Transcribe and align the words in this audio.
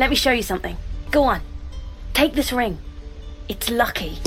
Let 0.00 0.08
me 0.08 0.16
show 0.16 0.32
you 0.32 0.42
something. 0.42 0.78
Go 1.10 1.24
on. 1.24 1.42
Take 2.14 2.32
this 2.32 2.54
ring. 2.54 2.78
It's 3.50 3.68
lucky. 3.68 4.18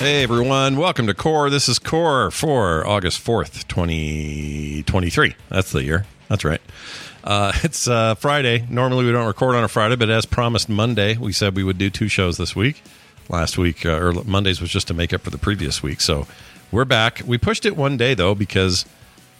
Hey 0.00 0.24
everyone, 0.24 0.76
welcome 0.76 1.06
to 1.06 1.14
Core. 1.14 1.48
This 1.48 1.68
is 1.68 1.78
Core 1.78 2.32
for 2.32 2.84
August 2.84 3.24
4th, 3.24 3.68
2023. 3.68 5.36
That's 5.50 5.70
the 5.70 5.84
year. 5.84 6.04
That's 6.28 6.44
right. 6.44 6.60
Uh, 7.22 7.52
it's 7.62 7.86
uh, 7.86 8.16
Friday. 8.16 8.66
Normally 8.68 9.04
we 9.04 9.12
don't 9.12 9.28
record 9.28 9.54
on 9.54 9.62
a 9.62 9.68
Friday, 9.68 9.94
but 9.94 10.10
as 10.10 10.26
promised 10.26 10.68
Monday, 10.68 11.16
we 11.16 11.30
said 11.30 11.54
we 11.54 11.62
would 11.62 11.78
do 11.78 11.90
two 11.90 12.08
shows 12.08 12.38
this 12.38 12.56
week. 12.56 12.82
Last 13.28 13.58
week, 13.58 13.84
uh, 13.84 13.98
or 13.98 14.12
Mondays 14.24 14.60
was 14.60 14.70
just 14.70 14.88
to 14.88 14.94
make 14.94 15.12
up 15.12 15.22
for 15.22 15.30
the 15.30 15.38
previous 15.38 15.82
week. 15.82 16.00
So 16.00 16.26
we're 16.70 16.84
back. 16.84 17.22
We 17.26 17.38
pushed 17.38 17.66
it 17.66 17.76
one 17.76 17.96
day 17.96 18.14
though 18.14 18.34
because 18.34 18.84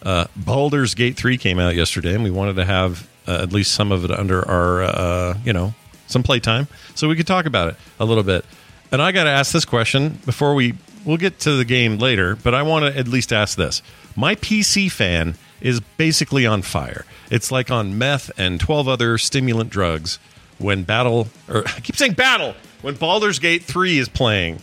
uh, 0.02 0.26
Baldur's 0.34 0.94
Gate 0.94 1.16
3 1.16 1.38
came 1.38 1.58
out 1.58 1.74
yesterday 1.74 2.14
and 2.14 2.24
we 2.24 2.30
wanted 2.30 2.56
to 2.56 2.64
have 2.64 3.08
uh, 3.26 3.42
at 3.42 3.52
least 3.52 3.72
some 3.72 3.92
of 3.92 4.04
it 4.04 4.10
under 4.10 4.46
our, 4.48 4.82
uh, 4.82 5.38
you 5.44 5.52
know, 5.52 5.74
some 6.06 6.22
playtime 6.22 6.68
so 6.94 7.08
we 7.08 7.16
could 7.16 7.26
talk 7.26 7.46
about 7.46 7.68
it 7.68 7.76
a 7.98 8.04
little 8.04 8.22
bit. 8.22 8.44
And 8.92 9.02
I 9.02 9.12
got 9.12 9.24
to 9.24 9.30
ask 9.30 9.52
this 9.52 9.64
question 9.64 10.20
before 10.24 10.54
we 10.54 10.74
we'll 11.04 11.16
get 11.16 11.38
to 11.40 11.56
the 11.56 11.64
game 11.64 11.98
later, 11.98 12.36
but 12.36 12.54
I 12.54 12.62
want 12.62 12.84
to 12.84 12.98
at 12.98 13.08
least 13.08 13.32
ask 13.32 13.56
this. 13.56 13.82
My 14.16 14.34
PC 14.34 14.90
fan 14.90 15.36
is 15.60 15.80
basically 15.80 16.46
on 16.46 16.62
fire. 16.62 17.04
It's 17.30 17.50
like 17.50 17.70
on 17.70 17.96
meth 17.96 18.30
and 18.38 18.60
12 18.60 18.88
other 18.88 19.16
stimulant 19.18 19.70
drugs 19.70 20.18
when 20.58 20.84
battle 20.84 21.28
or 21.48 21.66
I 21.66 21.80
keep 21.80 21.96
saying 21.96 22.14
battle 22.14 22.54
when 22.86 22.94
Baldur's 22.94 23.40
Gate 23.40 23.64
3 23.64 23.98
is 23.98 24.08
playing. 24.08 24.60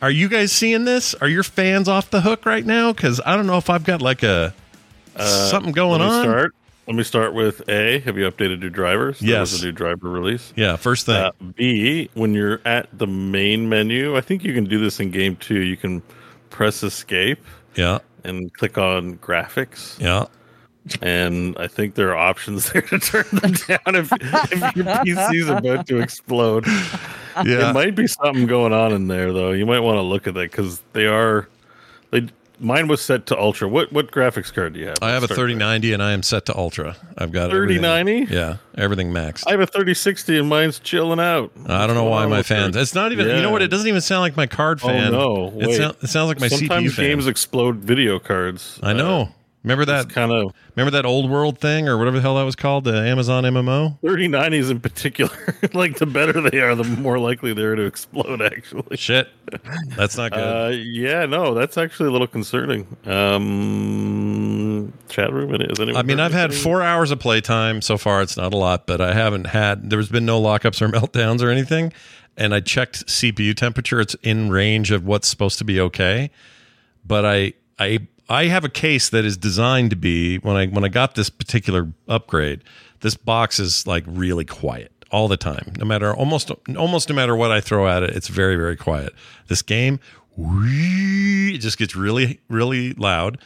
Are 0.00 0.10
you 0.10 0.28
guys 0.28 0.52
seeing 0.52 0.84
this? 0.84 1.14
Are 1.14 1.26
your 1.26 1.42
fans 1.42 1.88
off 1.88 2.08
the 2.08 2.20
hook 2.20 2.46
right 2.46 2.64
now 2.64 2.92
cuz 2.92 3.20
I 3.26 3.34
don't 3.34 3.48
know 3.48 3.58
if 3.58 3.68
I've 3.68 3.82
got 3.82 4.00
like 4.00 4.22
a 4.22 4.54
something 5.18 5.72
going 5.72 6.00
Uh, 6.00 6.04
Let 6.04 6.10
me 6.12 6.16
on. 6.18 6.24
Start. 6.24 6.54
Let 6.86 6.96
me 6.96 7.02
start 7.02 7.34
with 7.34 7.68
A. 7.68 7.98
Have 7.98 8.16
you 8.16 8.30
updated 8.30 8.60
your 8.60 8.70
drivers? 8.70 9.18
There 9.18 9.30
Yes. 9.30 9.50
was 9.52 9.62
a 9.62 9.66
new 9.66 9.72
driver 9.72 10.08
release. 10.08 10.52
Yeah, 10.54 10.76
first 10.76 11.06
thing. 11.06 11.16
Uh, 11.16 11.32
B. 11.56 12.08
When 12.14 12.34
you're 12.34 12.60
at 12.64 12.86
the 12.96 13.08
main 13.08 13.68
menu, 13.68 14.16
I 14.16 14.20
think 14.20 14.44
you 14.44 14.54
can 14.54 14.64
do 14.64 14.78
this 14.78 15.00
in 15.00 15.10
game 15.10 15.34
two. 15.34 15.58
You 15.60 15.76
can 15.76 16.02
press 16.50 16.84
escape 16.84 17.44
yeah. 17.74 17.98
and 18.22 18.54
click 18.54 18.78
on 18.78 19.16
graphics, 19.16 19.98
Yeah. 19.98 20.26
And 21.02 21.56
I 21.58 21.66
think 21.66 21.94
there 21.94 22.10
are 22.10 22.16
options 22.16 22.72
there 22.72 22.82
to 22.82 22.98
turn 22.98 23.26
them 23.32 23.52
down 23.52 23.94
if, 23.94 24.10
if 24.12 24.76
your 25.06 25.34
is 25.34 25.48
about 25.48 25.86
to 25.88 25.98
explode. 25.98 26.66
Yeah. 27.44 27.70
It 27.70 27.74
might 27.74 27.94
be 27.94 28.06
something 28.06 28.46
going 28.46 28.72
on 28.72 28.92
in 28.92 29.08
there 29.08 29.32
though. 29.32 29.52
You 29.52 29.66
might 29.66 29.80
want 29.80 29.96
to 29.96 30.02
look 30.02 30.26
at 30.26 30.34
that 30.34 30.50
because 30.50 30.82
they 30.92 31.06
are. 31.06 31.48
They 32.10 32.28
mine 32.60 32.88
was 32.88 33.00
set 33.00 33.26
to 33.26 33.38
ultra. 33.38 33.68
What 33.68 33.92
what 33.92 34.10
graphics 34.10 34.52
card 34.52 34.74
do 34.74 34.80
you 34.80 34.86
have? 34.86 34.98
I 35.02 35.10
have 35.10 35.18
a 35.18 35.26
Let's 35.26 35.34
start 35.34 35.48
there. 35.48 35.56
3090 35.56 35.92
and 35.94 36.02
I 36.02 36.12
am 36.12 36.22
set 36.22 36.46
to 36.46 36.56
ultra. 36.56 36.96
I've 37.16 37.32
got 37.32 37.50
everything- 37.50 37.82
3090? 37.82 38.34
Yeah, 38.34 38.56
everything 38.76 39.12
maxed. 39.12 39.44
I 39.46 39.52
have 39.52 39.60
a 39.60 39.66
3060 39.66 40.38
and 40.38 40.48
mine's 40.48 40.78
chilling 40.78 41.20
out. 41.20 41.52
I 41.66 41.86
don't 41.86 41.96
know 41.96 42.04
why 42.04 42.26
my 42.26 42.42
fans. 42.42 42.76
It's 42.76 42.94
not 42.94 43.12
even. 43.12 43.28
You 43.28 43.42
know 43.42 43.50
what? 43.50 43.62
It 43.62 43.68
doesn't 43.68 43.88
even 43.88 44.00
sound 44.00 44.20
like 44.20 44.36
my 44.36 44.46
card 44.46 44.80
oh, 44.82 44.88
fan. 44.88 45.14
Oh 45.14 45.50
no! 45.50 45.60
It, 45.60 45.76
sound, 45.76 45.96
it 46.02 46.08
sounds 46.08 46.28
like 46.28 46.40
my 46.40 46.48
Sometimes 46.48 46.92
CPU 46.92 46.96
fan. 46.96 47.04
games 47.06 47.26
explode 47.26 47.76
video 47.76 48.18
cards. 48.18 48.78
I 48.82 48.92
know. 48.92 49.30
Remember 49.62 49.84
that 49.84 50.08
kind 50.08 50.32
of 50.32 50.54
Remember 50.74 50.90
that 50.92 51.04
old 51.04 51.28
world 51.28 51.58
thing 51.58 51.88
or 51.88 51.98
whatever 51.98 52.16
the 52.16 52.22
hell 52.22 52.36
that 52.36 52.44
was 52.44 52.56
called, 52.56 52.84
the 52.84 52.94
Amazon 52.94 53.44
MMO. 53.44 54.00
3090s 54.00 54.70
in 54.70 54.80
particular. 54.80 55.36
like 55.74 55.98
the 55.98 56.06
better 56.06 56.40
they 56.40 56.60
are, 56.60 56.74
the 56.74 56.84
more 56.84 57.18
likely 57.18 57.52
they 57.52 57.62
are 57.62 57.76
to 57.76 57.84
explode. 57.84 58.40
Actually, 58.40 58.96
shit, 58.96 59.28
that's 59.96 60.16
not 60.16 60.32
good. 60.32 60.38
Uh, 60.40 60.68
yeah, 60.70 61.26
no, 61.26 61.52
that's 61.52 61.76
actually 61.76 62.08
a 62.08 62.12
little 62.12 62.26
concerning. 62.26 62.86
Um, 63.04 64.94
chat 65.10 65.32
room, 65.32 65.54
it 65.54 65.70
is. 65.70 65.78
Anyone 65.78 65.96
I 65.96 66.02
mean, 66.02 66.20
I've 66.20 66.32
had 66.32 66.54
four 66.54 66.80
hours 66.80 67.10
of 67.10 67.18
playtime 67.18 67.82
so 67.82 67.98
far. 67.98 68.22
It's 68.22 68.38
not 68.38 68.54
a 68.54 68.56
lot, 68.56 68.86
but 68.86 69.02
I 69.02 69.12
haven't 69.12 69.48
had. 69.48 69.90
There's 69.90 70.08
been 70.08 70.24
no 70.24 70.40
lockups 70.40 70.80
or 70.80 70.88
meltdowns 70.92 71.42
or 71.42 71.50
anything. 71.50 71.92
And 72.36 72.54
I 72.54 72.60
checked 72.60 73.06
CPU 73.06 73.54
temperature; 73.54 74.00
it's 74.00 74.14
in 74.22 74.48
range 74.48 74.90
of 74.90 75.04
what's 75.04 75.28
supposed 75.28 75.58
to 75.58 75.64
be 75.64 75.78
okay. 75.80 76.30
But 77.04 77.26
I, 77.26 77.52
I, 77.78 78.06
I 78.30 78.44
have 78.44 78.64
a 78.64 78.68
case 78.68 79.08
that 79.10 79.24
is 79.24 79.36
designed 79.36 79.90
to 79.90 79.96
be 79.96 80.38
when 80.38 80.56
I 80.56 80.66
when 80.66 80.84
I 80.84 80.88
got 80.88 81.16
this 81.16 81.28
particular 81.28 81.92
upgrade. 82.08 82.62
This 83.00 83.16
box 83.16 83.58
is 83.58 83.86
like 83.86 84.04
really 84.06 84.44
quiet 84.44 84.92
all 85.10 85.26
the 85.26 85.36
time, 85.36 85.72
no 85.78 85.84
matter 85.84 86.14
almost 86.14 86.52
almost 86.76 87.08
no 87.08 87.14
matter 87.14 87.34
what 87.34 87.50
I 87.50 87.60
throw 87.60 87.88
at 87.88 88.04
it. 88.04 88.10
It's 88.10 88.28
very 88.28 88.54
very 88.54 88.76
quiet. 88.76 89.12
This 89.48 89.62
game, 89.62 89.98
it 90.38 91.58
just 91.58 91.76
gets 91.76 91.96
really 91.96 92.40
really 92.48 92.92
loud. 92.94 93.38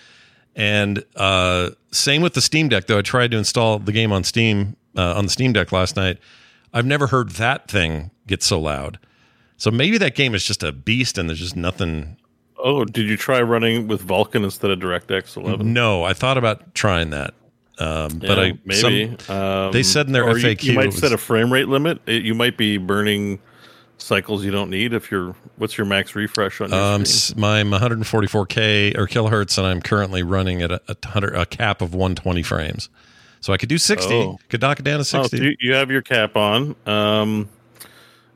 And 0.55 1.03
uh, 1.17 1.71
same 1.91 2.23
with 2.23 2.35
the 2.35 2.41
Steam 2.41 2.69
Deck, 2.69 2.87
though. 2.87 2.99
I 2.99 3.03
tried 3.03 3.31
to 3.33 3.39
install 3.39 3.79
the 3.79 3.91
game 3.91 4.13
on 4.13 4.23
Steam 4.23 4.77
uh, 4.97 5.15
on 5.15 5.25
the 5.25 5.31
Steam 5.31 5.53
Deck 5.53 5.73
last 5.73 5.97
night. 5.97 6.19
I've 6.73 6.87
never 6.87 7.09
heard 7.09 7.31
that 7.31 7.69
thing 7.69 8.11
get 8.27 8.43
so 8.43 8.61
loud. 8.61 8.99
So 9.57 9.71
maybe 9.71 9.99
that 9.99 10.15
game 10.15 10.35
is 10.35 10.45
just 10.45 10.63
a 10.63 10.73
beast, 10.73 11.17
and 11.17 11.29
there's 11.29 11.41
just 11.41 11.57
nothing. 11.57 12.19
Oh, 12.59 12.85
did 12.85 13.07
you 13.09 13.17
try 13.17 13.43
running 13.43 13.89
with 13.89 14.07
Vulkan 14.07 14.45
instead 14.45 14.71
of 14.71 14.79
DirectX 14.79 15.37
11? 15.37 15.73
No, 15.73 16.03
I 16.05 16.13
thought 16.13 16.39
about 16.39 16.75
trying 16.75 17.11
that. 17.11 17.35
Um, 17.79 18.19
but 18.21 18.39
I 18.39 18.53
maybe 18.65 19.17
some- 19.27 19.37
um, 19.37 19.73
they 19.73 19.83
said 19.83 20.07
in 20.07 20.13
their 20.13 20.29
you- 20.39 20.45
FAQ 20.47 20.63
you, 20.63 20.73
it 20.73 20.77
might 20.77 20.87
was- 20.87 20.99
set 20.99 21.13
a 21.13 21.19
frame 21.19 21.53
rate 21.53 21.69
limit. 21.69 22.01
It, 22.07 22.23
you 22.25 22.35
might 22.35 22.57
be 22.57 22.77
burning 22.79 23.41
cycles 23.99 24.45
you 24.45 24.51
don't 24.53 24.71
need 24.71 24.93
if 24.93 25.11
you're. 25.11 25.35
What's 25.57 25.77
your 25.77 25.85
max 25.87 26.15
refresh 26.15 26.61
on 26.61 26.71
your 26.71 26.79
um, 26.81 27.05
screen? 27.05 27.43
I'm 27.45 27.71
144k 27.73 28.97
or 28.97 29.07
kilohertz, 29.07 29.59
and 29.59 29.67
I'm 29.67 29.81
currently 29.83 30.23
running 30.23 30.63
at 30.63 30.71
a, 30.71 30.81
a, 30.89 31.07
hundred, 31.09 31.35
a 31.35 31.47
cap 31.47 31.83
of 31.83 31.95
120 31.95 32.43
frames. 32.43 32.89
So 33.41 33.53
I 33.53 33.57
could 33.57 33.69
do 33.69 33.77
60. 33.79 34.15
Oh. 34.15 34.39
Could 34.49 34.63
knock 34.63 34.79
it 34.81 34.85
down 34.85 34.95
to 34.95 35.19
Oh, 35.19 35.23
60. 35.23 35.37
so 35.37 35.43
you, 35.43 35.57
you 35.61 35.75
have 35.75 35.91
your 35.91 36.01
cap 36.03 36.37
on, 36.37 36.75
um, 36.87 37.49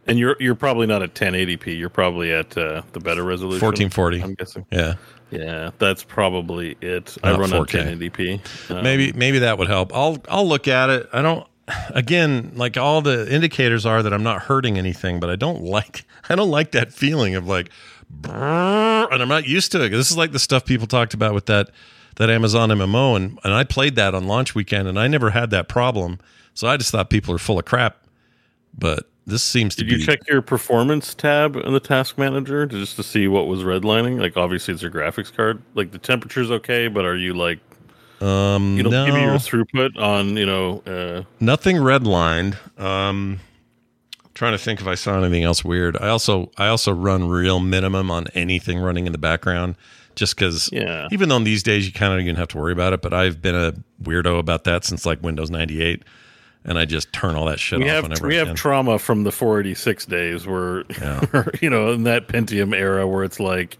and 0.09 0.19
you're 0.19 0.37
you're 0.41 0.55
probably 0.55 0.87
not 0.87 1.03
at 1.03 1.15
1080p. 1.15 1.79
You're 1.79 1.89
probably 1.89 2.33
at 2.33 2.57
uh, 2.57 2.83
the 2.93 3.01
better 3.01 3.23
resolution. 3.23 3.65
1440. 3.65 4.23
I'm 4.23 4.35
guessing. 4.35 4.67
yeah. 4.71 4.95
Yeah, 5.31 5.71
that's 5.79 6.03
probably 6.03 6.77
it. 6.81 7.19
I 7.23 7.33
Not 7.33 7.41
run 7.41 7.53
on 7.53 7.67
4K. 7.67 7.99
1080p. 7.99 8.71
Um, 8.71 8.83
maybe 8.83 9.13
maybe 9.13 9.41
that 9.41 9.59
would 9.59 9.69
help. 9.69 9.95
I'll 9.95 10.19
I'll 10.29 10.49
look 10.49 10.67
at 10.67 10.89
it. 10.89 11.09
I 11.13 11.21
don't 11.21 11.47
again 11.91 12.53
like 12.57 12.79
all 12.79 13.03
the 13.03 13.31
indicators 13.33 13.85
are 13.85 14.03
that 14.03 14.15
I'm 14.15 14.23
not 14.23 14.43
hurting 14.43 14.79
anything, 14.79 15.21
but 15.21 15.29
I 15.29 15.37
don't 15.37 15.63
like 15.63 16.07
I 16.31 16.35
don't 16.35 16.51
like 16.51 16.73
that 16.73 16.93
feeling 16.93 17.35
of 17.35 17.47
like 17.47 17.69
and 18.25 19.23
I'm 19.23 19.29
not 19.29 19.47
used 19.47 19.71
to 19.73 19.85
it. 19.85 19.91
This 19.91 20.11
is 20.11 20.17
like 20.17 20.33
the 20.33 20.39
stuff 20.39 20.65
people 20.65 20.87
talked 20.87 21.13
about 21.13 21.35
with 21.35 21.45
that 21.47 21.71
that 22.17 22.31
Amazon 22.31 22.71
MMO 22.71 23.15
and 23.17 23.39
and 23.45 23.53
I 23.53 23.65
played 23.65 23.97
that 23.97 24.15
on 24.15 24.27
launch 24.27 24.55
weekend 24.55 24.89
and 24.89 24.99
I 24.99 25.09
never 25.09 25.31
had 25.31 25.51
that 25.51 25.69
problem. 25.69 26.19
So 26.55 26.67
I 26.67 26.79
just 26.79 26.91
thought 26.91 27.11
people 27.11 27.35
are 27.35 27.39
full 27.39 27.59
of 27.59 27.67
crap. 27.67 27.99
But 28.77 29.09
this 29.29 29.43
seems 29.43 29.75
to 29.77 29.85
Did 29.85 29.91
be 29.91 30.01
you 30.01 30.05
check 30.07 30.21
your 30.29 30.43
performance 30.43 31.15
tab 31.15 31.55
in 31.57 31.73
the 31.73 31.81
task 31.81 32.19
manager 32.19 32.67
to- 32.67 32.79
just 32.79 32.97
to 32.97 33.03
see 33.03 33.29
what 33.29 33.47
was 33.47 33.61
redlining? 33.63 34.19
Like, 34.21 34.37
obviously, 34.37 34.75
it's 34.75 34.83
your 34.83 34.91
graphics 34.91 35.33
card. 35.35 35.63
Like, 35.75 35.93
the 35.93 35.99
temperature's 35.99 36.51
okay, 36.51 36.89
but 36.89 37.05
are 37.05 37.17
you 37.17 37.35
like, 37.35 37.61
um 38.21 38.77
you 38.77 38.83
don't 38.83 38.91
no, 38.91 39.07
give 39.07 39.15
me 39.15 39.23
your 39.23 39.35
throughput 39.35 39.97
on, 39.97 40.37
you 40.37 40.45
know, 40.47 40.83
uh, 40.87 41.23
nothing 41.39 41.77
redlined. 41.77 42.57
Um 42.81 43.39
trying 44.35 44.53
to 44.53 44.59
think 44.59 44.81
if 44.81 44.87
I 44.87 44.95
saw 44.97 45.19
anything 45.23 45.43
else 45.45 45.65
weird. 45.65 45.97
I 45.97 46.09
also 46.09 46.51
I 46.57 46.67
also 46.69 46.93
run 46.93 47.29
real 47.29 47.61
minimum 47.61 48.11
on 48.11 48.27
anything 48.35 48.79
running 48.81 49.07
in 49.07 49.13
the 49.13 49.19
background 49.19 49.77
just 50.17 50.35
because 50.37 50.69
Yeah. 50.73 51.07
even 51.13 51.29
though 51.29 51.37
in 51.37 51.45
these 51.45 51.63
days 51.63 51.87
you 51.87 51.93
kind 51.93 52.13
of 52.13 52.19
even 52.21 52.35
have 52.37 52.49
to 52.49 52.59
worry 52.59 52.73
about 52.73 52.93
it, 52.93 53.03
but 53.03 53.13
I've 53.15 53.41
been 53.41 53.55
a 53.55 53.73
weirdo 54.03 54.39
about 54.41 54.65
that 54.65 54.85
since 54.85 55.07
like 55.07 55.23
Windows 55.23 55.51
98 55.51 56.03
and 56.69 56.79
I 56.79 56.85
just 56.85 57.13
turn 57.13 57.35
all 57.35 57.47
that 57.47 57.59
shit 57.59 57.81
off. 57.81 57.85
we 57.85 57.91
off 57.91 58.09
have 58.11 58.21
we 58.23 58.37
have 58.37 58.55
trauma 58.55 58.99
from 58.99 59.25
the 59.25 59.33
486 59.33 60.07
days 60.07 60.47
where, 60.47 60.85
Yeah. 61.01 61.45
you 61.61 61.71
know, 61.71 61.93
in 61.93 62.05
that 62.05 62.29
Pentium 62.29 62.75
era 62.75 63.07
where 63.07 63.25
it's 63.25 63.41
like, 63.41 63.79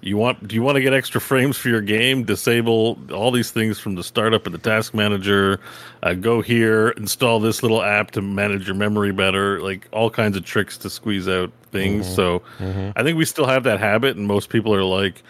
you 0.00 0.16
want 0.16 0.46
do 0.46 0.54
you 0.54 0.62
want 0.62 0.76
to 0.76 0.80
get 0.80 0.92
extra 0.92 1.20
frames 1.20 1.56
for 1.56 1.68
your 1.68 1.80
game? 1.80 2.22
Disable 2.22 2.98
all 3.12 3.32
these 3.32 3.50
things 3.50 3.80
from 3.80 3.96
the 3.96 4.04
startup 4.04 4.46
of 4.46 4.52
the 4.52 4.58
task 4.58 4.94
manager. 4.94 5.58
Uh, 6.04 6.14
go 6.14 6.40
here, 6.40 6.90
install 6.90 7.40
this 7.40 7.64
little 7.64 7.82
app 7.82 8.12
to 8.12 8.22
manage 8.22 8.66
your 8.68 8.76
memory 8.76 9.10
better. 9.10 9.60
Like 9.60 9.88
all 9.90 10.08
kinds 10.08 10.36
of 10.36 10.44
tricks 10.44 10.78
to 10.78 10.90
squeeze 10.90 11.26
out 11.28 11.50
things. 11.72 12.06
Mm-hmm. 12.06 12.14
So 12.14 12.92
I 12.94 13.02
think 13.02 13.18
we 13.18 13.24
still 13.24 13.46
have 13.46 13.64
that 13.64 13.80
habit, 13.80 14.16
and 14.16 14.28
most 14.28 14.50
people 14.50 14.72
are 14.72 14.84
like, 14.84 15.20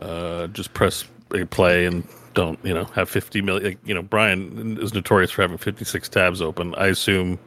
uh, 0.00 0.48
just 0.48 0.74
press 0.74 1.04
uh, 1.32 1.44
play 1.46 1.86
and 1.86 2.02
don't 2.42 2.58
you 2.64 2.74
know 2.74 2.84
have 2.94 3.08
50 3.08 3.40
million. 3.42 3.64
Like, 3.64 3.78
you 3.84 3.94
know, 3.94 4.02
Brian 4.02 4.78
is 4.80 4.94
notorious 4.94 5.30
for 5.30 5.42
having 5.42 5.58
56 5.58 6.08
tabs 6.08 6.40
open. 6.42 6.74
I 6.76 6.86
assume. 6.86 7.38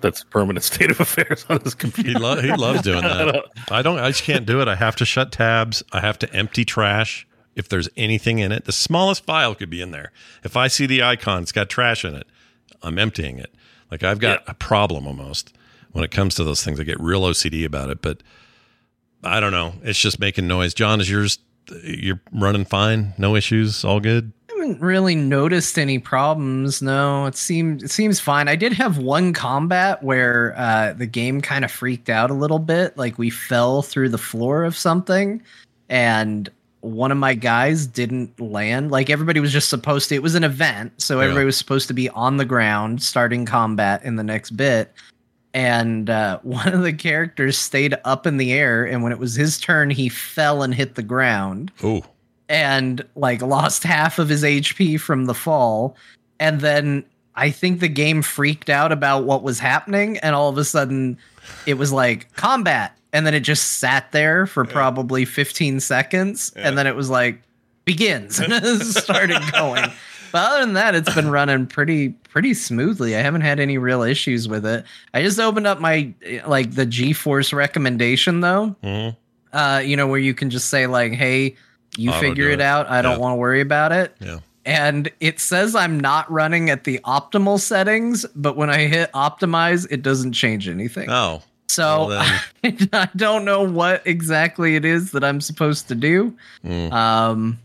That's 0.00 0.22
a 0.22 0.26
permanent 0.26 0.64
state 0.72 0.90
of 0.90 0.98
affairs 1.00 1.46
on 1.48 1.60
his 1.60 1.74
computer. 1.74 2.10
Hmm. 2.10 2.16
He, 2.16 2.22
lo- 2.22 2.40
he 2.40 2.52
loves 2.52 2.82
doing 2.82 3.02
that. 3.02 3.44
I 3.70 3.80
don't. 3.82 3.98
I 3.98 4.08
just 4.08 4.24
can't 4.24 4.44
do 4.44 4.60
it. 4.60 4.68
I 4.68 4.74
have 4.74 4.96
to 4.96 5.04
shut 5.04 5.30
tabs. 5.32 5.82
I 5.92 6.00
have 6.00 6.18
to 6.20 6.32
empty 6.34 6.64
trash 6.64 7.26
if 7.54 7.68
there's 7.68 7.88
anything 7.96 8.38
in 8.40 8.50
it. 8.52 8.64
The 8.64 8.72
smallest 8.72 9.24
file 9.24 9.54
could 9.54 9.70
be 9.70 9.80
in 9.80 9.92
there. 9.92 10.10
If 10.42 10.56
I 10.56 10.66
see 10.68 10.86
the 10.86 11.02
icon, 11.02 11.42
it's 11.42 11.52
got 11.52 11.68
trash 11.70 12.04
in 12.04 12.14
it. 12.16 12.26
I'm 12.82 12.98
emptying 12.98 13.38
it. 13.38 13.54
Like 13.90 14.02
I've 14.02 14.18
got 14.18 14.40
Yeah. 14.40 14.50
a 14.50 14.54
problem 14.54 15.06
almost 15.06 15.56
when 15.92 16.02
it 16.04 16.10
comes 16.10 16.34
to 16.34 16.44
those 16.44 16.62
things. 16.64 16.80
I 16.80 16.82
get 16.82 16.98
real 17.00 17.22
OCD 17.22 17.64
about 17.64 17.88
it, 17.90 18.02
but 18.02 18.22
I 19.22 19.38
don't 19.40 19.52
know. 19.52 19.74
It's 19.84 19.98
just 19.98 20.18
making 20.18 20.46
noise. 20.48 20.74
Jon, 20.74 21.00
is 21.00 21.08
yours? 21.08 21.38
You're 21.82 22.20
running 22.32 22.64
fine. 22.64 23.12
No 23.18 23.34
issues. 23.36 23.84
All 23.84 24.00
good. 24.00 24.32
I 24.50 24.60
haven't 24.60 24.80
really 24.80 25.14
noticed 25.14 25.78
any 25.78 25.98
problems. 25.98 26.80
No, 26.80 27.26
it 27.26 27.36
seems 27.36 27.82
it 27.82 27.90
seems 27.90 28.20
fine. 28.20 28.48
I 28.48 28.56
did 28.56 28.72
have 28.72 28.98
one 28.98 29.32
combat 29.32 30.02
where 30.02 30.54
uh, 30.56 30.92
the 30.94 31.06
game 31.06 31.40
kind 31.40 31.64
of 31.64 31.70
freaked 31.70 32.08
out 32.08 32.30
a 32.30 32.34
little 32.34 32.58
bit. 32.58 32.96
Like 32.96 33.18
we 33.18 33.30
fell 33.30 33.82
through 33.82 34.08
the 34.10 34.18
floor 34.18 34.64
of 34.64 34.76
something, 34.76 35.42
and 35.88 36.48
one 36.80 37.10
of 37.10 37.18
my 37.18 37.34
guys 37.34 37.86
didn't 37.86 38.38
land. 38.40 38.90
Like 38.90 39.10
everybody 39.10 39.40
was 39.40 39.52
just 39.52 39.68
supposed 39.68 40.08
to. 40.08 40.14
It 40.14 40.22
was 40.22 40.34
an 40.36 40.44
event, 40.44 40.92
so 41.02 41.18
Yeah. 41.18 41.24
everybody 41.24 41.46
was 41.46 41.56
supposed 41.58 41.88
to 41.88 41.94
be 41.94 42.08
on 42.10 42.36
the 42.36 42.44
ground 42.44 43.02
starting 43.02 43.44
combat 43.44 44.02
in 44.04 44.16
the 44.16 44.24
next 44.24 44.50
bit. 44.56 44.92
And 45.56 46.10
uh, 46.10 46.38
one 46.42 46.68
of 46.68 46.82
the 46.82 46.92
characters 46.92 47.56
stayed 47.56 47.94
up 48.04 48.26
in 48.26 48.36
the 48.36 48.52
air, 48.52 48.84
and 48.84 49.02
when 49.02 49.10
it 49.10 49.18
was 49.18 49.34
his 49.34 49.58
turn, 49.58 49.88
he 49.90 50.10
fell 50.10 50.62
and 50.62 50.74
hit 50.74 50.94
the 50.94 51.02
ground 51.02 51.72
Oh, 51.82 52.04
and 52.48 53.04
like 53.16 53.40
lost 53.42 53.82
half 53.82 54.18
of 54.20 54.28
his 54.28 54.44
HP 54.44 55.00
from 55.00 55.24
the 55.24 55.34
fall. 55.34 55.96
And 56.38 56.60
then 56.60 57.04
I 57.34 57.50
think 57.50 57.80
the 57.80 57.88
game 57.88 58.20
freaked 58.22 58.68
out 58.68 58.92
about 58.92 59.24
what 59.24 59.42
was 59.42 59.58
happening, 59.58 60.18
and 60.18 60.36
all 60.36 60.50
of 60.50 60.58
a 60.58 60.64
sudden 60.64 61.16
it 61.64 61.74
was 61.74 61.90
like 61.90 62.32
combat. 62.34 62.92
And 63.14 63.26
then 63.26 63.32
it 63.32 63.40
just 63.40 63.78
sat 63.78 64.12
there 64.12 64.46
for 64.46 64.66
probably 64.66 65.24
15 65.24 65.80
seconds, 65.80 66.52
and 66.54 66.76
then 66.76 66.86
it 66.86 66.94
was 66.94 67.08
like 67.08 67.40
begins 67.86 68.38
and 68.40 68.82
started 68.82 69.40
going. 69.52 69.84
But 70.32 70.50
other 70.50 70.60
than 70.64 70.74
that, 70.74 70.94
it's 70.94 71.14
been 71.14 71.30
running 71.30 71.66
pretty 71.66 72.10
pretty 72.30 72.54
smoothly. 72.54 73.16
I 73.16 73.20
haven't 73.20 73.40
had 73.42 73.58
any 73.60 73.78
real 73.78 74.02
issues 74.02 74.48
with 74.48 74.66
it. 74.66 74.84
I 75.14 75.22
just 75.22 75.38
opened 75.40 75.66
up 75.66 75.80
my 75.80 76.12
like 76.46 76.74
the 76.74 76.86
GeForce 76.86 77.52
recommendation 77.52 78.40
though 78.40 78.76
Mhm. 78.82 79.16
uh, 79.52 79.82
you 79.84 79.96
know, 79.96 80.06
where 80.06 80.20
you 80.20 80.34
can 80.34 80.50
just 80.50 80.68
say 80.68 80.86
like, 80.86 81.12
"Hey, 81.12 81.56
you 81.96 82.10
Auto 82.10 82.20
figure 82.20 82.48
it 82.50 82.54
it. 82.54 82.60
out. 82.60 82.90
I 82.90 83.00
don't 83.02 83.18
want 83.20 83.32
to 83.32 83.36
worry 83.36 83.60
about 83.60 83.92
it." 83.92 84.14
yeah. 84.20 84.38
And 84.64 85.08
it 85.20 85.38
says 85.38 85.76
I'm 85.76 86.00
not 86.00 86.28
running 86.30 86.70
at 86.70 86.82
the 86.84 86.98
optimal 87.04 87.60
settings, 87.60 88.26
but 88.34 88.56
when 88.56 88.68
I 88.68 88.86
hit 88.88 89.12
optimize, 89.12 89.86
it 89.92 90.02
doesn't 90.02 90.32
change 90.32 90.68
anything. 90.68 91.08
Oh, 91.08 91.40
so 91.68 92.08
well 92.08 92.40
I 92.92 93.08
don't 93.14 93.44
know 93.44 93.62
what 93.62 94.02
exactly 94.04 94.74
it 94.76 94.84
is 94.84 95.12
that 95.12 95.22
I'm 95.22 95.40
supposed 95.40 95.86
to 95.88 95.94
do. 95.94 96.34
Mm. 96.64 96.92
Um, 96.92 97.58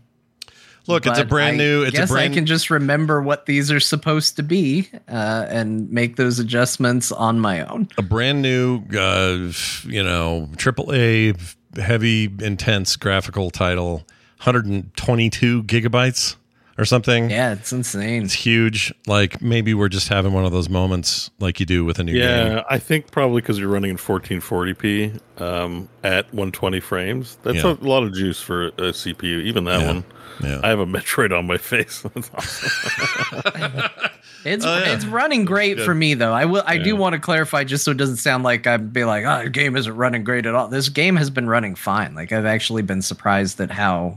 look, 0.86 1.06
it's 1.06 1.18
a 1.18 1.24
brand 1.24 1.54
I 1.54 1.58
new. 1.58 1.82
It's 1.82 1.94
a 1.94 2.00
guess 2.00 2.10
brand. 2.10 2.32
I 2.32 2.34
can 2.34 2.46
just 2.46 2.70
remember 2.70 3.22
what 3.22 3.46
these 3.46 3.70
are 3.70 3.80
supposed 3.80 4.36
to 4.36 4.42
be 4.42 4.88
uh, 5.08 5.46
and 5.48 5.90
make 5.90 6.16
those 6.16 6.38
adjustments 6.38 7.12
on 7.12 7.40
my 7.40 7.64
own. 7.66 7.88
a 7.98 8.02
brand 8.02 8.42
new, 8.42 8.82
uh, 8.96 9.52
you 9.84 10.02
know, 10.02 10.48
triple 10.56 10.92
A, 10.94 11.34
heavy, 11.76 12.24
intense 12.40 12.96
graphical 12.96 13.50
title, 13.50 14.04
122 14.38 15.64
gigabytes 15.64 16.36
or 16.78 16.84
something. 16.84 17.30
Yeah, 17.30 17.52
it's 17.52 17.72
insane. 17.72 18.22
It's 18.24 18.32
huge. 18.32 18.92
Like 19.06 19.40
maybe 19.42 19.74
we're 19.74 19.88
just 19.88 20.08
having 20.08 20.32
one 20.32 20.44
of 20.44 20.52
those 20.52 20.68
moments 20.68 21.30
like 21.38 21.60
you 21.60 21.66
do 21.66 21.84
with 21.84 21.98
a 21.98 22.04
new 22.04 22.12
Yeah, 22.12 22.44
game. 22.44 22.52
Yeah, 22.52 22.62
I 22.70 22.78
think 22.78 23.10
probably 23.10 23.40
because 23.42 23.58
you're 23.58 23.68
running 23.68 23.90
in 23.90 23.96
1440p 23.96 25.20
um, 25.40 25.88
at 26.02 26.24
120 26.26 26.80
frames. 26.80 27.36
That's 27.42 27.58
Yeah. 27.58 27.72
a 27.80 27.84
lot 27.86 28.02
of 28.04 28.14
juice 28.14 28.40
for 28.40 28.68
a 28.68 28.92
CPU. 28.92 29.42
Even 29.42 29.64
that 29.64 29.80
Yeah. 29.80 29.86
one. 29.86 30.04
Yeah. 30.42 30.60
I 30.62 30.68
have 30.70 30.78
a 30.80 30.86
Metroid 30.86 31.36
on 31.36 31.46
my 31.46 31.58
face. 31.58 32.02
That's 32.14 32.30
awesome. 32.34 33.82
It's 34.44 34.64
Oh, 34.64 34.76
yeah. 34.76 34.94
it's 34.94 35.04
running 35.06 35.44
great 35.44 35.78
for 35.78 35.94
me 35.94 36.14
though. 36.14 36.32
I 36.32 36.46
will 36.46 36.64
I 36.66 36.74
Yeah. 36.74 36.82
do 36.82 36.96
want 36.96 37.12
to 37.12 37.20
clarify 37.20 37.62
just 37.62 37.84
so 37.84 37.92
it 37.92 37.96
doesn't 37.96 38.16
sound 38.16 38.42
like 38.42 38.66
I'd 38.66 38.92
be 38.92 39.04
like, 39.04 39.24
oh, 39.24 39.44
the 39.44 39.50
game 39.50 39.76
isn't 39.76 39.94
running 39.94 40.24
great 40.24 40.46
at 40.46 40.54
all. 40.56 40.66
This 40.66 40.88
game 40.88 41.14
has 41.14 41.30
been 41.30 41.48
running 41.48 41.76
fine. 41.76 42.16
Like 42.16 42.32
I've 42.32 42.44
actually 42.44 42.82
been 42.82 43.02
surprised 43.02 43.60
at 43.60 43.70
how 43.70 44.16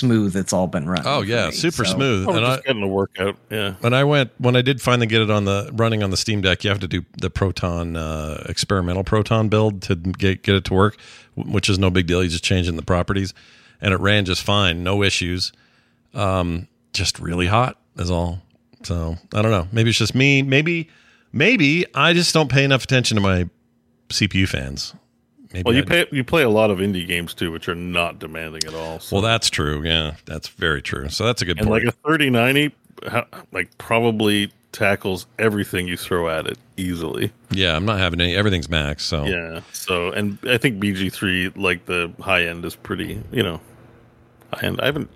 smooth 0.00 0.36
it's 0.36 0.52
all 0.52 0.66
been 0.66 0.88
running. 0.88 1.06
oh 1.06 1.22
yeah, 1.22 1.46
me. 1.46 1.52
super 1.52 1.84
So- 1.84 1.94
smooth. 1.94 2.26
Oh, 2.28 2.32
and 2.36 2.44
I, 2.44 2.54
just 2.56 2.64
getting 2.66 2.82
a 2.82 2.88
workout. 2.88 3.36
Yeah. 3.50 3.74
when 3.80 3.94
I 3.94 4.04
went 4.04 4.30
when 4.38 4.56
I 4.56 4.62
did 4.62 4.80
finally 4.82 5.06
get 5.06 5.20
it 5.22 5.30
on 5.30 5.44
the 5.44 5.70
running 5.74 6.02
on 6.02 6.10
the 6.10 6.16
Steam 6.16 6.40
Deck, 6.40 6.64
you 6.64 6.70
have 6.70 6.80
to 6.80 6.88
do 6.88 7.04
the 7.20 7.30
Proton 7.30 7.96
uh, 7.96 8.44
experimental 8.48 9.04
Proton 9.04 9.48
build 9.48 9.82
to 9.82 9.94
get 9.96 10.42
get 10.42 10.54
it 10.56 10.64
to 10.66 10.74
work, 10.74 10.96
which 11.36 11.68
is 11.68 11.78
no 11.78 11.90
big 11.90 12.06
deal. 12.06 12.22
You 12.22 12.28
just 12.30 12.44
changing 12.44 12.76
the 12.76 12.82
properties, 12.82 13.32
and 13.80 13.94
it 13.94 14.00
ran 14.00 14.24
just 14.24 14.42
fine, 14.42 14.82
no 14.82 15.02
issues. 15.02 15.52
Um, 16.14 16.66
just 16.92 17.18
really 17.20 17.46
hot 17.46 17.78
is 17.96 18.10
all. 18.10 18.40
So 18.82 19.16
I 19.34 19.42
don't 19.42 19.50
know. 19.52 19.68
Maybe 19.72 19.90
it's 19.90 19.98
just 19.98 20.14
me. 20.14 20.42
Maybe 20.42 20.88
maybe 21.32 21.86
I 21.94 22.12
just 22.14 22.32
don't 22.34 22.50
pay 22.50 22.64
enough 22.64 22.82
attention 22.84 23.14
to 23.16 23.20
my 23.20 23.48
CPU 24.08 24.48
fans. 24.48 24.94
Maybe 25.52 25.64
Well, 25.64 25.74
you 25.74 25.84
pay, 25.84 26.06
you 26.12 26.22
play 26.22 26.42
a 26.42 26.48
lot 26.48 26.70
of 26.70 26.78
indie 26.78 27.06
games 27.06 27.34
too, 27.34 27.50
which 27.50 27.68
are 27.68 27.74
not 27.74 28.18
demanding 28.18 28.64
at 28.66 28.74
all. 28.74 29.00
So. 29.00 29.16
Well, 29.16 29.22
that's 29.22 29.50
true. 29.50 29.82
Yeah, 29.82 30.14
that's 30.24 30.48
very 30.48 30.80
true. 30.80 31.08
So 31.08 31.24
that's 31.24 31.42
a 31.42 31.44
good 31.44 31.58
and 31.58 31.66
point. 31.66 31.84
like 31.84 31.94
a 31.94 31.96
3090, 32.06 32.72
like 33.52 33.76
probably 33.78 34.52
tackles 34.72 35.26
everything 35.38 35.88
you 35.88 35.96
throw 35.96 36.28
at 36.28 36.46
it 36.46 36.58
easily. 36.76 37.32
yeah, 37.50 37.74
I'm 37.74 37.84
not 37.84 37.98
having 37.98 38.20
any. 38.20 38.36
Everything's 38.36 38.68
max. 38.68 39.04
So 39.04 39.24
Yeah. 39.24 39.62
So, 39.72 40.10
and 40.12 40.38
I 40.44 40.58
think 40.58 40.80
BG3, 40.80 41.56
like 41.56 41.86
the 41.86 42.12
high 42.20 42.44
end, 42.44 42.64
is 42.64 42.76
pretty. 42.76 43.20
You 43.32 43.42
know, 43.42 43.60
high 44.52 44.66
end. 44.66 44.80
I 44.80 44.86
haven't. 44.86 45.10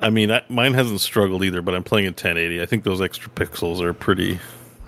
I 0.00 0.10
mean, 0.10 0.30
I, 0.30 0.42
mine 0.48 0.74
hasn't 0.74 1.00
struggled 1.00 1.42
either, 1.42 1.62
but 1.62 1.74
I'm 1.74 1.84
playing 1.84 2.06
at 2.06 2.10
1080. 2.12 2.60
I 2.60 2.66
think 2.66 2.84
those 2.84 3.00
extra 3.00 3.30
pixels 3.30 3.80
are 3.80 3.94
pretty, 3.94 4.38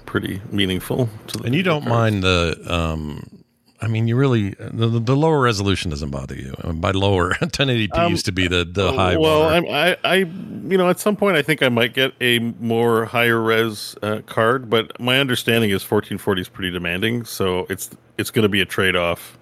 pretty 0.04 0.42
meaningful. 0.50 1.08
To 1.28 1.38
the 1.38 1.44
And 1.44 1.54
you 1.54 1.62
don't 1.62 1.84
video 1.84 1.94
mind 1.94 2.22
the. 2.24 2.60
Um, 2.66 3.37
I 3.80 3.86
mean, 3.86 4.08
you 4.08 4.16
really 4.16 4.50
the, 4.58 4.88
the 4.88 5.14
lower 5.16 5.40
resolution 5.40 5.90
doesn't 5.90 6.10
bother 6.10 6.34
you. 6.34 6.52
I 6.62 6.66
mean, 6.68 6.80
by 6.80 6.90
lower, 6.90 7.34
1080p 7.34 7.96
Um, 7.96 8.10
used 8.10 8.26
to 8.26 8.32
be 8.32 8.48
the 8.48 8.64
the 8.64 8.92
high. 8.92 9.16
Well, 9.16 9.44
I, 9.70 9.96
I, 10.02 10.14
you 10.16 10.76
know, 10.76 10.88
at 10.90 10.98
some 10.98 11.14
point, 11.14 11.36
I 11.36 11.42
think 11.42 11.62
I 11.62 11.68
might 11.68 11.94
get 11.94 12.12
a 12.20 12.40
more 12.40 13.04
higher 13.04 13.40
res 13.40 13.96
uh, 14.02 14.20
card, 14.26 14.68
but 14.68 14.98
my 15.00 15.20
understanding 15.20 15.70
is 15.70 15.82
1440 15.88 16.40
is 16.40 16.48
pretty 16.48 16.70
demanding, 16.72 17.24
so 17.24 17.66
it's 17.70 17.90
it's 18.16 18.30
going 18.32 18.42
to 18.42 18.48
be 18.48 18.60
a 18.60 18.64
trade 18.66 18.96
off 18.96 19.38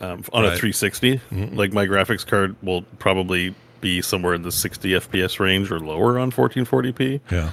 um, 0.00 0.24
on 0.32 0.44
a 0.44 0.48
Right. 0.48 0.58
360. 0.58 1.20
Like 1.54 1.72
my 1.74 1.86
graphics 1.86 2.26
card 2.26 2.56
will 2.62 2.82
probably 2.98 3.54
be 3.82 4.00
somewhere 4.00 4.32
in 4.32 4.42
the 4.42 4.52
60 4.52 4.88
FPS 4.92 5.38
range 5.38 5.70
or 5.70 5.78
lower 5.78 6.18
on 6.18 6.30
1440p. 6.32 7.20
yeah. 7.30 7.50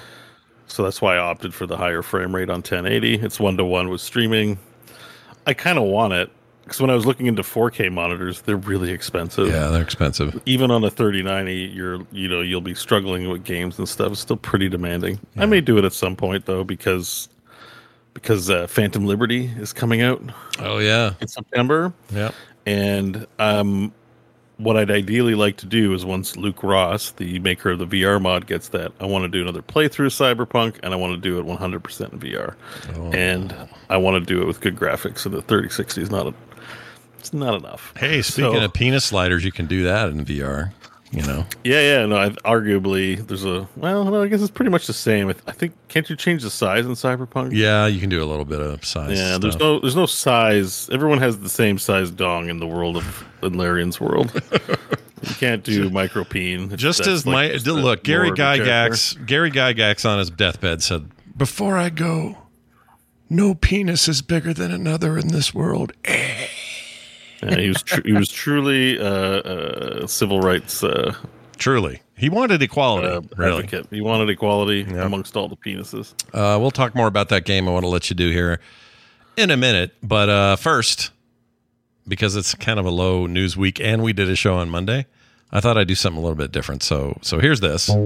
So 0.68 0.84
that's 0.84 1.02
why 1.02 1.16
I 1.16 1.20
opted 1.20 1.54
for 1.54 1.68
the 1.68 1.76
higher 1.76 2.02
frame 2.02 2.34
rate 2.34 2.50
on 2.50 2.60
1080. 2.60 3.16
It's 3.16 3.38
one 3.42 3.58
to 3.58 3.66
one 3.66 3.90
with 3.90 4.00
streaming. 4.00 4.58
I 5.48 5.54
kind 5.54 5.78
of 5.78 5.86
want 5.86 6.14
it 6.14 6.30
because 6.64 6.80
when 6.80 6.90
I 6.90 6.94
was 6.96 7.06
looking 7.06 7.26
into 7.26 7.42
4K 7.42 7.92
monitors, 7.92 8.42
they're 8.42 8.56
really 8.56 8.92
expensive. 8.92 9.48
Yeah, 9.50 9.68
they're 9.68 9.82
expensive. 9.82 10.40
even 10.46 10.72
on 10.72 10.84
a 10.84 10.90
3090 10.90 11.54
you're 11.74 12.00
you 12.12 12.28
know 12.28 12.42
you'll 12.42 12.62
be 12.62 12.76
struggling 12.76 13.30
with 13.30 13.44
games 13.44 13.78
and 13.80 13.88
stuff. 13.90 14.12
It's 14.14 14.22
still 14.22 14.38
pretty 14.38 14.70
demanding. 14.70 15.20
I 15.38 15.46
may 15.46 15.62
do 15.62 15.78
it 15.78 15.86
at 15.86 15.94
some 15.94 16.16
point 16.16 16.46
though 16.46 16.64
because 16.64 17.28
because 18.14 18.50
uh, 18.50 18.68
phantom 18.68 19.06
liberty 19.06 19.46
is 19.58 19.72
coming 19.74 20.02
out 20.02 20.22
Oh 20.60 20.78
yeah, 20.80 21.14
in 21.22 21.28
september. 21.28 21.94
Yeah. 22.14 22.32
and 22.66 23.26
um 23.40 23.92
what 24.62 24.78
i'd 24.78 24.92
ideally 24.92 25.36
like 25.36 25.58
to 25.58 25.66
do 25.66 25.94
is 25.94 26.06
once 26.06 26.36
luke 26.38 26.62
ross 26.64 27.12
the 27.12 27.40
maker 27.40 27.72
of 27.72 27.80
the 27.80 27.86
vr 27.88 28.22
mod 28.22 28.46
gets 28.48 28.70
that 28.70 28.92
i 29.00 29.06
want 29.06 29.24
to 29.24 29.28
do 29.28 29.42
another 29.42 29.62
playthrough 29.62 30.06
of 30.08 30.38
cyberpunk 30.38 30.78
and 30.84 30.94
i 30.94 30.96
want 30.96 31.14
to 31.14 31.18
do 31.20 31.40
it 31.40 31.46
100% 31.46 32.14
in 32.14 32.20
vr 32.20 32.56
Oh. 32.96 33.12
and 33.12 33.56
i 33.90 33.98
want 33.98 34.22
to 34.24 34.34
do 34.34 34.42
it 34.42 34.46
with 34.46 34.60
good 34.62 34.76
graphics 34.76 35.26
and 35.26 35.34
the 35.34 35.42
3060 35.42 36.02
is 36.02 36.12
not 36.12 36.28
a, 36.28 36.34
it's 37.20 37.34
not 37.34 37.56
enough 37.56 37.94
Hey, 37.98 38.22
speaking 38.22 38.54
So- 38.60 38.66
of 38.66 38.74
penis 38.74 39.06
sliders, 39.06 39.44
you 39.46 39.52
can 39.52 39.66
do 39.68 39.84
that 39.84 40.10
in 40.10 40.26
VR. 40.26 40.72
You 41.12 41.24
know, 41.24 41.46
Yeah, 41.66 41.82
yeah, 41.82 42.06
no. 42.06 42.16
I, 42.16 42.30
arguably, 42.30 43.28
there's 43.28 43.44
a 43.44 43.68
well. 43.76 44.06
No, 44.06 44.22
I 44.24 44.28
guess 44.30 44.42
it's 44.42 44.50
pretty 44.50 44.72
much 44.72 44.88
the 44.88 44.94
same. 44.94 45.28
I, 45.28 45.36
I 45.46 45.52
think 45.52 45.74
can't 45.90 46.10
you 46.10 46.16
change 46.16 46.42
the 46.42 46.50
size 46.50 46.86
in 46.86 46.94
Cyberpunk? 46.94 47.52
yeah, 47.54 47.86
you 47.86 48.00
can 48.00 48.10
do 48.10 48.24
a 48.24 48.26
little 48.26 48.46
bit 48.46 48.62
of 48.62 48.86
size. 48.86 49.20
Yeah, 49.20 49.38
there's 49.38 49.60
no 49.60 49.80
there's 49.82 49.96
no 49.96 50.06
size. 50.06 50.90
Everyone 50.90 51.18
has 51.18 51.40
the 51.40 51.50
same 51.50 51.78
size 51.78 52.12
dong 52.12 52.50
in 52.50 52.60
the 52.60 52.68
world 52.68 52.96
of 52.96 53.26
in 53.44 53.58
Larian's 53.58 54.00
world. 54.00 54.32
you 55.22 55.36
can't 55.36 55.66
do 55.66 55.90
micropene. 55.90 56.74
just 56.78 57.06
as 57.06 57.28
like 57.28 57.34
my 57.34 57.58
just 57.58 57.66
look, 57.68 58.04
Gary 58.04 58.28
lore 58.28 58.32
of 58.32 58.38
the 58.38 58.64
character. 58.64 58.96
Gygax, 58.96 59.26
Gary 59.26 59.52
Gygax 59.52 60.10
on 60.10 60.18
his 60.18 60.30
deathbed 60.30 60.82
said, 60.82 61.10
"Before 61.36 61.78
I 61.78 61.90
go, 61.90 62.38
no 63.30 63.54
penis 63.54 64.08
is 64.08 64.22
bigger 64.22 64.54
than 64.54 64.72
another 64.72 65.18
in 65.18 65.28
this 65.28 65.54
world." 65.54 65.92
Yeah, 67.44 67.60
he 67.60 67.68
was 67.70 67.82
tr- 67.84 68.02
he 68.06 68.14
was 68.14 68.30
truly 68.30 69.00
uh, 69.00 69.04
uh, 69.06 70.08
civil 70.08 70.40
rights 70.42 70.84
uh, 70.84 71.14
Truly, 71.58 72.02
he 72.18 72.30
wanted 72.30 72.62
equality. 72.64 73.08
uh, 73.08 73.22
really, 73.38 73.64
advocate. 73.64 73.88
He 73.92 74.02
wanted 74.02 74.30
equality 74.30 74.82
amongst 74.84 75.36
all 75.38 75.48
the 75.48 75.56
penises. 75.56 76.14
Uh, 76.34 76.58
we'll 76.60 76.72
talk 76.72 76.96
more 76.96 77.08
about 77.08 77.30
that 77.30 77.46
game. 77.46 77.68
I 77.68 77.72
want 77.72 77.84
to 77.84 77.90
let 77.90 78.10
you 78.10 78.16
do 78.16 78.30
here 78.32 78.60
in 79.38 79.52
a 79.52 79.58
minute, 79.58 79.94
but 80.02 80.28
uh, 80.30 80.56
first, 80.56 81.12
because 82.08 82.36
it's 82.36 82.56
kind 82.56 82.80
of 82.80 82.86
a 82.86 82.90
low 82.90 83.28
news 83.28 83.56
week, 83.58 83.80
and 83.80 84.02
we 84.02 84.12
did 84.12 84.28
a 84.30 84.36
show 84.36 84.56
on 84.56 84.70
Monday, 84.70 85.06
I 85.52 85.60
thought 85.60 85.78
I'd 85.78 85.88
do 85.88 85.94
something 85.96 86.18
a 86.18 86.22
little 86.22 86.36
bit 86.38 86.52
different. 86.52 86.82
So, 86.82 87.18
so 87.22 87.38
here's 87.40 87.60
this. 87.60 87.90
All 87.90 87.98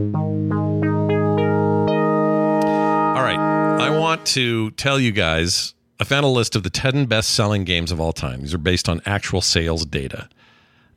right, 3.23 3.37
I 3.79 3.89
want 3.97 4.25
to 4.27 4.71
tell 4.71 4.99
you 4.99 5.11
guys. 5.13 5.74
I 5.99 6.03
found 6.03 6.25
a 6.25 6.29
list 6.29 6.55
of 6.55 6.63
the 6.63 6.69
10 6.69 7.05
best-selling 7.05 7.63
games 7.63 7.91
of 7.91 7.99
all 8.01 8.11
time. 8.13 8.41
These 8.41 8.53
are 8.53 8.57
based 8.59 8.89
on 8.89 9.01
actual 9.05 9.41
sales 9.41 9.85
data. 9.85 10.27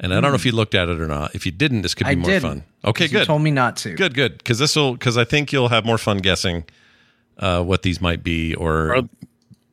And 0.01 0.13
I 0.15 0.21
don't 0.21 0.31
know 0.31 0.37
if 0.37 0.47
you 0.47 0.53
looked 0.53 0.75
at 0.75 0.89
it 0.89 1.01
or 1.01 1.07
not. 1.09 1.35
If 1.35 1.45
you 1.47 1.53
didn't, 1.53 1.83
this 1.83 1.95
could 1.95 2.07
be 2.07 2.13
I 2.13 2.15
more 2.17 2.31
did. 2.31 2.43
fun. 2.43 2.65
Okay, 2.85 3.05
good. 3.07 3.13
You 3.13 3.19
good. 3.19 3.27
told 3.27 3.43
me 3.43 3.51
not 3.51 3.77
to. 3.79 3.95
Good, 3.95 4.15
good. 4.15 4.39
Because 4.39 4.59
this 4.61 4.77
will 4.77 4.93
because 4.93 5.17
I 5.17 5.25
think 5.25 5.53
you'll 5.53 5.69
have 5.69 5.85
more 5.85 5.99
fun 5.99 6.19
guessing 6.19 6.65
uh, 7.39 7.63
what 7.65 7.83
these 7.83 8.01
might 8.01 8.23
be. 8.23 8.55
Or 8.55 8.95
Are- 8.97 9.09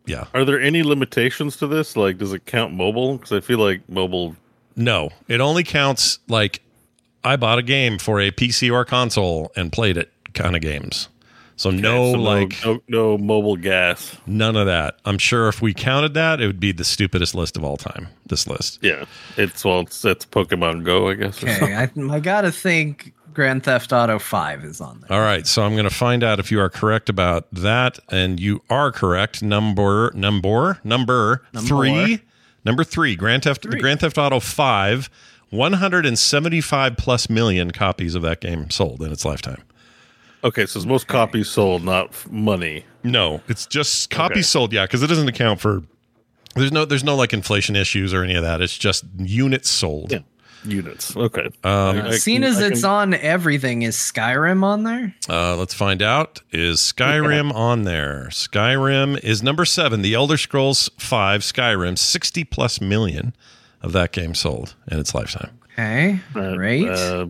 yeah, 0.07 0.25
Are 0.33 0.43
there 0.45 0.59
any 0.59 0.81
limitations 0.83 1.57
to 1.57 1.67
this? 1.67 1.95
Like, 1.95 2.17
does 2.19 2.33
it 2.33 2.45
count 2.45 2.73
mobile? 2.73 3.17
Because 3.17 3.31
I 3.33 3.39
feel 3.39 3.57
like 3.59 3.87
mobile. 3.89 4.35
no, 4.75 5.09
it 5.27 5.41
only 5.41 5.63
counts 5.63 6.19
like 6.27 6.61
I 7.23 7.35
bought 7.35 7.57
a 7.59 7.63
game 7.63 7.97
for 7.99 8.19
a 8.19 8.29
PC 8.31 8.71
or 8.71 8.85
console 8.85 9.51
and 9.55 9.71
played 9.71 9.97
it 9.97 10.11
kind 10.33 10.55
of 10.55 10.61
games. 10.61 11.07
So 11.57 11.71
no, 11.71 12.13
so 12.13 12.19
like 12.19 12.55
no, 12.65 12.81
no 12.87 13.17
mobile 13.17 13.55
gas. 13.55 14.17
none 14.25 14.55
of 14.55 14.65
that. 14.65 14.99
I'm 15.05 15.17
sure 15.17 15.47
if 15.47 15.61
we 15.61 15.73
counted 15.73 16.13
that, 16.15 16.41
it 16.41 16.47
would 16.47 16.59
be 16.59 16.71
the 16.71 16.83
stupidest 16.83 17.33
list 17.33 17.55
of 17.55 17.63
all 17.63 17.77
time. 17.77 18.07
This 18.27 18.45
list. 18.47 18.79
Yeah, 18.81 19.05
it's 19.37 19.63
well, 19.63 19.81
it's, 19.81 20.03
it's 20.03 20.25
Pokemon 20.25 20.83
Go, 20.83 21.09
I 21.09 21.13
guess. 21.13 21.41
Okay, 21.41 21.73
I, 21.75 21.89
I 22.11 22.19
gotta 22.19 22.51
think 22.51 23.13
Grand 23.33 23.63
Theft 23.63 23.93
Auto 23.93 24.19
Five 24.19 24.65
is 24.65 24.81
on 24.81 25.01
there. 25.01 25.17
All 25.17 25.23
right, 25.23 25.45
so 25.45 25.63
I'm 25.63 25.73
going 25.73 25.87
to 25.87 25.93
find 25.93 26.23
out 26.23 26.39
if 26.39 26.51
you 26.51 26.59
are 26.59 26.69
correct 26.69 27.09
about 27.09 27.47
that, 27.51 27.99
and 28.09 28.39
you 28.39 28.61
are 28.69 28.91
correct. 28.91 29.43
Number 29.43 30.11
number 30.15 30.79
number, 30.83 31.43
three, 31.55 32.21
number 32.65 32.83
three, 32.83 33.15
Grand 33.15 33.43
Theft 33.43 33.69
Grand 33.69 33.99
Theft 33.99 34.17
Auto 34.17 34.39
Five, 34.39 35.09
175 35.51 36.97
plus 36.97 37.29
million 37.29 37.71
copies 37.71 38.15
of 38.15 38.21
that 38.23 38.41
game 38.41 38.69
sold 38.69 39.01
in 39.01 39.11
its 39.11 39.23
lifetime. 39.23 39.61
Okay, 40.45 40.65
so 40.65 40.77
it's 40.79 40.85
most 40.85 41.07
copies 41.07 41.49
sold, 41.49 41.83
not 41.83 42.09
f- 42.11 42.29
money. 42.29 42.85
No, 43.03 43.41
it's 43.47 43.65
just 43.65 44.09
copies 44.11 44.37
Okay. 44.37 44.41
sold. 44.43 44.71
Yeah, 44.73 44.85
because 44.85 45.03
it 45.03 45.07
doesn't 45.07 45.27
account 45.27 45.59
for. 45.59 45.83
There's 46.55 46.71
no 46.71 46.85
there's 46.85 47.03
no 47.03 47.15
like 47.15 47.33
inflation 47.33 47.75
issues 47.75 48.13
or 48.13 48.23
any 48.23 48.35
of 48.35 48.43
that. 48.43 48.61
It's 48.61 48.77
just 48.77 49.03
units 49.17 49.69
sold. 49.69 50.11
Yeah. 50.11 50.19
Units. 50.63 51.15
Okay. 51.15 51.45
Um, 51.63 51.99
I- 52.01 52.07
I 52.07 52.11
Seen 52.17 52.43
as 52.43 52.57
I 52.59 52.67
it's 52.67 52.81
can- 52.81 52.89
on 52.89 53.13
everything, 53.13 53.83
is 53.83 53.95
Skyrim 53.95 54.63
on 54.63 54.83
there? 54.83 55.13
Uh, 55.29 55.55
let's 55.57 55.75
find 55.75 56.01
out. 56.01 56.41
Is 56.51 56.79
Skyrim 56.79 57.53
on 57.53 57.83
there? 57.83 58.29
Skyrim 58.31 59.19
is 59.23 59.43
number 59.43 59.63
seven. 59.65 60.01
The 60.01 60.15
Elder 60.15 60.37
Scrolls 60.37 60.89
Five 60.97 61.41
Skyrim, 61.41 61.97
sixty 61.99 62.43
plus 62.43 62.81
million 62.81 63.35
of 63.83 63.91
that 63.91 64.11
game 64.11 64.33
sold 64.33 64.73
in 64.89 64.97
its 64.99 65.13
lifetime. 65.13 65.51
Okay, 65.73 66.19
uh, 66.35 66.55
great. 66.55 66.89
Uh, 66.89 67.27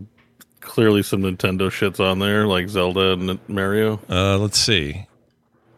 clearly, 0.66 1.02
some 1.02 1.22
Nintendo 1.22 1.70
shits 1.70 1.98
on 2.00 2.18
there, 2.18 2.46
like 2.46 2.68
Zelda 2.68 3.12
and 3.12 3.38
Mario. 3.48 4.00
Uh, 4.10 4.36
let's 4.36 4.58
see. 4.58 5.06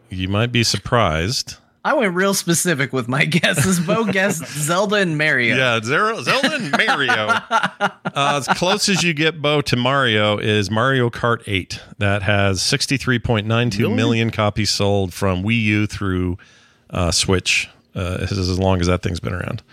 You 0.09 0.27
might 0.27 0.51
be 0.51 0.63
surprised. 0.63 1.55
I 1.85 1.93
went 1.93 2.13
real 2.13 2.33
specific 2.33 2.91
with 2.91 3.07
my 3.07 3.25
guesses. 3.25 3.79
Beau 3.79 4.03
guessed 4.05 4.45
Zelda 4.45 4.97
and 4.97 5.17
Mario. 5.17 5.55
Yeah, 5.55 5.79
Zero, 5.81 6.21
Zelda 6.21 6.55
and 6.55 6.71
Mario. 6.71 7.13
uh, 7.13 7.89
as 8.13 8.47
close 8.49 8.89
as 8.89 9.01
you 9.01 9.13
get, 9.13 9.41
Beau, 9.41 9.61
to 9.61 9.75
Mario 9.75 10.37
is 10.37 10.69
Mario 10.69 11.09
Kart 11.09 11.41
8. 11.47 11.79
That 11.99 12.23
has 12.23 12.59
63.92 12.59 13.95
million 13.95 14.29
copies 14.29 14.69
sold 14.69 15.13
from 15.13 15.43
Wii 15.43 15.61
U 15.61 15.87
through 15.87 16.37
uh, 16.89 17.11
Switch. 17.11 17.69
Uh, 17.95 18.17
this 18.17 18.31
is 18.31 18.49
as 18.49 18.59
long 18.59 18.81
as 18.81 18.87
that 18.87 19.01
thing's 19.01 19.19
been 19.19 19.33
around. 19.33 19.63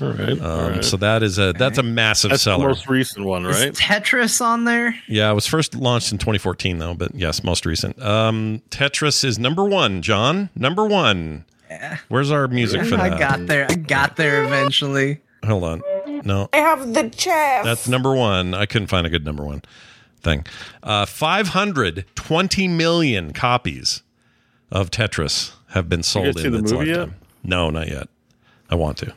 All 0.00 0.08
right. 0.12 0.40
Um, 0.40 0.72
right. 0.72 0.84
So 0.84 0.96
that 0.98 1.22
is 1.22 1.38
a 1.38 1.52
that's 1.52 1.78
a 1.78 1.82
massive 1.82 2.30
That's 2.30 2.44
the 2.44 2.50
seller. 2.52 2.68
most 2.68 2.88
recent 2.88 3.24
one, 3.26 3.44
Is 3.46 3.60
right? 3.60 3.72
Tetris 3.72 4.40
on 4.40 4.64
there? 4.64 4.94
Yeah, 5.08 5.30
it 5.30 5.34
was 5.34 5.46
first 5.46 5.74
launched 5.74 6.12
in 6.12 6.18
2014, 6.18 6.78
though, 6.78 6.94
but 6.94 7.14
yes, 7.14 7.42
most 7.44 7.66
recent. 7.66 8.00
Um, 8.02 8.62
Tetris 8.70 9.24
is 9.24 9.38
number 9.38 9.64
one, 9.64 10.02
Jon. 10.02 10.50
Number 10.54 10.86
one. 10.86 11.44
Where's 12.08 12.30
our 12.30 12.46
music 12.48 12.82
for 12.84 12.90
that? 12.96 13.00
I 13.12 13.18
got 13.18 13.46
there. 13.46 13.66
I 13.68 13.74
got 13.74 14.16
there 14.16 14.44
eventually. 14.44 15.20
Hold 15.44 15.64
on. 15.64 15.82
No, 16.24 16.48
I 16.52 16.58
have 16.58 16.94
the 16.94 17.12
chef. 17.16 17.64
that's 17.64 17.88
number 17.88 18.14
one. 18.14 18.54
I 18.54 18.66
couldn't 18.66 18.88
find 18.88 19.06
a 19.06 19.10
good 19.10 19.24
number 19.24 19.44
one 19.44 19.62
thing. 20.20 20.44
Uh, 20.82 21.06
520 21.06 22.68
million 22.68 23.32
copies 23.32 24.02
of 24.70 24.90
Tetris 24.90 25.52
have 25.70 25.88
been 25.88 26.02
sold 26.02 26.26
guys 26.26 26.40
see 26.40 26.46
in 26.46 26.52
the 26.52 26.58
its 26.60 26.72
movie 26.72 26.86
yet? 26.88 26.98
lifetime. 26.98 27.14
No, 27.44 27.70
not 27.70 27.88
yet. 27.88 28.08
I 28.70 28.74
want 28.74 28.98
to. 28.98 29.12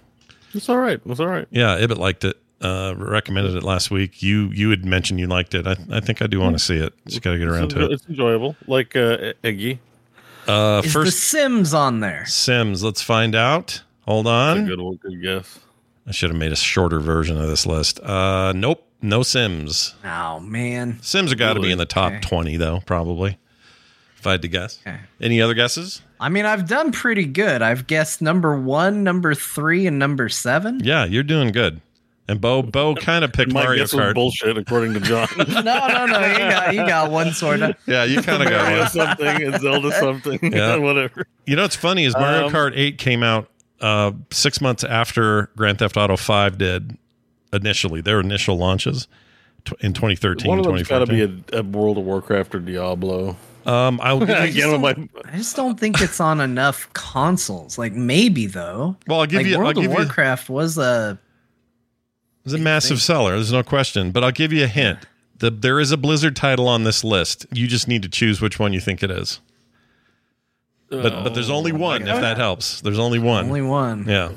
It's 0.53 0.69
all 0.69 0.77
right. 0.77 0.99
It's 1.05 1.19
all 1.19 1.27
right. 1.27 1.47
Yeah, 1.51 1.77
Ibit 1.79 1.97
liked 1.97 2.23
it. 2.23 2.37
Uh, 2.61 2.93
recommended 2.97 3.55
it 3.55 3.63
last 3.63 3.89
week. 3.89 4.21
You 4.21 4.49
you 4.53 4.69
had 4.69 4.83
mentioned 4.83 5.19
you 5.19 5.27
liked 5.27 5.53
it. 5.55 5.65
I, 5.65 5.77
I 5.91 5.99
think 6.01 6.21
I 6.21 6.27
do 6.27 6.39
want 6.41 6.55
to 6.55 6.59
see 6.59 6.75
it. 6.77 6.93
Just 7.07 7.21
got 7.21 7.31
to 7.31 7.37
get 7.37 7.47
around 7.47 7.65
It's, 7.65 7.73
to 7.75 7.85
it. 7.85 7.91
it's 7.91 8.05
enjoyable. 8.09 8.55
Like 8.67 8.95
uh, 8.95 9.33
Eggy. 9.43 9.79
Uh, 10.47 10.81
Is 10.83 10.91
the 10.93 10.99
first 10.99 11.19
Sims 11.19 11.73
on 11.73 11.99
there? 12.01 12.25
Sims. 12.25 12.83
Let's 12.83 13.01
find 13.01 13.35
out. 13.35 13.81
Hold 14.01 14.25
That's 14.25 14.57
a 14.57 14.61
on. 14.61 14.67
good 14.67 14.81
one. 14.81 14.95
Good 14.95 15.21
guess. 15.21 15.59
I 16.07 16.11
should 16.11 16.31
have 16.31 16.39
made 16.39 16.51
a 16.51 16.55
shorter 16.57 16.99
version 16.99 17.37
of 17.39 17.47
this 17.47 17.65
list. 17.67 17.99
Uh, 18.01 18.51
nope, 18.53 18.83
no 19.01 19.21
Sims. 19.23 19.93
Oh 20.03 20.39
man. 20.41 20.97
Sims 21.01 21.29
have 21.29 21.39
got 21.39 21.53
to 21.53 21.61
be 21.61 21.71
in 21.71 21.77
the 21.77 21.85
top 21.85 22.11
Okay. 22.13 22.21
twenty 22.21 22.57
though, 22.57 22.81
probably. 22.85 23.37
If 24.19 24.27
I 24.27 24.31
had 24.31 24.41
to 24.41 24.47
guess. 24.47 24.79
Okay. 24.85 24.97
Any 25.21 25.41
other 25.41 25.53
guesses? 25.53 26.01
I 26.19 26.27
mean, 26.29 26.45
I've 26.45 26.67
done 26.67 26.91
pretty 26.91 27.25
good. 27.25 27.61
I've 27.61 27.87
guessed 27.87 28.21
number 28.21 28.59
one, 28.59 29.03
number 29.03 29.33
three, 29.33 29.87
and 29.87 29.97
number 29.97 30.27
seven. 30.27 30.81
Yeah, 30.83 31.05
you're 31.05 31.23
doing 31.23 31.51
good. 31.53 31.79
And 32.27 32.39
Beau 32.39 32.61
Beau 32.61 32.93
kind 32.93 33.23
of 33.25 33.33
picked 33.33 33.53
My 33.53 33.63
Mario 33.63 33.83
guess 33.83 33.93
was 33.93 34.01
Kart. 34.03 34.13
bullshit, 34.13 34.55
according 34.57 34.93
to 34.93 34.99
Jon. 34.99 35.27
no, 35.37 35.61
no, 35.63 36.05
no. 36.05 36.25
You 36.27 36.37
got 36.37 36.73
you 36.75 36.85
got 36.85 37.09
one 37.11 37.31
sort 37.31 37.61
of. 37.61 37.75
Yeah, 37.87 38.03
you 38.03 38.21
kind 38.21 38.43
of 38.43 38.49
got 38.49 38.65
Mario 38.65 38.79
one. 38.81 38.89
something 38.89 39.43
and 39.43 39.61
Zelda 39.61 39.91
something. 39.93 40.39
Yeah. 40.53 40.75
whatever. 40.75 41.25
You 41.47 41.55
know 41.55 41.63
what's 41.63 41.75
funny 41.77 42.03
is 42.05 42.13
Mario 42.13 42.45
Um, 42.47 42.53
Kart 42.53 42.73
8 42.75 42.97
came 42.99 43.23
out 43.23 43.49
uh, 43.81 44.11
six 44.29 44.61
months 44.61 44.83
after 44.83 45.49
Grand 45.55 45.79
Theft 45.79 45.97
Auto 45.97 46.17
5 46.17 46.57
did 46.59 46.97
initially, 47.51 48.01
their 48.01 48.19
initial 48.19 48.57
launches 48.57 49.07
tw- 49.65 49.73
in 49.81 49.93
2013 49.93 50.47
One 50.49 50.59
of 50.59 50.65
them's 50.65 50.83
got 50.87 50.99
to 50.99 51.07
be 51.07 51.21
a, 51.23 51.59
a 51.59 51.63
World 51.63 51.97
of 51.97 52.03
Warcraft 52.03 52.53
or 52.53 52.59
Diablo. 52.59 53.37
Um, 53.65 53.99
I'll 54.01 54.19
give 54.25 54.55
you, 54.55 54.77
my 54.77 54.95
I 55.25 55.37
just 55.37 55.55
don't 55.55 55.79
think 55.79 56.01
it's 56.01 56.19
on 56.19 56.41
enough 56.41 56.91
consoles. 56.93 57.77
Like 57.77 57.93
maybe 57.93 58.47
though. 58.47 58.95
well, 59.07 59.19
I'll 59.21 59.25
give 59.25 59.37
like 59.37 59.47
you. 59.47 59.55
I'll 59.55 59.61
World 59.63 59.75
give 59.75 59.85
of 59.85 59.91
you. 59.91 59.97
Warcraft 59.97 60.49
was 60.49 60.77
a 60.77 61.19
It's 62.45 62.53
a 62.53 62.57
massive 62.57 63.01
seller. 63.01 63.31
There's 63.31 63.51
no 63.51 63.63
question. 63.63 64.11
But 64.11 64.23
I'll 64.23 64.31
give 64.31 64.53
you 64.53 64.63
a 64.63 64.67
hint. 64.67 64.99
The, 65.37 65.49
there 65.51 65.79
is 65.79 65.91
a 65.91 65.97
Blizzard 65.97 66.35
title 66.35 66.67
on 66.67 66.83
this 66.83 67.03
list. 67.03 67.45
You 67.53 67.67
just 67.67 67.87
need 67.87 68.01
to 68.03 68.09
choose 68.09 68.41
which 68.41 68.59
one 68.59 68.73
you 68.73 68.79
think 68.81 69.03
it 69.03 69.11
is. 69.11 69.39
But 70.89 71.23
but 71.23 71.35
there's 71.35 71.51
only 71.51 71.71
one. 71.71 72.01
If 72.07 72.19
that 72.19 72.37
helps, 72.37 72.81
there's 72.81 72.97
only 72.97 73.19
one. 73.19 73.45
only 73.45 73.61
one. 73.61 74.05
yeah. 74.07 74.31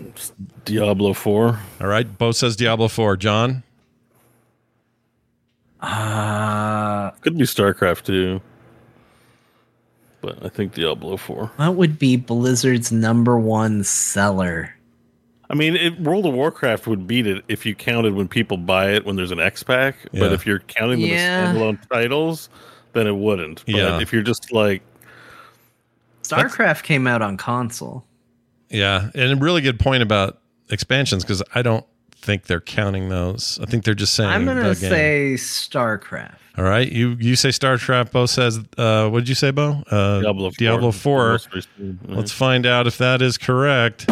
Diablo 0.66 1.14
Four. 1.14 1.60
All 1.80 1.86
right. 1.86 2.18
Beau 2.18 2.32
says 2.32 2.56
Diablo 2.56 2.88
4. 2.88 3.16
Jon. 3.16 3.62
Uh 5.80 7.10
Could 7.22 7.36
be 7.38 7.44
StarCraft 7.44 8.04
too. 8.04 8.40
But 10.22 10.42
I 10.44 10.48
think 10.48 10.72
Diablo 10.74 11.16
Four. 11.18 11.50
what 11.56 11.74
would 11.74 11.98
be 11.98 12.16
Blizzard's 12.16 12.90
number 12.90 13.38
one 13.38 13.84
seller? 13.84 14.74
I 15.50 15.54
mean, 15.54 15.76
it, 15.76 16.00
World 16.00 16.24
of 16.24 16.32
Warcraft 16.32 16.86
would 16.86 17.06
beat 17.06 17.26
it 17.26 17.44
if 17.48 17.66
you 17.66 17.74
counted 17.74 18.14
when 18.14 18.26
people 18.28 18.56
buy 18.56 18.92
it 18.92 19.04
when 19.04 19.16
there's 19.16 19.32
an 19.32 19.40
X 19.40 19.62
pack. 19.62 19.96
But 20.14 20.32
if 20.32 20.46
you're 20.46 20.60
counting 20.60 21.00
them 21.00 21.10
Yeah. 21.10 21.16
as 21.50 21.56
standalone 21.56 21.78
titles, 21.90 22.48
then 22.94 23.06
it 23.06 23.14
wouldn't. 23.16 23.62
But 23.66 23.74
Yeah. 23.74 24.00
if 24.00 24.12
you're 24.14 24.22
just 24.22 24.50
like, 24.52 24.80
StarCraft 26.22 26.84
came 26.84 27.06
out 27.06 27.20
on 27.20 27.36
console. 27.36 28.04
Yeah, 28.70 29.10
and 29.14 29.32
a 29.32 29.36
really 29.36 29.60
good 29.60 29.78
point 29.78 30.02
about 30.02 30.38
expansions 30.70 31.24
because 31.24 31.42
I 31.54 31.60
don't 31.62 31.84
think 32.22 32.44
they're 32.44 32.60
counting 32.60 33.08
those. 33.08 33.58
I 33.60 33.66
think 33.66 33.84
they're 33.84 33.94
just 33.94 34.14
saying. 34.14 34.30
I'm 34.30 34.44
gonna 34.44 34.62
game. 34.62 34.74
say 34.74 35.34
StarCraft. 35.34 36.36
All 36.56 36.64
right, 36.64 36.90
you 36.90 37.16
you 37.18 37.36
say 37.36 37.48
StarCraft. 37.48 38.12
Beau 38.12 38.26
says. 38.26 38.60
Uh, 38.78 39.08
what 39.08 39.20
did 39.20 39.28
you 39.28 39.34
say, 39.34 39.50
Beau? 39.50 39.82
Uh, 39.90 40.20
Diablo 40.20 40.50
4. 40.50 40.56
Diablo 40.58 40.92
Four. 40.92 41.30
Most 41.32 41.52
recent. 41.52 42.10
Let's 42.10 42.32
find 42.32 42.66
out 42.66 42.86
if 42.86 42.98
that 42.98 43.20
is 43.22 43.36
correct. 43.38 44.06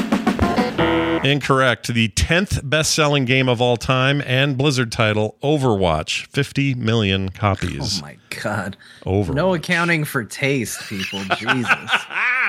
Incorrect. 1.23 1.88
The 1.88 2.09
tenth 2.09 2.61
best-selling 2.64 3.26
game 3.26 3.47
of 3.47 3.61
all 3.61 3.76
time 3.76 4.23
and 4.25 4.57
Blizzard 4.57 4.90
title, 4.90 5.37
Overwatch, 5.43 6.26
fifty 6.29 6.75
million 6.75 7.29
copies. 7.29 7.99
Oh 7.99 8.07
my 8.07 8.17
god. 8.43 8.79
Overwatch. 9.05 9.35
No 9.35 9.55
accounting 9.55 10.05
for 10.05 10.25
taste, 10.25 10.81
people. 10.88 11.21
Jesus. 11.37 11.69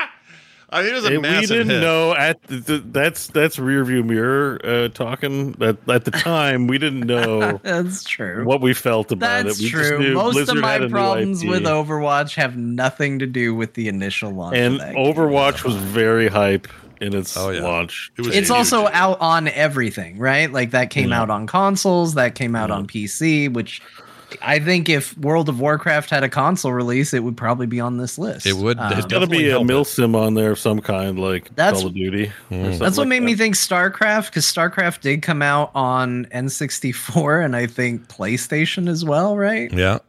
I 0.73 0.81
think 0.83 0.91
it 0.93 0.95
was 0.95 1.05
a 1.05 1.09
Hey, 1.09 1.17
we 1.17 1.45
didn't 1.45 1.69
hit. 1.69 1.81
know 1.81 2.15
at 2.15 2.41
the, 2.43 2.55
the, 2.57 2.77
that's 2.79 3.27
that's 3.27 3.59
rear 3.59 3.83
view 3.83 4.03
mirror 4.03 4.59
uh, 4.63 4.87
talking. 4.89 5.51
That 5.53 5.77
at 5.89 6.05
the 6.05 6.11
time 6.11 6.67
we 6.67 6.77
didn't 6.77 7.01
know 7.01 7.59
That's 7.63 8.03
true. 8.05 8.45
what 8.45 8.61
we 8.61 8.73
felt 8.73 9.11
about 9.11 9.43
That's 9.45 9.59
it. 9.59 9.63
We 9.63 9.69
just 9.69 9.89
true. 9.89 9.99
knew 9.99 10.13
Most 10.13 10.33
Blizzard 10.33 10.55
of 10.57 10.61
my 10.61 10.71
had 10.71 10.81
a 10.83 10.85
new 10.87 10.91
problems 10.91 11.43
with 11.43 11.63
Overwatch 11.63 12.35
have 12.35 12.55
nothing 12.55 13.19
to 13.19 13.25
do 13.27 13.53
with 13.53 13.73
the 13.73 13.87
initial 13.89 14.31
launch. 14.31 14.55
of 14.55 14.63
and 14.63 14.79
that 14.79 14.95
game. 14.95 15.05
Overwatch 15.13 15.63
was 15.65 15.75
very 15.75 16.27
hype 16.29 16.67
in 17.01 17.15
its 17.15 17.35
Oh, 17.35 17.49
yeah. 17.49 17.61
launch. 17.63 18.11
It 18.17 18.21
was 18.21 18.29
it's 18.29 18.47
huge. 18.47 18.51
also 18.51 18.87
out 18.93 19.19
on 19.19 19.47
everything, 19.49 20.19
right? 20.19 20.49
Like 20.51 20.71
that 20.71 20.89
came 20.91 21.11
out 21.11 21.29
on 21.29 21.47
consoles, 21.47 22.13
that 22.13 22.35
came 22.35 22.55
out 22.55 22.71
on 22.71 22.85
PC, 22.87 23.51
which 23.51 23.81
I 24.41 24.59
think 24.59 24.89
if 24.89 25.17
World 25.17 25.49
of 25.49 25.59
Warcraft 25.59 26.09
had 26.09 26.23
a 26.23 26.29
console 26.29 26.71
release, 26.73 27.13
it 27.13 27.23
would 27.23 27.37
probably 27.37 27.67
be 27.67 27.79
on 27.79 27.97
this 27.97 28.17
list. 28.17 28.45
It 28.45 28.53
would. 28.55 28.77
Um, 28.79 28.93
It's 28.93 29.05
Got 29.05 29.19
to 29.19 29.27
be 29.27 29.47
a 29.47 29.51
help 29.51 29.65
mil 29.67 29.83
sim 29.85 30.15
on 30.15 30.33
there 30.33 30.51
of 30.51 30.59
some 30.59 30.79
kind, 30.81 31.19
like 31.19 31.53
That's- 31.55 31.79
Call 31.81 31.87
of 31.89 31.95
Duty. 31.95 32.25
or 32.27 32.31
something 32.49 32.79
that's 32.79 32.97
what 32.97 33.03
like 33.03 33.09
made 33.09 33.23
me 33.23 33.35
think 33.35 33.55
StarCraft, 33.55 34.27
because 34.27 34.45
StarCraft 34.45 35.01
did 35.01 35.21
come 35.21 35.41
out 35.41 35.71
on 35.75 36.25
N64 36.33 37.43
and 37.45 37.55
I 37.55 37.67
think 37.67 38.07
PlayStation 38.07 38.87
as 38.89 39.03
well, 39.05 39.37
right? 39.37 39.71
Yeah. 39.73 39.99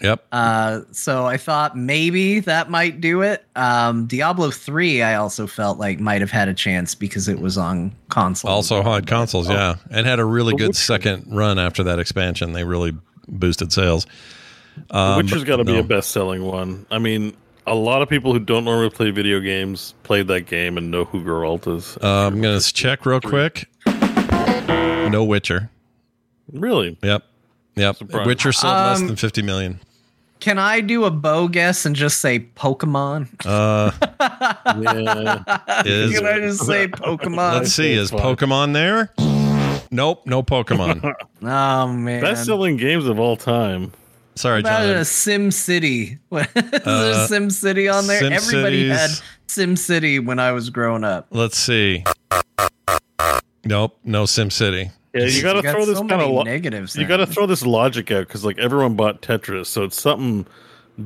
Yep. 0.00 0.24
Uh, 0.32 0.80
so 0.90 1.26
I 1.26 1.36
thought 1.36 1.76
maybe 1.78 2.40
that 2.40 2.68
might 2.68 3.00
do 3.00 3.22
it. 3.22 3.44
Um, 3.54 4.06
Diablo 4.06 4.50
3, 4.50 5.00
I 5.00 5.14
also 5.14 5.46
felt 5.46 5.78
like 5.78 6.00
might 6.00 6.20
have 6.22 6.32
had 6.32 6.48
a 6.48 6.54
chance 6.54 6.96
because 6.96 7.28
it 7.28 7.38
was 7.38 7.56
on 7.56 7.92
console. 8.08 8.50
Also 8.50 8.82
on 8.82 9.04
consoles, 9.04 9.48
Oh. 9.48 9.52
yeah, 9.52 9.74
and 9.92 10.04
had 10.04 10.18
a 10.18 10.24
really 10.24 10.56
good 10.56 10.74
second 10.74 11.26
run 11.28 11.56
after 11.60 11.84
that 11.84 12.00
expansion. 12.00 12.52
They 12.52 12.64
really 12.64 12.96
boosted 13.28 13.72
sales. 13.72 14.06
Um, 14.90 15.16
Witcher's 15.18 15.44
got 15.44 15.56
to 15.56 15.64
be 15.64 15.72
no. 15.74 15.80
a 15.80 15.82
best-selling 15.82 16.42
one. 16.44 16.86
I 16.90 16.98
mean, 16.98 17.36
a 17.66 17.74
lot 17.74 18.00
of 18.02 18.08
people 18.08 18.32
who 18.32 18.38
don't 18.38 18.64
normally 18.64 18.90
play 18.90 19.10
video 19.10 19.38
games 19.40 19.94
played 20.02 20.28
that 20.28 20.42
game 20.46 20.78
and 20.78 20.90
know 20.90 21.04
who 21.04 21.22
Geralt 21.22 21.66
is. 21.76 21.96
Uh, 22.02 22.26
I'm 22.28 22.40
gonna 22.40 22.60
check 22.60 23.04
real 23.06 23.20
quick. 23.20 23.68
No 25.10 25.24
Witcher. 25.24 25.70
really? 26.52 26.96
Yep. 27.02 27.24
Yep. 27.76 27.96
Surprise. 27.96 28.26
Witcher 28.26 28.52
sold 28.52 28.72
less 28.74 29.00
Um, 29.00 29.06
than 29.08 29.16
50 29.16 29.42
million. 29.42 29.80
Can 30.40 30.58
I 30.58 30.80
do 30.80 31.04
a 31.04 31.10
Beau 31.10 31.46
guess 31.48 31.84
and 31.86 31.94
just 31.94 32.18
say 32.20 32.40
Pokemon? 32.56 33.28
Uh, 33.44 33.90
Yeah. 34.82 35.82
is, 35.84 36.18
Can 36.18 36.26
I 36.26 36.38
just 36.40 36.64
say 36.66 36.88
Pokemon? 36.88 37.54
let's 37.54 37.72
see. 37.72 37.92
Is 37.92 38.10
Pokemon 38.10 38.72
there? 38.72 39.10
Nope. 39.92 40.26
No 40.26 40.42
Pokemon. 40.42 41.14
Oh 41.44 41.88
man. 41.88 42.20
Best-selling 42.22 42.76
games 42.76 43.06
of 43.06 43.18
all 43.20 43.36
time. 43.36 43.92
Sorry, 44.36 44.60
About 44.60 44.86
Jon. 44.86 44.96
a 44.96 45.04
Sim 45.04 45.50
City. 45.50 46.18
Is 46.32 46.46
Uh, 46.62 47.02
there 47.02 47.26
Sim 47.26 47.50
City 47.50 47.88
on 47.88 48.06
there? 48.06 48.20
Sim 48.20 48.32
Everybody 48.32 48.88
had 48.88 49.10
Sim 49.48 49.76
City 49.76 50.18
when 50.20 50.38
I 50.38 50.52
was 50.52 50.70
growing 50.70 51.02
up. 51.04 51.26
Let's 51.30 51.58
see. 51.58 52.04
Nope. 53.64 53.98
No 54.04 54.24
Sim 54.26 54.50
City. 54.50 54.90
Yeah, 55.14 55.24
you 55.26 55.42
got 55.42 55.52
to 55.52 55.56
You 55.58 55.62
got 55.62 55.72
throw 55.74 55.84
this 55.84 55.98
so 55.98 56.00
kind 56.06 56.12
of 56.12 56.18
many 56.20 56.32
lo- 56.32 56.42
negatives. 56.44 56.96
You 56.96 57.06
got 57.06 57.18
to 57.18 57.26
throw 57.26 57.46
this 57.46 57.66
logic 57.66 58.10
out 58.10 58.26
because 58.26 58.44
like 58.44 58.58
everyone 58.58 58.94
bought 58.94 59.20
Tetris, 59.20 59.66
so 59.66 59.82
it's 59.84 60.00
something 60.00 60.46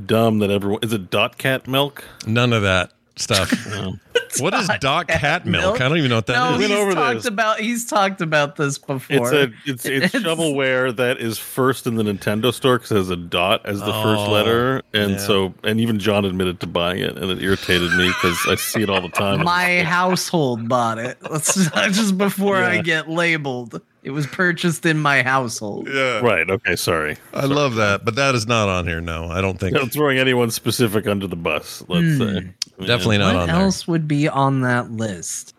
dumb 0.06 0.38
that 0.40 0.50
everyone 0.50 0.80
is 0.82 0.92
it 0.92 1.10
dot 1.10 1.38
cat 1.38 1.66
milk. 1.66 2.04
None 2.26 2.52
of 2.52 2.62
that 2.62 2.92
stuff. 3.16 3.52
Um, 3.76 4.00
what 4.40 4.54
is 4.54 4.68
Doc 4.80 5.08
cat 5.08 5.44
milk? 5.44 5.80
I 5.80 5.88
don't 5.88 5.98
even 5.98 6.10
know 6.10 6.16
what 6.16 6.26
that 6.26 6.36
no, 6.36 6.54
is. 6.54 6.58
Went 6.58 6.70
he's 6.70 6.80
over 6.80 6.94
talked 6.94 7.16
this. 7.16 7.26
about 7.26 7.60
he's 7.60 7.86
talked 7.86 8.20
about 8.20 8.56
this 8.56 8.78
before. 8.78 9.00
It's 9.10 9.32
a 9.32 9.42
it's 9.64 9.84
it's 9.84 10.14
It's- 10.14 10.22
shovelware 10.22 10.94
that 10.96 11.18
is 11.18 11.38
first 11.38 11.86
in 11.86 11.96
the 11.96 12.02
Nintendo 12.02 12.52
store 12.52 12.78
because 12.78 12.92
it 12.92 12.96
has 12.96 13.10
a 13.10 13.16
dot 13.16 13.64
as 13.64 13.80
the 13.80 13.92
first 13.92 14.22
Oh, 14.22 14.30
letter, 14.30 14.82
and 14.94 15.12
yeah. 15.12 15.18
so 15.18 15.54
and 15.62 15.80
even 15.80 15.98
Jon 15.98 16.24
admitted 16.24 16.60
to 16.60 16.66
buying 16.66 17.00
it, 17.00 17.16
and 17.16 17.30
it 17.30 17.42
irritated 17.42 17.92
me 17.92 18.08
because 18.08 18.38
I 18.48 18.54
see 18.56 18.82
it 18.82 18.90
all 18.90 19.00
the 19.00 19.08
time. 19.08 19.44
My 19.44 19.82
household 19.82 20.68
bought 20.68 20.98
it. 20.98 21.18
Let's 21.30 21.54
just 21.74 22.16
before 22.16 22.56
I 22.56 22.80
get 22.82 23.08
labeled. 23.08 23.80
It 24.02 24.10
was 24.10 24.26
purchased 24.28 24.86
in 24.86 25.00
my 25.00 25.24
household. 25.24 25.88
Yeah. 25.90 26.20
right? 26.20 26.48
Okay, 26.48 26.76
sorry. 26.76 27.16
I 27.34 27.46
love 27.46 27.74
that, 27.74 28.04
but 28.04 28.14
that 28.14 28.36
is 28.36 28.46
not 28.46 28.68
on 28.68 28.86
here. 28.86 29.00
No, 29.00 29.28
I 29.28 29.40
don't 29.40 29.58
think. 29.58 29.74
Not 29.74 29.90
throwing 29.90 30.18
anyone 30.18 30.52
specific 30.52 31.08
under 31.08 31.26
the 31.26 31.34
bus. 31.34 31.82
Let's 31.88 32.16
hmm. 32.16 32.22
say 32.22 32.54
Definitely 32.78 33.18
not 33.18 33.34
What 33.34 33.42
on 33.42 33.46
there. 33.48 33.56
else 33.56 33.86
would 33.88 34.06
be 34.06 34.28
on 34.28 34.60
that 34.62 34.90
list? 34.92 35.54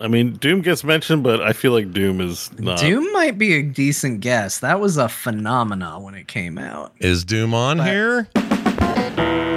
I 0.00 0.08
mean, 0.08 0.32
Doom 0.34 0.60
gets 0.62 0.84
mentioned, 0.84 1.22
but 1.22 1.40
I 1.40 1.52
feel 1.52 1.72
like 1.72 1.92
Doom 1.92 2.20
is 2.20 2.50
not. 2.58 2.78
Doom 2.78 3.10
might 3.12 3.38
be 3.38 3.54
a 3.54 3.62
decent 3.62 4.20
guess. 4.20 4.58
That 4.60 4.80
was 4.80 4.96
a 4.98 5.08
phenomenon 5.08 6.02
when 6.02 6.14
it 6.14 6.26
came 6.28 6.58
out. 6.58 6.92
Is 6.98 7.24
Doom 7.24 7.54
on 7.54 7.78
But- 7.78 7.86
here? 7.86 8.28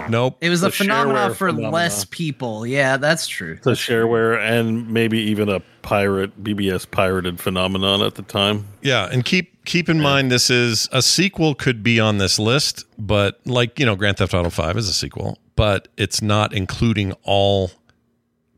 Nope. 0.09 0.37
It 0.41 0.49
was 0.49 0.61
a 0.63 0.65
The 0.65 0.71
phenomenon 0.71 1.31
for 1.33 1.47
phenomena. 1.49 1.69
less 1.71 2.05
people. 2.05 2.67
Yeah, 2.67 2.97
that's 2.97 3.25
true. 3.27 3.57
the 3.63 3.71
shareware 3.71 4.37
and 4.39 4.89
maybe 4.89 5.17
even 5.19 5.47
a 5.49 5.61
pirate 5.81 6.43
BBS 6.43 6.89
pirated 6.89 7.39
phenomenon 7.39 8.01
at 8.01 8.15
the 8.15 8.21
time. 8.21 8.65
Yeah, 8.81 9.07
and 9.11 9.23
keep 9.23 9.63
keep 9.65 9.87
in 9.87 10.01
mind 10.01 10.29
this 10.29 10.49
is 10.49 10.89
a 10.91 11.01
sequel 11.01 11.55
could 11.55 11.83
be 11.83 11.99
on 12.01 12.17
this 12.17 12.37
list, 12.37 12.85
but 12.99 13.39
like 13.45 13.79
you 13.79 13.85
know, 13.85 13.95
Grand 13.95 14.17
Theft 14.17 14.33
Auto 14.33 14.49
Five 14.49 14.75
is 14.77 14.89
a 14.89 14.93
sequel, 14.93 15.37
but 15.55 15.87
it's 15.97 16.21
not 16.21 16.53
including 16.53 17.13
all 17.23 17.71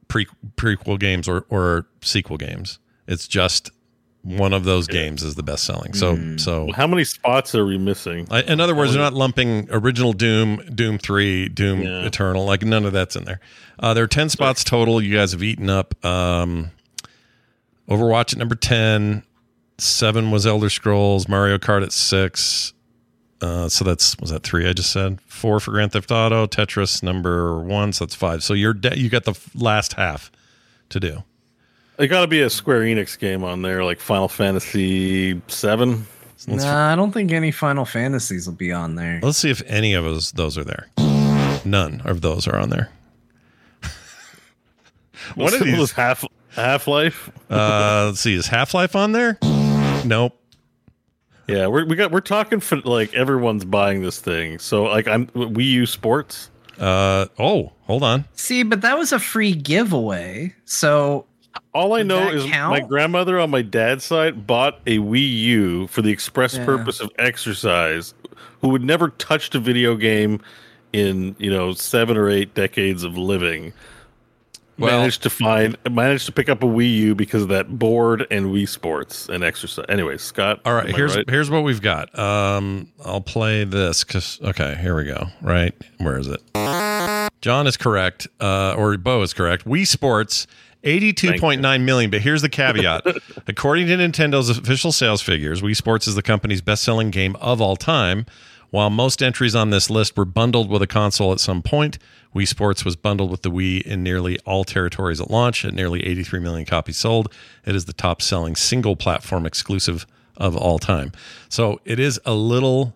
pre 0.08 0.28
prequel 0.56 1.00
games 1.00 1.28
or 1.28 1.46
or 1.50 1.88
sequel 2.02 2.38
games. 2.38 2.80
It's 3.08 3.28
just 3.28 3.70
one 4.24 4.54
of 4.54 4.64
those 4.64 4.88
games 4.88 5.22
is 5.22 5.36
the 5.36 5.44
best 5.44 5.64
selling. 5.66 5.94
So 5.94 6.38
so. 6.38 6.72
How 6.76 6.88
many 6.88 7.04
spots 7.04 7.54
are 7.54 7.66
we 7.66 7.78
missing? 7.78 8.28
I, 8.32 8.42
in 8.42 8.60
other 8.60 8.74
words, 8.74 8.94
they're 8.94 9.02
not 9.02 9.14
lumping 9.14 9.68
original 9.70 10.14
Doom, 10.14 10.58
Doom 10.74 10.98
Three, 10.98 11.48
Doom 11.48 11.82
Yeah. 11.84 12.06
Eternal. 12.06 12.44
Like 12.46 12.64
none 12.64 12.86
of 12.86 12.94
that's 12.94 13.16
in 13.16 13.26
there. 13.26 13.40
Uh, 13.78 13.94
there 13.94 14.04
are 14.04 14.08
ten 14.08 14.30
spots 14.30 14.64
total. 14.64 15.00
You 15.02 15.16
guys 15.16 15.32
have 15.34 15.44
eaten 15.44 15.70
up. 15.70 16.04
Um, 16.04 16.72
Overwatch 17.88 18.34
at 18.34 18.40
number 18.40 18.56
ten. 18.56 19.24
Seven 19.78 20.32
was 20.32 20.48
Elder 20.48 20.70
Scrolls. 20.70 21.28
Mario 21.28 21.58
Kart 21.60 21.84
at 21.84 21.92
six. 21.92 22.74
Uh, 23.46 23.70
so 23.70 23.86
that's 23.86 24.18
was 24.20 24.32
that 24.32 24.42
three 24.44 24.68
I 24.68 24.74
just 24.74 24.92
said. 24.92 25.20
Four 25.28 25.60
for 25.60 25.72
Grand 25.72 25.92
Theft 25.92 26.12
Auto. 26.12 26.48
Tetris 26.48 27.04
number 27.04 27.60
one. 27.60 27.94
So 27.94 28.06
that's 28.06 28.16
five. 28.16 28.44
So 28.44 28.54
you're 28.54 28.74
de- 28.74 28.98
you 28.98 29.10
got 29.10 29.26
the 29.26 29.32
f- 29.32 29.50
last 29.54 29.94
half 29.94 30.32
to 30.90 31.00
do. 31.00 31.24
It 32.00 32.08
got 32.08 32.22
to 32.22 32.28
be 32.28 32.42
a 32.42 32.50
Square 32.50 32.82
Enix 32.82 33.18
game 33.18 33.44
on 33.44 33.62
there, 33.62 33.84
like 33.84 34.00
Final 34.00 34.28
Fantasy 34.28 35.40
Seven. 35.48 36.08
Nah, 36.48 36.92
I 36.92 36.96
don't 36.96 37.12
think 37.12 37.32
any 37.32 37.52
Final 37.52 37.86
Fantasies 37.86 38.48
will 38.48 38.56
be 38.56 38.72
on 38.72 38.96
there. 38.96 39.20
Let's 39.24 39.38
see 39.38 39.50
if 39.50 39.62
any 39.68 39.94
of 39.94 40.04
those 40.04 40.32
those 40.34 40.58
are 40.58 40.64
there. 40.64 40.88
None 41.66 42.02
of 42.06 42.22
those 42.22 42.48
are 42.48 42.58
on 42.58 42.70
there. 42.70 42.90
One 45.36 45.54
of 45.54 45.60
these. 45.64 45.92
Half 45.92 46.26
Half 46.50 46.88
Life. 46.88 47.30
Uh, 47.50 48.06
let's 48.08 48.20
see. 48.20 48.34
Is 48.36 48.48
Half 48.48 48.74
Life 48.74 48.96
on 48.96 49.12
there? 49.12 49.38
Nope. 50.04 50.40
Yeah, 51.48 51.68
we're 51.68 51.86
we 51.86 51.96
got 51.96 52.12
we're 52.12 52.22
talking 52.22 52.60
for 52.60 52.78
like 52.82 53.14
everyone's 53.14 53.66
buying 53.66 54.02
this 54.02 54.20
thing. 54.20 54.60
So 54.60 54.84
like 54.84 55.08
I'm 55.08 55.28
Wii 55.28 55.64
U 55.66 55.86
Sports. 55.86 56.50
Uh 56.80 57.28
oh, 57.40 57.72
hold 57.84 58.04
on. 58.04 58.26
See, 58.34 58.64
but 58.64 58.82
that 58.82 58.98
was 58.98 59.12
a 59.12 59.20
free 59.20 59.54
giveaway. 59.54 60.54
So 60.66 61.26
All 61.74 61.94
I 61.94 62.04
know 62.04 62.30
is 62.30 62.46
count? 62.46 62.72
my 62.72 62.80
grandmother 62.86 63.40
on 63.40 63.50
my 63.50 63.62
dad's 63.62 64.04
side 64.04 64.46
bought 64.48 64.80
a 64.88 64.98
Wii 64.98 65.32
U 65.44 65.88
for 65.88 66.02
the 66.02 66.10
express 66.12 66.56
Yeah. 66.56 66.66
purpose 66.66 67.00
of 67.00 67.12
exercise, 67.20 68.14
who 68.62 68.70
would 68.70 68.84
never 68.84 69.10
touched 69.10 69.56
a 69.56 69.60
video 69.60 69.96
game 69.96 70.42
in, 70.94 71.36
you 71.40 71.50
know, 71.52 71.74
seven 71.74 72.18
or 72.18 72.30
eight 72.30 72.54
decades 72.56 73.04
of 73.04 73.18
living. 73.18 73.72
Well- 74.78 75.00
managed 75.00 75.24
to 75.24 75.30
find 75.30 75.78
managed 75.90 76.26
to 76.26 76.32
pick 76.32 76.50
up 76.50 76.64
a 76.64 76.66
Wii 76.66 76.94
U 76.96 77.16
because 77.16 77.44
of 77.44 77.50
that 77.50 77.80
board 77.80 78.28
and 78.30 78.48
Wii 78.48 78.68
Sports 78.68 79.30
and 79.30 79.44
exercise. 79.44 79.86
Anyway, 79.88 80.18
Scott. 80.18 80.60
All 80.66 80.74
right, 80.74 80.94
here's 80.94 81.16
right? 81.16 81.30
here's 81.30 81.50
what 81.50 81.64
we've 81.64 81.82
got. 81.82 82.18
Um, 82.18 82.92
I'll 83.04 83.22
play 83.22 83.64
this 83.64 84.04
because 84.04 84.40
okay, 84.44 84.76
here 84.82 84.96
we 84.96 85.06
go. 85.06 85.28
Right, 85.42 85.74
where 86.00 86.18
is 86.18 86.28
it? 86.28 86.42
Jon 87.42 87.68
is 87.68 87.78
correct, 87.78 88.28
uh, 88.40 88.76
or 88.78 88.98
Beau 88.98 89.22
is 89.22 89.34
correct. 89.34 89.66
Wii 89.66 89.88
Sports. 89.88 90.48
82.9 90.84 91.82
million, 91.82 92.12
but 92.12 92.22
here's 92.22 92.44
the 92.44 92.50
caveat. 92.50 93.04
According 93.48 93.88
to 93.88 93.98
Nintendo's 93.98 94.56
official 94.56 94.92
sales 94.92 95.20
figures, 95.20 95.64
Wii 95.64 95.76
Sports 95.76 96.06
is 96.08 96.14
the 96.14 96.22
company's 96.22 96.62
best 96.62 96.84
selling 96.84 97.10
game 97.10 97.36
of 97.38 97.60
all 97.60 97.76
time. 97.76 98.28
While 98.70 98.92
most 98.92 99.24
entries 99.24 99.56
on 99.56 99.72
this 99.72 99.90
list 99.90 100.16
were 100.16 100.26
bundled 100.26 100.70
with 100.70 100.84
a 100.84 100.88
console 100.88 101.32
at 101.32 101.40
some 101.40 101.64
point, 101.64 101.98
Wii 102.36 102.48
Sports 102.48 102.84
was 102.84 102.96
bundled 102.96 103.32
with 103.32 103.44
the 103.44 103.50
Wii 103.52 103.82
in 103.84 104.04
nearly 104.04 104.38
all 104.40 104.64
territories 104.66 105.22
at 105.22 105.32
launch 105.32 105.64
at 105.64 105.74
nearly 105.74 106.06
83 106.06 106.40
million 106.42 106.66
copies 106.66 106.98
sold. 106.98 107.32
It 107.66 107.76
is 107.76 107.86
the 107.86 107.94
top 107.94 108.22
selling 108.22 108.56
single 108.56 108.96
platform 108.96 109.46
exclusive 109.46 110.06
of 110.38 110.56
all 110.58 110.78
time. 110.80 111.14
So 111.48 111.80
it 111.86 111.98
is 112.00 112.20
a 112.26 112.34
little 112.34 112.94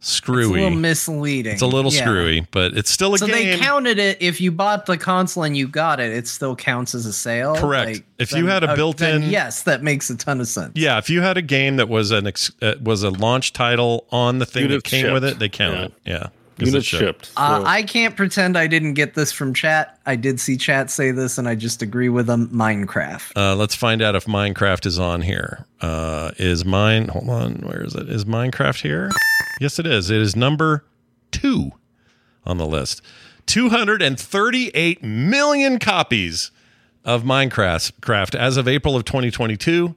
it's 0.00 0.10
a 0.10 0.14
screwy. 0.14 0.60
little 0.60 0.70
misleading. 0.78 1.52
It's 1.52 1.62
a 1.62 1.66
little 1.66 1.92
Yeah. 1.92 2.00
screwy, 2.02 2.46
but 2.50 2.76
it's 2.76 2.90
still 2.90 3.14
a 3.14 3.18
So 3.18 3.26
game. 3.26 3.34
they 3.34 3.58
counted 3.58 3.98
it 3.98 4.18
if 4.20 4.40
you 4.40 4.50
bought 4.52 4.86
the 4.86 4.96
console 4.96 5.42
and 5.44 5.56
you 5.56 5.66
got 5.68 5.98
it, 6.00 6.12
it 6.12 6.26
still 6.28 6.54
counts 6.56 6.94
as 6.96 7.06
a 7.06 7.12
sale. 7.12 7.54
Correct. 7.56 8.02
If 8.18 8.32
you 8.32 8.46
had 8.46 8.62
a 8.64 8.74
built-in- 8.76 9.24
yes, 9.30 9.62
that 9.62 9.82
makes 9.84 10.08
a 10.10 10.16
ton 10.16 10.40
of 10.40 10.48
sense. 10.48 10.72
yeah, 10.74 10.98
if 10.98 11.08
you 11.10 11.20
had 11.20 11.36
a 11.36 11.42
game 11.42 11.76
that 11.76 11.88
was 11.88 12.10
an 12.12 12.26
ex- 12.28 12.50
uh, 12.62 12.74
was 12.82 13.02
a 13.04 13.10
launch 13.10 13.52
title 13.52 14.04
on 14.10 14.38
the 14.38 14.46
thing 14.46 14.64
that 14.64 14.70
Units 14.70 14.90
came 14.90 15.12
with 15.12 15.24
it, 15.24 15.38
they 15.38 15.48
count 15.48 15.74
Yeah. 15.76 15.84
it. 15.84 15.92
Yeah. 16.04 16.26
Units 16.66 16.92
it 16.92 16.96
shipped. 16.98 17.32
Uh, 17.36 17.62
I 17.64 17.82
can't 17.82 18.16
pretend 18.16 18.56
I 18.56 18.66
didn't 18.66 18.94
get 18.94 19.14
this 19.14 19.32
from 19.32 19.54
chat. 19.54 19.98
I 20.06 20.16
did 20.16 20.40
see 20.40 20.56
chat 20.56 20.90
say 20.90 21.10
this, 21.10 21.38
and 21.38 21.48
I 21.48 21.54
just 21.54 21.82
agree 21.82 22.08
with 22.08 22.26
them. 22.26 22.48
Minecraft. 22.48 23.32
Uh, 23.36 23.54
let's 23.54 23.74
find 23.74 24.02
out 24.02 24.14
if 24.14 24.26
Minecraft 24.26 24.86
is 24.86 24.98
on 24.98 25.22
here. 25.22 25.66
Uh, 25.80 26.32
is 26.38 26.64
mine? 26.64 27.08
Hold 27.08 27.30
on, 27.30 27.54
where 27.60 27.84
is 27.84 27.94
it? 27.94 28.08
Is 28.08 28.24
Minecraft 28.24 28.80
here? 28.82 29.10
Yes, 29.60 29.78
it 29.78 29.86
is. 29.86 30.10
It 30.10 30.20
is 30.20 30.34
number 30.34 30.84
two 31.30 31.72
on 32.44 32.58
the 32.58 32.66
list. 32.66 33.02
Two 33.46 33.70
hundred 33.70 34.02
and 34.02 34.18
thirty-eight 34.18 35.02
million 35.02 35.78
copies 35.78 36.50
of 37.04 37.22
Minecraft 37.22 38.00
craft 38.00 38.34
as 38.34 38.56
of 38.56 38.68
April 38.68 38.94
of 38.94 39.04
2022. 39.04 39.96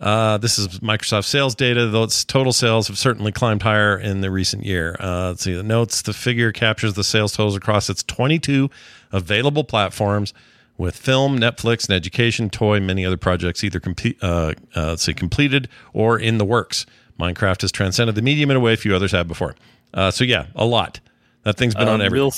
Uh, 0.00 0.38
this 0.38 0.58
is 0.58 0.68
Microsoft 0.80 1.24
sales 1.26 1.54
data, 1.54 1.86
though 1.88 2.04
its 2.04 2.24
total 2.24 2.52
sales 2.52 2.88
have 2.88 2.96
certainly 2.96 3.32
climbed 3.32 3.62
higher 3.62 3.98
in 3.98 4.22
the 4.22 4.30
recent 4.30 4.64
year. 4.64 4.96
Uh, 4.98 5.28
let's 5.28 5.42
see 5.42 5.52
the 5.52 5.62
notes. 5.62 6.00
The 6.02 6.14
figure 6.14 6.52
captures 6.52 6.94
the 6.94 7.04
sales 7.04 7.32
totals 7.32 7.54
across 7.54 7.90
its 7.90 8.02
22 8.04 8.70
available 9.12 9.62
platforms, 9.64 10.32
with 10.78 10.96
film, 10.96 11.38
Netflix, 11.38 11.86
and 11.86 11.94
education, 11.94 12.48
toy, 12.48 12.80
many 12.80 13.04
other 13.04 13.18
projects 13.18 13.62
either 13.62 13.78
complete, 13.78 14.16
uh, 14.22 14.54
uh, 14.74 14.86
let's 14.88 15.02
see, 15.02 15.12
completed 15.12 15.68
or 15.92 16.18
in 16.18 16.38
the 16.38 16.44
works. 16.46 16.86
Minecraft 17.18 17.60
has 17.60 17.70
transcended 17.70 18.14
the 18.14 18.22
medium 18.22 18.50
in 18.50 18.56
a 18.56 18.60
way 18.60 18.74
few 18.76 18.96
others 18.96 19.12
have 19.12 19.28
before. 19.28 19.54
Uh, 19.92 20.10
so 20.10 20.24
yeah, 20.24 20.46
a 20.54 20.64
lot. 20.64 20.98
That 21.42 21.58
thing's 21.58 21.74
been 21.74 21.88
on 21.88 21.96
Um, 21.96 22.06
every. 22.06 22.18
Mil- 22.18 22.32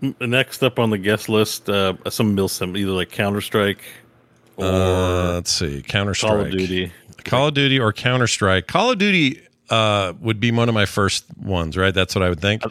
m- 0.00 0.14
next 0.20 0.62
up 0.62 0.78
on 0.78 0.90
the 0.90 0.98
guest 0.98 1.28
list, 1.28 1.68
uh, 1.68 1.94
some 2.08 2.36
Milsim, 2.36 2.78
either 2.78 2.92
like 2.92 3.10
Counter 3.10 3.40
Strike 3.40 3.82
or 4.56 4.64
Uh, 4.66 5.32
let's 5.34 5.52
see, 5.52 5.82
Counter 5.82 6.14
Strike, 6.14 6.30
Call 6.32 6.40
of 6.40 6.50
Duty. 6.50 6.92
Call 7.24 7.48
of 7.48 7.54
Duty 7.54 7.78
or 7.80 7.92
Counter 7.92 8.26
Strike. 8.26 8.66
Call 8.66 8.90
of 8.92 8.98
Duty 8.98 9.40
uh, 9.70 10.12
would 10.20 10.40
be 10.40 10.50
one 10.50 10.68
of 10.68 10.74
my 10.74 10.86
first 10.86 11.24
ones, 11.38 11.76
right? 11.76 11.94
That's 11.94 12.14
what 12.14 12.22
I 12.22 12.28
would 12.28 12.40
think. 12.40 12.62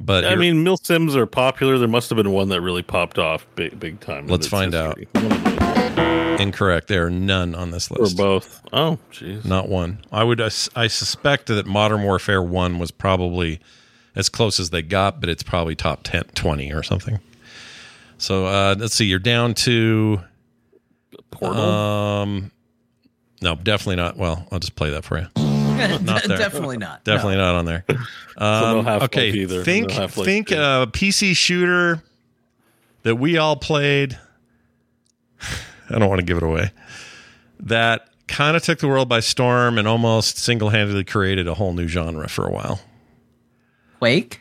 But 0.00 0.24
I 0.24 0.34
mean, 0.34 0.64
Mil 0.64 0.76
Sims 0.78 1.14
are 1.14 1.26
popular. 1.26 1.78
There 1.78 1.86
must 1.88 2.10
have 2.10 2.16
been 2.16 2.32
one 2.32 2.48
that 2.48 2.60
really 2.60 2.82
popped 2.82 3.18
off 3.18 3.46
big, 3.54 3.78
big 3.78 4.00
time. 4.00 4.26
Let's 4.26 4.48
find 4.48 4.72
history. 4.72 5.06
Those. 5.12 6.40
incorrect. 6.40 6.88
There 6.88 7.06
are 7.06 7.10
none 7.10 7.54
on 7.54 7.70
this 7.70 7.88
Or 7.90 8.02
list. 8.02 8.16
both. 8.16 8.60
Oh, 8.72 8.98
jeez. 9.12 9.44
Not 9.44 9.68
one. 9.68 9.98
I 10.10 10.24
would. 10.24 10.40
I 10.40 10.48
suspect 10.48 11.46
that 11.46 11.66
Modern 11.66 12.02
Warfare 12.02 12.42
One 12.42 12.78
was 12.80 12.90
probably 12.90 13.60
as 14.16 14.28
close 14.28 14.58
as 14.58 14.70
they 14.70 14.82
got, 14.82 15.20
but 15.20 15.28
it's 15.28 15.42
probably 15.44 15.74
top 15.76 16.00
10, 16.02 16.24
20 16.34 16.72
or 16.72 16.82
something. 16.82 17.20
So 18.18 18.46
uh, 18.46 18.74
let's 18.78 18.94
see. 18.94 19.04
You're 19.06 19.18
down 19.20 19.54
to 19.54 20.20
Portal. 21.30 21.60
um, 21.60 22.50
no, 23.40 23.56
definitely 23.56 23.96
not. 23.96 24.16
Well, 24.16 24.46
I'll 24.52 24.58
just 24.60 24.76
play 24.76 24.90
that 24.90 25.04
for 25.04 25.18
you. 25.18 25.26
Not 25.36 26.22
there. 26.24 26.38
Definitely 26.38 26.76
not. 26.76 27.02
Definitely 27.02 27.36
not 27.38 27.54
on 27.56 27.64
there. 27.64 27.84
Um, 28.34 28.84
Half-Life 28.84 29.02
okay, 29.10 29.30
either. 29.30 29.62
think 29.62 29.90
No 29.90 30.08
think 30.08 30.48
two. 30.48 30.56
uh, 30.56 30.86
PC 30.86 31.36
shooter 31.36 32.02
that 33.02 33.16
we 33.16 33.36
all 33.36 33.56
played. 33.56 34.18
I 35.90 35.98
don't 35.98 36.08
want 36.08 36.20
to 36.20 36.24
give 36.24 36.38
it 36.38 36.42
away. 36.42 36.70
That 37.60 38.08
kind 38.28 38.56
of 38.56 38.62
took 38.62 38.78
the 38.78 38.88
world 38.88 39.08
by 39.08 39.20
storm 39.20 39.76
and 39.76 39.86
almost 39.86 40.38
single 40.38 40.70
handedly 40.70 41.04
created 41.04 41.46
a 41.46 41.54
whole 41.54 41.74
new 41.74 41.86
genre 41.88 42.26
for 42.28 42.46
a 42.46 42.50
while. 42.50 42.80
Quake. 43.98 44.40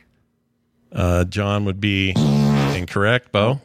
Uh, 0.92 1.26
Jon 1.26 1.66
would 1.66 1.82
be 1.82 2.14
incorrect. 2.76 3.32
Beau. 3.34 3.60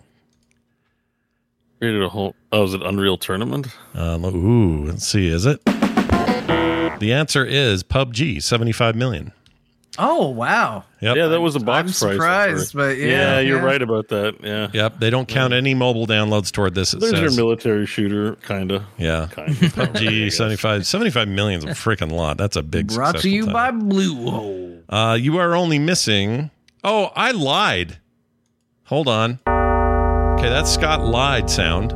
Created 1.78 2.02
a 2.02 2.08
whole. 2.08 2.34
Oh, 2.52 2.64
is 2.64 2.74
it 2.74 2.82
Unreal 2.82 3.18
Tournament? 3.18 3.68
Uh, 3.94 4.18
ooh, 4.24 4.84
let's 4.86 5.06
see. 5.06 5.28
Is 5.28 5.44
it? 5.46 5.62
The 5.64 7.12
answer 7.12 7.44
is 7.44 7.82
PUBG. 7.82 8.42
Seventy-five 8.42 8.96
million. 8.96 9.32
Oh 9.98 10.28
wow. 10.28 10.84
Yep. 11.00 11.16
Yeah, 11.16 11.26
that 11.28 11.40
was 11.40 11.56
a 11.56 11.60
box 11.60 12.02
I'm 12.02 12.08
price. 12.08 12.14
surprised, 12.16 12.58
first. 12.58 12.74
but 12.74 12.96
yeah, 12.98 13.38
you're 13.40 13.58
yeah. 13.58 13.64
right 13.64 13.80
about 13.80 14.08
that. 14.08 14.36
Yeah. 14.42 14.68
Yep. 14.72 14.98
They 14.98 15.10
don't 15.10 15.26
count 15.28 15.52
any 15.52 15.74
mobile 15.74 16.06
downloads 16.06 16.50
toward 16.52 16.74
this. 16.74 16.92
It 16.94 17.00
There's 17.00 17.20
your 17.20 17.34
military 17.34 17.86
shooter, 17.86 18.36
kind 18.36 18.72
of. 18.72 18.82
Yeah. 18.98 19.28
Kind 19.30 19.50
of. 19.50 19.56
PUBG 19.56 20.32
75 20.32 20.86
75 20.86 21.28
million 21.28 21.58
is 21.58 21.64
a 21.64 21.68
freaking 21.68 22.12
lot. 22.12 22.36
That's 22.36 22.56
a 22.56 22.62
big 22.62 22.88
Brought 22.88 23.16
to 23.16 23.20
successful 23.20 23.30
you 23.30 23.46
by 23.52 23.70
title. 23.70 23.88
Bluehole. 23.88 24.82
Uh 24.88 25.14
you 25.14 25.38
are 25.38 25.54
only 25.54 25.78
missing 25.78 26.50
Oh, 26.84 27.10
I 27.16 27.32
lied. 27.32 27.98
Hold 28.84 29.08
on. 29.08 29.40
Okay, 30.38 30.50
that's 30.50 30.70
Scott 30.72 31.02
lied 31.04 31.48
sound. 31.48 31.92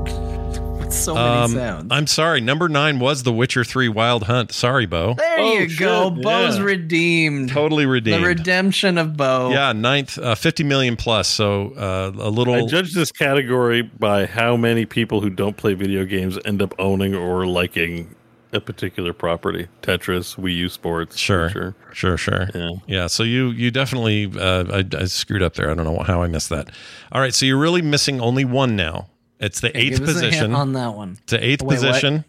So 0.92 1.14
many 1.14 1.26
Um, 1.28 1.50
sounds. 1.52 1.86
I'm 1.90 2.06
sorry. 2.08 2.40
Number 2.40 2.68
9 2.68 2.98
was 2.98 3.22
The 3.22 3.32
Witcher 3.32 3.62
3 3.64 3.88
Wild 3.88 4.24
Hunt. 4.24 4.50
Sorry, 4.50 4.86
Beau. 4.86 5.14
there 5.14 5.38
Oh, 5.38 5.52
you 5.52 5.76
go. 5.78 6.12
shit, 6.14 6.22
Beau's 6.24 6.56
yeah. 6.58 6.64
redeemed. 6.64 7.50
Totally 7.50 7.86
redeemed. 7.86 8.22
The 8.24 8.26
redemption 8.26 8.98
of 8.98 9.16
Beau. 9.16 9.50
yeah, 9.52 9.72
ninth 9.72 10.18
uh, 10.18 10.34
50 10.34 10.64
million 10.64 10.96
plus. 10.96 11.28
So 11.28 11.72
uh, 11.76 12.12
a 12.18 12.30
little 12.30 12.54
I 12.54 12.66
judge 12.66 12.92
this 12.92 13.12
category 13.12 13.82
by 13.82 14.26
how 14.26 14.56
many 14.56 14.84
people 14.86 15.20
who 15.20 15.30
don't 15.30 15.56
play 15.56 15.74
video 15.74 16.04
games 16.04 16.36
end 16.44 16.60
up 16.60 16.74
owning 16.78 17.14
or 17.14 17.46
liking 17.46 18.14
a 18.52 18.60
particular 18.60 19.12
property. 19.12 19.68
Tetris, 19.82 20.36
Wii 20.36 20.54
U 20.56 20.68
Sports. 20.68 21.16
Sure, 21.16 21.48
Sure. 21.50 21.74
sure, 21.92 22.16
sure. 22.16 22.48
Yeah. 22.54 22.70
Yeah. 22.86 23.06
So 23.06 23.22
you 23.22 23.50
you 23.50 23.70
definitely 23.70 24.30
uh, 24.38 24.64
I, 24.82 24.84
I 24.98 25.04
screwed 25.04 25.42
up 25.42 25.54
there. 25.54 25.70
I 25.70 25.74
don't 25.74 25.84
know 25.84 26.02
how 26.02 26.22
I 26.22 26.26
missed 26.28 26.48
that. 26.50 26.70
All 27.12 27.20
right. 27.20 27.32
So 27.34 27.46
you're 27.46 27.58
really 27.58 27.82
missing 27.82 28.20
only 28.20 28.44
one 28.44 28.76
now. 28.76 29.08
It's 29.38 29.60
the 29.60 29.76
eighth 29.76 30.00
Give 30.00 30.08
us 30.08 30.16
a 30.16 30.20
hint 30.20 30.32
position. 30.32 30.54
on 30.54 30.72
that 30.74 30.94
one. 30.94 31.18
It's 31.22 31.30
the 31.32 31.44
eighth 31.44 31.62
Wait, 31.62 31.76
position. 31.76 32.24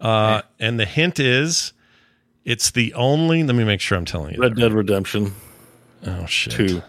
Uh, 0.00 0.42
and 0.60 0.78
the 0.78 0.84
hint 0.84 1.18
is, 1.18 1.72
it's 2.44 2.70
the 2.72 2.92
only. 2.94 3.42
Let 3.42 3.56
me 3.56 3.64
make 3.64 3.80
sure 3.80 3.96
I'm 3.96 4.04
telling 4.04 4.34
you. 4.34 4.40
Red 4.42 4.54
Dead 4.56 4.72
Redemption 4.72 5.32
oh 6.06 6.26
shit. 6.26 6.52
2. 6.52 6.82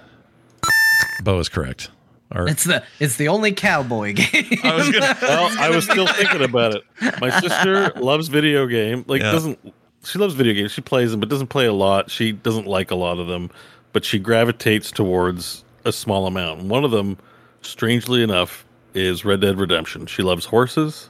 Beau 1.23 1.39
is 1.39 1.47
correct. 1.49 1.89
Or, 2.35 2.47
It's 2.47 2.65
the 2.65 2.83
it's 2.99 3.15
the 3.15 3.27
only 3.29 3.51
cowboy 3.53 4.13
game. 4.13 4.59
I 4.63 4.75
was 4.75 4.89
gonna. 4.91 5.17
Well, 5.21 5.55
I 5.59 5.69
was 5.69 5.85
still 5.85 6.07
thinking 6.07 6.43
about 6.43 6.75
it. 6.75 6.83
My 7.21 7.29
sister 7.39 7.91
loves 7.99 8.27
video 8.27 8.67
game. 8.67 9.05
Like 9.07 9.21
Yeah. 9.21 9.31
doesn't 9.31 9.73
she 10.03 10.19
loves 10.19 10.33
video 10.35 10.53
games. 10.53 10.71
She 10.71 10.81
plays 10.81 11.11
them 11.11 11.19
but 11.19 11.29
doesn't 11.29 11.47
play 11.47 11.65
a 11.65 11.73
lot. 11.73 12.11
She 12.11 12.31
doesn't 12.31 12.67
like 12.67 12.91
a 12.91 12.95
lot 12.95 13.17
of 13.19 13.27
them, 13.27 13.49
but 13.93 14.05
she 14.05 14.19
gravitates 14.19 14.91
towards 14.91 15.63
a 15.85 15.91
small 15.91 16.27
amount. 16.27 16.63
One 16.63 16.83
of 16.83 16.91
them, 16.91 17.17
strangely 17.61 18.21
enough, 18.21 18.65
is 18.93 19.25
Red 19.25 19.41
Dead 19.41 19.57
Redemption. 19.59 20.05
She 20.05 20.21
loves 20.21 20.45
horses. 20.45 21.09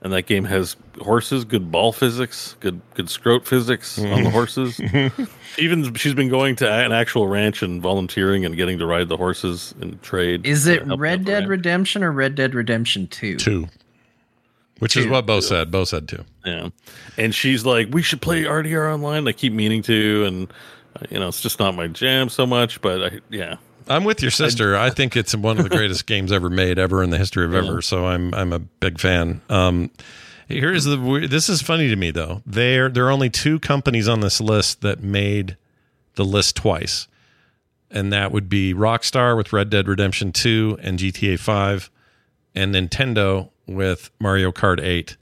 And 0.00 0.12
that 0.12 0.26
game 0.26 0.44
has 0.44 0.76
horses, 1.00 1.44
good 1.44 1.72
ball 1.72 1.92
physics, 1.92 2.54
good 2.60 2.80
good 2.94 3.06
scrote 3.06 3.46
physics 3.46 3.98
on 3.98 4.22
the 4.22 4.30
horses. 4.30 4.80
Even 5.58 5.92
she's 5.94 6.14
been 6.14 6.28
going 6.28 6.54
to 6.56 6.70
an 6.70 6.92
actual 6.92 7.26
ranch 7.26 7.62
and 7.64 7.82
volunteering 7.82 8.44
and 8.44 8.56
getting 8.56 8.78
to 8.78 8.86
ride 8.86 9.08
the 9.08 9.16
horses 9.16 9.74
and 9.80 10.00
trade. 10.00 10.46
Is 10.46 10.68
it 10.68 10.86
Red 10.86 11.24
Dead 11.24 11.40
ranch. 11.40 11.48
Redemption 11.48 12.04
or 12.04 12.12
Red 12.12 12.36
Dead 12.36 12.54
Redemption 12.54 13.08
2? 13.08 13.36
Two. 13.38 13.68
Which 14.78 14.96
is 14.96 15.08
what 15.08 15.26
Beau 15.26 15.40
said. 15.40 15.70
Beau 15.70 15.84
said 15.84 16.06
two. 16.06 16.24
Yeah, 16.44 16.68
and 17.16 17.34
she's 17.34 17.66
like, 17.66 17.88
"We 17.90 18.02
should 18.02 18.20
play 18.20 18.44
RDR 18.44 18.92
online." 18.92 19.26
I 19.26 19.32
keep 19.32 19.52
meaning 19.52 19.82
to, 19.82 20.24
and 20.24 20.52
uh, 20.94 21.06
you 21.10 21.18
know, 21.18 21.26
it's 21.26 21.40
just 21.40 21.58
not 21.58 21.74
my 21.74 21.88
jam 21.88 22.28
so 22.28 22.46
much. 22.46 22.80
But 22.80 23.02
I, 23.02 23.20
yeah, 23.28 23.56
I'm 23.88 24.04
with 24.04 24.22
your 24.22 24.30
sister. 24.30 24.76
I 24.76 24.90
think 24.90 25.16
it's 25.16 25.34
one 25.34 25.58
of 25.58 25.64
the 25.64 25.70
greatest 25.70 26.06
games 26.06 26.30
ever 26.32 26.50
made, 26.50 26.78
ever 26.78 27.02
in 27.02 27.10
the 27.10 27.18
history 27.18 27.44
of 27.44 27.54
ever. 27.54 27.80
So 27.82 28.06
I'm 28.06 28.34
I'm 28.34 28.52
a 28.52 28.58
big 28.58 29.00
fan. 29.00 29.40
Um, 29.48 29.90
here's 30.48 30.84
the 30.84 30.98
weird- 31.00 31.30
this 31.30 31.48
is 31.48 31.62
funny 31.62 31.88
to 31.88 31.96
me 31.96 32.10
though. 32.10 32.42
There 32.46 32.88
there 32.88 33.06
are 33.06 33.10
only 33.10 33.30
two 33.30 33.58
companies 33.58 34.08
on 34.08 34.20
this 34.20 34.40
list 34.40 34.80
that 34.82 35.02
made 35.02 35.56
the 36.14 36.24
list 36.24 36.56
twice, 36.56 37.06
and 37.90 38.12
that 38.12 38.32
would 38.32 38.48
be 38.48 38.74
Rockstar 38.74 39.36
with 39.36 39.52
Red 39.52 39.70
Dead 39.70 39.86
Redemption 39.88 40.32
2 40.32 40.78
and 40.82 40.98
GTA 40.98 41.38
5, 41.38 41.90
and 42.54 42.74
Nintendo 42.74 43.50
with 43.66 44.10
Mario 44.18 44.50
Kart 44.50 44.80
8 44.82 45.16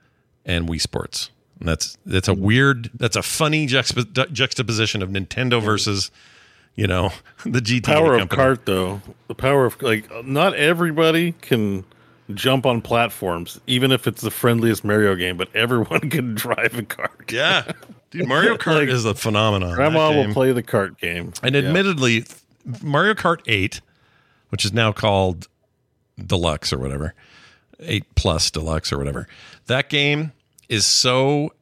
and 0.44 0.68
Wii 0.68 0.80
Sports. 0.80 1.30
And 1.60 1.68
that's 1.68 1.96
that's 2.06 2.28
a 2.28 2.34
weird, 2.34 2.90
that's 2.94 3.16
a 3.16 3.22
funny 3.22 3.66
juxtap- 3.66 4.32
juxtaposition 4.32 5.02
of 5.02 5.08
Nintendo 5.10 5.60
versus, 5.62 6.10
you 6.76 6.86
know, 6.86 7.10
the 7.44 7.60
GTA 7.60 7.82
power 7.84 8.14
of 8.14 8.28
cart 8.28 8.64
though. 8.66 9.02
The 9.28 9.34
power 9.34 9.66
of 9.66 9.80
like, 9.82 10.08
not 10.24 10.54
everybody 10.54 11.32
can 11.32 11.84
jump 12.34 12.66
on 12.66 12.82
platforms, 12.82 13.60
even 13.66 13.92
if 13.92 14.06
it's 14.06 14.20
the 14.20 14.30
friendliest 14.30 14.84
Mario 14.84 15.14
game. 15.16 15.36
But 15.36 15.54
everyone 15.54 16.10
can 16.10 16.34
drive 16.34 16.76
a 16.78 16.82
cart. 16.82 17.32
Yeah, 17.32 17.72
dude, 18.10 18.28
Mario 18.28 18.56
Kart 18.58 18.80
Like, 18.80 18.88
is 18.88 19.04
a 19.04 19.14
phenomenon. 19.14 19.74
Grandma 19.74 20.10
will 20.12 20.32
play 20.32 20.52
the 20.52 20.62
cart 20.62 20.98
game, 20.98 21.32
And 21.42 21.54
Yeah. 21.54 21.62
admittedly, 21.62 22.24
Mario 22.82 23.14
Kart 23.14 23.40
8, 23.46 23.80
which 24.50 24.64
is 24.64 24.72
now 24.72 24.92
called 24.92 25.48
Deluxe 26.24 26.72
or 26.72 26.78
whatever, 26.78 27.14
8 27.80 28.04
Plus 28.14 28.50
Deluxe 28.50 28.92
or 28.92 28.98
whatever, 28.98 29.28
that 29.66 29.88
game 29.88 30.32
is 30.68 30.84
so. 30.86 31.52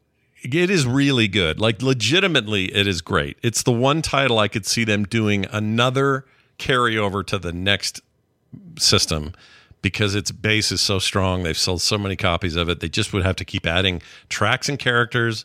It 0.45 0.71
is 0.71 0.87
really 0.87 1.27
good. 1.27 1.59
Like, 1.59 1.81
legitimately, 1.81 2.67
it 2.67 2.87
is 2.87 3.01
great. 3.01 3.39
It's 3.43 3.63
the 3.63 3.73
one 3.73 4.03
title 4.03 4.39
I 4.39 4.49
could 4.49 4.67
see 4.67 4.85
them 4.85 5.05
doing 5.05 5.47
another 5.51 6.27
carryover 6.59 7.27
to 7.27 7.39
the 7.39 7.53
next 7.53 8.01
system 8.79 9.33
because 9.85 10.15
its 10.15 10.31
base 10.31 10.73
is 10.73 10.81
so 10.81 10.99
strong. 10.99 11.43
They've 11.43 11.57
sold 11.57 11.83
so 11.83 11.99
many 11.99 12.17
copies 12.17 12.57
of 12.57 12.69
it. 12.69 12.81
They 12.81 12.89
just 12.89 13.13
would 13.13 13.23
have 13.23 13.37
to 13.37 13.45
keep 13.45 13.67
adding 13.67 14.01
tracks 14.29 14.69
and 14.69 14.79
characters, 14.79 15.45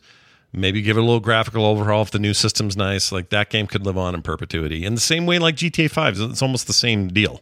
maybe 0.52 0.80
give 0.80 0.96
it 0.96 1.00
a 1.00 1.02
little 1.02 1.20
graphical 1.20 1.66
overhaul 1.66 2.02
if 2.02 2.10
the 2.10 2.18
new 2.18 2.32
system's 2.32 2.76
nice. 2.76 3.12
Like 3.12 3.28
that 3.30 3.50
game 3.50 3.66
could 3.66 3.84
live 3.84 3.98
on 3.98 4.14
in 4.14 4.22
perpetuity. 4.22 4.84
In 4.84 4.94
the 4.94 5.00
same 5.00 5.26
way, 5.26 5.38
like 5.38 5.56
GTA 5.56 5.90
5, 5.90 6.20
it's 6.20 6.42
almost 6.42 6.66
the 6.66 6.72
same 6.72 7.08
deal. 7.08 7.40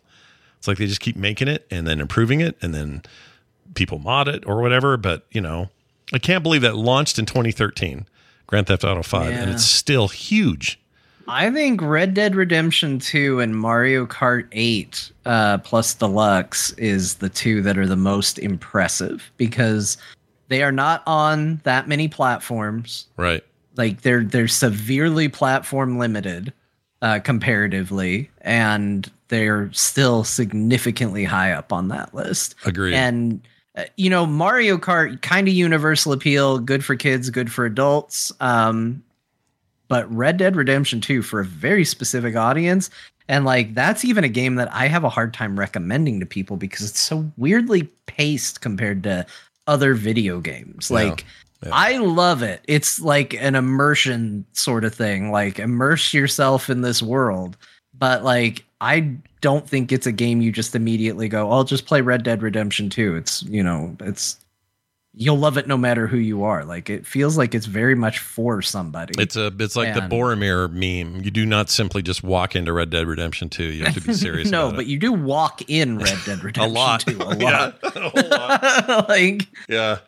It's 0.59 0.67
like 0.67 0.79
they 0.79 0.87
just 0.87 1.01
keep 1.01 1.17
making 1.17 1.47
it 1.47 1.67
and 1.71 1.87
then 1.87 2.01
improving 2.01 2.41
it 2.41 2.57
and 2.61 2.75
then 2.75 3.03
people 3.75 4.01
mod 4.01 4.27
it 4.27 4.45
or 4.45 4.61
whatever. 4.61 4.97
But, 4.97 5.25
you 5.31 5.41
know, 5.41 5.71
I 6.13 6.19
can't 6.19 6.43
believe 6.43 6.63
that 6.63 6.77
launched 6.77 7.19
in 7.19 7.27
2013, 7.27 8.07
Grand 8.47 8.67
Theft 8.67 8.85
Auto 8.85 9.03
5, 9.03 9.33
and 9.33 9.51
it's 9.51 9.65
still 9.65 10.09
huge. 10.09 10.81
I 11.29 11.51
think 11.51 11.83
Red 11.83 12.15
Dead 12.15 12.35
Redemption 12.35 12.99
2 12.99 13.41
and 13.41 13.55
Mario 13.55 14.07
Kart 14.07 14.49
8 14.53 15.13
uh, 15.27 15.59
plus 15.59 15.93
Deluxe 15.93 16.71
is 16.73 17.17
the 17.17 17.29
two 17.29 17.61
that 17.63 17.77
are 17.77 17.87
the 17.87 17.97
most 17.97 18.39
impressive 18.39 19.31
because 19.37 19.99
they 20.49 20.63
are 20.63 20.73
not 20.73 21.03
on 21.07 21.61
that 21.65 21.87
many 21.87 22.09
platforms. 22.09 23.07
Right. 23.19 23.45
Like 23.77 24.01
they're 24.01 24.25
they're 24.25 24.49
severely 24.49 25.29
platform 25.29 25.99
limited 25.99 26.53
uh, 27.03 27.21
comparatively, 27.21 28.31
and 28.41 29.11
they're 29.29 29.71
still 29.73 30.25
significantly 30.25 31.25
high 31.25 31.53
up 31.53 31.73
on 31.73 31.89
that 31.89 32.15
list. 32.15 32.55
Agreed. 32.65 32.95
And 32.95 33.43
you 33.97 34.11
know, 34.11 34.27
Mario 34.27 34.77
Kart 34.77 35.21
kind 35.23 35.49
of 35.49 35.55
universal 35.55 36.13
appeal, 36.13 36.59
good 36.59 36.85
for 36.85 36.97
kids, 36.97 37.31
good 37.31 37.53
for 37.53 37.65
adults. 37.65 38.33
Um, 38.41 39.03
but 39.89 40.13
Red 40.15 40.37
Dead 40.37 40.57
Redemption 40.57 41.01
2 41.01 41.23
for 41.23 41.41
a 41.41 41.45
very 41.45 41.85
specific 41.85 42.37
audience. 42.37 42.91
And 43.29 43.45
like 43.45 43.75
that's 43.75 44.05
even 44.05 44.25
a 44.25 44.29
game 44.29 44.55
that 44.57 44.73
I 44.73 44.87
have 44.87 45.05
a 45.05 45.09
hard 45.09 45.35
time 45.35 45.59
recommending 45.59 46.21
to 46.21 46.27
people 46.27 46.57
because 46.57 46.89
it's 46.89 47.01
so 47.01 47.31
weirdly 47.37 47.85
paced 48.07 48.61
compared 48.61 49.03
to 49.03 49.27
other 49.67 49.95
video 49.95 50.41
games. 50.41 50.91
Yeah. 50.91 50.97
Like 50.97 51.25
I 51.73 51.99
love 51.99 52.43
it. 52.43 52.63
It's 52.69 53.01
like 53.01 53.35
an 53.35 53.55
immersion 53.55 54.47
sort 54.53 54.85
of 54.85 54.95
thing, 54.95 55.31
like 55.31 55.59
immerse 55.59 56.15
yourself 56.15 56.71
in 56.71 56.83
this 56.83 57.03
world. 57.03 57.57
But 57.99 58.25
like 58.25 58.65
I 58.81 59.17
don't 59.41 59.69
think 59.69 59.93
it's 59.93 60.07
a 60.07 60.13
game 60.13 60.41
you 60.41 60.53
just 60.53 60.75
immediately 60.75 61.29
go, 61.29 61.51
I'll 61.51 61.65
just 61.65 61.87
play 61.87 62.01
Red 62.01 62.23
Dead 62.23 62.43
Redemption 62.43 62.91
2. 62.91 63.17
It's, 63.17 63.43
you 63.45 63.63
know, 63.63 63.97
it's 64.01 64.39
you'll 65.15 65.39
love 65.39 65.57
it 65.57 65.67
no 65.67 65.77
matter 65.77 66.07
who 66.07 66.19
you 66.19 66.45
are. 66.45 66.65
Like 66.65 66.91
it 66.91 67.05
feels 67.07 67.37
like 67.37 67.55
it's 67.55 67.67
very 67.67 67.95
much 67.97 68.19
for 68.21 68.63
somebody. 68.63 69.15
It's 69.21 69.37
a 69.37 69.53
it's 69.59 69.75
like 69.75 69.89
And- 69.89 69.97
the 70.11 70.15
Boromir 70.15 70.71
meme. 70.71 71.23
You 71.25 71.31
do 71.31 71.45
not 71.47 71.71
simply 71.71 72.03
just 72.03 72.23
walk 72.23 72.55
into 72.55 72.73
Red 72.73 72.91
Dead 72.91 73.07
Redemption 73.07 73.49
2. 73.49 73.65
You 73.65 73.85
have 73.85 73.95
to 73.95 74.01
be 74.01 74.13
serious 74.15 74.51
no, 74.51 74.71
but 74.71 74.81
it. 74.83 74.87
you 74.89 74.99
do 74.99 75.13
walk 75.13 75.63
in 75.69 75.99
Red 75.99 76.19
Dead 76.25 76.39
Redemption 76.45 76.63
a 76.63 76.67
lot. 76.69 77.01
2 77.01 77.17
a 77.17 77.17
lot. 77.25 77.41
Yeah, 77.41 77.73
a 77.95 78.29
lot. 78.29 79.09
like 79.09 79.47
Yeah. 79.69 79.99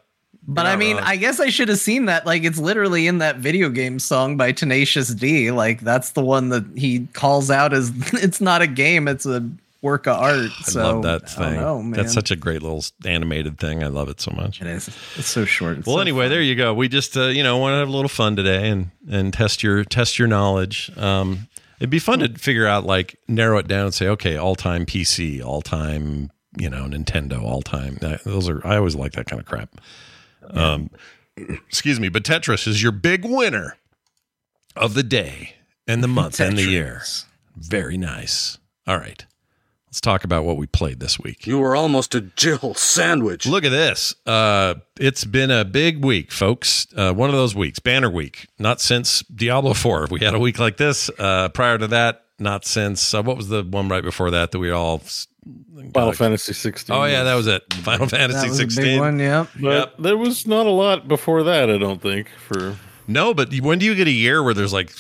But 0.55 0.67
I 0.67 0.75
mean, 0.75 0.97
wrong. 0.97 1.05
I 1.07 1.17
guess 1.17 1.39
I 1.39 1.49
should 1.49 1.69
have 1.69 1.79
seen 1.79 2.07
that. 2.07 2.27
Like, 2.27 2.43
it's 2.43 2.59
literally 2.59 3.07
in 3.07 3.19
that 3.19 3.37
video 3.37 3.69
game 3.69 4.01
song 4.01 4.37
by 4.37 4.51
Tenacious 4.51 5.09
D. 5.09 5.53
Like, 5.53 5.81
that's 5.81 6.11
the 6.11 6.23
one 6.23 6.49
that 6.49 6.65
he 6.77 7.07
calls 7.13 7.51
out 7.51 7.73
as 7.73 7.93
it's 8.15 8.41
not 8.41 8.61
a 8.61 8.67
game, 8.67 9.07
it's 9.07 9.27
a 9.27 9.49
work 9.81 10.07
of 10.07 10.17
art. 10.17 10.51
I 10.59 10.63
so 10.63 10.83
love 10.83 11.03
that 11.05 11.31
thing. 11.31 11.55
know, 11.55 11.83
man. 11.83 11.93
That's 11.93 12.13
such 12.13 12.31
a 12.31 12.37
great 12.37 12.63
little 12.63 12.85
animated 13.05 13.59
thing. 13.59 13.85
I 13.85 13.87
love 13.87 14.09
it 14.09 14.21
so 14.21 14.33
much. 14.33 14.61
It 14.61 14.67
is. 14.67 14.89
It's 15.17 15.29
so 15.29 15.45
short. 15.45 15.79
It's 15.79 15.87
well, 15.87 15.97
so 15.97 16.01
anyway, 16.03 16.25
fun. 16.25 16.31
there 16.31 16.43
you 16.43 16.57
go. 16.57 16.75
We 16.75 16.89
just 16.89 17.17
uh, 17.17 17.27
you 17.27 17.43
know 17.43 17.59
want 17.59 17.75
to 17.75 17.79
have 17.79 17.89
a 17.89 17.93
little 17.93 18.09
fun 18.09 18.37
today 18.37 18.71
and 18.71 18.91
and 19.09 19.33
test 19.33 19.63
your 19.63 19.85
test 19.85 20.19
your 20.19 20.29
knowledge. 20.29 20.91
Um, 20.97 21.49
it'd 21.79 21.91
be 21.91 21.99
fun 21.99 22.19
to 22.21 22.29
figure 22.39 22.67
out 22.67 22.85
like 22.85 23.19
narrow 23.29 23.59
it 23.59 23.69
down 23.69 23.87
and 23.87 23.95
say, 23.95 24.09
okay, 24.09 24.37
all 24.37 24.55
time 24.55 24.85
PC, 24.85 25.45
all 25.45 25.63
time 25.63 26.31
you 26.59 26.69
know 26.69 26.85
Nintendo, 26.85 27.43
all 27.43 27.63
time. 27.63 27.99
Those 28.25 28.49
are 28.49 28.67
I 28.67 28.77
always 28.77 28.97
like 28.97 29.13
that 29.13 29.27
kind 29.27 29.41
of 29.41 29.47
crap. 29.47 29.81
Um, 30.49 30.91
excuse 31.37 32.01
me, 32.01 32.09
but 32.09 32.23
Tetris 32.23 32.67
is 32.67 32.83
your 32.83 32.93
big 32.93 33.25
winner 33.25 33.77
of 34.77 34.95
the 34.95 35.03
day 35.03 35.55
and 35.87 36.03
the 36.03 36.09
month 36.09 36.41
and 36.41 36.57
the 36.57 36.65
year. 36.65 37.03
Very 37.57 37.97
nice. 37.97 38.59
All 38.87 38.99
right. 38.99 39.25
Let's 39.91 40.01
talk 40.01 40.23
about 40.23 40.45
what 40.45 40.57
we 40.57 40.69
played 40.69 41.01
this 41.01 41.19
week. 41.19 41.49
You 41.49 41.59
were 41.59 41.75
almost 41.75 42.15
a 42.15 42.21
Jill 42.21 42.75
sandwich. 42.75 43.45
Look 43.45 43.65
at 43.65 43.71
this. 43.71 44.15
Uh, 44.25 44.75
it's 45.01 45.25
been 45.25 45.51
a 45.51 45.65
big 45.65 46.05
week, 46.05 46.31
folks. 46.31 46.87
Uh, 46.95 47.13
one 47.13 47.29
of 47.29 47.35
those 47.35 47.57
weeks, 47.57 47.81
banner 47.81 48.09
week. 48.09 48.47
Not 48.57 48.81
since 48.81 49.23
Diablo 49.25 49.75
4. 49.75 50.07
We 50.09 50.21
had 50.21 50.33
a 50.33 50.39
week 50.39 50.61
like 50.61 50.77
this. 50.77 51.11
Uh, 51.19 51.49
prior 51.49 51.77
to 51.77 51.89
that, 51.89 52.25
not 52.39 52.65
since, 52.65 53.13
uh, 53.13 53.23
what 53.25 53.37
was 53.37 53.49
the 53.49 53.65
one 53.65 53.89
right 53.89 54.05
before 54.05 54.31
that 54.31 54.53
that 54.53 54.61
we 54.61 54.71
all. 54.71 55.03
Final 55.95 56.13
Fantasy 56.13 56.53
16. 56.53 56.95
Oh, 56.95 57.05
yeah, 57.05 57.23
that 57.23 57.35
was 57.35 57.47
it. 57.47 57.63
Final 57.75 58.07
Fantasy 58.07 58.41
that 58.41 58.49
was 58.49 58.57
16. 58.57 58.83
a 58.83 58.87
big 58.87 59.01
one. 59.01 59.19
Yep. 59.19 59.49
But 59.61 60.03
there 60.03 60.17
was 60.17 60.47
not 60.47 60.67
a 60.67 60.71
lot 60.71 61.09
before 61.09 61.43
that, 61.45 61.71
I 61.71 61.79
don't 61.79 62.03
think. 62.03 62.29
For 62.49 62.77
No, 63.09 63.33
but 63.35 63.53
when 63.61 63.79
do 63.79 63.87
you 63.87 63.95
get 63.95 64.07
a 64.07 64.13
year 64.13 64.43
where 64.43 64.55
there's 64.55 64.73
like 64.73 64.93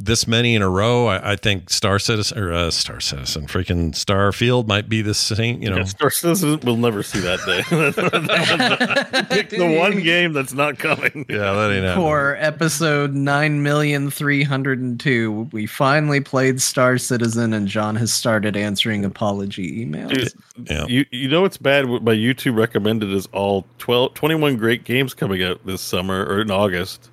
this 0.00 0.26
many 0.28 0.54
in 0.54 0.62
a 0.62 0.68
row? 0.68 1.06
I, 1.08 1.32
I 1.32 1.36
think 1.36 1.68
Star 1.70 1.98
Citizen 1.98 2.38
or 2.38 2.52
uh, 2.52 2.70
Star 2.70 3.00
Citizen, 3.00 3.46
freaking 3.46 3.90
Starfield 3.90 4.66
might 4.68 4.88
be 4.88 5.02
the 5.02 5.12
same. 5.14 5.60
You 5.60 5.70
know, 5.70 5.78
yeah, 5.78 5.84
Star 5.84 6.10
Citizen 6.10 6.60
will 6.60 6.76
never 6.76 7.02
see 7.02 7.18
that 7.20 7.40
day. 7.44 7.62
That 7.68 9.26
Pick 9.30 9.50
the 9.50 9.76
one 9.78 10.00
game 10.00 10.32
that's 10.32 10.52
not 10.52 10.78
coming. 10.78 11.26
yeah, 11.28 11.52
that 11.52 11.70
ain't 11.72 11.84
happening. 11.84 12.04
For 12.04 12.36
episode 12.36 13.14
nine 13.14 13.62
million 13.62 14.10
three 14.10 14.42
hundred 14.42 14.78
and 14.80 14.98
two, 14.98 15.48
we 15.52 15.66
finally 15.66 16.20
played 16.20 16.60
Star 16.62 16.98
Citizen, 16.98 17.52
and 17.52 17.66
Jon 17.68 17.96
has 17.96 18.12
started 18.12 18.56
answering 18.56 19.04
apology 19.04 19.84
emails. 19.84 20.10
Dude, 20.10 20.32
Yeah. 20.70 20.86
You 20.86 21.04
you 21.10 21.28
know 21.28 21.44
it's 21.44 21.56
bad. 21.58 21.88
What 21.88 22.02
my 22.02 22.14
YouTube 22.14 22.56
recommended 22.56 23.12
is 23.12 23.26
all 23.32 23.66
12, 23.78 24.14
21 24.14 24.56
great 24.56 24.84
games 24.84 25.14
coming 25.14 25.42
out 25.42 25.64
this 25.66 25.80
summer 25.80 26.24
or 26.24 26.40
in 26.40 26.50
August, 26.50 27.10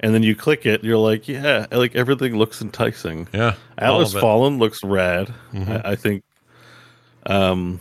and 0.00 0.14
then 0.14 0.22
you 0.22 0.34
click 0.36 0.64
it, 0.66 0.82
you're 0.84 0.96
like, 0.98 1.26
yeah, 1.28 1.66
like 1.70 1.94
everything 1.96 2.36
looks 2.36 2.60
enticing. 2.62 3.28
Yeah, 3.32 3.54
all 3.80 4.00
Atlas. 4.02 4.12
Fallen 4.14 4.58
looks 4.58 4.82
rad. 4.84 5.32
Mhm. 5.52 5.84
I, 5.84 5.92
I 5.92 5.96
think. 5.96 6.22
Um, 7.26 7.80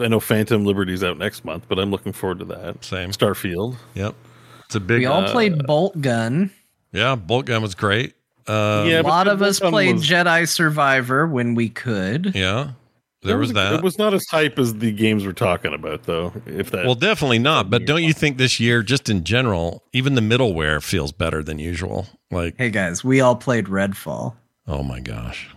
I 0.00 0.08
know 0.08 0.20
Phantom 0.20 0.64
Liberty's 0.64 1.02
out 1.04 1.18
next 1.18 1.44
month, 1.44 1.64
but 1.68 1.78
I'm 1.78 1.90
looking 1.90 2.12
forward 2.12 2.38
to 2.38 2.44
that. 2.46 2.82
Same. 2.84 3.10
Starfield. 3.10 3.76
Yep. 3.94 4.14
It's 4.66 4.74
a 4.74 4.80
big. 4.80 5.00
we 5.00 5.06
all 5.06 5.24
uh, 5.24 5.30
played 5.32 5.66
Bolt 5.66 6.00
Gun. 6.00 6.50
yeah, 6.92 7.14
Bolt 7.14 7.44
Gun 7.46 7.60
was 7.60 7.74
great. 7.74 8.14
Uh, 8.46 8.84
Yeah, 8.88 9.00
a 9.00 9.02
lot 9.02 9.28
of 9.28 9.42
us 9.42 9.60
played 9.60 9.96
was- 9.96 10.08
Jedi 10.08 10.48
Survivor 10.48 11.26
when 11.26 11.54
we 11.54 11.68
could. 11.68 12.32
Yeah. 12.34 12.70
There 13.22 13.36
It 13.36 13.40
was 13.40 13.52
that. 13.52 13.74
It 13.74 13.82
was 13.82 13.98
not 13.98 14.14
as 14.14 14.24
hype 14.30 14.58
as 14.58 14.74
the 14.74 14.90
games 14.90 15.24
we're 15.24 15.32
talking 15.32 15.72
about, 15.74 16.02
though. 16.04 16.32
If 16.46 16.70
that, 16.72 16.84
well, 16.84 16.94
definitely 16.96 17.38
not. 17.38 17.70
But 17.70 17.84
don't 17.86 18.02
you 18.02 18.12
think 18.12 18.36
this 18.36 18.58
year, 18.58 18.82
just 18.82 19.08
in 19.08 19.22
general, 19.24 19.84
even 19.92 20.14
the 20.16 20.20
middleware 20.20 20.82
feels 20.82 21.12
better 21.12 21.42
than 21.42 21.58
usual? 21.60 22.06
Like, 22.32 22.56
Hey 22.58 22.70
guys, 22.70 23.04
we 23.04 23.20
all 23.20 23.36
played 23.36 23.66
Redfall. 23.66 24.34
oh 24.66 24.82
my 24.82 24.98
gosh, 25.00 25.48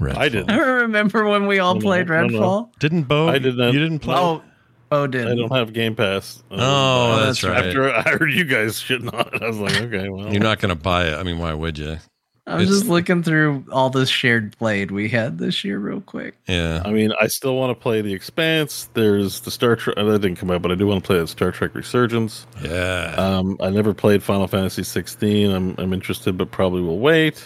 Red. 0.00 0.16
I 0.16 0.28
didn't. 0.28 0.50
I 0.50 0.56
remember 0.82 1.26
when 1.28 1.46
we 1.46 1.58
all 1.60 1.74
No, 1.74 1.80
no, 1.80 1.84
played 1.86 2.08
no, 2.08 2.26
no. 2.26 2.38
Redfall. 2.40 2.78
Didn't 2.80 3.02
Beau? 3.04 3.28
I 3.28 3.38
did 3.38 3.56
not. 3.56 3.72
You 3.72 3.78
didn't 3.78 4.00
play? 4.00 4.16
Oh, 4.16 4.42
oh, 4.90 5.06
did 5.06 5.28
I 5.28 5.34
don't 5.36 5.52
have 5.52 5.72
Game 5.72 5.94
Pass. 5.94 6.42
Uh, 6.50 6.56
Oh, 6.58 7.24
that's 7.24 7.44
right. 7.44 7.66
After 7.66 7.92
I 7.94 8.02
heard 8.02 8.32
you 8.32 8.44
guys 8.44 8.74
shitting 8.80 9.12
on 9.14 9.32
it, 9.32 9.42
I 9.42 9.46
was 9.46 9.58
like, 9.58 9.80
okay, 9.80 10.08
well, 10.08 10.32
You're 10.32 10.42
not 10.42 10.58
going 10.58 10.70
to 10.70 10.82
buy 10.82 11.04
it. 11.06 11.14
I 11.14 11.22
mean, 11.22 11.38
why 11.38 11.54
would 11.54 11.78
you? 11.78 11.98
I 12.46 12.56
was 12.56 12.64
It's- 12.64 12.78
just 12.80 12.90
looking 12.90 13.22
through 13.22 13.64
all 13.70 13.88
the 13.88 14.04
shared 14.04 14.56
played 14.58 14.90
we 14.90 15.08
had 15.08 15.38
this 15.38 15.62
year, 15.62 15.78
real 15.78 16.00
quick. 16.00 16.34
Yeah. 16.48 16.82
I 16.84 16.90
mean, 16.90 17.12
I 17.20 17.28
still 17.28 17.54
want 17.56 17.70
to 17.70 17.80
play 17.80 18.00
The 18.02 18.12
Expanse. 18.12 18.88
There's 18.94 19.40
the 19.40 19.50
Star 19.52 19.76
Trek. 19.76 19.94
That 19.96 20.04
didn't 20.20 20.36
come 20.36 20.50
out, 20.50 20.60
but 20.60 20.72
I 20.72 20.74
do 20.74 20.88
want 20.88 21.04
to 21.04 21.06
play 21.06 21.18
the 21.20 21.28
Star 21.28 21.52
Trek 21.52 21.72
Resurgence. 21.74 22.46
Yeah. 22.60 23.14
Um, 23.16 23.56
I 23.60 23.70
never 23.70 23.94
played 23.94 24.24
Final 24.24 24.48
Fantasy 24.48 24.82
16. 24.82 25.52
I'm 25.52 25.76
I'm 25.78 25.92
interested, 25.92 26.36
but 26.36 26.50
probably 26.50 26.82
will 26.82 26.98
wait. 26.98 27.44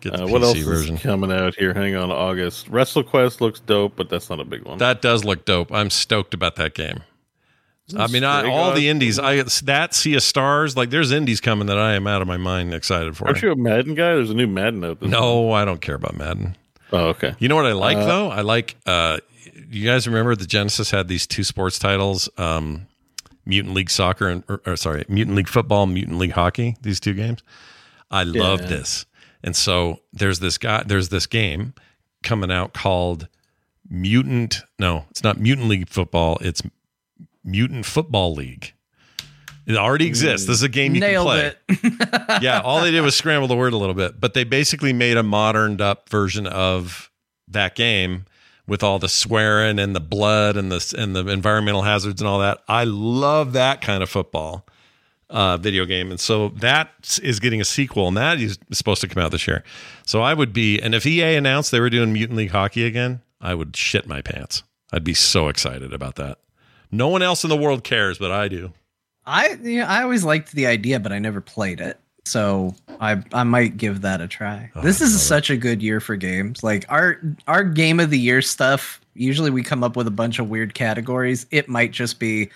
Get 0.00 0.12
the 0.14 0.22
Uh, 0.24 0.28
what 0.28 0.42
PC 0.42 0.44
else 0.44 0.58
version. 0.60 0.94
is 0.94 1.02
coming 1.02 1.32
out 1.32 1.56
here? 1.56 1.74
Hang 1.74 1.96
on, 1.96 2.10
August. 2.12 2.70
WrestleQuest 2.70 3.40
looks 3.40 3.58
dope, 3.60 3.94
but 3.96 4.08
that's 4.08 4.30
not 4.30 4.38
a 4.40 4.44
big 4.44 4.62
one. 4.64 4.78
That 4.78 5.02
does 5.02 5.24
look 5.24 5.44
dope. 5.44 5.72
I'm 5.74 5.90
stoked 5.90 6.32
about 6.34 6.54
that 6.56 6.74
game. 6.74 7.00
I 7.96 8.06
mean, 8.08 8.24
I, 8.24 8.48
all 8.48 8.72
the 8.72 8.88
indies. 8.88 9.18
I 9.18 9.42
that 9.64 9.94
Sea 9.94 10.14
of 10.14 10.22
Stars. 10.22 10.76
Like, 10.76 10.90
there's 10.90 11.10
indies 11.12 11.40
coming 11.40 11.66
that 11.68 11.78
I 11.78 11.94
am 11.94 12.06
out 12.06 12.22
of 12.22 12.28
my 12.28 12.36
mind 12.36 12.72
excited 12.74 13.16
for. 13.16 13.26
Aren't 13.26 13.42
you 13.42 13.52
a 13.52 13.56
Madden 13.56 13.94
guy? 13.94 14.14
There's 14.14 14.30
a 14.30 14.34
new 14.34 14.46
Madden 14.46 14.84
out. 14.84 15.02
No, 15.02 15.52
I 15.52 15.64
don't 15.64 15.80
care 15.80 15.94
about 15.94 16.16
Madden. 16.16 16.56
Oh, 16.92 17.06
okay. 17.08 17.34
You 17.38 17.48
know 17.48 17.56
what 17.56 17.66
I 17.66 17.72
like 17.72 17.96
Uh, 17.98 18.06
though? 18.06 18.28
I 18.30 18.40
like. 18.40 18.76
uh 18.86 19.18
You 19.70 19.84
guys 19.86 20.06
remember 20.08 20.34
the 20.34 20.46
Genesis 20.46 20.90
had 20.90 21.06
these 21.08 21.26
two 21.26 21.44
sports 21.44 21.78
titles, 21.78 22.28
um 22.36 22.86
Mutant 23.46 23.74
League 23.74 23.90
Soccer 23.90 24.28
and 24.28 24.44
or, 24.48 24.60
or 24.66 24.76
sorry, 24.76 25.04
Mutant 25.08 25.36
League 25.36 25.48
Football, 25.48 25.86
Mutant 25.86 26.18
League 26.18 26.32
Hockey. 26.32 26.76
These 26.82 27.00
two 27.00 27.14
games. 27.14 27.42
I 28.10 28.24
love 28.24 28.68
this, 28.68 29.06
and 29.44 29.54
so 29.54 30.00
there's 30.12 30.40
this 30.40 30.58
guy. 30.58 30.82
There's 30.84 31.08
this 31.10 31.26
game 31.26 31.74
coming 32.22 32.50
out 32.50 32.74
called 32.74 33.28
Mutant. 33.88 34.62
No, 34.78 35.04
it's 35.10 35.22
not 35.22 35.38
Mutant 35.38 35.68
League 35.68 35.88
Football. 35.88 36.38
It's 36.40 36.62
Mutant 37.44 37.86
Football 37.86 38.34
League. 38.34 38.74
It 39.66 39.76
already 39.76 40.06
exists. 40.06 40.46
This 40.46 40.56
is 40.56 40.62
a 40.62 40.68
game 40.68 40.94
you 40.94 41.00
Nailed 41.00 41.28
can 41.28 41.54
play 41.68 41.92
it. 41.92 42.42
yeah, 42.42 42.60
all 42.60 42.80
they 42.80 42.90
did 42.90 43.02
was 43.02 43.14
scramble 43.14 43.46
the 43.46 43.56
word 43.56 43.72
a 43.72 43.76
little 43.76 43.94
bit, 43.94 44.20
but 44.20 44.34
they 44.34 44.42
basically 44.42 44.92
made 44.92 45.16
a 45.16 45.22
moderned 45.22 45.80
up 45.80 46.08
version 46.08 46.46
of 46.46 47.10
that 47.46 47.74
game 47.74 48.24
with 48.66 48.82
all 48.82 48.98
the 48.98 49.08
swearing 49.08 49.78
and 49.78 49.94
the 49.94 50.00
blood 50.00 50.56
and 50.56 50.72
the 50.72 50.94
and 50.96 51.14
the 51.14 51.26
environmental 51.28 51.82
hazards 51.82 52.20
and 52.20 52.28
all 52.28 52.38
that. 52.40 52.62
I 52.68 52.84
love 52.84 53.52
that 53.52 53.80
kind 53.80 54.02
of 54.02 54.08
football 54.08 54.66
uh, 55.28 55.56
video 55.56 55.84
game, 55.84 56.10
and 56.10 56.18
so 56.18 56.48
that 56.48 57.18
is 57.22 57.38
getting 57.38 57.60
a 57.60 57.64
sequel, 57.64 58.08
and 58.08 58.16
that 58.16 58.40
is 58.40 58.58
supposed 58.72 59.00
to 59.02 59.08
come 59.08 59.22
out 59.22 59.30
this 59.30 59.46
year. 59.46 59.62
So 60.06 60.22
I 60.22 60.34
would 60.34 60.52
be, 60.52 60.80
and 60.80 60.94
if 60.94 61.06
EA 61.06 61.36
announced 61.36 61.70
they 61.70 61.80
were 61.80 61.90
doing 61.90 62.12
Mutant 62.12 62.36
League 62.36 62.50
Hockey 62.50 62.84
again, 62.84 63.20
I 63.40 63.54
would 63.54 63.76
shit 63.76 64.06
my 64.06 64.20
pants. 64.22 64.62
I'd 64.92 65.04
be 65.04 65.14
so 65.14 65.48
excited 65.48 65.92
about 65.92 66.16
that. 66.16 66.38
No 66.90 67.08
one 67.08 67.22
else 67.22 67.44
in 67.44 67.50
the 67.50 67.56
world 67.56 67.84
cares, 67.84 68.18
but 68.18 68.30
I 68.30 68.48
do. 68.48 68.72
I 69.26 69.58
yeah, 69.62 69.88
I 69.88 70.02
always 70.02 70.24
liked 70.24 70.52
the 70.52 70.66
idea, 70.66 70.98
but 70.98 71.12
I 71.12 71.18
never 71.18 71.40
played 71.40 71.80
it. 71.80 71.98
So 72.24 72.74
I 73.00 73.22
I 73.32 73.44
might 73.44 73.76
give 73.76 74.02
that 74.02 74.20
a 74.20 74.28
try. 74.28 74.70
Oh, 74.74 74.80
this 74.82 75.00
I 75.00 75.04
is 75.06 75.12
love 75.14 75.20
such 75.20 75.50
a 75.50 75.56
good 75.56 75.82
year 75.82 76.00
for 76.00 76.16
games. 76.16 76.62
Like 76.62 76.84
our 76.88 77.20
our 77.46 77.64
game 77.64 78.00
of 78.00 78.10
the 78.10 78.18
year 78.18 78.42
stuff. 78.42 79.00
Usually 79.14 79.50
we 79.50 79.62
come 79.62 79.82
up 79.84 79.96
with 79.96 80.06
a 80.06 80.12
bunch 80.12 80.38
of 80.38 80.48
weird 80.48 80.74
categories. 80.74 81.46
It 81.50 81.68
might 81.68 81.92
just 81.92 82.18
be 82.18 82.48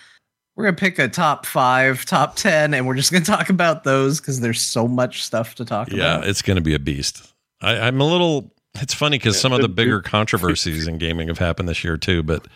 we're 0.55 0.65
gonna 0.65 0.77
pick 0.77 0.99
a 0.99 1.07
top 1.07 1.45
five, 1.45 2.05
top 2.05 2.35
ten, 2.35 2.73
and 2.73 2.87
we're 2.87 2.95
just 2.95 3.11
gonna 3.11 3.25
talk 3.37 3.49
about 3.49 3.83
those 3.83 4.19
because 4.19 4.39
there's 4.39 4.61
so 4.61 4.87
much 4.87 5.23
stuff 5.23 5.55
to 5.55 5.65
talk 5.65 5.89
Yeah, 5.89 5.95
about. 5.95 6.23
Yeah, 6.23 6.29
it's 6.29 6.41
going 6.41 6.55
to 6.55 6.61
be 6.61 6.73
a 6.73 6.79
beast. 6.79 7.33
I, 7.61 7.79
I'm 7.79 7.99
a 8.01 8.05
little. 8.05 8.51
It's 8.75 8.93
funny 8.93 9.17
because 9.17 9.39
some 9.39 9.53
of 9.53 9.61
the 9.61 9.69
bigger 9.69 10.01
controversies 10.03 10.87
in 10.87 10.97
gaming 10.97 11.27
have 11.29 11.37
happened 11.37 11.69
this 11.69 11.83
year 11.83 11.97
too. 11.97 12.23
But 12.23 12.47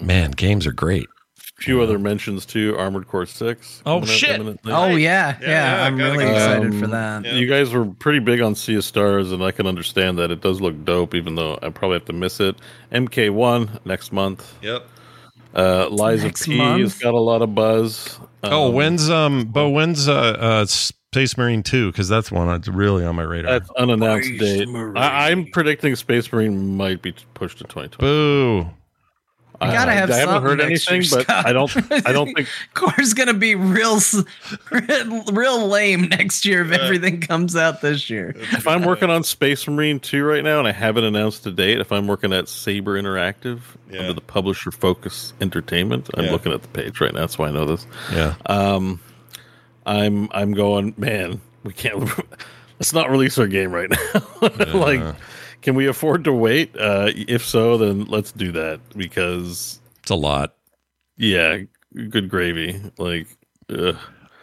man, 0.00 0.30
games 0.32 0.66
are 0.66 0.72
great. 0.72 1.08
A 1.38 1.62
few 1.62 1.80
other 1.82 1.98
mentions 1.98 2.46
too. 2.46 2.76
Armored 2.78 3.08
Core 3.08 3.26
Six. 3.26 3.82
Oh, 3.84 3.94
coming 4.00 4.02
out 4.10 4.14
shit. 4.16 4.30
imminently. 4.30 4.72
Oh 4.72 4.94
yeah, 4.94 5.36
yeah. 5.40 5.48
yeah, 5.80 5.84
I'm 5.86 5.96
really 5.96 6.24
go. 6.24 6.30
excited 6.32 6.74
for 6.78 6.84
Um, 6.84 6.90
that. 6.92 7.24
Yeah. 7.24 7.32
You 7.34 7.46
guys 7.48 7.72
were 7.72 7.84
pretty 7.86 8.20
big 8.20 8.40
on 8.40 8.54
Sea 8.54 8.76
of 8.76 8.84
Stars, 8.84 9.32
and 9.32 9.42
I 9.42 9.50
can 9.50 9.66
understand 9.66 10.18
that. 10.18 10.30
It 10.30 10.40
does 10.40 10.60
look 10.60 10.84
dope, 10.84 11.14
even 11.16 11.34
though 11.34 11.58
I 11.60 11.70
probably 11.70 11.96
have 11.96 12.04
to 12.06 12.12
miss 12.12 12.38
it. 12.38 12.56
MK1 12.92 13.84
next 13.86 14.12
month. 14.12 14.54
Yep. 14.62 14.86
Uh, 15.54 15.88
Liza 15.88 16.26
Next 16.26 16.44
P 16.46 16.58
month? 16.58 16.80
has 16.82 16.98
got 16.98 17.14
a 17.14 17.18
lot 17.20 17.42
of 17.42 17.54
buzz. 17.54 18.20
oh, 18.44 18.68
Um, 18.68 18.74
when's 18.74 19.10
um, 19.10 19.46
Beau? 19.46 19.68
When's 19.70 20.06
uh, 20.08 20.12
uh 20.14 20.66
Space 20.66 21.36
Marine 21.36 21.62
two? 21.64 21.90
Because 21.90 22.08
that's 22.08 22.30
one 22.30 22.46
that's 22.46 22.68
really 22.68 23.04
on 23.04 23.16
my 23.16 23.22
radar. 23.24 23.58
That's 23.58 23.70
unannounced 23.70 24.28
Space 24.28 24.40
date. 24.40 24.68
Marine. 24.68 24.96
I, 24.96 25.30
I'm 25.30 25.46
predicting 25.46 25.96
Space 25.96 26.30
Marine 26.32 26.76
might 26.76 27.02
be 27.02 27.14
pushed 27.34 27.58
to 27.58 27.64
2020. 27.64 27.96
Boo! 27.98 28.70
You 29.60 29.66
gotta 29.72 29.92
have 29.92 30.08
I 30.10 30.16
haven't 30.18 30.42
heard 30.42 30.60
anything, 30.60 31.02
year, 31.02 31.10
but 31.26 31.28
I 31.30 31.52
don't. 31.52 31.70
I 32.06 32.12
don't 32.12 32.32
think. 32.32 32.48
Core's 32.74 33.12
gonna 33.12 33.34
be 33.34 33.56
real, 33.56 33.98
real 35.32 35.66
lame 35.66 36.02
next 36.02 36.44
year 36.46 36.64
if 36.64 36.70
everything 36.70 37.20
comes 37.20 37.56
out 37.56 37.80
this 37.80 38.08
year. 38.08 38.34
If 38.36 38.68
I'm 38.68 38.84
working 38.84 39.10
on 39.10 39.24
Space 39.24 39.66
Marine 39.66 39.98
2 39.98 40.22
right 40.24 40.44
now 40.44 40.60
and 40.60 40.68
I 40.68 40.72
haven't 40.72 41.02
announced 41.04 41.44
a 41.46 41.50
date, 41.50 41.80
if 41.80 41.90
I'm 41.90 42.06
working 42.06 42.32
at 42.32 42.48
Saber 42.48 43.00
Interactive 43.02 43.60
Yeah. 43.90 44.00
under 44.02 44.12
the 44.12 44.20
publisher 44.20 44.70
Focus 44.70 45.32
Entertainment, 45.40 46.08
I'm 46.14 46.26
Yeah. 46.26 46.30
looking 46.32 46.52
at 46.52 46.62
the 46.62 46.68
page 46.68 47.00
right 47.00 47.12
now. 47.12 47.20
That's 47.20 47.36
why 47.38 47.48
I 47.48 47.50
know 47.50 47.64
this. 47.66 47.84
Yeah. 48.12 48.34
Um, 48.46 49.00
I'm 49.86 50.28
I'm 50.32 50.52
going, 50.52 50.94
man. 50.96 51.40
We 51.64 51.72
can't. 51.72 52.08
Let's 52.78 52.92
not 52.92 53.10
release 53.10 53.36
our 53.38 53.48
game 53.48 53.72
right 53.72 53.90
now. 53.90 54.22
like, 54.72 55.16
can 55.62 55.74
we 55.74 55.86
afford 55.86 56.24
to 56.24 56.32
wait? 56.32 56.76
Uh, 56.76 57.10
if 57.14 57.44
so, 57.44 57.76
then 57.78 58.04
let's 58.04 58.32
do 58.32 58.52
that 58.52 58.80
because 58.96 59.80
It's 60.02 60.10
a 60.10 60.14
lot. 60.14 60.54
yeah, 61.16 61.58
good 62.10 62.28
gravy. 62.28 62.80
Like, 62.98 63.26
ugh. 63.70 63.96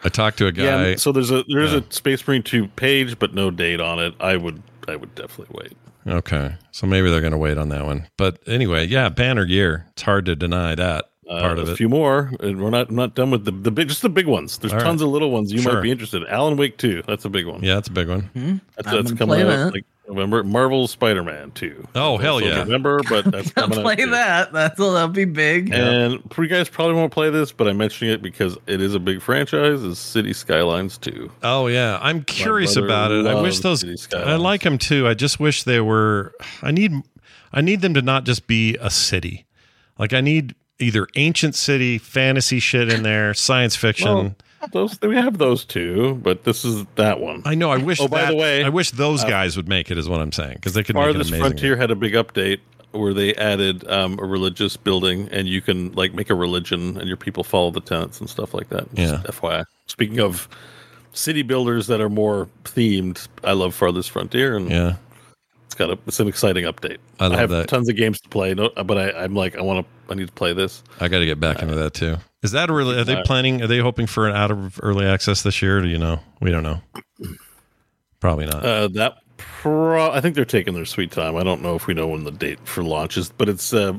I 0.04 0.08
talked 0.08 0.38
to 0.38 0.46
a 0.46 0.52
guy. 0.52 0.90
yeah. 0.90 0.96
So 0.96 1.10
there's 1.12 1.30
a 1.30 1.42
there's 1.48 1.72
Yeah. 1.72 1.80
a 1.88 1.92
Space 1.92 2.26
Marine 2.28 2.42
2 2.42 2.68
page, 2.68 3.18
but 3.18 3.34
no 3.34 3.50
date 3.50 3.80
on 3.80 3.98
it. 3.98 4.14
I 4.20 4.36
would 4.36 4.62
I 4.88 4.94
would 4.96 5.14
definitely 5.16 5.56
wait. 5.60 5.72
okay, 6.16 6.54
so 6.70 6.86
maybe 6.86 7.10
they're 7.10 7.20
going 7.20 7.32
to 7.32 7.38
wait 7.38 7.58
on 7.58 7.70
that 7.70 7.84
one. 7.84 8.06
But 8.16 8.38
anyway, 8.46 8.86
yeah, 8.86 9.08
banner 9.08 9.44
year. 9.44 9.86
It's 9.92 10.02
hard 10.02 10.26
to 10.26 10.36
deny 10.36 10.76
that 10.76 11.06
Uh, 11.28 11.40
part 11.40 11.58
of 11.58 11.66
a 11.66 11.70
it. 11.72 11.74
A 11.74 11.76
few 11.76 11.88
more, 11.88 12.30
and 12.38 12.62
we're 12.62 12.70
not 12.70 12.92
not 12.92 13.16
done 13.16 13.30
with 13.32 13.44
the 13.46 13.50
the 13.50 13.72
big, 13.72 13.88
just 13.88 14.02
the 14.02 14.08
big 14.08 14.26
ones. 14.28 14.58
There's 14.58 14.72
All 14.72 14.78
right. 14.78 14.84
tons 14.84 15.02
of 15.02 15.08
little 15.08 15.32
ones 15.32 15.52
you 15.52 15.60
Sure. 15.60 15.74
might 15.74 15.82
be 15.82 15.90
interested. 15.90 16.22
in. 16.22 16.28
Alan 16.28 16.56
Wake 16.56 16.76
two, 16.76 17.02
that's 17.08 17.24
a 17.24 17.28
big 17.28 17.46
one. 17.46 17.64
yeah, 17.64 17.74
that's 17.74 17.88
a 17.88 17.92
big 17.92 18.08
one. 18.08 18.30
that's, 18.76 18.86
I'm 18.88 18.94
that's 18.96 19.12
coming 19.12 19.26
play 19.26 19.42
out 19.42 19.48
that. 19.48 19.72
like 19.74 19.84
November. 20.08 20.42
Marvel 20.44 20.86
Spider 20.86 21.22
Man 21.22 21.50
two. 21.52 21.86
Oh, 21.94 22.16
hell 22.16 22.40
yeah. 22.40 22.56
November, 22.56 23.00
but 23.08 23.24
that's 23.30 23.52
I'll 23.56 23.68
coming 23.68 23.82
play 23.82 24.04
that. 24.04 24.52
That'll, 24.52 24.92
that'll 24.92 25.08
be 25.08 25.24
big. 25.24 25.72
And 25.72 26.22
you 26.36 26.46
guys 26.46 26.68
probably 26.68 26.94
won't 26.94 27.12
play 27.12 27.30
this, 27.30 27.52
but 27.52 27.68
I'm 27.68 27.76
mentioning 27.76 28.12
it 28.12 28.22
because 28.22 28.56
it 28.66 28.80
is 28.80 28.94
a 28.94 29.00
big 29.00 29.20
franchise. 29.20 29.82
Is 29.82 29.98
City 29.98 30.32
Skylines 30.32 30.98
two? 30.98 31.30
Oh 31.42 31.66
yeah, 31.66 31.98
I'm 32.00 32.22
curious 32.22 32.76
about 32.76 33.12
it. 33.12 33.26
I 33.26 33.40
wish 33.40 33.60
those. 33.60 33.84
I 34.14 34.36
like 34.36 34.62
them 34.62 34.78
too. 34.78 35.06
I 35.08 35.14
just 35.14 35.40
wish 35.40 35.62
they 35.64 35.80
were. 35.80 36.32
I 36.62 36.70
need. 36.70 36.92
I 37.52 37.60
need 37.60 37.80
them 37.80 37.94
to 37.94 38.02
not 38.02 38.24
just 38.24 38.46
be 38.46 38.76
a 38.80 38.90
city. 38.90 39.46
Like 39.98 40.12
I 40.12 40.20
need 40.20 40.54
either 40.78 41.06
ancient 41.14 41.54
city, 41.54 41.98
fantasy 41.98 42.60
shit 42.60 42.92
in 42.92 43.02
there, 43.02 43.32
science 43.34 43.76
fiction. 43.76 44.14
Well, 44.14 44.34
those 44.72 44.98
we 45.02 45.14
have 45.16 45.38
those 45.38 45.64
two, 45.64 46.14
but 46.22 46.44
this 46.44 46.64
is 46.64 46.84
that 46.96 47.20
one. 47.20 47.42
I 47.44 47.54
know. 47.54 47.70
I 47.70 47.76
wish. 47.78 48.00
Oh, 48.00 48.08
by 48.08 48.22
that- 48.22 48.30
the 48.30 48.36
way, 48.36 48.64
I 48.64 48.68
wish 48.68 48.90
those 48.90 49.24
uh, 49.24 49.28
guys 49.28 49.56
would 49.56 49.68
make 49.68 49.90
it. 49.90 49.98
Is 49.98 50.08
what 50.08 50.20
I'm 50.20 50.32
saying 50.32 50.54
because 50.54 50.74
they 50.74 50.82
could 50.82 50.94
make 50.96 51.02
it 51.02 51.12
Farthest 51.12 51.30
amazing. 51.30 51.40
Frontier 51.46 51.76
had 51.76 51.90
a 51.90 51.96
big 51.96 52.14
update 52.14 52.60
where 52.92 53.12
they 53.12 53.34
added 53.34 53.86
um, 53.90 54.18
a 54.18 54.24
religious 54.24 54.76
building, 54.76 55.28
and 55.30 55.46
you 55.46 55.60
can 55.60 55.92
like 55.92 56.14
make 56.14 56.30
a 56.30 56.34
religion, 56.34 56.96
and 56.98 57.06
your 57.08 57.16
people 57.16 57.44
follow 57.44 57.70
the 57.70 57.80
tenets 57.80 58.20
and 58.20 58.28
stuff 58.30 58.54
like 58.54 58.68
that. 58.70 58.92
Just 58.94 59.12
Yeah. 59.12 59.22
FYI. 59.30 59.64
Speaking 59.86 60.20
of 60.20 60.48
city 61.12 61.42
builders 61.42 61.86
that 61.88 62.00
are 62.00 62.08
more 62.10 62.48
themed, 62.64 63.26
I 63.44 63.52
love 63.52 63.74
Farthest 63.74 64.10
Frontier, 64.10 64.56
and 64.56 64.70
Yeah, 64.70 64.88
it's 64.90 65.05
got 65.76 65.90
a 65.90 65.98
it's 66.06 66.20
an 66.20 66.28
exciting 66.28 66.64
update. 66.64 66.98
I 67.20 67.28
love 67.28 67.38
have 67.38 67.50
that. 67.50 67.68
tons 67.68 67.88
of 67.88 67.96
games 67.96 68.20
to 68.22 68.28
play, 68.28 68.54
no, 68.54 68.70
but 68.84 68.96
I, 68.98 69.10
I'm 69.24 69.34
like 69.34 69.56
I 69.56 69.60
want 69.62 69.86
to 69.86 70.12
I 70.12 70.14
need 70.14 70.26
to 70.28 70.32
play 70.32 70.52
this. 70.52 70.82
I 71.00 71.08
got 71.08 71.18
to 71.20 71.26
get 71.26 71.38
back 71.40 71.62
into 71.62 71.74
that 71.76 71.94
too. 71.94 72.16
Is 72.42 72.52
that 72.52 72.70
really? 72.70 72.98
Are 72.98 73.04
they 73.04 73.16
Uh, 73.16 73.22
planning? 73.24 73.62
Are 73.62 73.66
they 73.66 73.78
hoping 73.78 74.06
for 74.06 74.28
an 74.28 74.36
out 74.36 74.50
of 74.50 74.78
early 74.82 75.04
access 75.06 75.42
this 75.42 75.60
year? 75.62 75.80
Do 75.80 75.88
you 75.88 75.98
know? 75.98 76.20
We 76.40 76.50
don't 76.50 76.62
know. 76.62 76.80
Probably 78.20 78.46
not. 78.46 78.64
Uh, 78.64 78.88
that 78.88 79.14
pro- 79.36 80.10
I 80.10 80.20
think 80.20 80.34
they're 80.34 80.44
taking 80.44 80.74
their 80.74 80.84
sweet 80.84 81.10
time. 81.10 81.36
I 81.36 81.42
don't 81.42 81.62
know 81.62 81.74
if 81.74 81.86
we 81.86 81.94
know 81.94 82.08
when 82.08 82.24
the 82.24 82.30
date 82.30 82.58
for 82.66 82.82
launch 82.82 83.16
is, 83.16 83.30
but 83.30 83.48
it's 83.48 83.72
uh, 83.74 83.94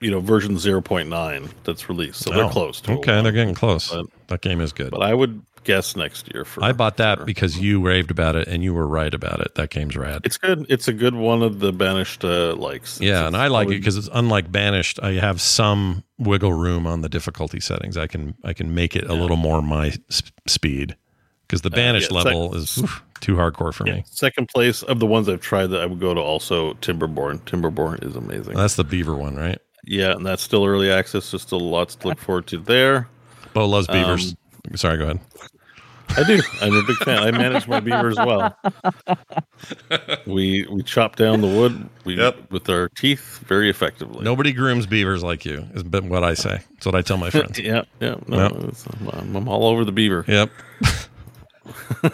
you 0.00 0.10
know 0.10 0.20
version 0.20 0.54
0.9 0.56 1.50
that's 1.64 1.88
released, 1.88 2.22
so 2.24 2.32
Oh, 2.32 2.36
they're 2.36 2.48
close. 2.50 2.80
To 2.82 2.92
Okay, 2.92 3.22
they're 3.22 3.32
getting 3.32 3.54
close. 3.54 3.90
But, 3.90 4.06
that 4.28 4.40
game 4.40 4.60
is 4.60 4.72
good. 4.72 4.90
but 4.90 5.02
I 5.02 5.12
would 5.14 5.42
guess 5.64 5.94
next 5.96 6.32
year 6.32 6.44
for. 6.44 6.64
I 6.64 6.72
bought 6.72 6.96
that 6.98 7.18
for- 7.20 7.24
because 7.24 7.58
you 7.58 7.80
raved 7.80 8.10
about 8.10 8.36
it 8.36 8.48
and 8.48 8.62
you 8.62 8.72
were 8.74 8.86
right 8.86 9.12
about 9.12 9.40
it. 9.40 9.54
That 9.56 9.70
game's 9.70 9.96
rad. 9.96 10.22
It's 10.24 10.36
good. 10.38 10.66
It's 10.68 10.88
a 10.88 10.92
good 10.92 11.14
one 11.14 11.42
of 11.42 11.60
the 11.60 11.72
banished 11.72 12.24
uh, 12.24 12.54
likes. 12.56 13.00
yeah, 13.00 13.10
It's- 13.10 13.26
and 13.28 13.36
I 13.36 13.48
like 13.48 13.68
it 13.68 13.78
because 13.78 13.96
it's 13.96 14.08
unlike 14.12 14.50
Banished. 14.50 14.98
I 15.02 15.12
have 15.12 15.40
some 15.40 16.02
wiggle 16.18 16.52
room 16.54 16.86
on 16.86 17.02
the 17.02 17.08
difficulty 17.08 17.60
settings. 17.60 17.96
I 17.96 18.06
can 18.06 18.34
I 18.44 18.52
can 18.52 18.74
make 18.74 18.96
it 18.96 19.08
a 19.08 19.14
little 19.14 19.36
more 19.36 19.62
my 19.62 19.88
s- 20.08 20.22
speed 20.46 20.96
because 21.46 21.62
the 21.62 21.70
Banished 21.70 22.10
Uh, 22.12 22.16
yeah, 22.16 22.22
level 22.22 22.54
is 22.54 22.78
oof, 22.78 23.02
too 23.20 23.34
hardcore 23.36 23.74
for 23.74 23.86
Yeah, 23.86 23.94
me. 23.96 24.04
second 24.06 24.48
place 24.48 24.82
of 24.82 24.98
the 25.00 25.06
ones 25.06 25.28
I've 25.28 25.40
tried 25.42 25.66
that 25.68 25.80
I 25.80 25.86
would 25.86 26.00
go 26.00 26.14
to 26.14 26.20
also 26.20 26.74
Timberborn. 26.74 27.40
Timberborn 27.44 28.02
is 28.04 28.16
amazing. 28.16 28.54
That's 28.56 28.76
the 28.76 28.84
Beaver 28.84 29.14
one, 29.16 29.36
right? 29.36 29.58
yeah, 29.84 30.12
and 30.12 30.24
that's 30.26 30.42
still 30.42 30.64
early 30.66 30.90
access. 30.90 31.24
So 31.24 31.38
still 31.38 31.60
lots 31.60 31.96
to 31.96 32.08
look 32.08 32.18
forward 32.18 32.46
to 32.48 32.58
there. 32.58 33.08
Beau 33.54 33.66
loves 33.66 33.86
beavers. 33.88 34.32
Um, 34.32 34.38
Sorry, 34.76 34.96
go 34.98 35.04
ahead. 35.04 35.20
I 36.16 36.24
do. 36.24 36.40
I'm 36.60 36.74
a 36.74 36.82
big 36.82 36.96
fan. 36.98 37.22
I 37.22 37.30
manage 37.30 37.68
my 37.68 37.78
beaver 37.80 38.08
as 38.08 38.16
well. 38.16 38.56
We 40.26 40.66
we 40.70 40.82
chop 40.82 41.16
down 41.16 41.40
the 41.40 41.46
wood 41.46 41.88
we, 42.04 42.16
Yep. 42.16 42.50
with 42.50 42.68
our 42.68 42.88
teeth 42.88 43.38
very 43.46 43.68
effectively. 43.70 44.24
Nobody 44.24 44.52
grooms 44.52 44.86
beavers 44.86 45.22
like 45.22 45.44
you. 45.44 45.66
Is 45.74 45.82
been 45.82 46.08
what 46.08 46.24
I 46.24 46.34
say. 46.34 46.60
That's 46.72 46.86
what 46.86 46.94
I 46.94 47.02
tell 47.02 47.16
my 47.16 47.30
friends. 47.30 47.58
Yeah, 47.60 47.82
yeah. 48.00 48.16
No, 48.26 48.38
Yep. 48.38 49.12
I'm, 49.14 49.36
I'm 49.36 49.48
all 49.48 49.66
over 49.66 49.84
the 49.84 49.92
beaver. 49.92 50.24
Yep. 50.26 50.50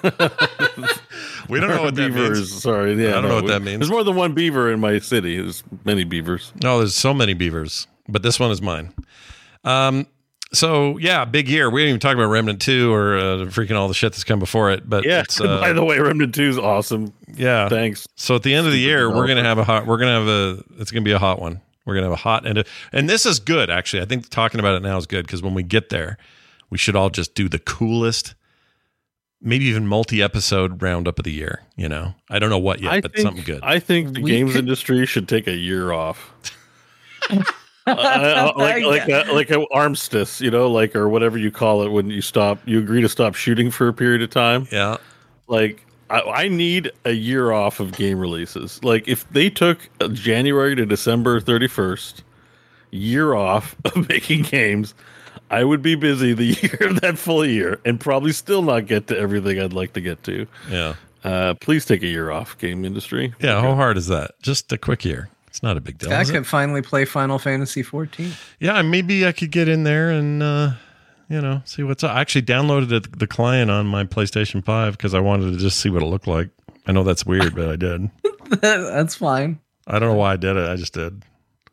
we 1.48 1.60
don't 1.60 1.70
know 1.70 1.82
what 1.82 1.94
that 1.94 2.10
means. 2.12 2.62
Sorry, 2.62 2.94
yeah. 3.02 3.10
I 3.10 3.12
don't 3.12 3.22
no, 3.22 3.28
know 3.28 3.34
what 3.36 3.44
we- 3.44 3.50
that 3.50 3.62
means. 3.62 3.78
There's 3.80 3.90
more 3.90 4.04
than 4.04 4.16
one 4.16 4.34
beaver 4.34 4.70
in 4.72 4.80
my 4.80 4.98
city. 4.98 5.40
There's 5.40 5.62
many 5.84 6.04
beavers. 6.04 6.52
No, 6.62 6.78
there's 6.78 6.94
so 6.94 7.14
many 7.14 7.34
beavers, 7.34 7.86
but 8.08 8.22
this 8.22 8.38
one 8.40 8.50
is 8.50 8.60
mine. 8.60 8.92
Um, 9.64 10.06
so 10.56 10.98
yeah, 10.98 11.24
big 11.24 11.48
year. 11.48 11.70
We 11.70 11.80
didn't 11.82 11.88
even 11.90 12.00
talk 12.00 12.14
about 12.14 12.26
Remnant 12.26 12.60
Two 12.60 12.92
or 12.92 13.16
uh, 13.16 13.22
freaking 13.46 13.76
all 13.76 13.88
the 13.88 13.94
shit 13.94 14.12
that's 14.12 14.24
come 14.24 14.38
before 14.38 14.70
it. 14.70 14.88
But 14.88 15.04
Yeah. 15.04 15.20
it's, 15.20 15.40
uh, 15.40 15.60
By 15.60 15.72
the 15.72 15.84
way, 15.84 15.98
Remnant 15.98 16.34
Two 16.34 16.48
is 16.48 16.58
awesome. 16.58 17.12
yeah. 17.34 17.68
Thanks. 17.68 18.06
So 18.16 18.34
at 18.36 18.42
the 18.42 18.54
end 18.54 18.66
of 18.66 18.72
the 18.72 18.78
year, 18.78 19.08
we're 19.14 19.26
gonna 19.26 19.44
have 19.44 19.58
a 19.58 19.64
hot. 19.64 19.86
We're 19.86 19.98
gonna 19.98 20.18
have 20.18 20.28
a. 20.28 20.64
It's 20.80 20.90
gonna 20.90 21.04
be 21.04 21.12
a 21.12 21.18
hot 21.18 21.40
one. 21.40 21.60
We're 21.84 21.94
gonna 21.94 22.06
have 22.06 22.12
a 22.14 22.16
hot 22.16 22.46
end. 22.46 22.58
a, 22.58 22.64
and 22.92 23.08
this 23.08 23.24
is 23.26 23.38
good 23.38 23.70
actually. 23.70 24.02
I 24.02 24.06
think 24.06 24.28
talking 24.28 24.58
about 24.58 24.74
it 24.74 24.82
now 24.82 24.96
is 24.96 25.06
good 25.06 25.26
because 25.26 25.42
when 25.42 25.54
we 25.54 25.62
get 25.62 25.88
there, 25.90 26.18
we 26.70 26.78
should 26.78 26.96
all 26.96 27.10
just 27.10 27.34
do 27.36 27.48
the 27.48 27.60
coolest, 27.60 28.34
maybe 29.40 29.66
even 29.66 29.86
multi-episode 29.86 30.82
roundup 30.82 31.18
of 31.20 31.24
the 31.24 31.32
year. 31.32 31.62
You 31.76 31.88
know, 31.88 32.14
I 32.28 32.38
don't 32.40 32.50
know 32.50 32.58
what 32.58 32.80
yet, 32.80 32.92
I 32.92 33.00
but 33.00 33.14
think, 33.14 33.24
something 33.24 33.44
good. 33.44 33.60
I 33.62 33.78
think 33.78 34.14
the 34.14 34.20
We 34.22 34.30
games 34.32 34.52
could- 34.52 34.60
industry 34.60 35.06
should 35.06 35.28
take 35.28 35.46
a 35.46 35.54
year 35.54 35.92
off. 35.92 36.32
Uh, 37.96 38.52
like 38.56 38.84
like 38.84 39.08
a, 39.08 39.32
like 39.32 39.50
an 39.50 39.64
armistice, 39.72 40.40
you 40.40 40.50
know, 40.50 40.68
like 40.68 40.96
or 40.96 41.08
whatever 41.08 41.38
you 41.38 41.50
call 41.52 41.82
it 41.82 41.88
when 41.90 42.10
you 42.10 42.20
stop, 42.20 42.58
you 42.64 42.78
agree 42.78 43.00
to 43.00 43.08
stop 43.08 43.34
shooting 43.34 43.70
for 43.70 43.86
a 43.86 43.92
period 43.92 44.22
of 44.22 44.30
time. 44.30 44.66
yeah. 44.72 44.96
Like 45.46 45.86
I, 46.10 46.20
I 46.20 46.48
need 46.48 46.90
a 47.04 47.12
year 47.12 47.52
off 47.52 47.78
of 47.78 47.92
game 47.92 48.18
releases. 48.18 48.82
Like 48.82 49.06
if 49.06 49.28
they 49.30 49.48
took 49.50 49.88
uh, 50.00 50.08
January 50.08 50.74
to 50.74 50.84
December 50.84 51.40
thirty 51.40 51.68
first, 51.68 52.24
year 52.90 53.34
off 53.34 53.76
of 53.84 54.08
making 54.08 54.42
games, 54.42 54.94
I 55.50 55.62
would 55.62 55.82
be 55.82 55.94
busy 55.94 56.32
the 56.32 56.44
year 56.62 56.90
of 56.90 57.00
that 57.02 57.18
full 57.18 57.46
year 57.46 57.80
and 57.84 58.00
probably 58.00 58.32
still 58.32 58.62
not 58.62 58.86
get 58.86 59.06
to 59.08 59.18
everything 59.18 59.60
I'd 59.60 59.72
like 59.72 59.92
to 59.92 60.00
get 60.00 60.24
to. 60.24 60.46
Yeah. 60.68 60.94
Uh, 61.22 61.54
please 61.54 61.84
take 61.84 62.02
a 62.02 62.06
year 62.06 62.30
off, 62.30 62.58
game 62.58 62.84
industry. 62.84 63.34
Yeah. 63.40 63.60
How 63.60 63.74
hard 63.74 63.96
is 63.96 64.06
that? 64.08 64.32
Just 64.42 64.72
a 64.72 64.78
quick 64.78 65.04
year. 65.04 65.28
It's 65.56 65.62
not 65.62 65.78
a 65.78 65.80
big 65.80 65.96
deal. 65.96 66.12
I 66.12 66.20
is 66.20 66.28
it? 66.28 66.44
finally 66.44 66.82
play 66.82 67.06
Final 67.06 67.38
Fantasy 67.38 67.82
14. 67.82 68.30
Yeah, 68.60 68.82
maybe 68.82 69.26
I 69.26 69.32
could 69.32 69.50
get 69.50 69.68
in 69.68 69.84
there 69.84 70.10
and 70.10 70.42
uh, 70.42 70.72
you 71.30 71.40
know 71.40 71.62
see 71.64 71.82
what's 71.82 72.04
up. 72.04 72.14
I 72.14 72.20
actually 72.20 72.42
downloaded 72.42 73.18
the 73.18 73.26
client 73.26 73.70
on 73.70 73.86
my 73.86 74.04
PlayStation 74.04 74.62
Five 74.62 74.98
because 74.98 75.14
I 75.14 75.20
wanted 75.20 75.52
to 75.52 75.56
just 75.56 75.80
see 75.80 75.88
what 75.88 76.02
it 76.02 76.06
looked 76.06 76.26
like. 76.26 76.50
I 76.86 76.92
know 76.92 77.04
that's 77.04 77.24
weird, 77.24 77.54
but 77.54 77.70
I 77.70 77.76
did. 77.76 78.10
That's 78.60 79.14
fine. 79.14 79.58
I 79.86 79.98
don't 79.98 80.10
know 80.10 80.14
why 80.16 80.34
I 80.34 80.36
did 80.36 80.58
it. 80.58 80.68
I 80.68 80.76
just 80.76 80.92
did. 80.92 81.24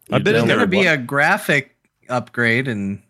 I've 0.09 0.23
been 0.23 0.33
There's 0.33 0.45
there. 0.45 0.55
gonna 0.55 0.67
be 0.67 0.85
a 0.85 0.95
graphic 0.95 1.75
upgrade 2.07 2.69
in 2.69 3.03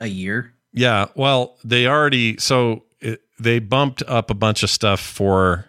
a 0.00 0.06
year. 0.06 0.54
Yeah, 0.72 1.06
well, 1.16 1.56
they 1.64 1.88
already 1.88 2.38
so 2.38 2.84
it, 3.00 3.22
they 3.40 3.58
bumped 3.58 4.04
up 4.06 4.30
a 4.30 4.34
bunch 4.34 4.62
of 4.62 4.70
stuff 4.70 5.00
for 5.00 5.66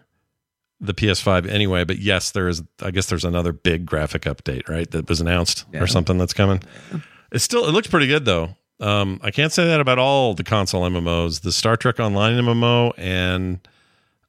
the 0.82 0.94
PS5 0.94 1.48
anyway. 1.50 1.84
But 1.84 2.00
yes, 2.00 2.32
there 2.32 2.48
is. 2.48 2.64
I 2.82 2.92
guess 2.92 3.08
there's 3.08 3.26
another 3.26 3.52
big 3.54 3.86
graphic 3.86 4.24
update, 4.24 4.68
right? 4.70 4.90
That 4.92 5.08
was 5.10 5.20
announced 5.22 5.66
Yeah. 5.74 5.82
or 5.82 5.88
something 5.88 6.18
that's 6.18 6.34
coming. 6.34 6.62
It 7.32 7.40
still. 7.40 7.66
It 7.68 7.72
looks 7.72 7.88
pretty 7.88 8.08
good 8.08 8.26
though. 8.26 8.56
Um, 8.80 9.20
I 9.22 9.32
can't 9.32 9.52
say 9.52 9.66
that 9.66 9.82
about 9.82 10.00
all 10.00 10.34
the 10.34 10.44
console 10.44 10.90
MMOs. 10.90 11.42
The 11.42 11.52
Star 11.52 11.76
Trek 11.76 12.00
Online 12.00 12.38
MMO 12.42 12.94
and 12.98 13.60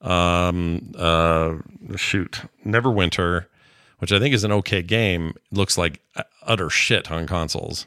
um, 0.01 0.92
uh, 0.96 1.55
shoot, 1.96 2.42
Neverwinter, 2.66 3.46
which 3.98 4.12
I 4.12 4.18
think 4.18 4.34
is 4.34 4.44
an 4.44 4.53
okay 4.53 4.82
game, 4.82 5.34
looks 5.53 5.76
like 5.78 6.01
utter 6.42 6.70
shit 6.70 7.11
on 7.12 7.26
consoles. 7.26 7.86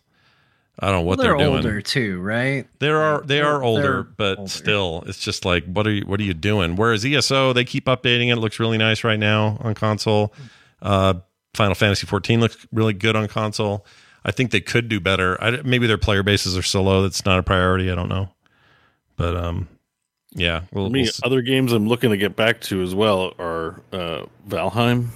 I 0.79 0.87
don't 0.87 0.95
know 0.95 1.01
what 1.01 1.19
they're, 1.19 1.37
they're, 1.37 1.45
doing. 1.45 1.57
older 1.57 1.81
too, 1.81 2.19
right? 2.19 2.67
They 2.79 2.89
are 2.89 3.21
they 3.21 3.41
are 3.41 3.53
They're 3.53 3.63
older, 3.63 4.03
but 4.03 4.39
older. 4.39 4.49
still, 4.49 5.03
it's 5.05 5.19
just 5.19 5.45
like 5.45 5.65
what 5.65 5.85
are 5.85 5.91
you 5.91 6.05
what 6.05 6.19
are 6.19 6.23
you 6.23 6.33
doing? 6.33 6.75
Whereas 6.75 7.05
ESO, 7.05 7.53
they 7.53 7.63
keep 7.63 7.85
updating 7.85 8.29
it. 8.29 8.33
it 8.33 8.35
looks 8.37 8.59
really 8.59 8.79
nice 8.79 9.03
right 9.03 9.19
now 9.19 9.57
on 9.61 9.75
console. 9.75 10.33
Uh, 10.81 11.15
Final 11.53 11.75
Fantasy 11.75 12.07
14 12.07 12.39
looks 12.39 12.65
really 12.71 12.93
good 12.93 13.15
on 13.15 13.27
console. 13.27 13.85
I 14.25 14.31
think 14.31 14.49
they 14.51 14.61
could 14.61 14.89
do 14.89 14.99
better. 14.99 15.41
I, 15.43 15.61
maybe 15.63 15.85
their 15.85 15.99
player 15.99 16.23
bases 16.23 16.57
are 16.57 16.63
so 16.63 16.81
low 16.81 17.03
that's 17.03 17.23
not 17.25 17.37
a 17.37 17.43
priority. 17.43 17.91
I 17.91 17.95
don't 17.95 18.09
know, 18.09 18.29
but 19.15 19.35
um, 19.35 19.67
yeah, 20.31 20.61
we'll, 20.71 20.87
For 20.87 20.91
me, 20.91 21.03
we'll 21.03 21.11
other 21.23 21.41
games 21.43 21.71
I'm 21.71 21.87
looking 21.87 22.09
to 22.09 22.17
get 22.17 22.35
back 22.35 22.61
to 22.61 22.81
as 22.81 22.95
well 22.95 23.33
are 23.37 23.79
uh, 23.91 24.25
Valheim. 24.47 25.09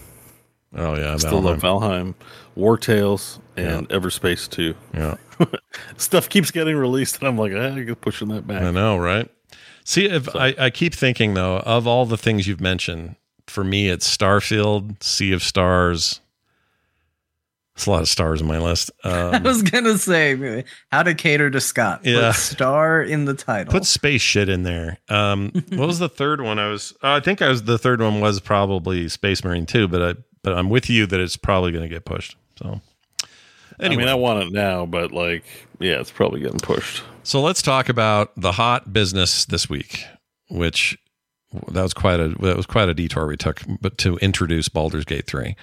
oh 0.75 0.95
yeah, 0.95 1.17
Still 1.17 1.41
Valheim. 1.41 1.43
love 1.43 1.59
Valheim, 1.61 2.13
Wartales, 2.55 3.39
and 3.55 3.89
Everspace 3.89 4.47
2. 4.49 4.75
yeah. 4.93 5.15
Stuff 5.97 6.29
keeps 6.29 6.51
getting 6.51 6.75
released, 6.75 7.19
and 7.19 7.27
I'm 7.27 7.37
like, 7.37 7.53
I 7.53 7.79
get 7.81 8.01
pushing 8.01 8.29
that 8.29 8.45
back. 8.47 8.61
I 8.61 8.71
know, 8.71 8.97
right? 8.97 9.29
See, 9.83 10.05
if 10.05 10.35
I, 10.35 10.53
I 10.59 10.69
keep 10.69 10.93
thinking 10.93 11.33
though, 11.33 11.57
of 11.59 11.87
all 11.87 12.05
the 12.05 12.17
things 12.17 12.47
you've 12.47 12.59
mentioned, 12.61 13.15
for 13.47 13.63
me, 13.63 13.89
it's 13.89 14.05
Starfield, 14.15 15.01
Sea 15.01 15.31
of 15.31 15.41
Stars. 15.41 16.19
It's 17.75 17.85
a 17.85 17.91
lot 17.91 18.01
of 18.01 18.09
stars 18.09 18.41
in 18.41 18.47
my 18.47 18.57
list. 18.57 18.89
I 19.03 19.35
Um, 19.37 19.43
was 19.43 19.61
gonna 19.61 19.97
say 19.99 20.63
how 20.91 21.03
to 21.03 21.13
cater 21.13 21.49
to 21.51 21.61
Scott. 21.61 22.01
Yeah. 22.03 22.31
Put 22.31 22.35
star 22.35 23.01
in 23.03 23.25
the 23.25 23.35
title. 23.35 23.71
put 23.71 23.85
space 23.85 24.21
shit 24.23 24.49
in 24.49 24.63
there. 24.63 24.97
Um, 25.09 25.51
what 25.69 25.87
was 25.87 25.99
the 25.99 26.09
third 26.09 26.41
one? 26.41 26.57
I 26.57 26.69
was, 26.69 26.93
uh, 27.03 27.11
I 27.13 27.19
think 27.19 27.41
I 27.41 27.49
was 27.49 27.63
the 27.63 27.77
third 27.77 28.01
one 28.01 28.19
was 28.19 28.39
probably 28.39 29.07
Space 29.09 29.43
Marine 29.43 29.67
too, 29.67 29.87
but 29.87 30.01
I, 30.01 30.19
but 30.41 30.53
I'm 30.57 30.69
with 30.71 30.89
you 30.89 31.05
that 31.05 31.19
it's 31.19 31.37
probably 31.37 31.71
going 31.71 31.83
to 31.83 31.89
get 31.89 32.03
pushed. 32.03 32.35
So 32.57 32.81
anyway, 33.79 34.03
I 34.03 34.05
mean, 34.05 34.11
I 34.11 34.15
want 34.15 34.43
it 34.43 34.51
now, 34.53 34.85
but 34.85 35.11
like, 35.11 35.43
yeah, 35.79 35.99
it's 35.99 36.11
probably 36.11 36.39
getting 36.41 36.59
pushed. 36.59 37.03
So 37.23 37.41
let's 37.41 37.61
talk 37.61 37.89
about 37.89 38.31
the 38.37 38.53
hot 38.53 38.93
business 38.93 39.45
this 39.45 39.69
week, 39.69 40.05
which 40.49 40.97
that 41.71 41.83
was 41.83 41.93
quite 41.93 42.19
a 42.19 42.29
that 42.41 42.55
was 42.57 42.65
quite 42.65 42.89
a 42.89 42.93
detour 42.93 43.27
we 43.27 43.37
took, 43.37 43.61
but 43.81 43.97
to 43.99 44.17
introduce 44.17 44.69
Baldur's 44.69 45.05
Gate 45.05 45.27
three. 45.27 45.55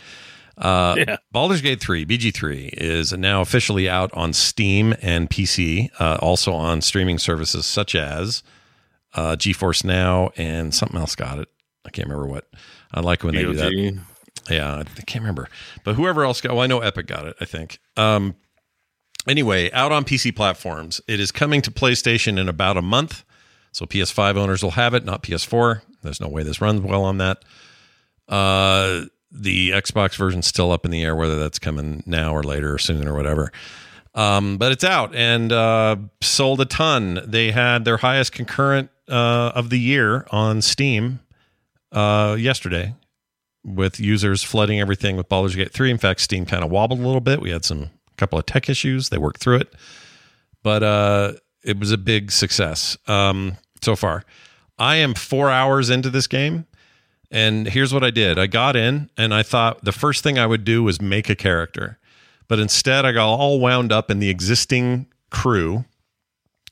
Uh, 0.57 0.95
Yeah. 0.97 1.17
Baldur's 1.33 1.61
Gate 1.63 1.81
3, 1.81 2.07
BG3, 2.07 2.71
is 2.75 3.13
now 3.13 3.41
officially 3.41 3.89
out 3.89 4.13
on 4.15 4.33
Steam 4.33 4.95
and 5.03 5.29
PC, 5.29 5.91
uh, 5.99 6.19
also 6.23 6.53
on 6.53 6.81
streaming 6.81 7.19
services 7.19 7.67
such 7.67 7.97
as 7.97 8.45
uh, 9.15 9.35
GeForce 9.35 9.85
Now 9.85 10.31
and 10.37 10.73
something 10.73 10.97
else 10.99 11.17
got 11.17 11.41
it. 11.41 11.49
I 11.85 11.91
can't 11.91 12.09
remember 12.09 12.29
what. 12.31 12.47
I 12.93 13.01
like 13.01 13.25
when 13.25 13.35
they 13.35 13.43
do 13.43 13.55
that. 13.55 13.99
Yeah, 14.51 14.77
I 14.77 14.85
can't 15.03 15.23
remember. 15.23 15.49
But 15.85 15.95
whoever 15.95 16.25
else 16.25 16.41
got, 16.41 16.53
well, 16.53 16.63
I 16.63 16.67
know 16.67 16.81
Epic 16.81 17.07
got 17.07 17.27
it, 17.27 17.37
I 17.41 17.45
think. 17.45 17.79
Um, 17.97 18.35
anyway, 19.27 19.71
out 19.73 19.93
on 19.93 20.05
PC 20.05 20.35
platforms. 20.35 21.01
It 21.09 21.21
is 21.21 21.33
coming 21.33 21.63
to 21.63 21.71
PlayStation 21.71 22.39
in 22.39 22.49
about 22.49 22.77
a 22.77 22.83
month. 22.83 23.25
So 23.73 23.87
PS5 23.87 24.37
owners 24.37 24.63
will 24.63 24.73
have 24.73 24.95
it, 24.95 25.05
not 25.05 25.23
PS4. 25.23 25.83
There's 26.03 26.21
no 26.21 26.29
way 26.29 26.43
this 26.43 26.61
runs 26.61 26.81
well 26.81 27.05
on 27.05 27.19
that. 27.19 27.45
Uh, 28.29 29.07
the 29.33 29.71
Xbox 29.71 30.17
version's 30.17 30.47
still 30.47 30.71
up 30.71 30.85
in 30.85 30.91
the 30.91 31.03
air, 31.03 31.17
whether 31.17 31.39
that's 31.39 31.59
coming 31.59 32.03
now 32.07 32.35
or 32.35 32.43
later 32.43 32.73
or 32.73 32.79
soon 32.79 33.09
or 33.09 33.15
whatever. 33.15 33.51
Um, 34.15 34.59
but 34.59 34.71
it's 34.71 34.85
out 34.85 35.13
and 35.15 35.51
uh, 35.51 35.97
sold 36.21 36.61
a 36.61 36.67
ton. 36.67 37.21
They 37.27 37.51
had 37.51 37.85
their 37.85 37.97
highest 37.97 38.33
concurrent 38.33 38.91
uh, 39.09 39.53
of 39.55 39.71
the 39.71 39.79
year 39.79 40.27
on 40.31 40.63
Steam 40.63 41.19
uh, 41.91 42.37
yesterday 42.39 42.95
with 43.65 43.99
users 43.99 44.43
flooding 44.43 44.81
everything 44.81 45.17
with 45.17 45.29
Baldur's 45.29 45.57
Gate 45.57 45.73
3. 45.73 45.91
In 45.91 45.99
fact, 45.99 46.21
Steam 46.21 46.45
kind 46.47 46.63
of 46.63 46.71
wobbled 46.71 47.01
a 47.01 47.03
little 47.03 47.21
bit. 47.21 47.41
We 47.41 47.51
had 47.51 47.65
some 47.65 47.91
couple 48.17 48.39
of 48.39 48.47
tech 48.47 48.69
issues. 48.69 49.09
They 49.09 49.19
worked 49.19 49.41
through 49.41 49.57
it. 49.57 49.75
But 50.63 50.83
uh, 50.83 51.33
it 51.63 51.79
was 51.79 51.91
a 51.91 51.99
big 51.99 52.31
success 52.31 52.97
um, 53.09 53.57
so 53.83 53.97
far. 53.97 54.23
I 54.79 54.97
am 54.97 55.15
four 55.15 55.51
hours 55.51 55.91
into 55.91 56.11
this 56.11 56.27
game. 56.27 56.67
And 57.31 57.67
here's 57.67 57.93
what 57.93 58.05
I 58.05 58.11
did 58.11 58.39
I 58.39 58.47
got 58.47 58.77
in 58.77 59.11
and 59.17 59.35
I 59.35 59.43
thought 59.43 59.85
the 59.85 59.93
first 59.93 60.23
thing 60.23 60.39
I 60.39 60.47
would 60.47 60.63
do 60.65 60.83
was 60.85 61.01
make 61.01 61.29
a 61.29 61.35
character. 61.35 61.99
but 62.47 62.59
instead 62.61 63.05
I 63.05 63.13
got 63.13 63.27
all 63.27 63.59
wound 63.59 63.91
up 63.91 64.11
in 64.11 64.21
the 64.21 64.29
existing 64.31 65.07
crew 65.31 65.85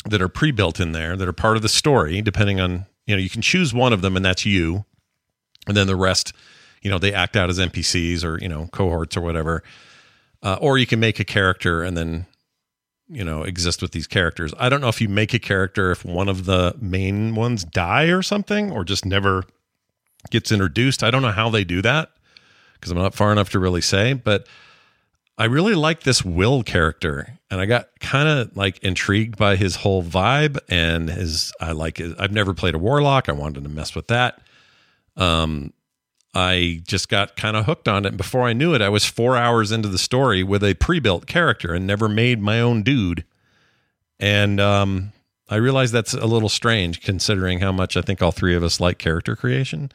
that 0.04 0.20
are 0.22 0.28
pre-built 0.28 0.78
in 0.78 0.92
there 0.92 1.16
that 1.16 1.26
are 1.26 1.32
part 1.32 1.56
of 1.56 1.62
the 1.62 1.68
story 1.68 2.20
depending 2.22 2.60
on 2.60 2.86
you 3.06 3.16
know 3.16 3.20
you 3.20 3.30
can 3.30 3.42
choose 3.42 3.72
one 3.74 3.92
of 3.92 4.02
them 4.02 4.14
and 4.16 4.24
that's 4.24 4.44
you 4.46 4.84
and 5.66 5.76
then 5.76 5.86
the 5.86 5.96
rest 5.96 6.32
you 6.82 6.90
know 6.90 6.98
they 6.98 7.12
act 7.12 7.36
out 7.36 7.48
as 7.48 7.58
npcs 7.58 8.24
or 8.24 8.38
you 8.40 8.48
know 8.48 8.68
cohorts 8.72 9.16
or 9.16 9.20
whatever 9.20 9.62
uh, 10.42 10.58
or 10.60 10.78
you 10.78 10.86
can 10.86 11.00
make 11.00 11.18
a 11.20 11.24
character 11.24 11.82
and 11.82 11.96
then 11.96 12.26
you 13.08 13.24
know 13.24 13.42
exist 13.42 13.80
with 13.82 13.92
these 13.92 14.06
characters 14.06 14.52
i 14.58 14.68
don't 14.68 14.80
know 14.80 14.88
if 14.88 15.00
you 15.00 15.08
make 15.08 15.32
a 15.34 15.38
character 15.38 15.90
if 15.90 16.04
one 16.04 16.28
of 16.28 16.44
the 16.44 16.74
main 16.80 17.34
ones 17.34 17.64
die 17.64 18.06
or 18.06 18.22
something 18.22 18.70
or 18.70 18.84
just 18.84 19.04
never 19.04 19.44
gets 20.30 20.52
introduced 20.52 21.02
i 21.02 21.10
don't 21.10 21.22
know 21.22 21.32
how 21.32 21.48
they 21.48 21.64
do 21.64 21.82
that 21.82 22.10
because 22.74 22.90
i'm 22.90 22.98
not 22.98 23.14
far 23.14 23.32
enough 23.32 23.50
to 23.50 23.58
really 23.58 23.80
say 23.80 24.12
but 24.12 24.46
I 25.38 25.46
really 25.46 25.74
like 25.74 26.02
this 26.02 26.24
Will 26.24 26.62
character, 26.62 27.38
and 27.50 27.60
I 27.60 27.66
got 27.66 27.88
kind 28.00 28.28
of 28.28 28.56
like 28.56 28.78
intrigued 28.78 29.38
by 29.38 29.56
his 29.56 29.76
whole 29.76 30.02
vibe 30.02 30.58
and 30.68 31.08
his. 31.08 31.52
I 31.58 31.72
like. 31.72 32.00
I've 32.18 32.32
never 32.32 32.52
played 32.52 32.74
a 32.74 32.78
warlock. 32.78 33.28
I 33.28 33.32
wanted 33.32 33.64
to 33.64 33.70
mess 33.70 33.94
with 33.94 34.08
that. 34.08 34.40
Um, 35.16 35.72
I 36.34 36.82
just 36.86 37.08
got 37.08 37.36
kind 37.36 37.56
of 37.56 37.66
hooked 37.66 37.88
on 37.88 38.04
it. 38.04 38.08
And 38.08 38.16
before 38.16 38.42
I 38.42 38.52
knew 38.52 38.74
it, 38.74 38.80
I 38.80 38.88
was 38.88 39.04
four 39.04 39.36
hours 39.36 39.70
into 39.70 39.88
the 39.88 39.98
story 39.98 40.42
with 40.42 40.64
a 40.64 40.74
pre-built 40.74 41.26
character 41.26 41.74
and 41.74 41.86
never 41.86 42.08
made 42.08 42.40
my 42.40 42.60
own 42.60 42.82
dude. 42.82 43.24
And 44.18 44.60
um, 44.60 45.12
I 45.48 45.56
realized 45.56 45.92
that's 45.92 46.14
a 46.14 46.26
little 46.26 46.48
strange 46.48 47.02
considering 47.02 47.60
how 47.60 47.72
much 47.72 47.96
I 47.96 48.02
think 48.02 48.22
all 48.22 48.32
three 48.32 48.54
of 48.54 48.62
us 48.62 48.80
like 48.80 48.98
character 48.98 49.36
creation. 49.36 49.92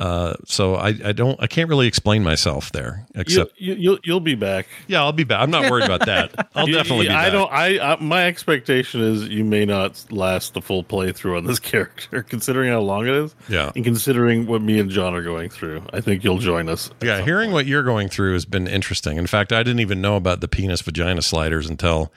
Uh, 0.00 0.34
so 0.46 0.76
I, 0.76 0.94
I 1.04 1.12
don't 1.12 1.38
I 1.42 1.46
can't 1.46 1.68
really 1.68 1.86
explain 1.86 2.24
myself 2.24 2.72
there 2.72 3.04
except 3.14 3.52
you, 3.60 3.74
you, 3.74 3.90
will 3.90 3.98
you'll 4.02 4.20
be 4.20 4.34
back. 4.34 4.66
Yeah, 4.86 5.02
I'll 5.02 5.12
be 5.12 5.24
back. 5.24 5.42
I'm 5.42 5.50
not 5.50 5.70
worried 5.70 5.84
about 5.84 6.06
that. 6.06 6.48
I'll 6.54 6.66
You- 6.66 6.72
definitely 6.74 7.04
be 7.04 7.08
back. 7.10 7.26
I 7.26 7.28
don't. 7.30 7.52
I, 7.52 7.92
I 7.92 7.96
my 8.00 8.24
expectation 8.26 9.02
is 9.02 9.28
you 9.28 9.44
may 9.44 9.66
not 9.66 10.02
last 10.10 10.54
the 10.54 10.62
full 10.62 10.82
playthrough 10.82 11.36
on 11.36 11.44
this 11.44 11.58
character, 11.72 12.22
considering 12.22 12.70
how 12.72 12.80
long 12.80 13.06
it 13.06 13.12
is. 13.14 13.34
Yeah. 13.50 13.72
and 13.76 13.84
considering 13.84 14.46
what 14.46 14.62
me 14.62 14.80
and 14.80 14.88
Jon 14.88 15.14
are 15.14 15.22
going 15.22 15.50
through, 15.50 15.82
I 15.92 16.00
think 16.00 16.24
you'll 16.24 16.38
join 16.38 16.70
us. 16.70 16.90
Yeah, 17.02 17.20
hearing 17.20 17.52
what 17.52 17.66
you're 17.66 17.82
going 17.82 18.08
through 18.08 18.32
has 18.32 18.46
been 18.46 18.66
interesting. 18.66 19.18
In 19.18 19.26
fact, 19.26 19.52
I 19.52 19.62
didn't 19.62 19.80
even 19.80 20.00
know 20.00 20.16
about 20.16 20.40
the 20.40 20.48
penis 20.48 20.80
vagina 20.80 21.20
sliders 21.20 21.68
until 21.68 22.10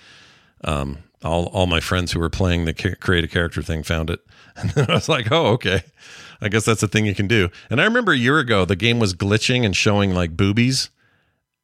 um, 0.63 0.99
all 1.21 1.47
all 1.47 1.67
my 1.67 1.81
friends 1.81 2.13
who 2.13 2.19
were 2.21 2.29
playing 2.29 2.63
the 2.63 2.73
create 2.73 3.25
a 3.25 3.27
character 3.27 3.61
thing 3.61 3.83
found 3.83 4.09
it, 4.09 4.21
and 4.55 4.69
then 4.69 4.89
I 4.89 4.93
was 4.93 5.09
like, 5.09 5.29
oh, 5.33 5.47
okay. 5.47 5.83
I 6.43 6.49
guess 6.49 6.65
that's 6.65 6.83
a 6.83 6.87
thing 6.87 7.05
you 7.05 7.15
can 7.15 7.27
do. 7.27 7.49
And 7.69 7.79
I 7.79 7.85
remember 7.85 8.11
a 8.11 8.17
year 8.17 8.39
ago, 8.39 8.65
the 8.65 8.75
game 8.75 8.99
was 8.99 9.13
glitching 9.13 9.65
and 9.65 9.75
showing 9.75 10.13
like 10.13 10.35
boobies, 10.35 10.89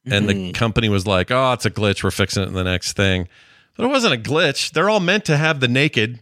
and 0.06 0.28
the 0.28 0.52
company 0.52 0.88
was 0.88 1.06
like, 1.06 1.30
"Oh, 1.30 1.52
it's 1.52 1.66
a 1.66 1.70
glitch. 1.70 2.02
We're 2.02 2.10
fixing 2.10 2.42
it 2.42 2.46
in 2.46 2.54
the 2.54 2.64
next 2.64 2.94
thing." 2.94 3.28
But 3.76 3.84
it 3.84 3.88
wasn't 3.88 4.14
a 4.14 4.16
glitch. 4.16 4.72
They're 4.72 4.90
all 4.90 5.00
meant 5.00 5.24
to 5.26 5.36
have 5.36 5.60
the 5.60 5.68
naked 5.68 6.20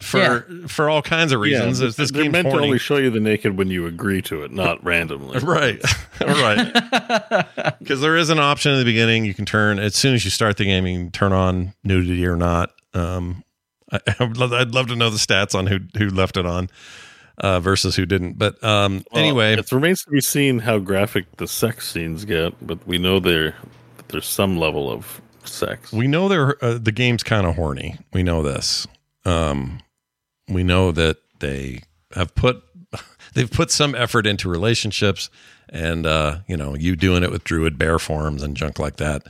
for 0.00 0.46
for 0.66 0.88
all 0.88 1.02
kinds 1.02 1.32
of 1.32 1.40
reasons. 1.40 1.80
Yeah, 1.80 1.88
It's 1.88 1.96
this 1.96 2.10
they're 2.10 2.22
game's 2.22 2.32
meant 2.32 2.48
to 2.48 2.58
only 2.58 2.78
show 2.78 2.96
you 2.96 3.10
the 3.10 3.20
naked 3.20 3.56
when 3.56 3.68
you 3.68 3.86
agree 3.86 4.22
to 4.22 4.44
it, 4.44 4.52
not 4.52 4.82
randomly. 4.84 5.38
Right. 5.42 5.82
right. 6.20 7.46
Because 7.78 8.00
there 8.00 8.16
is 8.16 8.30
an 8.30 8.38
option 8.38 8.72
in 8.72 8.78
the 8.78 8.84
beginning. 8.84 9.24
You 9.24 9.34
can 9.34 9.46
turn, 9.46 9.78
as 9.78 9.94
soon 9.94 10.14
as 10.14 10.24
you 10.24 10.30
start 10.30 10.56
the 10.56 10.64
game, 10.64 10.86
you 10.86 10.98
can 10.98 11.10
turn 11.10 11.32
on 11.32 11.74
nudity 11.82 12.24
or 12.26 12.36
not. 12.36 12.72
Um, 12.94 13.42
I, 13.90 14.00
I'd, 14.18 14.36
love, 14.36 14.52
I'd 14.52 14.74
love 14.74 14.88
to 14.88 14.96
know 14.96 15.10
the 15.10 15.16
stats 15.16 15.54
on 15.54 15.66
who, 15.66 15.80
who 15.98 16.08
left 16.08 16.36
it 16.36 16.46
on 16.46 16.68
uh, 17.40 17.60
versus 17.60 17.96
who 17.96 18.06
didn't. 18.06 18.38
But 18.38 18.62
um, 18.62 19.04
Well, 19.12 19.22
anyway, 19.22 19.54
it 19.54 19.72
remains 19.72 20.04
to 20.04 20.10
be 20.10 20.20
seen 20.20 20.60
how 20.60 20.78
graphic 20.78 21.36
the 21.36 21.48
sex 21.48 21.90
scenes 21.90 22.24
get, 22.24 22.54
but 22.66 22.86
we 22.86 22.98
know 22.98 23.18
there 23.20 23.56
there's 24.08 24.26
some 24.26 24.58
level 24.58 24.90
of 24.90 25.20
sex. 25.44 25.92
we 25.92 26.06
know 26.06 26.28
they're, 26.28 26.62
uh, 26.64 26.78
the 26.78 26.92
game's 26.92 27.22
kind 27.22 27.46
of 27.46 27.54
horny. 27.56 27.96
We 28.12 28.22
know 28.22 28.42
this. 28.42 28.86
Um, 29.24 29.80
we 30.48 30.62
know 30.62 30.92
that 30.92 31.18
they 31.38 31.82
have 32.14 32.34
put 32.34 32.62
they've 33.34 33.50
put 33.50 33.70
some 33.70 33.94
effort 33.94 34.26
into 34.26 34.48
relationships 34.48 35.30
and 35.68 36.04
uh 36.06 36.38
you 36.48 36.56
know 36.56 36.74
you 36.74 36.96
doing 36.96 37.22
it 37.22 37.30
with 37.30 37.44
druid 37.44 37.78
bear 37.78 37.98
forms 37.98 38.42
and 38.42 38.56
junk 38.56 38.78
like 38.80 38.96
that 38.96 39.22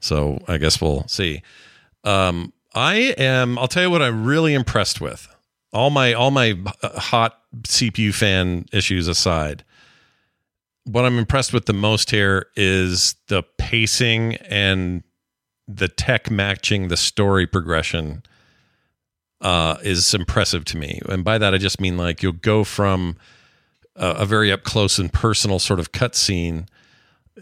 so 0.00 0.38
i 0.46 0.58
guess 0.58 0.80
we'll 0.80 1.08
see 1.08 1.40
um 2.04 2.52
i 2.74 3.14
am 3.16 3.58
i'll 3.58 3.66
tell 3.66 3.82
you 3.84 3.90
what 3.90 4.02
i'm 4.02 4.26
really 4.26 4.52
impressed 4.52 5.00
with 5.00 5.34
all 5.72 5.90
my 5.90 6.12
all 6.12 6.30
my 6.30 6.58
uh, 6.82 7.00
hot 7.00 7.40
cpu 7.62 8.12
fan 8.12 8.64
issues 8.72 9.08
aside 9.08 9.64
what 10.84 11.04
i'm 11.04 11.18
impressed 11.18 11.52
with 11.52 11.66
the 11.66 11.72
most 11.72 12.10
here 12.10 12.46
is 12.56 13.16
the 13.28 13.42
pacing 13.58 14.34
and 14.36 15.02
the 15.66 15.88
tech 15.88 16.30
matching 16.30 16.88
the 16.88 16.96
story 16.96 17.46
progression 17.46 18.22
uh, 19.40 19.76
is 19.82 20.14
impressive 20.14 20.64
to 20.64 20.76
me. 20.76 21.00
And 21.08 21.24
by 21.24 21.38
that, 21.38 21.54
I 21.54 21.58
just 21.58 21.80
mean 21.80 21.96
like 21.96 22.22
you'll 22.22 22.32
go 22.32 22.64
from 22.64 23.16
a, 23.94 24.08
a 24.08 24.26
very 24.26 24.50
up 24.50 24.64
close 24.64 24.98
and 24.98 25.12
personal 25.12 25.58
sort 25.58 25.78
of 25.78 25.92
cutscene 25.92 26.66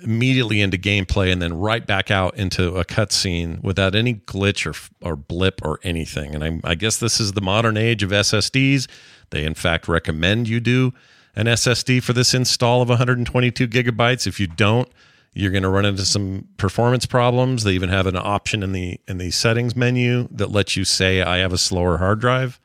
immediately 0.02 0.60
into 0.60 0.76
gameplay 0.78 1.32
and 1.32 1.40
then 1.40 1.58
right 1.58 1.86
back 1.86 2.10
out 2.10 2.36
into 2.36 2.76
a 2.76 2.84
cutscene 2.84 3.62
without 3.62 3.94
any 3.94 4.14
glitch 4.14 4.66
or, 4.66 5.06
or 5.06 5.16
blip 5.16 5.60
or 5.64 5.80
anything. 5.82 6.34
And 6.34 6.44
I, 6.44 6.60
I 6.70 6.74
guess 6.74 6.98
this 6.98 7.20
is 7.20 7.32
the 7.32 7.40
modern 7.40 7.76
age 7.76 8.02
of 8.02 8.10
SSDs. 8.10 8.88
They, 9.30 9.44
in 9.44 9.54
fact, 9.54 9.88
recommend 9.88 10.48
you 10.48 10.60
do 10.60 10.92
an 11.34 11.46
SSD 11.46 12.02
for 12.02 12.12
this 12.12 12.34
install 12.34 12.82
of 12.82 12.88
122 12.88 13.68
gigabytes. 13.68 14.26
If 14.26 14.40
you 14.40 14.46
don't, 14.46 14.88
you're 15.32 15.50
going 15.50 15.62
to 15.62 15.68
run 15.68 15.84
into 15.84 16.06
some 16.06 16.48
performance 16.56 17.04
problems. 17.04 17.62
They 17.62 17.72
even 17.72 17.90
have 17.90 18.06
an 18.06 18.16
option 18.16 18.62
in 18.62 18.72
the 18.72 18.98
in 19.06 19.18
the 19.18 19.30
settings 19.30 19.76
menu 19.76 20.28
that 20.30 20.50
lets 20.50 20.76
you 20.76 20.84
say 20.84 21.20
I 21.20 21.38
have 21.38 21.52
a 21.52 21.58
slower 21.58 21.98
hard 21.98 22.20
drive 22.20 22.58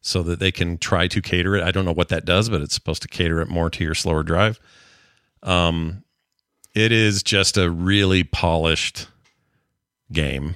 so 0.00 0.22
that 0.22 0.38
they 0.38 0.52
can 0.52 0.78
try 0.78 1.08
to 1.08 1.20
cater 1.20 1.56
it. 1.56 1.64
I 1.64 1.72
don't 1.72 1.84
know 1.84 1.92
what 1.92 2.08
that 2.10 2.24
does, 2.24 2.48
but 2.48 2.60
it's 2.60 2.74
supposed 2.74 3.02
to 3.02 3.08
cater 3.08 3.40
it 3.40 3.48
more 3.48 3.70
to 3.70 3.82
your 3.82 3.94
slower 3.94 4.22
drive. 4.22 4.60
Um 5.42 6.04
it 6.76 6.92
is 6.92 7.22
just 7.22 7.56
a 7.56 7.70
really 7.70 8.22
polished 8.22 9.08
game 10.12 10.54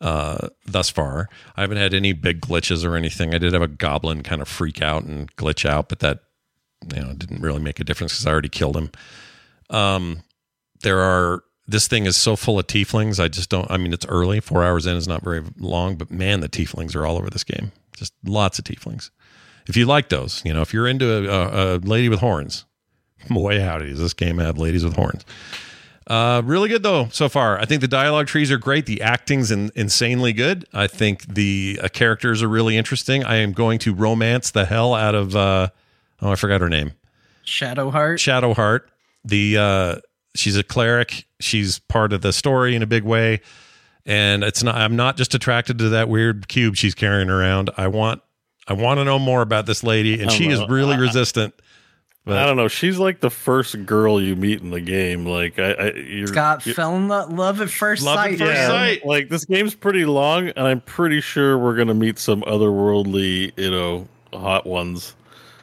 uh 0.00 0.48
thus 0.66 0.88
far. 0.88 1.28
I 1.56 1.60
haven't 1.60 1.76
had 1.76 1.92
any 1.92 2.12
big 2.12 2.40
glitches 2.40 2.84
or 2.84 2.96
anything. 2.96 3.34
I 3.34 3.38
did 3.38 3.52
have 3.52 3.62
a 3.62 3.68
goblin 3.68 4.22
kind 4.22 4.40
of 4.40 4.48
freak 4.48 4.80
out 4.80 5.04
and 5.04 5.34
glitch 5.36 5.68
out, 5.68 5.88
but 5.88 5.98
that 5.98 6.20
you 6.94 7.02
know 7.02 7.12
didn't 7.12 7.42
really 7.42 7.60
make 7.60 7.80
a 7.80 7.84
difference 7.84 8.12
because 8.12 8.26
I 8.26 8.30
already 8.30 8.48
killed 8.48 8.76
him. 8.76 8.90
Um 9.68 10.22
there 10.80 11.00
are 11.00 11.42
this 11.68 11.86
thing 11.86 12.06
is 12.06 12.16
so 12.16 12.34
full 12.36 12.58
of 12.58 12.66
tieflings. 12.66 13.22
I 13.22 13.28
just 13.28 13.48
don't. 13.48 13.70
I 13.70 13.76
mean, 13.76 13.92
it's 13.92 14.06
early. 14.06 14.40
Four 14.40 14.64
hours 14.64 14.84
in 14.84 14.96
is 14.96 15.06
not 15.06 15.22
very 15.22 15.42
long, 15.58 15.94
but 15.94 16.10
man, 16.10 16.40
the 16.40 16.48
tieflings 16.48 16.96
are 16.96 17.06
all 17.06 17.16
over 17.16 17.30
this 17.30 17.44
game. 17.44 17.70
Just 17.96 18.12
lots 18.24 18.58
of 18.58 18.64
tieflings. 18.64 19.10
If 19.68 19.76
you 19.76 19.86
like 19.86 20.08
those, 20.08 20.42
you 20.44 20.52
know, 20.52 20.60
if 20.62 20.74
you're 20.74 20.88
into 20.88 21.06
a, 21.08 21.74
a, 21.74 21.76
a 21.76 21.78
lady 21.78 22.08
with 22.08 22.18
horns, 22.18 22.64
boy 23.30 23.60
howdy, 23.60 23.92
this 23.92 24.14
game 24.14 24.38
have 24.38 24.58
ladies 24.58 24.84
with 24.84 24.96
horns. 24.96 25.24
Uh, 26.06 26.42
really 26.44 26.68
good 26.68 26.82
though 26.82 27.08
so 27.10 27.28
far. 27.28 27.58
I 27.58 27.64
think 27.64 27.80
the 27.80 27.88
dialogue 27.88 28.26
trees 28.26 28.50
are 28.50 28.58
great. 28.58 28.86
The 28.86 29.02
acting's 29.02 29.50
in, 29.50 29.70
insanely 29.74 30.32
good. 30.32 30.66
I 30.72 30.86
think 30.88 31.26
the 31.32 31.78
uh, 31.82 31.88
characters 31.88 32.42
are 32.42 32.48
really 32.48 32.76
interesting. 32.76 33.24
I 33.24 33.36
am 33.36 33.52
going 33.52 33.78
to 33.80 33.94
romance 33.94 34.50
the 34.50 34.64
hell 34.64 34.94
out 34.94 35.14
of. 35.14 35.36
Uh, 35.36 35.68
oh, 36.20 36.32
I 36.32 36.34
forgot 36.34 36.60
her 36.60 36.68
name. 36.68 36.92
Shadowheart. 37.44 38.16
Shadowheart. 38.16 38.82
The 39.24 39.56
uh, 39.56 39.96
she's 40.34 40.56
a 40.56 40.64
cleric. 40.64 41.26
She's 41.40 41.78
part 41.78 42.12
of 42.12 42.20
the 42.20 42.32
story 42.32 42.74
in 42.74 42.82
a 42.82 42.86
big 42.86 43.04
way, 43.04 43.40
and 44.04 44.42
it's 44.42 44.62
not. 44.62 44.74
I'm 44.74 44.96
not 44.96 45.16
just 45.16 45.34
attracted 45.34 45.78
to 45.78 45.90
that 45.90 46.08
weird 46.08 46.48
cube 46.48 46.74
she's 46.74 46.94
carrying 46.94 47.30
around. 47.30 47.70
I 47.76 47.86
want. 47.86 48.22
I 48.66 48.74
want 48.74 48.98
to 48.98 49.04
know 49.04 49.18
more 49.18 49.42
about 49.42 49.66
this 49.66 49.82
lady, 49.82 50.20
and 50.20 50.30
she 50.30 50.48
is 50.48 50.60
really 50.68 50.96
resistant. 50.96 51.54
But 52.24 52.38
I 52.38 52.46
don't 52.46 52.56
know. 52.56 52.68
She's 52.68 52.98
like 52.98 53.18
the 53.18 53.30
first 53.30 53.84
girl 53.84 54.22
you 54.22 54.36
meet 54.36 54.60
in 54.60 54.70
the 54.70 54.80
game. 54.80 55.26
Like 55.26 55.58
I, 55.58 55.72
I 55.72 55.92
you're, 55.94 56.28
Scott 56.28 56.64
you- 56.64 56.72
fell 56.72 56.94
in 56.96 57.08
love 57.08 57.60
at 57.60 57.68
first 57.68 58.04
Love 58.04 58.16
at 58.18 58.30
first 58.30 58.40
man. 58.40 58.68
sight. 58.70 59.04
Like 59.04 59.28
this 59.28 59.44
game's 59.44 59.74
pretty 59.74 60.04
long, 60.04 60.48
and 60.48 60.60
I'm 60.66 60.80
pretty 60.82 61.20
sure 61.20 61.58
we're 61.58 61.74
gonna 61.76 61.94
meet 61.94 62.20
some 62.20 62.42
otherworldly, 62.42 63.52
you 63.56 63.70
know, 63.72 64.06
hot 64.32 64.66
ones. 64.66 65.16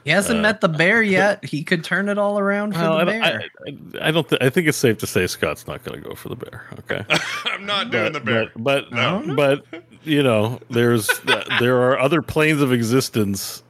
He 0.06 0.12
hasn't 0.12 0.40
Uh, 0.40 0.42
met 0.44 0.62
the 0.62 0.70
bear 0.70 1.02
yet. 1.04 1.44
He 1.44 1.64
could 1.64 1.84
turn 1.84 2.10
it 2.10 2.18
all 2.18 2.40
around 2.40 2.74
for 2.74 2.80
Well, 2.82 3.00
the 3.00 3.06
bear. 3.06 3.22
I, 3.24 3.28
I, 3.68 4.08
I 4.08 4.12
don't. 4.12 4.28
Th- 4.28 4.42
I 4.42 4.50
think 4.50 4.68
it's 4.68 4.78
safe 4.78 4.98
to 5.00 5.08
say 5.08 5.28
Scott's 5.28 5.68
not 5.68 5.84
going 5.84 6.02
to 6.02 6.08
go 6.10 6.16
for 6.16 6.30
the 6.30 6.36
bear. 6.36 6.66
Okay, 6.80 7.04
I'm 7.46 7.66
not 7.66 7.92
doing 7.92 8.14
but, 8.14 8.14
the 8.14 8.20
bear. 8.20 8.52
But 8.56 8.86
but, 8.92 9.36
but 9.36 9.84
you 10.04 10.24
know, 10.24 10.60
there's 10.70 11.08
there 11.60 11.78
are 11.82 12.00
other 12.00 12.22
planes 12.22 12.62
of 12.62 12.72
existence. 12.72 13.62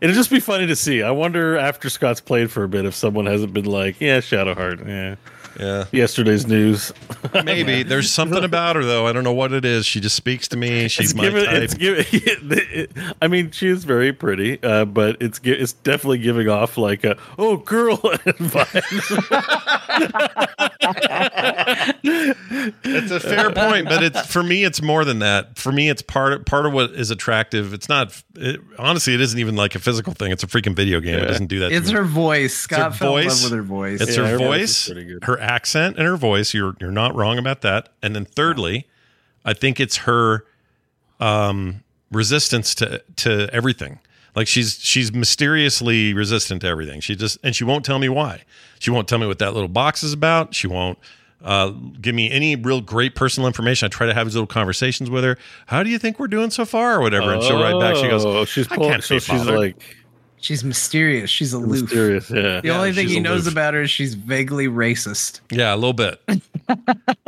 It'd 0.00 0.14
just 0.14 0.30
be 0.30 0.40
funny 0.40 0.66
to 0.66 0.76
see. 0.76 1.02
I 1.02 1.10
wonder 1.10 1.56
after 1.56 1.88
Scott's 1.90 2.20
played 2.20 2.50
for 2.50 2.64
a 2.64 2.68
bit 2.68 2.84
if 2.84 2.94
someone 2.94 3.26
hasn't 3.26 3.52
been 3.52 3.64
like, 3.64 4.00
yeah, 4.00 4.18
Shadowheart, 4.18 4.86
yeah, 4.86 5.16
yeah. 5.58 5.84
yesterday's 5.92 6.46
news. 6.46 6.92
Maybe 7.44 7.82
there's 7.88 8.10
something 8.10 8.44
about 8.44 8.76
her 8.76 8.84
though. 8.84 9.06
I 9.06 9.12
don't 9.12 9.24
know 9.24 9.32
what 9.32 9.52
it 9.52 9.64
is. 9.64 9.86
She 9.86 10.00
just 10.00 10.16
speaks 10.16 10.48
to 10.48 10.56
me. 10.56 10.88
She's 10.88 11.10
it's 11.10 11.14
my 11.14 11.24
given, 11.24 11.44
type. 11.44 11.62
it's 11.62 11.74
given, 11.74 13.14
I 13.22 13.28
mean, 13.28 13.50
she 13.50 13.68
is 13.68 13.84
very 13.84 14.12
pretty, 14.12 14.62
uh, 14.62 14.84
but 14.84 15.16
it's 15.20 15.40
it's 15.44 15.72
definitely 15.72 16.18
giving 16.18 16.48
off 16.48 16.76
like 16.78 17.04
a 17.04 17.16
oh 17.38 17.56
girl 17.58 17.96
vibes. 17.98 19.18
It's 22.02 23.10
a 23.10 23.20
fair 23.20 23.50
point, 23.50 23.88
but 23.88 24.02
it's 24.02 24.26
for 24.26 24.42
me. 24.42 24.64
It's 24.64 24.80
more 24.82 25.04
than 25.04 25.18
that. 25.20 25.58
For 25.58 25.72
me, 25.72 25.88
it's 25.88 26.02
part 26.02 26.46
part 26.46 26.66
of 26.66 26.72
what 26.72 26.90
is 26.92 27.10
attractive. 27.10 27.72
It's 27.72 27.88
not 27.88 28.22
it, 28.36 28.60
honestly. 28.78 29.14
It 29.14 29.20
isn't 29.20 29.38
even 29.38 29.56
like 29.56 29.74
a 29.74 29.78
physical 29.78 30.12
thing. 30.12 30.30
It's 30.32 30.42
a 30.42 30.46
freaking 30.46 30.74
video 30.76 31.00
game. 31.00 31.18
It 31.18 31.26
doesn't 31.26 31.46
do 31.48 31.60
that. 31.60 31.70
to 31.70 31.74
It's 31.74 31.88
me. 31.88 31.94
her 31.94 32.04
voice. 32.04 32.54
Scott 32.54 32.92
her 32.92 32.98
fell 32.98 33.16
in 33.16 33.24
voice. 33.24 33.42
love 33.42 33.50
with 33.52 33.58
her 33.58 33.64
voice. 33.64 34.00
It's 34.00 34.16
Yeah, 34.16 34.24
her 34.24 34.30
her 34.30 34.38
voice 34.38 34.48
voice, 34.60 34.88
is 34.88 34.92
pretty 34.92 35.08
good. 35.08 35.24
her 35.24 35.40
accent, 35.40 35.96
and 35.98 36.06
her 36.06 36.16
voice. 36.16 36.54
You're 36.54 36.74
you're 36.80 36.90
not 36.90 37.14
wrong 37.14 37.38
about 37.38 37.62
that. 37.62 37.88
And 38.02 38.14
then 38.14 38.24
thirdly, 38.24 38.86
I 39.44 39.52
think 39.54 39.80
it's 39.80 39.98
her 39.98 40.44
um, 41.20 41.82
resistance 42.10 42.74
to 42.76 43.02
to 43.16 43.48
everything. 43.52 43.98
Like 44.36 44.46
she's 44.46 44.78
she's 44.80 45.12
mysteriously 45.12 46.14
resistant 46.14 46.60
to 46.62 46.68
everything. 46.68 47.00
She 47.00 47.16
just 47.16 47.38
and 47.42 47.56
she 47.56 47.64
won't 47.64 47.84
tell 47.84 47.98
me 47.98 48.08
why. 48.08 48.42
She 48.78 48.90
won't 48.92 49.08
tell 49.08 49.18
me 49.18 49.26
what 49.26 49.40
that 49.40 49.52
little 49.52 49.68
box 49.68 50.04
is 50.04 50.12
about. 50.12 50.54
She 50.54 50.68
won't 50.68 50.98
uh, 51.42 51.70
give 52.00 52.14
me 52.14 52.30
any 52.30 52.56
real 52.56 52.80
great 52.80 53.14
personal 53.14 53.46
information. 53.46 53.86
I 53.86 53.88
try 53.88 54.06
to 54.06 54.14
have 54.14 54.26
these 54.26 54.34
little 54.34 54.46
conversations 54.46 55.10
with 55.10 55.24
her. 55.24 55.38
How 55.66 55.82
do 55.82 55.90
you 55.90 55.98
think 55.98 56.18
we're 56.18 56.28
doing 56.28 56.50
so 56.50 56.64
far, 56.64 56.96
or 56.96 57.00
whatever? 57.00 57.32
And 57.32 57.42
she'll 57.42 57.60
write 57.60 57.78
back. 57.80 57.96
She 57.96 58.08
goes, 58.08 58.24
Oh, 58.24 58.44
she's 58.44 58.70
I 58.70 58.76
can't 58.76 59.02
so 59.04 59.16
be 59.16 59.20
she's 59.20 59.44
like 59.44 59.96
She's 60.40 60.62
mysterious. 60.62 61.30
She's 61.30 61.52
aloof. 61.52 61.82
mysterious. 61.82 62.30
Yeah. 62.30 62.60
The 62.60 62.70
only 62.70 62.92
thing 62.92 63.06
she's 63.06 63.16
he 63.16 63.20
knows 63.20 63.46
about 63.46 63.74
her 63.74 63.82
is 63.82 63.90
she's 63.90 64.14
vaguely 64.14 64.68
racist. 64.68 65.40
Yeah, 65.50 65.74
a 65.74 65.76
little 65.76 65.92
bit. 65.92 66.20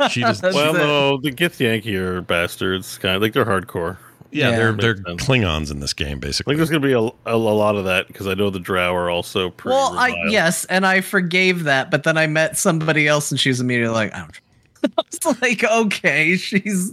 she 0.09 0.21
just 0.21 0.43
Well, 0.43 0.73
no, 0.73 1.17
the 1.17 1.31
Githyanki 1.31 1.95
are 1.95 2.21
bastards. 2.21 2.97
Kind 2.97 3.15
of 3.15 3.21
like 3.21 3.33
they're 3.33 3.45
hardcore. 3.45 3.97
Yeah, 4.31 4.49
Yeah. 4.49 4.55
they're 4.57 4.73
they're 4.73 4.95
sense. 4.97 5.23
Klingons 5.25 5.71
in 5.71 5.79
this 5.79 5.93
game, 5.93 6.07
I 6.07 6.11
think 6.11 6.21
basically. 6.21 6.55
there's 6.55 6.69
going 6.69 6.81
to 6.81 6.87
be 6.87 6.93
a, 6.93 6.99
a, 6.99 7.35
a 7.35 7.37
lot 7.37 7.75
of 7.75 7.85
that 7.85 8.07
because 8.07 8.27
I 8.27 8.33
know 8.33 8.49
the 8.49 8.59
Drow 8.59 8.93
are 8.95 9.09
also 9.09 9.49
pretty. 9.49 9.75
Well, 9.75 9.97
I 9.97 10.15
yes, 10.29 10.65
and 10.65 10.85
I 10.85 11.01
forgave 11.01 11.63
that, 11.65 11.91
but 11.91 12.03
then 12.03 12.17
I 12.17 12.27
met 12.27 12.57
somebody 12.57 13.07
else, 13.07 13.31
and 13.31 13.39
she 13.39 13.49
was 13.49 13.59
immediately 13.59 13.93
like, 13.93 14.13
"I 14.15 14.19
don't." 14.19 14.41
I 14.97 15.03
was 15.25 15.41
like, 15.41 15.63
"Okay, 15.63 16.37
she's 16.37 16.91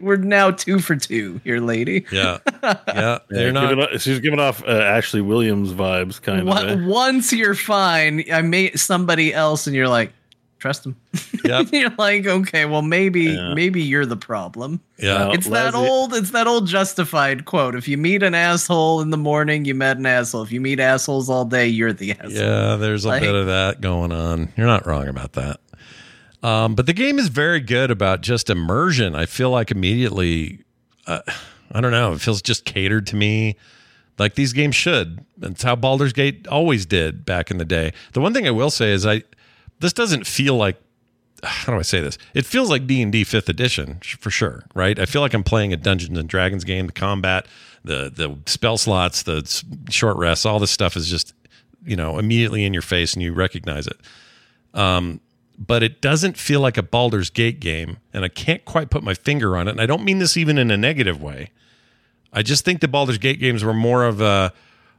we're 0.00 0.16
now 0.16 0.50
two 0.50 0.80
for 0.80 0.96
two 0.96 1.40
here, 1.44 1.60
lady." 1.60 2.04
Yeah, 2.10 2.38
yeah, 2.62 2.74
Yeah, 2.88 3.18
they're 3.28 3.52
not. 3.52 3.68
giving 3.70 3.84
off- 3.84 4.00
she's 4.00 4.18
giving 4.18 4.40
off 4.40 4.62
uh, 4.64 4.70
Ashley 4.72 5.20
Williams 5.20 5.72
vibes, 5.72 6.20
kind 6.20 6.46
What, 6.46 6.68
of. 6.68 6.80
eh? 6.80 6.86
once 6.86 7.32
you're 7.32 7.54
fine, 7.54 8.24
I 8.32 8.42
meet 8.42 8.78
somebody 8.80 9.32
else, 9.32 9.66
and 9.68 9.76
you're 9.76 9.88
like, 9.88 10.12
"Trust 10.58 10.86
him." 10.86 10.96
Yep. 11.44 11.68
you're 11.72 11.94
like, 11.98 12.26
"Okay, 12.26 12.64
well, 12.64 12.82
maybe 12.82 13.22
Yeah. 13.24 13.54
maybe 13.54 13.80
you're 13.82 14.04
the 14.06 14.16
problem." 14.16 14.80
Yeah, 14.98 15.14
Now- 15.18 15.32
It's 15.32 15.48
that 15.48 15.74
old. 15.74 16.14
It's 16.14 16.30
that 16.32 16.46
old 16.46 16.66
justified 16.66 17.44
quote. 17.44 17.74
If 17.74 17.86
you 17.88 17.96
meet 17.96 18.22
an 18.22 18.34
asshole 18.34 19.00
in 19.00 19.10
the 19.10 19.16
morning, 19.16 19.64
you 19.64 19.74
met 19.74 19.96
an 19.96 20.06
asshole. 20.06 20.42
If 20.42 20.52
you 20.52 20.60
meet 20.60 20.80
assholes 20.80 21.30
all 21.30 21.44
day, 21.44 21.68
you're 21.68 21.92
the 21.92 22.12
asshole. 22.12 22.30
Yeah, 22.32 22.76
there's 22.76 23.04
a 23.04 23.08
Like- 23.08 23.22
bit 23.22 23.34
of 23.34 23.46
that 23.46 23.80
going 23.80 24.12
on. 24.12 24.48
You're 24.56 24.66
not 24.66 24.86
wrong 24.86 25.08
about 25.08 25.32
that. 25.34 25.60
Um, 26.42 26.74
but 26.74 26.86
the 26.86 26.92
game 26.92 27.18
is 27.18 27.28
very 27.28 27.60
good 27.60 27.90
about 27.90 28.20
just 28.20 28.48
immersion. 28.50 29.14
I 29.14 29.26
feel 29.26 29.50
like 29.50 29.70
immediately, 29.70 30.60
uh, 31.06 31.20
I 31.72 31.80
don't 31.80 31.90
know, 31.90 32.12
it 32.12 32.20
feels 32.20 32.42
just 32.42 32.64
catered 32.64 33.06
to 33.08 33.16
me. 33.16 33.56
Like 34.18 34.34
these 34.34 34.52
games 34.52 34.74
should. 34.76 35.24
That's 35.36 35.62
how 35.62 35.76
Baldur's 35.76 36.12
Gate 36.12 36.46
always 36.48 36.86
did 36.86 37.24
back 37.24 37.50
in 37.50 37.58
the 37.58 37.64
day. 37.64 37.92
The 38.12 38.20
one 38.20 38.34
thing 38.34 38.46
I 38.46 38.50
will 38.52 38.70
say 38.70 38.90
is 38.92 39.06
I, 39.06 39.22
this 39.80 39.92
doesn't 39.92 40.26
feel 40.26 40.56
like, 40.56 40.76
how 41.42 41.72
do 41.72 41.78
I 41.78 41.82
say 41.82 42.00
this? 42.00 42.18
It 42.34 42.46
feels 42.46 42.70
like 42.70 42.86
D 42.86 43.02
and 43.02 43.12
D 43.12 43.24
Fifth 43.24 43.48
Edition 43.48 44.00
for 44.02 44.30
sure, 44.30 44.64
right? 44.74 44.98
I 44.98 45.06
feel 45.06 45.22
like 45.22 45.34
I'm 45.34 45.44
playing 45.44 45.72
a 45.72 45.76
Dungeons 45.76 46.18
and 46.18 46.28
Dragons 46.28 46.64
game. 46.64 46.86
The 46.86 46.92
combat, 46.92 47.46
the 47.84 48.10
the 48.14 48.38
spell 48.46 48.78
slots, 48.78 49.22
the 49.22 49.42
short 49.90 50.16
rests, 50.16 50.44
all 50.46 50.58
this 50.58 50.70
stuff 50.70 50.96
is 50.96 51.08
just 51.08 51.34
you 51.84 51.96
know 51.96 52.18
immediately 52.18 52.64
in 52.64 52.72
your 52.72 52.82
face 52.82 53.14
and 53.14 53.22
you 53.22 53.32
recognize 53.32 53.86
it. 53.86 53.98
Um, 54.74 55.20
but 55.58 55.82
it 55.82 56.00
doesn't 56.00 56.38
feel 56.38 56.60
like 56.60 56.76
a 56.76 56.82
Baldur's 56.82 57.30
Gate 57.30 57.58
game, 57.58 57.96
and 58.12 58.24
I 58.24 58.28
can't 58.28 58.64
quite 58.64 58.90
put 58.90 59.02
my 59.02 59.14
finger 59.14 59.56
on 59.56 59.66
it. 59.66 59.72
And 59.72 59.80
I 59.80 59.86
don't 59.86 60.04
mean 60.04 60.18
this 60.18 60.36
even 60.36 60.56
in 60.56 60.70
a 60.70 60.76
negative 60.76 61.20
way. 61.20 61.50
I 62.32 62.42
just 62.42 62.64
think 62.64 62.80
the 62.80 62.88
Baldur's 62.88 63.18
Gate 63.18 63.40
games 63.40 63.64
were 63.64 63.74
more 63.74 64.04
of 64.04 64.20
a 64.20 64.52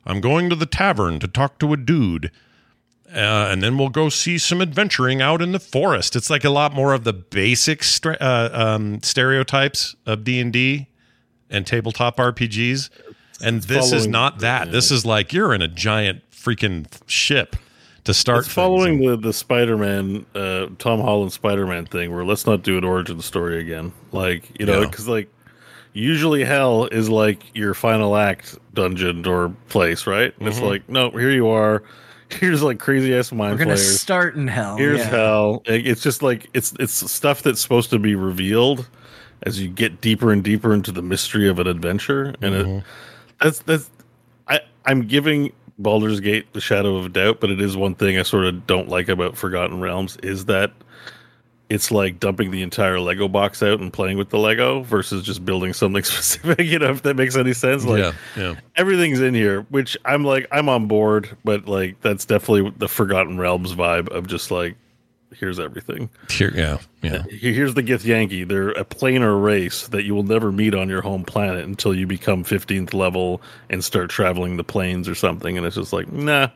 I'm 0.06 0.22
going 0.22 0.50
to 0.50 0.56
the 0.56 0.66
tavern 0.66 1.20
to 1.20 1.28
talk 1.28 1.60
to 1.60 1.74
a 1.74 1.78
dude. 1.78 2.32
Uh, 3.12 3.50
and 3.52 3.64
then 3.64 3.78
we'll 3.78 3.90
go 3.90 4.08
see 4.10 4.38
some 4.38 4.62
adventuring 4.62 5.20
out 5.22 5.42
in 5.42 5.52
the 5.52 5.60
forest. 5.60 6.16
It's 6.16 6.30
like 6.30 6.44
a 6.44 6.50
lot 6.52 6.74
more 6.74 6.94
of 6.94 7.04
the 7.06 7.14
basic 7.14 7.84
uh, 8.06 8.50
um, 8.54 9.02
stereotypes 9.02 9.96
of 10.06 10.24
D 10.24 10.40
and 10.40 10.54
D 10.54 10.88
and 11.50 11.66
tabletop 11.66 12.18
RPGs. 12.18 12.90
And 13.42 13.64
this 13.64 13.92
is 13.92 14.06
not 14.06 14.40
that. 14.40 14.72
This 14.72 14.92
is 14.92 15.06
like 15.06 15.34
you're 15.34 15.54
in 15.54 15.62
a 15.62 15.68
giant 15.68 16.22
freaking 16.30 16.86
ship 17.08 17.56
to 18.04 18.14
start. 18.14 18.46
It's 18.46 18.54
following 18.54 19.00
the 19.04 19.16
the 19.18 19.34
Spider 19.34 19.78
Man, 19.78 20.26
uh, 20.36 20.68
Tom 20.78 21.00
Holland 21.00 21.32
Spider 21.34 21.66
Man 21.66 21.86
thing, 21.86 22.14
where 22.14 22.24
let's 22.26 22.46
not 22.46 22.62
do 22.64 22.78
an 22.78 22.84
origin 22.84 23.22
story 23.22 23.60
again. 23.60 23.92
Like 24.12 24.60
you 24.60 24.66
know, 24.66 24.82
Yeah. 24.82 24.88
because 24.90 25.08
like 25.08 25.30
usually 25.94 26.44
hell 26.44 26.86
is 26.86 27.10
like 27.10 27.44
your 27.56 27.74
final 27.74 28.16
act 28.16 28.58
dungeon 28.74 29.26
or 29.26 29.50
place, 29.70 30.06
right? 30.06 30.26
And 30.26 30.34
Mm-hmm. 30.40 30.48
It's 30.50 30.60
like 30.60 30.90
no, 30.90 31.10
here 31.12 31.32
you 31.32 31.48
are. 31.48 31.82
Here's 32.30 32.62
like 32.62 32.80
crazy 32.80 33.14
ass 33.16 33.32
mind 33.32 33.54
We're 33.54 33.66
gonna 33.66 33.76
players. 33.76 34.00
start 34.00 34.36
in 34.36 34.48
hell. 34.48 34.78
Here's 34.78 35.00
yeah. 35.00 35.10
hell. 35.10 35.64
It's 35.66 36.02
just 36.02 36.22
like 36.22 36.48
it's 36.54 36.74
it's 36.80 37.12
stuff 37.12 37.42
that's 37.42 37.60
supposed 37.60 37.90
to 37.90 38.00
be 38.00 38.16
revealed 38.16 38.88
as 39.44 39.60
you 39.60 39.70
get 39.70 40.02
deeper 40.02 40.32
and 40.32 40.44
deeper 40.44 40.74
into 40.74 40.92
the 40.92 41.02
mystery 41.02 41.48
of 41.48 41.60
an 41.60 41.68
adventure, 41.68 42.36
and 42.42 42.56
it, 42.56 42.66
mm-hmm. 42.66 42.88
that's 43.42 43.60
that's 43.62 43.90
I 44.48 44.62
I'm 44.86 45.08
giving 45.08 45.52
Baldur's 45.80 46.20
Gate 46.20 46.52
the 46.54 46.62
shadow 46.62 46.98
of 46.98 47.14
doubt, 47.14 47.40
but 47.40 47.50
it 47.50 47.62
is 47.62 47.76
one 47.76 47.96
thing 47.96 48.20
I 48.20 48.24
sort 48.24 48.46
of 48.46 48.68
don't 48.68 48.90
like 48.90 49.10
about 49.10 49.38
Forgotten 49.38 49.80
Realms 49.80 50.18
is 50.18 50.46
that 50.46 50.72
it's 51.70 51.92
like 51.92 52.20
dumping 52.20 52.50
the 52.50 52.64
entire 52.64 53.00
Lego 53.00 53.28
box 53.28 53.62
out 53.62 53.80
and 53.80 53.94
playing 53.94 54.18
with 54.18 54.30
the 54.30 54.40
Lego 54.40 54.82
versus 54.82 55.24
just 55.24 55.46
building 55.46 55.72
something 55.74 56.04
specific. 56.04 56.66
You 56.66 56.80
know, 56.80 56.90
if 56.90 57.04
that 57.04 57.16
makes 57.16 57.36
any 57.36 57.54
sense. 57.54 57.86
Like 57.86 58.00
yeah, 58.00 58.14
yeah. 58.36 58.56
everything's 58.76 59.22
in 59.22 59.34
here, 59.34 59.62
which 59.70 59.96
I'm 60.04 60.24
like, 60.24 60.48
I'm 60.52 60.68
on 60.68 60.88
board, 60.88 61.38
but 61.44 61.68
like 61.68 62.02
that's 62.02 62.26
definitely 62.26 62.74
the 62.78 62.88
Forgotten 62.88 63.38
Realms 63.38 63.74
vibe 63.74 64.10
of 64.10 64.28
just 64.28 64.50
like, 64.50 64.76
here's 65.32 65.60
everything. 65.60 66.10
Here, 66.30 66.52
yeah, 66.56 66.80
yeah. 67.04 67.18
Uh, 67.18 67.24
here's 67.30 67.76
the 67.76 67.84
Githyanki. 67.84 68.48
They're 68.48 68.72
a 68.72 68.84
planar 68.84 69.42
race 69.42 69.88
that 69.90 70.04
you 70.04 70.16
will 70.16 70.24
never 70.24 70.52
meet 70.52 70.74
on 70.74 70.90
your 70.90 71.02
home 71.02 71.24
planet 71.24 71.66
until 71.66 71.94
you 71.94 72.08
become 72.08 72.44
15th 72.44 72.96
level 72.96 73.44
and 73.70 73.84
start 73.84 74.10
traveling 74.10 74.58
the 74.58 74.64
planes 74.64 75.08
or 75.08 75.14
something. 75.14 75.56
And 75.56 75.68
it's 75.68 75.76
just 75.76 75.94
like, 75.94 76.12
nah, 76.12 76.50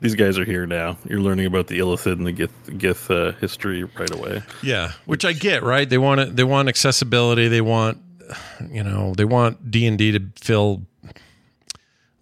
these 0.00 0.14
guys 0.14 0.38
are 0.38 0.44
here 0.44 0.66
now. 0.66 0.98
You're 1.08 1.20
learning 1.20 1.46
about 1.46 1.68
the 1.68 1.78
Illithid 1.78 2.12
and 2.12 2.26
the 2.26 2.32
Gith, 2.32 2.78
Gith 2.78 3.10
uh, 3.10 3.32
history 3.38 3.84
right 3.84 4.10
away. 4.10 4.42
Yeah, 4.62 4.92
which 5.06 5.24
I 5.24 5.32
get, 5.32 5.62
right? 5.62 5.88
They 5.88 5.98
want 5.98 6.20
it. 6.20 6.36
They 6.36 6.44
want 6.44 6.68
accessibility. 6.68 7.48
They 7.48 7.60
want, 7.60 7.98
you 8.70 8.82
know, 8.82 9.14
they 9.14 9.24
want 9.24 9.70
D 9.70 9.86
and 9.86 9.96
D 9.96 10.12
to 10.12 10.20
feel 10.40 10.82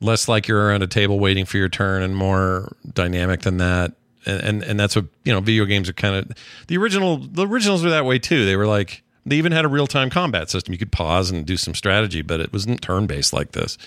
less 0.01 0.29
like 0.29 0.49
you're 0.49 0.67
around 0.67 0.83
a 0.83 0.87
table 0.87 1.19
waiting 1.19 1.45
for 1.45 1.57
your 1.57 1.69
turn 1.69 2.03
and 2.03 2.17
more 2.17 2.77
dynamic 2.93 3.43
than 3.43 3.59
that. 3.59 3.93
And 4.27 4.41
and, 4.43 4.63
and 4.63 4.81
that's 4.81 4.95
what 4.95 5.07
you 5.25 5.33
know. 5.33 5.41
Video 5.41 5.65
games 5.65 5.89
are 5.89 5.95
kind 5.95 6.15
of 6.15 6.37
the 6.69 6.77
original. 6.77 7.17
The 7.19 7.47
originals 7.47 7.83
were 7.83 7.91
that 7.91 8.05
way 8.05 8.19
too. 8.19 8.45
They 8.45 8.57
were 8.57 8.67
like 8.67 9.03
they 9.27 9.37
even 9.37 9.53
had 9.53 9.65
a 9.65 9.69
real 9.69 9.87
time 9.87 10.11
combat 10.11 10.51
system. 10.51 10.73
You 10.73 10.79
could 10.79 10.93
pause 10.93 11.31
and 11.31 11.47
do 11.47 11.57
some 11.57 11.75
strategy, 11.75 12.23
but 12.23 12.41
it 12.41 12.53
wasn't 12.53 12.83
turn 12.83 13.07
based 13.07 13.33
like 13.33 13.53
this. 13.53 13.79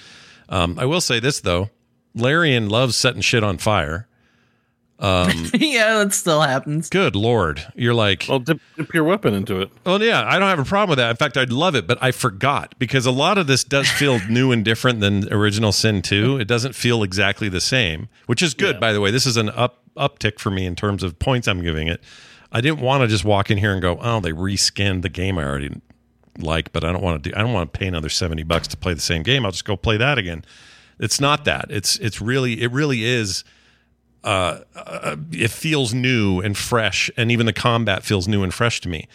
Um, 0.49 0.77
I 0.79 0.85
will 0.85 1.01
say 1.01 1.19
this 1.19 1.41
though, 1.41 1.69
Larian 2.15 2.69
loves 2.69 2.95
setting 2.95 3.21
shit 3.21 3.43
on 3.43 3.57
fire. 3.57 4.07
Um, 4.97 5.49
yeah, 5.53 5.97
that 5.99 6.13
still 6.13 6.41
happens. 6.41 6.89
good 6.89 7.17
lord, 7.17 7.65
you're 7.75 7.93
like 7.93 8.25
Well, 8.29 8.39
dip, 8.39 8.61
dip 8.77 8.93
your 8.93 9.03
weapon 9.03 9.33
into 9.33 9.59
it. 9.59 9.69
Well, 9.85 10.01
yeah, 10.01 10.23
I 10.25 10.39
don't 10.39 10.47
have 10.47 10.59
a 10.59 10.63
problem 10.63 10.91
with 10.91 10.99
that. 10.99 11.09
In 11.09 11.17
fact, 11.17 11.35
I'd 11.35 11.51
love 11.51 11.75
it, 11.75 11.85
but 11.85 11.97
I 12.01 12.11
forgot 12.11 12.75
because 12.79 13.05
a 13.05 13.11
lot 13.11 13.37
of 13.37 13.45
this 13.45 13.65
does 13.65 13.89
feel 13.89 14.19
new 14.29 14.53
and 14.53 14.63
different 14.63 15.01
than 15.01 15.31
original 15.33 15.73
Sin 15.73 16.01
2. 16.01 16.39
It 16.39 16.47
doesn't 16.47 16.75
feel 16.75 17.03
exactly 17.03 17.49
the 17.49 17.59
same, 17.59 18.07
which 18.27 18.41
is 18.41 18.53
good, 18.53 18.79
by 18.79 18.93
the 18.93 19.01
way. 19.01 19.11
This 19.11 19.25
is 19.25 19.35
an 19.35 19.49
up 19.49 19.81
uptick 19.97 20.39
for 20.39 20.49
me 20.49 20.65
in 20.65 20.75
terms 20.75 21.03
of 21.03 21.19
points 21.19 21.47
I'm 21.47 21.61
giving 21.61 21.89
it. 21.89 22.01
I 22.51 22.61
didn't 22.61 22.79
want 22.79 23.01
to 23.01 23.07
just 23.07 23.25
walk 23.25 23.51
in 23.51 23.57
here 23.57 23.73
and 23.73 23.81
go, 23.81 23.97
"Oh, 24.01 24.21
they 24.21 24.31
reskinned 24.31 25.01
the 25.01 25.09
game 25.09 25.37
I 25.37 25.43
already 25.43 25.81
like," 26.37 26.71
but 26.71 26.85
I 26.85 26.93
don't 26.93 27.01
want 27.01 27.21
to 27.21 27.29
do 27.29 27.35
I 27.35 27.41
don't 27.41 27.51
want 27.51 27.73
to 27.73 27.77
pay 27.77 27.87
another 27.87 28.09
70 28.09 28.43
bucks 28.43 28.69
to 28.69 28.77
play 28.77 28.93
the 28.93 29.01
same 29.01 29.23
game. 29.23 29.45
I'll 29.45 29.51
just 29.51 29.65
go 29.65 29.75
play 29.75 29.97
that 29.97 30.17
again. 30.17 30.45
It's 30.99 31.19
not 31.19 31.45
that. 31.45 31.65
It's 31.69 31.97
it's 31.97 32.21
really 32.21 32.61
it 32.61 32.71
really 32.71 33.03
is 33.03 33.43
uh, 34.23 34.61
uh, 34.75 35.15
it 35.31 35.51
feels 35.51 35.93
new 35.93 36.39
and 36.39 36.57
fresh, 36.57 37.11
and 37.15 37.31
even 37.31 37.45
the 37.45 37.53
combat 37.53 38.03
feels 38.03 38.27
new 38.27 38.43
and 38.43 38.53
fresh 38.53 38.81
to 38.81 38.89
me. 38.89 39.07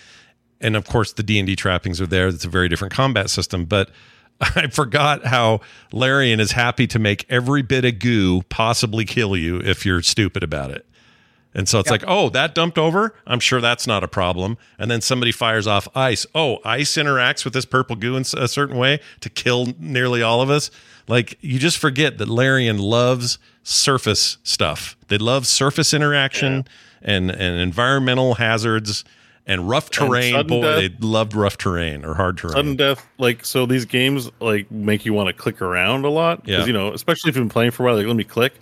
And 0.60 0.76
of 0.76 0.86
course, 0.86 1.12
the 1.12 1.22
D 1.22 1.38
and 1.38 1.46
D 1.46 1.56
trappings 1.56 2.00
are 2.00 2.06
there. 2.06 2.28
It's 2.28 2.44
a 2.44 2.48
very 2.48 2.68
different 2.68 2.94
combat 2.94 3.28
system, 3.30 3.64
but 3.64 3.90
I 4.40 4.68
forgot 4.68 5.26
how 5.26 5.60
Larian 5.92 6.38
is 6.38 6.52
happy 6.52 6.86
to 6.88 6.98
make 6.98 7.26
every 7.28 7.62
bit 7.62 7.84
of 7.84 7.98
goo 7.98 8.42
possibly 8.42 9.04
kill 9.04 9.36
you 9.36 9.58
if 9.58 9.84
you're 9.84 10.02
stupid 10.02 10.42
about 10.42 10.70
it. 10.70 10.86
And 11.52 11.68
so 11.68 11.80
it's 11.80 11.90
like, 11.90 12.04
oh, 12.06 12.28
that 12.30 12.54
dumped 12.54 12.78
over. 12.78 13.12
I'm 13.26 13.40
sure 13.40 13.60
that's 13.60 13.84
not 13.86 14.04
a 14.04 14.08
problem. 14.08 14.56
And 14.78 14.88
then 14.88 15.00
somebody 15.00 15.32
fires 15.32 15.66
off 15.66 15.88
ice. 15.96 16.24
Oh, 16.32 16.58
ice 16.64 16.92
interacts 16.92 17.44
with 17.44 17.54
this 17.54 17.64
purple 17.64 17.96
goo 17.96 18.14
in 18.14 18.22
a 18.36 18.46
certain 18.46 18.76
way 18.76 19.00
to 19.20 19.28
kill 19.28 19.74
nearly 19.78 20.22
all 20.22 20.42
of 20.42 20.48
us. 20.48 20.70
Like 21.08 21.38
you 21.40 21.58
just 21.58 21.78
forget 21.78 22.18
that 22.18 22.28
Larian 22.28 22.78
loves 22.78 23.38
surface 23.62 24.38
stuff. 24.42 24.96
They 25.08 25.18
love 25.18 25.46
surface 25.46 25.92
interaction 25.94 26.66
and 27.02 27.30
and 27.30 27.60
environmental 27.60 28.34
hazards 28.34 29.04
And 29.46 29.68
rough 29.68 29.90
terrain, 29.90 30.32
sudden 30.34 30.46
boy, 30.48 30.62
death- 30.62 30.78
they 31.00 31.06
loved 31.06 31.34
rough 31.34 31.56
terrain 31.58 32.04
or 32.04 32.14
hard 32.14 32.36
terrain. 32.38 32.54
Sudden 32.54 32.76
death, 32.76 33.04
like 33.18 33.44
so, 33.44 33.66
these 33.66 33.84
games 33.84 34.30
like 34.40 34.70
make 34.70 35.04
you 35.04 35.12
want 35.14 35.26
to 35.28 35.32
click 35.32 35.60
around 35.62 36.04
a 36.04 36.10
lot 36.10 36.44
because 36.44 36.60
Yeah. 36.60 36.66
you 36.66 36.72
know, 36.72 36.92
especially 36.92 37.30
if 37.30 37.36
you've 37.36 37.44
been 37.44 37.48
playing 37.50 37.72
for 37.72 37.82
a 37.82 37.86
while. 37.86 37.96
Like, 37.96 38.06
let 38.06 38.16
me 38.16 38.22
click, 38.24 38.54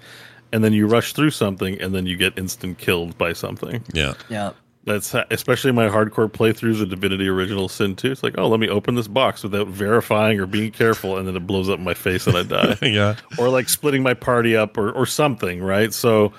and 0.52 0.62
then 0.64 0.72
you 0.72 0.86
rush 0.86 1.12
through 1.12 1.30
something, 1.32 1.78
and 1.80 1.94
then 1.94 2.06
you 2.06 2.16
get 2.16 2.38
instant 2.38 2.78
killed 2.78 3.18
by 3.18 3.32
something. 3.34 3.82
yeah. 3.92 4.14
Yeah. 4.30 4.52
That's 4.84 5.14
especially 5.30 5.72
my 5.72 5.88
hardcore 5.88 6.30
playthroughs 6.30 6.80
of 6.80 6.88
Divinity 6.88 7.28
Original 7.28 7.68
Sin 7.68 7.94
2. 7.94 8.10
It's 8.10 8.22
like, 8.22 8.36
oh, 8.38 8.48
let 8.48 8.58
me 8.58 8.68
open 8.68 8.94
this 8.94 9.08
box 9.08 9.42
without 9.42 9.66
verifying 9.66 10.40
or 10.40 10.46
being 10.46 10.72
careful, 10.72 11.18
and 11.18 11.28
then 11.28 11.36
it 11.36 11.46
blows 11.46 11.68
up 11.68 11.78
in 11.78 11.84
my 11.84 11.94
face 11.94 12.26
and 12.26 12.36
I 12.36 12.42
die. 12.44 12.78
Yeah. 12.88 13.16
or 13.38 13.50
like 13.50 13.68
splitting 13.68 14.02
my 14.02 14.14
party 14.14 14.56
up 14.56 14.78
or, 14.78 14.90
or 14.92 15.04
something, 15.04 15.62
right? 15.62 15.92
So 15.92 16.32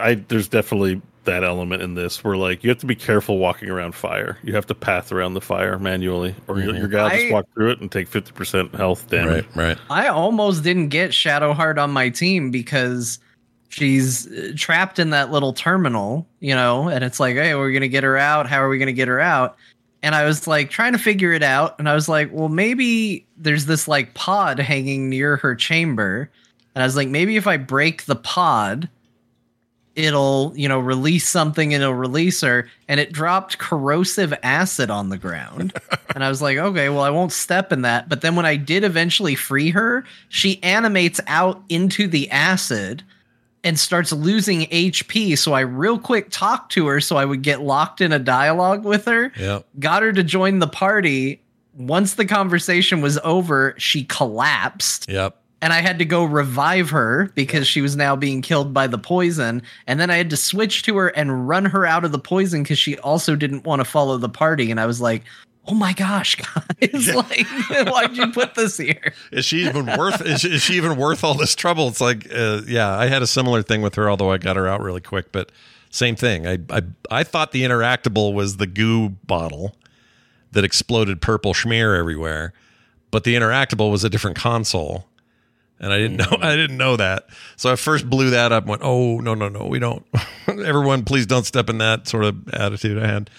I 0.00 0.14
there's 0.14 0.48
definitely 0.48 1.00
that 1.24 1.44
element 1.44 1.82
in 1.82 1.94
this 1.94 2.24
where 2.24 2.36
like 2.36 2.64
you 2.64 2.70
have 2.70 2.78
to 2.78 2.86
be 2.86 2.94
careful 2.94 3.38
walking 3.38 3.68
around 3.68 3.94
fire. 3.94 4.38
You 4.42 4.54
have 4.54 4.66
to 4.66 4.74
path 4.74 5.12
around 5.12 5.34
the 5.34 5.40
fire 5.40 5.78
manually, 5.78 6.34
or 6.48 6.58
your, 6.58 6.74
your 6.74 6.88
mm-hmm. 6.88 6.92
guy 6.92 7.02
will 7.04 7.10
just 7.10 7.32
walk 7.32 7.46
through 7.54 7.70
it 7.70 7.80
and 7.80 7.90
take 7.90 8.08
fifty 8.08 8.32
percent 8.32 8.74
health 8.74 9.08
damage. 9.08 9.46
Right, 9.54 9.68
right. 9.68 9.78
I 9.90 10.08
almost 10.08 10.64
didn't 10.64 10.88
get 10.88 11.10
Shadowheart 11.10 11.80
on 11.80 11.90
my 11.90 12.08
team 12.08 12.50
because 12.50 13.18
she's 13.72 14.30
uh, 14.30 14.52
trapped 14.54 14.98
in 14.98 15.10
that 15.10 15.30
little 15.30 15.52
terminal, 15.52 16.26
you 16.40 16.54
know, 16.54 16.88
and 16.88 17.02
it's 17.02 17.18
like, 17.18 17.36
hey, 17.36 17.54
we're 17.54 17.70
going 17.70 17.82
to 17.82 17.88
get 17.88 18.04
her 18.04 18.18
out. 18.18 18.46
How 18.46 18.62
are 18.62 18.68
we 18.68 18.78
going 18.78 18.86
to 18.86 18.92
get 18.92 19.08
her 19.08 19.20
out? 19.20 19.56
And 20.02 20.14
I 20.14 20.24
was 20.24 20.46
like 20.46 20.68
trying 20.70 20.92
to 20.92 20.98
figure 20.98 21.32
it 21.32 21.42
out. 21.42 21.78
And 21.78 21.88
I 21.88 21.94
was 21.94 22.08
like, 22.08 22.30
well, 22.32 22.48
maybe 22.48 23.26
there's 23.36 23.66
this 23.66 23.88
like 23.88 24.14
pod 24.14 24.58
hanging 24.58 25.08
near 25.08 25.36
her 25.38 25.54
chamber. 25.54 26.30
And 26.74 26.82
I 26.82 26.86
was 26.86 26.96
like, 26.96 27.08
maybe 27.08 27.36
if 27.36 27.46
I 27.46 27.56
break 27.56 28.04
the 28.04 28.16
pod, 28.16 28.88
it'll, 29.94 30.52
you 30.56 30.68
know, 30.68 30.78
release 30.78 31.28
something 31.28 31.72
and 31.72 31.82
it'll 31.82 31.94
release 31.94 32.40
her. 32.40 32.68
And 32.88 32.98
it 32.98 33.12
dropped 33.12 33.58
corrosive 33.58 34.34
acid 34.42 34.90
on 34.90 35.08
the 35.08 35.18
ground. 35.18 35.72
and 36.14 36.24
I 36.24 36.28
was 36.28 36.42
like, 36.42 36.58
okay, 36.58 36.88
well, 36.88 37.02
I 37.02 37.10
won't 37.10 37.32
step 37.32 37.72
in 37.72 37.82
that. 37.82 38.08
But 38.08 38.20
then 38.20 38.34
when 38.34 38.46
I 38.46 38.56
did 38.56 38.84
eventually 38.84 39.34
free 39.34 39.70
her, 39.70 40.04
she 40.28 40.62
animates 40.62 41.20
out 41.26 41.62
into 41.68 42.06
the 42.06 42.28
acid 42.30 43.02
and 43.64 43.78
starts 43.78 44.12
losing 44.12 44.62
HP. 44.62 45.36
So 45.38 45.52
I 45.52 45.60
real 45.60 45.98
quick 45.98 46.28
talked 46.30 46.72
to 46.72 46.86
her 46.88 47.00
so 47.00 47.16
I 47.16 47.24
would 47.24 47.42
get 47.42 47.60
locked 47.62 48.00
in 48.00 48.12
a 48.12 48.18
dialogue 48.18 48.84
with 48.84 49.04
her 49.04 49.32
Yeah. 49.38 49.60
got 49.78 50.02
her 50.02 50.12
to 50.12 50.22
join 50.24 50.58
the 50.58 50.66
party. 50.66 51.40
Once 51.76 52.14
the 52.14 52.24
conversation 52.24 53.00
was 53.00 53.18
over, 53.24 53.74
she 53.78 54.04
collapsed. 54.04 55.08
Yep. 55.08 55.36
And 55.62 55.72
I 55.72 55.80
had 55.80 56.00
to 56.00 56.04
go 56.04 56.24
revive 56.24 56.90
her 56.90 57.30
because 57.36 57.68
she 57.68 57.80
was 57.80 57.94
now 57.94 58.16
being 58.16 58.42
killed 58.42 58.74
by 58.74 58.88
the 58.88 58.98
poison. 58.98 59.62
And 59.86 60.00
then 60.00 60.10
I 60.10 60.16
had 60.16 60.28
to 60.30 60.36
switch 60.36 60.82
to 60.82 60.96
her 60.96 61.08
and 61.10 61.46
run 61.48 61.64
her 61.66 61.86
out 61.86 62.04
of 62.04 62.10
the 62.10 62.18
poison 62.18 62.64
because 62.64 62.80
she 62.80 62.98
also 62.98 63.36
didn't 63.36 63.62
want 63.64 63.78
to 63.78 63.84
follow 63.84 64.18
the 64.18 64.28
party. 64.28 64.72
And 64.72 64.80
I 64.80 64.86
was 64.86 65.00
like, 65.00 65.22
oh 65.66 65.74
my 65.74 65.92
gosh, 65.92 66.36
guys, 66.36 67.14
like, 67.14 67.46
why'd 67.46 68.16
you 68.16 68.32
put 68.32 68.54
this 68.54 68.76
here? 68.76 69.14
Is 69.30 69.44
she 69.44 69.66
even 69.66 69.86
worth? 69.86 70.20
Is 70.20 70.40
she, 70.40 70.54
is 70.54 70.62
she 70.62 70.74
even 70.74 70.96
worth 70.96 71.22
all 71.24 71.34
this 71.34 71.54
trouble? 71.54 71.88
It's 71.88 72.00
like, 72.00 72.26
uh, 72.34 72.62
yeah, 72.66 72.96
I 72.96 73.06
had 73.06 73.22
a 73.22 73.26
similar 73.26 73.62
thing 73.62 73.82
with 73.82 73.94
her, 73.94 74.10
although 74.10 74.30
I 74.30 74.38
got 74.38 74.56
her 74.56 74.66
out 74.66 74.80
really 74.80 75.00
quick. 75.00 75.30
But 75.32 75.52
same 75.90 76.16
thing. 76.16 76.46
I 76.46 76.58
I 76.70 76.82
I 77.10 77.22
thought 77.22 77.52
the 77.52 77.62
interactable 77.62 78.34
was 78.34 78.56
the 78.56 78.66
goo 78.66 79.10
bottle 79.10 79.76
that 80.52 80.64
exploded 80.64 81.20
purple 81.20 81.54
schmear 81.54 81.96
everywhere, 81.96 82.52
but 83.10 83.24
the 83.24 83.34
interactable 83.34 83.90
was 83.90 84.02
a 84.02 84.10
different 84.10 84.36
console, 84.36 85.06
and 85.78 85.92
I 85.92 85.98
didn't 85.98 86.16
know 86.16 86.38
I 86.40 86.56
didn't 86.56 86.78
know 86.78 86.96
that. 86.96 87.26
So 87.56 87.70
I 87.70 87.76
first 87.76 88.10
blew 88.10 88.30
that 88.30 88.52
up 88.52 88.64
and 88.64 88.70
went, 88.70 88.82
oh 88.82 89.18
no 89.18 89.34
no 89.34 89.48
no, 89.48 89.66
we 89.66 89.78
don't. 89.78 90.04
Everyone, 90.48 91.04
please 91.04 91.26
don't 91.26 91.44
step 91.44 91.70
in 91.70 91.78
that 91.78 92.08
sort 92.08 92.24
of 92.24 92.48
attitude 92.48 93.00
I 93.00 93.06
had. 93.06 93.30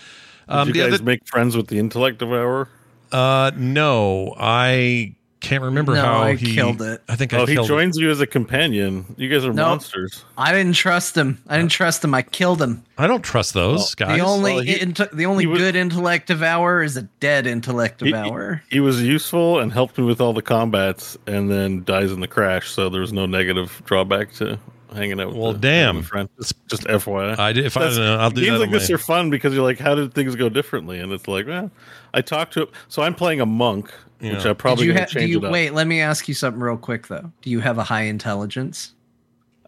Um, 0.53 0.67
Did 0.67 0.75
you 0.75 0.83
guys 0.83 0.93
other- 0.95 1.03
make 1.03 1.25
friends 1.27 1.55
with 1.57 1.67
the 1.67 1.79
intellect 1.79 2.19
devour? 2.19 2.69
uh, 3.11 3.51
no, 3.55 4.33
I 4.39 5.15
can't 5.39 5.61
remember 5.63 5.93
No, 5.93 6.01
how 6.01 6.21
I 6.21 6.35
he 6.35 6.55
killed 6.55 6.81
it. 6.81 7.03
I 7.09 7.17
think 7.17 7.33
I 7.33 7.39
Oh, 7.39 7.45
he 7.45 7.55
killed 7.55 7.65
it. 7.65 7.67
joins 7.67 7.97
you 7.97 8.09
as 8.09 8.21
a 8.21 8.25
companion. 8.25 9.03
You 9.17 9.27
guys 9.27 9.43
are 9.45 9.51
No. 9.51 9.63
monsters. 9.67 10.23
I 10.37 10.53
didn't 10.53 10.73
trust 10.77 11.17
him. 11.17 11.37
I 11.49 11.57
didn't 11.57 11.71
trust 11.71 12.01
him. 12.03 12.13
I 12.13 12.21
killed 12.21 12.61
him. 12.61 12.81
I 12.97 13.07
don't 13.07 13.21
trust 13.23 13.53
those 13.53 13.93
guys. 13.93 14.17
The 14.17 14.23
only 14.25 14.53
Well, 14.53 14.63
he- 14.63 14.79
int- 14.79 15.11
the 15.11 15.25
only 15.25 15.45
was- 15.45 15.59
good 15.59 15.75
intellect 15.75 16.27
devourer 16.27 16.81
is 16.81 16.95
a 16.95 17.01
dead 17.19 17.45
intellect 17.45 17.99
He- 17.99 18.11
devourer. 18.11 18.63
He, 18.69 18.79
was 18.79 19.01
useful 19.03 19.59
and 19.59 19.73
helped 19.73 19.97
me 19.97 20.05
with 20.05 20.21
all 20.21 20.31
the 20.31 20.41
combats, 20.41 21.17
and 21.27 21.51
then 21.51 21.83
dies 21.83 22.11
in 22.13 22.21
the 22.21 22.27
crash. 22.27 22.69
So 22.71 22.87
there 22.87 23.01
was 23.01 23.11
no 23.11 23.25
negative 23.25 23.81
drawback 23.85 24.33
to 24.35 24.57
hanging 24.93 25.19
out. 25.19 25.27
with 25.29 25.37
Well, 25.37 25.53
the- 25.53 25.59
damn. 25.59 25.97
with 25.97 26.05
friend. 26.07 26.29
Just, 26.37 26.67
just 26.67 26.83
FYI. 26.83 27.37
I 27.37 27.53
did- 27.53 27.65
if 27.65 27.75
I 27.77 27.81
don't 27.85 27.95
know, 27.97 28.17
I'll 28.17 28.29
do 28.29 28.41
games 28.41 28.53
that 28.53 28.59
like 28.59 28.67
on 28.67 28.73
this 28.73 28.89
my- 28.89 28.95
are 28.95 28.99
fun 28.99 29.29
because 29.29 29.53
you're 29.53 29.63
like, 29.63 29.79
how 29.79 29.95
did 29.95 30.13
things 30.13 30.35
go 30.35 30.49
differently? 30.49 30.99
And 30.99 31.11
it's 31.11 31.27
like, 31.27 31.47
well, 31.47 31.71
I 32.13 32.21
talked 32.21 32.53
to. 32.53 32.67
So 32.87 33.01
I'm 33.03 33.15
playing 33.15 33.41
a 33.41 33.45
monk, 33.45 33.91
which 34.19 34.45
I 34.45 34.53
probably 34.53 34.85
Did 34.85 34.87
you 34.87 34.93
gonna 34.93 35.05
ha- 35.05 35.19
do 35.19 35.25
you 35.27 35.37
it 35.39 35.45
up. 35.45 35.51
wait? 35.51 35.73
Let 35.73 35.87
me 35.87 35.99
ask 36.01 36.27
you 36.27 36.33
something 36.33 36.61
real 36.61 36.77
quick 36.77 37.07
though. 37.07 37.31
Do 37.41 37.49
you 37.49 37.59
have 37.59 37.77
a 37.77 37.83
high 37.83 38.03
intelligence? 38.03 38.93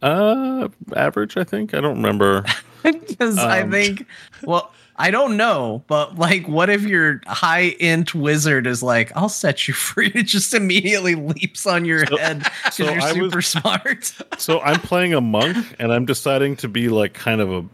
Uh, 0.02 0.68
average, 0.96 1.38
I 1.38 1.44
think. 1.44 1.74
I 1.74 1.82
don't 1.82 1.96
remember. 1.98 2.46
Because 2.86 3.40
I 3.40 3.62
Um, 3.62 3.72
think, 3.72 4.06
well, 4.44 4.72
I 4.98 5.12
don't 5.12 5.36
know, 5.36 5.84
but 5.88 6.18
like, 6.18 6.48
what 6.48 6.70
if 6.70 6.84
your 6.84 7.22
high 7.28 7.76
int 7.80 8.16
wizard 8.16 8.66
is 8.66 8.82
like, 8.82 9.12
"I'll 9.16 9.28
set 9.30 9.68
you 9.68 9.74
free"? 9.88 10.12
It 10.16 10.24
just 10.24 10.54
immediately 10.54 11.16
leaps 11.16 11.66
on 11.68 11.84
your 11.86 12.06
head 12.18 12.40
because 12.40 12.76
so 12.76 12.84
you're 12.86 13.02
I 13.02 13.12
was- 13.12 13.14
super 13.14 13.42
smart. 13.42 14.14
so 14.38 14.62
I'm 14.62 14.80
playing 14.80 15.14
a 15.14 15.22
monk, 15.22 15.76
and 15.80 15.92
I'm 15.92 16.06
deciding 16.06 16.56
to 16.58 16.68
be 16.70 16.88
like 16.90 17.14
kind 17.14 17.42
of 17.42 17.52
a 17.52 17.66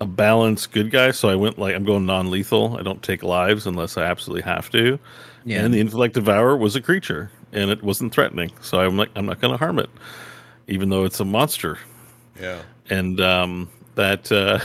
a 0.00 0.06
balanced 0.06 0.72
good 0.72 0.90
guy. 0.90 1.10
So 1.10 1.28
I 1.28 1.34
went 1.36 1.58
like 1.58 1.74
I'm 1.74 1.84
going 1.84 2.04
non-lethal. 2.06 2.76
I 2.78 2.82
don't 2.82 3.02
take 3.02 3.22
lives 3.22 3.66
unless 3.66 3.96
I 3.96 4.02
absolutely 4.02 4.42
have 4.42 4.70
to. 4.70 4.98
Yeah. 5.44 5.64
And 5.64 5.72
the 5.72 5.80
intellect 5.80 6.14
devourer 6.14 6.56
was 6.56 6.76
a 6.76 6.82
creature, 6.82 7.30
and 7.52 7.70
it 7.70 7.82
wasn't 7.82 8.12
threatening. 8.12 8.50
So 8.60 8.78
I'm 8.80 8.96
like 8.98 9.08
I'm 9.16 9.24
not 9.24 9.40
going 9.40 9.52
to 9.52 9.58
harm 9.58 9.78
it, 9.78 9.88
even 10.66 10.90
though 10.90 11.04
it's 11.04 11.18
a 11.20 11.24
monster. 11.24 11.78
Yeah. 12.38 12.60
And 12.90 13.20
um, 13.20 13.70
that 13.94 14.30
uh, 14.30 14.60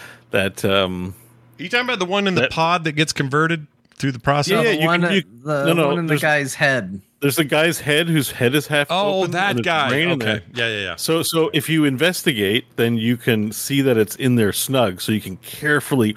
that 0.30 0.64
um, 0.64 1.14
Are 1.58 1.62
you 1.62 1.68
talking 1.68 1.86
about 1.86 1.98
the 1.98 2.04
one 2.04 2.26
in 2.26 2.34
the 2.34 2.42
That- 2.42 2.50
pod 2.50 2.84
that 2.84 2.92
gets 2.92 3.12
converted 3.12 3.66
through 3.96 4.12
the 4.12 4.18
process? 4.20 4.64
Yeah, 4.64 4.76
the 4.76 4.86
one, 4.86 5.00
can- 5.02 5.12
you- 5.12 5.22
the 5.44 5.66
no, 5.66 5.72
no, 5.72 5.88
one 5.88 5.98
in 5.98 6.06
the 6.06 6.16
guy's 6.18 6.54
head. 6.54 7.00
there's 7.20 7.38
a 7.38 7.44
guy's 7.44 7.80
head 7.80 8.08
whose 8.08 8.30
head 8.30 8.54
is 8.54 8.68
half. 8.68 8.86
Oh, 8.90 9.20
open, 9.22 9.32
that 9.32 9.62
guy. 9.62 10.04
Okay. 10.04 10.40
Yeah, 10.54 10.68
yeah, 10.68 10.80
yeah. 10.82 10.96
So 10.96 11.22
so 11.22 11.50
if 11.52 11.68
you 11.68 11.84
investigate, 11.84 12.64
then 12.76 12.96
you 12.96 13.16
can 13.16 13.50
see 13.52 13.80
that 13.82 13.96
it's 13.96 14.14
in 14.16 14.36
there 14.36 14.52
snug, 14.52 15.00
so 15.00 15.10
you 15.12 15.20
can 15.20 15.36
carefully 15.38 16.16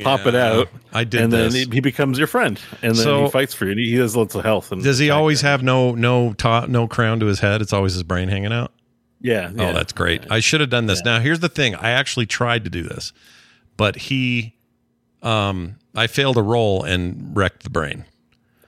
pop 0.00 0.26
it 0.26 0.34
out. 0.34 0.68
I 0.92 1.04
did 1.04 1.22
and 1.22 1.32
then 1.32 1.44
this. 1.50 1.54
he, 1.64 1.70
he 1.72 1.80
becomes 1.80 2.18
your 2.18 2.26
friend, 2.26 2.60
and 2.82 2.94
then 2.96 3.02
So- 3.04 3.24
he 3.24 3.30
fights 3.30 3.54
for 3.54 3.64
you. 3.66 3.70
And 3.72 3.80
he, 3.80 3.90
he 3.92 3.96
has 3.96 4.14
lots 4.16 4.34
of 4.34 4.44
health. 4.44 4.72
And 4.72 4.82
Does 4.82 4.98
he 4.98 5.10
always 5.10 5.40
damage. 5.40 5.50
have 5.52 5.62
no 5.62 5.92
no 5.94 6.32
top 6.34 6.68
no 6.68 6.86
crown 6.86 7.20
to 7.20 7.26
his 7.26 7.40
head? 7.40 7.62
It's 7.62 7.72
always 7.72 7.94
his 7.94 8.02
brain 8.02 8.28
hanging 8.28 8.52
out. 8.52 8.72
Yeah. 9.20 9.50
Oh, 9.56 9.62
yeah. 9.62 9.70
Oh, 9.70 9.72
that's 9.72 9.92
great. 9.92 10.24
I 10.30 10.40
should 10.40 10.60
have 10.60 10.68
done 10.70 10.86
this. 10.86 11.02
Now, 11.04 11.20
here's 11.20 11.38
the 11.40 11.48
thing. 11.48 11.76
I 11.76 11.90
actually 11.90 12.26
tried 12.26 12.64
to 12.64 12.70
do 12.70 12.82
this, 12.82 13.12
but 13.82 13.96
he, 13.96 14.54
um, 15.24 15.74
I 15.96 16.06
failed 16.06 16.36
a 16.36 16.42
roll 16.42 16.84
and 16.84 17.36
wrecked 17.36 17.64
the 17.64 17.70
brain. 17.70 18.04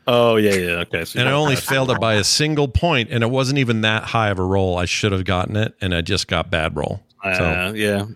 Oh 0.08 0.34
yeah, 0.34 0.54
yeah. 0.54 0.70
Okay. 0.80 1.04
So 1.04 1.20
And 1.20 1.28
I 1.28 1.32
only 1.32 1.54
failed 1.54 1.92
it 1.92 2.00
by 2.00 2.14
a 2.14 2.24
single 2.24 2.66
point, 2.66 3.10
and 3.12 3.22
it 3.22 3.30
wasn't 3.30 3.60
even 3.60 3.82
that 3.82 4.02
high 4.02 4.30
of 4.30 4.40
a 4.40 4.42
roll. 4.42 4.76
I 4.76 4.86
should 4.86 5.12
have 5.12 5.24
gotten 5.24 5.54
it, 5.54 5.72
and 5.80 5.94
I 5.94 6.00
just 6.00 6.26
got 6.26 6.50
bad 6.50 6.76
roll. 6.76 7.00
So 7.22 7.28
Uh, 7.30 7.72
yeah. 7.76 8.06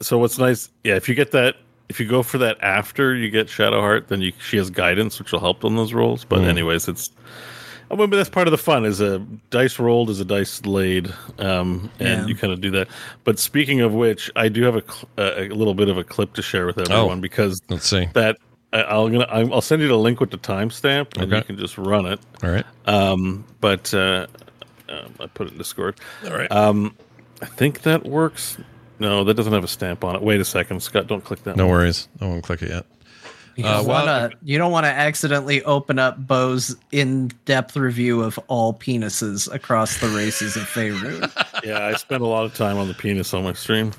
So 0.00 0.18
what's 0.18 0.38
nice? 0.38 0.70
Yeah, 0.82 0.96
if 0.96 1.08
you 1.08 1.14
get 1.14 1.30
that, 1.30 1.54
if 1.88 2.00
you 2.00 2.08
go 2.08 2.24
for 2.24 2.38
that 2.38 2.58
after 2.62 3.14
you 3.14 3.30
get 3.30 3.46
Shadowheart, 3.46 4.08
then 4.08 4.20
you 4.20 4.32
she 4.44 4.56
has 4.56 4.70
guidance, 4.70 5.20
which 5.20 5.30
will 5.30 5.38
help 5.38 5.64
on 5.64 5.76
those 5.76 5.92
rolls. 5.92 6.24
But 6.24 6.40
Mm. 6.40 6.48
anyways, 6.48 6.88
it's. 6.88 7.10
I 7.90 7.96
mean, 7.96 8.08
but 8.10 8.16
that's 8.16 8.28
part 8.30 8.46
of 8.46 8.52
the 8.52 8.58
fun. 8.58 8.84
Is 8.84 9.00
a 9.00 9.18
dice 9.50 9.78
rolled 9.78 10.10
is 10.10 10.20
a 10.20 10.24
dice 10.24 10.64
laid, 10.64 11.12
um, 11.38 11.90
and 11.98 12.08
Yeah. 12.22 12.26
you 12.26 12.34
kind 12.36 12.52
of 12.52 12.60
do 12.60 12.70
that. 12.72 12.88
But 13.24 13.38
speaking 13.38 13.80
of 13.80 13.92
which, 13.92 14.30
I 14.36 14.48
do 14.48 14.62
have 14.62 14.76
a, 14.76 14.82
cl- 14.82 15.08
a, 15.18 15.48
a 15.48 15.54
little 15.54 15.74
bit 15.74 15.88
of 15.88 15.98
a 15.98 16.04
clip 16.04 16.32
to 16.34 16.42
share 16.42 16.66
with 16.66 16.78
everyone 16.78 17.20
because 17.20 17.60
let's 17.68 17.88
see. 17.88 18.06
that 18.14 18.38
I, 18.72 18.82
I'll 18.82 19.08
gonna 19.08 19.24
I'm- 19.24 19.52
I'll 19.52 19.60
send 19.60 19.82
you 19.82 19.88
the 19.88 19.98
link 19.98 20.20
with 20.20 20.30
the 20.30 20.38
timestamp, 20.38 21.16
and 21.16 21.24
Okay. 21.32 21.38
you 21.38 21.42
can 21.42 21.58
just 21.58 21.76
run 21.78 22.06
it. 22.06 22.20
All 22.44 22.50
right. 22.50 22.64
Um, 22.86 23.44
but 23.60 23.92
uh, 23.92 24.26
um, 24.88 25.14
I 25.18 25.26
put 25.26 25.48
it 25.48 25.52
in 25.52 25.58
Discord. 25.58 25.96
All 26.24 26.30
right. 26.32 26.50
Um, 26.52 26.94
I 27.42 27.46
think 27.46 27.82
that 27.82 28.04
works. 28.06 28.56
No, 29.00 29.24
that 29.24 29.34
doesn't 29.34 29.52
have 29.52 29.64
a 29.64 29.68
stamp 29.68 30.04
on 30.04 30.14
it. 30.14 30.22
Wait 30.22 30.40
a 30.40 30.44
second, 30.44 30.82
Scott. 30.82 31.06
Don't 31.06 31.24
click 31.24 31.42
that. 31.44 31.56
No 31.56 31.66
one. 31.66 31.78
worries. 31.78 32.06
I 32.20 32.26
won't 32.26 32.44
click 32.44 32.62
it 32.62 32.68
yet. 32.70 32.86
You 33.60 33.66
Uh, 33.66 33.76
don't 33.78 33.86
well- 33.86 34.06
wanna 34.06 34.30
you 34.42 34.58
don't 34.58 34.72
want 34.72 34.84
to 34.86 34.90
accidentally 34.90 35.62
open 35.64 35.98
up 35.98 36.26
Beau's 36.26 36.74
in-depth 36.92 37.76
review 37.76 38.22
of 38.22 38.38
all 38.48 38.72
penises 38.74 39.52
across 39.52 39.98
the 40.00 40.08
races 40.08 40.56
of 40.56 40.62
Faerun. 40.64 41.30
Yeah, 41.64 41.84
I 41.84 41.94
spent 41.94 42.22
a 42.22 42.26
lot 42.26 42.46
of 42.46 42.54
time 42.54 42.78
on 42.78 42.88
the 42.88 42.94
penis 42.94 43.34
on 43.34 43.44
my 43.44 43.52
stream. 43.52 43.92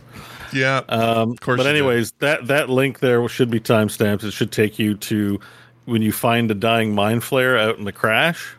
Yeah. 0.51 0.82
Um, 0.89 1.32
of 1.34 1.39
course 1.41 1.57
but 1.57 1.68
you 1.68 1.74
did. 1.74 1.78
anyways, 1.78 2.12
that 2.20 2.47
that 2.47 2.70
link 2.70 2.99
there 2.99 3.28
should 3.30 3.51
be 3.51 3.59
timestamped. 3.59 4.24
It 4.24 4.32
should 4.32 4.51
take 4.51 4.80
you 4.80 4.95
to 4.95 5.39
when 5.86 6.01
you 6.01 6.12
find 6.12 6.49
a 6.49 6.55
dying 6.55 6.95
mind 6.95 7.22
flayer 7.22 7.59
out 7.59 7.78
in 7.78 7.84
the 7.86 7.91
crash. 7.91 8.55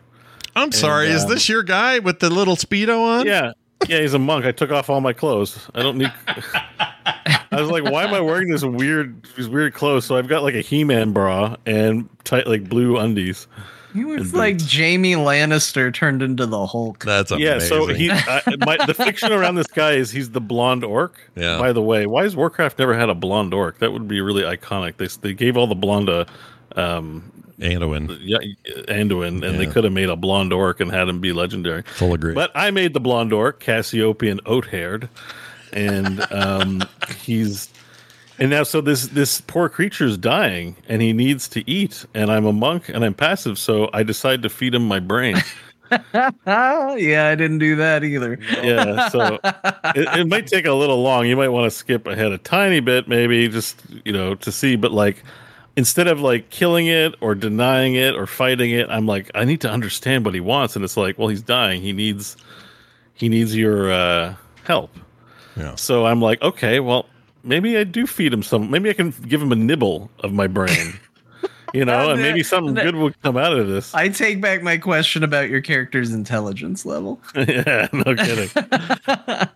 I'm 0.55 0.71
sorry. 0.71 1.07
Is 1.09 1.23
um, 1.23 1.29
this 1.31 1.49
your 1.49 1.63
guy 1.63 1.99
with 1.99 2.19
the 2.19 2.29
little 2.29 2.55
speedo 2.55 2.99
on? 3.19 3.25
Yeah, 3.25 3.51
yeah, 3.87 3.99
he's 3.99 4.13
a 4.13 4.19
monk. 4.19 4.45
I 4.45 4.51
took 4.53 4.71
off 4.71 4.89
all 4.89 5.01
my 5.01 5.13
clothes. 5.13 5.59
I 5.75 5.81
don't 5.81 5.97
need. 5.97 6.13
I 7.55 7.61
was 7.61 7.69
like, 7.69 7.83
why 7.83 8.03
am 8.03 8.13
I 8.13 8.21
wearing 8.21 8.49
this 8.49 8.63
weird, 8.63 9.25
these 9.35 9.47
weird 9.47 9.73
clothes? 9.73 10.05
So 10.05 10.17
I've 10.17 10.27
got 10.27 10.43
like 10.43 10.55
a 10.55 10.61
He-Man 10.61 11.13
bra 11.13 11.55
and 11.65 12.09
tight, 12.23 12.47
like 12.47 12.69
blue 12.69 12.97
undies. 12.97 13.47
He 13.93 14.03
was 14.03 14.33
like 14.33 14.57
boots. 14.57 14.75
Jaime 14.75 15.13
Lannister 15.13 15.93
turned 15.93 16.23
into 16.23 16.47
the 16.47 16.65
Hulk. 16.65 17.03
That's 17.05 17.29
amazing. 17.29 17.47
Yeah, 17.47 17.59
so 17.59 17.85
he, 17.85 18.09
I, 18.09 18.41
my, 18.65 18.83
the 18.87 18.93
fiction 18.95 19.31
around 19.31 19.53
this 19.53 19.67
guy 19.67 19.91
is 19.91 20.09
he's 20.09 20.31
the 20.31 20.41
blonde 20.41 20.83
orc. 20.83 21.19
Yeah. 21.35 21.59
By 21.59 21.73
the 21.73 21.81
way, 21.81 22.07
why 22.07 22.23
has 22.23 22.35
Warcraft 22.35 22.79
never 22.79 22.97
had 22.97 23.09
a 23.09 23.15
blonde 23.15 23.53
orc? 23.53 23.77
That 23.79 23.93
would 23.93 24.07
be 24.07 24.19
really 24.19 24.41
iconic. 24.41 24.97
They 24.97 25.07
they 25.21 25.35
gave 25.35 25.57
all 25.57 25.67
the 25.67 25.75
blonde 25.75 26.09
uh, 26.09 26.25
um, 26.75 27.31
Anduin. 27.59 28.17
yeah, 28.21 28.39
Anduin, 28.87 29.45
and 29.45 29.59
they 29.59 29.67
could 29.67 29.83
have 29.83 29.93
made 29.93 30.09
a 30.09 30.15
blonde 30.15 30.53
orc 30.53 30.79
and 30.79 30.91
had 30.91 31.07
him 31.07 31.19
be 31.19 31.31
legendary. 31.31 31.83
Full 31.83 32.15
agree. 32.15 32.33
But 32.33 32.51
I 32.55 32.71
made 32.71 32.95
the 32.95 32.99
blonde 32.99 33.31
orc, 33.31 33.59
Cassiopean 33.59 34.39
oat 34.47 34.65
haired, 34.65 35.07
and 35.73 36.31
um, 36.31 36.83
he's 37.17 37.69
and 38.39 38.49
now 38.49 38.63
so 38.63 38.81
this 38.81 39.07
this 39.07 39.41
poor 39.41 39.69
creature's 39.69 40.17
dying 40.17 40.75
and 40.87 41.01
he 41.01 41.13
needs 41.13 41.47
to 41.49 41.69
eat, 41.69 42.05
and 42.13 42.31
I'm 42.31 42.45
a 42.45 42.53
monk 42.53 42.89
and 42.89 43.03
I'm 43.03 43.13
passive, 43.13 43.59
so 43.59 43.89
I 43.93 44.03
decide 44.03 44.41
to 44.43 44.49
feed 44.49 44.73
him 44.73 44.87
my 44.87 44.99
brain. 44.99 45.37
Ah, 46.45 46.93
yeah, 46.95 47.27
I 47.27 47.35
didn't 47.35 47.59
do 47.59 47.75
that 47.75 48.03
either. 48.03 48.39
yeah, 48.63 49.09
so 49.09 49.39
it, 49.43 50.19
it 50.19 50.27
might 50.27 50.47
take 50.47 50.65
a 50.65 50.73
little 50.73 51.01
long. 51.03 51.27
You 51.27 51.35
might 51.35 51.49
want 51.49 51.65
to 51.65 51.71
skip 51.71 52.07
ahead 52.07 52.31
a 52.31 52.37
tiny 52.37 52.79
bit, 52.79 53.07
maybe 53.07 53.47
just 53.47 53.81
you 54.03 54.11
know 54.11 54.35
to 54.35 54.51
see. 54.51 54.75
But 54.75 54.91
like, 54.91 55.23
instead 55.75 56.07
of 56.07 56.19
like 56.19 56.49
killing 56.49 56.87
it 56.87 57.15
or 57.21 57.35
denying 57.35 57.95
it 57.95 58.15
or 58.15 58.25
fighting 58.25 58.71
it, 58.71 58.89
I'm 58.89 59.05
like, 59.05 59.29
I 59.35 59.45
need 59.45 59.61
to 59.61 59.69
understand 59.69 60.25
what 60.25 60.33
he 60.33 60.39
wants, 60.39 60.75
and 60.75 60.83
it's 60.83 60.97
like, 60.97 61.17
well, 61.17 61.27
he's 61.27 61.43
dying. 61.43 61.81
He 61.81 61.93
needs 61.93 62.35
he 63.13 63.29
needs 63.29 63.55
your 63.55 63.91
uh, 63.91 64.35
help. 64.63 64.91
Yeah. 65.55 65.75
So 65.75 66.05
I'm 66.05 66.21
like, 66.21 66.41
okay, 66.41 66.79
well, 66.79 67.07
maybe 67.43 67.77
I 67.77 67.83
do 67.83 68.07
feed 68.07 68.33
him 68.33 68.43
some. 68.43 68.69
Maybe 68.69 68.89
I 68.89 68.93
can 68.93 69.11
give 69.27 69.41
him 69.41 69.51
a 69.51 69.55
nibble 69.55 70.09
of 70.19 70.33
my 70.33 70.47
brain. 70.47 70.99
You 71.73 71.85
know, 71.85 72.11
and 72.11 72.21
maybe 72.21 72.43
something 72.43 72.75
good 72.75 72.93
will 72.93 73.11
come 73.23 73.35
out 73.35 73.57
of 73.57 73.67
this. 73.67 73.95
I 73.95 74.07
take 74.07 74.39
back 74.39 74.61
my 74.61 74.77
question 74.77 75.23
about 75.23 75.49
your 75.49 75.59
character's 75.59 76.13
intelligence 76.13 76.85
level. 76.85 77.19
yeah, 77.35 77.87
no 77.91 78.15
kidding. 78.15 78.51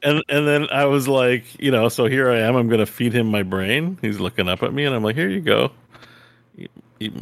and 0.01 0.23
and 0.27 0.47
then 0.47 0.67
I 0.71 0.85
was 0.85 1.07
like, 1.07 1.45
you 1.61 1.69
know, 1.69 1.89
so 1.89 2.05
here 2.05 2.31
I 2.31 2.39
am. 2.39 2.55
I'm 2.55 2.69
going 2.69 2.79
to 2.79 2.87
feed 2.87 3.13
him 3.13 3.27
my 3.27 3.43
brain. 3.43 3.99
He's 4.01 4.19
looking 4.19 4.49
up 4.49 4.63
at 4.63 4.73
me, 4.73 4.83
and 4.83 4.95
I'm 4.95 5.03
like, 5.03 5.15
here 5.15 5.29
you 5.29 5.41
go. 5.41 5.71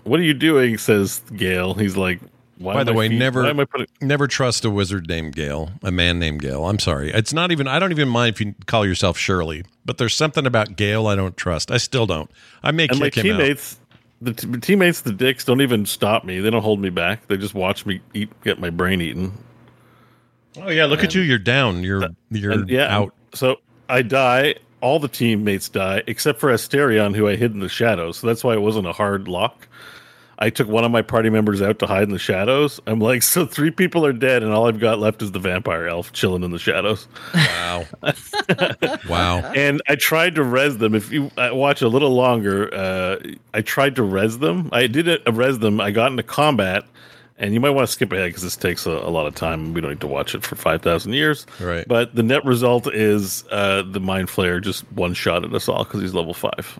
What 0.05 0.21
are 0.21 0.23
you 0.23 0.33
doing? 0.33 0.77
Says 0.77 1.19
Gale. 1.35 1.73
He's 1.73 1.97
like, 1.97 2.21
why 2.57 2.73
By 2.73 2.83
the 2.83 2.93
way, 2.93 3.09
feed- 3.09 3.19
never 3.19 3.43
why 3.43 3.49
am 3.49 3.59
I 3.59 3.65
putting? 3.65 3.87
never 4.01 4.27
trust 4.27 4.63
a 4.65 4.69
wizard 4.69 5.07
named 5.07 5.35
Gale, 5.35 5.71
a 5.83 5.91
man 5.91 6.19
named 6.19 6.41
Gale. 6.41 6.65
I'm 6.67 6.79
sorry. 6.79 7.11
It's 7.11 7.33
not 7.33 7.51
even 7.51 7.67
I 7.67 7.79
don't 7.79 7.91
even 7.91 8.07
mind 8.09 8.35
if 8.35 8.41
you 8.41 8.55
call 8.65 8.85
yourself 8.85 9.17
Shirley, 9.17 9.63
but 9.85 9.97
there's 9.97 10.15
something 10.15 10.45
about 10.45 10.75
Gale 10.75 11.07
I 11.07 11.15
don't 11.15 11.35
trust. 11.37 11.71
I 11.71 11.77
still 11.77 12.05
don't. 12.05 12.29
I 12.63 12.71
may 12.71 12.87
And 12.87 12.99
my 12.99 13.09
kick 13.09 13.25
out. 13.25 13.37
teammates, 13.37 13.79
the 14.21 14.33
t- 14.33 14.47
teammates, 14.59 15.01
the 15.01 15.11
dicks 15.13 15.43
don't 15.45 15.61
even 15.61 15.85
stop 15.85 16.23
me. 16.23 16.39
They 16.39 16.49
don't 16.49 16.61
hold 16.63 16.79
me 16.79 16.89
back. 16.89 17.27
They 17.27 17.37
just 17.37 17.53
watch 17.53 17.85
me 17.85 17.99
eat, 18.13 18.29
get 18.43 18.59
my 18.59 18.69
brain 18.69 19.01
eaten. 19.01 19.33
Oh 20.61 20.69
yeah, 20.69 20.85
look 20.85 21.03
at 21.03 21.13
you. 21.13 21.21
You're 21.21 21.37
down. 21.37 21.83
You're 21.83 22.07
you're 22.31 22.51
And, 22.51 22.69
yeah, 22.69 22.95
out. 22.95 23.13
So 23.33 23.57
I 23.89 24.01
die. 24.01 24.55
All 24.81 24.99
the 24.99 25.07
teammates 25.07 25.67
die 25.67 26.03
except 26.07 26.39
for 26.39 26.49
Astarion, 26.51 27.15
who 27.15 27.27
I 27.27 27.35
hid 27.35 27.51
in 27.53 27.59
the 27.59 27.67
shadows. 27.69 28.17
So 28.19 28.27
that's 28.27 28.43
why 28.43 28.53
it 28.53 28.61
wasn't 28.61 28.87
a 28.87 28.93
hard 28.93 29.27
lock. 29.27 29.67
I 30.37 30.49
took 30.49 30.67
one 30.67 30.83
of 30.83 30.91
my 30.91 31.01
party 31.01 31.29
members 31.29 31.61
out 31.61 31.79
to 31.79 31.87
hide 31.87 32.03
in 32.03 32.09
the 32.09 32.19
shadows. 32.19 32.79
I'm 32.87 32.99
like, 32.99 33.23
so 33.23 33.45
three 33.45 33.71
people 33.71 34.05
are 34.05 34.13
dead, 34.13 34.43
and 34.43 34.51
all 34.51 34.67
I've 34.67 34.79
got 34.79 34.99
left 34.99 35.21
is 35.21 35.31
the 35.31 35.39
vampire 35.39 35.87
elf 35.87 36.11
chilling 36.11 36.43
in 36.43 36.51
the 36.51 36.59
shadows. 36.59 37.07
Wow. 37.33 37.85
wow. 39.09 39.37
And 39.53 39.81
I 39.87 39.95
tried 39.95 40.35
to 40.35 40.43
res 40.43 40.77
them. 40.77 40.93
If 40.93 41.11
you 41.11 41.31
watch 41.37 41.81
a 41.81 41.87
little 41.87 42.13
longer, 42.13 42.73
uh, 42.73 43.17
I 43.53 43.61
tried 43.61 43.95
to 43.95 44.03
res 44.03 44.39
them. 44.39 44.69
I 44.71 44.87
did 44.87 45.07
it, 45.07 45.25
uh, 45.25 45.31
res 45.31 45.59
them. 45.59 45.79
I 45.79 45.91
got 45.91 46.11
into 46.11 46.23
combat, 46.23 46.83
and 47.37 47.53
you 47.53 47.61
might 47.61 47.71
want 47.71 47.87
to 47.87 47.91
skip 47.91 48.11
ahead 48.11 48.29
because 48.29 48.43
this 48.43 48.57
takes 48.57 48.85
a, 48.85 48.91
a 48.91 49.09
lot 49.09 49.27
of 49.27 49.35
time. 49.35 49.73
We 49.73 49.79
don't 49.79 49.91
need 49.91 50.01
to 50.01 50.07
watch 50.07 50.35
it 50.35 50.43
for 50.43 50.55
five 50.55 50.81
thousand 50.81 51.13
years. 51.13 51.45
Right. 51.61 51.87
But 51.87 52.13
the 52.15 52.23
net 52.23 52.43
result 52.43 52.93
is 52.93 53.45
uh, 53.51 53.83
the 53.83 54.01
mind 54.01 54.27
flayer 54.27 54.61
just 54.61 54.89
one 54.91 55.13
shot 55.13 55.45
at 55.45 55.53
us 55.53 55.69
all 55.69 55.85
because 55.85 56.01
he's 56.01 56.13
level 56.13 56.33
five. 56.33 56.79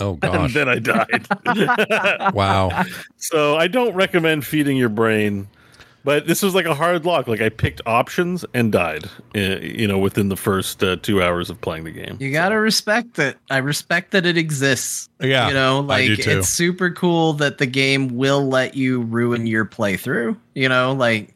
Oh 0.00 0.12
and 0.20 0.20
gosh. 0.20 0.54
then 0.54 0.68
I 0.68 0.78
died. 0.78 1.26
Wow. 2.34 2.84
so 3.16 3.56
I 3.56 3.68
don't 3.68 3.94
recommend 3.94 4.46
feeding 4.46 4.76
your 4.76 4.88
brain. 4.88 5.48
But 6.02 6.26
this 6.26 6.40
was 6.42 6.54
like 6.54 6.64
a 6.64 6.74
hard 6.74 7.04
lock. 7.04 7.28
Like 7.28 7.42
I 7.42 7.50
picked 7.50 7.82
options 7.84 8.42
and 8.54 8.72
died. 8.72 9.04
uh, 9.36 9.38
You 9.60 9.86
know, 9.86 9.98
within 9.98 10.30
the 10.30 10.36
first 10.36 10.82
uh, 10.82 10.96
two 10.96 11.22
hours 11.22 11.50
of 11.50 11.60
playing 11.60 11.84
the 11.84 11.90
game. 11.90 12.16
You 12.18 12.32
gotta 12.32 12.58
respect 12.58 13.18
it. 13.18 13.36
I 13.50 13.58
respect 13.58 14.12
that 14.12 14.24
it 14.24 14.38
exists. 14.38 15.10
Yeah, 15.20 15.48
you 15.48 15.52
know, 15.54 15.80
like 15.80 16.08
it's 16.08 16.48
super 16.48 16.90
cool 16.90 17.34
that 17.34 17.58
the 17.58 17.66
game 17.66 18.16
will 18.16 18.48
let 18.48 18.74
you 18.76 19.02
ruin 19.02 19.46
your 19.46 19.66
playthrough. 19.66 20.38
You 20.54 20.70
know, 20.70 20.94
like 20.94 21.34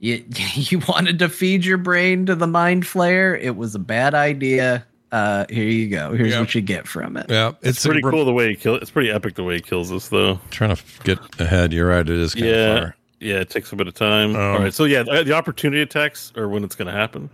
you 0.00 0.24
you 0.54 0.80
wanted 0.88 1.20
to 1.20 1.28
feed 1.28 1.64
your 1.64 1.78
brain 1.78 2.26
to 2.26 2.34
the 2.34 2.48
mind 2.48 2.82
flayer. 2.82 3.40
It 3.40 3.54
was 3.54 3.76
a 3.76 3.80
bad 3.80 4.14
idea. 4.16 4.84
Uh, 5.16 5.46
here 5.48 5.64
you 5.64 5.88
go. 5.88 6.12
Here's 6.12 6.32
Yeah. 6.32 6.40
what 6.40 6.54
you 6.54 6.60
get 6.60 6.86
from 6.86 7.16
it. 7.16 7.26
Yeah, 7.28 7.48
It's, 7.62 7.78
it's, 7.78 7.86
pretty 7.86 8.00
a- 8.06 8.10
cool 8.10 8.24
the 8.24 8.32
way 8.32 8.48
he 8.50 8.54
kills. 8.56 8.80
It's 8.82 8.90
pretty 8.90 9.10
epic 9.10 9.34
the 9.34 9.44
way 9.44 9.54
he 9.54 9.60
kills 9.60 9.90
us, 9.90 10.08
though. 10.08 10.38
Trying 10.50 10.76
to 10.76 10.82
get 11.04 11.18
ahead. 11.40 11.72
You're 11.72 11.88
right. 11.88 12.00
It 12.08 12.08
is 12.10 12.34
kind 12.34 12.46
yeah, 12.46 12.52
of 12.52 12.78
far. 12.82 12.96
yeah. 13.20 13.34
It 13.36 13.50
takes 13.50 13.72
a 13.72 13.76
bit 13.76 13.88
of 13.88 13.94
time. 13.94 14.36
Oh. 14.36 14.52
All 14.54 14.58
right, 14.58 14.74
so 14.74 14.84
yeah, 14.84 15.02
the 15.02 15.24
the 15.24 15.32
opportunity 15.32 15.80
attacks 15.82 16.32
are 16.36 16.48
when 16.48 16.64
it's 16.64 16.74
going 16.74 16.86
to 16.86 16.92
happen. 16.92 17.30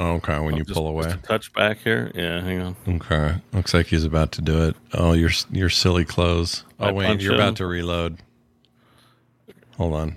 Okay, 0.00 0.38
when 0.40 0.56
you 0.56 0.64
Just- 0.64 0.74
pull 0.76 0.88
away. 0.88 1.04
just 1.04 1.22
touch 1.22 1.52
back 1.52 1.78
here. 1.78 2.10
Yeah, 2.14 2.40
hang 2.40 2.60
on. 2.60 2.76
Okay, 2.88 3.36
looks 3.52 3.72
like 3.74 3.86
he's 3.86 4.04
about 4.04 4.32
to 4.32 4.42
do 4.42 4.64
it. 4.64 4.76
Oh, 4.92 5.12
your 5.12 5.30
your 5.52 5.70
silly 5.70 6.04
clothes. 6.04 6.64
Oh 6.80 6.86
I 6.86 6.92
wait, 6.92 7.20
you're 7.20 7.34
him. 7.34 7.40
about 7.40 7.56
to 7.56 7.66
reload. 7.66 8.18
Hold 9.76 9.94
on. 9.94 10.16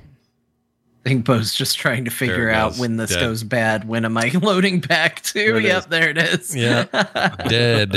I 1.08 1.10
think 1.10 1.26
Beau's 1.26 1.54
just 1.56 1.78
trying 1.78 2.04
to 2.04 2.12
figure 2.12 2.50
out 2.50 2.72
goes. 2.72 2.80
when 2.80 2.98
this 2.98 3.12
Dead. 3.12 3.22
goes 3.22 3.42
bad. 3.44 3.88
When 3.88 4.04
am 4.04 4.18
I 4.18 4.30
loading 4.42 4.82
back 4.82 5.22
to? 5.22 5.34
There 5.34 5.60
yep, 5.62 5.78
is. 5.84 5.86
there 5.86 6.10
it 6.10 6.18
is. 6.18 6.54
Yeah, 6.56 6.84
dead. 7.48 7.96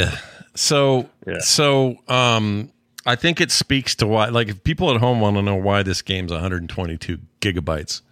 So 0.54 1.08
Yeah. 1.26 1.40
so 1.40 1.96
um, 2.06 2.70
I 3.06 3.16
think 3.16 3.40
it 3.40 3.50
speaks 3.50 3.96
to 3.96 4.06
why. 4.06 4.28
Like, 4.28 4.48
if 4.48 4.62
people 4.62 4.94
at 4.94 4.98
home 5.00 5.20
want 5.20 5.36
to 5.36 5.42
know 5.42 5.56
why 5.56 5.82
this 5.82 6.02
game's 6.02 6.30
122 6.30 7.18
gigabytes, 7.40 8.02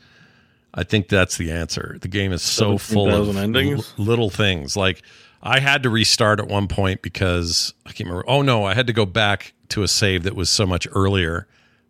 I 0.75 0.83
think 0.83 1.09
that's 1.09 1.37
the 1.37 1.53
answer. 1.53 1.97
The 2.01 2.09
game 2.09 2.33
is 2.33 2.43
so 2.43 2.77
full 2.77 3.09
of 3.15 3.37
endings? 3.37 3.95
l- 3.99 4.05
little 4.05 4.31
things. 4.31 4.77
Like, 4.77 5.03
I 5.45 5.61
had 5.61 5.85
to 5.85 5.91
restart 5.91 6.41
at 6.41 6.49
one 6.49 6.67
point 6.67 7.03
because 7.03 7.73
I 7.87 7.93
can't 7.93 8.09
remember. 8.11 8.29
Oh 8.29 8.43
no, 8.43 8.65
I 8.65 8.75
had 8.75 8.89
to 8.89 8.93
go 8.93 9.07
back 9.07 9.53
to 9.69 9.85
a 9.85 9.89
save 9.89 10.25
that 10.25 10.35
was 10.35 10.51
so 10.51 10.67
much 10.67 10.89
earlier 10.93 11.47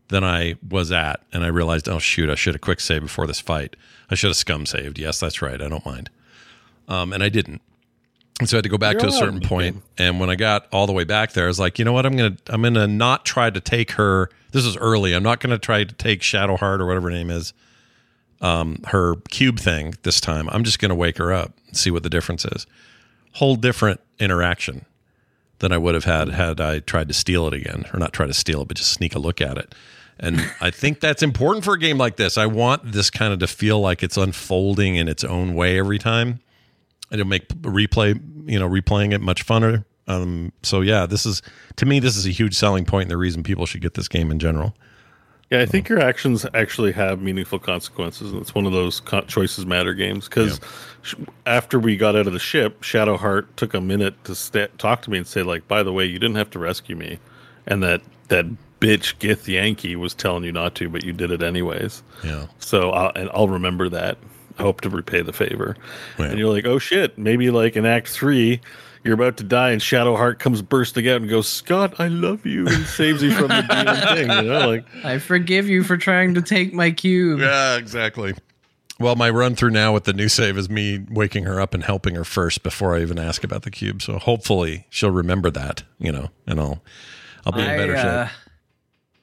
than 0.09 0.25
I 0.25 0.57
was 0.69 0.91
at, 0.91 1.23
and 1.33 1.45
I 1.45 1.49
realized, 1.49 1.89
oh 1.89 1.99
shoot, 1.99 2.31
I 2.31 2.35
should 2.35 2.55
have 2.55 2.61
quick 2.61 2.81
saved 2.81 3.05
before 3.05 3.27
this 3.27 3.41
fight. 3.41 3.77
I 4.11 4.15
should 4.15 4.29
have 4.29 4.37
scum 4.37 4.67
saved. 4.67 4.99
Yes, 4.99 5.21
that's 5.21 5.43
right. 5.43 5.61
I 5.61 5.69
don't 5.69 5.85
mind. 5.85 6.11
Um, 6.89 7.13
and 7.13 7.23
I 7.23 7.29
didn't. 7.29 7.61
And 8.41 8.49
so 8.49 8.57
I 8.57 8.59
had 8.59 8.65
to 8.65 8.71
go 8.71 8.79
back 8.79 8.95
You're 8.95 9.03
to 9.03 9.09
a 9.09 9.13
certain 9.13 9.41
point, 9.41 9.83
and 9.99 10.21
when 10.21 10.31
I 10.31 10.37
got 10.37 10.67
all 10.73 10.87
the 10.87 10.93
way 10.93 11.05
back 11.05 11.33
there, 11.33 11.45
I 11.45 11.49
was 11.49 11.59
like, 11.59 11.79
you 11.79 11.85
know 11.85 11.93
what? 11.93 12.07
I'm 12.07 12.17
gonna 12.17 12.37
I'm 12.49 12.63
gonna 12.63 12.87
not 12.87 13.25
try 13.25 13.51
to 13.51 13.61
take 13.61 13.93
her. 13.93 14.31
This 14.53 14.65
is 14.65 14.77
early. 14.77 15.13
I'm 15.13 15.25
not 15.25 15.41
gonna 15.41 15.59
try 15.59 15.85
to 15.85 15.95
take 15.95 16.21
Shadowheart 16.21 16.81
or 16.81 16.87
whatever 16.87 17.11
her 17.11 17.15
name 17.17 17.31
is, 17.31 17.53
um, 18.41 18.81
her 18.87 19.17
cube 19.29 19.59
thing 19.59 19.95
this 20.05 20.21
time. 20.21 20.49
I'm 20.51 20.63
just 20.63 20.79
gonna 20.79 20.95
wake 20.95 21.19
her 21.19 21.33
up 21.33 21.53
and 21.67 21.77
see 21.77 21.91
what 21.91 22.05
the 22.05 22.11
difference 22.11 22.45
is. 22.45 22.67
Whole 23.33 23.57
different 23.57 24.01
interaction 24.21 24.85
than 25.59 25.73
I 25.73 25.79
would 25.79 25.95
have 25.95 26.05
had 26.05 26.29
had 26.29 26.61
I 26.61 26.79
tried 26.79 27.09
to 27.09 27.15
steal 27.15 27.49
it 27.49 27.55
again, 27.55 27.87
or 27.93 27.99
not 27.99 28.13
try 28.13 28.27
to 28.27 28.35
steal 28.35 28.63
it, 28.63 28.69
but 28.69 28.77
just 28.77 28.93
sneak 28.93 29.17
a 29.17 29.19
look 29.19 29.41
at 29.41 29.59
it. 29.59 29.75
And 30.21 30.51
I 30.61 30.71
think 30.71 31.01
that's 31.01 31.23
important 31.23 31.65
for 31.65 31.75
a 31.75 31.79
game 31.79 31.99
like 31.99 32.17
this. 32.17 32.37
I 32.37 32.47
want 32.47 32.93
this 32.93 33.09
kind 33.11 33.33
of 33.33 33.39
to 33.39 33.47
feel 33.47 33.81
like 33.81 34.03
it's 34.03 34.17
unfolding 34.17 34.97
in 34.97 35.09
its 35.09 35.23
own 35.23 35.55
way 35.55 35.79
every 35.79 35.99
time. 35.99 36.41
It'll 37.11 37.27
make 37.27 37.49
replay, 37.63 38.21
you 38.51 38.59
know, 38.59 38.69
replaying 38.69 39.13
it 39.13 39.21
much 39.21 39.47
funner. 39.47 39.85
Um, 40.09 40.53
so 40.63 40.81
yeah, 40.81 41.07
this 41.07 41.25
is 41.25 41.43
to 41.77 41.87
me, 41.87 42.01
this 42.01 42.17
is 42.17 42.27
a 42.27 42.31
huge 42.31 42.55
selling 42.55 42.85
point 42.85 43.05
and 43.05 43.11
the 43.11 43.17
reason 43.17 43.43
people 43.43 43.67
should 43.67 43.83
get 43.83 43.95
this 43.95 44.09
game 44.09 44.31
in 44.31 44.39
general. 44.39 44.75
Yeah, 45.51 45.63
I 45.63 45.67
think 45.67 45.89
your 45.89 45.99
actions 45.99 46.45
actually 46.53 46.93
have 46.93 47.23
meaningful 47.23 47.59
consequences, 47.59 48.33
and 48.33 48.43
it's 48.43 48.55
one 48.55 48.67
of 48.67 48.73
those 48.73 49.01
co- 49.01 49.23
choices 49.23 49.65
matter 49.65 49.95
games. 49.95 50.29
Because 50.29 50.61
sh- 51.01 51.15
after 51.47 51.79
we 51.79 51.97
got 51.97 52.15
out 52.17 52.27
of 52.27 52.35
the 52.35 52.39
ship, 52.39 52.83
Shadowheart 52.83 53.47
took 53.57 53.73
a 53.73 53.81
minute 53.81 54.23
to 54.25 54.35
sta 54.35 54.67
talk 54.77 55.01
to 55.03 55.11
me 55.11 55.17
and 55.17 55.27
say, 55.27 55.43
like, 55.43 55.67
by 55.67 55.83
the 55.83 55.93
way, 55.93 56.05
you 56.05 56.19
didn't 56.19 56.37
have 56.37 56.51
to 56.51 56.59
rescue 56.59 56.97
me, 56.97 57.19
and 57.67 57.83
that 57.83 58.03
that 58.29 58.45
bitch 58.81 59.17
Githyanki 59.19 59.97
was 59.97 60.15
telling 60.15 60.45
you 60.45 60.53
not 60.53 60.75
to, 60.77 60.89
but 60.89 61.05
you 61.05 61.13
did 61.13 61.31
it 61.31 61.43
anyways. 61.43 62.03
Yeah. 62.25 62.47
So 62.59 62.91
I'll, 62.91 63.13
and 63.15 63.31
I'll 63.33 63.49
remember 63.49 63.89
that. 63.89 64.19
I 64.59 64.63
hope 64.63 64.81
to 64.83 64.91
repay 64.91 65.23
the 65.23 65.33
favor. 65.33 65.77
Yeah. 66.19 66.27
And 66.27 66.39
you're 66.39 66.53
like, 66.53 66.67
oh 66.67 66.79
shit, 66.79 67.17
maybe 67.17 67.51
like 67.51 67.77
in 67.77 67.87
Act 67.87 68.09
Three. 68.09 68.61
You're 69.05 69.15
about 69.15 69.37
to 69.37 69.45
die, 69.45 69.71
and 69.71 69.81
Shadowheart 69.81 70.41
comes 70.41 70.61
bursting 70.61 71.09
out 71.09 71.21
and 71.21 71.31
goes, 71.31 71.49
"Scott, 71.49 72.01
I 72.01 72.09
love 72.09 72.45
you," 72.45 72.67
and 72.67 72.85
saves 72.85 73.23
you 73.23 73.31
from 73.31 73.47
the 73.47 73.63
demon 73.71 74.17
thing. 74.17 74.45
You 74.45 74.51
know, 74.51 74.69
like 74.69 74.85
I 75.05 75.19
forgive 75.19 75.69
you 75.69 75.85
for 75.85 75.97
trying 75.97 76.35
to 76.35 76.43
take 76.43 76.75
my 76.75 76.91
cube. 76.91 77.39
Yeah, 77.39 77.77
exactly. 77.77 78.35
Well, 79.01 79.15
my 79.15 79.31
run 79.31 79.55
through 79.55 79.71
now 79.71 79.95
with 79.95 80.05
the 80.05 80.13
new 80.13 80.29
save 80.29 80.59
is 80.59 80.69
me 80.69 81.07
waking 81.09 81.45
her 81.45 81.61
up 81.61 81.73
and 81.73 81.85
helping 81.85 82.17
her 82.17 82.25
first 82.25 82.65
before 82.65 82.97
I 82.97 83.01
even 83.01 83.19
ask 83.19 83.45
about 83.45 83.63
the 83.63 83.71
cube. 83.71 84.03
So 84.03 84.19
hopefully 84.19 84.87
she'll 84.91 85.13
remember 85.13 85.51
that, 85.51 85.85
you 86.01 86.11
know, 86.11 86.31
and 86.49 86.61
I'll 86.61 86.83
I'll 87.47 87.53
be 87.53 87.61
in 87.61 87.67
better 87.67 87.97
I, 87.97 88.01
uh, 88.01 88.27
shape. 88.27 88.37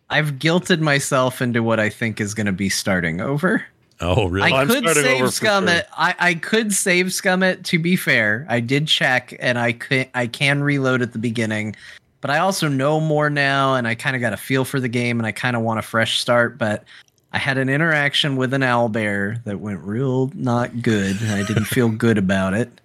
I've 0.10 0.34
guilted 0.34 0.80
myself 0.80 1.42
into 1.42 1.64
what 1.64 1.80
I 1.80 1.90
think 1.90 2.22
is 2.22 2.34
going 2.34 2.46
to 2.46 2.52
be 2.52 2.70
starting 2.70 3.22
over. 3.22 3.66
Oh, 4.02 4.28
really? 4.28 4.52
I 4.52 4.56
oh, 4.56 4.62
I'm 4.62 4.68
could 4.68 4.84
starting 4.84 5.04
over 5.04 5.18
save 5.18 5.26
for 5.26 5.32
scum 5.32 5.68
sure. 5.68 5.78
it. 5.78 5.88
I, 5.98 6.16
I 6.20 6.34
could 6.36 6.74
save 6.74 7.14
scum 7.14 7.44
it. 7.44 7.64
To 7.66 7.80
be 7.80 7.96
fair, 7.96 8.46
I 8.50 8.60
did 8.60 8.88
check, 8.88 9.36
and 9.40 9.58
I 9.58 9.74
could 9.74 10.10
I 10.14 10.28
can 10.28 10.64
reload 10.64 11.02
at 11.02 11.14
the 11.14 11.20
beginning, 11.20 11.76
but 12.22 12.30
I 12.30 12.40
also 12.40 12.68
know 12.68 13.00
more 13.00 13.30
now, 13.30 13.76
and 13.76 13.88
I 13.88 13.96
kind 13.96 14.16
of 14.16 14.22
got 14.22 14.34
a 14.34 14.38
feel 14.38 14.66
for 14.66 14.80
the 14.80 14.90
game, 14.90 15.20
and 15.20 15.26
I 15.26 15.32
kind 15.32 15.56
of 15.56 15.62
want 15.62 15.80
a 15.80 15.82
fresh 15.82 16.20
start. 16.20 16.58
But 16.58 16.84
I 17.32 17.38
had 17.38 17.58
an 17.58 17.70
interaction 17.70 18.36
with 18.36 18.54
an 18.54 18.64
owl 18.64 18.90
bear 18.90 19.42
that 19.46 19.60
went 19.60 19.80
real 19.80 20.30
not 20.36 20.82
good, 20.82 21.20
and 21.22 21.32
I 21.32 21.44
didn't 21.44 21.66
feel 21.66 21.90
good 21.90 22.18
about 22.18 22.54
it. 22.54 22.82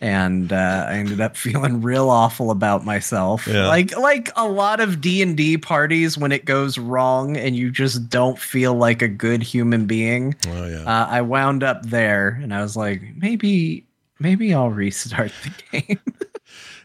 And 0.00 0.52
uh, 0.52 0.86
I 0.88 0.94
ended 0.96 1.20
up 1.20 1.36
feeling 1.46 1.80
real 1.80 2.10
awful 2.10 2.50
about 2.50 2.84
myself, 2.84 3.46
Yeah. 3.46 3.68
like 3.68 3.96
like 3.96 4.30
a 4.36 4.46
lot 4.48 4.80
of 4.80 5.00
D 5.00 5.22
and 5.22 5.36
D 5.36 5.56
parties 5.56 6.18
when 6.18 6.32
it 6.32 6.44
goes 6.44 6.76
wrong 6.78 7.36
and 7.36 7.56
you 7.56 7.70
just 7.70 8.08
don't 8.10 8.38
feel 8.38 8.74
like 8.74 9.00
a 9.02 9.08
good 9.08 9.42
human 9.42 9.86
being 9.86 10.34
oh 10.48 10.66
yeah. 10.66 10.82
uh, 10.84 11.06
I 11.08 11.22
wound 11.22 11.62
up 11.62 11.86
there, 11.86 12.38
and 12.42 12.52
I 12.52 12.60
was 12.60 12.76
like, 12.76 13.00
maybe, 13.16 13.86
maybe 14.18 14.52
I'll 14.52 14.70
restart 14.70 15.32
the 15.42 15.80
game. 15.80 15.98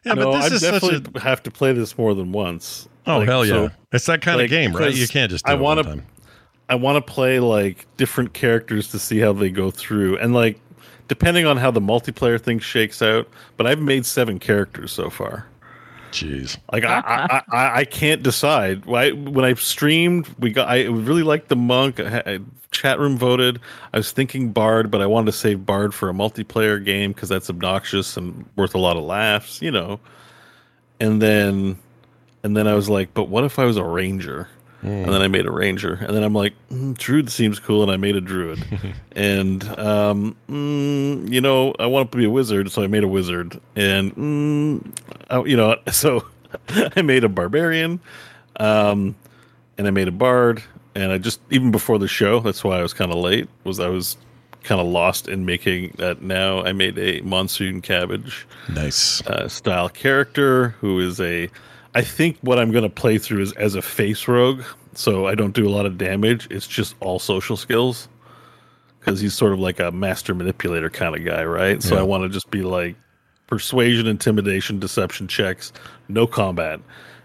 yeah, 0.05 0.13
no, 0.13 0.31
but 0.31 0.35
I 0.35 0.49
this 0.49 0.53
is 0.53 0.61
such 0.61 0.81
definitely 0.81 1.11
a 1.15 1.19
have 1.21 1.43
to 1.43 1.51
play 1.51 1.73
this 1.73 1.97
more 1.97 2.13
than 2.13 2.31
once. 2.31 2.87
Oh 3.07 3.17
Like, 3.19 3.27
hell 3.27 3.45
yeah. 3.45 3.51
so 3.53 3.71
it's 3.91 4.05
that 4.05 4.21
kind 4.21 4.37
like, 4.37 4.45
of 4.45 4.49
game, 4.51 4.71
right? 4.73 4.93
You 4.95 5.07
can't 5.07 5.31
just 5.31 5.45
do 5.45 5.51
I 5.51 5.55
wanna- 5.55 6.03
I 6.71 6.75
want 6.75 7.03
to 7.03 7.11
play 7.13 7.39
like 7.39 7.87
different 7.97 8.33
characters 8.33 8.89
to 8.91 8.99
see 8.99 9.17
how 9.17 9.33
they 9.33 9.49
go 9.49 9.71
through, 9.71 10.19
and 10.19 10.33
like 10.35 10.59
depending 11.09 11.45
on 11.45 11.57
how 11.57 11.71
the 11.71 11.81
multiplayer 11.81 12.39
thing 12.39 12.59
shakes 12.59 13.01
out. 13.01 13.27
But 13.57 13.67
I've 13.67 13.81
made 13.81 14.05
seven 14.05 14.39
characters 14.39 14.93
so 14.93 15.09
far. 15.09 15.45
Jeez. 16.11 16.57
Like 16.71 16.85
I, 16.85 16.99
I, 17.05 17.43
I, 17.55 17.79
I 17.81 17.85
can't 17.85 18.23
decide. 18.23 18.85
Why 18.85 19.11
when 19.11 19.43
I 19.43 19.53
streamed, 19.55 20.27
we 20.39 20.51
got. 20.51 20.69
I 20.69 20.85
really 20.85 21.23
liked 21.23 21.49
the 21.49 21.57
monk. 21.57 21.99
I, 21.99 22.23
I- 22.25 22.39
chat 22.71 22.99
room 22.99 23.17
voted. 23.17 23.59
I 23.93 23.97
was 23.97 24.11
thinking 24.11 24.51
Bard, 24.51 24.91
but 24.91 25.01
I 25.01 25.07
wanted 25.07 25.25
to 25.31 25.37
save 25.37 25.65
Bard 25.65 25.91
for 25.93 26.07
a 26.07 26.13
multiplayer 26.13 26.83
game 26.83 27.11
because 27.13 27.27
that's 27.27 27.49
obnoxious 27.49 28.15
and 28.15 28.45
worth 28.55 28.75
a 28.75 28.77
lot 28.77 28.95
of 28.95 29.03
laughs, 29.03 29.59
you 29.59 29.71
know. 29.71 29.99
And 30.99 31.19
then, 31.21 31.79
and 32.43 32.55
then 32.55 32.67
I 32.67 32.75
was 32.75 32.87
like, 32.87 33.13
but 33.15 33.27
what 33.27 33.43
if 33.43 33.57
I 33.57 33.65
was 33.65 33.77
a 33.77 33.83
ranger? 33.83 34.47
And 34.81 35.05
then 35.13 35.21
I 35.21 35.27
made 35.27 35.45
a 35.45 35.51
ranger, 35.51 35.95
and 35.95 36.15
then 36.15 36.23
I'm 36.23 36.33
like, 36.33 36.53
mm, 36.71 36.97
druid 36.97 37.29
seems 37.29 37.59
cool, 37.59 37.83
and 37.83 37.91
I 37.91 37.97
made 37.97 38.15
a 38.15 38.21
druid. 38.21 38.63
and 39.11 39.61
um, 39.77 40.37
mm, 40.49 41.29
you 41.29 41.41
know, 41.41 41.73
I 41.79 41.85
want 41.87 42.11
to 42.13 42.17
be 42.17 42.23
a 42.23 42.29
wizard, 42.29 42.71
so 42.71 42.81
I 42.81 42.87
made 42.87 43.03
a 43.03 43.07
wizard. 43.07 43.59
And 43.75 44.15
mm, 44.15 44.95
I, 45.29 45.41
you 45.43 45.57
know, 45.57 45.75
so 45.91 46.25
I 46.69 47.01
made 47.01 47.25
a 47.25 47.29
barbarian, 47.29 47.99
um, 48.57 49.15
and 49.77 49.85
I 49.85 49.89
made 49.91 50.07
a 50.07 50.13
bard. 50.13 50.63
And 50.95 51.11
I 51.11 51.17
just 51.17 51.41
even 51.49 51.71
before 51.71 51.99
the 51.99 52.07
show, 52.07 52.39
that's 52.39 52.63
why 52.63 52.79
I 52.79 52.81
was 52.81 52.93
kind 52.93 53.11
of 53.11 53.17
late. 53.17 53.49
Was 53.65 53.79
I 53.81 53.89
was 53.89 54.15
kind 54.63 54.79
of 54.81 54.87
lost 54.87 55.27
in 55.27 55.45
making 55.45 55.95
that. 55.97 56.21
Now 56.21 56.63
I 56.63 56.71
made 56.71 56.97
a 56.97 57.21
monsoon 57.21 57.81
cabbage 57.81 58.47
Nice. 58.69 59.21
uh, 59.27 59.47
style 59.49 59.89
character 59.89 60.69
who 60.79 60.99
is 60.99 61.19
a 61.19 61.49
I 61.95 62.01
think 62.01 62.37
what 62.41 62.59
I'm 62.59 62.71
going 62.71 62.83
to 62.83 62.89
play 62.89 63.17
through 63.17 63.41
is 63.41 63.53
as 63.53 63.75
a 63.75 63.81
face 63.81 64.27
rogue, 64.27 64.63
so 64.93 65.27
I 65.27 65.35
don't 65.35 65.53
do 65.53 65.67
a 65.67 65.71
lot 65.71 65.85
of 65.85 65.97
damage. 65.97 66.47
It's 66.51 66.67
just 66.67 66.95
all 66.99 67.19
social 67.19 67.57
skills 67.57 68.07
because 68.99 69.19
he's 69.19 69.33
sort 69.33 69.53
of 69.53 69.59
like 69.59 69.79
a 69.79 69.91
master 69.91 70.35
manipulator 70.35 70.89
kind 70.89 71.15
of 71.15 71.25
guy, 71.25 71.43
right? 71.43 71.81
So 71.81 71.95
Yeah. 71.95 72.01
I 72.01 72.03
want 72.03 72.23
to 72.23 72.29
just 72.29 72.51
be 72.51 72.61
like 72.61 72.95
persuasion, 73.47 74.05
intimidation, 74.07 74.79
deception 74.79 75.27
checks, 75.27 75.73
no 76.07 76.27
combat, 76.27 76.79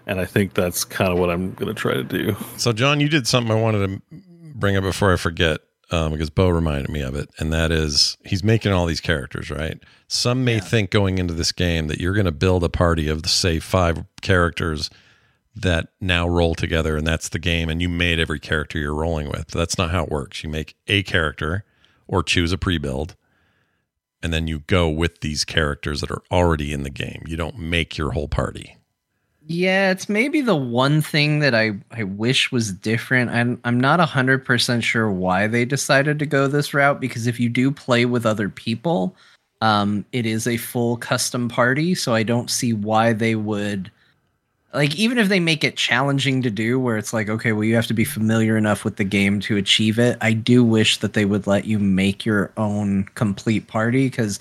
and 0.07 0.21
I 0.21 0.25
think 0.25 0.55
that's 0.55 0.85
kind 0.85 1.12
of 1.12 1.19
what 1.19 1.31
I'm 1.31 1.53
going 1.55 1.69
to 1.69 1.79
try 1.79 1.95
to 1.95 2.05
do. 2.05 2.37
So, 2.57 2.73
Jon, 2.73 3.01
you 3.01 3.09
did 3.09 3.27
something 3.27 3.53
I 3.53 3.61
wanted 3.61 3.87
to 3.87 4.03
bring 4.55 4.77
up 4.77 4.85
before 4.85 5.12
I 5.12 5.17
forget, 5.17 5.61
um, 5.91 6.12
because 6.12 6.30
Beau 6.30 6.49
reminded 6.49 6.91
me 6.91 7.01
of 7.03 7.14
it, 7.14 7.30
and 7.39 7.53
that 7.53 7.70
is 7.70 8.16
he's 8.24 8.43
making 8.43 8.72
all 8.72 8.87
these 8.87 9.01
characters, 9.01 9.51
right? 9.51 9.82
Some 10.09 10.45
may 10.45 10.61
think 10.61 10.91
going 10.91 11.18
into 11.18 11.35
this 11.35 11.53
game 11.53 11.89
that 11.89 12.01
you're 12.01 12.14
going 12.14 12.24
to 12.26 12.32
build 12.32 12.64
a 12.64 12.68
party 12.68 13.09
of, 13.09 13.26
say, 13.26 13.59
five 13.59 14.05
characters 14.22 14.91
that 15.55 15.89
now 16.01 16.26
roll 16.26 16.55
together, 16.55 16.97
and 16.97 17.07
that's 17.07 17.28
the 17.28 17.39
game, 17.39 17.68
and 17.68 17.80
you 17.80 17.89
made 17.89 18.18
every 18.18 18.41
character 18.41 18.78
you're 18.78 18.95
rolling 18.95 19.28
with. 19.28 19.49
That's 19.49 19.78
not 19.78 19.91
how 19.91 20.05
it 20.05 20.11
works. 20.11 20.43
You 20.43 20.51
make 20.51 20.74
a 20.89 21.03
character 21.03 21.64
or 22.09 22.22
choose 22.22 22.53
a 22.53 22.59
pre 22.59 22.78
build, 22.78 23.16
and 24.22 24.32
then 24.32 24.49
you 24.49 24.61
go 24.61 24.89
with 24.89 25.20
these 25.20 25.45
characters 25.45 26.01
that 26.01 26.11
are 26.11 26.22
already 26.30 26.72
in 26.72 26.82
the 26.82 26.91
game. 26.91 27.22
You 27.26 27.37
don't 27.37 27.59
make 27.59 27.97
your 27.97 28.12
whole 28.12 28.28
party. 28.28 28.76
Yeah, 29.47 29.90
it's 29.90 30.09
maybe 30.09 30.40
the 30.40 30.57
one 30.57 31.03
thing 31.03 31.40
that 31.40 31.55
I, 31.55 31.72
I 31.90 32.05
wish 32.05 32.51
was 32.51 32.72
different. 32.72 33.30
I'm 33.30 33.61
I'm 33.64 33.78
not 33.78 34.01
hundred 34.01 34.45
percent 34.45 34.84
sure 34.84 35.11
why 35.11 35.47
they 35.47 35.64
decided 35.64 36.18
to 36.18 36.26
go 36.26 36.47
this 36.47 36.72
route 36.72 37.01
because 37.01 37.26
if 37.26 37.38
you 37.38 37.49
do 37.49 37.70
play 37.70 38.07
with 38.07 38.24
other 38.24 38.49
people, 38.49 39.14
um, 39.61 40.05
it 40.12 40.24
is 40.24 40.47
a 40.47 40.57
full 40.57 40.97
custom 40.97 41.49
party. 41.49 41.95
So 41.95 42.14
I 42.14 42.22
don't 42.22 42.51
see 42.51 42.72
why 42.72 43.12
they 43.12 43.34
would 43.34 43.90
like 44.74 44.97
even 44.97 45.18
if 45.18 45.28
they 45.28 45.40
make 45.40 45.62
it 45.62 45.76
challenging 45.76 46.42
to 46.42 46.51
do 46.51 46.80
where 46.80 46.97
it's 46.97 47.12
like 47.12 47.28
okay 47.28 47.53
well 47.53 47.64
you 47.64 47.74
have 47.74 47.86
to 47.86 47.95
be 47.95 48.05
familiar 48.05 48.57
enough 48.57 48.84
with 48.84 48.97
the 48.97 49.05
game 49.05 49.38
to 49.38 49.57
achieve 49.57 49.99
it 49.99 50.18
i 50.20 50.32
do 50.32 50.64
wish 50.64 50.99
that 50.99 51.12
they 51.12 51.24
would 51.24 51.47
let 51.47 51.64
you 51.64 51.78
make 51.78 52.26
your 52.26 52.53
own 52.57 53.05
complete 53.14 53.68
party 53.68 54.09
because 54.09 54.40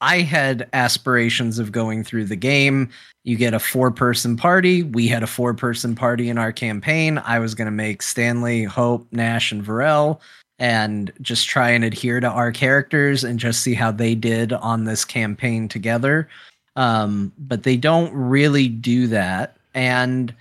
i 0.00 0.18
had 0.20 0.68
aspirations 0.72 1.60
of 1.60 1.70
going 1.70 2.02
through 2.02 2.24
the 2.24 2.36
game 2.36 2.90
you 3.28 3.36
get 3.36 3.52
a 3.54 3.58
four 3.60 3.90
person 3.90 4.36
party 4.36 4.82
we 4.82 5.06
had 5.06 5.22
a 5.22 5.26
four 5.26 5.52
person 5.52 5.94
party 5.94 6.28
in 6.30 6.38
our 6.38 6.50
campaign 6.52 7.18
i 7.26 7.38
was 7.38 7.54
going 7.54 7.66
to 7.66 7.70
make 7.70 8.00
stanley 8.02 8.64
hope 8.64 9.06
nash 9.12 9.52
and 9.52 9.62
varel 9.64 10.18
and 10.58 11.12
just 11.20 11.46
try 11.48 11.68
and 11.70 11.84
adhere 11.84 12.20
to 12.20 12.26
our 12.28 12.50
characters 12.50 13.22
and 13.24 13.38
just 13.38 13.62
see 13.62 13.74
how 13.74 13.90
they 13.92 14.14
did 14.14 14.52
on 14.54 14.84
this 14.84 15.04
campaign 15.04 15.68
together 15.68 16.28
um, 16.76 17.32
but 17.38 17.64
they 17.64 17.76
don't 17.76 18.12
really 18.14 18.68
do 18.68 19.06
that 19.08 19.56
and 19.74 20.34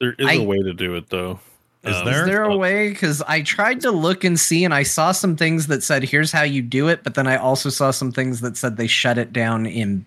There 0.00 0.14
is 0.18 0.26
I- 0.26 0.34
a 0.34 0.42
way 0.42 0.58
to 0.62 0.74
do 0.74 0.94
it 0.96 1.08
though. 1.08 1.38
Is 1.84 1.96
Um, 1.96 2.04
there? 2.06 2.20
is 2.22 2.26
there 2.26 2.42
a 2.44 2.56
way? 2.56 2.88
Because 2.90 3.20
I 3.28 3.42
tried 3.42 3.80
to 3.82 3.90
look 3.90 4.24
and 4.24 4.40
see, 4.40 4.64
and 4.64 4.72
I 4.72 4.84
saw 4.84 5.12
some 5.12 5.36
things 5.36 5.66
that 5.66 5.82
said, 5.82 6.02
"Here's 6.02 6.32
how 6.32 6.42
you 6.42 6.62
do 6.62 6.88
it," 6.88 7.04
but 7.04 7.12
then 7.14 7.26
I 7.26 7.36
also 7.36 7.68
saw 7.68 7.90
some 7.90 8.10
things 8.10 8.40
that 8.40 8.56
said 8.56 8.76
they 8.78 8.86
shut 8.86 9.18
it 9.18 9.34
down 9.34 9.66
in 9.66 10.06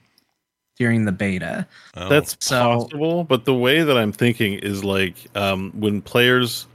during 0.78 1.06
the 1.06 1.12
beta. 1.12 1.68
Oh. 1.96 2.10
That's 2.10 2.38
So- 2.40 2.60
possible, 2.60 3.24
but 3.24 3.46
the 3.46 3.54
way 3.54 3.84
that 3.84 3.98
I'm 3.98 4.12
thinking 4.12 4.54
is 4.60 4.84
like 4.84 5.16
um, 5.36 5.72
when 5.76 6.02
players. 6.02 6.68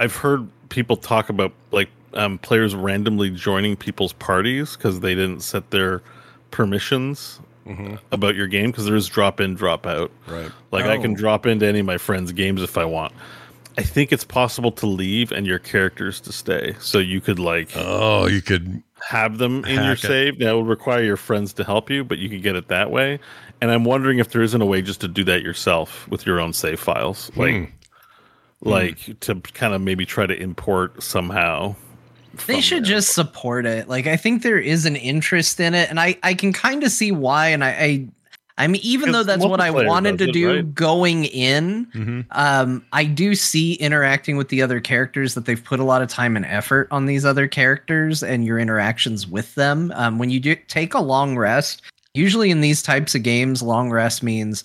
I've 0.00 0.14
heard 0.14 0.48
people 0.68 0.96
talk 0.96 1.28
about 1.28 1.52
like 1.72 1.88
um, 2.14 2.38
players 2.38 2.72
randomly 2.74 3.30
joining 3.30 3.74
people's 3.76 4.12
parties 4.12 4.76
because 4.76 5.00
they 5.00 5.14
didn't 5.14 5.40
set 5.40 5.70
their 5.70 6.02
permissions 6.52 7.40
about 8.12 8.34
your 8.34 8.46
game 8.46 8.70
because 8.70 8.86
there 8.86 8.96
is 8.96 9.08
drop 9.08 9.40
in, 9.40 9.54
drop 9.54 9.86
out. 9.86 10.10
right. 10.26 10.50
Like 10.72 10.86
I 10.86 10.96
Oh. 10.96 11.02
can 11.02 11.12
drop 11.12 11.44
into 11.46 11.66
any 11.66 11.80
of 11.80 11.86
my 11.86 11.98
friends' 11.98 12.32
games 12.32 12.62
if 12.62 12.78
I 12.78 12.84
want. 12.86 13.12
I 13.76 13.82
think 13.82 14.10
it's 14.10 14.24
possible 14.24 14.72
to 14.72 14.86
leave 14.86 15.32
and 15.32 15.46
your 15.46 15.58
characters 15.58 16.18
to 16.22 16.32
stay, 16.32 16.74
so 16.80 16.98
you 16.98 17.20
could 17.20 17.38
like 17.38 17.68
Oh, 17.76 18.26
you 18.26 18.40
could 18.40 18.82
have 19.06 19.38
them 19.38 19.64
in 19.64 19.74
your 19.74 19.82
Hack 19.84 20.04
it. 20.04 20.06
save. 20.06 20.38
That 20.40 20.52
would 20.56 20.66
require 20.66 21.02
your 21.02 21.16
friends 21.16 21.52
to 21.54 21.64
help 21.64 21.90
you, 21.90 22.04
but 22.04 22.18
you 22.18 22.28
could 22.28 22.42
get 22.42 22.56
it 22.56 22.68
that 22.68 22.90
way. 22.90 23.18
And 23.60 23.70
I'm 23.70 23.84
wondering 23.84 24.18
if 24.18 24.30
there 24.30 24.42
isn't 24.42 24.60
a 24.60 24.66
way 24.66 24.82
just 24.82 25.00
to 25.02 25.08
do 25.08 25.24
that 25.24 25.42
yourself 25.42 26.06
with 26.08 26.26
your 26.26 26.40
own 26.40 26.52
save 26.52 26.78
files, 26.80 27.30
like 27.36 27.54
Hmm. 27.54 27.64
like 28.68 29.20
to 29.20 29.36
kind 29.36 29.74
of 29.74 29.80
maybe 29.80 30.04
try 30.06 30.26
to 30.26 30.34
import 30.40 31.02
somehow. 31.02 31.74
They 32.46 32.60
should 32.60 32.84
there. 32.84 32.90
just 32.90 33.14
support 33.14 33.66
it. 33.66 33.88
Like 33.88 34.06
I 34.06 34.16
think 34.16 34.42
there 34.42 34.58
is 34.58 34.86
an 34.86 34.94
interest 34.96 35.58
in 35.60 35.74
it, 35.74 35.90
and 35.90 35.98
I 35.98 36.16
I 36.22 36.34
can 36.34 36.52
kind 36.52 36.84
of 36.84 36.90
see 36.92 37.10
why. 37.10 37.48
And 37.48 37.64
I, 37.64 37.68
I 37.68 38.06
I 38.58 38.66
mean, 38.66 38.80
even 38.84 39.12
though 39.12 39.22
that's 39.22 39.44
what 39.44 39.60
I 39.60 39.70
wanted 39.70 40.18
to 40.18 40.28
it, 40.28 40.32
do 40.32 40.54
right? 40.56 40.74
going 40.74 41.24
in, 41.24 41.86
Mhm. 41.94 42.26
um, 42.32 42.84
I 42.92 43.04
do 43.04 43.34
see 43.34 43.74
interacting 43.74 44.36
with 44.36 44.48
the 44.48 44.60
other 44.60 44.80
characters 44.80 45.34
that 45.34 45.46
they've 45.46 45.62
put 45.62 45.80
a 45.80 45.84
lot 45.84 46.02
of 46.02 46.08
time 46.08 46.36
and 46.36 46.44
effort 46.44 46.88
on 46.90 47.06
these 47.06 47.24
other 47.24 47.46
characters 47.48 48.22
and 48.22 48.44
your 48.44 48.58
interactions 48.58 49.26
with 49.26 49.54
them. 49.54 49.92
Um, 49.94 50.18
when 50.18 50.28
you 50.28 50.40
do 50.40 50.56
take 50.66 50.92
a 50.92 51.00
long 51.00 51.36
rest, 51.38 51.82
usually 52.14 52.50
in 52.50 52.60
these 52.60 52.82
types 52.82 53.14
of 53.14 53.22
games, 53.22 53.62
long 53.62 53.90
rest 53.90 54.22
means 54.22 54.64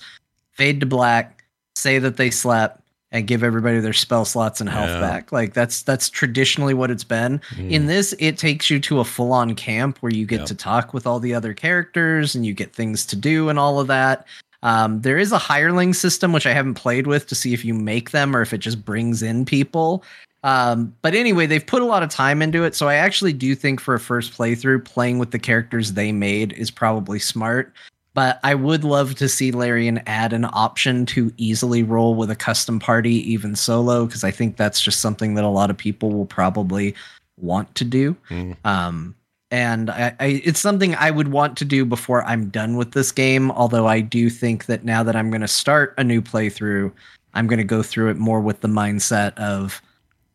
fade 0.52 0.80
to 0.80 0.86
black, 0.86 1.44
say 1.76 2.00
that 2.00 2.18
they 2.18 2.30
slept, 2.32 2.82
and 3.14 3.28
give 3.28 3.44
everybody 3.44 3.80
their 3.80 3.94
spell 3.94 4.26
slots 4.26 4.60
and 4.60 4.70
health 4.70 4.90
Yeah. 4.90 5.00
back. 5.00 5.32
Like 5.32 5.54
that's 5.54 5.84
that's 5.84 6.10
traditionally 6.10 6.74
what 6.74 6.92
it's 6.92 7.04
been. 7.06 7.40
Mm. 7.56 7.72
In 7.72 7.86
this, 7.86 8.14
it 8.20 8.38
takes 8.38 8.70
you 8.70 8.80
to 8.82 9.00
a 9.00 9.06
full 9.06 9.32
on 9.32 9.56
camp 9.56 10.00
where 10.00 10.12
you 10.12 10.26
get 10.26 10.40
Yep. 10.40 10.48
to 10.48 10.56
talk 10.56 10.94
with 10.94 11.08
all 11.08 11.20
the 11.20 11.34
other 11.34 11.54
characters 11.54 12.36
and 12.36 12.46
you 12.46 12.54
get 12.54 12.74
things 12.74 13.06
to 13.06 13.16
do 13.16 13.48
and 13.50 13.58
all 13.58 13.80
of 13.80 13.88
that. 13.88 14.26
Um, 14.64 15.02
there 15.02 15.18
is 15.18 15.32
a 15.32 15.38
hireling 15.38 15.94
system 15.94 16.34
which 16.34 16.48
I 16.48 16.54
haven't 16.54 16.74
played 16.74 17.06
with 17.06 17.28
to 17.28 17.36
see 17.36 17.54
if 17.54 17.64
you 17.64 17.74
make 17.74 18.12
them 18.12 18.36
or 18.36 18.42
if 18.42 18.52
it 18.54 18.60
just 18.60 18.84
brings 18.84 19.22
in 19.22 19.46
people. 19.46 20.04
Um, 20.46 20.94
but 21.02 21.14
anyway, 21.16 21.46
they've 21.46 21.66
put 21.66 21.82
a 21.82 21.86
lot 21.86 22.04
of 22.04 22.10
time 22.10 22.42
into 22.42 22.64
it, 22.66 22.76
so 22.76 22.90
I 22.90 22.96
actually 22.96 23.32
do 23.32 23.56
think 23.56 23.80
for 23.80 23.94
a 23.94 24.00
first 24.00 24.34
playthrough, 24.38 24.84
playing 24.84 25.18
with 25.20 25.32
the 25.32 25.40
characters 25.40 25.94
they 25.94 26.12
made 26.12 26.52
is 26.54 26.70
probably 26.70 27.18
smart. 27.20 27.72
But 28.14 28.40
I 28.44 28.54
would 28.54 28.84
love 28.84 29.16
to 29.16 29.28
see 29.28 29.52
Larian 29.52 30.02
add 30.06 30.34
an 30.34 30.46
option 30.46 31.06
to 31.08 31.34
easily 31.38 31.82
roll 31.82 32.14
with 32.14 32.30
a 32.30 32.36
custom 32.36 32.80
party, 32.80 33.16
even 33.32 33.56
solo, 33.56 34.06
because 34.06 34.24
I 34.24 34.30
think 34.30 34.56
that's 34.56 34.82
just 34.82 35.02
something 35.02 35.34
that 35.36 35.44
a 35.44 35.50
lot 35.50 35.72
of 35.72 35.78
people 35.78 36.12
will 36.12 36.28
probably 36.28 36.94
want 37.38 37.74
to 37.76 37.86
do. 37.86 38.16
Mm. 38.30 38.56
Um, 38.66 39.16
and 39.50 39.90
I, 39.90 40.16
I, 40.20 40.26
it's 40.44 40.60
something 40.60 40.96
I 40.96 41.12
would 41.12 41.30
want 41.30 41.58
to 41.58 41.66
do 41.66 41.86
before 41.86 42.24
I'm 42.26 42.50
done 42.50 42.76
with 42.76 42.92
this 42.92 43.12
game. 43.12 43.52
Although 43.52 43.88
I 43.88 44.02
do 44.02 44.30
think 44.30 44.66
that 44.66 44.84
now 44.84 45.04
that 45.04 45.16
I'm 45.16 45.30
going 45.30 45.42
to 45.42 45.48
start 45.48 45.94
a 45.98 46.04
new 46.04 46.22
playthrough, 46.22 46.92
I'm 47.34 47.48
going 47.48 47.58
to 47.58 47.64
go 47.64 47.82
through 47.82 48.10
it 48.12 48.18
more 48.18 48.42
with 48.42 48.62
the 48.62 48.68
mindset 48.68 49.36
of 49.38 49.82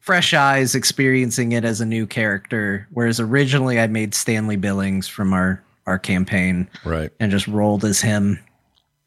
fresh 0.01 0.35
eyes, 0.35 0.75
experiencing 0.75 1.53
it 1.53 1.65
as 1.65 1.81
a 1.81 1.87
new 1.87 2.07
character. 2.07 2.89
Whereas 2.93 3.21
originally 3.21 3.79
I 3.79 3.87
made 3.87 4.15
Stanley 4.15 4.57
Billings 4.57 5.07
from 5.07 5.33
our 5.33 5.63
our 5.89 5.99
campaign, 5.99 6.69
Right. 6.85 7.11
and 7.19 7.31
just 7.33 7.49
rolled 7.49 7.85
as 7.85 8.01
him, 8.01 8.39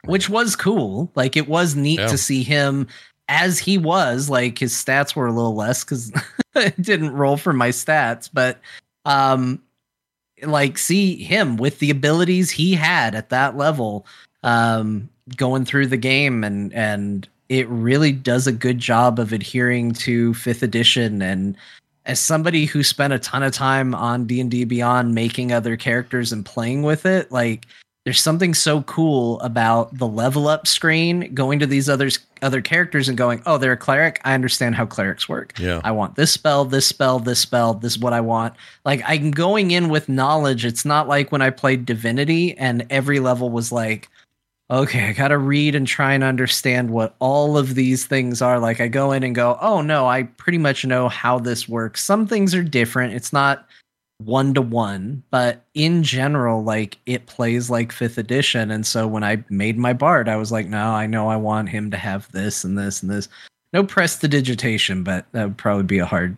which 0.05 0.29
was 0.29 0.55
cool. 0.55 1.09
Like 1.15 1.38
it 1.38 1.47
was 1.47 1.75
neat 1.75 1.99
Yeah. 1.99 2.07
to 2.07 2.17
see 2.17 2.43
him 2.43 2.88
as 3.29 3.59
he 3.59 3.77
was. 3.77 4.29
Like 4.29 4.57
his 4.57 4.73
stats 4.73 5.15
were 5.15 5.27
a 5.27 5.32
little 5.32 5.55
less 5.55 5.84
because 5.84 6.11
it 6.55 6.82
didn't 6.82 7.11
roll 7.11 7.38
for 7.38 7.53
my 7.53 7.69
stats, 7.69 8.29
but 8.34 8.59
um, 9.05 9.61
like 10.43 10.77
see 10.77 11.15
him 11.23 11.55
with 11.57 11.79
the 11.79 11.89
abilities 11.91 12.49
he 12.51 12.73
had 12.73 13.15
at 13.15 13.29
that 13.29 13.55
level, 13.55 14.05
um, 14.43 15.07
going 15.38 15.63
through 15.65 15.88
the 15.88 15.97
game 15.97 16.43
and 16.43 16.73
and 16.73 17.27
it 17.47 17.67
really 17.69 18.11
does 18.11 18.47
a 18.47 18.51
good 18.51 18.79
job 18.79 19.19
of 19.19 19.32
adhering 19.34 19.91
to 19.93 20.34
fifth 20.34 20.63
edition 20.63 21.21
and 21.21 21.55
as 22.06 22.20
somebody 22.20 22.66
who 22.66 22.84
spent 22.84 23.14
a 23.14 23.20
ton 23.20 23.43
of 23.43 23.54
time 23.54 23.93
on 23.93 24.26
D&D 24.26 24.66
Beyond 24.66 25.14
making 25.14 25.52
other 25.52 25.78
characters 25.78 26.32
and 26.32 26.45
playing 26.45 26.84
with 26.84 27.06
it, 27.06 27.32
like 27.32 27.68
there's 28.04 28.20
something 28.20 28.56
so 28.56 28.82
cool 28.84 29.39
about 29.41 29.95
the 29.95 30.08
level 30.08 30.47
up 30.47 30.66
screen 30.66 31.34
going 31.36 31.60
to 31.60 31.68
these 31.68 31.88
others 31.88 32.20
other 32.41 32.60
characters 32.60 33.08
and 33.08 33.16
going, 33.16 33.43
"Oh, 33.45 33.60
they're 33.60 33.74
a 33.74 33.78
cleric. 33.78 34.20
I 34.24 34.34
understand 34.34 34.74
how 34.74 34.88
clerics 34.88 35.30
work. 35.30 35.54
Yeah. 35.60 35.80
I 35.84 35.91
want 35.91 36.16
this 36.16 36.32
spell, 36.32 36.66
this 36.66 36.88
spell, 36.88 37.20
this 37.20 37.39
spell. 37.39 37.76
This 37.76 37.93
is 37.93 37.99
what 37.99 38.14
I 38.14 38.22
want." 38.22 38.56
Like 38.84 39.04
I'm 39.06 39.30
going 39.30 39.70
in 39.70 39.89
with 39.89 40.10
knowledge. 40.10 40.66
It's 40.66 40.84
not 40.84 41.08
like 41.08 41.32
when 41.32 41.43
I 41.43 41.52
played 41.52 41.86
Divinity 41.86 42.58
and 42.58 42.88
every 42.89 43.20
level 43.20 43.52
was 43.52 43.72
like, 43.72 44.10
okay, 44.72 45.09
I 45.09 45.13
got 45.13 45.28
to 45.30 45.38
read 45.38 45.76
and 45.76 45.86
try 45.86 46.13
and 46.13 46.24
understand 46.24 46.89
what 46.91 47.15
all 47.19 47.57
of 47.57 47.76
these 47.76 48.05
things 48.05 48.41
are. 48.41 48.59
Like 48.59 48.80
I 48.80 48.88
go 48.88 49.11
in 49.11 49.24
and 49.24 49.36
go, 49.36 49.57
oh 49.61 49.82
no, 49.82 50.07
I 50.07 50.24
pretty 50.24 50.57
much 50.57 50.86
know 50.86 51.09
how 51.09 51.39
this 51.39 51.67
works. 51.67 52.03
Some 52.03 52.26
things 52.26 52.55
are 52.55 52.63
different. 52.63 53.13
It's 53.13 53.34
not 53.34 53.67
one 54.19 54.53
to 54.53 54.61
one, 54.61 55.24
but 55.30 55.65
in 55.74 56.03
general, 56.03 56.63
like 56.63 56.97
it 57.05 57.26
plays 57.26 57.69
like 57.69 57.91
fifth 57.91 58.17
edition. 58.17 58.72
And 58.72 58.86
so 58.86 59.07
when 59.07 59.24
I 59.24 59.43
made 59.49 59.78
my 59.78 59.93
bard, 59.93 60.30
I 60.30 60.38
was 60.38 60.51
like, 60.51 60.67
no, 60.67 60.91
I 60.91 61.05
know 61.05 61.28
I 61.28 61.36
want 61.36 61.69
him 61.69 61.91
to 61.91 61.97
have 61.97 62.32
this 62.32 62.63
and 62.63 62.78
this 62.78 63.01
and 63.01 63.11
this. 63.11 63.28
No 63.74 63.84
prestidigitation, 63.84 65.03
but 65.03 65.26
that 65.32 65.45
would 65.45 65.57
probably 65.57 65.84
be 65.84 65.99
a 65.99 66.05
hard 66.05 66.38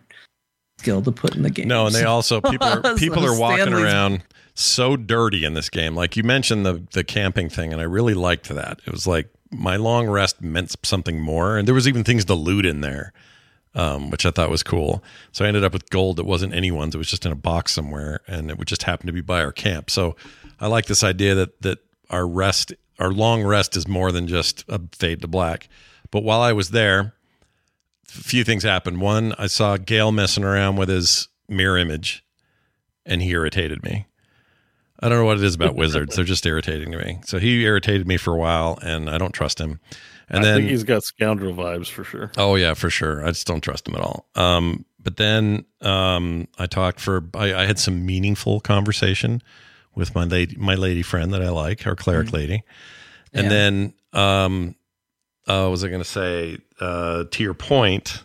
skill 0.78 1.02
to 1.02 1.12
put 1.12 1.36
in 1.36 1.42
the 1.42 1.50
game. 1.50 1.68
No, 1.68 1.86
and 1.86 1.94
they 1.94 2.04
also 2.04 2.40
people 2.40 2.66
are 2.66 2.94
people 2.96 3.24
are 3.24 3.38
walking 3.38 3.66
Stanley's- 3.66 3.84
around 3.84 4.22
so 4.54 4.96
dirty 4.96 5.44
in 5.44 5.54
this 5.54 5.68
game. 5.68 5.94
Like 5.94 6.16
you 6.16 6.22
mentioned 6.22 6.64
the 6.64 6.86
the 6.92 7.04
camping 7.04 7.48
thing, 7.48 7.72
and 7.72 7.80
I 7.80 7.84
really 7.84 8.14
liked 8.14 8.48
that. 8.48 8.80
It 8.86 8.92
was 8.92 9.06
like 9.06 9.28
my 9.50 9.76
long 9.76 10.08
rest 10.08 10.40
meant 10.40 10.74
something 10.84 11.20
more, 11.20 11.58
and 11.58 11.66
there 11.66 11.74
was 11.74 11.88
even 11.88 12.04
things 12.04 12.24
to 12.26 12.34
loot 12.34 12.64
in 12.64 12.80
there, 12.80 13.12
um, 13.74 14.10
which 14.10 14.24
I 14.24 14.30
thought 14.30 14.50
was 14.50 14.62
cool. 14.62 15.02
So 15.32 15.44
I 15.44 15.48
ended 15.48 15.64
up 15.64 15.72
with 15.72 15.90
gold 15.90 16.16
that 16.16 16.24
wasn't 16.24 16.54
anyone's; 16.54 16.94
it 16.94 16.98
was 16.98 17.10
just 17.10 17.26
in 17.26 17.32
a 17.32 17.36
box 17.36 17.72
somewhere, 17.72 18.20
and 18.26 18.50
it 18.50 18.58
would 18.58 18.68
just 18.68 18.84
happen 18.84 19.06
to 19.06 19.12
be 19.12 19.20
by 19.20 19.40
our 19.42 19.52
camp. 19.52 19.90
So 19.90 20.16
I 20.60 20.68
like 20.68 20.86
this 20.86 21.04
idea 21.04 21.34
that 21.34 21.60
that 21.62 21.78
our 22.10 22.26
rest, 22.26 22.72
our 22.98 23.10
long 23.10 23.42
rest, 23.42 23.76
is 23.76 23.88
more 23.88 24.12
than 24.12 24.28
just 24.28 24.64
a 24.68 24.80
fade 24.92 25.20
to 25.22 25.28
black. 25.28 25.68
But 26.10 26.22
while 26.22 26.40
I 26.40 26.52
was 26.52 26.70
there, 26.70 27.14
a 28.08 28.12
few 28.12 28.44
things 28.44 28.62
happened. 28.62 29.00
One, 29.00 29.34
I 29.36 29.48
saw 29.48 29.76
Gale 29.76 30.12
messing 30.12 30.44
around 30.44 30.76
with 30.76 30.88
his 30.88 31.26
mirror 31.48 31.76
image, 31.76 32.24
and 33.04 33.20
he 33.20 33.30
irritated 33.30 33.82
me. 33.82 34.06
I 35.00 35.08
don't 35.08 35.18
know 35.18 35.24
what 35.24 35.38
it 35.38 35.44
is 35.44 35.54
about 35.54 35.74
wizards; 35.76 36.16
they're 36.16 36.24
just 36.24 36.46
irritating 36.46 36.92
to 36.92 36.98
me. 36.98 37.20
So 37.24 37.38
he 37.38 37.62
irritated 37.64 38.06
me 38.06 38.16
for 38.16 38.32
a 38.34 38.36
while, 38.38 38.78
and 38.82 39.10
I 39.10 39.18
don't 39.18 39.32
trust 39.32 39.60
him. 39.60 39.80
And 40.28 40.40
I 40.40 40.42
then 40.42 40.56
think 40.60 40.70
he's 40.70 40.84
got 40.84 41.02
scoundrel 41.02 41.54
vibes 41.54 41.88
for 41.88 42.02
sure. 42.04 42.30
Oh 42.36 42.54
yeah, 42.54 42.74
for 42.74 42.88
sure. 42.90 43.24
I 43.24 43.28
just 43.28 43.46
don't 43.46 43.60
trust 43.60 43.86
him 43.88 43.94
at 43.96 44.00
all. 44.00 44.26
Um, 44.34 44.84
but 44.98 45.16
then 45.18 45.66
um, 45.82 46.48
I 46.58 46.66
talked 46.66 46.98
for 47.00 47.24
I, 47.34 47.54
I 47.54 47.66
had 47.66 47.78
some 47.78 48.06
meaningful 48.06 48.60
conversation 48.60 49.42
with 49.94 50.14
my 50.14 50.24
lady 50.24 50.56
my 50.56 50.74
lady 50.74 51.02
friend 51.02 51.32
that 51.34 51.42
I 51.42 51.50
like, 51.50 51.86
our 51.86 51.94
cleric 51.94 52.32
lady. 52.32 52.62
And 53.34 53.44
Yeah. 53.44 53.50
then 53.50 53.94
um, 54.14 54.76
uh, 55.46 55.68
was 55.70 55.84
I 55.84 55.88
going 55.88 56.00
to 56.02 56.08
say? 56.08 56.58
Uh, 56.80 57.24
to 57.30 57.42
your 57.42 57.54
point, 57.54 58.24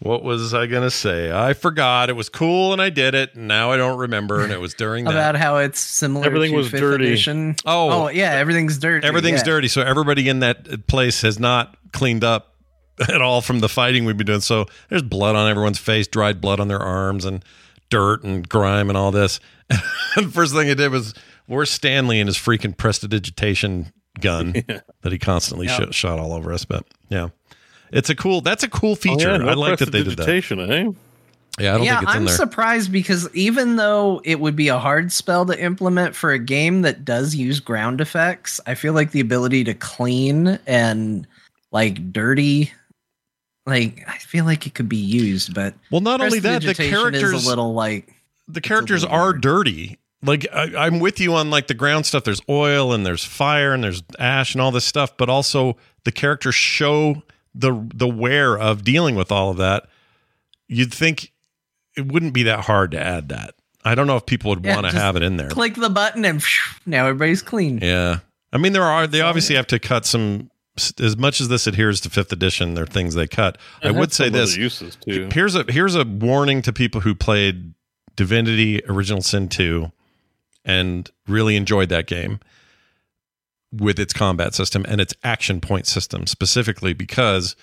what 0.00 0.22
was 0.22 0.52
I 0.52 0.66
going 0.66 0.82
to 0.82 0.90
say? 0.90 1.32
I 1.32 1.52
forgot. 1.54 2.10
It 2.10 2.14
was 2.14 2.28
cool, 2.28 2.72
and 2.72 2.82
I 2.82 2.90
did 2.90 3.14
it. 3.14 3.34
And 3.34 3.48
now 3.48 3.70
I 3.72 3.76
don't 3.76 3.98
remember. 3.98 4.42
And 4.42 4.52
it 4.52 4.60
was 4.60 4.74
during 4.74 5.04
that. 5.04 5.12
about 5.12 5.36
how 5.36 5.56
it's 5.58 5.80
similar 5.80 6.26
Everything 6.26 6.50
to 6.50 6.56
was 6.56 6.70
fifth 6.70 6.80
dirty. 6.80 7.06
edition. 7.06 7.56
Oh. 7.64 8.04
oh 8.04 8.08
yeah, 8.08 8.32
everything's 8.32 8.78
dirty. 8.78 9.06
Everything's 9.06 9.40
yeah. 9.40 9.44
dirty. 9.44 9.68
So 9.68 9.82
everybody 9.82 10.28
in 10.28 10.40
that 10.40 10.86
place 10.88 11.22
has 11.22 11.38
not 11.38 11.76
cleaned 11.92 12.24
up 12.24 12.54
at 13.08 13.22
all 13.22 13.40
from 13.40 13.60
the 13.60 13.68
fighting 13.68 14.04
we've 14.04 14.16
been 14.16 14.26
doing. 14.26 14.40
So 14.40 14.66
there's 14.90 15.02
blood 15.02 15.36
on 15.36 15.48
everyone's 15.50 15.78
face, 15.78 16.06
dried 16.06 16.40
blood 16.40 16.60
on 16.60 16.68
their 16.68 16.80
arms, 16.80 17.24
and 17.24 17.44
dirt 17.88 18.24
and 18.24 18.48
grime 18.48 18.88
and 18.88 18.96
all 18.98 19.10
this. 19.12 19.40
and 20.16 20.32
first 20.34 20.52
thing 20.54 20.68
I 20.68 20.74
did 20.74 20.90
was 20.90 21.14
where's 21.46 21.70
Stanley 21.70 22.20
and 22.20 22.28
his 22.28 22.36
freaking 22.36 22.76
prestidigitation 22.76 23.92
gun 24.20 24.52
that 25.02 25.12
he 25.12 25.18
constantly 25.18 25.66
Yeah. 25.66 25.90
sh- 25.90 25.94
shot 25.94 26.18
all 26.18 26.32
over 26.32 26.52
us. 26.52 26.64
But 26.64 26.84
yeah, 27.08 27.28
it's 27.94 28.10
a 28.10 28.14
cool. 28.14 28.40
That's 28.40 28.62
a 28.62 28.68
cool 28.68 28.92
Oh, 28.92 28.94
feature. 28.96 29.30
yeah, 29.30 29.36
no 29.38 29.48
I 29.48 29.54
like 29.54 29.78
that 29.78 29.92
they 29.92 30.02
did 30.02 30.16
that. 30.18 30.28
Eh? 30.28 30.90
Yeah, 31.60 31.74
I 31.74 31.76
don't 31.76 31.86
yeah, 31.86 31.98
think 32.00 32.08
it's 32.08 32.16
I'm 32.16 32.24
there. 32.24 32.34
surprised 32.36 32.90
because 32.92 33.32
even 33.34 33.76
though 33.76 34.20
it 34.24 34.40
would 34.40 34.56
be 34.56 34.68
a 34.68 34.78
hard 34.78 35.12
spell 35.12 35.46
to 35.46 35.62
implement 35.62 36.16
for 36.16 36.32
a 36.32 36.38
game 36.38 36.82
that 36.82 37.04
does 37.04 37.34
use 37.36 37.60
ground 37.60 38.00
effects, 38.00 38.60
I 38.66 38.74
feel 38.74 38.92
like 38.92 39.12
the 39.12 39.20
ability 39.20 39.62
to 39.64 39.74
clean 39.74 40.58
and 40.66 41.26
like 41.70 42.12
dirty, 42.12 42.72
like 43.66 44.02
I 44.08 44.18
feel 44.18 44.44
like 44.44 44.66
it 44.66 44.74
could 44.74 44.88
be 44.88 44.96
used. 44.96 45.54
But 45.54 45.74
well, 45.92 46.00
not 46.00 46.20
only 46.20 46.40
that, 46.40 46.62
the 46.62 46.66
prestidigitation 46.74 47.14
is 47.14 47.20
characters 47.20 47.46
a 47.46 47.48
little 47.48 47.72
like 47.72 48.12
the 48.48 48.60
characters 48.60 49.04
are 49.04 49.26
weird. 49.32 49.40
dirty. 49.42 49.98
Like 50.22 50.46
I, 50.52 50.86
I'm 50.86 50.98
with 51.00 51.20
you 51.20 51.34
on 51.34 51.50
like 51.50 51.66
the 51.68 51.74
ground 51.74 52.06
stuff. 52.06 52.24
There's 52.24 52.40
oil 52.48 52.92
and 52.92 53.04
there's 53.06 53.24
fire 53.24 53.72
and 53.74 53.84
there's 53.84 54.02
ash 54.18 54.54
and 54.54 54.62
all 54.62 54.70
this 54.72 54.84
stuff, 54.86 55.16
but 55.16 55.28
also 55.28 55.76
the 56.04 56.12
characters 56.12 56.54
show 56.56 57.22
the 57.54 57.86
the 57.94 58.08
wear 58.08 58.58
of 58.58 58.84
dealing 58.84 59.14
with 59.14 59.30
all 59.32 59.50
of 59.50 59.56
that. 59.58 59.86
You'd 60.68 60.92
think 60.92 61.32
it 61.96 62.06
wouldn't 62.10 62.34
be 62.34 62.42
that 62.44 62.60
hard 62.60 62.90
to 62.92 63.00
add 63.00 63.28
that. 63.28 63.54
I 63.84 63.94
don't 63.94 64.06
know 64.06 64.16
if 64.16 64.24
people 64.26 64.50
would 64.50 64.64
Yeah, 64.64 64.74
want 64.76 64.86
to 64.90 64.96
have 64.98 65.14
it 65.16 65.22
in 65.22 65.36
there. 65.36 65.50
click 65.50 65.74
the 65.74 65.90
button 65.90 66.24
and 66.24 66.42
now 66.86 67.06
everybody's 67.06 67.42
clean. 67.42 67.78
Yeah, 67.82 68.20
I 68.52 68.58
mean 68.58 68.72
there 68.72 68.82
are 68.82 69.06
they 69.06 69.20
obviously 69.20 69.56
have 69.56 69.66
to 69.68 69.78
cut 69.78 70.06
some. 70.06 70.50
As 70.98 71.16
much 71.16 71.40
as 71.40 71.46
this 71.46 71.68
adheres 71.68 72.00
to 72.00 72.10
fifth 72.10 72.32
edition, 72.32 72.74
there 72.74 72.82
are 72.82 72.86
things 72.88 73.14
they 73.14 73.28
cut. 73.28 73.58
I 73.84 73.92
would 73.92 74.12
say 74.12 74.28
this: 74.28 74.56
uses 74.56 74.96
too. 74.96 75.28
here's 75.32 75.54
a 75.54 75.64
here's 75.68 75.94
a 75.94 76.02
warning 76.04 76.62
to 76.62 76.72
people 76.72 77.02
who 77.02 77.14
played 77.14 77.74
Divinity 78.16 78.82
Original 78.88 79.22
Sin 79.22 79.48
2 79.48 79.92
and 80.64 81.08
really 81.28 81.54
enjoyed 81.54 81.90
that 81.90 82.06
game 82.08 82.40
with 83.78 83.98
its 83.98 84.12
combat 84.12 84.54
system 84.54 84.84
and 84.88 85.00
its 85.00 85.14
action 85.22 85.60
point 85.60 85.86
system 85.86 86.26
specifically 86.26 86.92
because 86.92 87.56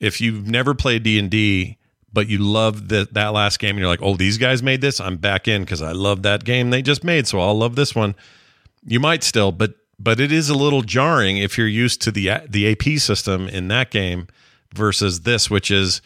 if 0.00 0.20
you've 0.20 0.46
never 0.46 0.74
played 0.74 1.02
D&D 1.02 1.78
but 2.12 2.28
you 2.28 2.38
love 2.38 2.88
that 2.88 3.14
that 3.14 3.28
last 3.28 3.58
game 3.58 3.70
and 3.70 3.78
you're 3.80 3.88
like, 3.88 4.02
"Oh, 4.02 4.16
these 4.16 4.38
guys 4.38 4.62
made 4.62 4.80
this. 4.80 5.00
I'm 5.00 5.16
back 5.16 5.46
in 5.46 5.66
cuz 5.66 5.82
I 5.82 5.92
love 5.92 6.22
that 6.22 6.44
game 6.44 6.70
they 6.70 6.82
just 6.82 7.04
made, 7.04 7.26
so 7.26 7.40
I'll 7.40 7.56
love 7.58 7.76
this 7.76 7.94
one." 7.94 8.14
You 8.84 9.00
might 9.00 9.22
still, 9.22 9.52
but 9.52 9.74
but 9.98 10.20
it 10.20 10.32
is 10.32 10.48
a 10.48 10.54
little 10.54 10.82
jarring 10.82 11.38
if 11.38 11.58
you're 11.58 11.66
used 11.66 12.00
to 12.02 12.10
the 12.10 12.30
the 12.48 12.70
AP 12.70 12.98
system 12.98 13.48
in 13.48 13.68
that 13.68 13.90
game 13.90 14.26
versus 14.74 15.20
this 15.20 15.50
which 15.50 15.70
is 15.70 16.00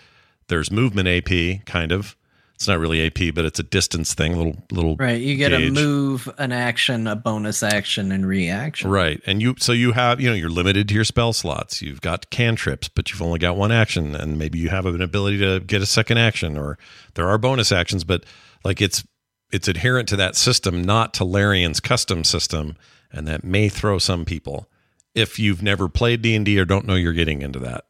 there's 0.48 0.70
movement 0.70 1.08
AP 1.08 1.64
kind 1.66 1.92
of. 1.92 2.16
It's 2.62 2.68
not 2.68 2.78
really 2.78 3.04
AP, 3.04 3.34
but 3.34 3.44
it's 3.44 3.58
a 3.58 3.64
distance 3.64 4.14
thing, 4.14 4.36
little 4.36 4.54
little 4.70 4.94
Right, 4.94 5.20
you 5.20 5.34
get 5.34 5.52
a 5.52 5.68
move, 5.68 6.28
an 6.38 6.52
action, 6.52 7.08
a 7.08 7.16
bonus 7.16 7.60
action, 7.60 8.12
and 8.12 8.24
reaction. 8.24 8.88
Right. 8.88 9.20
And 9.26 9.42
you 9.42 9.56
so 9.58 9.72
you 9.72 9.90
have, 9.90 10.20
you 10.20 10.28
know, 10.28 10.36
you're 10.36 10.48
limited 10.48 10.86
to 10.86 10.94
your 10.94 11.02
spell 11.02 11.32
slots. 11.32 11.82
You've 11.82 12.00
got 12.00 12.30
cantrips, 12.30 12.86
but 12.86 13.10
you've 13.10 13.20
only 13.20 13.40
got 13.40 13.56
one 13.56 13.72
action 13.72 14.14
and 14.14 14.38
maybe 14.38 14.60
you 14.60 14.68
have 14.68 14.86
an 14.86 15.02
ability 15.02 15.38
to 15.38 15.58
get 15.58 15.82
a 15.82 15.86
second 15.86 16.18
action 16.18 16.56
or 16.56 16.78
there 17.14 17.28
are 17.28 17.36
bonus 17.36 17.72
actions, 17.72 18.04
but 18.04 18.24
like 18.62 18.80
it's 18.80 19.02
it's 19.50 19.66
adherent 19.66 20.08
to 20.10 20.16
that 20.16 20.36
system, 20.36 20.82
not 20.82 21.12
to 21.14 21.24
Larian's 21.24 21.80
custom 21.80 22.22
system, 22.22 22.76
and 23.10 23.26
that 23.26 23.42
may 23.42 23.68
throw 23.68 23.98
some 23.98 24.24
people 24.24 24.70
if 25.16 25.36
you've 25.36 25.64
never 25.64 25.88
played 25.88 26.22
D&D 26.22 26.60
or 26.60 26.64
don't 26.64 26.86
know 26.86 26.94
you're 26.94 27.12
getting 27.12 27.42
into 27.42 27.58
that. 27.58 27.86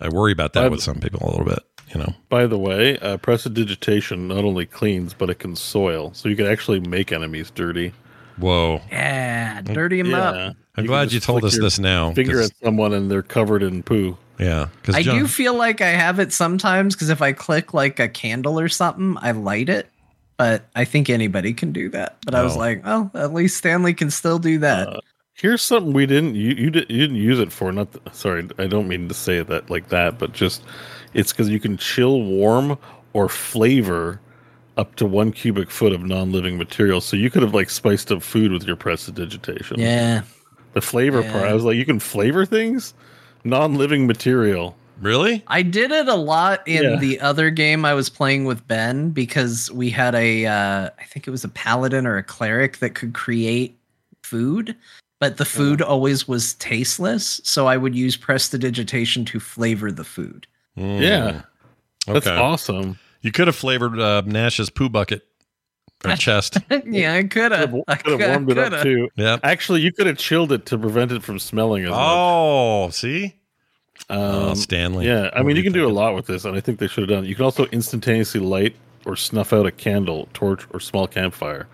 I 0.00 0.08
worry 0.08 0.32
about 0.32 0.54
that 0.54 0.64
I've- 0.64 0.72
with 0.72 0.82
some 0.82 0.98
people 0.98 1.20
a 1.22 1.30
little 1.30 1.46
bit. 1.46 1.62
You 1.92 2.00
know. 2.00 2.12
By 2.28 2.46
the 2.46 2.58
way, 2.58 2.98
uh, 2.98 3.16
prestidigitation 3.18 4.28
not 4.28 4.44
only 4.44 4.66
cleans, 4.66 5.14
but 5.14 5.30
it 5.30 5.38
can 5.38 5.56
soil. 5.56 6.12
So 6.14 6.28
you 6.28 6.36
can 6.36 6.46
actually 6.46 6.80
make 6.80 7.12
enemies 7.12 7.50
dirty. 7.50 7.92
Whoa. 8.36 8.80
Yeah, 8.90 9.62
dirty 9.62 9.98
him 10.00 10.14
up. 10.14 10.34
I'm 10.34 10.54
can 10.84 10.86
glad 10.86 11.12
you 11.12 11.18
told 11.20 11.44
us 11.44 11.58
this 11.58 11.78
now. 11.78 12.12
Finger 12.12 12.34
'cause- 12.34 12.50
at 12.50 12.56
someone 12.64 12.92
and 12.92 13.10
they're 13.10 13.22
covered 13.22 13.62
in 13.64 13.82
poo. 13.82 14.16
yeah, 14.38 14.68
because 14.80 14.94
I 14.94 15.02
do 15.02 15.26
feel 15.26 15.54
like 15.54 15.80
I 15.80 15.88
have 15.88 16.20
it 16.20 16.32
sometimes 16.32 16.94
because 16.94 17.08
if 17.08 17.20
I 17.20 17.32
click 17.32 17.74
like 17.74 17.98
a 17.98 18.08
candle 18.08 18.60
or 18.60 18.68
something, 18.68 19.16
I 19.20 19.32
light 19.32 19.68
it. 19.68 19.88
But 20.36 20.68
I 20.76 20.84
think 20.84 21.10
anybody 21.10 21.52
can 21.52 21.72
do 21.72 21.88
that. 21.88 22.18
But 22.24 22.36
I 22.36 22.44
was 22.44 22.54
Oh. 22.54 22.58
like, 22.60 22.82
oh, 22.84 23.10
at 23.14 23.34
least 23.34 23.56
Stanley 23.56 23.92
can 23.92 24.08
still 24.10 24.38
do 24.38 24.58
that. 24.60 24.86
Uh, 24.88 25.00
Here's 25.34 25.62
something 25.62 25.92
we 25.92 26.06
didn't 26.06 26.34
you 26.36 26.50
you, 26.54 26.70
did, 26.70 26.88
you 26.90 26.98
didn't 26.98 27.16
use 27.16 27.38
it 27.40 27.50
for. 27.52 27.70
Not 27.72 27.92
th- 27.92 28.04
sorry, 28.14 28.46
I 28.58 28.66
don't 28.68 28.86
mean 28.88 29.08
to 29.08 29.14
say 29.14 29.40
that 29.42 29.68
like 29.70 29.88
that, 29.88 30.18
but 30.18 30.32
just 30.32 30.62
it's 31.14 31.32
because 31.32 31.48
you 31.48 31.60
can 31.60 31.76
chill, 31.76 32.22
warm, 32.22 32.78
or 33.12 33.28
flavor 33.28 34.20
up 34.76 34.94
to 34.96 35.06
one 35.06 35.32
cubic 35.32 35.70
foot 35.70 35.92
of 35.92 36.02
non-living 36.04 36.56
material. 36.56 37.00
So 37.00 37.16
you 37.16 37.30
could 37.30 37.42
have 37.42 37.54
like 37.54 37.68
spiced 37.70 38.12
up 38.12 38.22
food 38.22 38.52
with 38.52 38.64
your 38.64 38.76
prestidigitation. 38.76 39.78
yeah. 39.80 40.22
The 40.74 40.80
flavor 40.82 41.22
part, 41.22 41.46
I 41.48 41.54
was 41.54 41.64
like, 41.64 41.76
you 41.76 41.84
can 41.86 41.98
flavor 41.98 42.44
things, 42.46 42.94
non-living 43.42 44.06
material. 44.06 44.76
really. 45.00 45.42
I 45.46 45.62
did 45.62 45.90
it 45.92 46.08
a 46.08 46.14
lot 46.14 46.66
in 46.66 46.82
Yeah. 46.82 46.96
the 46.96 47.20
other 47.20 47.50
game 47.50 47.84
I 47.84 47.94
was 47.94 48.08
playing 48.10 48.44
with 48.46 48.66
Ben 48.68 49.10
because 49.10 49.70
we 49.72 49.90
had 49.90 50.14
a, 50.14 50.44
uh, 50.46 50.90
I 50.98 51.04
think 51.04 51.26
it 51.26 51.30
was 51.30 51.44
a 51.44 51.48
paladin 51.48 52.04
or 52.06 52.16
a 52.16 52.22
cleric 52.22 52.78
that 52.78 52.94
could 52.96 53.14
create 53.14 53.78
food, 54.22 54.74
but 55.20 55.36
the 55.36 55.44
food 55.44 55.80
always 55.82 56.26
was 56.28 56.54
tasteless. 56.54 57.40
So 57.44 57.66
I 57.66 57.76
would 57.76 57.94
use 57.94 58.16
prestidigitation 58.16 59.24
to 59.26 59.38
flavor 59.40 59.90
the 59.92 60.04
food. 60.04 60.46
Mm. 60.76 61.00
Yeah, 61.00 61.42
that's 62.06 62.26
Okay. 62.26 62.36
awesome. 62.36 62.98
You 63.22 63.32
could 63.32 63.46
have 63.48 63.56
flavored 63.56 63.98
uh, 63.98 64.22
Nash's 64.26 64.70
poo 64.70 64.88
bucket 64.88 65.22
or 66.04 66.12
chest. 66.16 66.58
yeah, 66.86 67.14
I 67.14 67.24
could 67.24 67.52
have. 67.52 67.74
I 67.88 67.96
Could 67.96 68.20
have 68.20 68.30
warmed 68.30 68.50
it 68.50 68.58
up 68.58 68.82
too. 68.82 69.08
yeah. 69.16 69.38
Actually, 69.42 69.80
you 69.80 69.92
could 69.92 70.06
have 70.06 70.18
chilled 70.18 70.52
it 70.52 70.66
to 70.66 70.78
prevent 70.78 71.10
it 71.12 71.22
from 71.22 71.38
smelling 71.38 71.84
as 71.84 71.90
much. 71.90 71.98
Oh, 72.00 72.90
see. 72.90 73.34
oh, 74.08 74.50
Um, 74.50 74.54
Stanley. 74.54 75.06
Yeah, 75.06 75.30
I 75.32 75.38
What 75.38 75.46
mean, 75.46 75.46
were 75.46 75.50
you 75.56 75.62
can 75.64 75.72
do 75.72 75.86
a 75.86 75.90
lot 75.90 76.14
with 76.14 76.26
this, 76.26 76.44
and 76.44 76.56
I 76.56 76.60
think 76.60 76.78
they 76.78 76.86
should 76.86 77.02
have 77.02 77.08
done. 77.10 77.24
it. 77.24 77.28
You 77.28 77.34
can 77.34 77.44
also 77.44 77.66
instantaneously 77.66 78.40
light 78.40 78.76
or 79.04 79.16
snuff 79.16 79.52
out 79.52 79.66
a 79.66 79.72
candle, 79.72 80.28
torch, 80.34 80.64
or 80.72 80.78
small 80.80 81.08
campfire. 81.08 81.66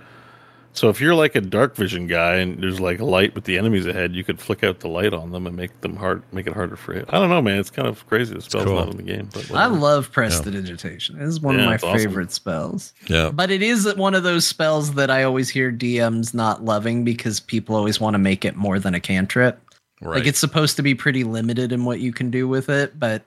So 0.75 0.89
if 0.89 1.01
you're 1.01 1.15
like 1.15 1.37
a 1.37 1.41
dark 1.41 1.77
vision 1.77 2.09
guy 2.09 2.35
and 2.37 2.61
there's 2.63 2.81
like 2.81 2.99
a 2.99 3.05
light 3.05 3.35
with 3.35 3.45
the 3.45 3.57
enemies 3.59 3.87
ahead, 3.87 4.13
you 4.15 4.25
could 4.25 4.41
flick 4.41 4.65
out 4.65 4.81
the 4.81 4.89
light 4.89 5.15
on 5.15 5.31
them 5.31 5.47
and 5.47 5.55
make 5.57 5.81
them 5.83 5.95
hard, 5.95 6.23
make 6.33 6.49
it 6.49 6.53
harder 6.53 6.75
for 6.75 6.95
you. 6.95 7.05
I 7.09 7.21
don't 7.21 7.31
know, 7.31 7.41
man. 7.41 7.61
It's 7.61 7.71
kind 7.71 7.87
of 7.87 8.05
crazy. 8.09 8.35
The 8.35 8.43
spell's 8.43 8.65
cool. 8.65 8.75
not 8.75 8.89
in 8.91 8.97
the 8.97 9.05
game, 9.05 9.29
but 9.33 9.49
I 9.53 9.69
whatever. 9.69 9.75
love 9.77 10.11
prestidigitation. 10.13 11.17
It 11.21 11.23
is 11.25 11.41
one 11.41 11.55
Yeah, 11.57 11.61
of 11.63 11.67
my 11.69 11.75
it's 11.77 11.85
awesome. 11.85 11.99
favorite 11.99 12.33
spells. 12.33 12.93
Yeah. 13.07 13.31
But 13.31 13.51
it 13.51 13.63
is 13.63 13.95
one 13.95 14.15
of 14.15 14.25
those 14.25 14.47
spells 14.47 14.95
that 14.95 15.11
I 15.11 15.23
always 15.23 15.49
hear 15.49 15.71
DMs 15.71 16.35
not 16.35 16.65
loving 16.65 17.05
because 17.05 17.41
people 17.41 17.77
always 17.77 18.01
want 18.01 18.15
to 18.15 18.19
make 18.19 18.45
it 18.45 18.57
more 18.57 18.79
than 18.79 18.95
a 18.95 19.01
cantrip. 19.01 19.61
Right. 20.01 20.19
Like 20.19 20.27
it's 20.27 20.41
supposed 20.41 20.77
to 20.77 20.83
be 20.83 20.95
pretty 20.95 21.23
limited 21.25 21.71
in 21.73 21.85
what 21.85 22.01
you 22.01 22.13
can 22.13 22.31
do 22.31 22.49
with 22.49 22.69
it, 22.69 22.99
but 22.99 23.23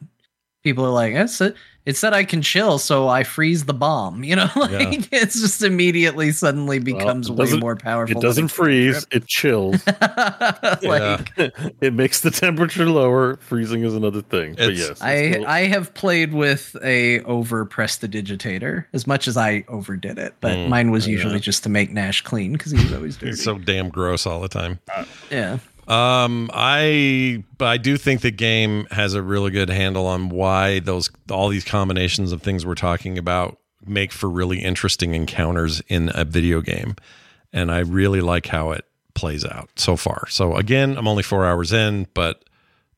people 0.64 0.86
are 0.86 0.92
like, 0.92 1.14
"That's 1.14 1.40
it. 1.42 1.56
It 1.86 1.96
said 1.96 2.12
I 2.14 2.26
can 2.26 2.42
chill, 2.42 2.80
so 2.80 3.08
I 3.08 3.24
freeze 3.24 3.64
the 3.66 3.74
bomb." 3.74 4.24
You 4.28 4.36
know, 4.36 4.50
like 4.56 5.08
it's 5.14 5.40
just 5.40 5.64
immediately 5.64 6.32
suddenly 6.32 6.80
becomes 6.80 7.30
it 7.30 7.36
way 7.36 7.54
more 7.54 7.76
powerful. 7.78 8.18
It 8.18 8.22
doesn't 8.22 8.46
a 8.46 8.50
freeze; 8.50 9.08
it 9.12 9.26
chills. 9.26 9.82
like 9.88 11.32
it 11.82 11.94
makes 11.94 12.22
the 12.22 12.32
temperature 12.32 12.86
lower. 12.90 13.38
Freezing 13.38 13.84
is 13.84 13.94
another 13.96 14.22
thing. 14.22 14.56
but 14.56 14.76
yes, 14.76 15.02
I 15.02 15.32
still- 15.32 15.48
I 15.48 15.60
have 15.68 15.94
played 15.94 16.34
with 16.34 16.76
a 16.84 17.22
over 17.22 17.66
prestidigitator 17.66 18.86
as 18.94 19.08
much 19.08 19.28
as 19.28 19.38
I 19.38 19.64
overdid 19.70 20.18
it, 20.18 20.34
but 20.42 20.58
Mm, 20.58 20.70
mine 20.70 20.92
was 20.92 21.08
yeah. 21.08 21.12
usually 21.14 21.40
just 21.40 21.64
to 21.64 21.70
make 21.70 21.92
Nash 21.92 22.22
clean 22.22 22.54
because 22.54 22.72
he 22.72 22.84
was 22.84 22.94
always 22.94 23.16
dirty. 23.18 23.32
It's 23.32 23.44
so 23.44 23.58
damn 23.58 23.90
gross 23.90 24.26
all 24.26 24.42
the 24.42 24.48
time. 24.50 24.80
yeah. 25.32 25.60
Um, 25.88 26.49
I 26.53 27.43
I 27.61 27.77
do 27.77 27.95
think 27.95 28.22
the 28.22 28.31
game 28.31 28.88
has 28.91 29.14
a 29.14 29.22
really 29.22 29.51
good 29.51 29.69
handle 29.69 30.05
on 30.05 30.30
why 30.30 30.80
those 30.80 31.09
all 31.31 31.47
these 31.47 31.64
combinations 31.64 32.31
of 32.34 32.41
things 32.41 32.65
we're 32.65 32.76
talking 32.76 33.18
about 33.18 33.57
make 33.85 34.11
for 34.11 34.30
really 34.30 34.59
interesting 34.59 35.15
encounters 35.15 35.81
in 35.88 36.11
a 36.14 36.26
video 36.26 36.59
game, 36.59 36.95
and 37.53 37.72
I 37.72 37.80
really 37.80 38.19
like 38.19 38.47
how 38.47 38.72
it 38.72 38.84
plays 39.14 39.45
out 39.45 39.69
so 39.77 39.95
far. 39.95 40.27
So 40.30 40.55
again, 40.55 40.97
I'm 40.97 41.07
only 41.07 41.23
four 41.23 41.45
hours 41.45 41.72
in, 41.72 42.07
but 42.14 42.43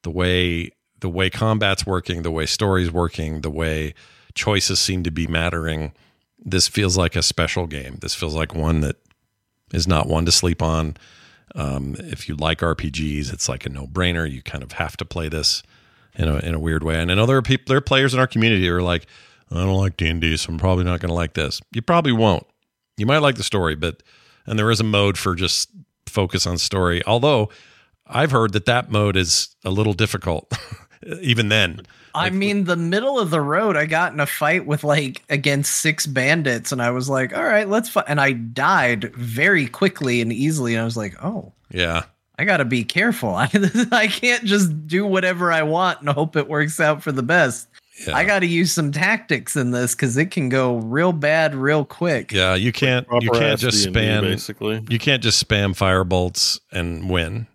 the 0.02 0.10
way 0.10 0.72
the 1.00 1.10
way 1.10 1.30
combat's 1.30 1.86
working, 1.86 2.24
the 2.24 2.32
way 2.32 2.48
story's 2.48 2.92
working, 2.92 3.42
the 3.42 3.52
way 3.52 3.94
choices 4.34 4.80
seem 4.80 5.04
to 5.04 5.12
be 5.12 5.28
mattering, 5.28 5.94
this 6.40 6.68
feels 6.68 6.98
like 6.98 7.16
a 7.16 7.24
special 7.24 7.68
game. 7.68 7.98
This 8.02 8.16
feels 8.16 8.36
like 8.36 8.56
one 8.56 8.82
that 8.82 8.96
is 9.74 9.88
not 9.88 10.08
one 10.08 10.26
to 10.26 10.32
sleep 10.32 10.62
on. 10.62 10.98
Um, 11.56 11.96
if 12.00 12.30
you 12.30 12.36
like 12.36 12.60
RPGs, 12.60 13.34
it's 13.34 13.50
like 13.50 13.66
a 13.66 13.70
no 13.70 13.88
brainer. 13.88 14.30
You 14.30 14.42
kind 14.42 14.64
of 14.64 14.74
have 14.74 14.98
to 14.98 15.06
play 15.06 15.30
this 15.30 15.64
in 16.16 16.28
a 16.28 16.38
in 16.38 16.54
a 16.54 16.60
weird 16.60 16.84
way. 16.84 17.00
And 17.00 17.12
I 17.12 17.16
know 17.16 17.26
there 17.26 17.38
are 17.38 17.42
people, 17.42 17.66
there 17.68 17.78
are 17.78 17.82
players 17.82 18.14
in 18.14 18.20
our 18.20 18.28
community 18.28 18.68
who 18.68 18.76
are 18.76 18.82
like, 18.82 19.08
I 19.52 19.56
don't 19.56 19.76
like 19.76 19.98
D 19.98 20.08
and 20.08 20.22
D, 20.22 20.38
so 20.38 20.52
I'm 20.52 20.60
probably 20.60 20.84
not 20.84 21.00
going 21.00 21.10
to 21.10 21.16
like 21.16 21.34
this. 21.34 21.62
You 21.72 21.82
probably 21.82 22.12
won't. 22.12 22.46
You 22.98 23.06
might 23.06 23.20
like 23.20 23.36
the 23.36 23.44
story, 23.44 23.76
but 23.76 24.04
and 24.46 24.60
there 24.60 24.70
is 24.72 24.80
a 24.80 24.84
mode 24.84 25.18
for 25.18 25.36
just 25.36 25.70
focus 26.06 26.46
on 26.46 26.58
story. 26.58 27.04
Although 27.06 27.50
I've 28.06 28.32
heard 28.32 28.54
that 28.54 28.66
that 28.66 28.92
mode 28.92 29.16
is 29.16 29.56
a 29.64 29.70
little 29.70 29.94
difficult, 29.94 30.52
even 31.22 31.50
then. 31.50 31.82
I 32.16 32.30
mean, 32.30 32.66
the 32.66 32.76
middle 32.76 33.20
of 33.20 33.30
the 33.30 33.42
road, 33.42 33.76
I 33.76 33.86
got 33.86 34.14
in 34.14 34.20
a 34.20 34.26
fight 34.26 34.66
with 34.66 34.84
like 34.84 35.24
against 35.30 35.82
six 35.82 36.06
bandits, 36.06 36.72
and 36.72 36.82
I 36.82 36.92
was 36.92 37.10
like, 37.10 37.36
"All 37.36 37.44
right, 37.44 37.68
let's 37.68 37.90
fight." 37.90 38.06
And 38.08 38.20
I 38.20 38.34
died 38.34 39.14
very 39.16 39.68
quickly 39.68 40.22
and 40.22 40.32
easily. 40.32 40.74
And 40.74 40.82
I 40.82 40.86
was 40.86 40.98
like, 40.98 41.16
"Oh, 41.24 41.54
Yeah, 41.72 42.04
I 42.38 42.46
got 42.46 42.58
to 42.58 42.66
be 42.66 42.84
careful. 42.84 43.30
I 43.36 43.50
I 43.92 44.08
can't 44.08 44.44
just 44.44 44.88
do 44.88 45.06
whatever 45.06 45.52
I 45.52 45.64
want 45.64 46.00
and 46.02 46.10
hope 46.10 46.36
it 46.36 46.48
works 46.48 46.80
out 46.80 47.04
for 47.04 47.12
the 47.12 47.24
best. 47.24 47.68
yeah. 48.08 48.16
I 48.16 48.24
got 48.24 48.40
to 48.40 48.48
use 48.48 48.72
some 48.72 48.92
tactics 48.92 49.56
in 49.56 49.72
this 49.72 49.94
because 49.94 50.16
it 50.18 50.32
can 50.32 50.50
go 50.50 50.78
real 50.78 51.12
bad 51.12 51.54
real 51.56 51.86
quick." 51.86 52.32
yeah. 52.32 52.56
You 52.56 52.72
can't 52.72 53.06
you 53.22 53.32
can't 53.32 53.60
just 53.60 53.88
spam 53.88 54.22
basically. 54.22 54.84
you 54.90 55.00
can't 55.00 55.22
just 55.22 55.46
spam 55.48 55.76
fire 55.76 56.04
bolts 56.04 56.60
and 56.72 57.10
win 57.10 57.48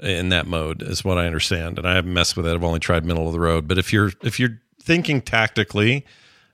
in 0.00 0.28
that 0.28 0.46
mode 0.46 0.82
is 0.82 1.04
what 1.04 1.18
I 1.18 1.26
understand. 1.26 1.78
And 1.78 1.86
I 1.86 1.94
haven't 1.94 2.12
messed 2.12 2.36
with 2.36 2.46
it. 2.46 2.54
I've 2.54 2.64
only 2.64 2.80
tried 2.80 3.04
middle 3.04 3.26
of 3.26 3.32
the 3.32 3.40
road. 3.40 3.66
But 3.66 3.78
if 3.78 3.92
you're 3.92 4.12
if 4.22 4.38
you're 4.38 4.60
thinking 4.82 5.20
tactically 5.20 6.04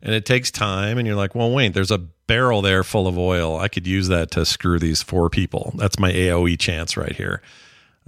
and 0.00 0.14
it 0.14 0.24
takes 0.24 0.50
time 0.50 0.98
and 0.98 1.06
you're 1.06 1.16
like, 1.16 1.34
well, 1.34 1.50
wait, 1.50 1.74
there's 1.74 1.90
a 1.90 1.98
barrel 1.98 2.62
there 2.62 2.82
full 2.84 3.06
of 3.06 3.18
oil. 3.18 3.58
I 3.58 3.68
could 3.68 3.86
use 3.86 4.08
that 4.08 4.30
to 4.32 4.46
screw 4.46 4.78
these 4.78 5.02
four 5.02 5.28
people. 5.28 5.72
That's 5.76 5.98
my 5.98 6.12
AoE 6.12 6.58
chance 6.58 6.96
right 6.96 7.14
here. 7.14 7.42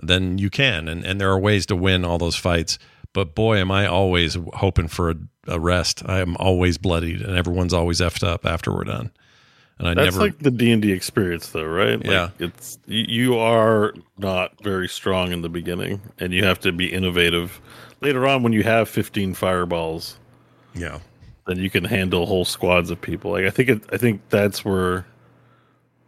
Then 0.03 0.39
you 0.39 0.51
can. 0.51 0.89
And 0.89 1.05
and 1.05 1.21
there 1.21 1.31
are 1.31 1.39
ways 1.39 1.67
to 1.67 1.77
win 1.77 2.05
all 2.05 2.19
those 2.19 2.37
fights. 2.37 2.79
But 3.13 3.35
boy, 3.35 3.59
am 3.59 3.71
I 3.71 3.87
always 3.87 4.37
hoping 4.55 4.89
for 4.89 5.11
a, 5.11 5.17
a 5.47 5.61
rest. 5.61 6.03
I 6.07 6.21
am 6.21 6.37
always 6.39 6.79
bloodied 6.79 7.21
and 7.21 7.37
everyone's 7.37 7.75
always 7.75 8.01
effed 8.01 8.27
up 8.27 8.45
after 8.47 8.73
we're 8.73 8.85
done. 8.85 9.11
And 9.79 9.89
I 9.89 9.95
That's 9.95 10.15
never 10.15 10.27
like 10.27 10.39
the 10.39 10.51
D 10.51 10.71
and 10.71 10.81
D 10.81 10.93
experience, 10.93 11.49
though, 11.51 11.65
right? 11.65 11.99
Like, 11.99 12.07
Yeah. 12.07 12.29
it's 12.39 12.79
you, 12.87 13.37
are 13.37 13.93
not 14.19 14.63
very 14.63 14.89
strong 14.89 15.33
in 15.33 15.43
the 15.43 15.49
beginning, 15.49 16.01
and 16.21 16.33
you 16.33 16.45
have 16.45 16.61
to 16.61 16.71
be 16.73 16.93
innovative. 16.93 17.61
Later 18.01 18.27
on, 18.27 18.43
when 18.43 18.53
you 18.53 18.63
have 18.63 18.89
fifteen 18.89 19.35
fireballs, 19.35 20.19
Yeah. 20.75 21.01
then 21.47 21.59
you 21.59 21.71
can 21.71 21.85
handle 21.85 22.27
whole 22.27 22.45
squads 22.45 22.91
of 22.91 23.01
people. 23.01 23.33
Like 23.33 23.47
I 23.47 23.51
think, 23.51 23.69
it, 23.69 23.83
I 23.93 23.97
think 23.97 24.21
that's 24.29 24.65
where 24.65 25.07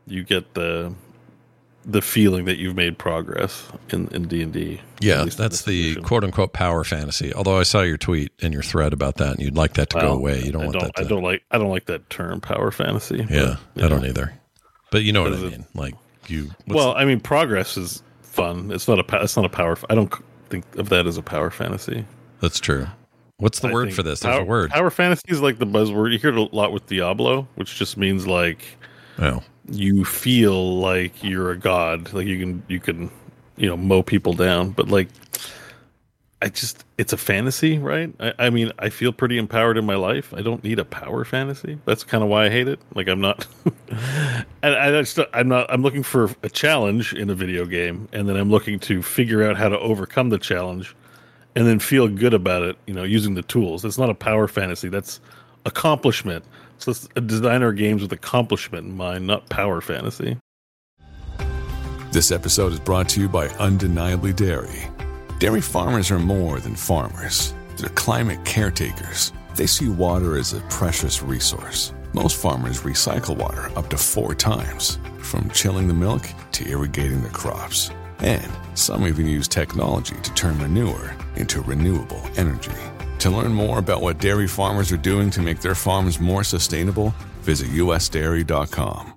you 0.06 0.22
get 0.22 0.54
the 0.54 0.94
the 1.88 2.02
feeling 2.02 2.46
that 2.46 2.58
you've 2.58 2.74
made 2.74 2.98
progress 2.98 3.64
in 3.90 4.08
in 4.08 4.26
D 4.28 4.42
and 4.42 4.52
D. 4.52 4.80
Yeah, 5.00 5.24
that's 5.24 5.62
the 5.62 5.96
quote 5.96 6.24
unquote 6.24 6.52
power 6.52 6.82
fantasy. 6.84 7.32
Although 7.32 7.58
I 7.58 7.62
saw 7.62 7.82
your 7.82 7.96
tweet 7.96 8.32
and 8.42 8.52
your 8.52 8.62
thread 8.62 8.92
about 8.92 9.16
that, 9.16 9.32
and 9.36 9.40
you'd 9.40 9.56
like 9.56 9.74
that 9.74 9.90
to 9.90 10.00
go 10.00 10.12
away. 10.12 10.42
You 10.42 10.52
don't 10.52 10.62
I 10.62 10.64
want 10.66 10.72
don't, 10.74 10.82
that 10.84 10.96
to. 10.96 11.02
I 11.02 11.08
don't 11.08 11.22
like. 11.22 11.42
I 11.50 11.58
don't 11.58 11.70
like 11.70 11.86
that 11.86 12.08
term, 12.10 12.40
power 12.40 12.70
fantasy. 12.70 13.24
yeah, 13.30 13.56
but, 13.74 13.84
I 13.84 13.88
don't 13.88 14.04
either. 14.04 14.34
But 14.90 15.02
you 15.04 15.12
know 15.12 15.22
what 15.22 15.32
I 15.32 15.36
Because 15.36 15.52
it- 15.52 15.58
mean. 15.58 15.66
Like 15.74 15.94
you. 16.28 16.50
Well, 16.66 16.94
I 16.96 17.04
mean, 17.04 17.20
progress 17.20 17.76
is 17.76 18.02
fun. 18.22 18.70
It's 18.72 18.88
not 18.88 18.98
a. 18.98 19.22
It's 19.22 19.36
not 19.36 19.44
a 19.44 19.48
power. 19.50 19.76
I 19.88 19.94
don't 19.94 20.12
think 20.48 20.64
of 20.76 20.88
that 20.88 21.06
as 21.06 21.16
a 21.16 21.22
power 21.22 21.50
fantasy. 21.50 22.04
that's 22.40 22.58
true. 22.60 22.86
What's 23.38 23.60
the 23.60 23.68
I 23.68 23.72
word 23.72 23.92
for 23.92 24.02
this? 24.02 24.20
There's 24.20 24.32
power, 24.34 24.42
a 24.42 24.46
word. 24.46 24.70
Power 24.70 24.90
fantasy 24.90 25.24
is 25.28 25.42
like 25.42 25.58
the 25.58 25.66
buzzword. 25.66 26.10
You 26.12 26.18
hear 26.18 26.30
it 26.30 26.36
a 26.38 26.56
lot 26.56 26.72
with 26.72 26.86
Diablo, 26.86 27.46
which 27.56 27.76
just 27.76 27.96
means 27.98 28.26
like 28.26 28.60
Oh, 29.18 29.42
you 29.70 30.04
feel 30.04 30.78
like 30.78 31.22
you're 31.24 31.50
a 31.52 31.58
god. 31.58 32.12
Like 32.12 32.26
you 32.26 32.38
can 32.38 32.62
you 32.68 32.80
can 32.80 33.10
you 33.56 33.68
know 33.68 33.76
mow 33.76 34.02
people 34.02 34.32
down. 34.34 34.70
But 34.70 34.88
like, 34.88 35.08
I 36.42 36.48
just 36.50 36.84
it's 36.98 37.12
a 37.12 37.16
fantasy, 37.16 37.78
right? 37.78 38.12
I, 38.20 38.34
I 38.38 38.50
mean, 38.50 38.72
I 38.78 38.90
feel 38.90 39.12
pretty 39.12 39.38
empowered 39.38 39.78
in 39.78 39.86
my 39.86 39.96
life. 39.96 40.32
I 40.34 40.42
don't 40.42 40.62
need 40.64 40.78
a 40.78 40.84
power 40.84 41.24
fantasy. 41.24 41.78
That's 41.86 42.04
kind 42.04 42.22
of 42.24 42.30
why 42.30 42.46
I 42.46 42.50
hate 42.50 42.68
it. 42.68 42.80
Like 42.94 43.08
I'm 43.08 43.20
not, 43.20 43.46
and 44.62 44.74
I 44.76 44.90
just 45.02 45.18
I'm 45.34 45.48
not. 45.48 45.66
I'm 45.72 45.82
looking 45.82 46.02
for 46.02 46.30
a 46.42 46.50
challenge 46.50 47.14
in 47.14 47.30
a 47.30 47.34
video 47.34 47.66
game, 47.66 48.08
and 48.12 48.28
then 48.28 48.36
I'm 48.36 48.50
looking 48.50 48.78
to 48.80 49.02
figure 49.02 49.42
out 49.48 49.56
how 49.56 49.68
to 49.68 49.78
overcome 49.78 50.30
the 50.30 50.38
challenge. 50.38 50.94
and 51.56 51.66
then 51.66 51.78
feel 51.78 52.08
good 52.08 52.34
about 52.34 52.62
it. 52.62 52.76
You 52.86 52.94
know, 52.94 53.02
using 53.04 53.34
the 53.34 53.42
tools. 53.42 53.84
It's 53.84 53.98
not 53.98 54.10
a 54.10 54.14
power 54.14 54.48
fantasy. 54.48 54.88
That's 54.88 55.20
accomplishment. 55.64 56.44
So 56.78 56.90
let's 56.90 57.08
design 57.26 57.62
our 57.62 57.72
games 57.72 58.02
with 58.02 58.12
accomplishment 58.12 58.86
in 58.86 58.96
mind, 58.96 59.26
not 59.26 59.48
power 59.48 59.80
fantasy. 59.80 60.36
This 62.12 62.30
episode 62.30 62.72
is 62.72 62.80
brought 62.80 63.08
to 63.10 63.20
you 63.20 63.28
by 63.28 63.48
Undeniably 63.48 64.32
Dairy. 64.32 64.88
Dairy 65.38 65.60
farmers 65.60 66.10
are 66.10 66.18
more 66.18 66.60
than 66.60 66.74
farmers, 66.74 67.52
they're 67.76 67.90
climate 67.90 68.42
caretakers. 68.44 69.32
They 69.54 69.66
see 69.66 69.88
water 69.88 70.38
as 70.38 70.52
a 70.52 70.60
precious 70.70 71.22
resource. 71.22 71.92
Most 72.14 72.40
farmers 72.40 72.82
recycle 72.82 73.36
water 73.36 73.70
up 73.76 73.90
to 73.90 73.98
four 73.98 74.34
times, 74.34 74.98
from 75.18 75.50
chilling 75.50 75.88
the 75.88 75.94
milk 75.94 76.22
to 76.52 76.68
irrigating 76.68 77.20
their 77.20 77.30
crops. 77.32 77.90
And 78.20 78.50
some 78.74 79.06
even 79.06 79.26
use 79.26 79.48
technology 79.48 80.16
to 80.22 80.34
turn 80.34 80.56
manure 80.56 81.14
into 81.36 81.60
renewable 81.60 82.22
energy. 82.36 82.72
To 83.26 83.32
learn 83.32 83.54
more 83.54 83.80
about 83.80 84.02
what 84.02 84.20
dairy 84.20 84.46
farmers 84.46 84.92
are 84.92 84.96
doing 84.96 85.30
to 85.30 85.42
make 85.42 85.58
their 85.58 85.74
farms 85.74 86.20
more 86.20 86.44
sustainable, 86.44 87.12
visit 87.40 87.66
usdairy.com. 87.70 89.14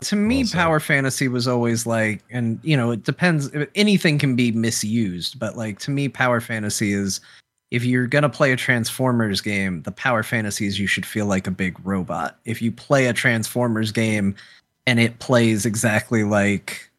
To 0.00 0.16
me, 0.16 0.44
power 0.48 0.80
fantasy 0.80 1.28
was 1.28 1.46
always 1.46 1.86
like, 1.86 2.24
and 2.28 2.58
you 2.64 2.76
know, 2.76 2.90
it 2.90 3.04
depends. 3.04 3.48
Anything 3.76 4.18
can 4.18 4.34
be 4.34 4.50
misused, 4.50 5.38
but 5.38 5.56
like 5.56 5.78
to 5.78 5.92
me, 5.92 6.08
power 6.08 6.40
fantasy 6.40 6.92
is 6.92 7.20
if 7.70 7.84
you're 7.84 8.08
gonna 8.08 8.28
play 8.28 8.50
a 8.50 8.56
Transformers 8.56 9.40
game, 9.40 9.82
the 9.82 9.92
power 9.92 10.24
fantasy 10.24 10.66
is 10.66 10.80
you 10.80 10.88
should 10.88 11.06
feel 11.06 11.26
like 11.26 11.46
a 11.46 11.52
big 11.52 11.78
robot. 11.86 12.40
If 12.44 12.60
you 12.60 12.72
play 12.72 13.06
a 13.06 13.12
Transformers 13.12 13.92
game 13.92 14.34
and 14.88 14.98
it 14.98 15.20
plays 15.20 15.64
exactly 15.66 16.24
like 16.24 16.90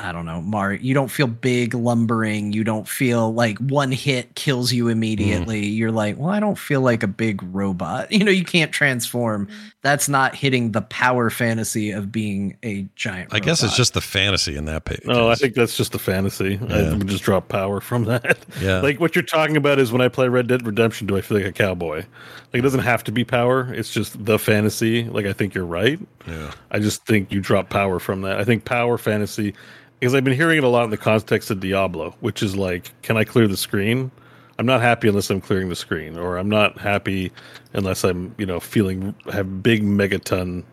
I 0.00 0.12
don't 0.12 0.24
know, 0.24 0.40
Mario. 0.40 0.80
You 0.80 0.94
don't 0.94 1.10
feel 1.10 1.26
big, 1.26 1.74
lumbering. 1.74 2.54
You 2.54 2.64
don't 2.64 2.88
feel 2.88 3.34
like 3.34 3.58
one 3.58 3.92
hit 3.92 4.34
kills 4.34 4.72
you 4.72 4.88
immediately. 4.88 5.62
Mm. 5.62 5.76
You're 5.76 5.92
like, 5.92 6.16
well, 6.16 6.30
I 6.30 6.40
don't 6.40 6.56
feel 6.56 6.80
like 6.80 7.02
a 7.02 7.08
big 7.08 7.42
robot. 7.42 8.08
You 8.20 8.26
know, 8.26 8.32
you 8.32 8.44
can't 8.44 8.70
transform. 8.70 9.48
That's 9.80 10.06
not 10.06 10.34
hitting 10.34 10.72
the 10.72 10.82
power 10.82 11.30
fantasy 11.30 11.90
of 11.90 12.12
being 12.12 12.58
a 12.62 12.86
giant. 12.96 13.32
I 13.32 13.40
guess 13.40 13.62
it's 13.62 13.76
just 13.76 13.94
the 13.94 14.02
fantasy 14.02 14.56
in 14.56 14.66
that 14.66 14.84
page. 14.84 15.00
No, 15.06 15.30
I 15.30 15.36
think 15.36 15.54
that's 15.54 15.74
just 15.74 15.92
the 15.92 15.98
fantasy. 15.98 16.60
I 16.68 16.92
would 16.92 17.06
just 17.06 17.24
drop 17.24 17.48
power 17.48 17.80
from 17.80 18.04
that. 18.06 18.44
Yeah. 18.60 18.80
Like 18.80 19.00
what 19.00 19.14
you're 19.14 19.22
talking 19.22 19.56
about 19.56 19.78
is 19.78 19.90
when 19.90 20.02
I 20.02 20.08
play 20.08 20.28
Red 20.28 20.48
Dead 20.48 20.66
Redemption, 20.66 21.06
do 21.06 21.16
I 21.16 21.22
feel 21.22 21.38
like 21.38 21.46
a 21.46 21.52
cowboy? 21.52 22.04
Like 22.52 22.60
it 22.60 22.62
doesn't 22.62 22.80
have 22.80 23.04
to 23.04 23.12
be 23.12 23.24
power. 23.24 23.72
It's 23.72 23.90
just 23.90 24.22
the 24.22 24.38
fantasy. 24.38 25.04
Like 25.04 25.24
I 25.24 25.32
think 25.32 25.54
you're 25.54 25.64
right. 25.64 25.98
Yeah. 26.26 26.52
I 26.70 26.78
just 26.78 27.06
think 27.06 27.32
you 27.32 27.40
drop 27.40 27.70
power 27.70 27.98
from 27.98 28.20
that. 28.22 28.38
I 28.38 28.44
think 28.44 28.66
power 28.66 28.98
fantasy 28.98 29.54
because 30.00 30.14
I've 30.14 30.24
been 30.24 30.34
hearing 30.34 30.58
it 30.58 30.64
a 30.64 30.68
lot 30.68 30.84
in 30.84 30.90
the 30.90 30.96
context 30.96 31.50
of 31.50 31.60
Diablo, 31.60 32.14
which 32.20 32.42
is 32.42 32.56
like, 32.56 32.90
can 33.02 33.16
I 33.16 33.24
clear 33.24 33.46
the 33.46 33.56
screen? 33.56 34.10
I'm 34.58 34.66
not 34.66 34.80
happy 34.80 35.08
unless 35.08 35.30
I'm 35.30 35.40
clearing 35.40 35.68
the 35.68 35.76
screen, 35.76 36.18
or 36.18 36.36
I'm 36.36 36.48
not 36.48 36.78
happy 36.78 37.32
unless 37.72 38.04
I'm, 38.04 38.34
you 38.36 38.44
know, 38.46 38.60
feeling 38.60 39.14
have 39.32 39.62
big 39.62 39.82
megaton 39.82 40.64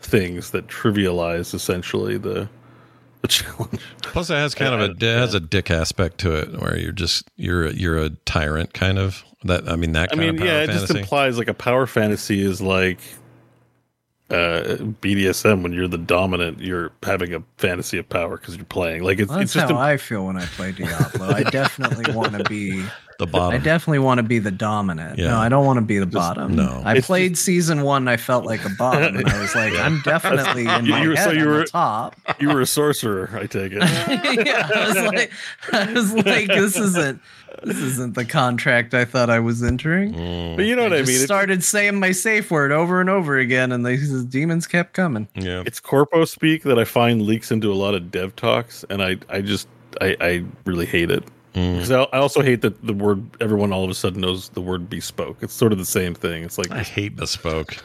things 0.00 0.50
that 0.50 0.66
trivialize 0.68 1.54
essentially 1.54 2.18
the 2.18 2.48
the 3.22 3.28
challenge. 3.28 3.80
Plus, 4.02 4.30
it 4.30 4.34
has 4.34 4.54
kind 4.54 4.74
of 4.74 4.80
a 4.80 4.92
it 4.92 5.18
has 5.18 5.34
a 5.34 5.40
dick 5.40 5.70
aspect 5.70 6.18
to 6.18 6.34
it, 6.34 6.58
where 6.60 6.78
you're 6.78 6.92
just 6.92 7.28
you're 7.36 7.66
a- 7.66 7.72
you're 7.74 7.98
a 7.98 8.10
tyrant, 8.10 8.72
kind 8.74 8.98
of. 8.98 9.24
That 9.44 9.68
I 9.68 9.76
mean, 9.76 9.92
that 9.92 10.10
I 10.12 10.16
mean, 10.16 10.38
yeah, 10.38 10.62
it 10.62 10.66
just 10.70 10.94
implies 10.94 11.36
like 11.36 11.48
a 11.48 11.54
power 11.54 11.86
fantasy 11.86 12.40
is 12.42 12.62
like 12.62 13.00
uh 14.30 14.76
BDSM 15.02 15.62
when 15.62 15.72
you're 15.72 15.88
the 15.88 15.98
dominant, 15.98 16.60
you're 16.60 16.92
having 17.02 17.34
a 17.34 17.42
fantasy 17.58 17.98
of 17.98 18.08
power 18.08 18.36
because 18.38 18.56
you're 18.56 18.64
playing. 18.64 19.02
Like 19.02 19.18
it's 19.18 19.28
Well, 19.28 19.40
it's 19.40 19.52
that's 19.52 19.66
just 19.66 19.72
how 19.72 19.78
a, 19.78 19.92
I 19.92 19.96
feel 19.96 20.26
when 20.26 20.36
I 20.36 20.46
play 20.46 20.72
Diablo. 20.72 21.28
I 21.28 21.42
definitely 21.42 22.12
want 22.14 22.32
to 22.32 22.44
be 22.44 22.84
the 23.18 23.26
bottom. 23.26 23.60
I 23.60 23.62
definitely 23.64 24.00
want 24.00 24.18
to 24.18 24.22
be 24.22 24.38
the 24.38 24.50
dominant. 24.50 25.18
Yeah. 25.18 25.28
No, 25.28 25.36
I 25.38 25.48
don't 25.48 25.64
want 25.64 25.76
to 25.78 25.84
be 25.84 25.98
the 25.98 26.06
bottom. 26.06 26.54
no. 26.56 26.82
I 26.84 26.96
It's 26.96 27.06
played 27.06 27.38
season 27.38 27.82
one. 27.82 28.08
I 28.08 28.16
felt 28.16 28.44
like 28.44 28.64
a 28.64 28.70
bottom, 28.70 29.16
and 29.16 29.28
I 29.28 29.40
was 29.40 29.54
like, 29.54 29.72
I'm 29.74 30.00
definitely 30.02 30.66
in 30.68 30.84
You- 30.86 30.90
my 30.92 31.02
you 31.02 31.08
were- 31.10 31.14
head 31.16 31.24
so 31.24 31.30
you 31.32 31.40
on 31.42 31.46
were- 31.48 31.58
the 31.60 31.66
top. 31.66 32.16
you 32.40 32.48
were 32.48 32.60
a 32.60 32.66
sorcerer, 32.66 33.30
I 33.34 33.46
take 33.46 33.72
it. 33.72 33.78
yeah, 34.46 34.68
I 34.74 34.86
was 34.88 34.96
like, 35.06 35.32
I 35.72 35.92
was 35.92 36.12
like, 36.14 36.46
this 36.48 36.76
isn't 36.76 37.20
this 37.62 37.78
isn't 37.78 38.14
the 38.16 38.24
contract 38.24 38.94
I 38.94 39.04
thought 39.04 39.30
I 39.30 39.38
was 39.38 39.62
entering. 39.62 40.12
Mm. 40.12 40.56
But 40.56 40.66
you 40.66 40.74
know 40.74 40.82
what 40.82 40.92
I, 40.92 40.98
just 40.98 41.08
mean? 41.08 41.16
It's, 41.16 41.24
started 41.24 41.62
saying 41.62 41.98
my 42.00 42.10
safe 42.10 42.50
word 42.50 42.72
over 42.72 43.00
and 43.00 43.08
over 43.08 43.38
again, 43.38 43.70
and 43.72 43.86
these 43.86 44.24
demons 44.24 44.66
kept 44.66 44.92
coming. 44.92 45.28
yeah, 45.36 45.62
it's 45.64 45.78
corpo 45.80 46.24
speak 46.24 46.64
that 46.64 46.78
I 46.80 46.84
find 46.84 47.22
leaks 47.22 47.52
into 47.52 47.72
a 47.72 47.74
lot 47.74 47.94
of 47.94 48.10
dev 48.10 48.34
talks, 48.36 48.84
and 48.90 49.02
I 49.02 49.18
I 49.30 49.40
just 49.40 49.68
I, 50.00 50.16
I 50.20 50.44
really 50.66 50.84
hate 50.86 51.10
it. 51.12 51.22
Mm. 51.54 51.74
Because 51.74 51.90
I, 51.90 52.02
I 52.02 52.18
also 52.18 52.42
hate 52.42 52.62
that 52.62 52.84
the 52.84 52.92
word 52.92 53.24
everyone 53.40 53.72
all 53.72 53.84
of 53.84 53.90
a 53.90 53.94
sudden 53.94 54.20
knows 54.20 54.48
the 54.50 54.60
word 54.60 54.90
bespoke. 54.90 55.38
It's 55.40 55.54
sort 55.54 55.72
of 55.72 55.78
the 55.78 55.84
same 55.84 56.14
thing. 56.14 56.42
It's 56.42 56.58
like 56.58 56.70
I 56.70 56.82
hate 56.82 57.16
bespoke. 57.16 57.76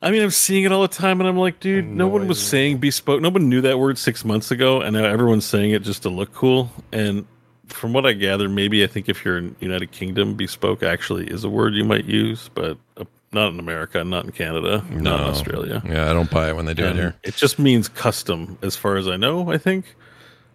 I 0.00 0.10
mean, 0.10 0.22
I'm 0.22 0.30
seeing 0.30 0.64
it 0.64 0.72
all 0.72 0.82
the 0.82 0.88
time, 0.88 1.20
and 1.20 1.28
I'm 1.28 1.36
like, 1.36 1.60
dude, 1.60 1.86
no 1.86 2.08
one 2.08 2.26
was 2.26 2.44
saying 2.44 2.78
bespoke. 2.78 3.20
No 3.20 3.28
one 3.28 3.48
knew 3.48 3.60
that 3.60 3.78
word 3.78 3.98
six 3.98 4.24
months 4.24 4.50
ago, 4.50 4.80
and 4.80 4.96
now 4.96 5.04
everyone's 5.04 5.44
saying 5.44 5.70
it 5.70 5.82
just 5.82 6.02
to 6.02 6.08
look 6.08 6.34
cool. 6.34 6.72
And 6.90 7.24
from 7.66 7.92
what 7.92 8.04
I 8.04 8.12
gather, 8.12 8.48
maybe 8.48 8.82
I 8.82 8.88
think 8.88 9.08
if 9.08 9.24
you're 9.24 9.38
in 9.38 9.54
United 9.60 9.92
Kingdom, 9.92 10.34
bespoke 10.34 10.82
actually 10.82 11.28
is 11.28 11.44
a 11.44 11.48
word 11.48 11.74
you 11.74 11.84
might 11.84 12.04
use, 12.04 12.50
but 12.52 12.78
uh, 12.96 13.04
not 13.32 13.52
in 13.52 13.60
America, 13.60 14.02
not 14.02 14.24
in 14.24 14.32
Canada, 14.32 14.84
not 14.90 15.20
in 15.20 15.26
Australia. 15.26 15.82
Yeah, 15.86 16.10
I 16.10 16.12
don't 16.12 16.30
buy 16.30 16.48
it 16.48 16.56
when 16.56 16.64
they 16.66 16.74
do 16.74 16.84
it 16.84 16.96
here. 16.96 17.14
It 17.22 17.36
just 17.36 17.60
means 17.60 17.88
custom, 17.88 18.58
as 18.60 18.74
far 18.74 18.96
as 18.96 19.06
I 19.06 19.16
know. 19.16 19.52
I 19.52 19.58
think 19.58 19.94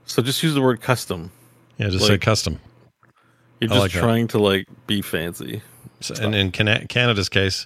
so. 0.06 0.22
Just 0.22 0.44
use 0.44 0.56
the 0.56 0.62
word 0.62 0.82
custom. 0.82 1.32
Yeah, 1.78 1.90
just 1.90 2.08
say 2.08 2.18
custom. 2.18 2.60
You're 3.60 3.72
I 3.72 3.76
just 3.76 3.80
like 3.82 3.92
that. 3.94 4.00
trying 4.00 4.28
to 4.30 4.40
like 4.40 4.68
be 4.86 5.02
fancy. 5.02 5.62
So, 6.00 6.14
and 6.22 6.36
in 6.36 6.52
Canada's 6.52 7.30
case, 7.30 7.66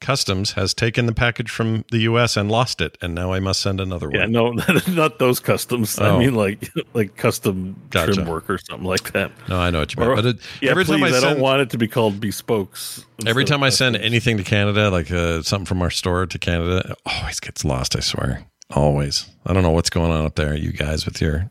customs 0.00 0.52
has 0.52 0.74
taken 0.74 1.06
the 1.06 1.14
package 1.14 1.50
from 1.50 1.84
the 1.90 1.98
U.S. 2.00 2.36
and 2.36 2.50
lost 2.50 2.80
it, 2.80 2.98
and 3.00 3.14
now 3.14 3.32
I 3.32 3.40
must 3.40 3.60
send 3.60 3.80
another 3.80 4.08
one. 4.08 4.16
Yeah, 4.16 4.26
no, 4.26 4.52
not 4.88 5.18
those 5.18 5.40
customs. 5.40 5.98
Oh. 5.98 6.16
I 6.16 6.18
mean, 6.18 6.34
like 6.34 6.68
like 6.94 7.16
custom 7.16 7.80
Gotcha. 7.90 8.14
trim 8.14 8.26
work 8.26 8.50
or 8.50 8.58
something 8.58 8.86
like 8.86 9.12
that. 9.12 9.30
No, 9.48 9.58
I 9.58 9.70
know 9.70 9.80
what 9.80 9.94
you 9.94 10.00
mean. 10.00 10.10
Or- 10.10 10.16
But 10.16 10.26
it, 10.26 10.36
yeah, 10.60 10.70
every 10.70 10.84
please, 10.84 11.00
time 11.00 11.04
I 11.04 11.10
send, 11.12 11.24
I, 11.24 11.32
don't 11.32 11.40
want 11.40 11.62
it 11.62 11.70
to 11.70 11.78
be 11.78 11.88
called 11.88 12.20
bespokes. 12.20 13.04
every 13.26 13.44
time 13.44 13.62
I 13.62 13.70
send 13.70 13.96
anything 13.96 14.36
to 14.36 14.42
Canada, 14.42 14.90
like 14.90 15.10
uh, 15.10 15.42
something 15.42 15.66
from 15.66 15.80
our 15.82 15.90
store 15.90 16.26
to 16.26 16.38
Canada, 16.38 16.90
it 16.90 16.98
always 17.06 17.40
gets 17.40 17.64
lost. 17.64 17.96
I 17.96 18.00
swear, 18.00 18.44
always. 18.70 19.26
I 19.46 19.52
don't 19.52 19.62
know 19.62 19.70
what's 19.70 19.90
going 19.90 20.10
on 20.10 20.24
up 20.24 20.34
there, 20.34 20.54
you 20.54 20.72
guys, 20.72 21.04
with 21.06 21.20
your 21.20 21.50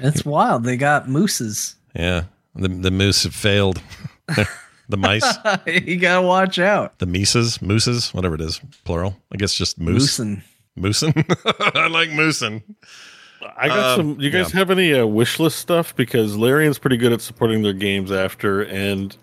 It's 0.00 0.24
wild. 0.24 0.64
They 0.64 0.76
got 0.76 1.08
mooses. 1.08 1.76
yeah. 1.94 2.24
The 2.54 2.68
the 2.68 2.90
moose 2.90 3.22
have 3.22 3.34
failed. 3.34 3.80
the 4.88 4.96
mice, 4.96 5.24
you 5.66 5.96
gotta 5.98 6.26
watch 6.26 6.58
out. 6.58 6.98
the 6.98 7.06
mices, 7.06 7.62
mooses, 7.62 8.12
whatever 8.12 8.34
it 8.34 8.40
is, 8.40 8.60
plural. 8.84 9.16
I 9.32 9.36
guess 9.36 9.54
just 9.54 9.78
moose. 9.78 10.18
Moosin. 10.18 10.42
Moosin. 10.76 11.74
I 11.76 11.86
like 11.86 12.08
moosin. 12.10 12.62
I 13.56 13.68
got 13.68 13.98
Um, 14.00 14.14
some. 14.16 14.20
You 14.20 14.30
guys 14.30 14.52
yeah. 14.52 14.58
have 14.58 14.70
any 14.70 14.92
uh, 14.92 15.06
wish 15.06 15.38
list 15.38 15.58
stuff? 15.58 15.94
Because 15.94 16.36
Larian's 16.36 16.78
pretty 16.78 16.96
good 16.96 17.12
at 17.12 17.20
supporting 17.20 17.62
their 17.62 17.72
games 17.72 18.10
after, 18.10 18.62
and 18.62 19.16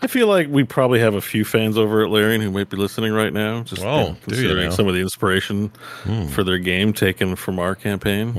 I 0.00 0.06
feel 0.06 0.26
like 0.28 0.48
we 0.48 0.64
probably 0.64 1.00
have 1.00 1.14
a 1.14 1.20
few 1.20 1.44
fans 1.44 1.76
over 1.76 2.04
at 2.04 2.10
Larian 2.10 2.40
who 2.40 2.50
might 2.50 2.68
be 2.70 2.76
listening 2.76 3.12
right 3.12 3.32
now. 3.32 3.62
Just 3.64 3.82
Oh, 3.82 3.86
you 3.86 3.96
know, 3.98 4.04
do 4.04 4.10
you 4.12 4.18
considering 4.42 4.70
some 4.70 4.86
of 4.88 4.94
the 4.94 5.00
inspiration 5.00 5.70
for 6.32 6.44
their 6.44 6.58
game 6.58 6.92
taken 6.92 7.34
from 7.36 7.58
our 7.58 7.74
campaign. 7.74 8.32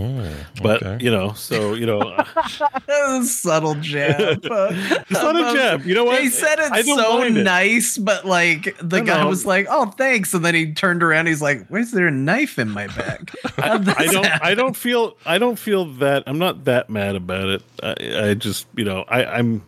But 0.64 0.82
Hmm. 0.82 0.88
okay. 0.88 1.04
you 1.04 1.12
know, 1.12 1.34
so 1.34 1.74
you 1.74 1.86
know, 1.86 2.16
subtle 3.24 3.76
jab. 3.76 4.44
subtle 5.12 5.54
jab. 5.54 5.86
You 5.86 5.96
know 5.96 6.06
what? 6.06 6.22
He 6.22 6.30
said 6.30 6.60
I 6.60 6.80
it 6.80 6.86
so 6.86 7.20
mind 7.20 7.38
it. 7.38 7.44
nice, 7.44 7.98
but 7.98 8.26
like 8.26 8.76
the 8.82 9.02
guy 9.02 9.22
know. 9.24 9.28
was 9.30 9.46
like, 9.46 9.68
"Oh, 9.70 9.88
thanks," 9.92 10.34
and 10.34 10.44
then 10.46 10.56
he 10.56 10.74
turned 10.74 11.04
around. 11.04 11.28
He's 11.28 11.42
like, 11.42 11.68
"Where's 11.68 11.92
there 11.92 12.08
a 12.08 12.12
knife 12.12 12.58
in 12.60 12.70
my 12.70 12.88
back?" 12.88 13.32
How'd 13.58 13.88
I 13.90 14.06
don't. 14.08 14.26
happen? 14.26 14.48
I 14.48 14.56
don't 14.56 14.76
feel. 14.76 15.18
I 15.26 15.38
don't 15.38 15.58
feel 15.60 15.86
that. 15.96 16.24
I'm 16.28 16.40
not 16.40 16.66
that 16.66 16.90
mad 16.90 17.16
about 17.16 17.50
it. 17.50 17.64
I, 17.84 18.30
I 18.30 18.34
just, 18.34 18.68
you 18.76 18.86
know, 18.86 19.06
I, 19.08 19.26
I'm. 19.26 19.64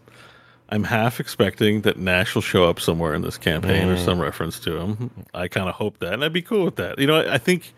I'm 0.72 0.86
half 0.86 1.20
expecting 1.20 1.82
that 1.82 1.98
Nash 1.98 2.34
will 2.34 2.42
show 2.42 2.64
up 2.64 2.80
somewhere 2.80 3.14
in 3.14 3.22
this 3.22 3.38
campaign 3.38 3.90
or 3.90 3.98
some 3.98 4.22
reference 4.22 4.58
to 4.62 4.78
him. 4.78 5.12
I 5.34 5.50
kind 5.50 5.68
of 5.68 5.76
hope 5.76 6.00
that, 6.00 6.14
and 6.14 6.24
I'd 6.24 6.32
be 6.32 6.42
cool 6.42 6.64
with 6.64 6.78
that. 6.78 6.98
You 6.98 7.08
know, 7.08 7.20
I, 7.20 7.34
I 7.34 7.38
think 7.38 7.74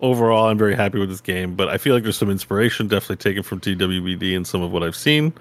overall 0.00 0.48
I'm 0.48 0.58
very 0.58 0.74
happy 0.74 0.98
with 0.98 1.08
this 1.08 1.20
game, 1.20 1.54
but 1.54 1.68
I 1.68 1.78
feel 1.78 1.94
like 1.94 2.02
there's 2.02 2.16
some 2.16 2.30
inspiration 2.30 2.88
definitely 2.88 3.16
taken 3.16 3.44
from 3.44 3.60
TWBD 3.60 4.36
and 4.36 4.46
some 4.46 4.60
of 4.60 4.72
what 4.72 4.82
I've 4.82 4.96
seen. 4.96 5.32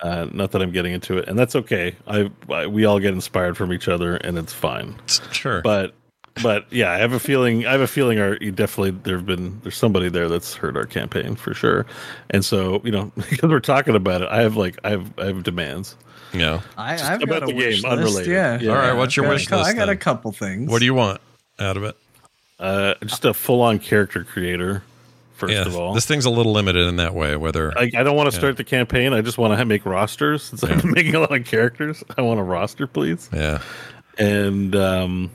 Uh, 0.00 0.26
not 0.32 0.50
that 0.52 0.62
I'm 0.62 0.72
getting 0.72 0.92
into 0.92 1.18
it, 1.18 1.28
and 1.28 1.38
that's 1.38 1.54
okay. 1.54 1.94
I, 2.06 2.30
I 2.50 2.66
we 2.66 2.84
all 2.84 2.98
get 2.98 3.14
inspired 3.14 3.56
from 3.56 3.72
each 3.72 3.86
other, 3.86 4.16
and 4.16 4.36
it's 4.38 4.52
fine. 4.52 4.96
Sure. 5.30 5.62
But 5.62 5.94
but 6.42 6.70
yeah, 6.72 6.90
I 6.90 6.98
have 6.98 7.12
a 7.12 7.20
feeling. 7.20 7.66
I 7.66 7.72
have 7.72 7.80
a 7.80 7.86
feeling. 7.86 8.18
Our 8.18 8.36
you 8.40 8.50
definitely 8.50 8.90
there've 8.90 9.24
been 9.24 9.60
there's 9.62 9.76
somebody 9.76 10.08
there 10.08 10.28
that's 10.28 10.54
heard 10.54 10.76
our 10.76 10.86
campaign 10.86 11.36
for 11.36 11.54
sure, 11.54 11.86
and 12.30 12.44
so 12.44 12.80
you 12.84 12.90
know 12.90 13.12
because 13.30 13.50
we're 13.50 13.60
talking 13.60 13.94
about 13.94 14.22
it, 14.22 14.28
I 14.30 14.42
have 14.42 14.56
like 14.56 14.78
I 14.84 14.90
have 14.90 15.12
I 15.18 15.26
have 15.26 15.42
demands. 15.42 15.96
Yeah. 16.34 16.60
I, 16.76 16.94
I've 16.94 17.22
about 17.22 17.40
got 17.40 17.46
the 17.48 17.52
a 17.52 17.56
wish 17.56 17.82
game, 17.82 17.90
list, 17.90 17.98
unrelated. 17.98 18.32
Yeah. 18.32 18.58
Yeah. 18.60 18.70
All 18.70 18.76
right, 18.76 18.92
what's 18.92 19.16
your 19.16 19.24
Got 19.26 19.30
a 19.30 19.34
wish 19.34 19.46
cou- 19.48 19.56
list 19.56 19.70
I 19.70 19.72
got 19.74 19.84
a 19.84 19.92
then? 19.92 19.98
couple 19.98 20.32
things. 20.32 20.70
What 20.70 20.78
do 20.80 20.84
you 20.84 20.94
want 20.94 21.20
out 21.58 21.76
of 21.76 21.84
it? 21.84 21.96
Uh, 22.58 22.94
just 23.04 23.24
a 23.24 23.34
full 23.34 23.60
on 23.62 23.78
character 23.78 24.24
creator 24.24 24.82
First 25.36 25.52
yeah, 25.52 25.62
of 25.62 25.74
all, 25.76 25.92
this 25.94 26.06
thing's 26.06 26.26
a 26.26 26.30
little 26.30 26.52
limited 26.52 26.86
in 26.86 26.94
that 26.96 27.12
way. 27.12 27.34
Whether 27.34 27.76
I, 27.76 27.90
I 27.96 28.02
don't 28.04 28.14
want 28.14 28.30
to 28.30 28.34
Yeah. 28.36 28.38
start 28.40 28.56
the 28.56 28.62
campaign. 28.62 29.12
I 29.12 29.20
just 29.20 29.36
want 29.36 29.58
to 29.58 29.64
make 29.64 29.84
rosters. 29.84 30.42
Since 30.58 30.62
I'm 30.62 30.92
making 30.92 31.16
a 31.16 31.20
lot 31.20 31.32
of 31.34 31.44
characters, 31.44 32.04
I 32.16 32.22
want 32.22 32.38
a 32.38 32.44
roster, 32.44 32.86
please. 32.86 33.28
yeah, 33.32 33.60
And 34.16 34.76
um, 34.76 35.30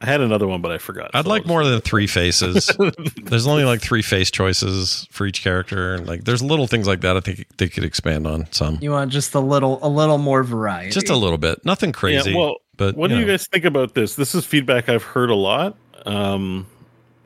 I 0.00 0.06
had 0.06 0.20
another 0.20 0.46
one, 0.46 0.60
but 0.60 0.72
I 0.72 0.78
forgot. 0.78 1.10
I'd 1.14 1.24
so 1.24 1.30
like 1.30 1.46
more 1.46 1.64
than 1.64 1.80
three 1.80 2.06
faces. 2.06 2.70
there's 3.24 3.46
only 3.46 3.64
like 3.64 3.80
three 3.80 4.02
face 4.02 4.30
choices 4.30 5.08
for 5.10 5.26
each 5.26 5.42
character, 5.42 5.94
and 5.94 6.06
like 6.06 6.24
there's 6.24 6.42
little 6.42 6.66
things 6.66 6.86
like 6.86 7.00
that. 7.00 7.16
I 7.16 7.20
think 7.20 7.46
they 7.56 7.68
could 7.68 7.84
expand 7.84 8.26
on 8.26 8.50
some, 8.52 8.78
You 8.82 8.90
want 8.90 9.10
just 9.10 9.34
a 9.34 9.40
little, 9.40 9.78
a 9.82 9.88
little 9.88 10.18
more 10.18 10.42
variety. 10.42 10.90
just 10.90 11.08
a 11.08 11.16
little 11.16 11.38
bit. 11.38 11.64
Nothing 11.64 11.92
crazy. 11.92 12.32
Yeah, 12.32 12.36
well, 12.36 12.56
but 12.76 12.94
what 12.94 13.08
do 13.08 13.18
you 13.18 13.24
guys 13.26 13.46
think 13.46 13.64
about 13.64 13.94
this? 13.94 14.16
This 14.16 14.34
is 14.34 14.44
feedback 14.44 14.88
I've 14.90 15.02
heard 15.02 15.30
a 15.30 15.34
lot, 15.34 15.76
um, 16.04 16.66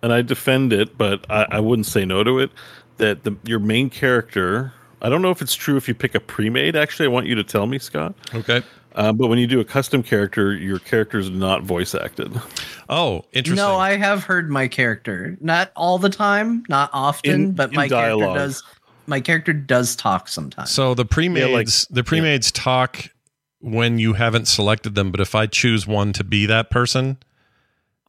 and 0.03 0.13
I 0.13 0.23
defend 0.23 0.73
it, 0.73 0.97
but 0.97 1.27
I, 1.29 1.47
I 1.51 1.61
wouldn't 1.61 1.87
say 1.87 2.05
no 2.05 2.23
to 2.23 2.39
it. 2.39 2.51
That 2.99 3.25
the, 3.25 3.35
your 3.45 3.59
main 3.59 3.91
character, 3.91 4.75
I 5.03 5.09
don't 5.09 5.23
know 5.23 5.31
if 5.31 5.43
it's 5.43 5.55
true 5.55 5.77
if 5.77 5.89
you 5.89 5.95
pick 5.95 6.15
a 6.15 6.21
pre-made. 6.21 6.77
Actually, 6.77 7.07
I 7.07 7.09
want 7.09 7.27
you 7.27 7.35
to 7.35 7.43
tell 7.45 7.67
me, 7.67 7.79
Scott. 7.81 8.15
Okay. 8.35 8.63
Uh, 8.95 9.13
but 9.13 9.29
when 9.29 9.39
you 9.39 9.47
do 9.47 9.61
a 9.61 9.65
custom 9.65 10.03
character, 10.03 10.53
your 10.53 10.79
character 10.79 11.19
is 11.19 11.31
not 11.31 11.63
voice 11.63 11.95
acted. 11.95 12.33
Oh, 12.89 13.25
interesting. 13.33 13.57
No, 13.65 13.77
I 13.77 13.97
have 13.97 14.25
heard 14.25 14.51
my 14.51 14.67
character. 14.69 15.37
Not 15.41 15.71
all 15.77 15.99
the 15.99 16.09
time, 16.11 16.65
not 16.69 16.91
often, 16.93 17.31
In- 17.33 17.53
but 17.53 17.71
in 17.71 17.77
my 17.77 17.89
dialogue. 17.89 18.35
character 18.37 18.47
does. 18.47 18.63
My 19.07 19.21
character 19.21 19.53
does 19.53 19.95
talk 19.97 20.29
sometimes. 20.29 20.71
So 20.71 20.95
the 20.95 21.05
pre-mades, 21.05 21.87
like- 21.89 21.95
the 21.97 22.05
pre-mades 22.05 22.51
talk 22.53 23.11
when 23.61 23.99
you 23.99 24.15
haven't 24.15 24.47
selected 24.49 24.95
them. 24.95 25.11
But 25.11 25.21
if 25.21 25.35
I 25.35 25.47
choose 25.47 25.87
one 25.87 26.13
to 26.15 26.25
be 26.25 26.47
that 26.47 26.71
person, 26.71 27.19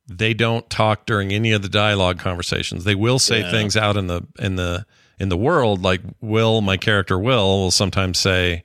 they 0.08 0.34
don't 0.34 0.70
talk 0.70 1.06
during 1.06 1.32
any 1.32 1.52
of 1.52 1.62
the 1.62 1.70
dialogue 1.70 2.20
conversations. 2.20 2.84
They 2.84 2.95
will 2.95 3.20
say 3.20 3.41
Yeah. 3.41 3.52
things 3.52 3.78
out 3.78 3.98
in 3.98 4.08
the 4.08 4.24
in 4.40 4.56
the 4.56 4.86
in 5.20 5.30
the 5.30 5.38
world. 5.38 5.82
Like 5.84 6.02
Will, 6.22 6.62
my 6.62 6.78
character 6.78 7.18
Will, 7.20 7.62
will 7.62 7.72
sometimes 7.72 8.18
say, 8.20 8.64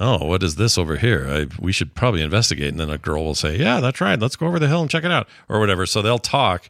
"Oh, 0.00 0.26
what 0.26 0.42
is 0.42 0.56
this 0.56 0.76
over 0.78 0.96
here? 0.96 1.26
I, 1.28 1.46
we 1.58 1.72
should 1.72 1.94
probably 1.94 2.22
investigate." 2.22 2.68
And 2.68 2.80
then 2.80 2.90
a 2.90 2.98
girl 2.98 3.24
will 3.24 3.34
say, 3.34 3.56
"Yeah, 3.58 3.80
that's 3.80 4.00
right. 4.00 4.18
Let's 4.18 4.36
go 4.36 4.46
over 4.46 4.58
the 4.58 4.68
hill 4.68 4.80
and 4.82 4.90
check 4.90 5.04
it 5.04 5.10
out," 5.12 5.28
or 5.48 5.60
whatever. 5.60 5.86
So 5.86 6.02
they'll 6.02 6.18
talk. 6.18 6.68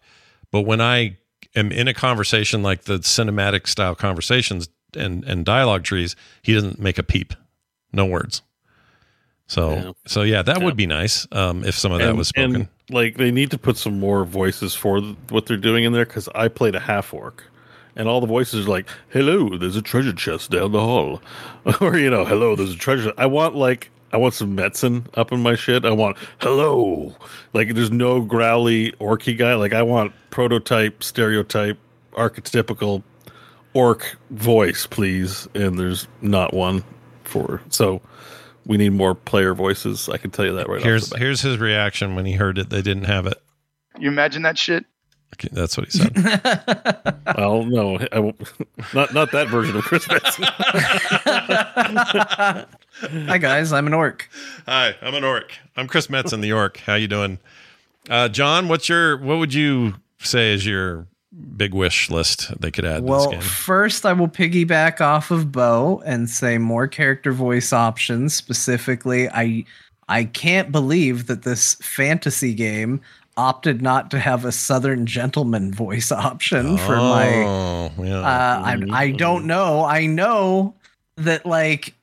But 0.51 0.63
when 0.63 0.81
I 0.81 1.17
am 1.57 1.73
in 1.73 1.89
a 1.89 1.95
conversation 1.95 2.63
like 2.63 2.85
the 2.85 2.99
cinematic 2.99 3.67
style 3.67 3.95
conversations 3.95 4.69
and 4.97 5.25
and 5.25 5.45
dialogue 5.45 5.85
trees, 5.85 6.15
he 6.43 6.55
doesn't 6.55 6.79
make 6.79 6.99
a 6.99 7.03
peep, 7.03 7.35
no 7.93 8.05
words. 8.07 8.43
So 9.47 9.71
Yeah. 9.75 9.93
so 10.07 10.23
yeah, 10.23 10.43
that 10.43 10.59
Yeah. 10.59 10.65
would 10.65 10.77
be 10.77 10.87
nice 10.87 11.27
um, 11.33 11.65
if 11.65 11.77
some 11.77 11.93
of 11.93 11.99
that 11.99 12.09
and, 12.11 12.19
was 12.19 12.29
spoken. 12.29 12.55
and, 12.55 12.69
like 12.91 13.17
they 13.17 13.31
need 13.31 13.51
to 13.51 13.59
put 13.59 13.77
some 13.77 13.99
more 13.99 14.25
voices 14.25 14.75
for 14.75 15.01
what 15.31 15.47
they're 15.47 15.57
doing 15.57 15.85
in 15.85 15.93
there 15.93 16.05
because 16.07 16.29
I 16.35 16.49
played 16.49 16.75
a 16.75 16.81
half 16.81 17.13
orc, 17.15 17.45
and 17.97 18.09
all 18.09 18.21
the 18.21 18.27
voices 18.27 18.67
are 18.67 18.71
like, 18.71 18.89
"Hello, 19.09 19.57
there's 19.57 19.77
a 19.77 19.83
treasure 19.83 20.13
chest 20.13 20.51
down 20.51 20.73
the 20.73 20.81
hall," 20.81 21.23
or 21.81 21.97
you 21.97 22.11
know, 22.11 22.25
"Hello, 22.25 22.57
there's 22.57 22.75
a 22.75 22.79
treasure." 22.79 23.13
I 23.17 23.27
want 23.27 23.55
like 23.55 23.91
I 24.13 24.17
want 24.17 24.35
some 24.35 24.55
medicine 24.55 25.07
up 25.15 25.33
in 25.33 25.41
my 25.43 25.55
shit. 25.57 25.85
I 25.85 25.91
want 25.91 26.17
hello, 26.41 27.15
like 27.53 27.75
there's 27.75 27.91
no 27.91 28.21
growly 28.21 28.93
orky 28.93 29.37
guy. 29.37 29.55
Like 29.55 29.73
I 29.73 29.83
want 29.83 30.13
prototype, 30.31 31.03
stereotype, 31.03 31.79
archetypical 32.13 33.03
orc 33.73 34.17
voice, 34.31 34.87
please. 34.87 35.49
And 35.55 35.79
there's 35.79 36.07
not 36.21 36.55
one 36.55 36.85
for 37.25 37.61
so. 37.71 38.01
We 38.67 38.79
need 38.79 38.95
more 38.95 39.15
player 39.15 39.53
voices. 39.53 40.09
I 40.09 40.17
can 40.17 40.31
tell 40.31 40.47
you 40.47 40.55
that 40.55 40.71
right 40.71 40.81
here's 40.83 41.03
off 41.03 41.09
the 41.11 41.15
bat. 41.17 41.21
here's 41.21 41.43
his 41.43 41.59
reaction 41.59 42.15
when 42.15 42.25
he 42.25 42.33
heard 42.33 42.57
it. 42.57 42.71
They 42.71 42.81
didn't 42.81 43.05
have 43.05 43.27
it. 43.27 43.37
You 43.99 44.09
imagine 44.09 44.43
that 44.43 44.57
shit? 44.57 44.87
Okay, 45.35 45.49
that's 45.53 45.77
what 45.77 45.91
he 45.91 45.99
said. 45.99 46.13
Well, 47.37 47.65
no, 47.65 47.99
I 48.13 48.21
won't, 48.21 48.41
not 48.95 49.13
not 49.13 49.33
that 49.33 49.49
version 49.49 49.75
of 49.77 49.83
Chris 49.83 50.07
Benson. 50.07 50.45
Hi 53.27 53.39
guys, 53.39 53.73
I'm 53.73 53.87
an 53.89 53.95
orc. 53.95 54.29
Hi, 54.67 54.95
I'm 55.03 55.15
an 55.15 55.25
orc. 55.25 55.53
I'm 55.77 55.89
Chris 55.89 56.07
Metzen, 56.07 56.41
the 56.43 56.53
orc. 56.53 56.77
How 56.79 56.95
you 56.95 57.09
doing, 57.09 57.39
uh, 58.09 58.29
Jon? 58.29 58.69
What's 58.69 58.89
your 58.89 59.17
what 59.19 59.39
would 59.39 59.53
you 59.53 59.95
say 60.21 60.53
is 60.55 60.65
your 60.65 61.07
big 61.57 61.75
wish 61.75 62.09
list 62.11 62.53
they 62.61 62.71
could 62.71 62.85
add 62.85 62.99
to 62.99 63.03
Well, 63.03 63.31
this 63.31 63.33
game? 63.33 63.41
first 63.41 64.07
I 64.07 64.13
will 64.13 64.29
piggyback 64.29 65.01
off 65.01 65.33
of 65.33 65.51
Beau 65.51 66.01
and 66.07 66.31
say 66.31 66.57
more 66.59 66.87
character 66.87 67.33
voice 67.33 67.73
options. 67.73 68.33
Specifically, 68.35 69.29
I 69.31 69.65
I 70.09 70.25
can't 70.25 70.71
believe 70.71 71.27
that 71.27 71.43
this 71.43 71.75
fantasy 71.77 72.55
game 72.55 73.01
opted 73.37 73.83
not 73.83 74.11
to 74.13 74.19
have 74.19 74.45
a 74.45 74.53
Southern 74.53 75.07
gentleman 75.07 75.73
voice 75.73 76.13
option 76.13 76.77
for 76.79 76.97
my 76.97 77.35
Oh, 77.45 77.93
yeah. 77.99 78.21
Uh, 78.21 78.63
I 78.65 78.79
I 78.91 79.11
don't 79.11 79.47
know. 79.47 79.85
I 79.85 80.07
know 80.07 80.75
that 81.17 81.45
like 81.47 81.95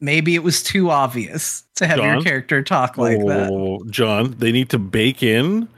maybe 0.00 0.34
it 0.34 0.42
was 0.42 0.62
too 0.62 0.90
obvious 0.90 1.64
to 1.76 1.86
have 1.86 1.98
your 1.98 2.22
character 2.22 2.62
talk 2.62 2.96
like 2.96 3.18
that. 3.26 3.50
Oh, 3.50 3.82
Jon, 3.90 4.34
they 4.38 4.52
need 4.52 4.70
to 4.70 4.78
bake 4.78 5.22
in. 5.22 5.68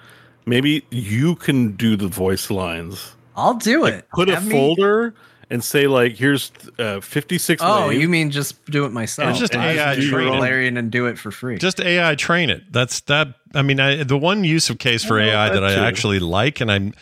Maybe 0.46 0.84
you 0.90 1.36
can 1.36 1.72
do 1.76 1.96
the 1.96 2.08
voice 2.08 2.50
lines. 2.50 3.14
I'll 3.36 3.54
do 3.54 3.84
it. 3.84 4.06
Put 4.12 4.28
a 4.28 4.34
Have 4.34 4.46
me- 4.46 4.52
folder 4.52 5.14
and 5.52 5.62
say 5.62 5.86
like, 5.86 6.16
"Here's 6.16 6.50
uh, 6.78 7.00
56." 7.00 7.62
Oh, 7.64 7.90
you 7.90 8.08
mean 8.08 8.30
just 8.30 8.64
do 8.70 8.84
it 8.86 8.90
myself? 8.92 9.30
It's 9.30 9.38
just 9.38 9.54
I 9.54 9.72
AI 9.72 9.94
just 9.96 10.10
do. 10.10 10.16
Valerian 10.16 10.76
and 10.76 10.90
do 10.90 11.06
it 11.06 11.18
for 11.18 11.30
free. 11.30 11.58
Just 11.58 11.80
AI 11.80 12.14
train 12.14 12.50
it. 12.50 12.72
That's 12.72 13.00
that. 13.02 13.34
I 13.54 13.62
mean, 13.62 13.78
I, 13.78 14.02
the 14.02 14.16
one 14.16 14.44
use 14.44 14.70
of 14.70 14.78
case 14.78 15.04
for 15.04 15.18
Well, 15.18 15.28
AI 15.28 15.50
that, 15.50 15.60
that 15.60 15.64
I 15.64 15.74
too. 15.74 15.80
actually 15.82 16.18
like, 16.18 16.60
and 16.60 16.72
I'm 16.72 16.94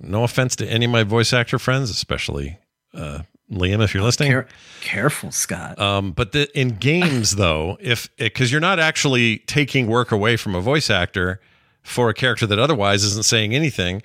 no 0.00 0.24
offense 0.24 0.56
to 0.56 0.66
any 0.66 0.86
of 0.86 0.90
my 0.90 1.02
voice 1.02 1.32
actor 1.32 1.58
friends, 1.58 1.90
especially 1.90 2.58
uh, 2.94 3.20
Liam, 3.52 3.82
if 3.82 3.92
you're 3.92 4.02
listening. 4.02 4.30
Care- 4.30 4.48
careful, 4.80 5.30
Scott. 5.30 5.78
Um, 5.78 6.12
but 6.12 6.32
the, 6.32 6.48
in 6.58 6.70
games, 6.76 7.36
though, 7.36 7.76
if 7.80 8.08
because 8.16 8.50
you're 8.50 8.60
not 8.60 8.78
actually 8.80 9.38
taking 9.40 9.86
work 9.86 10.10
away 10.10 10.36
from 10.36 10.54
a 10.54 10.60
voice 10.60 10.88
actor 10.90 11.40
for 11.82 12.08
a 12.08 12.14
character 12.14 12.46
that 12.46 12.58
otherwise 12.58 13.04
isn't 13.04 13.24
saying 13.24 13.54
anything, 13.54 14.02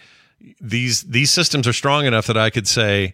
these 0.60 1.04
these 1.04 1.32
systems 1.32 1.68
are 1.68 1.74
strong 1.74 2.06
enough 2.06 2.28
that 2.28 2.38
I 2.38 2.50
could 2.50 2.68
say 2.68 3.14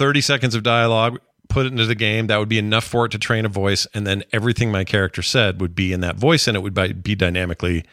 30 0.00 0.22
seconds 0.22 0.54
of 0.54 0.62
dialogue, 0.62 1.20
put 1.50 1.66
it 1.66 1.72
into 1.72 1.84
the 1.84 1.94
game. 1.94 2.28
That 2.28 2.38
would 2.38 2.48
be 2.48 2.58
enough 2.58 2.84
for 2.84 3.04
it 3.04 3.12
to 3.12 3.18
train 3.18 3.44
a 3.44 3.50
voice, 3.50 3.86
and 3.92 4.06
then 4.06 4.24
everything 4.32 4.72
my 4.72 4.82
character 4.82 5.20
said 5.20 5.60
would 5.60 5.74
be 5.74 5.92
in 5.92 6.00
that 6.00 6.16
voice, 6.16 6.48
and 6.48 6.56
it 6.56 6.60
would 6.60 7.02
be 7.02 7.14
dynamically 7.14 7.84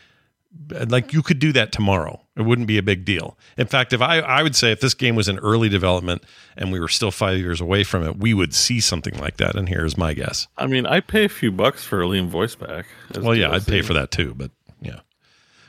uh, 0.74 0.86
like 0.88 1.12
you 1.12 1.22
could 1.22 1.40
do 1.40 1.52
that 1.52 1.74
tomorrow. 1.74 2.22
It 2.38 2.44
wouldn't 2.44 2.66
be 2.66 2.78
a 2.78 2.82
big 2.82 3.04
deal. 3.04 3.38
In 3.58 3.68
fact, 3.68 3.92
if 3.92 4.02
I 4.02 4.20
I 4.20 4.42
would 4.42 4.56
say 4.56 4.72
if 4.72 4.80
this 4.80 4.94
game 4.94 5.18
was 5.18 5.28
in 5.28 5.38
early 5.40 5.68
development 5.68 6.24
and 6.56 6.72
we 6.72 6.80
were 6.80 6.88
still 6.88 7.12
five 7.12 7.40
years 7.40 7.60
away 7.60 7.84
from 7.84 8.04
it, 8.04 8.18
we 8.18 8.34
would 8.34 8.56
see 8.56 8.80
something 8.80 9.18
like 9.20 9.36
that. 9.38 9.58
And 9.58 9.68
here's 9.68 9.98
my 9.98 10.14
guess. 10.14 10.48
I 10.58 10.66
mean, 10.66 10.86
I 10.86 11.02
pay 11.02 11.26
a 11.26 11.30
few 11.30 11.52
bucks 11.52 11.84
for 11.84 12.02
a 12.02 12.06
Liam 12.06 12.30
voice 12.30 12.56
back. 12.56 12.86
Well, 13.20 13.36
yeah, 13.36 13.52
I'd 13.52 13.68
pay 13.68 13.82
for 13.82 13.94
that 13.96 14.12
too. 14.12 14.34
But 14.34 14.52
yeah, 14.82 15.02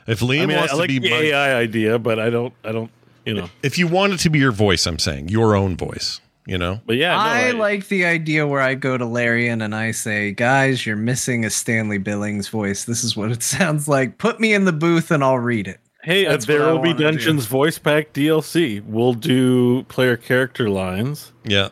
if 0.06 0.20
Liam 0.20 0.42
I 0.42 0.46
mean, 0.46 0.56
wants 0.56 0.72
I 0.72 0.76
like 0.76 0.88
to 0.88 0.94
the 0.94 1.00
be 1.00 1.10
my, 1.10 1.16
AI 1.16 1.54
idea, 1.56 1.98
but 1.98 2.20
I 2.20 2.30
don't. 2.30 2.54
I 2.62 2.70
don't. 2.70 2.92
You 3.24 3.34
know. 3.34 3.50
if 3.62 3.76
you 3.76 3.88
want 3.88 4.14
it 4.14 4.20
to 4.20 4.30
be 4.30 4.38
your 4.38 4.52
voice, 4.52 4.86
I'm 4.86 4.98
saying 4.98 5.28
your 5.28 5.56
own 5.56 5.76
voice. 5.76 6.20
You 6.48 6.56
know, 6.58 6.80
But 6.86 6.96
yeah, 6.96 7.10
no, 7.10 7.18
I 7.20 7.48
I, 7.48 7.50
like 7.50 7.88
the 7.88 8.06
idea 8.06 8.46
where 8.46 8.62
I 8.62 8.74
go 8.74 8.96
to 8.96 9.04
Larian 9.04 9.60
and 9.60 9.74
I 9.74 9.90
say, 9.90 10.32
"Guys, 10.32 10.86
you're 10.86 10.96
missing 10.96 11.44
a 11.44 11.50
Stanley 11.50 11.98
Billings 11.98 12.48
voice. 12.48 12.84
This 12.86 13.04
is 13.04 13.14
what 13.16 13.30
it 13.30 13.42
sounds 13.56 13.86
like. 13.86 14.16
Put 14.16 14.40
me 14.40 14.54
in 14.54 14.64
the 14.64 14.72
booth 14.72 15.10
and 15.10 15.22
I'll 15.22 15.38
read 15.38 15.68
it." 15.68 15.78
Hey, 16.02 16.24
uh, 16.26 16.30
That's 16.30 16.46
there 16.46 16.60
will 16.62 16.78
be 16.78 16.88
wanna 16.88 16.98
do. 16.98 17.04
Dungeons 17.04 17.44
voice 17.44 17.78
pack 17.78 18.14
DLC. 18.14 18.82
We'll 18.86 19.12
do 19.12 19.82
player 19.84 20.16
character 20.16 20.70
lines. 20.70 21.32
yeah. 21.44 21.68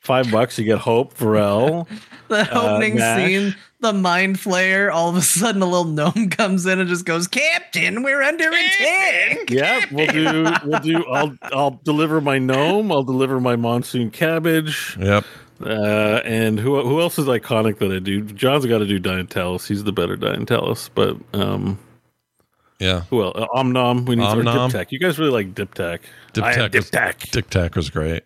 Five 0.00 0.30
bucks, 0.30 0.56
you 0.56 0.64
get 0.64 0.78
Hope, 0.78 1.14
Varel. 1.18 1.86
The 2.28 2.48
opening 2.56 2.94
Nash. 2.96 3.18
scene, 3.28 3.56
the 3.80 3.92
mind 3.92 4.36
flayer. 4.36 4.92
All 4.92 5.08
of 5.10 5.16
a 5.16 5.22
sudden, 5.22 5.62
a 5.62 5.66
little 5.66 5.84
gnome 5.84 6.28
comes 6.30 6.66
in 6.66 6.78
and 6.80 6.88
just 6.88 7.04
goes, 7.04 7.28
"Captain, 7.28 8.02
we're 8.02 8.22
under 8.22 8.48
attack." 8.48 9.50
yeah, 9.50 9.84
we'll 9.92 10.06
do. 10.06 10.52
We'll 10.64 10.80
do. 10.80 11.04
I'll 11.06 11.36
I'll 11.42 11.80
deliver 11.84 12.20
my 12.20 12.38
gnome. 12.38 12.90
I'll 12.92 13.02
deliver 13.04 13.40
my 13.40 13.56
monsoon 13.56 14.10
cabbage. 14.10 14.96
Yep. 15.00 15.24
Uh, 15.64 16.20
and 16.24 16.60
who 16.60 16.82
who 16.86 17.00
else 17.00 17.18
is 17.18 17.26
iconic 17.26 17.78
that 17.78 17.90
I 17.90 17.98
do? 17.98 18.22
Jon's 18.22 18.66
got 18.66 18.78
to 18.78 18.86
do 18.86 19.00
Diantelis. 19.00 19.66
He's 19.66 19.84
the 19.84 19.92
better 19.92 20.16
Diantelis. 20.16 20.90
But 20.94 21.16
um, 21.32 21.78
Yeah. 22.78 23.02
who 23.10 23.22
else? 23.22 23.36
Uh, 23.36 23.46
Omnom. 23.54 24.06
We 24.06 24.16
need 24.16 24.24
or 24.24 24.36
Omnom. 24.42 24.70
Diptech. 24.70 24.92
You 24.92 24.98
guys 24.98 25.18
really 25.18 25.30
like 25.30 25.54
Diptech. 25.54 26.00
I 26.42 26.52
am 26.54 26.70
Dip 26.70 26.74
was, 26.82 26.90
Diptech. 26.90 27.48
Tac 27.48 27.74
was 27.74 27.88
great. 27.88 28.24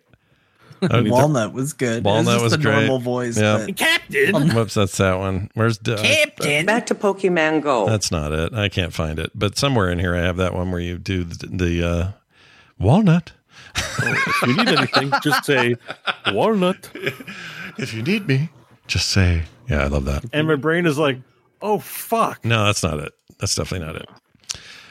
Walnut 0.81 1.53
was 1.53 1.73
good. 1.73 2.03
Walnut 2.03 2.33
it 2.39 2.43
was 2.43 2.43
was 2.43 2.51
just 2.53 2.61
a 2.61 2.67
great. 2.67 2.75
normal 2.87 2.99
voice. 2.99 3.37
Yeah. 3.37 3.65
but- 3.67 3.75
Captain. 3.77 4.49
Whoops, 4.49 4.73
that's 4.73 4.97
that 4.97 5.19
one. 5.19 5.49
Where's 5.53 5.79
uh, 5.79 5.97
Captain. 6.01 6.65
Back 6.65 6.87
to 6.87 6.95
Pokemon 6.95 7.61
Go. 7.61 7.87
That's 7.87 8.11
not 8.11 8.31
it. 8.31 8.53
I 8.53 8.69
can't 8.69 8.93
find 8.93 9.19
it. 9.19 9.31
But 9.35 9.57
somewhere 9.57 9.89
in 9.89 9.99
here, 9.99 10.15
I 10.15 10.21
have 10.21 10.37
that 10.37 10.53
one 10.53 10.71
where 10.71 10.81
you 10.81 10.97
do 10.97 11.23
the, 11.23 11.47
the 11.47 11.87
uh, 11.87 12.11
walnut. 12.79 13.31
if 13.75 14.41
you 14.47 14.55
need 14.57 14.67
anything, 14.67 15.11
just 15.23 15.45
say 15.45 15.75
walnut. 16.33 16.89
If 17.77 17.93
you 17.93 18.01
need 18.03 18.27
me, 18.27 18.49
just 18.87 19.09
say. 19.09 19.43
Yeah, 19.69 19.83
I 19.83 19.87
love 19.87 20.05
that. 20.05 20.25
And 20.33 20.47
my 20.47 20.55
brain 20.55 20.85
is 20.85 20.97
like, 20.97 21.19
oh 21.61 21.79
fuck. 21.79 22.43
No, 22.43 22.65
that's 22.65 22.83
not 22.83 22.99
it. 22.99 23.13
That's 23.39 23.55
definitely 23.55 23.87
not 23.87 23.95
it. 23.95 24.09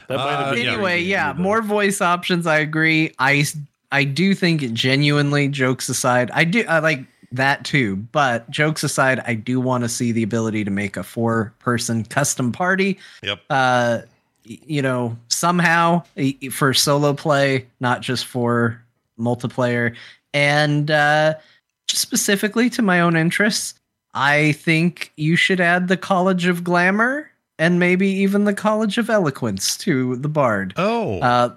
That 0.09 0.17
might 0.17 0.31
have 0.31 0.47
Uh, 0.49 0.55
been 0.55 0.67
anyway, 0.67 1.03
yeah, 1.03 1.35
more 1.37 1.61
voice 1.63 2.01
options. 2.01 2.47
I 2.47 2.59
agree. 2.59 3.13
I 3.19 3.45
I 3.93 4.05
do 4.05 4.35
think 4.35 4.73
genuinely, 4.73 5.49
jokes 5.49 5.89
aside, 5.89 6.31
I 6.33 6.45
do 6.45 6.65
I 6.69 6.79
like 6.79 7.05
that 7.33 7.65
too. 7.65 7.97
But 7.97 8.49
jokes 8.51 8.85
aside, 8.85 9.21
I 9.27 9.35
do 9.35 9.61
want 9.61 9.85
to 9.85 9.89
see 9.89 10.13
the 10.13 10.23
ability 10.23 10.65
to 10.65 10.71
make 10.71 10.97
a 10.97 11.03
four 11.03 11.53
person 11.59 12.05
custom 12.05 12.53
party. 12.53 12.99
Yep. 13.23 13.41
Uh, 13.51 14.01
you 14.45 14.83
know, 14.83 15.17
somehow 15.29 16.03
for 16.51 16.75
solo 16.75 17.13
play, 17.13 17.67
not 17.81 18.01
just 18.01 18.27
for 18.27 18.83
multiplayer, 19.19 19.95
and 20.33 20.91
uh, 20.91 21.35
just 21.87 22.03
specifically 22.03 22.71
to 22.71 22.83
my 22.83 23.01
own 23.01 23.17
interests, 23.17 23.75
I 24.15 24.53
think 24.53 25.13
you 25.17 25.37
should 25.37 25.61
add 25.61 25.89
the 25.89 25.97
College 25.97 26.47
of 26.47 26.65
Glamour 26.65 27.31
and 27.59 27.79
maybe 27.79 28.09
even 28.09 28.45
the 28.45 28.55
College 28.55 28.97
of 28.99 29.11
Eloquence 29.11 29.77
to 29.79 30.17
the 30.17 30.29
Bard. 30.29 30.73
Oh, 30.77 31.21
Uh, 31.21 31.55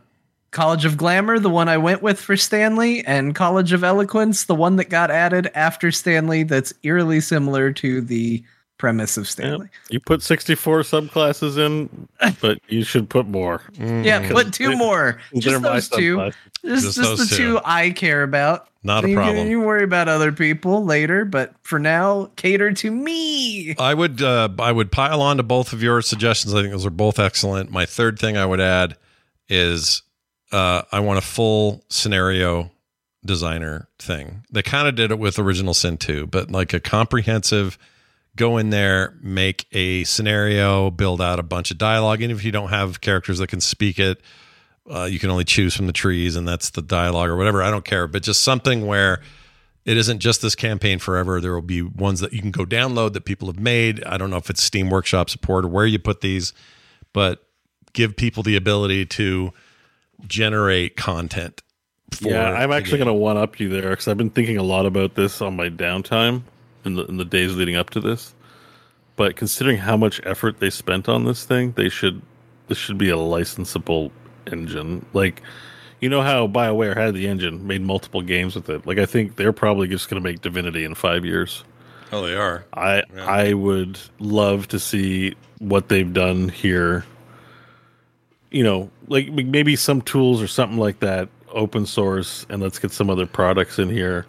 College 0.54 0.86
of 0.86 0.96
Glamour, 0.96 1.40
the 1.40 1.50
one 1.50 1.68
I 1.68 1.78
went 1.78 2.02
with 2.02 2.20
for 2.22 2.38
Stanley, 2.38 3.04
and 3.06 3.36
College 3.36 3.74
of 3.74 3.84
Eloquence, 3.84 4.46
the 4.46 4.56
one 4.56 4.78
that 4.78 4.86
got 4.86 5.12
added 5.12 5.52
after 5.56 5.92
Stanley, 5.92 6.44
that's 6.44 6.74
eerily 6.84 7.20
similar 7.20 7.74
to 7.74 8.00
the 8.00 8.42
premise 8.78 9.18
of 9.18 9.28
Stanley. 9.30 9.68
You 9.90 10.00
put 10.00 10.22
64 10.22 10.82
subclasses 10.82 11.58
in, 11.58 12.08
but 12.42 12.60
you 12.70 12.84
should 12.84 13.10
put 13.10 13.28
more. 13.28 13.62
Yeah, 13.80 14.32
put 14.32 14.54
two 14.54 14.76
more. 14.78 15.20
They're 15.32 15.42
Just 15.42 15.64
those 15.64 15.90
two. 15.90 16.18
subclasses. 16.18 16.34
Just, 16.66 16.84
Just 16.84 16.96
just 16.96 16.98
those 17.10 17.30
the 17.30 17.36
two. 17.36 17.54
two 17.56 17.60
I 17.66 17.90
care 17.92 18.24
about. 18.24 18.70
Not 18.84 19.04
a 19.06 19.10
you, 19.10 19.16
can- 19.16 19.24
problem. 19.24 19.48
You 19.48 19.62
worry 19.62 19.84
about 19.84 20.08
other 20.10 20.32
people 20.32 20.86
later, 20.86 21.26
but 21.26 21.54
for 21.64 21.80
now, 21.80 22.30
cater 22.36 22.72
to 22.74 22.92
me. 22.92 23.76
I 23.78 23.94
would 23.94 24.22
uh, 24.22 24.50
I 24.60 24.72
would 24.72 24.92
pile 24.92 25.22
on 25.22 25.38
to 25.38 25.44
both 25.44 25.74
of 25.74 25.82
your 25.82 26.02
suggestions. 26.02 26.54
I 26.54 26.62
think 26.62 26.72
those 26.72 26.86
are 26.86 26.90
both 26.90 27.20
excellent. 27.20 27.72
My 27.72 27.86
third 27.86 28.18
thing 28.20 28.38
I 28.38 28.46
would 28.46 28.60
add 28.62 28.98
is 29.50 30.04
uh, 30.54 30.84
I 30.92 31.00
want 31.00 31.18
a 31.18 31.22
full 31.22 31.84
scenario 31.90 32.72
designer 33.26 33.90
thing. 33.98 34.46
They 34.52 34.62
kind 34.62 34.88
of 34.88 34.96
did 34.96 35.12
it 35.12 35.18
with 35.18 35.40
Original 35.40 35.74
Sin 35.74 35.98
2, 35.98 36.28
but 36.28 36.52
like 36.52 36.74
a 36.74 36.80
comprehensive 36.80 37.78
go 38.36 38.58
in 38.58 38.70
there, 38.70 39.18
make 39.22 39.66
a 39.72 40.04
scenario, 40.04 40.92
build 40.92 41.22
out 41.22 41.40
a 41.40 41.44
bunch 41.44 41.72
of 41.72 41.78
dialogue. 41.78 42.22
And 42.22 42.32
if 42.32 42.44
you 42.44 42.52
don't 42.52 42.70
have 42.70 43.02
characters 43.02 43.40
that 43.40 43.48
can 43.48 43.62
speak 43.62 44.00
it, 44.00 44.22
uh, 44.90 45.06
you 45.06 45.18
can 45.18 45.30
only 45.30 45.44
choose 45.44 45.76
from 45.76 45.88
the 45.88 45.94
trees 45.94 46.36
and 46.36 46.48
that's 46.48 46.70
the 46.72 46.82
dialogue 46.82 47.30
or 47.30 47.36
whatever. 47.36 47.64
I 47.64 47.72
don't 47.72 47.86
care, 47.86 48.08
but 48.08 48.22
just 48.22 48.42
something 48.42 48.86
where 48.86 49.22
it 49.86 49.98
isn't 49.98 50.20
just 50.20 50.42
this 50.42 50.56
campaign 50.56 51.00
forever. 51.00 51.42
There 51.42 51.54
will 51.54 51.62
be 51.62 51.82
ones 51.82 52.20
that 52.20 52.34
you 52.34 52.42
can 52.42 52.52
go 52.52 52.66
download 52.66 53.14
that 53.14 53.26
people 53.26 53.48
have 53.48 53.60
made. 53.60 54.04
I 54.04 54.18
don't 54.18 54.30
know 54.30 54.38
if 54.38 54.50
it's 54.50 54.62
Steam 54.62 54.90
Workshop 54.90 55.30
support 55.30 55.66
or 55.66 55.70
where 55.70 55.86
you 55.86 56.00
put 56.00 56.22
these, 56.22 56.54
but 57.12 57.46
give 57.94 58.16
people 58.16 58.44
the 58.44 58.56
ability 58.56 59.06
to 59.06 59.54
generate 60.28 60.96
content. 60.96 61.62
For 62.12 62.30
yeah, 62.30 62.52
I'm 62.52 62.72
actually 62.72 63.00
going 63.00 63.08
to 63.08 63.14
one 63.14 63.38
up 63.38 63.60
you 63.60 63.70
there 63.70 63.90
because 63.90 64.08
I've 64.08 64.18
been 64.18 64.30
thinking 64.30 64.58
a 64.58 64.64
lot 64.64 64.86
about 64.86 65.16
this 65.16 65.42
on 65.42 65.56
my 65.56 65.70
downtime 65.70 66.44
in 66.86 66.96
the 66.96 67.06
in 67.06 67.18
the 67.18 67.26
days 67.26 67.56
leading 67.56 67.76
up 67.76 67.90
to 67.92 68.00
this. 68.00 68.34
But 69.16 69.36
considering 69.36 69.78
how 69.78 69.98
much 69.98 70.22
effort 70.24 70.60
they 70.60 70.70
spent 70.70 71.08
on 71.08 71.26
this 71.26 71.46
thing, 71.46 71.74
they 71.74 71.90
should 71.90 72.22
this 72.68 72.78
should 72.78 72.98
be 72.98 73.10
a 73.10 73.16
licensable 73.16 74.12
engine. 74.52 75.06
Like, 75.14 75.42
you 76.00 76.10
know 76.10 76.22
how 76.22 76.48
BioWare 76.48 76.96
had 76.96 77.14
the 77.14 77.28
engine, 77.28 77.68
made 77.68 77.82
multiple 77.82 78.22
games 78.22 78.56
with 78.56 78.70
it. 78.70 78.86
Like, 78.86 78.98
I 78.98 79.06
think 79.06 79.36
they're 79.36 79.54
probably 79.54 79.88
just 79.88 80.10
going 80.10 80.22
to 80.22 80.28
make 80.28 80.42
Divinity 80.42 80.84
in 80.84 80.96
five 80.96 81.26
years. 81.26 81.64
Oh, 82.12 82.26
they 82.26 82.36
are. 82.36 82.66
I 82.74 83.04
I 83.18 83.54
would 83.54 84.00
love 84.20 84.68
to 84.70 84.80
see 84.80 85.36
what 85.60 85.90
they've 85.90 86.12
done 86.14 86.50
here. 86.50 87.06
You 88.54 88.64
know, 88.64 88.90
like 89.08 89.30
maybe 89.34 89.76
some 89.76 90.02
tools 90.02 90.42
or 90.42 90.48
something 90.48 90.78
like 90.78 91.00
that, 91.02 91.28
open 91.52 91.86
source, 91.86 92.46
and 92.50 92.62
let's 92.62 92.80
get 92.80 92.92
some 92.92 93.10
other 93.10 93.26
products 93.26 93.80
in 93.80 93.90
here. 93.90 94.26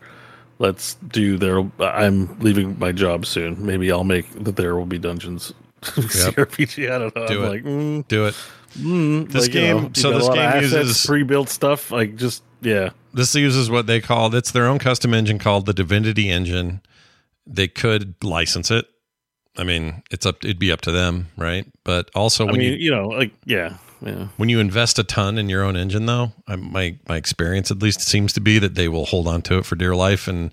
Let's 0.58 0.94
do 0.94 1.36
their. 1.36 1.60
I'm 1.80 2.36
leaving 2.40 2.78
my 2.78 2.90
job 2.92 3.26
soon. 3.26 3.64
Maybe 3.64 3.92
I'll 3.92 4.02
make 4.04 4.28
that 4.44 4.56
there 4.56 4.74
will 4.76 4.86
be 4.86 4.98
dungeons. 4.98 5.52
CRPG. 5.82 6.90
I 6.90 6.98
don't 6.98 7.14
know. 7.14 7.26
Do 7.28 7.40
I'm 7.40 7.44
it. 7.44 7.48
like, 7.50 7.62
mm, 7.64 8.08
Do 8.08 8.26
it. 8.26 8.34
mm, 8.78 9.30
This 9.30 9.42
like, 9.46 9.54
you 9.54 9.60
game- 9.60 9.82
know, 9.82 9.90
so 9.94 10.18
this 10.18 10.28
game 10.30 10.62
uses- 10.62 11.04
pre-built 11.06 11.48
stuff. 11.48 11.90
Like 11.90 12.16
just 12.16 12.42
yeah. 12.62 12.90
This 13.12 13.34
uses 13.34 13.70
what 13.70 13.86
they 13.86 14.00
call 14.00 14.34
it's 14.34 14.50
their 14.50 14.66
own 14.66 14.78
custom 14.78 15.12
engine 15.14 15.38
called 15.38 15.66
the 15.66 15.74
Divinity 15.74 16.30
engine. 16.30 16.80
They 17.46 17.68
could 17.68 18.14
license 18.24 18.70
it. 18.70 18.86
I 19.56 19.64
mean, 19.64 20.02
it's 20.10 20.24
up. 20.26 20.42
It'd 20.44 20.58
be 20.58 20.72
up 20.72 20.80
to 20.82 20.90
them, 20.92 21.28
right? 21.36 21.66
But 21.84 22.10
also, 22.14 22.44
I 22.46 22.52
when 22.52 22.60
mean, 22.60 22.72
you 22.72 22.78
you 22.78 22.90
know, 22.90 23.08
like 23.08 23.32
yeah, 23.44 23.76
yeah. 24.02 24.28
when 24.36 24.48
you 24.48 24.60
invest 24.60 24.98
a 24.98 25.04
ton 25.04 25.38
in 25.38 25.48
your 25.48 25.62
own 25.62 25.76
engine, 25.76 26.06
though, 26.06 26.32
I, 26.46 26.56
my 26.56 26.96
my 27.08 27.16
experience 27.16 27.70
at 27.70 27.80
least 27.80 28.00
seems 28.00 28.32
to 28.34 28.40
be 28.40 28.58
that 28.58 28.74
they 28.74 28.88
will 28.88 29.06
hold 29.06 29.26
on 29.28 29.42
to 29.42 29.58
it 29.58 29.66
for 29.66 29.76
dear 29.76 29.94
life, 29.94 30.28
and 30.28 30.50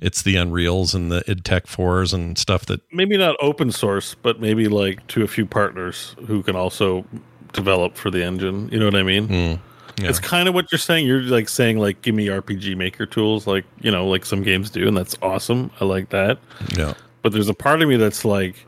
it's 0.00 0.22
the 0.22 0.36
Unreals 0.36 0.94
and 0.94 1.10
the 1.10 1.22
id 1.30 1.44
Tech 1.44 1.66
fours 1.66 2.12
and 2.12 2.38
stuff 2.38 2.66
that 2.66 2.80
maybe 2.92 3.16
not 3.16 3.36
open 3.40 3.70
source, 3.70 4.14
but 4.14 4.40
maybe 4.40 4.68
like 4.68 5.06
to 5.08 5.22
a 5.22 5.28
few 5.28 5.46
partners 5.46 6.16
who 6.26 6.42
can 6.42 6.56
also 6.56 7.04
develop 7.52 7.96
for 7.96 8.10
the 8.10 8.24
engine. 8.24 8.68
You 8.70 8.78
know 8.78 8.86
what 8.86 8.96
I 8.96 9.02
mean? 9.02 9.28
Mm, 9.28 9.60
yeah. 10.00 10.08
It's 10.08 10.18
kind 10.18 10.48
of 10.48 10.54
what 10.54 10.72
you're 10.72 10.78
saying. 10.78 11.06
You're 11.06 11.22
like 11.22 11.48
saying 11.48 11.78
like, 11.78 12.02
give 12.02 12.14
me 12.14 12.26
RPG 12.28 12.76
Maker 12.76 13.06
tools, 13.06 13.46
like 13.46 13.64
you 13.80 13.90
know, 13.90 14.06
like 14.06 14.24
some 14.24 14.42
games 14.42 14.70
do, 14.70 14.88
and 14.88 14.96
that's 14.96 15.16
awesome. 15.22 15.70
I 15.80 15.84
like 15.84 16.10
that. 16.10 16.38
yeah. 16.76 16.94
But 17.22 17.32
there's 17.32 17.50
a 17.50 17.54
part 17.54 17.82
of 17.82 17.88
me 17.88 17.96
that's 17.96 18.24
like, 18.24 18.66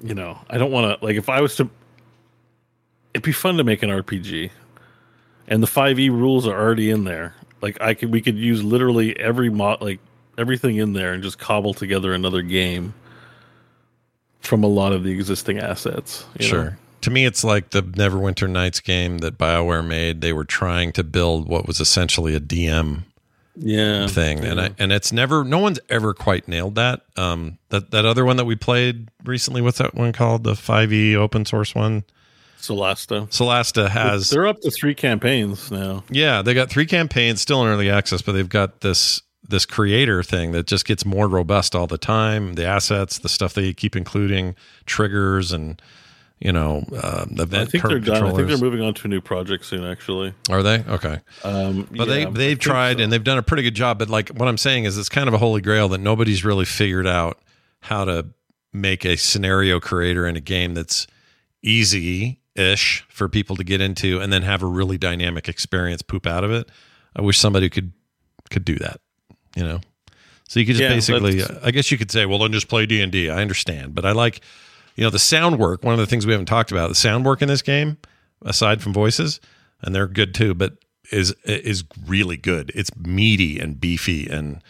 you 0.00 0.14
know, 0.14 0.38
I 0.48 0.58
don't 0.58 0.70
want 0.70 0.98
to 0.98 1.04
like 1.04 1.16
if 1.16 1.28
I 1.28 1.40
was 1.40 1.56
to. 1.56 1.68
It'd 3.14 3.22
be 3.24 3.32
fun 3.32 3.56
to 3.58 3.64
make 3.64 3.82
an 3.82 3.90
RPG, 3.90 4.50
and 5.48 5.62
the 5.62 5.66
5e 5.68 6.10
rules 6.10 6.46
are 6.46 6.58
already 6.60 6.90
in 6.90 7.04
there. 7.04 7.34
Like 7.62 7.80
I 7.80 7.94
could, 7.94 8.10
we 8.12 8.20
could 8.20 8.36
use 8.36 8.62
literally 8.62 9.18
every 9.18 9.48
mod, 9.50 9.80
like 9.80 10.00
everything 10.36 10.76
in 10.76 10.92
there, 10.92 11.12
and 11.12 11.22
just 11.22 11.38
cobble 11.38 11.72
together 11.74 12.12
another 12.12 12.42
game 12.42 12.92
from 14.40 14.62
a 14.62 14.66
lot 14.66 14.92
of 14.92 15.04
the 15.04 15.10
existing 15.12 15.58
assets. 15.58 16.24
you 16.38 16.44
know? 16.46 16.50
Sure. 16.50 16.78
To 17.02 17.10
me, 17.10 17.24
it's 17.26 17.44
like 17.44 17.70
the 17.70 17.82
Neverwinter 17.82 18.48
Nights 18.50 18.80
game 18.80 19.18
that 19.18 19.36
BioWare 19.38 19.86
made. 19.86 20.20
They 20.22 20.32
were 20.32 20.44
trying 20.44 20.90
to 20.92 21.04
build 21.04 21.48
what 21.48 21.66
was 21.66 21.78
essentially 21.78 22.34
a 22.34 22.40
DM 22.40 23.02
Yeah. 23.56 24.06
thing, 24.06 24.42
and 24.44 24.60
I, 24.60 24.70
and 24.78 24.90
it's 24.90 25.12
never. 25.12 25.44
No 25.44 25.58
one's 25.58 25.78
ever 25.90 26.14
quite 26.14 26.48
nailed 26.48 26.74
that. 26.76 27.02
Um, 27.16 27.58
that 27.68 27.90
that 27.92 28.04
other 28.06 28.24
one 28.24 28.36
that 28.38 28.46
we 28.46 28.56
played 28.56 29.08
recently. 29.24 29.60
What's 29.60 29.78
that 29.78 29.94
one 29.94 30.12
called? 30.12 30.44
The 30.44 30.56
Five 30.56 30.92
E 30.92 31.14
open 31.14 31.44
source 31.44 31.74
one. 31.74 32.04
Solasta. 32.64 33.28
Solasta 33.28 33.88
has. 33.88 34.30
They're 34.30 34.46
up 34.46 34.60
to 34.62 34.70
three 34.70 34.94
campaigns 34.94 35.70
now. 35.70 36.04
Yeah, 36.10 36.42
they 36.42 36.54
got 36.54 36.70
three 36.70 36.86
campaigns 36.86 37.40
still 37.40 37.62
in 37.62 37.68
early 37.68 37.90
access, 37.90 38.22
but 38.22 38.32
they've 38.32 38.48
got 38.48 38.80
this 38.80 39.22
this 39.46 39.66
creator 39.66 40.22
thing 40.22 40.52
that 40.52 40.66
just 40.66 40.86
gets 40.86 41.04
more 41.04 41.28
robust 41.28 41.74
all 41.74 41.86
the 41.86 41.98
time. 41.98 42.54
The 42.54 42.64
assets, 42.64 43.18
the 43.18 43.28
stuff 43.28 43.52
they 43.52 43.74
keep 43.74 43.94
including, 43.94 44.56
triggers, 44.86 45.52
and 45.52 45.80
you 46.40 46.52
know, 46.52 46.84
uh, 46.96 47.26
event 47.30 47.68
I 47.68 47.70
think 47.70 47.84
they're 47.86 47.98
done. 48.00 48.24
I 48.24 48.32
think 48.34 48.48
they're 48.48 48.58
moving 48.58 48.80
on 48.80 48.94
to 48.94 49.06
a 49.06 49.08
new 49.08 49.20
project 49.20 49.64
soon. 49.66 49.84
Actually, 49.84 50.32
Are 50.50 50.62
they 50.62 50.82
okay? 50.88 51.20
um, 51.44 51.86
But 51.90 52.08
yeah, 52.08 52.14
they 52.14 52.24
they've 52.24 52.58
tried 52.58 52.96
so. 52.98 53.02
and 53.04 53.12
they've 53.12 53.22
done 53.22 53.38
a 53.38 53.42
pretty 53.42 53.62
good 53.62 53.74
job. 53.74 53.98
But 53.98 54.08
like 54.08 54.30
what 54.30 54.48
I'm 54.48 54.58
saying 54.58 54.84
is, 54.84 54.96
it's 54.96 55.08
kind 55.08 55.28
of 55.28 55.34
a 55.34 55.38
holy 55.38 55.60
grail 55.60 55.88
that 55.90 55.98
nobody's 55.98 56.44
really 56.44 56.64
figured 56.64 57.06
out 57.06 57.38
how 57.80 58.04
to 58.06 58.26
make 58.72 59.04
a 59.04 59.16
scenario 59.16 59.78
creator 59.78 60.26
in 60.26 60.36
a 60.36 60.40
game 60.40 60.74
that's 60.74 61.06
easy 61.62 62.40
ish 62.56 63.04
for 63.08 63.28
people 63.28 63.56
to 63.56 63.64
get 63.64 63.80
into, 63.80 64.20
and 64.20 64.32
then 64.32 64.42
have 64.42 64.62
a 64.62 64.66
really 64.66 64.98
dynamic 64.98 65.48
experience 65.48 66.02
poop 66.02 66.26
out 66.26 66.44
of 66.44 66.50
it. 66.50 66.68
I 67.16 67.22
wish 67.22 67.38
somebody 67.38 67.68
could 67.68 67.92
could 68.50 68.64
do 68.64 68.76
that. 68.76 69.00
You 69.56 69.64
know, 69.64 69.80
so 70.48 70.60
you 70.60 70.66
could 70.66 70.76
just 70.76 70.82
Yeah, 70.82 70.88
basically, 70.88 71.42
I 71.62 71.70
guess 71.70 71.90
you 71.90 71.98
could 71.98 72.10
say, 72.10 72.26
well, 72.26 72.38
then 72.38 72.52
just 72.52 72.68
play 72.68 72.86
D 72.86 73.00
and 73.00 73.12
D. 73.12 73.30
I 73.30 73.40
understand, 73.40 73.94
but 73.94 74.04
I 74.04 74.12
like, 74.12 74.40
you 74.96 75.04
know, 75.04 75.10
the 75.10 75.18
sound 75.18 75.58
work. 75.58 75.84
One 75.84 75.94
of 75.94 76.00
the 76.00 76.06
things 76.06 76.26
we 76.26 76.32
haven't 76.32 76.46
talked 76.46 76.72
about 76.72 76.88
the 76.88 76.94
sound 76.94 77.24
work 77.24 77.42
in 77.42 77.48
this 77.48 77.62
game, 77.62 77.98
aside 78.42 78.82
from 78.82 78.92
voices, 78.92 79.40
and 79.82 79.94
they're 79.94 80.06
good 80.06 80.34
too, 80.34 80.54
but 80.54 80.74
is 81.12 81.34
is 81.44 81.84
really 82.06 82.36
good. 82.36 82.72
It's 82.74 82.94
meaty 82.96 83.58
and 83.58 83.80
beefy, 83.80 84.28
and 84.28 84.60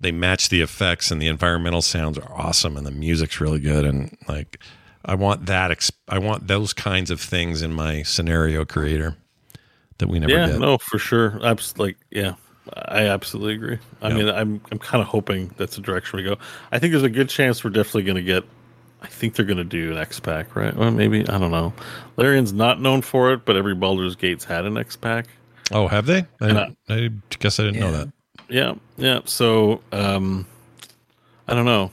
they 0.00 0.12
match 0.12 0.48
the 0.50 0.60
effects, 0.60 1.10
and 1.10 1.20
the 1.20 1.28
environmental 1.28 1.82
sounds 1.82 2.18
are 2.18 2.32
awesome, 2.32 2.76
and 2.76 2.86
the 2.86 2.90
music's 2.90 3.40
really 3.40 3.60
good, 3.60 3.84
and 3.84 4.16
like. 4.28 4.58
I 5.06 5.14
want 5.14 5.46
that. 5.46 5.70
Ex- 5.70 5.92
I 6.08 6.18
want 6.18 6.48
those 6.48 6.72
kinds 6.72 7.10
of 7.10 7.20
things 7.20 7.62
in 7.62 7.72
my 7.72 8.02
scenario 8.02 8.64
creator 8.64 9.16
that 9.98 10.08
we 10.08 10.18
never 10.18 10.32
yeah, 10.32 10.48
get. 10.48 10.58
no, 10.58 10.78
for 10.78 10.98
sure. 10.98 11.38
Abs- 11.44 11.78
like, 11.78 11.96
yeah, 12.10 12.34
I 12.74 13.06
absolutely 13.06 13.54
agree. 13.54 13.78
I 14.02 14.08
Yeah. 14.08 14.14
mean, 14.14 14.28
I'm 14.28 14.60
I'm 14.72 14.78
kind 14.78 15.00
of 15.00 15.06
hoping 15.08 15.54
that's 15.56 15.76
the 15.76 15.82
direction 15.82 16.16
we 16.18 16.24
go. 16.24 16.36
I 16.72 16.78
think 16.80 16.90
there's 16.90 17.04
a 17.04 17.08
good 17.08 17.28
chance 17.28 17.62
we're 17.62 17.70
definitely 17.70 18.02
going 18.02 18.16
to 18.16 18.22
get. 18.22 18.44
I 19.02 19.06
think 19.06 19.34
they're 19.36 19.44
going 19.46 19.58
to 19.58 19.64
do 19.64 19.92
an 19.92 19.98
X 19.98 20.18
pack, 20.18 20.56
right? 20.56 20.74
Well, 20.74 20.90
maybe 20.90 21.20
I 21.28 21.38
don't 21.38 21.50
know. 21.52 21.72
Larian's 22.16 22.52
not 22.52 22.80
known 22.80 23.02
for 23.02 23.32
it, 23.32 23.44
but 23.44 23.54
every 23.56 23.74
Baldur's 23.74 24.16
Gate's 24.16 24.44
had 24.44 24.64
an 24.64 24.76
X 24.76 24.96
pack. 24.96 25.26
Oh, 25.70 25.86
have 25.86 26.06
they? 26.06 26.26
I, 26.40 26.50
I- 26.50 26.74
I 26.88 27.10
guess 27.38 27.60
I 27.60 27.64
didn't 27.64 27.80
know 27.80 27.92
that. 27.92 28.12
Yeah, 28.48 28.74
yeah. 28.96 29.20
So, 29.24 29.82
um, 29.92 30.46
I 31.48 31.54
don't 31.54 31.64
know. 31.66 31.90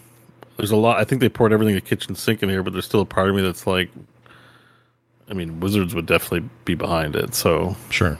There's 0.58 0.72
a 0.72 0.76
lot. 0.78 0.98
I 1.00 1.04
think 1.04 1.22
they 1.22 1.30
poured 1.30 1.52
everything 1.54 1.76
the 1.76 1.82
kitchen 1.82 2.16
sink 2.16 2.44
in 2.44 2.50
here, 2.50 2.64
but 2.64 2.74
there's 2.74 2.86
still 2.86 3.02
a 3.02 3.06
part 3.06 3.30
of 3.30 3.36
me 3.36 3.42
that's 3.42 3.66
like, 3.66 3.90
I 5.30 5.34
mean, 5.34 5.60
Wizards 5.60 5.96
would 5.96 6.06
definitely 6.06 6.50
be 6.66 6.76
behind 6.76 7.16
it. 7.16 7.34
So, 7.34 7.76
Sure. 7.90 8.20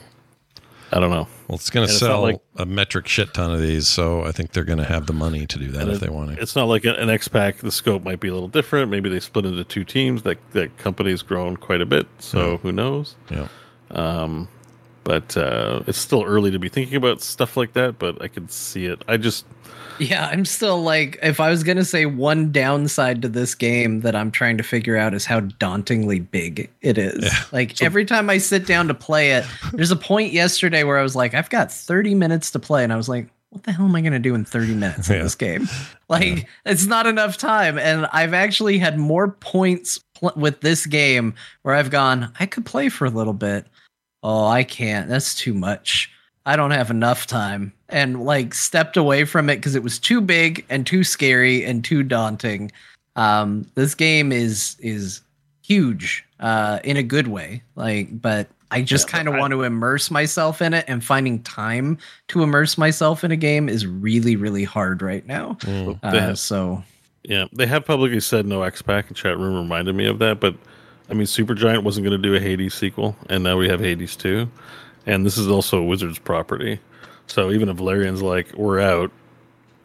I 0.92 1.00
don't 1.00 1.10
know. 1.10 1.28
Well, 1.48 1.56
it's 1.56 1.72
going 1.72 1.88
to 1.88 1.94
sell 1.94 2.22
like- 2.22 2.40
a 2.56 2.66
metric 2.68 3.08
shit 3.08 3.34
ton 3.34 3.52
of 3.52 3.60
these, 3.60 3.88
so 3.88 4.24
I 4.24 4.32
think 4.32 4.52
they're 4.52 4.64
going 4.64 4.78
to 4.78 4.86
have 4.86 5.08
the 5.08 5.14
money 5.14 5.48
to 5.48 5.58
do 5.60 5.72
that 5.72 5.88
if 5.90 5.96
it- 5.96 6.02
they 6.02 6.10
want 6.10 6.36
to. 6.36 6.42
It's 6.42 6.56
not 6.56 6.66
like 6.66 6.86
an 6.86 7.10
X 7.10 7.28
Pack. 7.28 7.58
The 7.58 7.72
scope 7.72 8.04
might 8.04 8.20
be 8.20 8.28
a 8.28 8.34
little 8.34 8.48
different. 8.48 8.92
Maybe 8.92 9.10
they 9.10 9.20
split 9.20 9.46
into 9.46 9.64
two 9.64 9.84
teams. 9.84 10.22
That 10.22 10.38
that 10.52 10.78
company's 10.78 11.24
grown 11.24 11.58
quite 11.58 11.82
a 11.82 11.86
bit. 11.88 12.08
So 12.20 12.52
Yeah. 12.52 12.58
who 12.58 12.72
knows? 12.72 13.16
Yeah. 13.32 13.48
Um, 13.90 14.48
but 15.04 15.36
uh, 15.36 15.82
it's 15.88 15.98
still 15.98 16.24
early 16.24 16.52
to 16.52 16.60
be 16.60 16.70
thinking 16.70 16.96
about 16.96 17.22
stuff 17.22 17.58
like 17.58 17.74
that. 17.74 17.98
But 17.98 18.22
I 18.22 18.28
can 18.28 18.48
see 18.50 18.86
it. 18.86 19.04
I 19.08 19.18
just 19.18 19.46
Yeah, 20.00 20.28
I'm 20.28 20.46
still 20.46 20.82
like, 20.82 21.20
if 21.22 21.40
I 21.40 21.50
was 21.50 21.64
gonna 21.64 21.86
say 21.86 22.06
one 22.06 22.52
downside 22.52 23.22
to 23.22 23.30
this 23.30 23.56
game 23.56 24.02
that 24.02 24.16
I'm 24.16 24.32
trying 24.32 24.58
to 24.58 24.64
figure 24.64 24.98
out 24.98 25.14
is 25.14 25.26
how 25.26 25.40
dauntingly 25.42 26.20
big 26.20 26.70
it 26.82 26.98
is. 26.98 27.32
Like 27.52 27.82
every 27.82 28.06
time 28.06 28.30
I 28.30 28.38
sit 28.40 28.66
down 28.66 28.88
to 28.88 28.94
play 28.94 29.32
it, 29.34 29.46
there's 29.74 29.92
a 29.92 29.96
point 29.96 30.34
yesterday 30.34 30.84
where 30.84 30.98
I 30.98 31.04
was 31.04 31.16
like, 31.16 31.34
I've 31.34 31.50
got 31.50 31.72
30 31.72 32.16
minutes 32.16 32.52
to 32.52 32.60
play, 32.60 32.84
and 32.84 32.92
I 32.92 32.96
was 32.96 33.08
like, 33.10 33.28
what 33.50 33.64
the 33.64 33.72
hell 33.72 33.86
am 33.86 33.96
I 33.96 34.02
gonna 34.02 34.20
do 34.20 34.34
in 34.36 34.46
30 34.46 34.74
minutes 34.76 35.10
in 35.10 35.18
Yeah. 35.18 35.24
this 35.24 35.36
game? 35.36 35.68
Like, 36.10 36.48
it's 36.64 36.86
not 36.86 37.08
enough 37.08 37.38
time, 37.38 37.80
and 37.80 38.06
I've 38.14 38.36
actually 38.36 38.78
had 38.78 39.00
more 39.00 39.30
points 39.32 40.00
pl- 40.14 40.34
with 40.36 40.62
this 40.62 40.86
game 40.86 41.34
where 41.64 41.74
I've 41.74 41.90
gone, 41.90 42.32
I 42.40 42.46
could 42.46 42.68
play 42.68 42.90
for 42.90 43.06
a 43.06 43.10
little 43.10 43.34
bit. 43.34 43.66
Oh, 44.22 44.46
I 44.46 44.64
can't. 44.64 45.10
That's 45.10 45.34
too 45.34 45.56
much. 45.56 46.12
I 46.46 46.56
don't 46.56 46.70
have 46.72 46.92
enough 46.92 47.26
time 47.26 47.74
and 47.94 48.26
like 48.26 48.54
stepped 48.54 48.98
away 48.98 49.24
from 49.24 49.50
it 49.50 49.58
because 49.58 49.76
it 49.76 49.84
was 49.84 50.00
too 50.00 50.20
big 50.20 50.66
and 50.70 50.86
too 50.86 51.04
scary 51.04 51.64
and 51.64 51.86
too 51.86 52.04
daunting. 52.04 52.72
Um, 53.16 53.66
this 53.76 53.96
game 53.96 54.32
is 54.32 54.76
is 54.80 55.22
huge 55.62 56.26
uh, 56.40 56.80
in 56.84 56.98
a 56.98 57.04
good 57.04 57.28
way, 57.28 57.62
like, 57.76 58.22
but 58.22 58.50
I 58.72 58.82
just 58.82 59.08
kind 59.08 59.28
of 59.28 59.36
want 59.36 59.52
to 59.52 59.62
immerse 59.62 60.10
myself 60.10 60.62
in 60.62 60.74
it, 60.74 60.84
and 60.88 61.06
finding 61.06 61.42
time 61.44 62.00
to 62.30 62.42
immerse 62.42 62.78
myself 62.78 63.24
in 63.24 63.32
a 63.32 63.38
game 63.38 63.70
is 63.70 63.86
really 63.86 64.36
really 64.36 64.64
hard 64.64 65.02
right 65.02 65.26
now. 65.26 65.58
Mm. 65.62 66.00
Uh, 66.02 66.12
have- 66.12 66.40
so 66.40 66.84
yeah, 67.24 67.46
they 67.54 67.68
have 67.68 67.86
publicly 67.86 68.20
said 68.20 68.46
no 68.46 68.64
X 68.64 68.82
Pack. 68.82 69.08
And 69.08 69.16
chat 69.16 69.38
room 69.38 69.56
reminded 69.56 69.96
me 69.96 70.08
of 70.08 70.20
that. 70.20 70.40
But 70.40 70.56
I 71.10 71.14
mean, 71.14 71.28
Supergiant 71.28 71.84
wasn't 71.84 72.06
going 72.06 72.20
to 72.20 72.30
do 72.30 72.36
a 72.36 72.40
Hades 72.40 72.74
sequel, 72.74 73.16
and 73.30 73.44
now 73.44 73.56
we 73.56 73.70
have 73.70 73.80
Hades 73.80 74.16
two, 74.16 74.50
and 75.06 75.24
this 75.24 75.38
is 75.38 75.48
also 75.48 75.78
a 75.78 75.84
Wizards 75.84 76.18
property. 76.18 76.80
So 77.28 77.52
even 77.52 77.70
if 77.70 77.80
Larian's 77.80 78.22
like, 78.22 78.54
we're 78.54 78.80
out, 78.80 79.12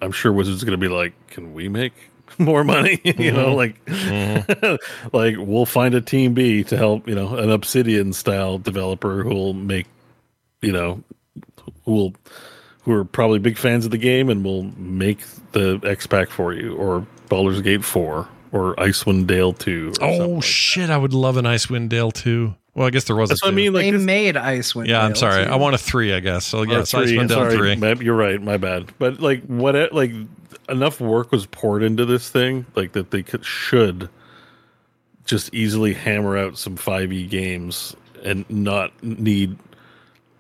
I'm 0.03 0.13
sure 0.13 0.33
Wizards 0.33 0.63
going 0.65 0.79
to 0.79 0.89
be 0.89 0.93
like, 0.93 1.13
can 1.29 1.55
we 1.55 1.69
make 1.69 1.93
more 2.39 2.65
money? 2.65 3.01
you 3.05 3.33
know, 3.33 3.57
Mm-hmm. 3.57 4.65
like, 4.67 4.81
like 5.13 5.37
we'll 5.39 5.67
find 5.67 5.95
a 5.95 6.01
team 6.01 6.35
B 6.35 6.63
to 6.65 6.77
help, 6.77 7.09
you 7.09 7.15
know, 7.15 7.37
an 7.37 7.51
Obsidian 7.51 8.13
style 8.13 8.59
developer 8.59 9.23
who 9.23 9.31
will 9.31 9.55
make, 9.55 9.87
you 10.63 10.73
know, 10.73 11.03
who 11.85 11.93
will, 11.93 12.15
who 12.83 12.93
are 12.93 13.05
probably 13.05 13.39
big 13.39 13.57
fans 13.59 13.85
of 13.85 13.91
the 13.91 13.99
game 13.99 14.29
and 14.29 14.45
will 14.45 14.65
make 14.77 15.21
the 15.53 15.81
X 15.85 16.07
Pack 16.07 16.31
for 16.31 16.53
you, 16.53 16.75
or 16.77 17.07
Baldur's 17.29 17.61
Gate 17.61 17.85
4, 17.85 18.29
or 18.53 18.75
Icewind 18.77 19.27
Dale 19.27 19.53
2. 19.53 19.95
Or 20.01 20.05
Oh 20.07 20.29
like 20.37 20.43
shit! 20.45 20.89
I 20.91 20.97
would 20.97 21.13
love 21.13 21.37
an 21.37 21.45
Icewind 21.45 21.89
Dale 21.91 22.11
too. 22.11 22.55
Well, 22.79 22.87
I 22.87 22.91
guess 22.91 23.05
there 23.05 23.17
was. 23.17 23.29
That's 23.29 23.43
a 23.43 23.47
what 23.47 23.53
I 23.53 23.57
mean. 23.57 23.73
Like, 23.73 23.83
they 23.83 23.91
this- 23.91 24.03
made 24.03 24.37
Icewind. 24.37 24.87
Yeah, 24.87 25.05
I'm 25.05 25.17
sorry. 25.17 25.45
too. 25.45 25.51
I 25.51 25.57
want 25.57 25.75
a 25.75 25.79
three. 25.79 26.13
I 26.15 26.21
guess. 26.21 26.47
So 26.47 26.61
Or 26.61 26.67
yes, 26.67 26.93
three, 26.93 27.07
Icewind 27.17 27.29
Dale 27.29 27.51
sorry, 27.51 27.75
three. 27.77 28.05
You're 28.05 28.15
right. 28.15 28.41
My 28.41 28.57
bad. 28.57 28.93
But 29.01 29.21
like, 29.21 29.43
what? 29.47 29.93
Like, 29.93 30.13
enough 30.69 31.01
work 31.01 31.33
was 31.33 31.47
poured 31.47 31.83
into 31.83 32.05
this 32.05 32.31
thing, 32.31 32.67
like 32.77 32.93
that 32.93 33.11
they 33.11 33.25
could, 33.25 33.45
should 33.45 34.09
just 35.25 35.53
easily 35.53 35.93
hammer 35.93 36.39
out 36.39 36.57
some 36.57 36.77
5e 36.77 37.29
games 37.29 37.97
and 38.25 38.49
not 38.49 38.93
need. 39.03 39.57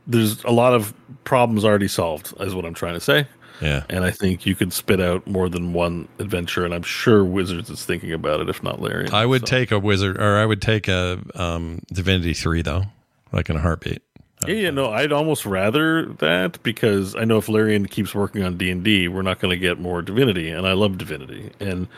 There's 0.07 0.43
a 0.45 0.51
lot 0.51 0.75
of 0.75 0.95
problems 1.25 1.65
already 1.65 1.89
solved, 1.89 2.33
is 2.41 2.55
what 2.55 2.65
I'm 2.65 2.73
trying 2.75 2.95
to 2.95 3.01
say. 3.01 3.27
Yeah. 3.61 3.85
And 3.89 4.05
I 4.05 4.11
think 4.11 4.47
you 4.47 4.55
could 4.55 4.73
spit 4.73 5.01
out 5.01 5.27
more 5.27 5.49
than 5.49 5.73
one 5.73 6.09
adventure, 6.19 6.65
and 6.65 6.73
I'm 6.73 6.83
sure 6.83 7.25
Wizards 7.25 7.71
is 7.71 7.85
thinking 7.85 8.13
about 8.13 8.41
it, 8.41 8.49
if 8.49 8.63
not 8.63 8.81
Larry. 8.81 9.09
I 9.11 9.27
would 9.27 9.47
take 9.47 9.71
a 9.71 9.79
wizard, 9.79 10.17
or 10.19 10.37
I 10.37 10.47
would 10.47 10.63
take 10.63 10.89
a 10.89 11.21
um, 11.35 11.83
Divinity 11.93 12.35
three 12.35 12.63
though, 12.63 12.85
like 13.33 13.51
in 13.51 13.57
a 13.57 13.61
heartbeat. 13.61 14.03
Yeah, 14.47 14.55
yeah, 14.55 14.71
no, 14.71 14.91
I'd 14.91 15.11
almost 15.11 15.45
rather 15.45 16.07
that 16.19 16.63
because 16.63 17.17
I 17.17 17.25
know 17.25 17.39
if 17.39 17.49
Larian 17.49 17.87
keeps 17.87 18.15
working 18.15 18.45
on 18.45 18.57
D 18.57 18.71
and 18.71 18.85
D, 18.85 19.09
we're 19.09 19.23
not 19.23 19.41
going 19.41 19.51
to 19.51 19.59
get 19.59 19.81
more 19.81 20.01
Divinity, 20.01 20.49
and 20.51 20.67
I 20.67 20.75
love 20.75 20.97
Divinity. 20.97 21.51
And 21.59 21.89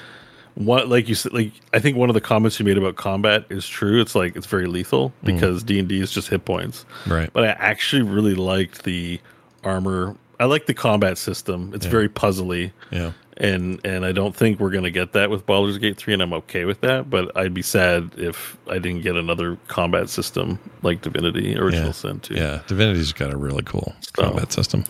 what, 0.55 0.89
like 0.89 1.09
you 1.09 1.15
said, 1.15 1.33
like 1.33 1.53
I 1.75 1.79
think 1.79 1.97
one 1.97 2.09
of 2.09 2.15
the 2.15 2.21
comments 2.21 2.59
you 2.59 2.65
made 2.65 2.79
about 2.79 2.97
combat 2.97 3.45
is 3.51 3.69
true. 3.69 4.01
It's 4.01 4.15
like 4.15 4.37
it's 4.37 4.47
very 4.47 4.67
lethal 4.67 5.13
because 5.23 5.63
D 5.63 5.79
and 5.79 5.89
D 5.89 6.01
is 6.01 6.11
just 6.11 6.29
hit 6.29 6.45
points. 6.45 6.85
Right. 7.07 7.31
But 7.33 7.45
I 7.45 7.49
actually 7.49 8.03
really 8.03 8.35
liked 8.35 8.85
the 8.85 9.21
armor. 9.63 10.17
I 10.41 10.47
like 10.47 10.67
the 10.67 10.75
combat 10.75 11.19
system. 11.19 11.71
It's 11.75 11.87
very 11.87 12.09
puzzly. 12.09 12.73
Yeah. 12.91 13.13
And 13.37 13.81
and 13.85 14.05
I 14.05 14.13
don't 14.13 14.35
think 14.37 14.59
we're 14.61 14.71
gonna 14.71 14.91
get 14.91 15.13
that 15.13 15.31
with 15.31 15.47
Baldur's 15.47 15.79
Gate 15.79 15.97
three, 15.97 16.13
and 16.15 16.23
I'm 16.23 16.33
okay 16.35 16.65
with 16.65 16.81
that. 16.81 17.09
But 17.09 17.35
I'd 17.37 17.55
be 17.55 17.63
sad 17.63 18.11
if 18.17 18.57
I 18.69 18.79
didn't 18.79 19.03
get 19.03 19.17
another 19.17 19.57
combat 19.69 20.11
system 20.11 20.59
like 20.83 21.01
Divinity 21.03 21.57
Original 21.57 21.87
Yeah. 21.87 21.93
Sin 21.93 22.21
two. 22.21 22.35
Yeah, 22.35 22.61
Divinity's 22.67 23.13
got 23.13 23.33
a 23.33 23.37
really 23.37 23.63
cool 23.63 23.95
So- 24.17 24.25
combat 24.25 24.53
system. 24.53 24.85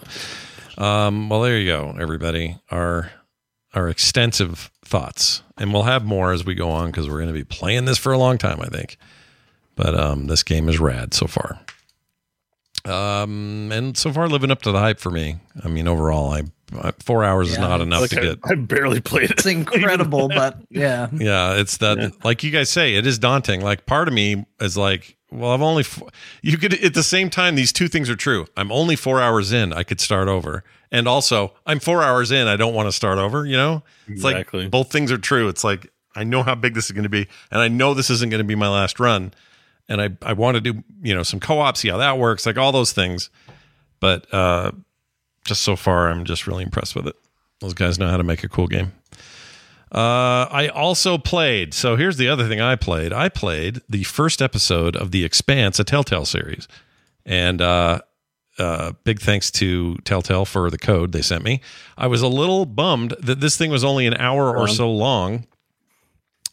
Um, 0.78 1.28
well, 1.28 1.42
there 1.42 1.58
you 1.58 1.66
go, 1.66 1.94
everybody. 2.00 2.56
Our 2.70 3.10
our 3.74 3.88
extensive 3.88 4.70
thoughts, 4.84 5.42
and 5.56 5.72
we'll 5.72 5.84
have 5.84 6.04
more 6.04 6.32
as 6.32 6.44
we 6.44 6.54
go 6.56 6.70
on 6.70 6.86
because 6.90 7.08
we're 7.08 7.18
going 7.18 7.28
to 7.28 7.32
be 7.32 7.44
playing 7.44 7.84
this 7.84 7.98
for 7.98 8.12
a 8.12 8.18
long 8.18 8.36
time, 8.38 8.60
I 8.60 8.66
think. 8.66 8.96
But 9.76 9.94
um, 9.98 10.26
this 10.26 10.42
game 10.42 10.68
is 10.68 10.80
rad 10.80 11.14
so 11.14 11.26
far. 11.28 11.60
Um, 12.84 13.70
and 13.72 13.96
so 13.96 14.12
far 14.12 14.28
living 14.28 14.50
up 14.50 14.62
to 14.62 14.72
the 14.72 14.78
hype 14.78 15.00
for 15.00 15.10
me. 15.10 15.36
I 15.64 15.68
mean, 15.68 15.86
overall, 15.88 16.32
I, 16.32 16.42
I 16.80 16.92
four 17.00 17.24
hours 17.24 17.50
is 17.52 17.58
not 17.58 17.80
enough 17.80 18.00
Like, 18.02 18.10
to 18.10 18.18
I, 18.20 18.22
get. 18.22 18.38
I 18.44 18.54
barely 18.54 19.00
played 19.00 19.24
it. 19.24 19.32
It's 19.32 19.46
incredible, 19.46 20.28
but 20.28 20.58
yeah. 20.70 21.08
Yeah, 21.12 21.54
it's 21.56 21.76
that 21.78 22.24
like 22.24 22.42
you 22.42 22.50
guys 22.50 22.70
say, 22.70 22.94
it 22.94 23.06
is 23.06 23.18
daunting. 23.18 23.60
Like 23.60 23.86
part 23.86 24.08
of 24.08 24.14
me 24.14 24.46
is 24.60 24.76
like, 24.76 25.16
well, 25.30 25.52
I've 25.52 25.62
only 25.62 25.82
f- 25.82 26.02
you 26.42 26.56
could 26.58 26.82
at 26.82 26.94
the 26.94 27.02
same 27.02 27.30
time 27.30 27.54
these 27.54 27.72
two 27.72 27.86
things 27.88 28.08
are 28.10 28.16
true. 28.16 28.46
I'm 28.56 28.72
only 28.72 28.96
4 28.96 29.20
hours 29.20 29.52
in, 29.52 29.72
I 29.72 29.82
could 29.84 30.00
start 30.00 30.26
over. 30.28 30.64
And 30.90 31.06
also, 31.06 31.54
I'm 31.66 31.78
4 31.78 32.02
hours 32.02 32.32
in, 32.32 32.48
I 32.48 32.56
don't 32.56 32.74
want 32.74 32.88
to 32.88 32.92
start 32.92 33.18
over, 33.18 33.46
you 33.46 33.56
know? 33.56 33.84
It's 34.08 34.24
Exactly. 34.24 34.62
like 34.62 34.70
both 34.72 34.90
things 34.90 35.12
are 35.12 35.18
true. 35.18 35.48
It's 35.48 35.62
like 35.62 35.92
I 36.16 36.24
know 36.24 36.42
how 36.42 36.56
big 36.56 36.74
this 36.74 36.86
is 36.86 36.92
going 36.92 37.04
to 37.04 37.08
be 37.10 37.28
and 37.52 37.60
I 37.60 37.68
know 37.68 37.94
this 37.94 38.10
isn't 38.10 38.30
going 38.30 38.38
to 38.40 38.44
be 38.44 38.56
my 38.56 38.68
last 38.68 38.98
run. 38.98 39.32
And 39.90 40.00
I 40.00 40.08
I 40.22 40.32
want 40.32 40.54
to 40.54 40.60
do, 40.62 40.82
you 41.02 41.14
know, 41.14 41.22
some 41.22 41.40
co-op, 41.40 41.76
see 41.76 41.90
how 41.90 41.98
that 41.98 42.16
works, 42.16 42.46
like 42.46 42.56
all 42.56 42.72
those 42.72 42.92
things. 42.92 43.28
But 44.00 44.32
uh 44.32 44.72
just 45.44 45.62
so 45.62 45.76
far 45.76 46.08
I'm 46.08 46.24
just 46.24 46.46
really 46.46 46.62
impressed 46.64 46.94
with 46.94 47.06
it. 47.06 47.16
Those 47.60 47.74
guys 47.74 47.98
know 47.98 48.08
how 48.08 48.16
to 48.16 48.24
make 48.24 48.42
a 48.42 48.48
cool 48.48 48.66
game. 48.66 48.92
Uh, 49.92 50.46
I 50.50 50.68
also 50.68 51.18
played. 51.18 51.74
So 51.74 51.96
here's 51.96 52.16
the 52.16 52.28
other 52.28 52.46
thing 52.48 52.60
I 52.60 52.76
played. 52.76 53.12
I 53.12 53.28
played 53.28 53.80
the 53.88 54.04
first 54.04 54.40
episode 54.40 54.94
of 54.94 55.10
The 55.10 55.24
Expanse, 55.24 55.80
a 55.80 55.84
Telltale 55.84 56.24
series, 56.24 56.68
and 57.26 57.60
uh, 57.60 58.00
uh, 58.58 58.92
big 59.02 59.20
thanks 59.20 59.50
to 59.52 59.96
Telltale 60.04 60.44
for 60.44 60.70
the 60.70 60.78
code 60.78 61.10
they 61.10 61.22
sent 61.22 61.42
me. 61.42 61.60
I 61.98 62.06
was 62.06 62.22
a 62.22 62.28
little 62.28 62.66
bummed 62.66 63.14
that 63.20 63.40
this 63.40 63.56
thing 63.56 63.70
was 63.70 63.82
only 63.82 64.06
an 64.06 64.14
hour 64.14 64.56
or 64.56 64.68
so 64.68 64.90
long. 64.90 65.46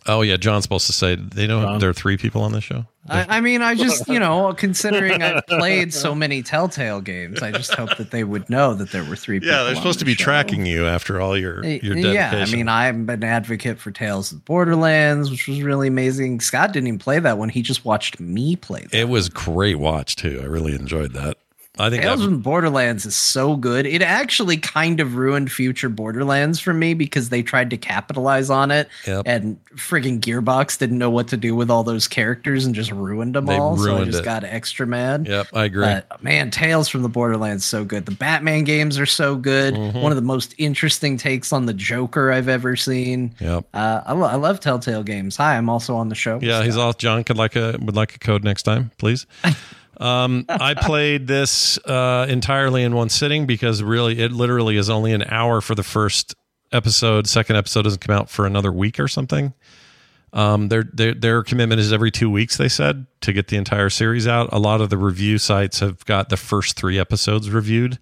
Oh 0.07 0.21
yeah, 0.21 0.37
Jon's 0.37 0.63
supposed 0.63 0.87
to 0.87 0.93
say 0.93 1.15
they 1.15 1.47
know 1.47 1.61
Jon. 1.61 1.79
there 1.79 1.89
are 1.89 1.93
three 1.93 2.17
people 2.17 2.41
on 2.41 2.53
this 2.53 2.63
show. 2.63 2.85
I, 3.09 3.37
I 3.37 3.41
mean, 3.41 3.61
I 3.61 3.73
just, 3.75 4.07
you 4.09 4.19
know, 4.19 4.53
considering 4.57 5.23
I've 5.23 5.45
played 5.47 5.93
so 5.93 6.13
many 6.13 6.43
Telltale 6.43 6.99
games, 6.99 7.41
I 7.41 7.51
just 7.51 7.73
hope 7.73 7.95
that 7.97 8.11
they 8.11 8.25
would 8.25 8.49
know 8.49 8.73
that 8.73 8.91
there 8.91 9.03
were 9.05 9.15
three 9.15 9.39
people. 9.39 9.55
Yeah, 9.55 9.63
they're 9.63 9.71
on 9.71 9.75
supposed 9.77 9.99
to 9.99 10.05
be 10.05 10.13
show. 10.13 10.25
tracking 10.25 10.65
you 10.65 10.85
after 10.85 11.21
all 11.21 11.37
your 11.37 11.63
your 11.63 11.95
dedication. 11.95 12.13
Yeah, 12.13 12.45
I 12.47 12.51
mean, 12.51 12.67
I'm 12.67 13.09
an 13.09 13.23
advocate 13.23 13.79
for 13.79 13.91
Tales 13.91 14.31
of 14.31 14.39
the 14.39 14.43
Borderlands, 14.43 15.31
which 15.31 15.47
was 15.47 15.61
really 15.61 15.87
amazing. 15.87 16.41
Scott 16.41 16.73
didn't 16.73 16.87
even 16.87 16.99
play 16.99 17.19
that 17.19 17.37
one; 17.37 17.49
he 17.49 17.61
just 17.61 17.85
watched 17.85 18.19
me 18.19 18.55
play 18.55 18.81
that. 18.81 18.93
it 18.93 19.07
was 19.09 19.29
great 19.29 19.79
watch 19.79 20.15
too. 20.15 20.39
I 20.41 20.45
really 20.45 20.73
enjoyed 20.75 21.13
that. 21.13 21.37
I 21.79 21.89
think 21.89 22.03
Tales 22.03 22.23
from 22.23 22.39
Borderlands 22.39 23.05
is 23.05 23.15
so 23.15 23.55
good. 23.55 23.85
It 23.85 24.01
actually 24.01 24.57
kind 24.57 24.99
of 24.99 25.15
ruined 25.15 25.51
future 25.51 25.89
Borderlands 25.89 26.59
for 26.59 26.73
me 26.73 26.93
because 26.93 27.29
they 27.29 27.43
tried 27.43 27.69
to 27.71 27.77
capitalize 27.77 28.49
on 28.49 28.71
it, 28.71 28.89
Yep. 29.05 29.23
and 29.25 29.63
frigging 29.75 30.19
Gearbox 30.19 30.77
didn't 30.77 30.97
know 30.97 31.09
what 31.09 31.27
to 31.29 31.37
do 31.37 31.55
with 31.55 31.69
all 31.69 31.83
those 31.83 32.07
characters 32.07 32.65
and 32.65 32.73
just 32.73 32.91
ruined 32.91 33.35
them 33.35 33.45
They 33.45 33.57
all. 33.57 33.77
so 33.77 33.97
I 33.97 34.05
just 34.05 34.19
it. 34.19 34.25
got 34.25 34.43
extra 34.43 34.87
mad. 34.87 35.27
Yep, 35.27 35.47
I 35.53 35.65
agree. 35.65 35.85
But 35.85 36.23
man, 36.23 36.51
Tales 36.51 36.87
from 36.89 37.01
the 37.03 37.09
Borderlands 37.09 37.63
so 37.65 37.83
good. 37.85 38.05
The 38.05 38.11
Batman 38.15 38.63
games 38.63 38.97
are 38.99 39.05
so 39.05 39.35
good. 39.35 39.73
Mm-hmm. 39.73 39.99
One 40.01 40.11
of 40.11 40.15
the 40.15 40.21
most 40.21 40.55
interesting 40.57 41.17
takes 41.17 41.53
on 41.53 41.65
the 41.65 41.73
Joker 41.73 42.31
I've 42.31 42.49
ever 42.49 42.75
seen. 42.75 43.35
yep. 43.39 43.65
Uh, 43.73 44.01
I, 44.05 44.13
lo- 44.13 44.27
I 44.27 44.35
love 44.35 44.59
Telltale 44.59 45.03
games. 45.03 45.37
Hi, 45.37 45.57
I'm 45.57 45.69
also 45.69 45.95
on 45.95 46.09
the 46.09 46.15
show. 46.15 46.39
Yeah, 46.41 46.63
he's 46.63 46.77
all 46.77 46.93
Jon 46.93 47.23
could 47.23 47.37
like 47.37 47.55
a 47.55 47.77
would 47.81 47.95
like 47.95 48.15
a 48.15 48.19
code 48.19 48.43
next 48.43 48.63
time, 48.63 48.91
please. 48.97 49.25
Um, 49.99 50.45
I 50.47 50.73
played 50.73 51.27
this 51.27 51.77
uh, 51.79 52.27
entirely 52.29 52.83
in 52.83 52.93
one 52.95 53.09
sitting 53.09 53.45
because 53.45 53.81
really, 53.81 54.19
it 54.19 54.31
literally 54.31 54.77
is 54.77 54.89
only 54.89 55.13
an 55.13 55.23
hour 55.23 55.61
for 55.61 55.75
the 55.75 55.83
first 55.83 56.35
episode. 56.71 57.27
Second 57.27 57.55
episode 57.55 57.83
doesn't 57.83 58.01
come 58.01 58.15
out 58.15 58.29
for 58.29 58.45
another 58.45 58.71
week 58.71 58.99
or 58.99 59.07
something. 59.07 59.53
Um, 60.33 60.67
their, 60.67 60.83
their 60.83 61.13
their 61.13 61.43
commitment 61.43 61.79
is 61.79 61.93
every 61.93 62.11
two 62.11 62.29
weeks. 62.29 62.57
They 62.57 62.67
said 62.67 63.07
to 63.21 63.33
get 63.33 63.47
the 63.47 63.57
entire 63.57 63.89
series 63.89 64.27
out. 64.27 64.49
A 64.51 64.59
lot 64.59 64.81
of 64.81 64.89
the 64.89 64.97
review 64.97 65.37
sites 65.37 65.79
have 65.79 66.05
got 66.05 66.29
the 66.29 66.37
first 66.37 66.75
three 66.75 66.99
episodes 66.99 67.49
reviewed, 67.49 67.97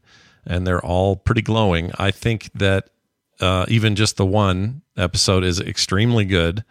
and 0.46 0.66
they're 0.66 0.84
all 0.84 1.16
pretty 1.16 1.44
glowing. 1.44 1.92
I 2.00 2.12
think 2.12 2.50
that 2.56 2.90
uh, 3.40 3.66
even 3.70 3.96
just 3.96 4.18
the 4.18 4.26
one 4.26 4.82
episode 4.98 5.44
is 5.44 5.60
extremely 5.60 6.26
good. 6.26 6.66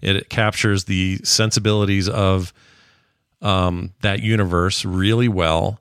It 0.00 0.28
captures 0.28 0.84
the 0.84 1.18
sensibilities 1.24 2.08
of 2.08 2.52
um, 3.42 3.92
that 4.02 4.20
universe 4.20 4.84
really 4.84 5.28
well, 5.28 5.80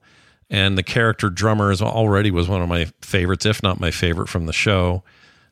and 0.49 0.77
the 0.77 0.83
character 0.83 1.29
drummer 1.29 1.71
is 1.71 1.81
already 1.81 2.31
was 2.31 2.47
one 2.47 2.61
of 2.61 2.69
my 2.69 2.85
favorites, 3.01 3.45
if 3.45 3.61
not 3.63 3.79
my 3.79 3.91
favorite 3.91 4.29
from 4.29 4.45
the 4.45 4.53
show. 4.53 5.03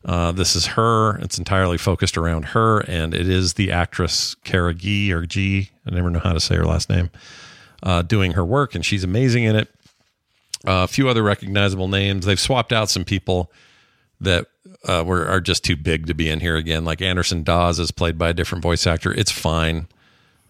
Uh, 0.05 0.31
this 0.31 0.55
is 0.55 0.67
her. 0.67 1.17
It's 1.17 1.39
entirely 1.39 1.77
focused 1.77 2.15
around 2.17 2.45
her, 2.45 2.81
and 2.81 3.13
it 3.13 3.27
is 3.27 3.55
the 3.55 3.71
actress 3.71 4.35
Cara 4.43 4.73
Gee 4.73 5.11
or 5.11 5.25
G. 5.25 5.71
I 5.85 5.95
never 5.95 6.11
know 6.11 6.19
how 6.19 6.33
to 6.33 6.39
say 6.39 6.55
her 6.55 6.65
last 6.65 6.89
name. 6.89 7.09
Uh, 7.81 8.03
doing 8.03 8.33
her 8.33 8.45
work, 8.45 8.75
and 8.75 8.85
she's 8.85 9.03
amazing 9.03 9.43
in 9.43 9.55
it. 9.55 9.69
Uh, 10.67 10.83
a 10.83 10.87
few 10.87 11.09
other 11.09 11.23
recognizable 11.23 11.87
names. 11.87 12.25
They've 12.25 12.39
swapped 12.39 12.71
out 12.71 12.89
some 12.89 13.03
people 13.03 13.51
that 14.21 14.47
uh, 14.87 15.03
were 15.05 15.27
are 15.27 15.41
just 15.41 15.63
too 15.63 15.75
big 15.75 16.07
to 16.07 16.13
be 16.13 16.29
in 16.29 16.39
here 16.39 16.55
again. 16.55 16.85
Like 16.85 17.01
Anderson 17.01 17.43
Dawes 17.43 17.79
is 17.79 17.91
played 17.91 18.17
by 18.17 18.29
a 18.29 18.33
different 18.33 18.63
voice 18.63 18.87
actor. 18.87 19.11
It's 19.11 19.31
fine. 19.31 19.87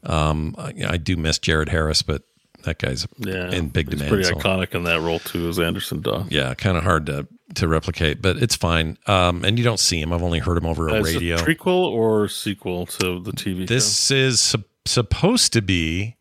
Um, 0.05 0.55
I, 0.57 0.73
I 0.87 0.97
do 0.97 1.15
miss 1.17 1.39
Jared 1.39 1.69
Harris, 1.69 2.01
but 2.01 2.23
that 2.63 2.79
guy's 2.79 3.07
Yeah, 3.17 3.51
in 3.51 3.69
big 3.69 3.87
he's 3.89 3.95
demand. 3.99 4.09
Pretty 4.09 4.23
so- 4.25 4.35
iconic 4.35 4.73
in 4.75 4.83
that 4.83 5.01
role 5.01 5.19
too, 5.19 5.47
as 5.49 5.59
Anderson 5.59 6.01
Dawes. 6.01 6.27
yeah, 6.29 6.53
kind 6.53 6.77
of 6.77 6.83
hard 6.83 7.05
to 7.07 7.27
to 7.55 7.67
replicate, 7.67 8.21
but 8.23 8.37
it's 8.37 8.55
fine. 8.55 8.97
Um, 9.05 9.45
and 9.45 9.57
you 9.59 9.63
don't 9.63 9.79
see 9.79 10.01
him. 10.01 10.11
I've 10.11 10.23
only 10.23 10.39
heard 10.39 10.57
him 10.57 10.65
over 10.65 10.87
a 10.89 10.95
Is 10.95 11.09
it 11.11 11.15
radio. 11.15 11.37
prequel 11.37 11.67
or 11.91 12.27
sequel 12.27 12.87
to 12.87 13.19
the 13.21 13.31
TV 13.31 13.67
This 13.67 14.09
is 14.09 14.41
sup- 14.41 14.65
supposed 14.85 15.53
to 15.53 15.61
be. 15.61 16.15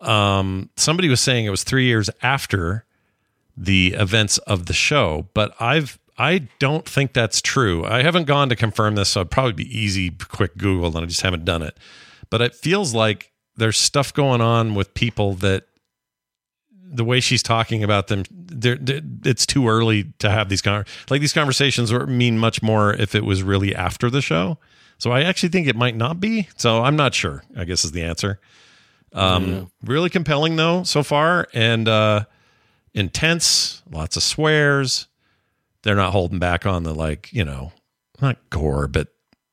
Um, 0.00 0.68
somebody 0.76 1.08
was 1.08 1.20
saying 1.20 1.46
it 1.46 1.50
was 1.50 1.64
three 1.64 1.86
years 1.86 2.10
after 2.22 2.84
the 3.56 3.94
events 3.98 4.38
of 4.38 4.66
the 4.66 4.72
show, 4.72 5.28
but 5.34 5.54
I've 5.60 5.98
I 6.18 6.48
don't 6.58 6.86
think 6.86 7.14
that's 7.14 7.40
true. 7.40 7.84
I 7.86 8.02
haven't 8.02 8.24
gone 8.24 8.48
to 8.50 8.56
confirm 8.56 8.96
this, 8.96 9.08
so 9.10 9.20
it'd 9.20 9.30
probably 9.30 9.54
be 9.54 9.78
easy, 9.78 10.10
quick 10.10 10.56
Google, 10.58 10.88
and 10.88 10.98
I 11.04 11.06
just 11.06 11.22
haven't 11.22 11.44
done 11.46 11.62
it. 11.62 11.76
But 12.32 12.40
it 12.42 12.54
feels 12.54 12.94
like 12.94 13.30
there's 13.56 13.76
stuff 13.78 14.12
going 14.12 14.40
on 14.40 14.74
with 14.74 14.92
people 14.94 15.34
that 15.34 15.64
the 16.94 17.04
way 17.04 17.20
she's 17.20 17.42
talking 17.42 17.82
about 17.84 18.08
them, 18.08 18.24
they're, 18.30 18.76
they're- 18.76 19.00
it's 19.24 19.46
too 19.46 19.68
early 19.68 20.12
to 20.18 20.28
have 20.30 20.48
these 20.48 20.60
con- 20.62 20.84
like 21.10 21.20
these 21.20 21.32
conversations 21.32 21.92
mean 21.92 22.38
much 22.38 22.62
more 22.62 22.92
if 22.94 23.14
it 23.14 23.24
was 23.24 23.42
really 23.42 23.74
after 23.74 24.10
the 24.10 24.20
show. 24.20 24.58
So 24.98 25.10
I 25.10 25.22
actually 25.22 25.48
think 25.50 25.66
it 25.68 25.76
might 25.76 25.96
not 25.96 26.20
be. 26.20 26.48
So 26.56 26.82
I'm 26.82 26.96
not 26.96 27.14
sure. 27.14 27.42
I 27.56 27.64
guess 27.64 27.84
is 27.84 27.92
the 27.92 28.02
answer. 28.02 28.40
Um, 29.12 29.48
Yeah. 29.50 29.64
Really 29.84 30.10
compelling 30.10 30.56
though 30.56 30.82
so 30.84 31.02
far, 31.02 31.48
and 31.52 31.86
uh, 31.88 32.24
intense. 32.94 33.82
Lots 33.90 34.16
of 34.16 34.22
swears. 34.22 35.08
They're 35.82 35.96
not 35.96 36.12
holding 36.12 36.38
back 36.38 36.64
on 36.66 36.84
the 36.84 36.94
like 36.94 37.30
you 37.32 37.44
know, 37.44 37.72
not 38.20 38.38
gore, 38.50 38.86
but 38.88 39.08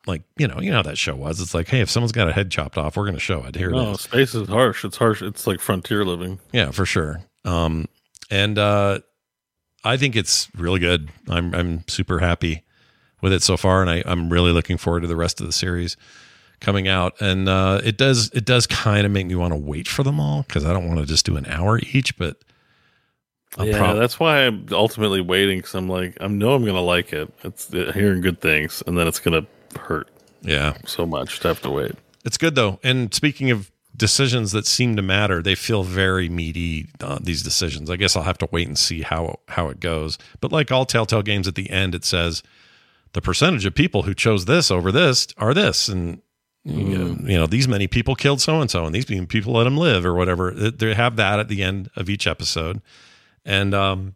like 0.09 0.23
you 0.37 0.47
know, 0.47 0.59
you 0.59 0.69
know 0.71 0.77
how 0.77 0.83
that 0.83 0.97
show 0.97 1.15
was. 1.15 1.39
It's 1.39 1.53
like, 1.53 1.67
hey, 1.69 1.79
if 1.81 1.89
someone's 1.89 2.11
got 2.11 2.27
a 2.27 2.33
head 2.33 2.51
chopped 2.51 2.77
off, 2.77 2.97
we're 2.97 3.03
going 3.05 3.13
to 3.15 3.19
show 3.19 3.43
it. 3.45 3.55
Here 3.55 3.69
No, 3.71 3.91
is. 3.91 4.01
space 4.01 4.35
is 4.35 4.47
harsh. 4.49 4.83
It's 4.83 4.97
harsh. 4.97 5.21
It's 5.21 5.47
like 5.47 5.59
frontier 5.61 6.03
living. 6.03 6.39
Yeah, 6.51 6.71
for 6.71 6.85
sure. 6.85 7.21
Um, 7.45 7.85
and 8.29 8.57
uh, 8.59 8.99
I 9.83 9.95
think 9.97 10.15
it's 10.15 10.49
really 10.55 10.79
good. 10.79 11.09
I'm 11.29 11.53
I'm 11.55 11.87
super 11.87 12.19
happy 12.19 12.63
with 13.21 13.31
it 13.33 13.41
so 13.43 13.55
far, 13.57 13.81
and 13.81 13.89
I, 13.89 14.03
I'm 14.05 14.29
really 14.29 14.51
looking 14.51 14.77
forward 14.77 15.01
to 15.01 15.07
the 15.07 15.15
rest 15.15 15.39
of 15.41 15.47
the 15.47 15.53
series 15.53 15.95
coming 16.59 16.87
out. 16.89 17.13
And 17.21 17.47
uh, 17.47 17.79
it 17.83 17.97
does 17.97 18.29
it 18.33 18.45
does 18.45 18.67
kind 18.67 19.05
of 19.05 19.11
make 19.11 19.27
me 19.27 19.35
want 19.35 19.53
to 19.53 19.57
wait 19.59 19.87
for 19.87 20.03
them 20.03 20.19
all 20.19 20.43
because 20.43 20.65
I 20.65 20.73
don't 20.73 20.87
want 20.87 20.99
to 20.99 21.05
just 21.05 21.25
do 21.25 21.37
an 21.37 21.45
hour 21.45 21.79
each. 21.93 22.17
But 22.17 22.37
I'm 23.57 23.67
yeah, 23.67 23.77
prob- 23.77 23.97
that's 23.97 24.19
why 24.19 24.45
I'm 24.45 24.67
ultimately 24.71 25.21
waiting 25.21 25.57
because 25.59 25.73
I'm 25.75 25.89
like, 25.89 26.17
I 26.21 26.27
know 26.27 26.53
I'm 26.53 26.65
gonna 26.65 26.81
like 26.81 27.13
it. 27.13 27.33
It's 27.43 27.73
uh, 27.73 27.91
hearing 27.93 28.21
good 28.21 28.41
things, 28.41 28.83
and 28.85 28.97
then 28.97 29.07
it's 29.07 29.19
gonna 29.19 29.45
hurt. 29.77 30.09
Yeah, 30.41 30.77
so 30.85 31.05
much 31.05 31.39
to 31.41 31.49
have 31.49 31.61
to 31.61 31.69
wait. 31.69 31.91
It's 32.25 32.37
good 32.37 32.55
though. 32.55 32.79
And 32.83 33.13
speaking 33.13 33.51
of 33.51 33.71
decisions 33.95 34.51
that 34.53 34.65
seem 34.65 34.95
to 34.95 35.01
matter, 35.01 35.41
they 35.41 35.55
feel 35.55 35.83
very 35.83 36.29
meaty. 36.29 36.87
Uh, 37.01 37.19
these 37.21 37.43
decisions. 37.43 37.89
I 37.89 37.97
guess 37.97 38.15
I'll 38.15 38.23
have 38.23 38.37
to 38.39 38.49
wait 38.51 38.67
and 38.67 38.77
see 38.77 39.01
how 39.01 39.39
how 39.47 39.69
it 39.69 39.79
goes. 39.79 40.17
But 40.39 40.51
like 40.51 40.71
all 40.71 40.85
Telltale 40.85 41.21
games, 41.21 41.47
at 41.47 41.55
the 41.55 41.69
end 41.69 41.93
it 41.93 42.05
says 42.05 42.41
the 43.13 43.21
percentage 43.21 43.65
of 43.65 43.75
people 43.75 44.03
who 44.03 44.13
chose 44.13 44.45
this 44.45 44.71
over 44.71 44.91
this 44.91 45.27
are 45.37 45.53
this, 45.53 45.87
and 45.87 46.21
you, 46.63 46.97
know, 46.97 47.17
you 47.21 47.37
know 47.37 47.47
these 47.47 47.67
many 47.67 47.87
people 47.87 48.15
killed 48.15 48.41
so 48.41 48.61
and 48.61 48.69
so, 48.69 48.85
and 48.85 48.93
these 48.93 49.05
people 49.05 49.53
let 49.53 49.63
them 49.63 49.77
live 49.77 50.05
or 50.05 50.13
whatever. 50.13 50.51
They 50.51 50.93
have 50.93 51.15
that 51.15 51.39
at 51.39 51.47
the 51.47 51.63
end 51.63 51.89
of 51.95 52.09
each 52.09 52.27
episode, 52.27 52.81
and 53.45 53.73
um, 53.73 54.15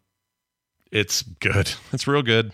it's 0.91 1.21
good. 1.21 1.73
It's 1.91 2.07
real 2.07 2.23
good. 2.23 2.53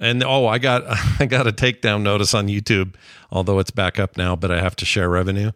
And 0.00 0.24
oh, 0.24 0.46
I 0.46 0.58
got 0.58 0.82
I 1.20 1.26
got 1.26 1.46
a 1.46 1.52
takedown 1.52 2.02
notice 2.02 2.34
on 2.34 2.48
YouTube, 2.48 2.94
although 3.30 3.58
it's 3.58 3.70
back 3.70 3.98
up 4.00 4.16
now, 4.16 4.34
but 4.34 4.50
I 4.50 4.60
have 4.60 4.74
to 4.76 4.84
share 4.86 5.08
revenue 5.08 5.52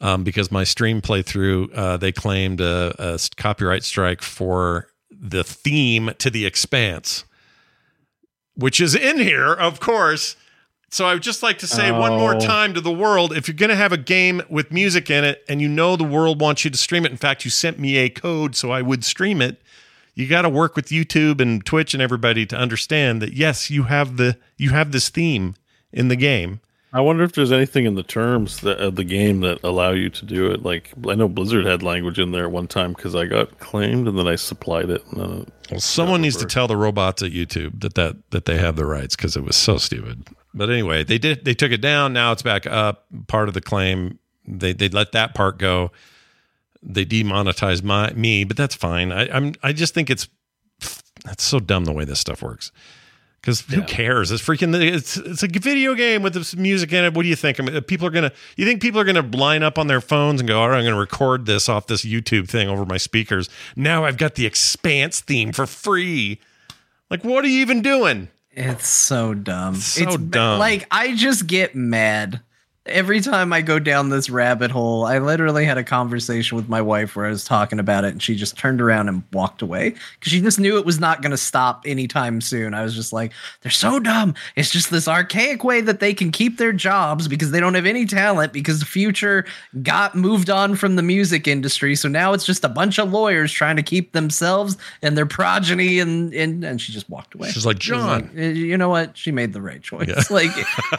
um, 0.00 0.24
because 0.24 0.50
my 0.50 0.64
stream 0.64 1.00
playthrough 1.00 1.70
uh, 1.74 1.96
they 1.96 2.12
claimed 2.12 2.60
a 2.60 3.18
copyright 3.36 3.84
strike 3.84 4.20
for 4.20 4.88
the 5.10 5.44
theme 5.44 6.10
to 6.18 6.28
the 6.30 6.44
Expanse, 6.44 7.24
which 8.54 8.80
is 8.80 8.94
in 8.94 9.18
here, 9.18 9.52
of 9.52 9.80
course. 9.80 10.36
So 10.90 11.04
I 11.04 11.12
would 11.12 11.22
just 11.22 11.42
like 11.42 11.58
to 11.58 11.66
say 11.66 11.92
one 11.92 12.12
more 12.12 12.36
Oh. 12.36 12.40
time 12.40 12.72
to 12.74 12.80
the 12.80 12.90
world: 12.90 13.36
if 13.36 13.46
you're 13.46 13.54
going 13.56 13.68
to 13.68 13.76
have 13.76 13.92
a 13.92 13.98
game 13.98 14.42
with 14.48 14.72
music 14.72 15.10
in 15.10 15.22
it, 15.22 15.44
and 15.48 15.60
you 15.60 15.68
know 15.68 15.96
the 15.96 16.04
world 16.04 16.40
wants 16.40 16.64
you 16.64 16.70
to 16.70 16.78
stream 16.78 17.04
it, 17.04 17.10
in 17.10 17.18
fact, 17.18 17.44
you 17.44 17.50
sent 17.50 17.78
me 17.78 17.98
a 17.98 18.08
code 18.08 18.56
so 18.56 18.70
I 18.70 18.80
would 18.82 19.04
stream 19.04 19.42
it 19.42 19.60
you 20.18 20.26
got 20.26 20.42
to 20.42 20.48
work 20.48 20.74
with 20.74 20.88
YouTube 20.88 21.40
and 21.40 21.64
Twitch 21.64 21.94
and 21.94 22.02
everybody 22.02 22.44
to 22.44 22.56
understand 22.56 23.22
that 23.22 23.34
yes, 23.34 23.70
you 23.70 23.84
have 23.84 24.16
the 24.16 24.36
you 24.56 24.70
have 24.70 24.90
this 24.90 25.08
theme 25.08 25.54
in 25.92 26.08
the 26.08 26.16
game. 26.16 26.60
I 26.92 27.02
wonder 27.02 27.22
if 27.22 27.34
there's 27.34 27.52
anything 27.52 27.84
in 27.84 27.94
the 27.94 28.02
terms 28.02 28.60
that, 28.62 28.78
of 28.78 28.96
the 28.96 29.04
game 29.04 29.40
that 29.42 29.62
allow 29.62 29.90
you 29.92 30.10
to 30.10 30.24
do 30.24 30.50
it. 30.50 30.64
Like 30.64 30.90
I 31.08 31.14
know 31.14 31.28
Blizzard 31.28 31.66
had 31.66 31.84
language 31.84 32.18
in 32.18 32.32
there 32.32 32.48
one 32.48 32.66
time 32.66 32.94
because 32.94 33.14
I 33.14 33.26
got 33.26 33.60
claimed 33.60 34.08
and 34.08 34.18
then 34.18 34.26
I 34.26 34.34
supplied 34.34 34.90
it. 34.90 35.06
And 35.12 35.20
then 35.20 35.30
it 35.40 35.52
Well, 35.70 35.80
someone 35.80 36.22
needs 36.22 36.36
to 36.38 36.46
tell 36.46 36.66
the 36.66 36.76
robots 36.76 37.22
at 37.22 37.30
YouTube 37.30 37.80
that 37.82 37.94
that 37.94 38.16
that 38.30 38.44
they 38.46 38.58
have 38.58 38.74
the 38.74 38.86
rights 38.86 39.14
because 39.14 39.36
it 39.36 39.44
was 39.44 39.54
so 39.54 39.76
stupid. 39.76 40.26
But 40.52 40.68
anyway, 40.68 41.04
they 41.04 41.18
did 41.18 41.44
they 41.44 41.54
took 41.54 41.70
it 41.70 41.80
down. 41.80 42.12
Now 42.12 42.32
it's 42.32 42.42
back 42.42 42.66
up. 42.66 43.06
Part 43.28 43.46
of 43.46 43.54
the 43.54 43.60
claim 43.60 44.18
they 44.48 44.72
they 44.72 44.88
let 44.88 45.12
that 45.12 45.34
part 45.34 45.58
go. 45.58 45.92
They 46.82 47.04
demonetize 47.04 47.82
my 47.82 48.12
me, 48.12 48.44
but 48.44 48.56
that's 48.56 48.74
fine. 48.74 49.12
I, 49.12 49.28
I'm 49.30 49.54
I 49.62 49.72
just 49.72 49.94
think 49.94 50.10
it's 50.10 50.28
it's 51.26 51.44
so 51.44 51.58
dumb 51.58 51.84
the 51.84 51.92
way 51.92 52.04
this 52.04 52.20
stuff 52.20 52.42
works. 52.42 52.70
Because 53.40 53.60
who 53.60 53.82
cares? 53.82 54.32
It's 54.32 54.42
freaking 54.42 54.74
it's 54.74 55.16
it's 55.16 55.42
a 55.42 55.46
video 55.48 55.94
game 55.94 56.22
with 56.22 56.34
this 56.34 56.56
music 56.56 56.92
in 56.92 57.04
it. 57.04 57.14
What 57.14 57.22
do 57.22 57.28
you 57.28 57.36
think? 57.36 57.60
I 57.60 57.62
mean, 57.62 57.76
uh, 57.76 57.80
people 57.80 58.06
are 58.06 58.10
gonna. 58.10 58.32
You 58.56 58.66
think 58.66 58.82
people 58.82 59.00
are 59.00 59.04
gonna 59.04 59.22
line 59.22 59.62
up 59.62 59.78
on 59.78 59.86
their 59.86 60.00
phones 60.00 60.40
and 60.40 60.48
go, 60.48 60.60
"All 60.60 60.68
right, 60.68 60.78
I'm 60.78 60.84
gonna 60.84 60.98
record 60.98 61.46
this 61.46 61.68
off 61.68 61.86
this 61.86 62.04
YouTube 62.04 62.48
thing 62.48 62.68
over 62.68 62.84
my 62.84 62.96
speakers." 62.96 63.48
Now 63.76 64.04
I've 64.04 64.16
got 64.16 64.34
the 64.34 64.44
Expanse 64.44 65.20
theme 65.20 65.52
for 65.52 65.66
free. 65.66 66.40
Like, 67.10 67.24
what 67.24 67.44
are 67.44 67.48
you 67.48 67.60
even 67.60 67.80
doing? 67.80 68.28
It's 68.50 68.88
so 68.88 69.34
dumb. 69.34 69.76
So 69.76 70.02
it's 70.02 70.16
dumb. 70.16 70.58
Like 70.58 70.86
I 70.90 71.14
just 71.14 71.46
get 71.46 71.76
mad 71.76 72.40
every 72.88 73.20
time 73.20 73.52
I 73.52 73.62
go 73.62 73.78
down 73.78 74.08
this 74.08 74.30
rabbit 74.30 74.70
hole. 74.70 75.04
I 75.04 75.18
literally 75.18 75.64
had 75.64 75.78
a 75.78 75.84
conversation 75.84 76.56
with 76.56 76.68
my 76.68 76.80
wife 76.80 77.16
where 77.16 77.26
I 77.26 77.30
was 77.30 77.44
talking 77.44 77.78
about 77.78 78.04
it, 78.04 78.12
and 78.12 78.22
she 78.22 78.34
just 78.34 78.56
turned 78.56 78.80
around 78.80 79.08
and 79.08 79.22
walked 79.32 79.62
away 79.62 79.90
because 79.90 80.32
she 80.32 80.40
just 80.40 80.58
knew 80.58 80.78
it 80.78 80.86
was 80.86 81.00
not 81.00 81.22
going 81.22 81.30
to 81.30 81.36
stop 81.36 81.82
anytime 81.86 82.40
soon. 82.40 82.74
I 82.74 82.82
was 82.82 82.94
just 82.94 83.12
like, 83.12 83.32
they're 83.62 83.70
so 83.70 84.00
dumb. 84.00 84.34
It's 84.56 84.70
just 84.70 84.90
this 84.90 85.08
archaic 85.08 85.64
way 85.64 85.80
that 85.80 86.00
they 86.00 86.14
can 86.14 86.30
keep 86.30 86.58
their 86.58 86.72
jobs 86.72 87.28
because 87.28 87.50
they 87.50 87.60
don't 87.60 87.74
have 87.74 87.86
any 87.86 88.06
talent 88.06 88.52
because 88.52 88.80
the 88.80 88.86
future 88.86 89.44
got 89.82 90.14
moved 90.14 90.50
on 90.50 90.76
from 90.76 90.96
the 90.96 91.02
music 91.02 91.46
industry. 91.46 91.94
So 91.94 92.08
now 92.08 92.32
it's 92.32 92.44
just 92.44 92.64
a 92.64 92.68
bunch 92.68 92.98
of 92.98 93.12
lawyers 93.12 93.52
trying 93.52 93.76
to 93.76 93.82
keep 93.82 94.12
themselves 94.12 94.76
and 95.02 95.16
their 95.16 95.26
progeny 95.26 95.98
and 95.98 96.32
and, 96.34 96.64
and 96.64 96.80
she 96.80 96.92
just 96.92 97.08
walked 97.08 97.34
away. 97.34 97.50
She's 97.50 97.66
like, 97.66 97.78
"Jon." 97.78 98.22
like, 98.22 98.36
"Uh, 98.36 98.40
you 98.40 98.76
know 98.76 98.88
what? 98.88 99.16
She 99.16 99.32
made 99.32 99.52
the 99.52 99.62
right 99.62 99.82
choice. 99.82 100.08
Yeah. 100.08 100.14
Like, 100.30 100.50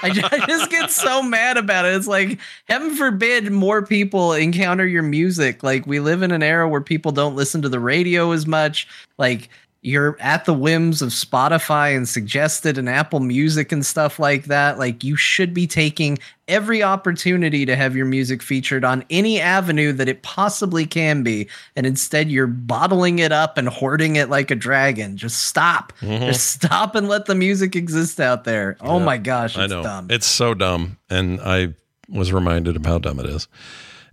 I 0.03 0.10
just 0.48 0.70
get 0.72 0.90
so 0.90 1.22
mad 1.22 1.56
about 1.56 1.79
it. 1.86 1.96
It's 1.96 2.08
like, 2.08 2.40
heaven 2.68 2.96
forbid 2.96 3.52
more 3.52 3.86
people 3.86 4.34
encounter 4.34 4.86
your 4.86 5.04
music. 5.04 5.64
Like, 5.64 5.86
we 5.88 6.00
live 6.00 6.22
in 6.22 6.32
an 6.32 6.44
era 6.44 6.68
where 6.68 6.82
people 6.82 7.12
don't 7.12 7.36
listen 7.36 7.62
to 7.62 7.70
the 7.70 7.80
radio 7.80 8.32
as 8.32 8.48
much. 8.48 8.88
Like, 9.18 9.50
you're 9.82 10.18
at 10.20 10.44
the 10.44 10.54
whims 10.54 11.02
of 11.02 11.10
Spotify 11.10 11.96
and 11.96 12.08
suggested 12.08 12.78
and 12.78 12.90
Apple 12.90 13.22
Music 13.22 13.72
and 13.72 13.86
stuff 13.86 14.20
like 14.20 14.46
that. 14.46 14.78
Like 14.78 15.04
you 15.06 15.16
should 15.16 15.54
be 15.54 15.68
taking 15.68 16.20
every 16.50 16.84
opportunity 16.84 17.66
to 17.66 17.76
have 17.78 17.96
your 17.96 18.06
music 18.06 18.42
featured 18.42 18.84
on 18.84 19.06
any 19.10 19.40
avenue 19.40 19.94
that 19.94 20.10
it 20.10 20.22
possibly 20.22 20.86
can 20.86 21.24
be. 21.24 21.48
And 21.78 21.86
instead 21.86 22.30
you're 22.30 22.46
bottling 22.48 23.20
it 23.20 23.32
up 23.32 23.58
and 23.58 23.70
hoarding 23.70 24.18
it 24.18 24.30
like 24.30 24.52
a 24.52 24.56
dragon. 24.56 25.16
Just 25.16 25.44
stop. 25.48 25.94
Mhm. 26.02 26.26
Just 26.28 26.48
stop 26.52 26.96
and 26.96 27.08
let 27.08 27.26
the 27.28 27.36
music 27.36 27.76
exist 27.76 28.20
out 28.20 28.44
there. 28.44 28.76
Oh 28.82 29.00
my 29.00 29.18
gosh, 29.18 29.52
it's 29.58 29.72
I 29.72 29.76
know. 29.76 29.84
dumb. 29.84 30.08
It's 30.10 30.28
so 30.28 30.54
dumb, 30.54 30.98
and 31.10 31.40
I 31.40 31.74
was 32.10 32.34
reminded 32.34 32.76
of 32.76 32.86
how 32.86 32.98
dumb 32.98 33.20
it 33.20 33.28
is. 33.28 33.48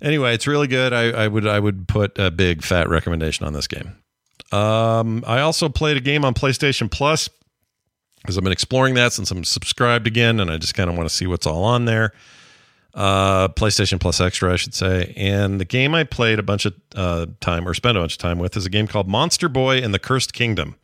Anyway, 0.01 0.33
it's 0.35 0.47
really 0.47 0.67
good. 0.69 0.93
I, 0.93 1.25
I 1.25 1.27
would 1.27 1.47
I 1.47 1.59
would 1.59 1.89
put 1.89 2.19
a 2.19 2.31
big 2.31 2.63
fat 2.63 2.89
recommendation 2.89 3.47
on 3.47 3.53
this 3.53 3.67
game. 3.67 3.97
Um, 4.53 5.25
I 5.27 5.41
also 5.41 5.69
played 5.69 5.97
a 5.97 6.01
game 6.01 6.25
on 6.25 6.35
PlayStation 6.35 6.91
Plus 6.91 7.29
because 8.21 8.37
I've 8.37 8.45
been 8.45 8.53
exploring 8.53 8.95
that 8.95 9.13
since 9.13 9.31
I'm 9.31 9.45
subscribed 9.45 10.07
again, 10.07 10.41
and 10.41 10.51
I 10.51 10.57
just 10.57 10.75
kind 10.75 10.91
of 10.91 10.97
want 10.97 11.09
to 11.09 11.15
see 11.15 11.27
what's 11.27 11.47
all 11.47 11.65
on 11.65 11.85
there. 11.85 12.13
Uh, 12.95 13.49
PlayStation 13.49 14.01
Plus 14.01 14.21
Extra, 14.21 14.53
I 14.53 14.57
should 14.57 14.75
say. 14.75 15.13
And 15.17 15.61
the 15.61 15.65
game 15.65 15.95
I 15.95 16.05
played 16.05 16.39
a 16.39 16.43
bunch 16.43 16.65
of 16.65 16.75
uh, 16.95 17.27
time 17.41 17.69
or 17.69 17.75
spent 17.75 17.97
a 17.97 18.01
bunch 18.01 18.15
of 18.15 18.19
time 18.19 18.39
with 18.39 18.57
is 18.57 18.65
a 18.65 18.71
game 18.71 18.87
called 18.87 19.07
Monster 19.07 19.49
Boy 19.49 19.79
and 19.79 19.93
the 19.93 19.99
Cursed 19.99 20.33
Kingdom. 20.33 20.77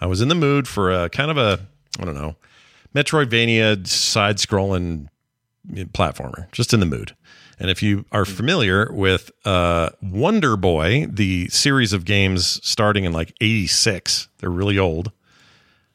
I 0.00 0.06
was 0.06 0.20
in 0.20 0.28
the 0.28 0.34
mood 0.34 0.66
for 0.66 0.90
a 0.90 1.08
kind 1.08 1.30
of 1.30 1.38
a 1.38 1.60
I 2.00 2.04
don't 2.04 2.14
know 2.14 2.34
Metroidvania 2.94 3.86
side 3.86 4.38
scrolling 4.38 5.06
platformer, 5.92 6.50
just 6.50 6.74
in 6.74 6.80
the 6.80 6.86
mood. 6.86 7.14
And 7.62 7.70
if 7.70 7.80
you 7.80 8.04
are 8.10 8.24
familiar 8.24 8.90
with 8.92 9.30
uh, 9.44 9.90
Wonder 10.02 10.56
Boy, 10.56 11.06
the 11.08 11.48
series 11.48 11.92
of 11.92 12.04
games 12.04 12.58
starting 12.68 13.04
in 13.04 13.12
like 13.12 13.32
'86, 13.40 14.26
they're 14.38 14.50
really 14.50 14.76
old. 14.78 15.12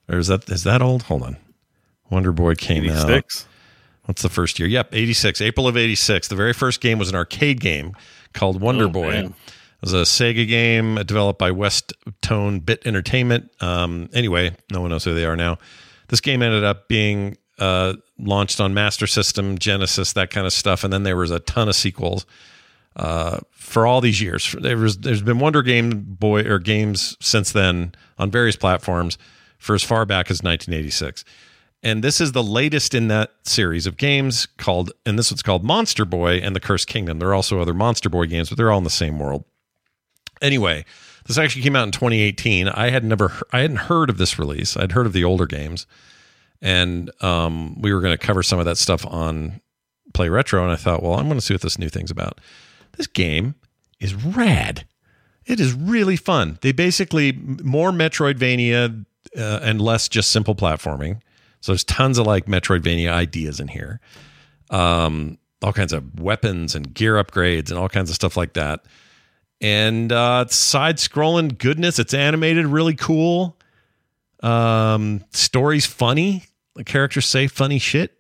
Or 0.07 0.17
is 0.17 0.27
that 0.27 0.49
is 0.49 0.63
that 0.63 0.81
old? 0.81 1.03
Hold 1.03 1.23
on. 1.23 1.37
Wonder 2.09 2.31
Boy 2.31 2.55
came 2.55 2.89
out. 2.89 3.09
What's 4.05 4.21
the 4.21 4.29
first 4.29 4.59
year? 4.59 4.69
Yep, 4.69 4.95
86, 4.95 5.41
April 5.41 5.67
of 5.67 5.75
86. 5.75 6.29
The 6.29 6.35
very 6.37 6.53
first 6.53 6.79
game 6.79 6.97
was 6.97 7.09
an 7.09 7.15
arcade 7.15 7.59
game 7.59 7.91
called 8.33 8.61
Wonder 8.61 8.85
Oh, 8.85 8.89
Boy. 8.89 9.09
man. 9.11 9.25
It 9.25 9.33
was 9.81 9.93
a 9.93 10.03
Sega 10.03 10.47
game 10.47 10.95
developed 11.05 11.37
by 11.37 11.51
West 11.51 11.91
Tone 12.21 12.61
Bit 12.61 12.83
Entertainment. 12.85 13.51
Um, 13.59 14.09
anyway, 14.13 14.55
no 14.71 14.79
one 14.79 14.91
knows 14.91 15.03
who 15.03 15.13
they 15.13 15.25
are 15.25 15.35
now. 15.35 15.57
This 16.07 16.21
game 16.21 16.41
ended 16.41 16.63
up 16.63 16.87
being 16.87 17.35
uh, 17.59 17.93
launched 18.19 18.59
on 18.59 18.73
Master 18.73 19.07
System, 19.07 19.57
Genesis, 19.57 20.13
that 20.13 20.29
kind 20.29 20.45
of 20.45 20.53
stuff, 20.53 20.83
and 20.83 20.91
then 20.91 21.03
there 21.03 21.17
was 21.17 21.31
a 21.31 21.39
ton 21.39 21.67
of 21.67 21.75
sequels 21.75 22.25
uh, 22.95 23.39
for 23.51 23.85
all 23.85 24.01
these 24.01 24.21
years. 24.21 24.55
There 24.59 24.77
was 24.77 24.97
there's 24.99 25.21
been 25.21 25.39
Wonder 25.39 25.61
Game 25.61 26.05
Boy 26.07 26.41
or 26.41 26.59
games 26.59 27.17
since 27.19 27.51
then 27.51 27.93
on 28.17 28.31
various 28.31 28.55
platforms 28.55 29.17
for 29.57 29.75
as 29.75 29.83
far 29.83 30.05
back 30.05 30.27
as 30.27 30.41
1986. 30.41 31.23
And 31.83 32.03
this 32.03 32.19
is 32.19 32.31
the 32.31 32.43
latest 32.43 32.95
in 32.95 33.07
that 33.09 33.31
series 33.43 33.85
of 33.85 33.97
games 33.97 34.47
called, 34.57 34.91
and 35.05 35.17
this 35.17 35.31
one's 35.31 35.43
called 35.43 35.63
Monster 35.63 36.05
Boy 36.05 36.37
and 36.37 36.55
the 36.55 36.59
Cursed 36.59 36.87
Kingdom. 36.87 37.19
There 37.19 37.29
are 37.29 37.35
also 37.35 37.61
other 37.61 37.73
Monster 37.73 38.09
Boy 38.09 38.25
games, 38.25 38.49
but 38.49 38.57
they're 38.57 38.71
all 38.71 38.79
in 38.79 38.83
the 38.83 38.89
same 38.89 39.19
world. 39.19 39.45
Anyway, 40.41 40.85
this 41.27 41.37
actually 41.37 41.61
came 41.61 41.75
out 41.75 41.85
in 41.85 41.91
2018. 41.91 42.67
I 42.69 42.89
had 42.89 43.03
never, 43.03 43.31
I 43.53 43.59
hadn't 43.59 43.77
heard 43.77 44.09
of 44.09 44.17
this 44.17 44.39
release. 44.39 44.75
I'd 44.75 44.93
heard 44.93 45.05
of 45.05 45.13
the 45.13 45.23
older 45.23 45.45
games, 45.45 45.85
and 46.61 47.11
um, 47.23 47.79
we 47.81 47.93
were 47.93 48.01
going 48.01 48.17
to 48.17 48.25
cover 48.25 48.43
some 48.43 48.59
of 48.59 48.65
that 48.65 48.77
stuff 48.77 49.05
on 49.05 49.61
Play 50.13 50.29
Retro. 50.29 50.63
And 50.63 50.71
I 50.71 50.75
thought, 50.75 51.03
well, 51.03 51.13
I'm 51.13 51.27
going 51.27 51.39
to 51.39 51.45
see 51.45 51.53
what 51.53 51.61
this 51.61 51.77
new 51.77 51.89
thing's 51.89 52.11
about. 52.11 52.39
This 52.97 53.07
game 53.07 53.55
is 53.99 54.15
rad. 54.15 54.85
It 55.45 55.59
is 55.59 55.73
really 55.73 56.17
fun. 56.17 56.57
They 56.61 56.71
basically 56.71 57.31
more 57.31 57.91
Metroidvania 57.91 59.05
uh, 59.37 59.59
and 59.61 59.79
less 59.81 60.09
just 60.09 60.31
simple 60.31 60.55
platforming. 60.55 61.21
So 61.61 61.71
there's 61.71 61.83
tons 61.83 62.17
of 62.17 62.27
like 62.27 62.45
Metroidvania 62.45 63.11
ideas 63.11 63.59
in 63.59 63.67
here. 63.67 63.99
Um, 64.69 65.37
all 65.63 65.73
kinds 65.73 65.93
of 65.93 66.19
weapons 66.19 66.75
and 66.75 66.93
gear 66.93 67.15
upgrades 67.15 67.69
and 67.69 67.79
all 67.79 67.89
kinds 67.89 68.09
of 68.09 68.15
stuff 68.15 68.37
like 68.37 68.53
that. 68.53 68.85
And 69.59 70.11
uh, 70.11 70.43
it's 70.45 70.55
side 70.55 70.97
scrolling 70.97 71.57
goodness. 71.57 71.97
It's 71.97 72.13
animated 72.13 72.67
really 72.67 72.95
cool. 72.95 73.57
Um, 74.43 75.23
story's 75.31 75.85
funny. 75.85 76.43
The 76.75 76.83
characters 76.83 77.25
say 77.25 77.47
funny 77.47 77.79
shit. 77.79 78.13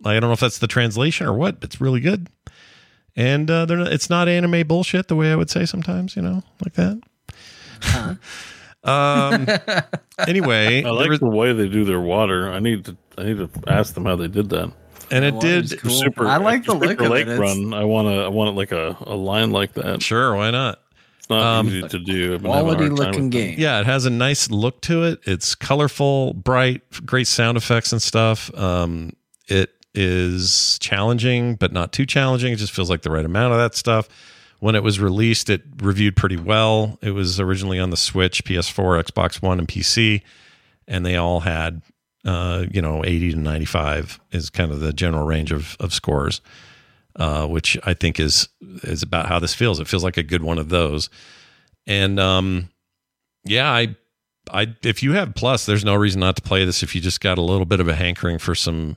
Like, 0.00 0.16
I 0.16 0.20
don't 0.20 0.28
know 0.30 0.34
if 0.34 0.40
that's 0.40 0.58
the 0.58 0.68
translation 0.68 1.26
or 1.26 1.32
what, 1.32 1.60
but 1.60 1.70
it's 1.70 1.80
really 1.80 2.00
good. 2.00 2.28
And 3.16 3.50
uh, 3.50 3.66
they're 3.66 3.78
not, 3.78 3.92
it's 3.92 4.08
not 4.08 4.28
anime 4.28 4.66
bullshit 4.68 5.08
the 5.08 5.16
way 5.16 5.32
I 5.32 5.36
would 5.36 5.50
say 5.50 5.66
sometimes, 5.66 6.14
you 6.14 6.22
know, 6.22 6.42
like 6.64 6.74
that. 6.74 7.00
um. 8.84 9.46
Anyway, 10.26 10.82
I 10.86 10.90
like 10.90 11.10
was- 11.10 11.20
the 11.20 11.28
way 11.28 11.52
they 11.52 11.68
do 11.68 11.84
their 11.84 12.00
water. 12.00 12.50
I 12.52 12.60
need 12.60 12.84
to 12.86 12.96
I 13.16 13.24
need 13.24 13.38
to 13.38 13.50
ask 13.66 13.94
them 13.94 14.04
how 14.06 14.14
they 14.16 14.28
did 14.28 14.50
that. 14.50 14.72
and 15.10 15.24
it 15.24 15.40
did 15.40 15.80
For 15.80 15.90
Super, 15.90 16.26
I 16.26 16.36
like 16.36 16.64
the 16.64 16.72
for 16.72 16.78
look 16.78 16.90
Super 16.90 17.04
of 17.04 17.10
Lake 17.10 17.26
it. 17.26 17.32
It's- 17.32 17.40
Run. 17.40 17.74
I 17.74 17.84
want 17.84 18.08
to 18.08 18.22
I 18.22 18.28
want 18.28 18.50
it 18.50 18.52
like 18.52 18.72
a, 18.72 18.96
a 19.00 19.16
line 19.16 19.50
like 19.50 19.74
that. 19.74 20.02
Sure, 20.02 20.34
why 20.36 20.50
not? 20.50 20.80
It's 21.30 21.34
not 21.34 21.58
Um, 21.60 21.68
easy 21.68 21.88
to 21.88 21.98
do. 21.98 22.34
I've 22.34 22.40
a 22.44 22.48
Quality 22.48 22.88
looking 22.88 22.96
with 23.06 23.14
them. 23.14 23.30
game. 23.30 23.54
Yeah, 23.58 23.80
it 23.80 23.86
has 23.86 24.06
a 24.06 24.10
nice 24.10 24.50
look 24.50 24.80
to 24.82 25.04
it. 25.04 25.20
It's 25.24 25.54
colorful, 25.54 26.32
bright, 26.34 26.82
great 27.04 27.26
sound 27.26 27.56
effects 27.58 27.92
and 27.92 28.00
stuff. 28.00 28.50
Um, 28.56 29.12
it 29.46 29.70
is 29.94 30.78
challenging, 30.80 31.54
but 31.56 31.72
not 31.72 31.92
too 31.92 32.06
challenging. 32.06 32.52
It 32.52 32.56
just 32.56 32.72
feels 32.72 32.88
like 32.88 33.02
the 33.02 33.10
right 33.10 33.24
amount 33.24 33.52
of 33.52 33.58
that 33.58 33.74
stuff. 33.74 34.08
When 34.60 34.74
it 34.74 34.82
was 34.82 34.98
released, 35.00 35.50
it 35.50 35.62
reviewed 35.82 36.16
pretty 36.16 36.36
well. 36.36 36.98
It 37.02 37.10
was 37.12 37.38
originally 37.38 37.78
on 37.78 37.90
the 37.90 37.96
Switch, 37.96 38.42
PS4, 38.44 39.02
Xbox 39.04 39.40
One, 39.42 39.58
and 39.58 39.68
PC, 39.68 40.22
and 40.88 41.04
they 41.06 41.16
all 41.16 41.40
had, 41.40 41.82
uh, 42.24 42.64
you 42.70 42.82
know, 42.82 43.04
80 43.04 43.32
to 43.34 43.38
95 43.38 44.18
is 44.32 44.50
kind 44.50 44.72
of 44.72 44.80
the 44.80 44.92
general 44.92 45.26
range 45.26 45.52
of, 45.52 45.76
of 45.78 45.92
scores, 45.94 46.40
uh, 47.18 47.46
which 47.46 47.76
I 47.84 47.94
think 47.94 48.18
is 48.18 48.48
is 48.60 49.02
about 49.02 49.26
how 49.26 49.38
this 49.38 49.54
feels. 49.54 49.80
It 49.80 49.88
feels 49.88 50.04
like 50.04 50.16
a 50.16 50.22
good 50.22 50.42
one 50.42 50.58
of 50.58 50.68
those. 50.68 51.10
And 51.86 52.20
um, 52.20 52.68
yeah, 53.44 53.70
I, 53.70 53.96
I, 54.50 54.74
if 54.82 55.02
you 55.02 55.12
have 55.12 55.34
Plus, 55.34 55.66
there's 55.66 55.84
no 55.84 55.94
reason 55.94 56.20
not 56.20 56.36
to 56.36 56.42
play 56.42 56.64
this. 56.64 56.82
If 56.82 56.94
you 56.94 57.00
just 57.00 57.20
got 57.20 57.38
a 57.38 57.42
little 57.42 57.66
bit 57.66 57.80
of 57.80 57.88
a 57.88 57.94
hankering 57.94 58.38
for 58.38 58.54
some, 58.54 58.96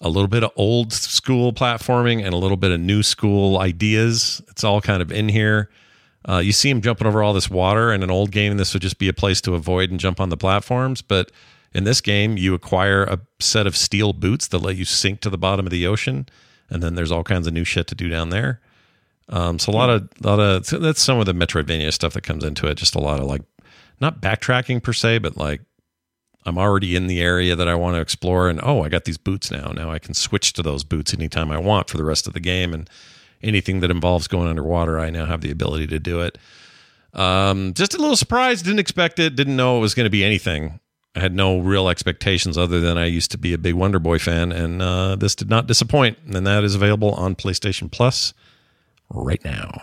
a 0.00 0.08
little 0.08 0.28
bit 0.28 0.42
of 0.42 0.50
old 0.56 0.92
school 0.92 1.52
platforming 1.52 2.24
and 2.24 2.34
a 2.34 2.36
little 2.36 2.56
bit 2.56 2.72
of 2.72 2.80
new 2.80 3.02
school 3.02 3.58
ideas, 3.58 4.42
it's 4.48 4.64
all 4.64 4.80
kind 4.80 5.00
of 5.00 5.12
in 5.12 5.28
here. 5.28 5.70
Uh, 6.28 6.38
you 6.38 6.52
see 6.52 6.68
him 6.68 6.80
jumping 6.80 7.06
over 7.06 7.22
all 7.22 7.32
this 7.32 7.48
water. 7.48 7.92
In 7.92 8.02
an 8.02 8.10
old 8.10 8.32
game, 8.32 8.56
this 8.56 8.74
would 8.74 8.82
just 8.82 8.98
be 8.98 9.08
a 9.08 9.12
place 9.12 9.40
to 9.42 9.54
avoid 9.54 9.90
and 9.90 10.00
jump 10.00 10.20
on 10.20 10.28
the 10.28 10.36
platforms. 10.36 11.00
But 11.00 11.30
in 11.72 11.84
this 11.84 12.00
game, 12.00 12.36
you 12.36 12.54
acquire 12.54 13.04
a 13.04 13.20
set 13.38 13.66
of 13.66 13.76
steel 13.76 14.12
boots 14.12 14.48
that 14.48 14.58
let 14.58 14.76
you 14.76 14.84
sink 14.84 15.20
to 15.20 15.30
the 15.30 15.38
bottom 15.38 15.66
of 15.66 15.70
the 15.70 15.86
ocean, 15.86 16.26
and 16.70 16.82
then 16.82 16.94
there's 16.94 17.12
all 17.12 17.24
kinds 17.24 17.46
of 17.46 17.52
new 17.52 17.64
shit 17.64 17.86
to 17.88 17.94
do 17.94 18.08
down 18.08 18.30
there. 18.30 18.60
Um, 19.28 19.58
so 19.58 19.72
a 19.72 19.74
lot 19.74 19.90
of 19.90 20.08
lot 20.22 20.38
of 20.38 20.66
so 20.66 20.78
that's 20.78 21.02
some 21.02 21.18
of 21.18 21.26
the 21.26 21.32
Metroidvania 21.32 21.92
stuff 21.92 22.14
that 22.14 22.22
comes 22.22 22.44
into 22.44 22.66
it. 22.68 22.76
Just 22.76 22.94
a 22.94 23.00
lot 23.00 23.20
of 23.20 23.26
like 23.26 23.42
not 24.00 24.20
backtracking 24.20 24.82
per 24.82 24.92
se, 24.92 25.18
but 25.18 25.36
like 25.36 25.62
I'm 26.44 26.58
already 26.58 26.94
in 26.94 27.08
the 27.08 27.20
area 27.20 27.56
that 27.56 27.66
I 27.66 27.74
want 27.74 27.96
to 27.96 28.00
explore, 28.00 28.48
and 28.48 28.60
oh, 28.62 28.82
I 28.82 28.88
got 28.88 29.04
these 29.04 29.18
boots 29.18 29.50
now. 29.50 29.72
Now 29.74 29.90
I 29.90 29.98
can 29.98 30.14
switch 30.14 30.52
to 30.54 30.62
those 30.62 30.84
boots 30.84 31.12
anytime 31.12 31.50
I 31.50 31.58
want 31.58 31.90
for 31.90 31.96
the 31.96 32.04
rest 32.04 32.28
of 32.28 32.34
the 32.34 32.40
game, 32.40 32.72
and 32.72 32.88
anything 33.42 33.80
that 33.80 33.90
involves 33.90 34.28
going 34.28 34.48
underwater, 34.48 34.98
I 34.98 35.10
now 35.10 35.26
have 35.26 35.40
the 35.40 35.50
ability 35.50 35.88
to 35.88 35.98
do 35.98 36.20
it. 36.20 36.38
Um, 37.14 37.74
just 37.74 37.94
a 37.94 37.98
little 37.98 38.16
surprised, 38.16 38.64
didn't 38.64 38.78
expect 38.78 39.18
it, 39.18 39.34
didn't 39.34 39.56
know 39.56 39.78
it 39.78 39.80
was 39.80 39.94
going 39.94 40.04
to 40.04 40.10
be 40.10 40.24
anything. 40.24 40.78
I 41.16 41.20
had 41.20 41.34
no 41.34 41.58
real 41.58 41.88
expectations 41.88 42.58
other 42.58 42.78
than 42.78 42.98
I 42.98 43.06
used 43.06 43.30
to 43.30 43.38
be 43.38 43.54
a 43.54 43.58
big 43.58 43.74
Wonder 43.74 43.98
Boy 43.98 44.18
fan, 44.18 44.52
and 44.52 44.82
uh, 44.82 45.16
this 45.16 45.34
did 45.34 45.48
not 45.48 45.66
disappoint. 45.66 46.18
And 46.26 46.46
that 46.46 46.62
is 46.62 46.74
available 46.74 47.14
on 47.14 47.34
PlayStation 47.34 47.90
Plus 47.90 48.34
right 49.08 49.42
now. 49.42 49.82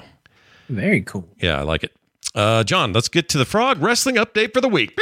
Very 0.69 1.01
cool. 1.01 1.27
Yeah, 1.39 1.59
I 1.59 1.63
like 1.63 1.83
it. 1.83 1.91
Uh, 2.35 2.63
Jon, 2.63 2.93
let's 2.93 3.09
get 3.09 3.29
to 3.29 3.37
the 3.39 3.45
frog 3.45 3.81
wrestling 3.81 4.15
update 4.15 4.53
for 4.53 4.61
the 4.61 4.69
week. 4.69 4.97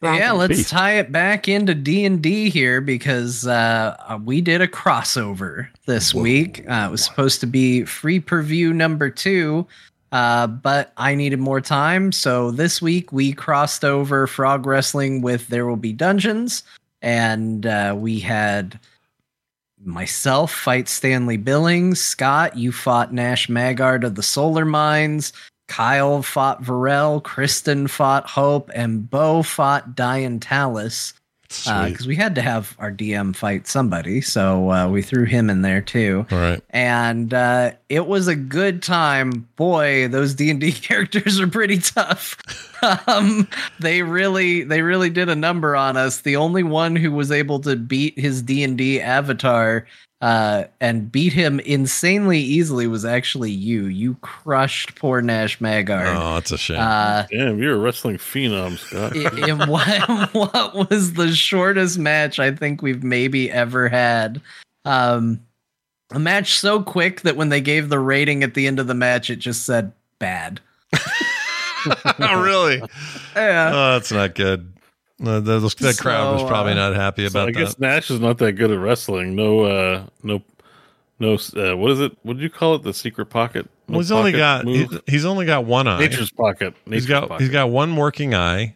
Yeah, 0.00 0.30
let's 0.32 0.70
tie 0.70 0.98
it 0.98 1.10
back 1.10 1.48
into 1.48 1.74
D 1.74 2.04
and 2.04 2.22
D 2.22 2.50
here 2.50 2.80
because 2.80 3.46
uh, 3.46 3.96
uh, 4.08 4.18
we 4.22 4.40
did 4.40 4.60
a 4.60 4.68
crossover 4.68 5.68
this 5.86 6.14
week. 6.14 6.64
Uh, 6.70 6.86
it 6.88 6.90
was 6.90 7.04
supposed 7.04 7.40
to 7.40 7.46
be 7.46 7.84
free 7.84 8.20
preview 8.20 8.72
number 8.72 9.10
two, 9.10 9.66
uh, 10.12 10.46
but 10.46 10.92
I 10.96 11.14
needed 11.14 11.38
more 11.38 11.60
time, 11.60 12.12
so 12.12 12.50
this 12.50 12.80
week 12.80 13.12
we 13.12 13.32
crossed 13.32 13.84
over 13.84 14.26
frog 14.26 14.66
wrestling 14.66 15.22
with 15.22 15.48
There 15.48 15.66
Will 15.66 15.76
Be 15.76 15.92
Dungeons, 15.92 16.62
and 17.02 17.66
uh, 17.66 17.94
we 17.96 18.18
had 18.18 18.78
myself 19.84 20.52
fight 20.52 20.88
Stanley 20.88 21.36
Billings. 21.36 22.00
Scott, 22.00 22.56
you 22.56 22.72
fought 22.72 23.12
Nash 23.12 23.48
Magard 23.48 24.04
of 24.04 24.14
the 24.14 24.22
Solar 24.22 24.64
Mines. 24.64 25.32
Kyle 25.68 26.22
fought 26.22 26.62
Varel, 26.62 27.22
Kristen 27.22 27.86
fought 27.86 28.26
Hope, 28.26 28.70
and 28.74 29.08
Beau 29.08 29.42
fought 29.42 29.94
Diane 29.94 30.40
Talus. 30.40 31.12
Because 31.48 32.06
we 32.06 32.14
had 32.14 32.34
to 32.34 32.42
have 32.42 32.76
our 32.78 32.92
DM 32.92 33.34
fight 33.34 33.66
somebody, 33.66 34.20
so 34.20 34.70
uh, 34.70 34.88
we 34.88 35.00
threw 35.00 35.24
him 35.24 35.48
in 35.48 35.62
there 35.62 35.80
too. 35.80 36.26
All 36.30 36.38
right. 36.38 36.62
And 36.70 37.32
uh, 37.32 37.72
it 37.88 38.06
was 38.06 38.28
a 38.28 38.36
good 38.36 38.82
time. 38.82 39.48
Boy, 39.56 40.08
those 40.08 40.34
D 40.34 40.50
and 40.50 40.60
D 40.60 40.72
characters 40.72 41.40
are 41.40 41.48
pretty 41.48 41.78
tough. 41.78 42.36
um, 43.06 43.48
they 43.80 44.02
really, 44.02 44.62
they 44.62 44.82
really 44.82 45.10
did 45.10 45.30
a 45.30 45.36
number 45.36 45.74
on 45.74 45.96
us. 45.96 46.20
The 46.20 46.36
only 46.36 46.62
one 46.62 46.96
who 46.96 47.12
was 47.12 47.30
able 47.30 47.60
to 47.60 47.76
beat 47.76 48.18
his 48.18 48.42
D 48.42 48.62
and 48.62 48.76
D 48.76 49.00
avatar 49.00 49.86
uh, 50.20 50.64
and 50.80 51.12
beat 51.12 51.32
him 51.32 51.60
insanely 51.60 52.40
easily 52.40 52.86
was 52.86 53.04
actually 53.04 53.50
you. 53.50 53.86
You 53.86 54.14
crushed 54.20 54.96
poor 54.96 55.22
Nash 55.22 55.58
Magard. 55.60 56.14
Oh, 56.16 56.34
that's 56.34 56.50
a 56.50 56.58
shame. 56.58 56.80
Uh, 56.80 57.24
Damn, 57.30 57.62
you're 57.62 57.76
a 57.76 57.78
wrestling 57.78 58.16
phenom, 58.16 58.78
Scott. 58.78 59.14
in, 59.38 59.48
in 59.48 59.68
what, 59.68 59.88
what 60.34 60.90
was 60.90 61.14
the 61.14 61.32
shortest 61.32 61.98
match 61.98 62.38
I 62.38 62.50
think 62.50 62.82
we've 62.82 63.04
maybe 63.04 63.50
ever 63.50 63.88
had. 63.88 64.40
Um, 64.84 65.40
a 66.10 66.18
match 66.18 66.58
so 66.58 66.82
quick 66.82 67.20
that 67.20 67.36
when 67.36 67.50
they 67.50 67.60
gave 67.60 67.88
the 67.88 67.98
rating 67.98 68.42
at 68.42 68.54
the 68.54 68.66
end 68.66 68.80
of 68.80 68.86
the 68.86 68.94
match, 68.94 69.30
it 69.30 69.36
just 69.36 69.66
said 69.66 69.92
bad. 70.18 70.60
oh, 72.18 72.42
really? 72.42 72.82
Yeah. 73.36 73.70
Oh, 73.72 73.92
that's 73.92 74.10
not 74.10 74.34
good. 74.34 74.72
Uh, 75.20 75.40
that, 75.40 75.42
those- 75.42 75.74
that 75.76 75.98
crowd 75.98 76.34
was 76.40 76.48
probably 76.48 76.72
uh, 76.72 76.76
not 76.76 76.94
happy 76.94 77.28
So 77.28 77.30
about 77.40 77.48
I 77.48 77.52
guess 77.52 77.74
that. 77.74 77.80
Nash 77.80 78.10
is 78.10 78.20
not 78.20 78.38
that 78.38 78.52
good 78.52 78.70
at 78.70 78.78
wrestling. 78.78 79.34
No, 79.34 79.60
uh, 79.64 80.04
no, 80.22 80.42
no. 81.18 81.34
Uh, 81.56 81.76
what 81.76 81.90
is 81.90 82.00
it? 82.00 82.16
What 82.22 82.36
do 82.36 82.42
you 82.42 82.50
call 82.50 82.76
it? 82.76 82.82
The 82.84 82.94
secret 82.94 83.26
pocket. 83.26 83.66
No 83.88 83.94
Well, 83.94 84.00
he's 84.00 84.12
only 84.12 84.32
got 84.32 84.64
move? 84.64 84.90
he's, 84.90 85.00
he's 85.06 85.24
only 85.24 85.44
got 85.46 85.64
one 85.64 85.88
eye. 85.88 85.98
nature's 86.00 86.30
pocket. 86.30 86.74
he's 86.84 86.90
Nature's 86.90 87.06
got 87.06 87.28
pocket. 87.28 87.42
he's 87.42 87.50
got 87.50 87.70
one 87.70 87.96
working 87.96 88.34
eye. 88.34 88.74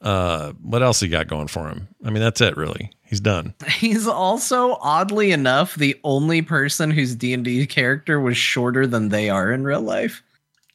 Uh, 0.00 0.52
what 0.62 0.82
else 0.82 1.00
he 1.00 1.08
got 1.08 1.26
going 1.28 1.48
for 1.48 1.66
him? 1.68 1.88
I 2.04 2.10
mean, 2.10 2.22
that's 2.22 2.40
it. 2.42 2.56
Really, 2.58 2.90
he's 3.04 3.20
done. 3.20 3.54
He's 3.68 4.06
also 4.06 4.76
oddly 4.82 5.32
enough 5.32 5.74
the 5.76 5.98
only 6.04 6.42
person 6.42 6.90
whose 6.90 7.14
D 7.16 7.32
and 7.32 7.42
D 7.44 7.66
character 7.66 8.20
was 8.20 8.36
shorter 8.36 8.86
than 8.86 9.08
they 9.08 9.30
are 9.30 9.50
in 9.50 9.64
real 9.64 9.80
life. 9.80 10.22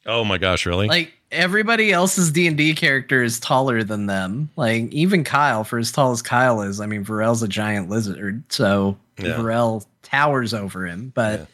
Oh 0.06 0.24
my 0.24 0.36
gosh, 0.38 0.66
really? 0.66 0.88
Like 0.88 1.12
everybody 1.30 1.92
else's 1.92 2.30
D 2.30 2.46
and 2.46 2.56
D 2.56 2.74
character 2.74 3.22
is 3.22 3.38
taller 3.40 3.82
than 3.82 4.06
them. 4.06 4.50
Like 4.56 4.92
even 4.92 5.24
Kyle, 5.24 5.64
for 5.64 5.78
as 5.78 5.92
tall 5.92 6.12
as 6.12 6.22
Kyle 6.22 6.62
is, 6.62 6.80
I 6.80 6.86
mean, 6.86 7.04
Varel's 7.04 7.42
a 7.42 7.48
giant 7.48 7.88
lizard, 7.88 8.42
so 8.48 8.96
Yeah. 9.18 9.36
Varel 9.36 9.86
towers 10.02 10.54
over 10.54 10.86
him. 10.86 11.12
But, 11.14 11.46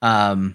um, 0.00 0.54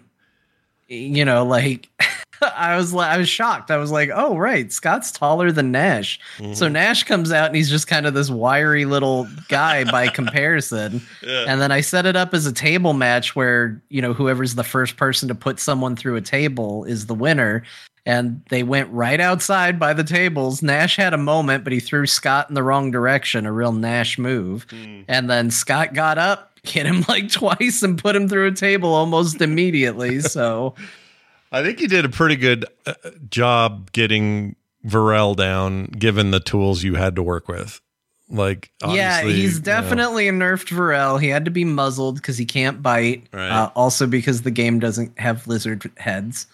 you 0.87 1.23
know, 1.25 1.45
like 1.45 1.89
I 2.41 2.75
was, 2.77 2.93
I 2.93 3.17
was 3.17 3.29
shocked. 3.29 3.71
I 3.71 3.77
was 3.77 3.91
like, 3.91 4.09
oh 4.13 4.37
right, 4.37 4.71
Scott's 4.71 5.11
taller 5.11 5.51
than 5.51 5.71
Nash. 5.71 6.19
Mm-hmm. 6.37 6.53
So 6.53 6.67
Nash 6.67 7.03
comes 7.03 7.31
out 7.31 7.47
and 7.47 7.55
he's 7.55 7.69
just 7.69 7.87
kind 7.87 8.05
of 8.05 8.13
this 8.13 8.29
wiry 8.29 8.85
little 8.85 9.27
guy 9.49 9.83
by 9.85 10.07
comparison. 10.19 11.01
And 11.25 11.59
then 11.61 11.71
I 11.71 11.81
set 11.81 12.05
it 12.05 12.15
up 12.15 12.33
as 12.33 12.45
a 12.45 12.53
table 12.53 12.93
match 12.93 13.35
where, 13.35 13.81
you 13.89 14.01
know, 14.01 14.13
whoever's 14.13 14.55
the 14.55 14.63
first 14.63 14.97
person 14.97 15.27
to 15.29 15.35
put 15.35 15.59
someone 15.59 15.95
through 15.95 16.15
a 16.15 16.21
table 16.21 16.83
is 16.83 17.07
the 17.07 17.15
winner. 17.15 17.63
And 18.07 18.41
they 18.49 18.63
went 18.63 18.89
right 18.89 19.19
outside 19.19 19.77
by 19.77 19.93
the 19.93 20.03
tables. 20.03 20.63
Nash 20.63 20.95
had 20.95 21.13
a 21.13 21.17
moment, 21.17 21.65
but 21.65 21.73
he 21.73 21.81
threw 21.81 22.07
Scott 22.07 22.47
in 22.47 22.55
the 22.55 22.63
wrong 22.63 22.89
direction, 22.89 23.45
a 23.45 23.51
real 23.51 23.73
Nash 23.73 24.17
move. 24.17 24.65
And 25.09 25.29
then 25.29 25.51
Scott 25.51 25.93
got 25.93 26.17
up, 26.17 26.57
hit 26.63 26.85
him 26.85 27.03
like 27.09 27.29
twice, 27.29 27.83
and 27.83 28.01
put 28.01 28.15
him 28.15 28.29
through 28.29 28.47
a 28.47 28.53
table 28.53 28.93
almost 28.93 29.41
immediately. 29.41 30.21
So 30.21 30.75
I 31.51 31.61
think 31.61 31.81
you 31.81 31.89
did 31.89 32.05
a 32.05 32.09
pretty 32.09 32.37
good 32.37 32.63
uh, 32.85 32.93
job 33.29 33.91
getting 33.91 34.55
Varel 34.85 35.35
down, 35.35 35.87
given 35.87 36.31
the 36.31 36.39
tools 36.39 36.83
you 36.83 36.95
had 36.95 37.13
to 37.17 37.23
work 37.23 37.49
with. 37.49 37.81
Like, 38.29 38.71
yeah, 38.87 39.21
he's 39.23 39.55
you 39.55 39.59
know, 39.59 39.65
definitely 39.65 40.29
a 40.29 40.31
nerfed 40.31 40.69
Varel. 40.69 41.19
He 41.21 41.27
had 41.27 41.43
to 41.43 41.51
be 41.51 41.65
muzzled 41.65 42.15
because 42.15 42.37
he 42.37 42.45
can't 42.45 42.81
bite. 42.81 43.27
Right. 43.33 43.49
Uh, 43.49 43.69
also 43.75 44.07
because 44.07 44.43
the 44.43 44.51
game 44.51 44.79
doesn't 44.79 45.19
have 45.19 45.45
lizard 45.45 45.91
heads. 45.97 46.47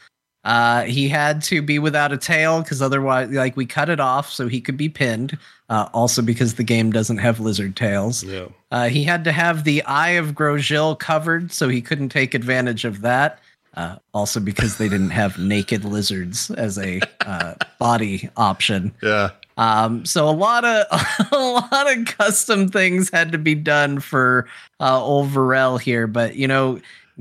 Uh, 0.43 0.83
he 0.83 1.07
had 1.07 1.41
to 1.41 1.61
be 1.61 1.79
without 1.79 2.11
a 2.11 2.17
tail 2.17 2.61
because 2.61 2.81
otherwise, 2.81 3.29
like 3.29 3.55
we 3.55 3.65
cut 3.65 3.89
it 3.89 3.99
off 3.99 4.29
so 4.29 4.47
he 4.47 4.59
could 4.59 4.77
be 4.77 4.89
pinned. 4.89 5.37
Uh, 5.69 5.89
also 5.93 6.21
because 6.21 6.55
the 6.55 6.63
game 6.63 6.91
doesn't 6.91 7.17
have 7.17 7.39
lizard 7.39 7.75
tails. 7.75 8.23
Yeah. 8.23 8.47
Uh, 8.69 8.89
he 8.89 9.03
had 9.03 9.23
to 9.23 9.31
have 9.31 9.63
the 9.63 9.81
eye 9.83 10.11
of 10.11 10.33
Gruumsh 10.33 10.99
covered 10.99 11.51
so 11.51 11.69
he 11.69 11.81
couldn't 11.81 12.09
take 12.09 12.33
advantage 12.33 12.85
of 12.85 13.01
that. 13.01 13.39
Uh, 13.75 13.95
also 14.13 14.39
because 14.39 14.77
they 14.77 14.87
didn't 14.87 15.09
have 15.09 15.39
naked 15.39 15.83
lizards 15.83 16.51
as 16.51 16.77
a 16.77 17.01
uh, 17.25 17.55
body 17.79 18.29
option. 18.37 18.93
Yeah. 19.01 19.31
Um, 19.57 20.05
so 20.05 20.27
a 20.27 20.31
lot 20.31 20.65
of 20.65 20.85
a 21.31 21.37
lot 21.37 21.97
of 21.97 22.05
custom 22.05 22.69
things 22.69 23.09
had 23.11 23.31
to 23.31 23.37
be 23.37 23.55
done 23.55 23.99
for 23.99 24.47
uh, 24.79 25.01
old 25.01 25.29
Varel 25.29 25.79
here, 25.79 26.07
but 26.07 26.35
you 26.35 26.47
know, 26.47 26.79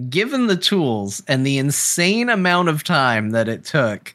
given 0.08 0.46
the 0.46 0.56
tools 0.56 1.22
and 1.28 1.46
the 1.46 1.58
insane 1.58 2.28
amount 2.28 2.68
of 2.68 2.84
time 2.84 3.30
that 3.30 3.48
it 3.48 3.64
took, 3.64 4.14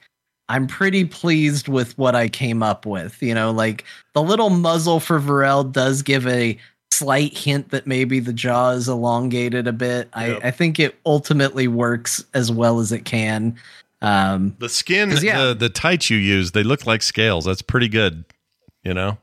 I'm 0.49 0.67
pretty 0.67 1.05
pleased 1.05 1.67
with 1.67 1.97
what 1.97 2.15
I 2.15 2.29
came 2.29 2.63
up 2.63 2.85
with. 2.85 3.21
You 3.21 3.33
know, 3.33 3.51
like 3.51 3.83
the 4.13 4.23
little 4.23 4.49
muzzle 4.49 4.99
for 4.99 5.19
Varel 5.19 5.69
does 5.69 6.01
give 6.01 6.25
a 6.27 6.57
slight 6.89 7.37
hint 7.37 7.69
that 7.69 7.85
maybe 7.85 8.19
the 8.19 8.33
jaw 8.33 8.71
is 8.71 8.87
elongated 8.87 9.67
a 9.67 9.73
bit. 9.73 10.09
Yep. 10.17 10.43
I, 10.43 10.47
I 10.47 10.51
think 10.51 10.79
it 10.79 10.95
ultimately 11.05 11.67
works 11.67 12.23
as 12.33 12.51
well 12.51 12.79
as 12.79 12.91
it 12.91 13.05
can. 13.05 13.55
Um, 14.01 14.55
The 14.59 14.69
skin, 14.69 15.11
yeah. 15.21 15.47
the 15.47 15.53
the 15.53 15.69
tights 15.69 16.09
you 16.09 16.17
use, 16.17 16.51
they 16.51 16.63
look 16.63 16.85
like 16.85 17.01
scales. 17.01 17.45
That's 17.45 17.61
pretty 17.61 17.87
good. 17.87 18.23
You 18.83 18.93
know, 18.93 19.17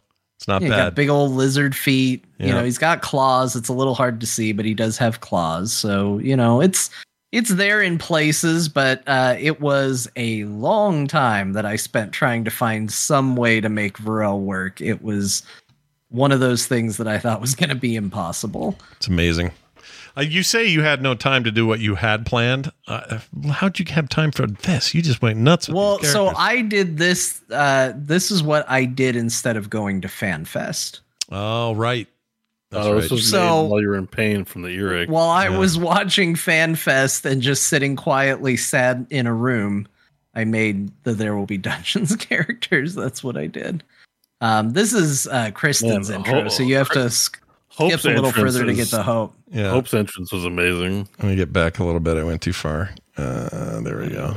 it's 0.45 0.49
not 0.49 0.61
Yeah, 0.61 0.69
he's 0.69 0.77
got 0.77 0.85
bad. 0.89 0.95
big 0.95 1.09
old 1.09 1.31
lizard 1.33 1.75
feet. 1.75 2.23
You 2.39 2.53
know, 2.53 2.63
he's 2.63 2.77
got 2.77 3.01
claws. 3.01 3.57
It's 3.57 3.71
a 3.71 3.73
little 3.73 3.95
hard 3.95 4.21
to 4.21 4.27
see, 4.27 4.53
but 4.53 4.67
he 4.67 4.75
does 4.75 4.99
have 4.99 5.23
claws. 5.23 5.73
So, 5.73 6.19
you 6.19 6.37
know, 6.37 6.61
it's 6.61 6.91
it's 7.33 7.49
there 7.49 7.81
in 7.81 7.97
places, 7.97 8.69
but 8.69 9.03
uh, 9.07 9.37
it 9.39 9.63
was 9.63 10.07
a 10.17 10.45
long 10.45 11.07
time 11.07 11.55
that 11.55 11.65
I 11.65 11.77
spent 11.77 12.13
trying 12.13 12.45
to 12.45 12.51
find 12.51 12.93
some 12.93 13.37
way 13.37 13.63
to 13.63 13.71
make 13.71 13.97
Varel 13.97 14.41
work. 14.41 14.83
It 14.83 15.03
was 15.03 15.43
one 16.11 16.31
of 16.31 16.41
those 16.41 16.67
things 16.67 16.99
that 16.99 17.09
I 17.09 17.19
thought 17.19 17.41
was 17.41 17.55
going 17.55 17.71
to 17.71 17.75
be 17.75 17.97
impossible. 17.97 18.79
It's 18.99 19.09
amazing. 19.09 19.51
Uh, 20.17 20.21
you 20.21 20.43
say 20.45 20.65
you 20.65 20.83
had 20.83 21.03
no 21.03 21.15
time 21.15 21.43
to 21.45 21.51
do 21.51 21.67
what 21.67 21.81
you 21.81 21.97
had 21.97 22.25
planned. 22.25 22.71
Uh, 22.87 23.19
how'd 23.51 23.79
you 23.79 23.85
have 23.93 24.09
time 24.09 24.31
for 24.31 24.47
this? 24.47 24.95
You 24.95 25.03
just 25.03 25.21
went 25.21 25.39
nuts. 25.39 25.69
With 25.69 25.77
Well, 25.77 25.99
so. 26.05 26.29
I 26.37 26.63
did 26.63 26.99
this. 26.99 27.41
Uh, 27.51 27.93
this 27.97 28.31
is 28.31 28.43
what 28.43 28.65
I 28.71 28.85
did 28.85 29.17
instead 29.17 29.57
of 29.57 29.69
going 29.71 30.01
to 30.03 30.09
FanFest. 30.09 31.01
oh 31.33 31.75
right, 31.75 32.07
that's 32.71 32.87
oh, 32.87 32.93
right. 32.95 33.03
this 33.03 33.11
was 33.11 33.29
So- 33.31 33.63
made 33.65 33.71
while 33.71 33.81
you 33.81 33.89
were 33.89 33.97
in 33.97 34.07
pain 34.07 34.45
from 34.45 34.63
the 34.63 34.69
earache. 34.69 35.09
While 35.09 35.31
I 35.31 35.49
Yeah. 35.49 35.59
was 35.59 35.79
watching 35.79 36.35
FanFest 36.37 37.25
and 37.25 37.43
just 37.43 37.65
sitting 37.65 37.97
quietly 37.97 38.57
sad 38.57 39.07
in 39.11 39.27
a 39.27 39.35
room, 39.35 39.89
I 40.35 40.45
made 40.45 40.91
the 41.05 41.13
There 41.15 41.35
Will 41.37 41.47
Be 41.47 41.59
Dungeons 41.59 42.15
characters. 42.31 42.95
That's 42.95 43.25
what 43.25 43.37
I 43.37 43.47
did. 43.47 43.83
Um, 44.41 44.71
this 44.75 44.93
is 44.93 45.27
uh, 45.29 45.51
Kristen's 45.53 46.11
Man, 46.11 46.19
intro, 46.21 46.43
Ho- 46.43 46.49
so 46.49 46.63
you 46.63 46.77
have 46.77 46.91
to 46.91 47.09
sk- 47.11 47.41
Hope's 47.77 47.95
skip 48.03 48.05
a 48.05 48.09
little 48.15 48.27
entrance 48.27 48.55
further 48.55 48.67
to 48.67 48.75
get 48.75 48.89
to 48.89 49.03
Hope. 49.03 49.35
yeah. 49.51 49.71
Hope's 49.71 49.95
entrance 49.95 50.33
was 50.33 50.45
amazing. 50.45 51.09
Let 51.19 51.29
me 51.29 51.37
get 51.37 51.53
back 51.53 51.79
a 51.79 51.85
little 51.85 52.01
bit. 52.01 52.17
I 52.17 52.25
went 52.25 52.41
too 52.43 52.53
far. 52.53 52.91
Uh, 53.17 53.81
there 53.81 53.99
we 53.99 54.09
go. 54.11 54.37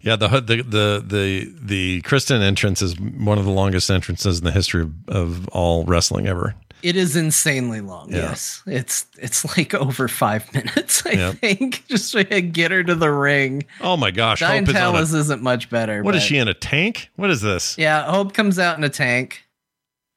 Yeah, 0.00 0.16
the 0.16 0.28
the 0.28 0.56
the 0.62 1.04
the 1.06 1.54
the 1.60 2.00
Kristen 2.02 2.42
entrance 2.42 2.82
is 2.82 2.98
one 3.00 3.38
of 3.38 3.44
the 3.46 3.50
longest 3.50 3.90
entrances 3.90 4.38
in 4.38 4.44
the 4.44 4.50
history 4.52 4.82
of, 4.82 4.92
of 5.08 5.48
all 5.48 5.84
wrestling 5.84 6.26
ever. 6.26 6.54
It 6.82 6.96
is 6.96 7.16
insanely 7.16 7.80
long. 7.80 8.10
Yeah. 8.10 8.16
Yes, 8.18 8.62
it's 8.66 9.06
it's 9.18 9.56
like 9.56 9.72
over 9.86 10.06
five 10.06 10.52
minutes. 10.52 11.06
I 11.06 11.12
Yeah. 11.12 11.32
think 11.32 11.86
just 11.88 12.12
to 12.12 12.24
get 12.42 12.70
her 12.70 12.84
to 12.84 12.94
the 12.94 13.10
ring. 13.10 13.64
Oh 13.80 13.96
my 13.96 14.10
gosh, 14.10 14.40
Diane 14.40 14.66
Hope 14.66 14.96
is 15.00 15.14
a, 15.14 15.18
isn't 15.20 15.42
much 15.42 15.70
better. 15.70 16.02
What 16.02 16.14
is 16.14 16.20
but- 16.22 16.26
she 16.28 16.36
in 16.36 16.48
a 16.48 16.54
tank? 16.54 17.08
What 17.16 17.30
is 17.30 17.40
this? 17.40 17.78
Yeah, 17.78 18.04
Hope 18.10 18.34
comes 18.34 18.58
out 18.58 18.76
in 18.76 18.84
a 18.84 18.90
tank. 18.90 19.46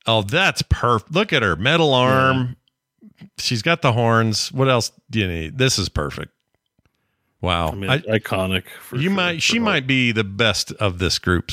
Oh, 0.07 0.21
that's 0.21 0.61
perfect. 0.63 1.11
Look 1.11 1.33
at 1.33 1.41
her 1.43 1.55
metal 1.55 1.93
arm. 1.93 2.55
She's 3.37 3.61
got 3.61 3.81
the 3.81 3.91
horns. 3.93 4.51
What 4.51 4.69
else 4.69 4.91
do 5.09 5.19
you 5.19 5.27
need? 5.27 5.57
This 5.57 5.77
is 5.77 5.89
perfect. 5.89 6.31
Wow. 7.41 7.69
I 7.69 7.75
mean, 7.75 7.89
I- 7.89 7.99
iconic. 7.99 8.63
For 8.81 8.95
you 8.95 9.03
sure, 9.09 9.11
might 9.11 9.41
she 9.41 9.57
Hope. 9.57 9.65
might 9.65 9.87
be 9.87 10.11
the 10.11 10.23
best 10.23 10.71
of 10.73 10.99
this 10.99 11.19
group 11.19 11.51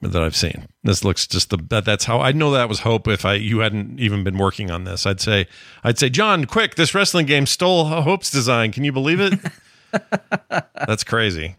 that 0.00 0.20
I've 0.22 0.34
seen. 0.34 0.66
This 0.82 1.04
looks 1.04 1.26
just 1.28 1.50
the 1.50 1.58
that, 1.68 1.84
that's 1.84 2.04
how 2.06 2.20
I 2.20 2.32
know 2.32 2.50
that 2.52 2.68
was 2.68 2.80
hope 2.80 3.06
if 3.06 3.24
I 3.24 3.34
you 3.34 3.60
hadn't 3.60 4.00
even 4.00 4.24
been 4.24 4.36
working 4.36 4.70
on 4.70 4.82
this. 4.84 5.06
I'd 5.06 5.20
say 5.20 5.46
I'd 5.84 5.98
say 5.98 6.08
Jon, 6.08 6.44
quick, 6.46 6.74
this 6.74 6.92
wrestling 6.94 7.26
game 7.26 7.46
stole 7.46 7.84
Hope's 7.84 8.30
design. 8.30 8.72
Can 8.72 8.82
you 8.82 8.90
believe 8.92 9.20
it? 9.20 9.38
that's 10.86 11.04
crazy. 11.04 11.56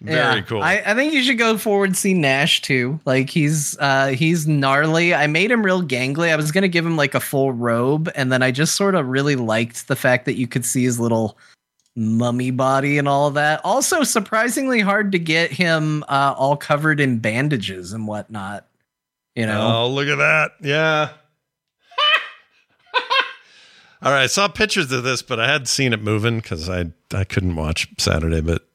Very 0.00 0.42
cool. 0.42 0.62
I, 0.62 0.80
I 0.86 0.94
think 0.94 1.12
you 1.12 1.22
should 1.22 1.38
go 1.38 1.58
forward 1.58 1.86
and 1.86 1.96
see 1.96 2.14
Nash 2.14 2.62
too. 2.62 3.00
Like 3.04 3.30
he's 3.30 3.76
uh 3.78 4.08
he's 4.08 4.46
gnarly. 4.46 5.12
I 5.12 5.26
made 5.26 5.50
him 5.50 5.64
real 5.64 5.82
gangly. 5.82 6.30
I 6.30 6.36
was 6.36 6.52
gonna 6.52 6.68
give 6.68 6.86
him 6.86 6.96
like 6.96 7.14
a 7.14 7.20
full 7.20 7.52
robe, 7.52 8.08
and 8.14 8.30
then 8.30 8.42
I 8.42 8.52
just 8.52 8.76
sort 8.76 8.94
of 8.94 9.08
really 9.08 9.34
liked 9.34 9.88
the 9.88 9.96
fact 9.96 10.24
that 10.26 10.36
you 10.36 10.46
could 10.46 10.64
see 10.64 10.84
his 10.84 11.00
little 11.00 11.36
mummy 11.96 12.52
body 12.52 12.96
and 12.96 13.08
all 13.08 13.32
that. 13.32 13.60
Also, 13.64 14.04
surprisingly 14.04 14.78
hard 14.78 15.10
to 15.12 15.18
get 15.18 15.50
him 15.50 16.04
uh 16.08 16.32
all 16.36 16.56
covered 16.56 17.00
in 17.00 17.18
bandages 17.18 17.92
and 17.92 18.06
whatnot. 18.06 18.66
You 19.34 19.46
know? 19.46 19.82
Oh, 19.82 19.88
look 19.88 20.08
at 20.08 20.16
that. 20.16 20.52
Yeah. 20.60 21.10
All 24.02 24.12
right, 24.12 24.24
I 24.24 24.26
saw 24.26 24.48
pictures 24.48 24.90
of 24.90 25.04
this, 25.04 25.22
but 25.22 25.38
I 25.38 25.46
hadn't 25.46 25.66
seen 25.66 25.92
it 25.92 26.02
moving 26.02 26.38
because 26.38 26.68
I 26.68 26.86
I 27.12 27.24
couldn't 27.24 27.54
watch 27.54 27.88
Saturday. 27.98 28.40
But 28.40 28.67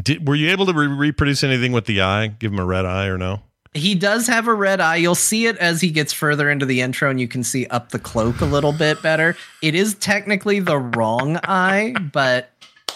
did, 0.00 0.26
were 0.26 0.34
you 0.34 0.50
able 0.50 0.66
to 0.66 0.72
re- 0.72 0.86
reproduce 0.86 1.42
anything 1.42 1.72
with 1.72 1.86
the 1.86 2.00
eye? 2.00 2.28
Give 2.28 2.52
him 2.52 2.58
a 2.58 2.64
red 2.64 2.84
eye 2.86 3.06
or 3.06 3.18
no? 3.18 3.42
He 3.72 3.94
does 3.94 4.26
have 4.26 4.48
a 4.48 4.54
red 4.54 4.80
eye. 4.80 4.96
You'll 4.96 5.14
see 5.14 5.46
it 5.46 5.56
as 5.58 5.80
he 5.80 5.90
gets 5.90 6.12
further 6.12 6.50
into 6.50 6.66
the 6.66 6.80
intro, 6.80 7.08
and 7.08 7.20
you 7.20 7.28
can 7.28 7.44
see 7.44 7.66
up 7.66 7.90
the 7.90 8.00
cloak 8.00 8.40
a 8.40 8.44
little 8.44 8.72
bit 8.72 9.00
better. 9.00 9.36
It 9.62 9.76
is 9.76 9.94
technically 9.94 10.58
the 10.58 10.78
wrong 10.78 11.38
eye, 11.44 11.94
but 12.12 12.50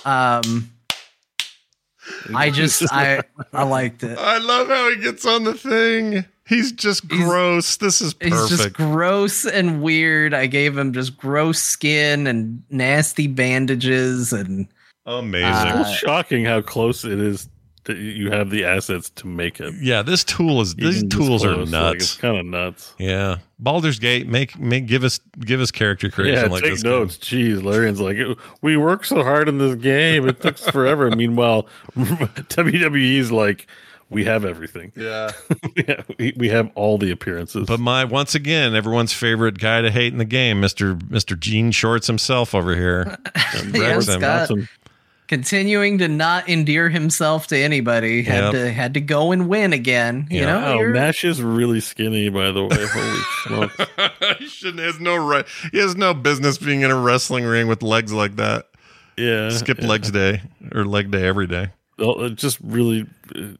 um, 0.05 0.73
I 2.35 2.51
just 2.51 2.83
I 2.93 3.23
I 3.53 3.63
liked 3.63 4.03
it. 4.03 4.19
I 4.19 4.39
love 4.39 4.69
how 4.69 4.91
he 4.91 4.97
gets 4.97 5.25
on 5.25 5.45
the 5.45 5.55
thing. 5.55 6.25
He's 6.47 6.73
just 6.73 7.09
gross. 7.09 7.77
this 7.79 8.01
is 8.01 8.13
perfect. 8.13 8.35
He's 8.35 8.59
just 8.59 8.73
gross 8.75 9.47
and 9.47 9.81
weird. 9.81 10.35
I 10.35 10.47
gave 10.47 10.77
him 10.77 10.93
just 10.93 11.17
gross 11.17 11.59
skin 11.59 12.27
and 12.27 12.63
nasty 12.69 13.29
bandages 13.29 14.33
and 14.33 14.69
amazing. 15.07 15.81
it's 15.81 15.89
uh, 15.89 15.95
shocking 15.95 16.45
how 16.45 16.61
close 16.63 17.05
it 17.05 17.19
is 17.21 17.49
that 17.85 17.99
you 17.99 18.31
have 18.31 18.49
the 18.49 18.65
assets 18.65 19.11
to 19.11 19.27
make 19.27 19.61
it. 19.61 19.75
yeah, 19.79 20.01
this 20.01 20.25
tool 20.25 20.63
is 20.63 20.75
these 20.75 20.97
Even 20.97 21.09
this 21.11 21.19
tools 21.19 21.45
are 21.45 21.57
nuts. 21.57 21.73
Like, 21.73 21.95
it's 21.97 22.17
kind 22.17 22.39
of 22.39 22.47
nuts. 22.47 22.95
yeah, 22.99 23.37
Baldur's 23.59 23.99
Gate 23.99 24.27
make 24.27 24.59
make 24.59 24.87
give 24.87 25.05
us 25.05 25.21
give 25.41 25.61
us 25.61 25.71
character 25.71 26.09
creation 26.11 26.45
Yeah, 26.45 26.51
like 26.51 26.63
take 26.63 26.73
this. 26.73 26.83
notes. 26.83 27.19
Jeez, 27.19 27.63
Larian's 27.63 28.01
like, 28.01 28.17
we 28.63 28.79
worked 28.79 29.07
so 29.07 29.23
hard 29.23 29.51
in 29.51 29.59
this 29.59 29.75
game. 29.75 30.27
It 30.27 30.41
took 30.41 30.57
forever. 30.57 31.11
Meanwhile, 31.15 31.67
WWE's 31.97 33.31
like, 33.31 33.67
we 34.11 34.25
have 34.25 34.45
everything. 34.47 34.93
Yeah. 34.97 35.33
yeah, 35.77 36.03
we, 36.19 36.33
we 36.37 36.49
have 36.49 36.71
all 36.75 36.97
the 36.99 37.11
appearances. 37.11 37.67
But 37.67 37.81
my 37.81 38.05
once 38.05 38.35
again, 38.35 38.75
everyone's 38.75 39.13
favorite 39.13 39.59
guy 39.59 39.83
to 39.83 39.91
hate 39.91 40.13
in 40.13 40.19
the 40.19 40.25
game, 40.25 40.61
Mister 40.61 40.97
Mister 41.11 41.37
Gene 41.37 41.71
Shorts 41.71 42.07
himself 42.07 42.55
over 42.55 42.75
here. 42.75 43.19
Yes, 43.75 44.07
Wrexham. 44.09 44.21
Scott. 44.21 44.51
Continuing 45.29 45.99
to 45.99 46.09
not 46.09 46.49
endear 46.49 46.89
himself 46.91 47.47
to 47.49 47.57
anybody 47.59 48.23
had 48.23 48.45
Yep. 48.45 48.53
to 48.53 48.73
had 48.73 48.95
to 48.95 49.01
go 49.01 49.33
and 49.33 49.49
win 49.49 49.73
again. 49.73 50.27
You 50.31 50.43
know, 50.43 50.63
oh, 50.65 50.79
You're- 50.81 50.93
Nash 50.93 51.25
is 51.25 51.41
really 51.43 51.81
skinny, 51.81 52.29
by 52.29 52.51
the 52.51 52.65
way. 52.65 52.87
Holy 52.87 53.21
smokes! 53.77 53.77
he 54.39 54.47
shouldn't 54.49 54.81
has 54.81 55.01
no 55.01 55.17
right. 55.17 55.47
He 55.73 55.79
has 55.79 55.97
no 55.97 56.15
business 56.15 56.59
being 56.59 56.83
in 56.83 56.91
a 56.91 56.99
wrestling 56.99 57.45
ring 57.45 57.67
with 57.69 57.83
legs 57.83 58.13
like 58.13 58.37
that. 58.37 58.67
Yeah, 59.17 59.51
Skip 59.51 59.81
yeah. 59.81 59.87
legs 59.87 60.11
day 60.11 60.43
or 60.73 60.85
leg 60.85 61.11
day 61.11 61.27
every 61.27 61.47
day. 61.47 61.69
Well, 61.99 62.23
it 62.25 62.35
just 62.35 62.59
really, 62.61 63.07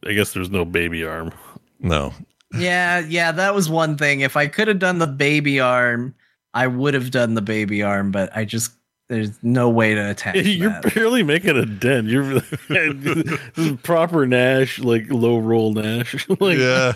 I 0.05 0.13
guess 0.13 0.33
there's 0.33 0.51
no 0.51 0.65
baby 0.65 1.05
arm. 1.05 1.33
No, 1.81 2.13
yeah, 2.57 2.99
yeah, 3.01 3.31
that 3.33 3.55
was 3.55 3.69
one 3.71 3.97
thing. 3.97 4.21
If 4.21 4.37
I 4.37 4.47
could 4.49 4.67
have 4.69 4.79
done 4.81 4.99
the 4.99 5.07
baby 5.07 5.61
arm, 5.61 6.15
I 6.53 6.67
would 6.67 6.95
have 6.95 7.11
done 7.13 7.35
the 7.35 7.43
baby 7.43 7.83
arm, 7.83 8.11
but 8.11 8.37
I 8.37 8.45
just 8.45 8.73
there's 9.09 9.43
no 9.43 9.69
way 9.69 9.95
to 9.95 10.11
attach 10.11 10.37
You're 10.47 10.71
that. 10.71 10.95
barely 10.95 11.23
making 11.23 11.57
a 11.57 11.67
dent. 11.67 12.09
You're 12.09 12.41
this 12.69 13.39
is 13.57 13.73
proper 13.83 14.27
Nash, 14.27 14.79
like 14.79 15.11
low 15.11 15.39
roll 15.39 15.73
Nash. 15.75 16.27
like, 16.41 16.59
yeah, 16.59 16.93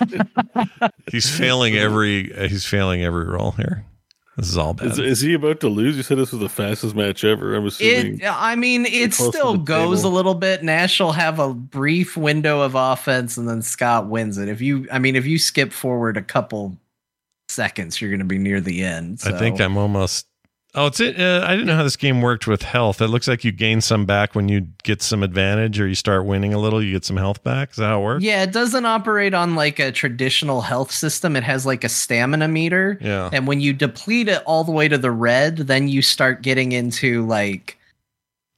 he's 1.10 1.28
failing 1.28 1.76
every. 1.76 2.34
uh, 2.34 2.48
He's 2.48 2.64
failing 2.64 3.02
every 3.02 3.26
roll 3.26 3.52
here. 3.52 3.84
This 4.36 4.48
is 4.50 4.56
all 4.56 4.72
bad. 4.72 4.86
Is, 4.92 4.98
is 5.00 5.20
he 5.20 5.34
about 5.34 5.58
to 5.60 5.68
lose? 5.68 5.96
You 5.96 6.04
said 6.04 6.16
this 6.16 6.30
was 6.30 6.40
the 6.40 6.48
fastest 6.48 6.94
match 6.94 7.24
ever. 7.24 7.56
I'm 7.56 7.66
assuming. 7.66 8.20
It, 8.20 8.26
I 8.30 8.54
mean, 8.54 8.86
it 8.86 9.12
still 9.12 9.56
goes 9.56 9.98
table. 10.02 10.12
a 10.12 10.14
little 10.14 10.34
bit. 10.36 10.62
Nash 10.62 11.00
will 11.00 11.10
have 11.10 11.40
a 11.40 11.52
brief 11.52 12.16
window 12.16 12.60
of 12.60 12.76
offense, 12.76 13.36
and 13.36 13.48
then 13.48 13.62
Scott 13.62 14.06
wins 14.06 14.38
it. 14.38 14.48
If 14.48 14.60
you, 14.60 14.86
I 14.92 15.00
mean, 15.00 15.16
if 15.16 15.26
you 15.26 15.38
skip 15.38 15.72
forward 15.72 16.16
a 16.16 16.22
couple 16.22 16.78
seconds, 17.48 18.00
you're 18.00 18.10
going 18.10 18.20
to 18.20 18.24
be 18.26 18.38
near 18.38 18.60
the 18.60 18.82
end. 18.84 19.20
I 19.24 19.36
think 19.36 19.60
I'm 19.60 19.76
almost. 19.76 20.26
Oh, 20.74 20.86
it's 20.86 21.00
it. 21.00 21.18
Uh, 21.18 21.44
I 21.46 21.52
didn't 21.52 21.66
know 21.66 21.76
how 21.76 21.82
this 21.82 21.96
game 21.96 22.20
worked 22.20 22.46
with 22.46 22.62
health. 22.62 23.00
It 23.00 23.08
looks 23.08 23.26
like 23.26 23.42
you 23.42 23.52
gain 23.52 23.80
some 23.80 24.04
back 24.04 24.34
when 24.34 24.48
you 24.50 24.66
get 24.82 25.00
some 25.00 25.22
advantage, 25.22 25.80
or 25.80 25.88
you 25.88 25.94
start 25.94 26.26
winning 26.26 26.52
a 26.52 26.58
little. 26.58 26.82
You 26.82 26.92
get 26.92 27.06
some 27.06 27.16
health 27.16 27.42
back. 27.42 27.70
Is 27.70 27.76
that 27.76 27.86
how 27.86 28.00
it 28.00 28.04
works? 28.04 28.24
Yeah, 28.24 28.42
it 28.42 28.52
doesn't 28.52 28.84
operate 28.84 29.32
on 29.32 29.54
like 29.54 29.78
a 29.78 29.90
traditional 29.90 30.60
health 30.60 30.92
system. 30.92 31.36
It 31.36 31.42
has 31.42 31.64
like 31.64 31.84
a 31.84 31.88
stamina 31.88 32.48
meter. 32.48 32.98
Yeah. 33.00 33.30
And 33.32 33.46
when 33.46 33.60
you 33.60 33.72
deplete 33.72 34.28
it 34.28 34.42
all 34.44 34.62
the 34.62 34.72
way 34.72 34.88
to 34.88 34.98
the 34.98 35.10
red, 35.10 35.56
then 35.56 35.88
you 35.88 36.02
start 36.02 36.42
getting 36.42 36.72
into 36.72 37.26
like 37.26 37.77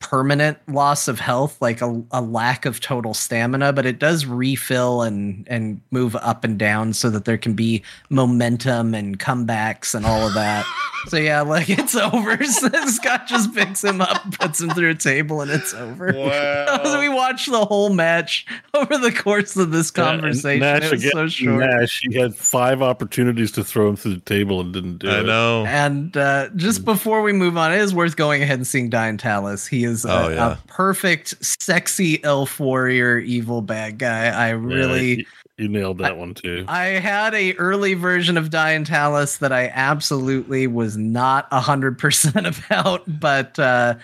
permanent 0.01 0.59
loss 0.66 1.09
of 1.09 1.20
health, 1.20 1.60
like 1.60 1.81
a, 1.82 2.02
a 2.10 2.20
lack 2.22 2.64
of 2.66 2.81
total 2.81 3.14
stamina, 3.14 3.72
but 3.72 3.85
it 3.86 3.98
does 3.98 4.27
refill 4.27 5.02
and 5.02 5.47
and 5.48 5.81
move 5.90 6.16
up 6.16 6.43
and 6.43 6.59
down 6.59 6.93
so 6.93 7.10
that 7.10 7.24
there 7.27 7.39
can 7.39 7.52
be 7.55 7.82
momentum 8.09 8.94
and 8.94 9.18
comebacks 9.18 9.94
and 9.94 10.05
all 10.06 10.27
of 10.27 10.35
that. 10.35 10.64
so 11.09 11.16
yeah, 11.16 11.40
like 11.43 11.68
it's 11.70 11.94
over. 11.94 12.43
Scott 12.86 13.27
just 13.27 13.55
picks 13.55 13.85
him 13.85 14.01
up, 14.01 14.32
puts 14.39 14.60
him 14.60 14.70
through 14.70 14.90
a 14.90 14.94
table, 14.94 15.40
and 15.43 15.51
it's 15.51 15.74
over. 15.74 16.12
Wow. 16.31 16.98
we 17.01 17.09
watched 17.09 17.51
the 17.51 17.64
whole 17.64 17.90
match 17.90 18.47
over 18.74 18.97
the 18.98 19.12
course 19.12 19.56
of 19.56 19.70
this 19.70 19.93
Yeah, 19.97 20.05
conversation. 20.05 20.60
Nash 20.60 20.85
it 20.85 20.93
was 20.93 21.01
again. 21.05 21.12
so 21.12 21.28
short. 21.28 21.60
Nash, 21.64 22.01
he 22.09 22.18
had 22.18 22.35
five 22.35 22.82
opportunities 22.82 23.52
to 23.52 23.64
throw 23.64 23.89
him 23.89 23.97
through 23.97 24.14
the 24.14 24.20
table 24.20 24.60
and 24.60 24.72
didn't 24.72 24.98
do 24.98 25.09
it. 25.09 25.12
I 25.12 25.22
know. 25.22 25.64
And 25.66 26.16
uh, 26.16 26.48
just 26.56 26.85
before 26.85 27.22
we 27.22 27.32
move 27.32 27.56
on, 27.56 27.72
it 27.72 27.81
is 27.81 27.94
worth 27.94 28.16
going 28.16 28.43
ahead 28.43 28.59
and 28.59 28.66
seeing 28.66 28.89
Diane 28.90 29.16
Talis. 29.18 29.66
He 29.66 29.85
is 29.90 30.04
a, 30.04 30.12
Oh, 30.12 30.28
yeah. 30.28 30.52
a 30.52 30.56
perfect, 30.66 31.34
sexy 31.44 32.22
elf 32.24 32.58
warrior, 32.60 33.18
evil 33.18 33.62
bad 33.62 33.98
guy. 33.98 34.26
I 34.26 34.48
Yeah, 34.48 34.54
really, 34.54 35.18
you, 35.18 35.24
you 35.58 35.68
nailed 35.68 35.98
that 35.98 36.16
one 36.16 36.34
too. 36.34 36.64
I 36.68 36.86
had 36.86 37.34
a 37.34 37.54
early 37.54 37.94
version 37.94 38.36
of 38.38 38.50
Diane 38.50 38.84
Talis 38.84 39.38
that 39.38 39.52
I 39.52 39.68
absolutely 39.74 40.66
was 40.66 40.96
not 40.96 41.46
a 41.50 41.60
hundred 41.60 41.98
percent 41.98 42.46
about, 42.68 43.02
but 43.20 43.58
uh, 43.58 43.96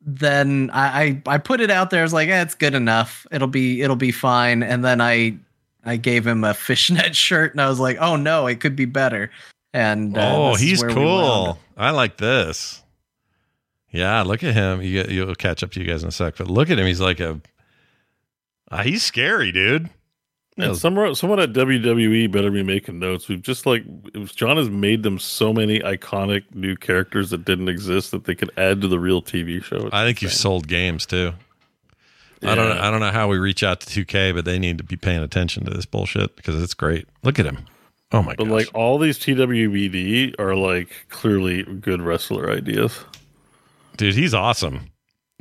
then 0.00 0.70
I, 0.72 1.22
I 1.26 1.34
I 1.34 1.38
put 1.38 1.60
it 1.60 1.70
out 1.70 1.90
there. 1.90 2.00
I 2.00 2.02
was 2.02 2.12
like, 2.12 2.28
eh, 2.28 2.42
it's 2.42 2.54
good 2.54 2.74
enough. 2.74 3.26
It'll 3.32 3.48
be 3.48 3.82
it'll 3.82 3.96
be 3.96 4.12
fine. 4.12 4.62
And 4.62 4.84
then 4.84 5.00
I 5.00 5.36
I 5.84 5.96
gave 5.96 6.26
him 6.26 6.44
a 6.44 6.54
fishnet 6.54 7.16
shirt, 7.26 7.52
and 7.52 7.60
I 7.60 7.68
was 7.68 7.80
like, 7.80 7.98
oh 8.00 8.16
no, 8.16 8.46
it 8.46 8.60
could 8.60 8.76
be 8.76 8.84
better. 8.86 9.30
And 9.72 10.16
uh, 10.16 10.34
oh, 10.36 10.54
he's 10.54 10.82
cool. 10.82 11.58
I 11.76 11.90
like 11.90 12.16
this. 12.16 12.82
Yeah, 13.90 14.22
look 14.22 14.44
at 14.44 14.54
him. 14.54 14.82
You, 14.82 15.04
you'll 15.08 15.34
catch 15.34 15.62
up 15.62 15.72
to 15.72 15.80
you 15.80 15.86
guys 15.86 16.02
in 16.02 16.08
a 16.08 16.12
sec, 16.12 16.36
but 16.36 16.48
look 16.48 16.70
at 16.70 16.78
him. 16.78 16.86
He's 16.86 17.00
like 17.00 17.20
a. 17.20 17.40
Uh, 18.70 18.82
he's 18.82 19.02
scary, 19.02 19.50
dude. 19.50 19.90
And 20.56 20.76
someone, 20.76 21.14
someone 21.14 21.40
at 21.40 21.52
WWE 21.52 22.30
better 22.30 22.50
be 22.50 22.62
making 22.62 22.98
notes. 22.98 23.28
We've 23.28 23.40
just 23.40 23.66
like 23.66 23.82
was, 24.14 24.32
Jon 24.32 24.56
has 24.56 24.68
made 24.68 25.02
them 25.02 25.18
so 25.18 25.52
many 25.52 25.80
iconic 25.80 26.54
new 26.54 26.76
characters 26.76 27.30
that 27.30 27.44
didn't 27.44 27.68
exist 27.68 28.10
that 28.10 28.24
they 28.24 28.34
could 28.34 28.50
add 28.56 28.80
to 28.82 28.88
the 28.88 28.98
real 28.98 29.22
TV 29.22 29.62
show. 29.62 29.86
It's 29.86 29.94
I 29.94 30.04
think 30.04 30.22
you've 30.22 30.32
sold 30.32 30.68
games 30.68 31.06
too. 31.06 31.32
I 32.42 32.54
don't. 32.54 32.78
I 32.78 32.90
don't 32.90 33.00
know 33.00 33.10
how 33.10 33.28
we 33.28 33.38
reach 33.38 33.62
out 33.62 33.80
to 33.80 34.04
2K, 34.04 34.34
but 34.34 34.44
they 34.44 34.58
need 34.58 34.78
to 34.78 34.84
be 34.84 34.96
paying 34.96 35.22
attention 35.22 35.64
to 35.66 35.70
this 35.70 35.84
bullshit 35.84 36.36
because 36.36 36.60
it's 36.62 36.74
great. 36.74 37.06
Look 37.22 37.38
at 37.38 37.46
him. 37.46 37.66
Oh 38.12 38.22
my 38.22 38.32
god! 38.32 38.38
But 38.38 38.44
god. 38.44 38.52
like 38.52 38.68
all 38.74 38.98
these 38.98 39.18
TWBD 39.18 40.38
are 40.38 40.54
like 40.54 41.06
clearly 41.10 41.64
good 41.64 42.00
wrestler 42.00 42.50
ideas. 42.50 43.04
Dude, 44.00 44.14
he's 44.14 44.32
awesome. 44.32 44.90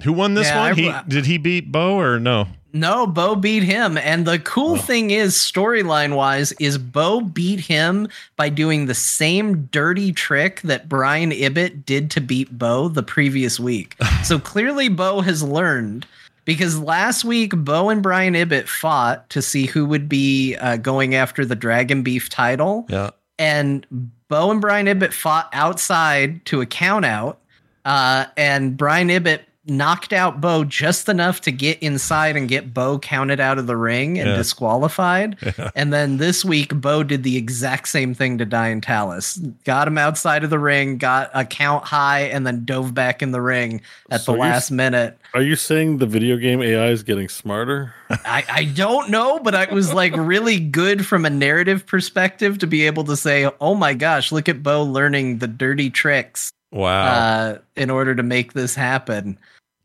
Who 0.03 0.11
won 0.11 0.33
this 0.33 0.47
Yeah, 0.47 0.59
one? 0.59 0.71
I- 0.71 0.75
he 0.75 0.93
did 1.07 1.25
he 1.25 1.37
beat 1.37 1.71
Beau 1.71 1.97
or 1.97 2.19
no? 2.19 2.47
No, 2.73 3.07
Beau 3.07 3.35
beat 3.35 3.63
him. 3.63 3.97
And 3.97 4.25
the 4.25 4.37
cool 4.37 4.75
thing 4.75 5.11
is, 5.11 5.35
storyline 5.35 6.15
wise, 6.15 6.51
is 6.59 6.77
Beau 6.77 7.21
beat 7.21 7.61
him 7.61 8.07
by 8.35 8.49
doing 8.49 8.85
the 8.85 8.93
same 8.93 9.63
dirty 9.71 10.11
trick 10.11 10.59
that 10.61 10.89
Brian 10.89 11.31
Ibbett 11.31 11.85
did 11.85 12.11
to 12.11 12.21
beat 12.21 12.57
Beau 12.59 12.89
the 12.89 13.01
previous 13.01 13.59
week. 13.61 13.95
so 14.23 14.37
clearly, 14.39 14.89
Beau 14.89 15.21
has 15.21 15.41
learned 15.41 16.05
because 16.43 16.77
last 16.77 17.23
week, 17.23 17.53
Beau 17.55 17.89
and 17.89 18.03
Brian 18.03 18.33
Ibbett 18.35 18.67
fought 18.67 19.29
to 19.29 19.41
see 19.41 19.65
who 19.65 19.85
would 19.85 20.09
be 20.09 20.55
uh, 20.57 20.75
going 20.77 21.15
after 21.15 21.45
the 21.45 21.55
Dragon 21.55 22.03
Beef 22.03 22.29
title. 22.29 22.85
Yeah. 22.89 23.11
And 23.39 23.87
Beau 24.27 24.51
and 24.51 24.59
Brian 24.61 24.85
Ibbett 24.85 25.13
fought 25.13 25.49
outside 25.53 26.45
to 26.47 26.61
a 26.61 26.65
count 26.65 27.05
out. 27.05 27.39
Uh, 27.85 28.25
and 28.37 28.75
Brian 28.77 29.09
Ibbett 29.09 29.41
knocked 29.65 30.13
out 30.13 30.41
Beau 30.41 30.63
just 30.63 31.09
enough 31.09 31.41
to 31.41 31.51
get 31.51 31.77
inside 31.83 32.35
and 32.35 32.47
get 32.49 32.73
Beau 32.73 32.97
counted 32.97 33.39
out 33.39 33.59
of 33.59 33.67
the 33.67 33.77
ring 33.77 34.17
and 34.17 34.29
Yeah. 34.29 34.35
disqualified. 34.35 35.37
And 35.75 35.93
then 35.93 36.17
this 36.17 36.43
week, 36.43 36.73
Beau 36.73 37.03
did 37.03 37.21
the 37.23 37.37
exact 37.37 37.87
same 37.87 38.13
thing 38.15 38.37
to 38.39 38.45
Diane 38.45 38.81
Talis. 38.81 39.37
Got 39.65 39.87
him 39.87 39.97
outside 39.97 40.43
of 40.43 40.49
the 40.49 40.57
ring, 40.57 40.97
got 40.97 41.29
a 41.33 41.45
count 41.45 41.85
high, 41.85 42.21
and 42.21 42.47
then 42.47 42.65
dove 42.65 42.93
back 42.95 43.21
in 43.21 43.31
the 43.31 43.41
ring 43.41 43.81
at 44.09 44.21
So 44.21 44.31
the 44.31 44.39
last 44.39 44.71
minute. 44.71 45.17
Are 45.35 45.41
you 45.43 45.55
saying 45.55 45.99
the 45.99 46.07
video 46.07 46.37
game 46.37 46.63
AI 46.63 46.87
is 46.87 47.03
getting 47.03 47.29
smarter? 47.29 47.93
I, 48.09 48.43
I 48.49 48.63
don't 48.63 49.09
know, 49.11 49.39
but 49.39 49.53
it 49.53 49.71
was 49.71 49.93
like 49.93 50.15
really 50.15 50.59
good 50.59 51.05
from 51.05 51.25
a 51.25 51.29
narrative 51.29 51.85
perspective 51.85 52.57
to 52.59 52.67
be 52.67 52.87
able 52.87 53.03
to 53.03 53.15
say, 53.15 53.47
oh 53.61 53.75
my 53.75 53.93
gosh, 53.93 54.31
look 54.31 54.49
at 54.49 54.63
Beau 54.63 54.83
learning 54.83 55.37
the 55.37 55.47
dirty 55.47 55.89
tricks 55.91 56.51
Wow. 56.71 57.05
uh, 57.05 57.57
in 57.75 57.89
order 57.89 58.13
to 58.15 58.23
make 58.23 58.53
this 58.53 58.75
happen. 58.75 59.37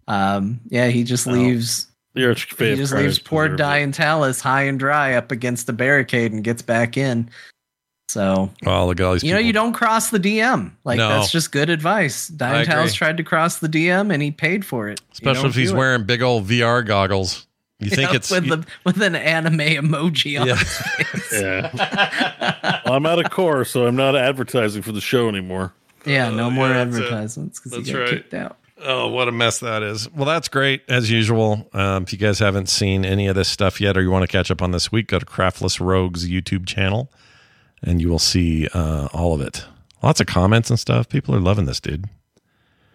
Um, 0.08 0.60
yeah, 0.68 0.88
he 0.88 1.02
just 1.04 1.26
Oh. 1.26 1.32
leaves. 1.32 1.86
Your 2.14 2.34
He 2.34 2.76
just 2.76 2.92
leaves 2.94 3.18
poor 3.18 3.48
Diane 3.48 3.90
Talis 3.90 4.40
high 4.40 4.62
and 4.62 4.78
dry 4.78 5.14
up 5.14 5.32
against 5.32 5.66
the 5.66 5.72
barricade 5.72 6.30
and 6.32 6.44
gets 6.44 6.62
back 6.62 6.96
in. 6.96 7.28
So 8.08 8.50
well, 8.62 8.86
look 8.86 9.00
at 9.00 9.06
all 9.06 9.14
these 9.14 9.24
you 9.24 9.32
know 9.32 9.40
you 9.40 9.52
don't 9.52 9.72
cross 9.72 10.10
the 10.10 10.20
DM. 10.20 10.70
Like 10.84 10.98
No. 10.98 11.08
that's 11.08 11.32
just 11.32 11.50
good 11.50 11.70
advice. 11.70 12.30
I 12.30 12.36
Diane 12.64 12.88
tried 12.90 13.16
to 13.16 13.24
cross 13.24 13.58
the 13.58 13.68
DM 13.68 14.12
and 14.12 14.22
he 14.22 14.30
paid 14.30 14.64
for 14.64 14.88
it. 14.88 15.00
Especially 15.12 15.48
if 15.48 15.54
he's 15.56 15.70
do 15.70 15.74
it. 15.76 15.78
wearing 15.78 16.04
big 16.04 16.22
old 16.22 16.46
VR 16.46 16.86
goggles. 16.86 17.46
You 17.80 17.90
think 17.90 18.10
Yeah, 18.10 18.16
it's 18.18 18.30
with 18.30 18.46
the 18.48 18.64
with 18.84 19.02
an 19.02 19.16
anime 19.16 19.58
emoji 19.58 20.40
on 20.40 20.46
Yeah. 20.46 20.56
his 20.56 20.76
face. 20.78 21.42
Yeah. 21.42 22.80
Well, 22.84 22.94
I'm 22.94 23.06
out 23.06 23.18
of 23.24 23.30
core, 23.32 23.64
so 23.64 23.86
I'm 23.86 23.96
not 23.96 24.14
advertising 24.14 24.82
for 24.82 24.92
the 24.92 25.00
show 25.00 25.26
anymore. 25.28 25.72
Yeah, 26.06 26.30
no 26.30 26.50
more 26.50 26.68
yeah, 26.68 26.82
advertisements 26.82 27.60
because 27.60 27.86
he 27.86 27.92
got 27.92 27.98
right. 28.00 28.08
kicked 28.08 28.34
out. 28.34 28.58
Oh, 28.82 29.08
what 29.08 29.28
a 29.28 29.32
mess 29.32 29.60
that 29.60 29.82
is. 29.82 30.10
Well, 30.12 30.26
that's 30.26 30.48
great 30.48 30.82
as 30.88 31.10
usual. 31.10 31.68
Um, 31.72 32.02
if 32.02 32.12
you 32.12 32.18
guys 32.18 32.38
haven't 32.38 32.68
seen 32.68 33.04
any 33.04 33.28
of 33.28 33.36
this 33.36 33.48
stuff 33.48 33.80
yet, 33.80 33.96
or 33.96 34.02
you 34.02 34.10
want 34.10 34.24
to 34.24 34.28
catch 34.28 34.50
up 34.50 34.60
on 34.60 34.72
this 34.72 34.92
week, 34.92 35.08
go 35.08 35.18
to 35.18 35.24
Craftless 35.24 35.80
Rogues 35.80 36.28
YouTube 36.28 36.66
channel, 36.66 37.10
and 37.82 38.00
you 38.00 38.08
will 38.08 38.18
see 38.18 38.68
uh, 38.74 39.08
all 39.12 39.32
of 39.32 39.40
it. 39.40 39.64
Lots 40.02 40.20
of 40.20 40.26
comments 40.26 40.68
and 40.70 40.78
stuff. 40.78 41.08
People 41.08 41.34
are 41.34 41.40
loving 41.40 41.64
this, 41.64 41.80
dude. 41.80 42.04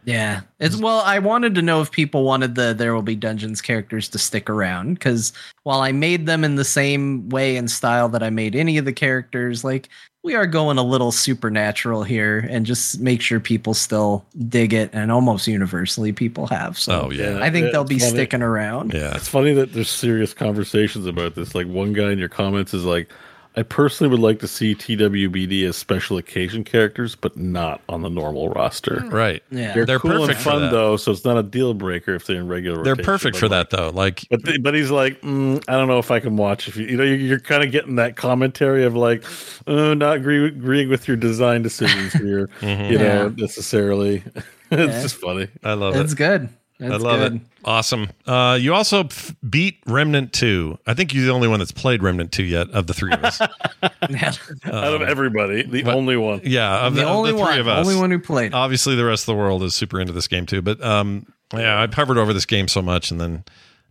Yeah, 0.06 0.42
it's 0.60 0.78
well. 0.78 1.00
I 1.02 1.20
wanted 1.20 1.56
to 1.56 1.62
know 1.62 1.82
if 1.82 1.92
people 1.92 2.24
wanted 2.24 2.56
the 2.56 2.74
There 2.74 2.96
Will 2.96 3.02
Be 3.02 3.16
Dungeons 3.16 3.62
characters 3.62 4.10
to 4.10 4.18
stick 4.18 4.50
around 4.50 4.96
because 4.96 5.34
while 5.64 5.82
I 5.82 5.92
made 5.92 6.26
them 6.26 6.44
in 6.44 6.56
the 6.56 6.66
same 6.66 7.30
way 7.30 7.58
and 7.58 7.70
style 7.70 8.10
that 8.10 8.24
I 8.24 8.30
made 8.30 8.56
any 8.56 8.78
of 8.78 8.86
the 8.86 8.94
characters, 8.94 9.64
like 9.64 9.90
we 10.24 10.36
are 10.36 10.46
going 10.48 10.78
a 10.78 10.84
little 10.84 11.12
supernatural 11.12 12.04
here 12.04 12.40
and 12.50 12.66
just 12.66 13.00
make 13.00 13.22
sure 13.22 13.40
people 13.40 13.74
still 13.74 14.26
dig 14.50 14.74
it 14.74 14.90
and 14.94 15.12
almost 15.12 15.48
universally 15.48 16.12
people 16.12 16.48
have. 16.48 16.78
So 16.78 17.04
Oh, 17.06 17.10
yeah. 17.12 17.40
I 17.42 17.50
think 17.50 17.68
Yeah, 17.68 17.72
they'll 17.72 17.84
be 17.86 18.00
funny. 18.00 18.12
sticking 18.12 18.42
around. 18.42 18.94
Yeah. 18.94 19.16
It's 19.16 19.30
funny 19.30 19.54
that 19.54 19.72
there's 19.74 19.90
serious 19.90 20.34
conversations 20.34 21.06
about 21.06 21.36
this. 21.36 21.56
Like 21.56 21.68
one 21.68 21.94
guy 21.94 22.12
in 22.12 22.20
your 22.20 22.28
comments 22.30 22.74
is 22.74 22.84
like, 22.84 23.10
I 23.60 23.64
personally 23.64 24.10
would 24.10 24.22
like 24.22 24.40
to 24.40 24.48
see 24.48 24.74
TWBD 24.74 25.68
as 25.68 25.76
special 25.76 26.18
occasion 26.18 26.64
characters, 26.64 27.14
but 27.16 27.36
not 27.36 27.82
on 27.90 28.04
the 28.04 28.10
normal 28.10 28.48
roster. 28.50 29.04
Right. 29.12 29.44
Yeah. 29.52 29.74
They're, 29.74 29.86
They're 29.86 30.00
cool 30.00 30.12
perfect 30.12 30.36
and 30.36 30.40
fun 30.40 30.72
though, 30.72 30.96
so 30.96 31.12
it's 31.12 31.26
not 31.26 31.38
a 31.38 31.44
deal 31.44 31.74
breaker 31.74 32.16
if 32.16 32.26
they're 32.26 32.38
in 32.38 32.48
regular. 32.48 32.84
They're 32.84 32.94
rotation, 32.94 33.06
perfect 33.06 33.36
for 33.38 33.50
like- 33.50 33.70
that, 33.70 33.78
though. 33.78 33.90
Like, 33.90 34.24
But 34.30 34.46
th- 34.46 34.64
but 34.64 34.74
he's 34.76 34.92
like, 34.92 35.20
mm, 35.22 35.62
I 35.68 35.74
don't 35.74 35.90
know 35.90 36.00
if 36.00 36.10
I 36.10 36.22
can 36.22 36.38
watch. 36.38 36.70
If 36.70 36.78
you 36.78 36.86
you 36.86 36.96
know 36.96 37.04
you're, 37.04 37.18
you're 37.18 37.40
kind 37.42 37.62
of 37.64 37.72
getting 37.72 37.96
that 37.98 38.16
commentary 38.16 38.86
of 38.86 38.96
like, 38.96 39.26
oh, 39.68 39.94
not 39.94 40.16
agree, 40.16 40.48
agreeing 40.48 40.88
with 40.88 41.06
your 41.08 41.18
design 41.18 41.62
decisions 41.62 42.14
here, 42.14 42.48
Mhm. 42.62 42.92
you 42.92 42.98
know, 42.98 43.04
Yeah. 43.26 43.32
necessarily. 43.36 44.24
it's 44.72 44.94
Yeah. 44.94 45.02
just 45.02 45.16
funny. 45.18 45.50
I 45.66 45.74
love 45.74 45.96
That's 45.96 46.02
it. 46.02 46.06
It's 46.06 46.14
good. 46.14 46.50
That's 46.80 46.94
I 46.94 46.98
love 46.98 47.20
good. 47.20 47.36
it. 47.36 47.42
Awesome. 47.66 48.10
Uh, 48.26 48.58
you 48.60 48.74
also 48.74 49.04
f- 49.04 49.36
beat 49.50 49.80
Remnant 49.86 50.32
2. 50.32 50.80
I 50.88 50.94
think 50.94 51.14
you're 51.14 51.26
the 51.26 51.32
only 51.32 51.50
one 51.50 51.60
that's 51.60 51.74
played 51.74 52.02
Remnant 52.02 52.32
2 52.32 52.44
yet 52.44 52.70
of 52.70 52.88
the 52.88 52.94
three 52.94 53.12
of 53.12 53.22
us. 53.24 53.40
Yeah. 54.10 54.32
Out 54.64 54.94
of 54.94 55.02
everybody, 55.08 55.64
the 55.64 55.84
but- 55.84 55.94
only 55.94 56.16
one. 56.16 56.42
yeah, 56.46 56.86
of 56.88 56.96
the, 56.96 57.02
the, 57.02 57.08
of 57.08 57.16
only 57.16 57.32
the 57.32 57.38
three 57.38 57.44
one, 57.46 57.60
of 57.60 57.68
us. 57.68 57.86
only 57.86 58.00
one 58.00 58.12
who 58.12 58.20
played. 58.20 58.48
it. 58.48 58.54
Obviously, 58.54 58.96
the 58.96 59.04
rest 59.06 59.24
of 59.24 59.34
the 59.34 59.36
world 59.36 59.62
is 59.64 59.76
super 59.76 60.00
into 60.00 60.14
this 60.14 60.28
game 60.30 60.46
too. 60.46 60.62
But 60.62 60.82
um, 60.82 61.26
yeah, 61.54 61.82
I 61.82 61.94
hovered 61.94 62.18
over 62.18 62.32
this 62.34 62.46
game 62.46 62.68
so 62.70 62.82
much 62.82 63.12
and 63.12 63.20
then 63.20 63.44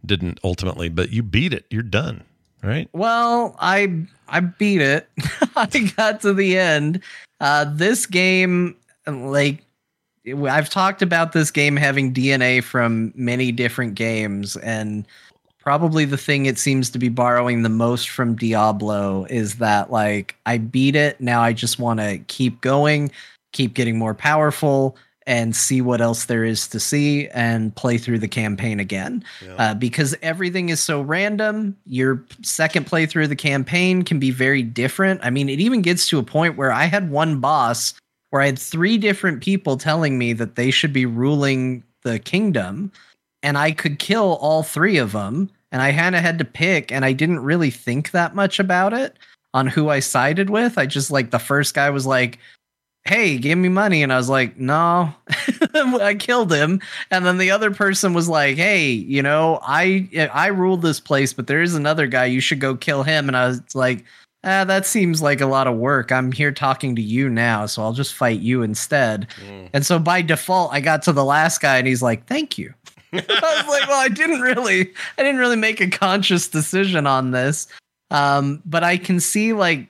didn't 0.06 0.40
ultimately. 0.43 0.89
But 0.89 1.10
you 1.10 1.23
beat 1.23 1.52
it. 1.52 1.66
You're 1.70 1.82
done, 1.82 2.24
right? 2.62 2.89
Well, 2.94 3.55
I 3.59 4.06
I 4.28 4.40
beat 4.40 4.81
it. 4.81 5.09
I 5.56 5.66
got 5.94 6.23
to 6.23 6.32
the 6.32 6.56
end. 6.59 7.02
Uh, 7.40 7.66
this 7.73 8.06
game, 8.06 8.77
like 9.06 9.62
I've 10.35 10.71
talked 10.71 11.03
about 11.03 11.33
this 11.33 11.51
game 11.51 11.77
having 11.77 12.13
DNA 12.13 12.63
from 12.63 13.13
many 13.15 13.53
different 13.53 13.95
games, 13.95 14.57
and 14.57 15.07
probably 15.59 16.07
the 16.07 16.17
thing 16.17 16.47
it 16.47 16.59
seems 16.59 16.89
to 16.91 16.99
be 16.99 17.11
borrowing 17.11 17.63
the 17.63 17.69
most 17.69 18.09
from 18.09 18.35
Diablo 18.35 19.27
is 19.29 19.57
that 19.57 19.91
like 19.91 20.35
I 20.47 20.57
beat 20.57 20.97
it. 20.97 21.21
Now 21.21 21.43
I 21.43 21.53
just 21.53 21.79
want 21.79 22.01
to 22.01 22.19
keep 22.29 22.61
going, 22.63 23.11
keep 23.53 23.75
getting 23.75 23.99
more 23.99 24.15
powerful. 24.15 24.97
And 25.27 25.55
see 25.55 25.83
what 25.83 26.01
else 26.01 26.25
there 26.25 26.43
is 26.43 26.67
to 26.69 26.81
see 26.81 27.29
and 27.29 27.77
play 27.77 27.99
through 27.99 28.21
the 28.21 28.29
campaign 28.29 28.81
again 28.81 29.23
uh, 29.59 29.75
because 29.75 30.17
everything 30.23 30.71
is 30.71 30.83
so 30.83 31.03
random. 31.03 31.77
Your 31.85 32.25
second 32.41 32.87
playthrough 32.87 33.25
of 33.25 33.29
the 33.29 33.37
campaign 33.37 34.05
can 34.05 34.19
be 34.19 34.31
very 34.31 34.63
different. 34.63 35.21
I 35.23 35.29
mean, 35.29 35.51
it 35.51 35.61
even 35.61 35.83
gets 35.83 36.09
to 36.09 36.19
a 36.19 36.23
point 36.23 36.57
where 36.57 36.73
I 36.73 36.85
had 36.85 37.11
one 37.11 37.41
boss 37.41 37.93
where 38.31 38.43
I 38.43 38.47
had 38.47 38.59
three 38.59 38.99
different 38.99 39.43
people 39.43 39.77
telling 39.77 40.19
me 40.19 40.33
that 40.35 40.57
they 40.57 40.71
should 40.71 40.93
be 40.93 41.07
ruling 41.07 41.83
the 42.03 42.19
kingdom, 42.19 42.93
and 43.43 43.57
I 43.57 43.73
could 43.73 43.99
kill 43.99 44.39
all 44.41 44.63
three 44.63 44.99
of 44.99 45.13
them. 45.13 45.51
And 45.71 45.83
I 45.83 45.93
kind 45.93 46.17
of 46.17 46.23
had 46.23 46.39
to 46.39 46.47
pick, 46.47 46.91
and 46.91 47.05
I 47.05 47.13
didn't 47.13 47.41
really 47.41 47.71
think 47.71 48.13
that 48.13 48.35
much 48.35 48.59
about 48.59 48.95
it 48.95 49.19
on 49.53 49.67
who 49.67 49.91
I 49.91 50.01
sided 50.01 50.49
with. 50.49 50.79
I 50.79 50.87
just 50.87 51.11
like 51.11 51.31
the 51.31 51.39
first 51.39 51.75
guy 51.75 51.91
was 51.91 52.07
like, 52.07 52.39
hey, 53.05 53.39
give 53.39 53.59
me 53.59 53.69
money. 53.69 54.03
And 54.03 54.13
I 54.13 54.17
was 54.17 54.29
like, 54.29 54.59
no, 54.59 55.15
I 55.75 56.15
killed 56.19 56.53
him. 56.53 56.81
And 57.11 57.25
then 57.25 57.39
the 57.39 57.51
other 57.51 57.71
person 57.71 58.13
was 58.13 58.29
like, 58.29 58.57
hey, 58.57 58.89
you 58.89 59.23
know, 59.23 59.59
I 59.63 60.09
I 60.33 60.49
ruled 60.49 60.83
this 60.83 61.01
place, 61.01 61.33
but 61.33 61.47
there 61.47 61.63
is 61.63 61.75
another 61.75 62.07
guy. 62.07 62.27
You 62.27 62.41
should 62.41 62.61
go 62.61 62.77
kill 62.77 63.03
him. 63.03 63.29
And 63.29 63.37
I 63.37 63.49
was 63.49 63.75
like, 63.75 64.05
ah, 64.44 64.65
that 64.65 64.86
seems 64.86 65.23
like 65.23 65.40
a 65.40 65.47
lot 65.47 65.66
of 65.66 65.77
work. 65.77 66.12
I'm 66.12 66.32
here 66.32 66.52
talking 66.52 66.97
to 66.97 67.02
you 67.02 67.28
now, 67.28 67.66
so 67.66 67.82
I'll 67.82 67.93
just 67.93 68.15
fight 68.15 68.40
you 68.40 68.62
instead. 68.62 69.28
And 69.73 69.85
so 69.85 69.98
by 69.98 70.23
default, 70.23 70.73
I 70.73 70.81
got 70.81 71.02
to 71.02 71.12
the 71.12 71.24
last 71.24 71.60
guy, 71.60 71.78
and 71.78 71.86
he's 71.86 72.02
like, 72.02 72.27
thank 72.27 72.59
you. 72.59 72.73
I 73.12 73.19
was 73.19 73.69
like, 73.69 73.89
well, 73.89 74.01
I 74.01 74.09
didn't 74.09 74.40
really, 74.40 74.93
I 75.16 75.23
didn't 75.23 75.39
really 75.39 75.56
make 75.56 75.81
a 75.81 75.89
conscious 75.89 76.48
decision 76.48 77.06
on 77.06 77.31
this. 77.31 77.66
Um, 78.10 78.62
but 78.65 78.85
I 78.85 78.97
can 78.97 79.20
see 79.20 79.52
like 79.52 79.89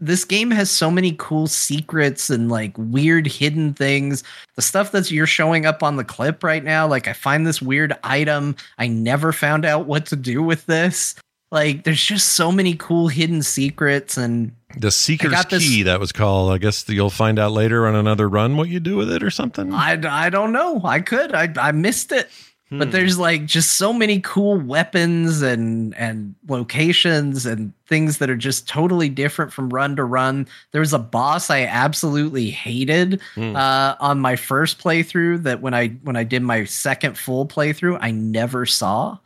this 0.00 0.24
game 0.24 0.50
has 0.50 0.70
so 0.70 0.90
many 0.90 1.14
cool 1.18 1.46
secrets 1.46 2.30
and 2.30 2.48
like 2.48 2.72
weird 2.76 3.26
hidden 3.26 3.74
things. 3.74 4.22
The 4.54 4.62
stuff 4.62 4.92
that's 4.92 5.10
you're 5.10 5.26
showing 5.26 5.66
up 5.66 5.82
on 5.82 5.96
the 5.96 6.04
clip 6.04 6.44
right 6.44 6.62
now, 6.62 6.86
like 6.86 7.08
I 7.08 7.12
find 7.12 7.46
this 7.46 7.60
weird 7.60 7.96
item. 8.04 8.56
I 8.78 8.86
never 8.86 9.32
found 9.32 9.64
out 9.64 9.86
what 9.86 10.06
to 10.06 10.16
do 10.16 10.42
with 10.42 10.66
this. 10.66 11.16
Like 11.50 11.84
there's 11.84 12.02
just 12.02 12.30
so 12.30 12.52
many 12.52 12.74
cool 12.74 13.08
hidden 13.08 13.42
secrets 13.42 14.16
and 14.16 14.52
The 14.76 14.90
Seeker's 14.90 15.46
this- 15.46 15.66
Key, 15.66 15.82
that 15.84 15.98
was 15.98 16.12
called. 16.12 16.52
I 16.52 16.58
guess 16.58 16.86
you'll 16.88 17.08
find 17.10 17.38
out 17.38 17.52
later 17.52 17.86
on 17.86 17.94
another 17.94 18.28
run 18.28 18.56
what 18.56 18.68
you 18.68 18.80
do 18.80 18.96
with 18.96 19.10
it 19.10 19.22
or 19.22 19.30
something. 19.30 19.72
I, 19.72 20.26
I 20.26 20.30
don't 20.30 20.52
know. 20.52 20.80
I 20.84 21.00
could. 21.00 21.34
I 21.34 21.52
I 21.58 21.72
missed 21.72 22.12
it. 22.12 22.28
But 22.70 22.92
there's 22.92 23.18
like 23.18 23.46
just 23.46 23.78
so 23.78 23.94
many 23.94 24.20
cool 24.20 24.60
weapons 24.60 25.40
and 25.40 25.96
and 25.96 26.34
locations 26.48 27.46
and 27.46 27.72
things 27.86 28.18
that 28.18 28.28
are 28.28 28.36
just 28.36 28.68
totally 28.68 29.08
different 29.08 29.54
from 29.54 29.70
run 29.70 29.96
to 29.96 30.04
run. 30.04 30.46
There 30.72 30.82
was 30.82 30.92
a 30.92 30.98
boss 30.98 31.48
I 31.48 31.62
absolutely 31.62 32.50
hated 32.50 33.22
uh, 33.38 33.94
on 34.00 34.20
my 34.20 34.36
first 34.36 34.78
playthrough 34.82 35.44
that 35.44 35.62
when 35.62 35.72
I 35.72 35.88
when 36.02 36.14
I 36.16 36.24
did 36.24 36.42
my 36.42 36.64
second 36.64 37.16
full 37.16 37.46
playthrough 37.46 37.96
I 38.02 38.10
never 38.10 38.66
saw. 38.66 39.16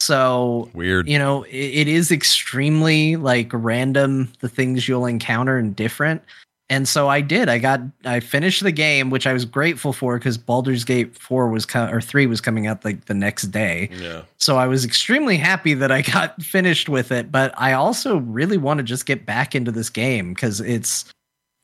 So 0.00 0.70
Weird. 0.74 1.08
you 1.08 1.18
know, 1.18 1.42
it, 1.44 1.56
it 1.56 1.88
is 1.88 2.10
extremely 2.10 3.16
like 3.16 3.50
random 3.52 4.32
the 4.40 4.48
things 4.48 4.88
you'll 4.88 5.06
encounter 5.06 5.58
and 5.58 5.74
different. 5.74 6.22
And 6.70 6.86
so 6.86 7.08
I 7.08 7.22
did. 7.22 7.48
I 7.48 7.58
got 7.58 7.80
I 8.04 8.20
finished 8.20 8.62
the 8.62 8.72
game, 8.72 9.08
which 9.08 9.26
I 9.26 9.32
was 9.32 9.46
grateful 9.46 9.94
for 9.94 10.18
because 10.18 10.36
Baldur's 10.36 10.84
Gate 10.84 11.16
4 11.16 11.48
was 11.48 11.64
co- 11.64 11.88
or 11.88 12.00
3 12.02 12.26
was 12.26 12.42
coming 12.42 12.66
out 12.66 12.84
like 12.84 13.06
the 13.06 13.14
next 13.14 13.44
day. 13.44 13.88
Yeah. 13.98 14.22
So 14.36 14.58
I 14.58 14.66
was 14.66 14.84
extremely 14.84 15.38
happy 15.38 15.72
that 15.74 15.90
I 15.90 16.02
got 16.14 16.42
finished 16.42 16.88
with 16.90 17.10
it, 17.10 17.32
but 17.32 17.54
I 17.56 17.72
also 17.72 18.18
really 18.18 18.58
want 18.58 18.78
to 18.78 18.84
just 18.84 19.06
get 19.06 19.24
back 19.24 19.54
into 19.54 19.72
this 19.72 19.88
game 19.88 20.34
cuz 20.34 20.60
it's 20.60 21.06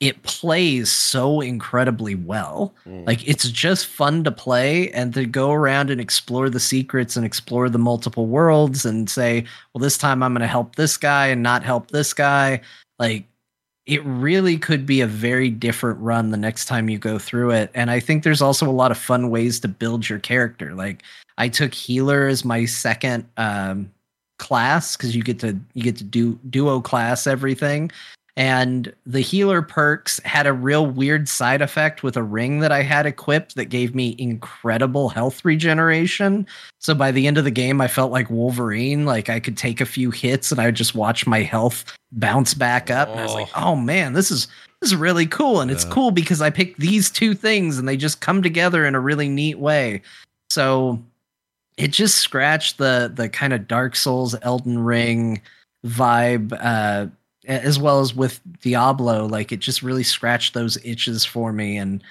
it 0.00 0.22
plays 0.22 0.90
so 0.90 1.40
incredibly 1.40 2.14
well. 2.14 2.74
Like 3.06 3.26
it's 3.26 3.48
just 3.48 3.86
fun 3.86 4.24
to 4.24 4.32
play 4.32 4.90
and 4.90 5.14
to 5.14 5.24
go 5.24 5.52
around 5.52 5.90
and 5.90 6.00
explore 6.00 6.50
the 6.50 6.60
secrets 6.60 7.16
and 7.16 7.24
explore 7.24 7.68
the 7.68 7.78
multiple 7.78 8.26
worlds 8.26 8.84
and 8.84 9.08
say, 9.08 9.44
well, 9.72 9.80
this 9.80 9.96
time 9.96 10.22
I'm 10.22 10.32
going 10.32 10.42
to 10.42 10.46
help 10.46 10.76
this 10.76 10.96
guy 10.96 11.28
and 11.28 11.42
not 11.42 11.62
help 11.62 11.90
this 11.90 12.12
guy. 12.12 12.60
Like 12.98 13.24
it 13.86 14.04
really 14.04 14.58
could 14.58 14.84
be 14.84 15.00
a 15.00 15.06
very 15.06 15.50
different 15.50 16.00
run 16.00 16.30
the 16.30 16.36
next 16.36 16.64
time 16.66 16.88
you 16.88 16.98
go 16.98 17.18
through 17.18 17.50
it. 17.50 17.70
And 17.74 17.90
I 17.90 18.00
think 18.00 18.24
there's 18.24 18.42
also 18.42 18.68
a 18.68 18.72
lot 18.72 18.90
of 18.90 18.98
fun 18.98 19.30
ways 19.30 19.60
to 19.60 19.68
build 19.68 20.08
your 20.08 20.18
character. 20.18 20.74
Like 20.74 21.02
I 21.38 21.48
took 21.48 21.72
healer 21.72 22.26
as 22.26 22.44
my 22.44 22.64
second 22.64 23.26
um, 23.36 23.90
class 24.38 24.96
because 24.96 25.14
you 25.14 25.22
get 25.22 25.38
to 25.40 25.58
you 25.74 25.82
get 25.82 25.96
to 25.96 26.04
do 26.04 26.38
duo 26.50 26.80
class 26.80 27.26
everything. 27.26 27.90
And 28.36 28.92
the 29.06 29.20
healer 29.20 29.62
perks 29.62 30.18
had 30.24 30.48
a 30.48 30.52
real 30.52 30.86
weird 30.86 31.28
side 31.28 31.62
effect 31.62 32.02
with 32.02 32.16
a 32.16 32.22
ring 32.22 32.58
that 32.60 32.72
I 32.72 32.82
had 32.82 33.06
equipped 33.06 33.54
that 33.54 33.66
gave 33.66 33.94
me 33.94 34.16
incredible 34.18 35.08
health 35.08 35.44
regeneration. 35.44 36.44
So 36.80 36.94
by 36.94 37.12
the 37.12 37.28
end 37.28 37.38
of 37.38 37.44
the 37.44 37.52
game, 37.52 37.80
I 37.80 37.86
felt 37.86 38.10
like 38.10 38.30
Wolverine. 38.30 39.06
Like 39.06 39.30
I 39.30 39.38
could 39.38 39.56
take 39.56 39.80
a 39.80 39.86
few 39.86 40.10
hits 40.10 40.50
and 40.50 40.60
I 40.60 40.66
would 40.66 40.74
just 40.74 40.96
watch 40.96 41.28
my 41.28 41.42
health 41.42 41.84
bounce 42.10 42.54
back 42.54 42.90
up. 42.90 43.08
And 43.08 43.20
I 43.20 43.22
was 43.22 43.34
like, 43.34 43.50
oh 43.56 43.76
man, 43.76 44.14
this 44.14 44.32
is 44.32 44.48
this 44.80 44.90
is 44.90 44.96
really 44.96 45.26
cool. 45.26 45.60
And 45.60 45.70
it's 45.70 45.84
cool 45.84 46.10
because 46.10 46.42
I 46.42 46.50
picked 46.50 46.80
these 46.80 47.10
two 47.10 47.34
things 47.34 47.78
and 47.78 47.88
they 47.88 47.96
just 47.96 48.20
come 48.20 48.42
together 48.42 48.84
in 48.84 48.96
a 48.96 49.00
really 49.00 49.28
neat 49.28 49.60
way. 49.60 50.02
So 50.50 51.00
it 51.76 51.92
just 51.92 52.16
scratched 52.16 52.78
the 52.78 53.12
the 53.14 53.28
kind 53.28 53.52
of 53.52 53.68
Dark 53.68 53.94
Souls 53.94 54.34
Elden 54.42 54.80
Ring 54.80 55.40
vibe 55.86 56.56
uh 56.60 57.06
as 57.46 57.78
well 57.78 58.00
as 58.00 58.14
with 58.14 58.40
Diablo, 58.60 59.26
like 59.26 59.52
it 59.52 59.60
just 59.60 59.82
really 59.82 60.02
scratched 60.02 60.54
those 60.54 60.76
itches 60.84 61.24
for 61.24 61.52
me. 61.52 61.76
And 61.76 62.02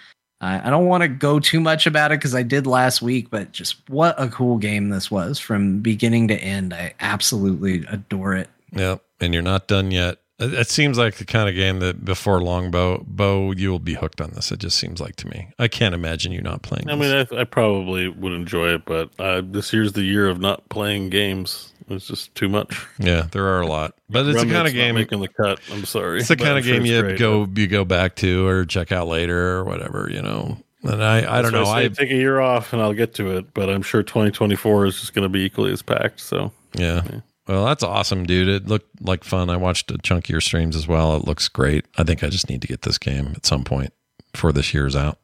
I 0.41 0.67
I 0.67 0.69
don't 0.69 0.87
want 0.87 1.01
to 1.03 1.07
go 1.07 1.39
too 1.39 1.59
much 1.59 1.85
about 1.87 2.11
it 2.11 2.19
because 2.19 2.35
I 2.35 2.43
did 2.43 2.67
last 2.67 3.01
week, 3.01 3.29
but 3.29 3.51
just 3.51 3.77
what 3.89 4.15
a 4.21 4.27
cool 4.27 4.57
game 4.57 4.89
this 4.89 5.09
was 5.09 5.39
from 5.39 5.79
beginning 5.79 6.27
to 6.29 6.35
end. 6.35 6.73
I 6.73 6.93
absolutely 6.99 7.85
adore 7.89 8.35
it. 8.35 8.49
Yep. 8.75 9.03
and 9.21 9.33
you're 9.33 9.43
not 9.43 9.67
done 9.67 9.91
yet. 9.91 10.17
It, 10.39 10.53
it 10.53 10.67
seems 10.67 10.97
like 10.97 11.15
the 11.15 11.25
kind 11.25 11.47
of 11.47 11.53
game 11.55 11.79
that 11.79 12.03
before 12.03 12.41
long, 12.41 12.71
Beau, 12.71 13.03
Beau, 13.07 13.51
you 13.51 13.69
will 13.69 13.79
be 13.79 13.93
hooked 13.93 14.19
on 14.19 14.31
this. 14.31 14.51
It 14.51 14.59
just 14.59 14.77
seems 14.79 14.99
like 14.99 15.15
to 15.17 15.27
me. 15.27 15.49
I 15.59 15.67
can't 15.67 15.93
imagine 15.93 16.31
you 16.31 16.41
not 16.41 16.63
playing. 16.63 16.89
I 16.89 16.95
this. 16.95 17.29
mean, 17.31 17.39
I, 17.39 17.41
I 17.41 17.43
probably 17.45 18.07
would 18.07 18.33
enjoy 18.33 18.69
it, 18.73 18.85
but 18.85 19.11
uh, 19.19 19.41
this 19.45 19.71
year's 19.71 19.93
the 19.93 20.01
year 20.01 20.27
of 20.27 20.39
not 20.39 20.67
playing 20.69 21.09
games. 21.09 21.71
It's 21.89 22.07
just 22.07 22.33
too 22.35 22.49
much. 22.49 22.85
yeah, 22.99 23.27
there 23.31 23.45
are 23.45 23.61
a 23.61 23.67
lot, 23.67 23.95
but 24.09 24.25
it's 24.25 24.41
the 24.41 24.49
kind 24.49 24.67
of 24.67 24.73
game. 24.73 24.95
making 24.95 25.19
the 25.21 25.27
cut. 25.27 25.59
I'm 25.71 25.85
sorry. 25.85 26.19
It's 26.19 26.27
the 26.27 26.35
kind 26.35 26.57
of 26.57 26.63
game 26.63 26.81
it's 26.81 26.89
you 26.89 27.01
great. 27.01 27.19
go 27.19 27.47
you 27.55 27.67
go 27.67 27.85
back 27.85 28.15
to 28.17 28.47
or 28.47 28.65
check 28.65 28.91
out 28.91 29.07
later 29.07 29.57
or 29.57 29.63
whatever. 29.63 30.09
You 30.11 30.21
know, 30.21 30.57
and 30.83 31.03
I 31.03 31.39
I 31.39 31.41
don't 31.41 31.51
know. 31.51 31.65
I, 31.65 31.81
I 31.81 31.87
take 31.89 32.11
a 32.11 32.15
year 32.15 32.39
off 32.39 32.73
and 32.73 32.81
I'll 32.81 32.93
get 32.93 33.15
to 33.15 33.35
it, 33.37 33.53
but 33.53 33.69
I'm 33.69 33.81
sure 33.81 34.03
2024 34.03 34.85
is 34.85 34.99
just 34.99 35.13
going 35.13 35.23
to 35.23 35.29
be 35.29 35.41
equally 35.41 35.71
as 35.71 35.81
packed. 35.81 36.19
So 36.19 36.51
Yeah. 36.75 37.03
Well, 37.47 37.65
that's 37.65 37.83
awesome, 37.83 38.25
dude. 38.25 38.47
It 38.47 38.67
looked 38.67 39.01
like 39.01 39.25
fun. 39.25 39.49
I 39.49 39.57
watched 39.57 39.91
a 39.91 39.97
chunk 39.97 40.25
of 40.25 40.29
your 40.29 40.39
streams 40.39 40.77
as 40.77 40.87
well. 40.87 41.17
It 41.17 41.25
looks 41.25 41.49
great. 41.49 41.85
I 41.97 42.03
think 42.03 42.23
I 42.23 42.29
just 42.29 42.49
need 42.49 42.61
to 42.61 42.67
get 42.67 42.83
this 42.83 42.97
game 42.97 43.33
at 43.35 43.45
some 43.45 43.65
point 43.65 43.91
before 44.31 44.53
this 44.53 44.73
year's 44.73 44.95
out. 44.95 45.19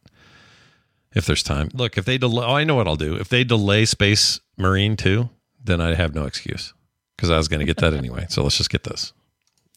If 1.15 1.26
there's 1.26 1.41
time. 1.44 1.69
Look, 1.73 1.98
if 1.98 2.06
they 2.06 2.18
delay, 2.18 2.45
oh, 2.45 2.53
I 2.56 2.65
know 2.65 2.76
what 2.76 2.88
I'll 2.88 2.95
do. 2.98 3.15
If 3.15 3.30
they 3.30 3.44
delay 3.44 3.86
Space 3.86 4.41
Marine 4.57 4.95
2, 4.95 5.30
then 5.64 5.81
I 5.81 5.94
have 5.95 6.14
no 6.15 6.26
excuse 6.26 6.73
because 7.15 7.30
I 7.30 7.38
was 7.38 7.48
going 7.48 7.60
to 7.60 7.65
get 7.65 7.77
that 7.77 7.94
anyway. 7.94 8.26
So 8.30 8.44
let's 8.44 8.57
just 8.57 8.69
get 8.69 8.84
this. 8.84 9.14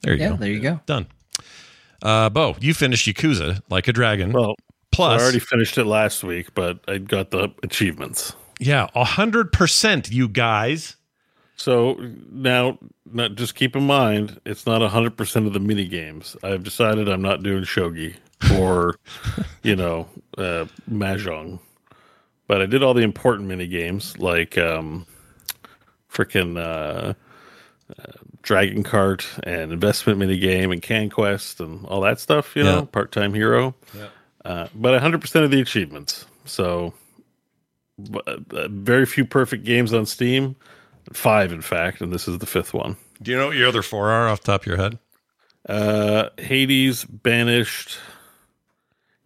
There 0.03 0.15
you 0.15 0.21
Yeah, 0.21 0.29
go. 0.31 0.37
there 0.37 0.51
you 0.51 0.61
go. 0.61 0.81
Done. 0.87 1.07
Uh, 2.03 2.29
Beau, 2.31 2.57
you 2.61 2.75
finished 2.75 3.07
Yakuza 3.07 3.61
like 3.71 3.87
a 3.89 3.93
dragon. 3.93 4.33
well, 4.33 4.55
Plus, 4.91 5.21
I 5.21 5.25
already 5.25 5.39
finished 5.39 5.79
it 5.79 5.85
last 5.85 6.23
week, 6.25 6.53
but 6.55 6.81
I 6.87 6.99
got 6.99 7.31
the 7.31 7.51
achievements. 7.63 8.35
yeah, 8.61 8.89
a 8.95 9.05
100%, 9.05 10.11
you 10.13 10.29
guys. 10.29 10.97
So 11.57 11.95
now, 12.31 12.79
not, 13.11 13.37
just 13.37 13.55
keep 13.55 13.75
in 13.77 13.87
mind, 13.87 14.41
it's 14.45 14.67
not 14.67 14.83
a 14.83 14.89
100% 14.89 15.47
of 15.47 15.53
the 15.53 15.61
mini 15.61 15.87
games. 15.87 16.37
I've 16.43 16.65
decided 16.65 17.09
I'm 17.09 17.23
not 17.23 17.43
doing 17.43 17.63
shogi 17.63 18.17
or, 18.59 18.97
you 19.63 19.77
know, 19.77 20.09
uh, 20.37 20.67
mahjong. 20.91 21.61
But 22.49 22.61
I 22.61 22.67
did 22.67 22.83
all 22.83 22.93
the 22.95 23.03
important 23.03 23.49
mini 23.49 23.69
games 23.69 24.19
like 24.19 24.59
um, 24.59 25.07
freaking 26.13 26.59
uh, 26.59 27.15
uh, 27.99 28.13
Dragon 28.43 28.83
Kart 28.83 29.25
and 29.45 29.73
investment 29.73 30.19
mini 30.19 30.39
game 30.39 30.71
and 30.73 30.83
Can 30.83 31.09
Quest 31.11 31.61
and 31.61 31.87
all 31.87 32.01
that 32.03 32.21
stuff, 32.21 32.55
you 32.57 32.63
know, 32.65 32.87
part 32.87 33.13
time 33.13 33.35
hero. 33.35 33.75
Uh, 34.45 34.69
but 34.75 35.01
100% 35.01 35.45
of 35.45 35.51
the 35.51 35.61
achievements. 35.61 36.27
So 36.45 36.93
but, 37.99 38.27
uh, 38.27 38.69
very 38.69 39.07
few 39.07 39.25
perfect 39.25 39.65
games 39.65 39.93
on 39.93 40.07
Steam. 40.07 40.57
Five, 41.13 41.53
in 41.53 41.63
fact, 41.63 42.01
and 42.01 42.13
this 42.13 42.29
is 42.29 42.39
the 42.39 42.47
fifth 42.47 42.73
one. 42.73 42.97
Do 43.21 43.33
you 43.33 43.37
know 43.37 43.49
what 43.49 43.57
your 43.57 43.69
other 43.69 43.83
four 43.83 44.11
are 44.11 44.29
off 44.29 44.41
the 44.43 44.53
top 44.53 44.63
of 44.63 44.67
your 44.67 44.77
head? 44.77 44.99
Uh, 45.69 46.29
Hades, 46.39 47.05
Banished, 47.05 47.99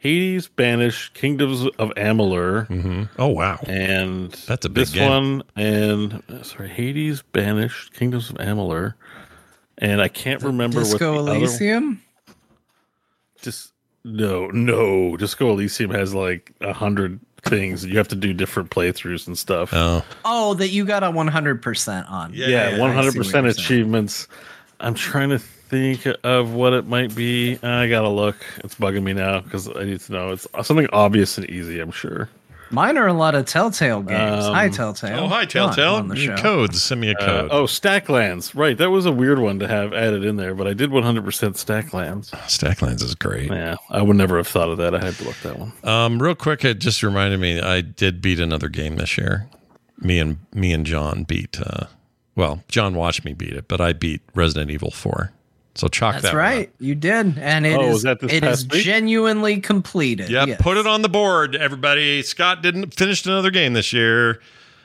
Hades, 0.07 0.47
Banished, 0.47 1.15
Kingdoms 1.15 1.67
of 1.79 1.91
Amalur, 1.97 2.69
Mm-hmm. 2.69 3.03
Oh, 3.19 3.27
wow. 3.29 3.59
and 3.67 4.31
That's 4.47 4.65
a 4.65 4.69
big 4.69 4.83
this 4.87 4.91
game. 4.93 5.09
one, 5.11 5.43
and 5.57 6.23
sorry, 6.43 6.69
Hades, 6.69 7.23
Banished, 7.23 7.93
Kingdoms 7.93 8.31
of 8.31 8.37
Amalur, 8.37 8.95
and 9.79 10.01
I 10.01 10.07
can't 10.07 10.43
remember 10.43 10.79
Disco 10.79 11.17
what 11.17 11.25
the 11.25 11.31
other. 11.33 11.39
Elysium. 11.41 12.03
Just 13.43 13.73
no, 14.05 14.47
no. 14.49 15.17
Disco 15.17 15.51
Elysium 15.51 15.91
has 15.91 16.15
like 16.15 16.53
a 16.61 16.73
hundred 16.73 17.19
things. 17.43 17.85
You 17.85 17.99
have 17.99 18.09
to 18.09 18.17
do 18.17 18.33
different 18.33 18.71
playthroughs 18.71 19.27
and 19.27 19.37
stuff. 19.37 19.71
Oh, 19.73 20.05
Oh, 20.25 20.55
that 20.55 20.69
you 20.69 20.85
got 20.85 21.03
a 21.03 21.09
100% 21.11 22.11
on. 22.11 22.33
yeah, 22.33 22.79
one 22.79 22.93
hundred 22.95 23.15
percent 23.17 23.47
achievements. 23.49 24.29
I'm 24.79 24.95
trying 24.95 25.31
to 25.31 25.41
think 25.69 26.07
of 26.25 26.53
what 26.53 26.73
it 26.73 26.87
might 26.87 27.15
be. 27.15 27.59
I 27.63 27.89
gotta 27.89 28.09
look. 28.09 28.37
It's 28.59 28.75
bugging 28.75 29.03
me 29.03 29.13
now 29.13 29.41
because 29.41 29.69
I 29.75 29.85
need 29.85 30.01
to 30.01 30.13
know. 30.13 30.31
It's 30.33 30.47
something 30.63 30.89
obvious 30.93 31.39
and 31.39 31.49
easy. 31.51 31.81
I'm 31.81 31.91
sure. 31.91 32.29
Mine 32.73 32.99
are 32.99 33.07
a 33.07 33.13
lot 33.13 33.37
of 33.37 33.47
Telltale 33.47 34.03
games. 34.03 34.45
Um, 34.45 34.53
hi, 34.55 34.69
Telltale. 34.69 35.21
oh, 35.21 35.29
hi, 35.29 35.47
Come 35.47 35.69
on, 35.69 35.75
Telltale. 35.77 35.95
on 35.95 36.09
the 36.09 36.17
show. 36.17 36.37
Codes. 36.37 36.83
Send 36.83 37.01
me 37.01 37.11
a 37.11 37.15
Uh, 37.17 37.25
code. 37.25 37.49
oh, 37.53 37.63
Stacklands. 37.65 38.57
Right, 38.57 38.77
that 38.77 38.91
was 38.91 39.07
a 39.07 39.13
weird 39.13 39.39
one 39.39 39.61
to 39.61 39.69
have 39.69 39.93
added 39.93 40.25
in 40.25 40.35
there, 40.35 40.53
but 40.53 40.67
I 40.67 40.73
did 40.73 40.91
100% 40.91 41.23
Stacklands. 41.57 42.31
Stacklands 42.49 43.05
is 43.05 43.15
great. 43.15 43.53
Yeah, 43.53 43.77
I 43.89 44.03
would 44.03 44.17
never 44.17 44.37
have 44.37 44.49
thought 44.49 44.69
of 44.69 44.79
that. 44.79 44.97
I 44.97 44.99
had 44.99 45.15
to 45.15 45.25
look 45.25 45.37
that 45.45 45.61
one. 45.61 45.73
Um, 45.85 46.21
real 46.21 46.35
quick, 46.35 46.65
it 46.65 46.81
just 46.81 47.05
reminded 47.05 47.39
me 47.39 47.61
I 47.61 47.83
did 47.83 48.21
beat 48.21 48.41
another 48.41 48.69
game 48.69 48.97
this 48.97 49.17
year. 49.17 49.49
Me 50.01 50.19
and 50.19 50.39
me 50.53 50.73
and 50.73 50.85
Jon 50.85 51.23
beat. 51.23 51.61
Uh, 51.61 51.87
well, 52.35 52.65
Jon 52.67 52.95
watched 52.97 53.25
me 53.25 53.33
beat 53.33 53.53
it, 53.53 53.69
but 53.69 53.81
I 53.81 53.93
beat 53.93 54.23
Resident 54.35 54.73
Evil 54.73 54.91
Four. 54.91 55.31
So 55.77 55.89
chalk 55.89 56.15
That's 56.15 56.23
that. 56.25 56.33
one 56.33 56.37
right. 56.43 56.69
up. 56.69 56.75
You 56.79 56.95
did. 56.95 57.39
And 57.39 57.67
it 57.67 57.79
oh, 57.79 57.91
is, 57.91 58.03
that 58.03 58.23
it 58.23 58.43
is 58.43 58.67
week? 58.69 58.83
genuinely 58.83 59.61
completed. 59.61 60.31
Yeah, 60.31 60.47
Yes. 60.47 60.61
put 60.61 60.77
it 60.79 60.87
on 60.87 61.03
the 61.03 61.09
board, 61.09 61.55
everybody. 61.55 62.23
Scott 62.23 62.63
didn't 62.63 62.95
finish 62.95 63.25
another 63.27 63.51
game 63.51 63.75
this 63.75 63.93
year, 63.93 64.41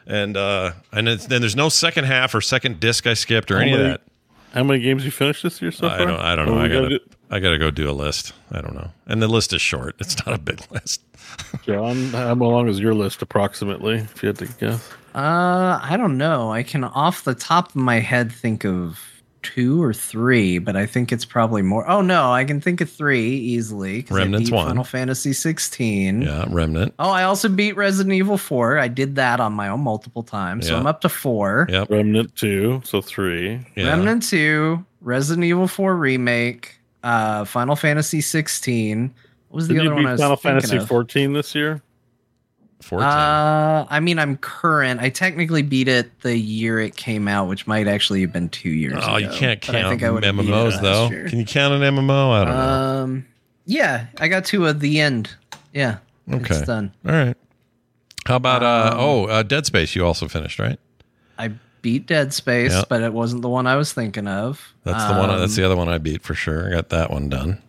and 0.05 0.35
uh, 0.35 0.73
and 0.91 1.07
then 1.07 1.41
there's 1.41 1.55
no 1.55 1.69
second 1.69 2.03
half 2.05 2.35
or 2.35 2.41
second 2.41 2.79
disc 2.79 3.07
I 3.07 3.13
skipped 3.13 3.51
or 3.51 3.57
any 3.57 3.73
of 3.73 3.79
that. 3.79 4.01
How 4.53 4.63
many 4.63 4.81
games 4.81 5.05
you 5.05 5.11
finished 5.11 5.43
this 5.43 5.61
year 5.61 5.71
so 5.71 5.87
far? 5.87 5.97
I 6.01 6.05
don't. 6.05 6.19
I 6.19 6.35
don't 6.35 6.45
know. 6.47 6.57
I 6.59 6.67
gotta 6.67 6.81
gotta. 6.81 6.89
do- 6.99 7.05
I 7.33 7.39
gotta 7.39 7.57
go 7.57 7.71
do 7.71 7.89
a 7.89 7.93
list. 7.93 8.33
I 8.51 8.59
don't 8.59 8.75
know. 8.75 8.91
And 9.07 9.21
the 9.21 9.29
list 9.29 9.53
is 9.53 9.61
short. 9.61 9.95
It's 9.99 10.17
not 10.25 10.35
a 10.35 10.37
big 10.37 10.61
list. 10.71 11.01
Jon, 11.63 12.07
how 12.09 12.33
long 12.33 12.67
is 12.67 12.77
your 12.81 12.93
list 12.93 13.21
approximately? 13.21 13.99
If 13.99 14.21
you 14.21 14.27
had 14.27 14.37
to 14.39 14.47
guess. 14.47 14.89
Uh, 15.15 15.79
I 15.81 15.95
don't 15.97 16.17
know. 16.17 16.51
I 16.51 16.63
can 16.63 16.83
off 16.83 17.23
the 17.23 17.33
top 17.35 17.69
of 17.69 17.75
my 17.77 17.99
head 17.99 18.33
think 18.33 18.65
of 18.65 18.99
two 19.43 19.81
or 19.81 19.93
three, 19.93 20.57
but 20.59 20.75
I 20.75 20.85
think 20.85 21.11
it's 21.11 21.25
probably 21.25 21.61
more. 21.61 21.89
Oh 21.89 22.01
no, 22.01 22.31
I 22.31 22.43
can 22.45 22.61
think 22.61 22.81
of 22.81 22.89
three 22.89 23.29
easily. 23.29 24.03
'cause 24.03 24.17
I 24.17 24.21
Remnant's 24.21 24.49
beat 24.49 24.55
one. 24.55 24.67
Final 24.67 24.83
Fantasy 24.83 25.33
16. 25.33 26.21
Yeah, 26.21 26.45
Remnant. 26.49 26.93
Oh, 26.99 27.09
I 27.09 27.23
also 27.23 27.49
beat 27.49 27.75
Resident 27.75 28.13
Evil 28.13 28.37
4. 28.37 28.77
I 28.77 28.87
did 28.87 29.15
that 29.15 29.39
on 29.39 29.53
my 29.53 29.67
own 29.69 29.81
multiple 29.81 30.23
times, 30.23 30.67
so 30.67 30.77
I'm 30.77 30.87
up 30.87 31.01
to 31.01 31.09
four. 31.09 31.67
Yep. 31.69 31.89
Remnant 31.89 32.35
two, 32.35 32.81
so 32.83 33.01
three. 33.01 33.59
Yeah. 33.75 33.89
Remnant 33.89 34.23
2, 34.23 34.85
Resident 35.01 35.43
Evil 35.45 35.67
4 35.67 35.95
remake, 35.95 36.79
uh, 37.03 37.45
Final 37.45 37.75
Fantasy 37.75 38.21
16. 38.21 39.11
What 39.49 39.55
was 39.55 39.67
the 39.67 39.73
Did 39.73 39.83
you 39.83 39.89
other 39.89 39.95
one 39.95 40.05
I 40.07 40.11
was 40.13 40.21
Final 40.21 40.37
Fantasy 40.37 40.79
14 40.79 41.33
this 41.33 41.53
year? 41.55 41.81
Fourteen. 42.81 43.07
Uh, 43.07 43.85
I 43.89 43.99
mean, 43.99 44.19
I'm 44.19 44.37
current. 44.37 44.99
I 45.01 45.09
technically 45.09 45.61
beat 45.61 45.87
it 45.87 46.19
the 46.21 46.35
year 46.37 46.79
it 46.79 46.95
came 46.95 47.27
out, 47.27 47.47
which 47.47 47.67
might 47.67 47.87
actually 47.87 48.21
have 48.21 48.33
been 48.33 48.49
two 48.49 48.69
years 48.69 49.01
oh, 49.07 49.17
you 49.17 49.29
can't 49.29 49.61
but 49.65 49.75
I 49.75 49.81
count 49.83 49.99
think 49.99 50.03
I 50.03 50.07
MMOs 50.29 50.81
though. 50.81 51.09
year. 51.09 51.29
Can 51.29 51.39
you 51.39 51.45
count 51.45 51.73
an 51.73 51.81
MMO? 51.95 52.31
I 52.31 52.43
don't 52.45 52.53
know. 52.55 53.03
Um, 53.03 53.25
yeah, 53.65 54.07
I 54.19 54.27
got 54.27 54.45
to 54.45 54.67
at 54.67 54.79
the 54.79 54.99
end. 54.99 55.29
Yeah, 55.73 55.97
Okay. 56.31 56.55
it's 56.55 56.65
done. 56.67 56.91
All 57.05 57.11
right. 57.13 57.37
How 58.27 58.35
about 58.35 58.61
uh 58.63 58.91
Um, 58.93 58.99
oh 58.99 59.25
uh, 59.25 59.43
Dead 59.43 59.65
Space? 59.65 59.95
You 59.95 60.05
also 60.05 60.27
finished, 60.27 60.59
right? 60.59 60.79
I 61.37 61.51
beat 61.81 62.05
Dead 62.07 62.33
Space, 62.33 62.71
Yeah. 62.71 62.83
but 62.89 63.01
it 63.01 63.13
wasn't 63.13 63.41
the 63.41 63.49
one 63.49 63.67
I 63.67 63.75
was 63.75 63.93
thinking 63.93 64.27
of. 64.27 64.73
That's 64.83 65.05
the 65.05 65.17
one. 65.19 65.29
That's 65.39 65.53
Um, 65.57 65.61
the 65.61 65.65
other 65.65 65.75
one 65.75 65.87
I 65.87 65.97
beat 65.97 66.21
for 66.23 66.33
sure. 66.35 66.67
I 66.67 66.71
got 66.71 66.89
that 66.89 67.09
one 67.11 67.29
done. 67.29 67.61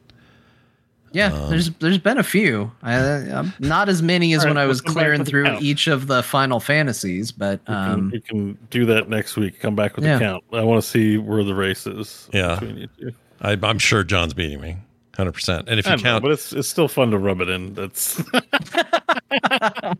Yeah, 1.13 1.33
Um, 1.33 1.51
there's 1.51 1.71
there's 1.73 1.99
been 1.99 2.19
a 2.19 2.23
few. 2.23 2.71
I, 2.83 2.95
I'm 2.97 3.53
not 3.61 3.89
as 3.89 4.03
many 4.03 4.33
as 4.35 4.41
All 4.41 4.47
right, 4.47 4.51
when 4.51 4.59
I 4.59 4.67
was 4.67 4.81
clearing 4.81 5.25
through 5.25 5.45
count. 5.45 5.63
each 5.63 5.87
of 5.87 6.07
the 6.07 6.23
Final 6.23 6.59
Fantasies, 6.61 7.33
but 7.33 7.61
you 7.61 7.75
can, 7.75 7.75
um, 7.75 8.11
we 8.13 8.21
can 8.21 8.59
do 8.71 8.87
that 8.87 9.09
next 9.09 9.37
week. 9.37 9.61
Come 9.61 9.75
back 9.75 9.97
with 9.97 10.05
Yeah. 10.05 10.19
the 10.19 10.25
count. 10.25 10.45
I 10.53 10.63
want 10.63 10.83
to 10.83 10.89
see 10.89 11.19
where 11.19 11.45
the 11.45 11.55
race 11.55 11.87
is. 11.87 12.29
Yeah. 12.33 12.55
between 12.61 12.77
you 12.79 12.89
two. 12.99 13.13
I, 13.41 13.59
I'm 13.63 13.79
sure 13.79 14.05
Jon's 14.05 14.35
beating 14.35 14.61
me, 14.61 14.77
hundred 15.17 15.33
percent. 15.33 15.69
And 15.69 15.79
if 15.81 15.85
you 15.87 15.91
don't 15.91 15.99
know, 16.03 16.11
count, 16.11 16.23
but 16.23 16.31
it's 16.33 16.53
it's 16.53 16.69
still 16.69 16.89
fun 16.89 17.11
to 17.11 17.19
rub 17.19 17.41
it 17.41 17.49
in. 17.49 17.75
That's 17.75 18.19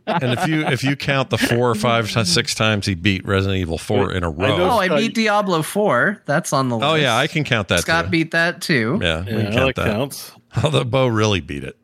and 0.07 0.33
if 0.39 0.47
you 0.47 0.67
if 0.67 0.85
you 0.85 0.97
count 0.97 1.31
the 1.31 1.39
four 1.39 1.71
or 1.71 1.75
five, 1.89 2.11
six 2.11 2.55
times 2.55 2.87
he 2.87 2.95
beat 2.95 3.25
Resident 3.27 3.59
Evil 3.61 3.79
Four 3.79 4.13
in 4.13 4.19
a 4.19 4.21
know- 4.21 4.33
row. 4.33 4.57
oh, 4.71 4.79
I 4.79 4.89
beat 4.89 5.15
Diablo 5.15 5.63
4. 5.63 6.23
That's 6.25 6.53
on 6.53 6.69
the 6.69 6.77
list. 6.77 6.89
Oh 6.89 6.95
yeah, 6.95 7.17
I 7.17 7.27
can 7.27 7.45
count 7.45 7.69
that. 7.69 7.81
Scott 7.81 8.07
too. 8.07 8.11
beat 8.11 8.31
that 8.33 8.61
too. 8.63 8.99
Yeah, 9.03 9.25
we 9.25 9.33
yeah, 9.33 9.43
can 9.45 9.53
count 9.53 9.77
that 9.77 9.85
that. 9.85 10.33
Counts. 10.53 10.65
Although 10.65 10.85
Beau 10.85 11.07
really 11.07 11.41
beat 11.41 11.65
it. 11.65 11.77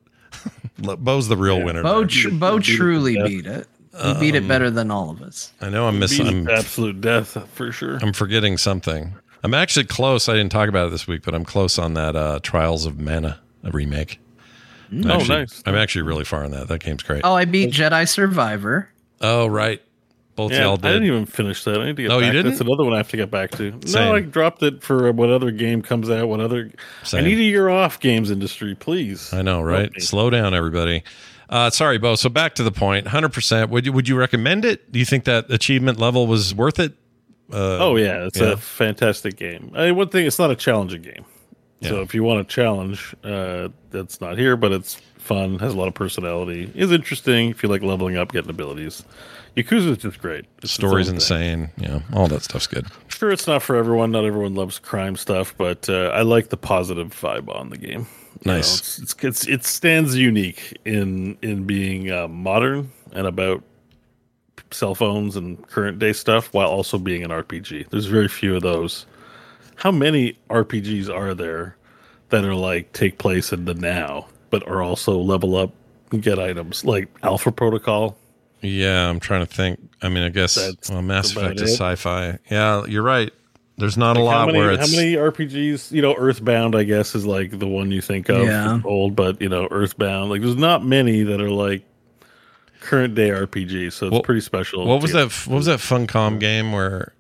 Beau's 0.79 1.29
the 1.29 1.37
real 1.37 1.63
winner. 1.63 1.83
Beau, 1.83 2.05
tr- 2.05 2.31
Beau 2.31 2.59
beat 2.59 2.65
truly 2.67 3.15
death. 3.15 3.27
beat 3.27 3.47
it. 3.47 3.67
He 4.05 4.15
beat 4.21 4.35
it 4.37 4.47
better 4.47 4.71
than 4.71 4.91
all 4.93 5.11
of 5.11 5.23
us. 5.23 5.53
I 5.61 5.71
know 5.71 5.89
I'm 5.89 5.99
missing. 5.99 6.27
Beat 6.45 6.53
I'm, 6.53 6.59
absolute 6.59 7.01
death 7.01 7.37
for 7.53 7.73
sure. 7.73 7.99
I'm 8.01 8.13
forgetting 8.13 8.57
something. 8.57 9.15
I'm 9.43 9.55
actually 9.55 9.87
close. 9.87 10.29
I 10.29 10.35
didn't 10.35 10.53
talk 10.53 10.69
about 10.69 10.87
it 10.89 10.91
this 10.91 11.07
week, 11.09 11.23
but 11.25 11.35
I'm 11.35 11.45
close 11.45 11.79
on 11.79 11.95
that 11.95 12.15
uh, 12.15 12.39
Trials 12.43 12.87
of 12.87 13.01
Mana 13.01 13.41
a 13.65 13.71
remake. 13.73 14.21
I'm 14.93 15.11
Oh, 15.11 15.15
actually, 15.15 15.37
nice. 15.39 15.63
I'm 15.67 15.75
actually 15.75 16.03
really 16.03 16.25
far 16.25 16.45
on 16.45 16.51
that. 16.53 16.69
That 16.69 16.81
game's 16.81 17.03
great. 17.03 17.23
Oh, 17.25 17.35
I 17.35 17.45
beat 17.45 17.71
Jedi 17.73 18.09
Survivor. 18.09 18.89
Oh, 19.21 19.47
right. 19.47 19.83
Both 20.39 20.53
Yeah, 20.53 20.63
y'all 20.63 20.73
I 20.75 20.77
did. 20.77 20.83
didn't 20.93 21.05
even 21.09 21.27
finish 21.27 21.65
that. 21.65 21.81
I 21.81 21.87
need 21.87 21.97
to 21.97 22.03
get 22.05 22.13
you 22.13 22.21
back. 22.21 22.33
didn't? 22.33 22.47
That's 22.53 22.61
another 22.61 22.85
one 22.85 22.95
I 22.95 22.99
have 22.99 23.09
to 23.09 23.17
get 23.17 23.29
back 23.31 23.51
to. 23.53 23.73
Same. 23.85 24.05
No, 24.05 24.15
I 24.15 24.21
dropped 24.21 24.63
it 24.63 24.85
for 24.85 25.11
what 25.13 25.31
other 25.31 25.51
game 25.51 25.83
comes 25.83 26.09
out. 26.09 26.29
What 26.29 26.39
other? 26.41 26.71
Same. 27.03 27.25
I 27.25 27.27
need 27.27 27.39
a 27.39 27.43
year 27.43 27.69
off, 27.69 27.99
games 27.99 28.31
industry, 28.31 28.77
please. 28.77 29.33
I 29.35 29.43
know, 29.43 29.61
right? 29.61 29.91
Slow 30.01 30.31
down, 30.31 30.55
everybody. 30.55 31.03
Uh, 31.51 31.71
sorry, 31.71 31.99
Beau. 31.99 32.15
So 32.15 32.29
back 32.29 32.55
to 32.55 32.63
the 32.63 32.71
point. 32.71 33.09
Hundred 33.09 33.33
percent. 33.33 33.71
Would 33.71 33.85
you 33.85 33.93
would 33.93 34.07
you 34.09 34.17
recommend 34.17 34.65
it? 34.65 34.93
Do 34.93 35.01
you 35.01 35.05
think 35.05 35.25
that 35.25 35.51
achievement 35.51 35.99
level 35.99 36.29
was 36.29 36.55
worth 36.55 36.79
it? 36.79 36.93
Uh, 37.53 37.79
Oh 37.79 37.97
yeah, 37.97 38.27
it's 38.27 38.39
yeah. 38.39 38.53
a 38.53 38.57
fantastic 38.57 39.37
game. 39.37 39.73
I 39.75 39.87
mean, 39.87 39.97
one 39.97 40.09
thing, 40.11 40.25
it's 40.27 40.39
not 40.39 40.51
a 40.53 40.57
challenging 40.57 41.03
game. 41.03 41.25
So 41.81 42.01
if 42.01 42.13
you 42.15 42.23
want 42.25 42.41
a 42.41 42.45
challenge, 42.45 43.15
uh, 43.25 43.69
that's 43.91 44.21
not 44.21 44.37
here, 44.37 44.57
but 44.57 44.73
it's 44.73 44.97
fun, 45.19 45.61
has 45.61 45.75
a 45.75 45.77
lot 45.79 45.87
of 45.87 45.95
personality, 45.95 46.71
is 46.75 46.91
interesting. 46.91 47.51
If 47.51 47.63
you 47.63 47.69
like 47.69 47.83
leveling 47.83 48.17
up, 48.17 48.33
getting 48.33 48.51
abilities, 48.51 49.05
Yakuza 49.59 49.91
is 49.91 49.99
just 49.99 50.21
great. 50.21 50.45
It's 50.63 50.73
Story's 50.73 51.09
insane. 51.09 51.71
Yeah, 51.77 52.01
all 52.13 52.29
that 52.29 52.43
stuff's 52.43 52.67
good. 52.69 52.87
Sure, 53.09 53.31
it's 53.33 53.47
not 53.49 53.63
for 53.63 53.75
everyone. 53.75 54.13
Not 54.13 54.25
everyone 54.25 54.55
loves 54.55 54.79
crime 54.79 55.17
stuff, 55.17 55.55
but 55.59 55.89
uh, 55.89 56.11
I 56.15 56.23
like 56.23 56.51
the 56.51 56.57
positive 56.57 57.09
vibe 57.09 57.53
on 57.55 57.71
the 57.71 57.77
game. 57.77 58.07
You 58.45 58.53
Nice. 58.53 58.69
know, 58.69 58.75
it's, 58.79 58.99
it's, 58.99 59.25
it's 59.25 59.49
it 59.49 59.65
stands 59.65 60.17
unique 60.17 60.79
in 60.85 61.37
in 61.43 61.65
being 61.65 62.11
uh, 62.13 62.29
modern 62.29 62.93
and 63.13 63.27
about 63.27 63.65
cell 64.71 64.95
phones 64.95 65.35
and 65.35 65.67
current 65.67 65.99
day 65.99 66.13
stuff, 66.13 66.53
while 66.55 66.69
also 66.69 66.99
being 66.99 67.25
an 67.25 67.31
RPG. 67.31 67.89
There's 67.91 68.07
very 68.07 68.29
few 68.29 68.55
of 68.55 68.63
those. 68.63 69.07
How 69.77 69.91
many 69.91 70.39
RPGs 70.51 71.13
are 71.13 71.35
there 71.35 71.77
that 72.29 72.45
are 72.45 72.55
like 72.55 72.93
take 72.93 73.19
place 73.19 73.53
in 73.53 73.65
the 73.65 73.75
now, 73.75 74.29
but 74.51 74.67
are 74.69 74.83
also 74.83 75.19
level 75.19 75.57
up 75.57 75.73
and 76.13 76.23
get 76.23 76.39
items 76.39 76.85
like 76.85 77.09
Alpha 77.25 77.51
Protocol? 77.51 78.17
Yeah, 78.61 79.09
I'm 79.09 79.21
trying 79.21 79.47
to 79.47 79.53
think. 79.53 79.81
I 80.03 80.09
mean, 80.09 80.23
I 80.25 80.29
guess 80.31 80.55
That's 80.55 80.91
well, 80.91 81.03
Mass 81.03 81.31
Effect 81.33 81.61
is 81.61 81.73
sci-fi. 81.75 82.39
Yeah, 82.51 82.85
you're 82.87 83.03
right. 83.03 83.33
There's 83.77 83.97
not 83.97 84.17
a 84.17 84.21
lot 84.21 84.33
how 84.33 84.47
many, 84.47 84.59
where 84.59 84.73
it's 84.73 84.91
how 84.91 84.97
many 84.97 85.15
RPGs? 85.15 85.93
You 85.93 86.03
know, 86.03 86.15
Earthbound, 86.17 86.75
I 86.75 86.83
guess, 86.83 87.15
is 87.15 87.25
like 87.25 87.57
the 87.57 87.69
one 87.69 87.93
you 87.93 88.01
think 88.01 88.29
of. 88.29 88.43
Yeah. 88.45 88.81
Old, 88.85 89.15
but 89.15 89.41
you 89.41 89.49
know, 89.49 89.69
Earthbound. 89.71 90.31
Like, 90.31 90.41
there's 90.41 90.57
not 90.57 90.85
many 90.85 91.23
that 91.23 91.41
are 91.41 91.51
like 91.51 91.85
current 92.81 93.15
day 93.15 93.29
RPGs, 93.31 93.93
so 93.93 94.07
it's 94.07 94.13
What- 94.15 94.25
pretty 94.25 94.41
special. 94.41 94.85
What 94.87 95.01
was 95.01 95.13
to- 95.13 95.19
that? 95.29 95.33
What 95.47 95.57
was 95.57 95.67
that 95.67 95.79
Funcom 95.79 96.41
game 96.41 96.73
where 96.73 97.13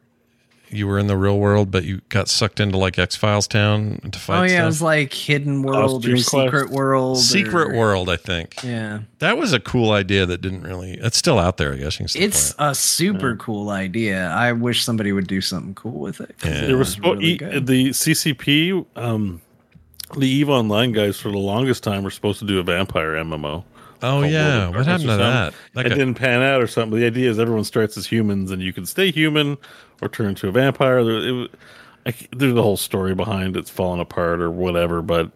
you 0.70 0.86
were 0.86 0.98
in 0.98 1.06
the 1.06 1.16
real 1.16 1.38
world, 1.38 1.70
but 1.70 1.84
you 1.84 2.00
got 2.08 2.28
sucked 2.28 2.60
into 2.60 2.76
like 2.76 2.98
X 2.98 3.16
Files 3.16 3.46
Town 3.48 4.00
to 4.12 4.18
fight? 4.18 4.38
Oh 4.38 4.42
yeah, 4.42 4.48
stuff? 4.48 4.62
it 4.62 4.66
was 4.66 4.82
like 4.82 5.12
Hidden 5.12 5.62
World 5.62 6.04
or 6.06 6.10
Costume 6.10 6.14
Quest? 6.14 6.30
Secret 6.52 6.70
World. 6.70 7.18
Secret 7.18 7.68
or- 7.70 7.74
World, 7.76 8.08
I 8.08 8.16
think. 8.16 8.62
Yeah, 8.62 9.00
That 9.20 9.38
was 9.38 9.52
a 9.52 9.60
cool 9.60 9.90
idea 9.92 10.26
that 10.26 10.40
didn't 10.40 10.62
really. 10.62 10.92
It's 10.94 11.16
still 11.16 11.38
out 11.38 11.56
there, 11.56 11.72
I 11.72 11.76
guess. 11.76 11.94
You 11.94 12.04
can 12.04 12.08
still 12.08 12.22
it's 12.22 12.52
play 12.54 12.68
a 12.68 12.74
super 12.74 13.36
cool 13.36 13.70
idea. 13.70 14.28
I 14.28 14.52
wish 14.52 14.84
somebody 14.84 15.12
would 15.12 15.26
do 15.26 15.40
something 15.40 15.74
cool 15.74 15.98
with 16.00 16.20
it. 16.20 16.34
'cause 16.38 16.50
Yeah. 16.52 16.62
it 16.64 16.66
There 16.68 16.76
was 16.76 16.96
was 17.00 17.16
really 17.16 17.32
e- 17.34 17.58
the 17.60 17.92
CCP, 17.92 18.84
um, 18.96 19.40
the 20.16 20.26
Eve 20.28 20.48
Online 20.48 20.92
guys 20.92 21.18
for 21.20 21.30
the 21.30 21.38
longest 21.38 21.82
time 21.82 22.02
were 22.02 22.10
supposed 22.10 22.38
to 22.40 22.46
do 22.46 22.58
a 22.58 22.62
vampire 22.62 23.14
MMO. 23.16 23.64
Oh 24.02 24.22
yeah, 24.22 24.68
what 24.68 24.86
happened 24.86 25.08
to 25.10 25.16
that? 25.16 25.54
That 25.74 25.86
it 25.86 25.88
got- 25.90 25.94
didn't 25.98 26.14
pan 26.14 26.42
out 26.42 26.60
or 26.62 26.66
something. 26.66 26.98
The 26.98 27.06
idea 27.06 27.30
is 27.30 27.38
everyone 27.38 27.64
starts 27.64 27.96
as 27.96 28.06
humans, 28.06 28.50
and 28.50 28.62
you 28.62 28.72
can 28.72 28.86
stay 28.86 29.10
human 29.10 29.56
or 30.00 30.08
turn 30.08 30.28
into 30.28 30.48
a 30.48 30.52
vampire. 30.52 31.02
There, 31.04 31.44
it, 31.44 31.50
I 32.06 32.14
there's 32.36 32.54
a 32.54 32.62
whole 32.62 32.76
story 32.76 33.14
behind 33.14 33.56
it's 33.56 33.70
falling 33.70 34.00
apart 34.00 34.40
or 34.40 34.50
whatever, 34.50 35.02
but 35.02 35.30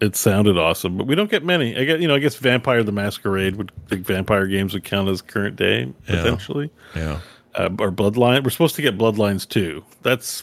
it 0.00 0.14
sounded 0.16 0.58
awesome. 0.58 0.96
But 0.96 1.06
we 1.06 1.14
don't 1.14 1.30
get 1.30 1.44
many. 1.44 1.76
I 1.76 1.84
guess 1.84 2.00
you 2.00 2.08
know. 2.08 2.14
I 2.14 2.18
guess 2.18 2.36
Vampire 2.36 2.82
the 2.82 2.92
Masquerade 2.92 3.56
would 3.56 3.72
think 3.88 4.04
vampire 4.06 4.46
games 4.46 4.74
would 4.74 4.84
count 4.84 5.08
as 5.08 5.22
current 5.22 5.56
day 5.56 5.92
Yeah. 6.08 6.16
potentially, 6.22 6.70
yeah. 6.96 7.20
uh, 7.54 7.68
or 7.78 7.90
Bloodline. 7.92 8.42
We're 8.44 8.50
supposed 8.50 8.76
to 8.76 8.82
get 8.82 8.98
Bloodlines 8.98 9.48
too. 9.48 9.84
That's 10.02 10.42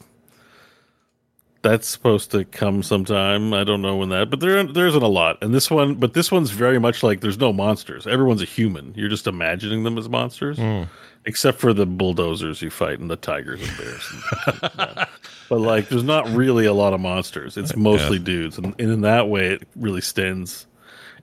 that's 1.65 1.87
supposed 1.87 2.29
to 2.29 2.45
come 2.45 2.83
sometime. 2.83 3.51
I 3.51 3.63
don't 3.63 3.81
know 3.81 3.97
when 3.97 4.09
that, 4.09 4.29
but 4.29 4.39
there 4.39 4.63
there 4.63 4.85
isn't 4.85 5.01
a 5.01 5.07
lot. 5.07 5.39
And 5.41 5.51
this 5.51 5.71
one, 5.71 5.95
but 5.95 6.13
this 6.13 6.31
one's 6.31 6.51
very 6.51 6.77
much 6.77 7.01
like 7.01 7.21
there's 7.21 7.39
no 7.39 7.51
monsters. 7.51 8.05
Everyone's 8.05 8.43
a 8.43 8.45
human. 8.45 8.93
You're 8.95 9.09
just 9.09 9.25
imagining 9.25 9.83
them 9.83 9.97
as 9.97 10.07
monsters, 10.07 10.59
hmm. 10.59 10.83
except 11.25 11.57
for 11.57 11.73
the 11.73 11.87
bulldozers 11.87 12.61
you 12.61 12.69
fight 12.69 12.99
and 12.99 13.09
the 13.09 13.15
tigers 13.15 13.67
and 13.67 13.77
bears. 13.77 14.13
And 14.45 14.71
yeah. 14.77 15.05
But 15.49 15.59
like, 15.61 15.89
there's 15.89 16.03
not 16.03 16.29
really 16.29 16.67
a 16.67 16.73
lot 16.73 16.93
of 16.93 16.99
monsters. 16.99 17.57
It's 17.57 17.75
mostly 17.75 18.19
dudes, 18.19 18.59
and, 18.59 18.75
and 18.77 18.91
in 18.91 19.01
that 19.01 19.27
way, 19.27 19.53
it 19.53 19.67
really 19.75 20.01
stands. 20.01 20.67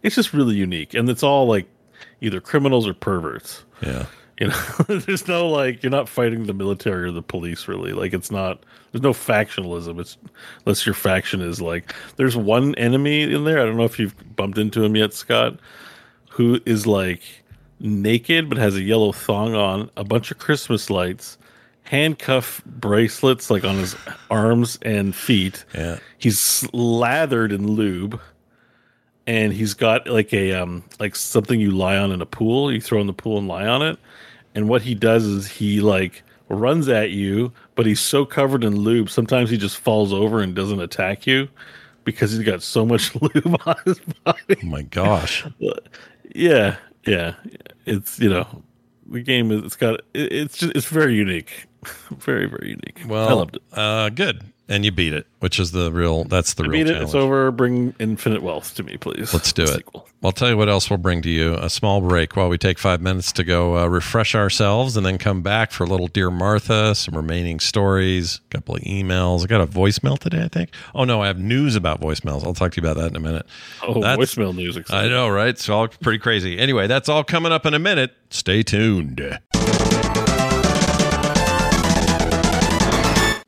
It's 0.03 0.17
just 0.17 0.33
really 0.33 0.57
unique, 0.57 0.93
and 0.95 1.09
it's 1.09 1.23
all 1.23 1.47
like 1.47 1.69
either 2.21 2.41
criminals 2.41 2.89
or 2.89 2.95
perverts. 2.95 3.65
Yeah. 3.81 4.07
You 4.39 4.49
know, 4.49 4.57
there's 4.89 5.29
no 5.29 5.49
like 5.49 5.83
you're 5.83 5.91
not 5.91 6.09
fighting 6.09 6.47
the 6.47 6.55
military 6.55 7.05
or 7.05 7.13
the 7.13 7.23
police 7.23 7.69
really. 7.69 7.93
Like 7.93 8.13
it's 8.13 8.31
not 8.31 8.63
there's 8.91 9.03
no 9.03 9.13
factionalism. 9.13 10.01
It's 10.01 10.17
unless 10.65 10.87
your 10.87 10.95
faction 10.95 11.41
is 11.41 11.61
like 11.61 11.95
there's 12.17 12.37
one 12.37 12.75
enemy 12.77 13.23
in 13.23 13.45
there. 13.45 13.61
I 13.61 13.65
don't 13.65 13.77
know 13.77 13.85
if 13.85 13.99
you've 13.99 14.15
bumped 14.37 14.59
into 14.59 14.83
him 14.83 14.97
yet, 14.97 15.15
Scott, 15.15 15.59
who 16.31 16.61
is 16.67 16.87
like 16.87 17.23
naked 17.81 18.49
but 18.49 18.59
has 18.59 18.77
a 18.77 18.83
yellow 18.83 19.13
thong 19.13 19.55
on, 19.55 19.91
a 19.97 20.05
bunch 20.05 20.31
of 20.31 20.39
Christmas 20.39 20.89
lights, 20.89 21.37
handcuff 21.85 22.63
bracelets 22.65 23.51
like 23.51 23.65
on 23.65 23.77
his 23.77 23.97
arms 24.31 24.79
and 24.83 25.15
feet. 25.15 25.65
Yeah. 25.75 25.99
He's 26.19 26.41
slathered 26.41 27.53
in 27.53 27.67
lube 27.67 28.21
and 29.27 29.53
he's 29.53 29.75
got 29.75 30.07
like 30.09 30.33
a 30.33 30.53
um 30.53 30.85
like 30.99 31.17
something 31.17 31.61
you 31.61 31.71
lie 31.71 31.97
on 31.97 32.13
in 32.13 32.21
a 32.21 32.27
pool. 32.27 32.73
You 32.73 32.81
throw 32.81 33.01
in 33.01 33.07
the 33.07 33.13
pool 33.13 33.39
and 33.39 33.49
lie 33.49 33.67
on 33.67 33.83
it. 33.83 33.99
And 34.55 34.69
what 34.69 34.83
he 34.83 34.95
does 34.95 35.25
is 35.25 35.47
he 35.47 35.81
like 35.81 36.23
runs 36.49 36.89
at 36.89 37.11
you 37.11 37.51
but 37.77 37.87
he's 37.87 38.01
so 38.01 38.27
covered 38.27 38.63
in 38.63 38.77
lube 38.77 39.09
sometimes 39.09 39.49
he 39.49 39.57
just 39.57 39.79
falls 39.79 40.13
over 40.13 40.41
and 40.41 40.55
doesn't 40.55 40.83
attack 40.83 41.27
you 41.27 41.49
because 42.05 42.33
he's 42.33 42.45
got 42.45 42.63
so 42.63 42.85
much 42.85 43.15
lube 43.23 43.59
on 43.65 43.75
his 43.87 43.99
body. 44.25 44.57
Oh 44.63 44.67
my 44.67 44.83
gosh. 44.83 45.47
yeah 46.35 46.77
yeah. 47.07 47.35
It's 47.87 48.19
you 48.19 48.29
know 48.29 48.63
the 49.07 49.21
game 49.23 49.51
is 49.51 49.63
it's 49.65 49.77
got 49.77 50.01
it's 50.15 50.59
just 50.59 50.77
it's 50.77 50.87
very 50.87 51.15
unique. 51.15 51.67
Very 52.19 52.47
very 52.47 52.69
unique. 52.69 53.03
Well, 53.09 53.29
i 53.29 53.33
loved 53.33 53.57
it. 53.57 53.63
Uh, 53.73 54.09
good. 54.11 54.52
And 54.73 54.85
you 54.87 54.91
beat 54.91 55.13
it, 55.13 55.27
which 55.41 55.61
is 55.61 55.73
the 55.73 55.93
real. 55.93 56.25
That's 56.25 56.55
the 56.55 56.65
I 56.65 56.67
real 56.67 56.73
beat 56.73 56.81
it 56.91 56.93
challenge. 56.95 57.09
it's 57.11 57.15
over 57.15 57.51
bring 57.51 57.95
infinite 57.99 58.43
wealth 58.43 58.75
to 58.77 58.83
me 58.83 58.97
please 58.97 59.33
Let's 59.35 59.53
do 59.53 59.63
it. 59.69 59.85
I'll 60.25 60.33
tell 60.33 60.49
you 60.49 60.57
what 60.57 60.69
else 60.69 60.89
we'll 60.89 60.99
bring 60.99 61.21
to 61.23 61.31
you. 61.31 61.55
A 61.55 61.69
small 61.69 62.01
break 62.01 62.37
while 62.37 62.49
we 62.49 62.57
take 62.57 62.79
five 62.79 63.01
minutes 63.03 63.33
to 63.33 63.45
go 63.45 63.77
uh, 63.77 63.87
refresh 63.87 64.35
ourselves 64.35 64.97
and 64.97 65.05
then 65.05 65.19
come 65.19 65.43
back 65.43 65.73
for 65.73 65.85
a 65.85 65.87
little 65.87 66.07
Dear 66.07 66.31
Martha, 66.31 66.95
some 66.95 67.15
remaining 67.17 67.61
stories, 67.61 68.41
a 68.51 68.55
couple 68.57 68.77
of 68.77 68.83
emails. 68.83 69.43
I 69.43 69.47
got 69.47 69.61
a 69.61 69.67
voicemail 69.67 70.19
today, 70.19 70.43
I 70.45 70.49
think. 70.49 70.71
Oh, 70.95 71.05
no, 71.05 71.21
I 71.23 71.27
have 71.27 71.39
news 71.39 71.75
about 71.77 72.01
voicemails. 72.01 72.45
I'll 72.45 72.55
talk 72.55 72.73
to 72.73 72.81
you 72.81 72.89
about 72.89 73.01
that 73.01 73.11
in 73.11 73.17
a 73.17 73.21
minute. 73.21 73.45
oh 73.83 74.01
That's- 74.01 74.17
voicemail 74.17 74.55
news 74.55 74.79
I 74.91 75.09
know, 75.09 75.29
right? 75.29 75.49
It's 75.49 75.69
all 75.69 75.89
pretty 75.89 76.19
crazy. 76.21 76.59
Anyway, 76.59 76.87
that's 76.87 77.09
all 77.09 77.25
coming 77.25 77.53
up 77.53 77.67
in 77.67 77.75
a 77.75 77.79
minute. 77.81 78.13
Stay 78.31 78.63
tuned. 78.63 79.39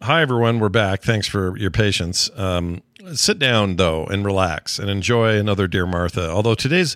Hi, 0.05 0.21
everyone. 0.21 0.59
We're 0.59 0.69
back. 0.69 1.01
Thanks 1.01 1.27
for 1.27 1.57
your 1.57 1.71
patience. 1.71 2.29
Um, 2.37 2.83
sit 3.15 3.39
down, 3.39 3.77
though, 3.77 4.05
and 4.05 4.23
relax 4.23 4.79
and 4.79 4.91
enjoy 4.91 5.39
another 5.39 5.67
Dear 5.67 5.87
Martha. 5.87 6.29
Although 6.29 6.55
today's 6.55 6.95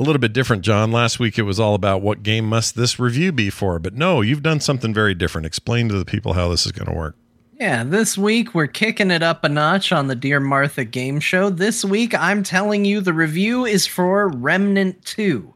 a 0.00 0.02
little 0.02 0.18
bit 0.18 0.32
different, 0.32 0.64
Jon. 0.64 0.90
Last 0.90 1.20
week 1.20 1.38
it 1.38 1.42
was 1.42 1.60
all 1.60 1.76
about 1.76 2.02
what 2.02 2.24
game 2.24 2.46
must 2.46 2.74
this 2.74 2.98
review 2.98 3.30
be 3.30 3.48
for. 3.48 3.78
But 3.78 3.94
no, 3.94 4.22
you've 4.22 4.42
done 4.42 4.58
something 4.58 4.92
very 4.92 5.14
different. 5.14 5.46
Explain 5.46 5.88
to 5.90 5.96
the 5.96 6.04
people 6.04 6.32
how 6.32 6.48
this 6.48 6.66
is 6.66 6.72
going 6.72 6.88
to 6.90 6.98
work. 6.98 7.14
Yeah, 7.60 7.84
this 7.84 8.18
week 8.18 8.56
we're 8.56 8.66
kicking 8.66 9.12
it 9.12 9.22
up 9.22 9.44
a 9.44 9.48
notch 9.48 9.92
on 9.92 10.08
the 10.08 10.16
Dear 10.16 10.40
Martha 10.40 10.84
game 10.84 11.20
show. 11.20 11.50
This 11.50 11.84
week 11.84 12.12
I'm 12.12 12.42
telling 12.42 12.84
you 12.84 13.00
the 13.00 13.12
review 13.12 13.66
is 13.66 13.86
for 13.86 14.30
Remnant 14.30 15.04
2. 15.04 15.54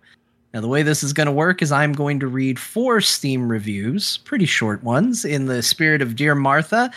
Now, 0.55 0.61
the 0.61 0.69
way 0.69 0.83
this 0.83 1.03
is 1.03 1.13
going 1.13 1.27
to 1.27 1.33
work 1.33 1.63
is 1.63 1.73
I'm 1.73 1.93
going 1.93 2.21
to 2.21 2.27
read 2.27 2.59
four 2.59 3.01
Steam 3.01 3.49
reviews, 3.49 4.19
pretty 4.19 4.45
short 4.45 4.83
ones, 4.83 5.25
in 5.25 5.47
the 5.47 5.63
spirit 5.63 6.03
of 6.03 6.15
Dear 6.15 6.35
Martha. 6.35 6.91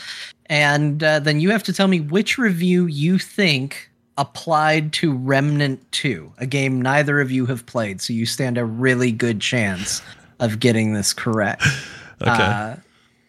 And 0.47 1.03
uh, 1.03 1.19
then 1.19 1.39
you 1.39 1.51
have 1.51 1.63
to 1.63 1.73
tell 1.73 1.87
me 1.87 2.01
which 2.01 2.37
review 2.37 2.85
you 2.85 3.17
think 3.17 3.89
applied 4.17 4.93
to 4.93 5.15
Remnant 5.15 5.91
2, 5.91 6.33
a 6.37 6.45
game 6.45 6.81
neither 6.81 7.19
of 7.19 7.31
you 7.31 7.45
have 7.45 7.65
played. 7.65 8.01
So 8.01 8.13
you 8.13 8.25
stand 8.25 8.57
a 8.57 8.65
really 8.65 9.11
good 9.11 9.39
chance 9.39 10.01
of 10.39 10.59
getting 10.59 10.93
this 10.93 11.13
correct. 11.13 11.63
Okay. 12.21 12.31
Uh, 12.31 12.75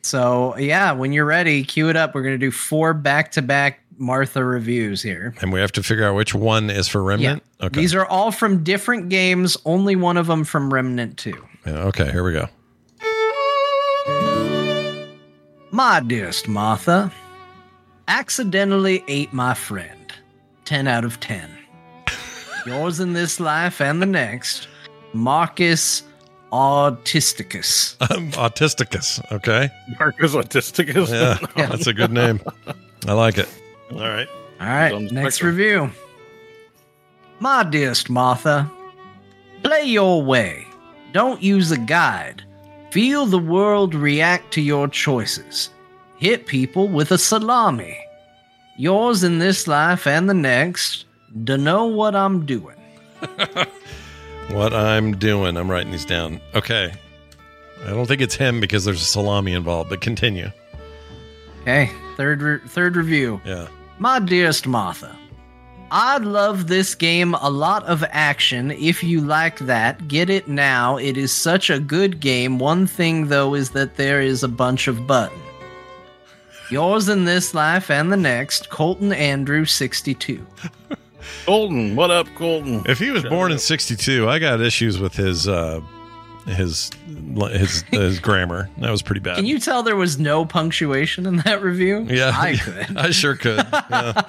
so 0.03 0.57
yeah, 0.57 0.93
when 0.93 1.13
you're 1.13 1.25
ready, 1.25 1.65
cue 1.65 1.89
it 1.89 1.97
up. 1.97 2.15
We're 2.15 2.23
gonna 2.23 2.39
do 2.39 2.53
four 2.53 2.95
back-to-back 2.95 3.81
Martha 3.99 4.45
reviews 4.45 5.03
here. 5.03 5.35
and 5.41 5.53
we 5.53 5.61
have 5.61 5.73
to 5.73 5.83
figure 5.83 6.07
out 6.07 6.15
which 6.15 6.35
one 6.35 6.71
is 6.71 6.89
for 6.89 7.03
Remnant. 7.03 7.43
Okay. 7.61 7.81
These 7.81 7.95
are 7.95 8.07
all 8.07 8.31
from 8.31 8.63
different 8.65 9.09
games. 9.09 9.57
Only 9.65 9.97
one 9.97 10.17
of 10.17 10.27
them 10.27 10.45
from 10.45 10.73
Remnant 10.73 11.17
2. 11.19 11.47
Yeah, 11.67 11.73
okay, 11.85 12.11
here 12.11 12.23
we 12.25 12.33
go. 12.33 12.49
My 15.71 16.01
dearest 16.01 16.49
Martha, 16.49 17.13
accidentally 18.09 19.03
ate 19.09 19.33
my 19.33 19.55
friend. 19.55 20.13
10 20.65 20.89
out 20.89 21.05
of 21.05 21.21
10. 21.21 21.51
Yours 22.67 23.01
in 23.01 23.13
this 23.13 23.41
life 23.41 23.81
and 23.81 24.01
the 24.01 24.07
next, 24.07 24.69
Marcus 25.13 26.03
Autisticus. 26.53 27.97
I'm 28.01 28.31
autisticus. 28.33 29.21
Okay. 29.33 29.69
Marcus 29.99 30.35
Autisticus. 30.35 31.09
Yeah, 31.11 31.67
that's 31.67 31.87
a 31.87 31.93
good 31.93 32.13
name. 32.13 32.41
I 33.07 33.13
like 33.13 33.37
it. 33.39 33.49
All 33.93 33.99
right. 34.01 34.29
All 34.61 34.67
right, 34.67 35.01
next 35.13 35.37
spectrum. 35.37 35.57
review. 35.57 35.91
My 37.41 37.63
dearest 37.63 38.09
Martha, 38.09 38.71
play 39.63 39.85
your 39.85 40.23
way. 40.23 40.67
Don't 41.13 41.43
use 41.43 41.71
a 41.71 41.79
guide. 41.79 42.43
Feel 42.91 43.27
the 43.27 43.39
world 43.39 43.95
react 43.95 44.53
to 44.55 44.63
your 44.63 44.89
choices. 44.89 45.71
Hit 46.19 46.47
people 46.47 46.89
with 46.89 47.11
a 47.11 47.19
salami. 47.19 47.99
Yours 48.79 49.23
in 49.23 49.39
this 49.39 49.67
life 49.67 50.07
and 50.07 50.29
the 50.29 50.35
next. 50.35 51.05
Dunno 51.45 51.87
what 51.87 52.15
I'm 52.17 52.47
doing. 52.47 52.77
What 54.51 54.73
I'm 54.73 55.17
doing. 55.19 55.57
I'm 55.57 55.69
writing 55.69 55.91
these 55.91 56.05
down. 56.05 56.41
Okay. 56.55 56.93
I 57.85 57.91
don't 57.91 58.07
think 58.07 58.21
it's 58.21 58.37
him 58.37 58.61
because 58.61 58.85
there's 58.85 59.03
a 59.03 59.05
salami 59.05 59.53
involved, 59.55 59.91
but 59.91 60.01
continue. 60.01 60.51
Okay, 61.63 61.91
third 62.17 62.43
re- 62.43 62.61
third 62.69 62.95
review. 62.97 63.41
Yeah. 63.45 63.67
My 63.99 64.19
dearest 64.19 64.67
Martha, 64.67 65.17
I 65.91 66.19
love 66.19 66.67
this 66.67 66.95
game. 66.95 67.35
A 67.35 67.49
lot 67.49 67.85
of 67.85 68.05
action. 68.11 68.73
If 68.73 69.03
you 69.03 69.21
like 69.21 69.59
that, 69.61 70.09
get 70.09 70.29
it 70.29 70.49
now. 70.49 70.97
It 70.97 71.17
is 71.17 71.33
such 71.33 71.71
a 71.71 71.79
good 71.79 72.21
game. 72.21 72.59
One 72.59 72.87
thing, 72.87 73.29
though, 73.29 73.55
is 73.55 73.71
that 73.71 73.97
there 73.97 74.21
is 74.21 74.43
a 74.43 74.49
bunch 74.49 74.89
of 74.89 75.07
buttons. 75.07 75.41
Yours 76.71 77.09
in 77.09 77.25
this 77.25 77.55
life 77.55 77.91
and 77.91 78.13
the 78.13 78.17
next, 78.17 78.71
Colton 78.71 79.13
Andrew, 79.13 79.65
62. 79.65 80.45
Colton, 81.45 81.95
what 81.95 82.11
up, 82.11 82.27
Colton? 82.35 82.83
If 82.87 82.99
he 82.99 83.11
was 83.11 83.23
born 83.23 83.53
in 83.53 83.59
62, 83.59 84.29
I 84.29 84.41
got 84.41 84.61
issues 84.61 84.99
with 84.99 85.15
his 85.15 85.47
uh 85.47 85.81
his 86.47 86.91
his 87.51 87.83
his 87.91 88.21
grammar. 88.21 88.71
That 88.79 88.91
was 88.91 89.03
pretty 89.03 89.21
bad. 89.21 89.37
Can 89.37 89.47
you 89.47 89.59
tell 89.59 89.83
there 89.83 89.97
was 89.97 90.19
no 90.19 90.45
punctuation 90.45 91.27
in 91.27 91.37
that 91.39 91.63
review? 91.63 92.07
Yeah, 92.09 92.33
I 92.35 92.57
could. 92.63 92.97
I 92.97 93.11
sure 93.11 93.35
could. 93.37 93.59
Yeah. 93.73 94.23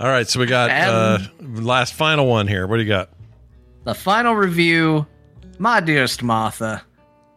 All 0.00 0.08
right, 0.08 0.28
so 0.28 0.40
we 0.40 0.46
got 0.46 0.70
uh 0.70 1.18
last 1.40 1.94
final 1.94 2.26
one 2.26 2.46
here. 2.46 2.66
What 2.66 2.76
do 2.76 2.82
you 2.82 2.88
got? 2.88 3.10
The 3.84 3.94
final 3.94 4.34
review, 4.34 5.06
my 5.58 5.80
dearest 5.80 6.22
Martha, 6.22 6.82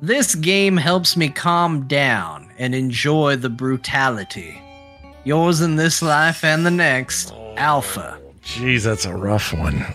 this 0.02 0.36
game 0.36 0.78
helps 0.78 1.16
me 1.16 1.30
calm 1.30 1.88
down 1.88 2.52
and 2.58 2.76
enjoy 2.76 3.36
the 3.38 3.50
brutality. 3.50 4.62
Yours 5.24 5.62
in 5.62 5.76
this 5.76 6.02
life 6.02 6.44
and 6.44 6.66
the 6.66 6.72
next, 6.72 7.32
Alpha. 7.58 8.20
Jeez, 8.44 8.84
that's 8.84 9.06
a 9.06 9.16
rough 9.16 9.54
one. 9.54 9.86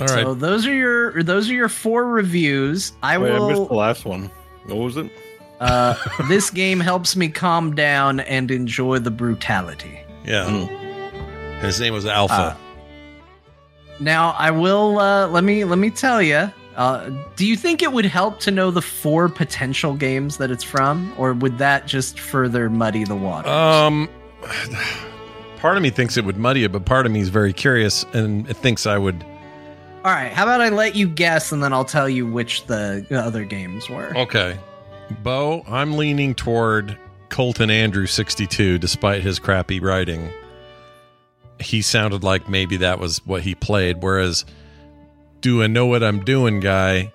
All 0.00 0.06
right. 0.06 0.24
So 0.24 0.34
those 0.34 0.66
are 0.66 0.74
your 0.74 1.22
those 1.22 1.50
are 1.50 1.54
your 1.54 1.68
four 1.68 2.06
reviews. 2.06 2.92
I 3.02 3.18
Wait, 3.18 3.32
I 3.32 3.48
missed 3.48 3.68
the 3.68 3.74
last 3.74 4.04
one. 4.04 4.30
What 4.66 4.76
was 4.76 4.96
it? 4.96 5.10
Uh, 5.60 5.94
this 6.28 6.50
game 6.50 6.80
helps 6.80 7.16
me 7.16 7.28
calm 7.28 7.74
down 7.74 8.20
and 8.20 8.50
enjoy 8.50 8.98
the 8.98 9.10
brutality. 9.10 10.00
yeah. 10.24 10.44
Mm. 10.46 11.60
His 11.60 11.78
name 11.78 11.92
was 11.92 12.06
Alpha. 12.06 12.56
Now 13.98 14.30
I 14.38 14.50
will 14.50 14.98
uh, 14.98 15.28
let 15.28 15.44
me 15.44 15.64
let 15.64 15.78
me 15.78 15.90
tell 15.90 16.22
you. 16.22 16.50
Uh, 16.76 17.10
do 17.36 17.44
you 17.44 17.56
think 17.56 17.82
it 17.82 17.92
would 17.92 18.06
help 18.06 18.40
to 18.40 18.50
know 18.50 18.70
the 18.70 18.80
four 18.80 19.28
potential 19.28 19.92
games 19.92 20.38
that 20.38 20.50
it's 20.50 20.64
from, 20.64 21.12
or 21.18 21.34
would 21.34 21.58
that 21.58 21.86
just 21.86 22.18
further 22.18 22.70
muddy 22.70 23.04
the 23.04 23.16
water? 23.16 23.48
um 23.50 24.08
part 25.58 25.76
of 25.76 25.82
me 25.82 25.90
thinks 25.90 26.16
it 26.16 26.24
would 26.24 26.38
muddy 26.38 26.64
it, 26.64 26.72
but 26.72 26.86
part 26.86 27.04
of 27.04 27.12
me 27.12 27.20
is 27.20 27.28
very 27.28 27.52
curious 27.52 28.04
and 28.14 28.48
it 28.48 28.56
thinks 28.56 28.86
I 28.86 28.96
would 28.96 29.22
All 30.02 30.10
right, 30.12 30.32
how 30.32 30.44
about 30.44 30.62
I 30.62 30.70
let 30.70 30.96
you 30.96 31.06
guess, 31.08 31.52
and 31.52 31.62
then 31.62 31.74
I'll 31.74 31.84
tell 31.84 32.08
you 32.08 32.26
which 32.26 32.64
the 32.64 33.04
other 33.10 33.44
games 33.44 33.88
were. 33.90 34.16
Okay. 34.16 34.58
Beau, 35.22 35.62
I'm 35.68 35.98
leaning 35.98 36.34
toward 36.34 36.96
Colton 37.28 37.70
Andrew 37.70 38.06
62 38.06 38.78
despite 38.78 39.22
his 39.22 39.38
crappy 39.38 39.78
writing. 39.78 40.30
He 41.58 41.82
sounded 41.82 42.24
like 42.24 42.48
maybe 42.48 42.78
that 42.78 42.98
was 42.98 43.18
what 43.26 43.42
he 43.42 43.54
played 43.54 44.02
whereas 44.02 44.46
do 45.42 45.62
I 45.62 45.66
know 45.66 45.84
what 45.86 46.02
I'm 46.02 46.24
doing 46.24 46.60
guy 46.60 47.12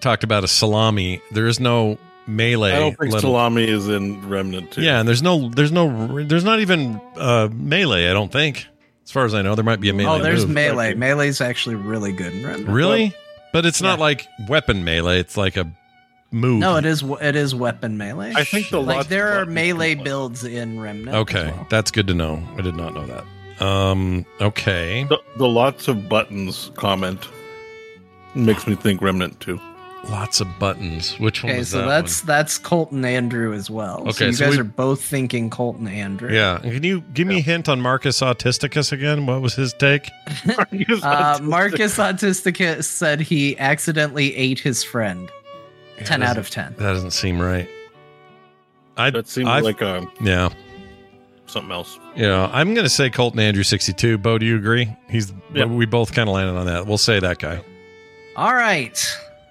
talked 0.00 0.24
about 0.24 0.42
a 0.42 0.48
salami. 0.48 1.20
There 1.30 1.46
is 1.46 1.60
no 1.60 1.98
melee. 2.26 2.72
I 2.72 2.78
don't 2.80 2.98
think 2.98 3.12
little- 3.12 3.30
salami 3.30 3.64
is 3.68 3.88
in 3.88 4.28
Remnant 4.28 4.72
2. 4.72 4.82
Yeah, 4.82 4.98
and 5.00 5.08
there's 5.08 5.22
no 5.22 5.48
there's 5.50 5.72
no 5.72 6.24
there's 6.24 6.44
not 6.44 6.58
even 6.60 7.00
uh 7.16 7.48
melee, 7.52 8.08
I 8.08 8.12
don't 8.12 8.32
think. 8.32 8.66
As 9.08 9.12
far 9.12 9.24
as 9.24 9.32
I 9.32 9.40
know, 9.40 9.54
there 9.54 9.64
might 9.64 9.80
be 9.80 9.88
a 9.88 9.94
melee. 9.94 10.18
oh, 10.20 10.22
there's 10.22 10.44
move. 10.44 10.54
melee. 10.54 10.92
Melee's 10.92 11.40
actually 11.40 11.76
really 11.76 12.12
good 12.12 12.30
in 12.30 12.44
Remnant. 12.44 12.68
Really? 12.68 13.14
But 13.54 13.64
it's 13.64 13.80
not 13.80 13.98
like 13.98 14.26
weapon 14.50 14.84
melee, 14.84 15.18
it's 15.18 15.34
like 15.34 15.56
a 15.56 15.66
move. 16.30 16.60
No, 16.60 16.76
it 16.76 16.84
is. 16.84 17.02
It 17.02 17.34
is 17.34 17.54
weapon 17.54 17.96
melee. 17.96 18.34
I 18.36 18.44
think 18.44 18.68
the 18.68 18.82
like 18.82 18.96
lots 18.96 19.08
there 19.08 19.40
are 19.40 19.46
melee 19.46 19.94
builds 19.94 20.44
in 20.44 20.78
Remnant. 20.78 21.08
as 21.08 21.14
Okay, 21.22 21.50
well. 21.52 21.66
that's 21.70 21.90
good 21.90 22.06
to 22.08 22.12
know. 22.12 22.46
I 22.58 22.60
did 22.60 22.76
not 22.76 22.92
know 22.92 23.06
that. 23.06 23.64
Um, 23.66 24.26
okay. 24.42 25.04
The, 25.04 25.18
the 25.38 25.48
lots 25.48 25.88
of 25.88 26.06
buttons 26.10 26.70
comment 26.74 27.26
makes 28.34 28.66
me 28.66 28.74
think 28.74 29.00
Remnant 29.00 29.40
2. 29.40 29.58
Lots 30.08 30.40
of 30.40 30.58
buttons. 30.58 31.18
Which 31.18 31.42
one 31.42 31.50
Okay, 31.50 31.58
was 31.58 31.70
so 31.70 31.78
that 31.80 31.86
that's 31.86 32.20
that's 32.22 32.56
Colton 32.58 33.04
Andrew 33.04 33.52
as 33.52 33.68
well. 33.68 33.98
so 34.04 34.08
Okay, 34.10 34.26
you 34.26 34.32
so 34.32 34.44
guys 34.46 34.54
we- 34.54 34.60
are 34.60 34.64
both 34.64 35.02
thinking 35.02 35.50
Colton 35.50 35.88
Andrew. 35.88 36.32
Yeah. 36.32 36.58
Can 36.62 36.82
you 36.84 37.00
give 37.12 37.26
me 37.26 37.38
a 37.38 37.42
hint 37.42 37.68
on 37.68 37.80
Marcus 37.80 38.20
Autisticus 38.20 38.92
again? 38.92 39.26
What 39.26 39.42
was 39.42 39.54
his 39.54 39.72
take? 39.74 40.08
Uh, 41.02 41.38
Marcus 41.42 41.96
Autisticus 41.98 42.84
said 42.84 43.20
he 43.20 43.58
accidentally 43.58 44.34
ate 44.36 44.60
his 44.60 44.82
friend. 44.84 45.30
ten 46.04 46.22
out 46.22 46.38
of 46.38 46.48
ten. 46.48 46.74
That 46.78 46.92
doesn't 46.92 47.10
seem 47.10 47.40
right. 47.40 47.68
I 48.96 49.10
That 49.10 49.26
seems 49.28 49.48
I've- 49.48 49.64
like 49.64 49.82
uh, 49.82 50.06
yeah. 50.20 50.48
something 51.46 51.72
else. 51.72 51.98
Yeah, 52.16 52.48
I'm 52.52 52.72
going 52.74 52.84
to 52.84 52.90
say 52.90 53.10
Colton 53.10 53.40
Andrew 53.40 53.62
62. 53.64 54.18
Beau, 54.18 54.38
do 54.38 54.46
you 54.46 54.56
agree? 54.56 54.94
He's 55.08 55.32
Yeah. 55.52 55.64
we 55.66 55.86
both 55.86 56.12
kind 56.14 56.28
of 56.28 56.34
landed 56.34 56.56
on 56.58 56.66
that. 56.66 56.86
We'll 56.86 56.98
say 56.98 57.18
that 57.20 57.38
guy. 57.38 57.62
All 58.36 58.54
right. 58.54 58.98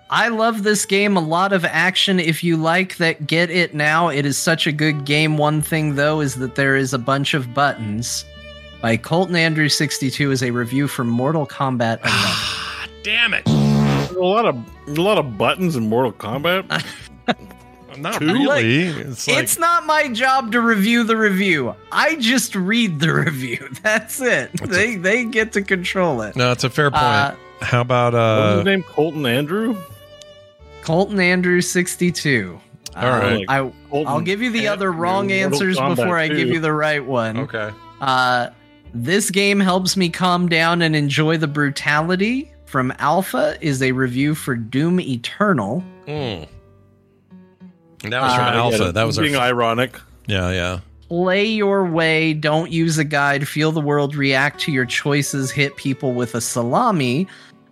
I 0.10 0.30
love 0.30 0.64
this 0.64 0.86
game. 0.86 1.18
A 1.18 1.22
lot 1.22 1.52
of 1.54 1.66
action. 1.66 2.20
If 2.20 2.44
you 2.44 2.56
like 2.58 2.98
that, 2.98 3.28
get 3.28 3.50
it 3.50 3.74
now. 3.74 4.08
It 4.10 4.26
is 4.26 4.38
such 4.38 4.66
a 4.66 4.72
good 4.72 5.04
game. 5.06 5.38
One 5.38 5.62
thing, 5.62 5.96
though, 5.96 6.22
is 6.22 6.36
that 6.36 6.56
there 6.56 6.76
is 6.76 6.94
a 6.94 6.98
bunch 6.98 7.34
of 7.34 7.54
buttons. 7.54 8.24
By 8.82 8.96
Colton 8.96 9.36
Andrew 9.36 9.68
62 9.70 10.32
is 10.32 10.44
a 10.44 10.52
review 10.52 10.88
for 10.88 11.04
Mortal 11.04 11.46
Kombat 11.48 12.00
11. 12.86 13.04
Damn 13.04 13.34
it. 13.34 13.48
A 13.48 14.20
lot 14.20 14.46
of 14.46 14.56
a 14.88 15.02
lot 15.02 15.18
of 15.18 15.38
buttons 15.38 15.76
in 15.76 15.90
Mortal 15.90 16.14
Kombat. 16.14 16.66
Not 17.98 18.20
Two? 18.20 18.32
really. 18.32 18.86
It's 18.86 19.28
like 19.28 19.38
it's 19.44 19.58
not 19.58 19.88
my 19.88 20.08
job 20.10 20.52
to 20.52 20.62
review 20.62 21.04
the 21.04 21.18
review. 21.18 21.74
I 21.92 22.16
just 22.18 22.56
read 22.56 23.00
the 23.00 23.12
review. 23.26 23.70
That's 23.82 24.22
it. 24.22 24.52
they 24.62 24.96
they 24.98 25.26
get 25.26 25.54
to 25.54 25.64
control 25.64 26.22
it. 26.22 26.36
No, 26.36 26.52
it's 26.52 26.64
a 26.64 26.70
fair 26.70 26.92
point. 26.92 27.04
Uh, 27.04 27.36
How 27.62 27.82
about 27.82 28.14
What 28.14 28.20
was 28.20 28.54
uh 28.54 28.56
his 28.58 28.66
name? 28.66 28.84
Colton 28.84 29.26
Andrew? 29.26 29.76
Colton 30.88 31.20
Andrew 31.20 31.60
62. 31.60 32.62
All 32.96 33.04
right. 33.04 33.44
I, 33.50 33.74
Colton 33.90 34.08
I'll 34.08 34.22
give 34.22 34.42
you 34.42 34.50
the 34.52 34.70
other 34.70 34.90
wrong 34.90 35.28
Mortal 35.28 35.44
answers 35.44 35.78
Kombat 35.78 35.96
before 35.98 36.18
I 36.18 36.30
give 36.30 36.48
you 36.48 36.62
the 36.62 36.72
right 36.72 37.06
one. 37.06 37.40
Okay. 37.40 37.72
Uh, 38.00 38.52
this 38.94 39.30
game 39.30 39.60
helps 39.60 39.98
me 39.98 40.08
calm 40.08 40.48
down 40.48 40.82
and 40.82 40.96
enjoy 40.96 41.36
the 41.36 41.48
brutality. 41.48 42.50
From 42.68 42.94
Alpha 43.00 43.58
is 43.60 43.82
a 43.82 43.92
review 43.92 44.34
for 44.34 44.56
Doom 44.56 45.02
Eternal. 45.02 45.84
Mm. 46.08 46.48
That 48.04 48.22
was 48.22 48.34
from 48.34 48.46
Uh, 48.46 48.52
Alpha. 48.52 48.84
Yeah, 48.86 48.92
that 48.92 49.04
was 49.04 49.18
our 49.18 49.26
being 49.26 49.36
ironic. 49.36 50.00
Yeah, 50.26 50.52
yeah. 50.52 50.80
Play 51.10 51.46
your 51.46 51.86
way, 51.86 52.34
don't 52.34 52.72
use 52.72 52.98
a 52.98 53.04
guide, 53.04 53.46
feel 53.46 53.74
the 53.74 53.82
world 53.82 54.16
react 54.16 54.62
to 54.62 54.72
your 54.72 54.86
choices, 54.86 55.52
hit 55.52 55.76
people 55.76 56.14
with 56.14 56.36
a 56.36 56.42
salami. 56.42 57.28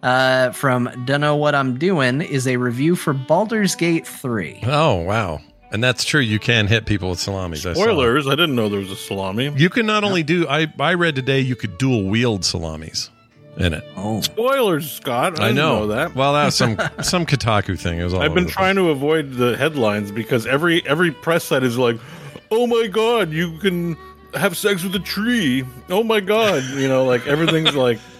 Uh, 0.05 0.51
from 0.51 0.87
Dunno 1.05 1.35
What 1.35 1.55
I'm 1.55 1.79
Doing 1.79 2.21
is 2.21 2.47
a 2.47 2.57
review 2.57 2.95
for 2.95 3.11
Baldur's 3.11 3.73
Gate 3.73 4.05
3. 4.05 4.61
Oh, 4.67 5.01
wow. 5.01 5.41
And 5.71 5.83
that's 5.83 6.05
true. 6.05 6.21
You 6.21 6.37
can 6.37 6.67
hit 6.67 6.85
people 6.85 7.09
with 7.09 7.19
salamis. 7.19 7.65
I. 7.65 7.73
Spoilers. 7.73 8.27
I 8.27 8.31
didn't 8.31 8.55
know 8.55 8.69
there 8.69 8.79
was 8.79 8.91
a 8.91 8.95
salami. 8.95 9.51
You 9.57 9.69
can 9.69 9.87
not 9.87 10.03
only 10.03 10.21
do. 10.21 10.47
I 10.47 10.71
I 10.79 10.93
read 10.93 11.15
today 11.15 11.39
you 11.39 11.55
could 11.55 11.77
dual 11.77 12.03
wield 12.03 12.45
salamis 12.45 13.09
in 13.57 13.73
it. 13.73 13.83
Oh. 13.97 14.21
Spoilers, 14.21 14.91
Scott. 14.91 15.39
I, 15.39 15.45
I, 15.45 15.47
didn't 15.47 15.55
know. 15.55 15.79
know. 15.79 15.87
that. 15.87 16.15
Well, 16.15 16.33
that 16.33 16.45
was 16.45 16.55
some 16.55 16.77
some 17.01 17.25
Kotaku 17.25 17.77
thing. 17.77 17.99
It 17.99 18.03
was 18.03 18.13
all 18.13 18.21
I've 18.21 18.33
been 18.33 18.45
the 18.45 18.51
trying 18.51 18.75
to 18.75 18.89
avoid 18.89 19.33
the 19.33 19.57
headlines 19.57 20.11
because 20.11 20.45
every 20.45 20.85
every 20.87 21.11
press 21.11 21.45
site 21.45 21.63
is 21.63 21.77
like, 21.77 21.97
"Oh 22.51 22.67
my 22.67 22.87
god, 22.87 23.31
you 23.31 23.57
can 23.57 23.97
have 24.35 24.55
sex 24.55 24.83
with 24.83 24.95
a 24.95 24.99
tree." 24.99 25.65
Oh 25.89 26.03
my 26.03 26.19
god, 26.19 26.63
you 26.75 26.87
know, 26.87 27.05
like 27.05 27.25
everything's 27.27 27.75
like, 27.87 27.97
But 27.97 28.14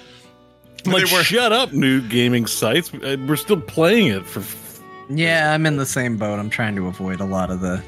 like 0.94 1.06
they 1.08 1.16
were- 1.16 1.24
shut 1.24 1.52
up, 1.52 1.74
new 1.74 2.02
gaming 2.02 2.46
sites. 2.46 2.94
Uh, 2.94 3.18
We're 3.28 3.36
still 3.36 3.60
playing 3.62 4.08
it 4.08 4.26
for. 4.26 4.44
Yeah, 5.10 5.54
I'm 5.54 5.66
in 5.66 5.78
the 5.78 5.86
same 5.86 6.18
boat. 6.18 6.40
I'm 6.40 6.50
trying 6.50 6.76
to 6.78 6.88
avoid 6.88 7.20
a 7.20 7.26
lot 7.26 7.52
of 7.52 7.62
the 7.62 7.82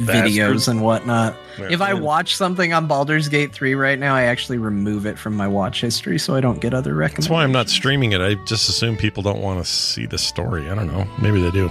videos 0.00 0.36
Bastard. 0.58 0.68
and 0.74 0.82
whatnot. 0.82 1.36
Yeah. 1.58 1.68
if 1.70 1.80
I 1.80 1.94
watch 1.94 2.36
something 2.36 2.72
on 2.72 2.86
Baldur's 2.86 3.28
Gate 3.28 3.52
3 3.52 3.74
right 3.74 3.98
now, 3.98 4.14
I 4.14 4.22
actually 4.24 4.58
remove 4.58 5.06
it 5.06 5.18
from 5.18 5.36
my 5.36 5.48
watch 5.48 5.80
history 5.80 6.18
so 6.18 6.34
I 6.36 6.40
don't 6.40 6.60
get 6.60 6.72
other 6.74 6.94
recommendations. 6.94 7.26
That's 7.26 7.30
why 7.32 7.42
I'm 7.42 7.52
not 7.52 7.68
streaming 7.68 8.12
it. 8.12 8.20
I 8.20 8.34
just 8.44 8.68
assume 8.68 8.96
people 8.96 9.22
don't 9.22 9.40
want 9.40 9.64
to 9.64 9.70
see 9.70 10.06
the 10.06 10.18
story. 10.18 10.68
I 10.70 10.74
don't 10.74 10.86
know. 10.86 11.06
Maybe 11.20 11.40
they 11.40 11.50
do. 11.50 11.70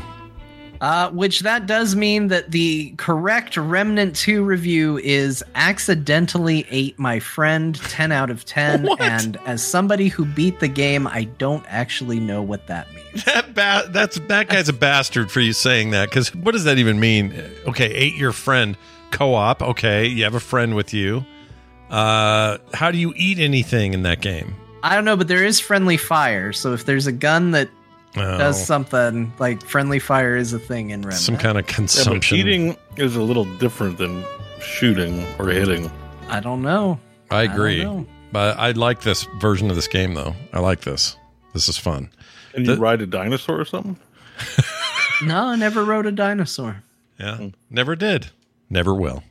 Uh, 0.82 1.10
which 1.12 1.41
that 1.41 1.66
does 1.66 1.95
mean 1.95 2.28
that 2.28 2.52
the 2.52 2.94
correct 2.98 3.58
Remnant 3.58 4.16
2 4.16 4.44
review 4.44 4.98
is 4.98 5.44
accidentally 5.56 6.66
ate 6.70 6.98
my 6.99 7.20
friend 7.20 7.76
10 7.76 8.12
out 8.12 8.30
of 8.30 8.45
10. 8.45 8.84
What? 8.88 9.02
And 9.02 9.38
as 9.45 9.64
somebody 9.64 10.08
who 10.08 10.24
beat 10.24 10.60
the 10.60 10.68
game, 10.68 11.08
I 11.08 11.26
don't 11.26 11.66
actually 11.68 12.20
know 12.20 12.41
what 12.41 12.68
that 12.68 12.88
means. 12.94 13.24
That 13.26 13.54
ba- 13.54 13.90
that's 13.90 14.20
that 14.28 14.48
guy's 14.48 14.70
a 14.70 14.74
bastard 14.74 15.32
for 15.32 15.40
you 15.40 15.52
saying 15.52 15.91
that 15.91 16.10
because 16.10 16.34
what 16.36 16.52
does 16.52 16.66
that 16.66 16.78
even 16.78 16.99
mean? 16.99 17.34
Okay, 17.68 17.91
ate 17.91 18.16
your 18.16 18.32
friend 18.32 18.78
co-op. 19.12 19.62
Okay, 19.62 20.06
you 20.06 20.24
have 20.24 20.36
a 20.36 20.40
friend 20.40 20.76
with 20.76 20.94
you. 20.94 21.26
Uh, 21.90 22.58
how 22.74 22.91
do 22.91 22.98
you 22.98 23.14
eat 23.16 23.40
anything 23.40 23.94
in 23.94 24.04
that 24.04 24.22
game? 24.22 24.56
I 24.84 24.95
don't 24.95 25.06
know, 25.06 25.18
but 25.18 25.28
there 25.28 25.44
is 25.44 25.60
friendly 25.60 25.98
fire. 25.98 26.54
So 26.54 26.74
if 26.74 26.86
there's 26.86 27.08
a 27.08 27.12
gun 27.12 27.52
that 27.52 27.70
Oh, 28.19 28.38
does 28.38 28.64
something, 28.65 29.31
like 29.39 29.61
friendly 29.64 29.99
fire 29.99 30.35
is 30.35 30.53
a 30.53 30.60
thing 30.60 30.89
in 30.91 31.02
Remnant. 31.02 31.22
some 31.22 31.38
kind 31.38 31.57
of 31.57 31.65
Yeah, 31.65 31.72
but 31.72 31.76
consumption. 31.76 32.38
eating 32.38 32.77
is 32.98 33.15
a 33.15 33.22
little 33.22 33.45
different 33.57 33.98
than 33.98 34.23
shooting 34.61 35.26
or 35.39 35.48
hitting. 35.49 35.91
I 36.30 36.39
don't 36.39 36.61
know. 36.61 36.99
I 37.31 37.45
don't 37.48 37.56
agree, 37.56 37.84
know. 37.84 38.06
but 38.31 38.57
I 38.57 38.72
like 38.72 39.02
this 39.02 39.23
version 39.39 39.69
of 39.69 39.76
this 39.76 39.88
game 39.88 40.14
though. 40.14 40.35
I 40.53 40.60
like 40.60 40.81
this. 40.81 41.15
This 41.53 41.69
is 41.69 41.77
fun. 41.77 42.10
And 42.56 42.65
you 42.65 42.76
The- 42.76 42.81
ride 42.81 43.02
a 43.02 43.07
dinosaur 43.07 43.60
or 43.60 43.65
something? 43.65 43.98
No, 45.23 45.45
I 45.48 45.56
never 45.56 45.84
rode 45.84 46.06
a 46.06 46.11
dinosaur. 46.11 46.84
Yeah, 47.19 47.48
never 47.72 47.95
did, 47.95 48.27
never 48.69 48.94
will. 48.94 49.23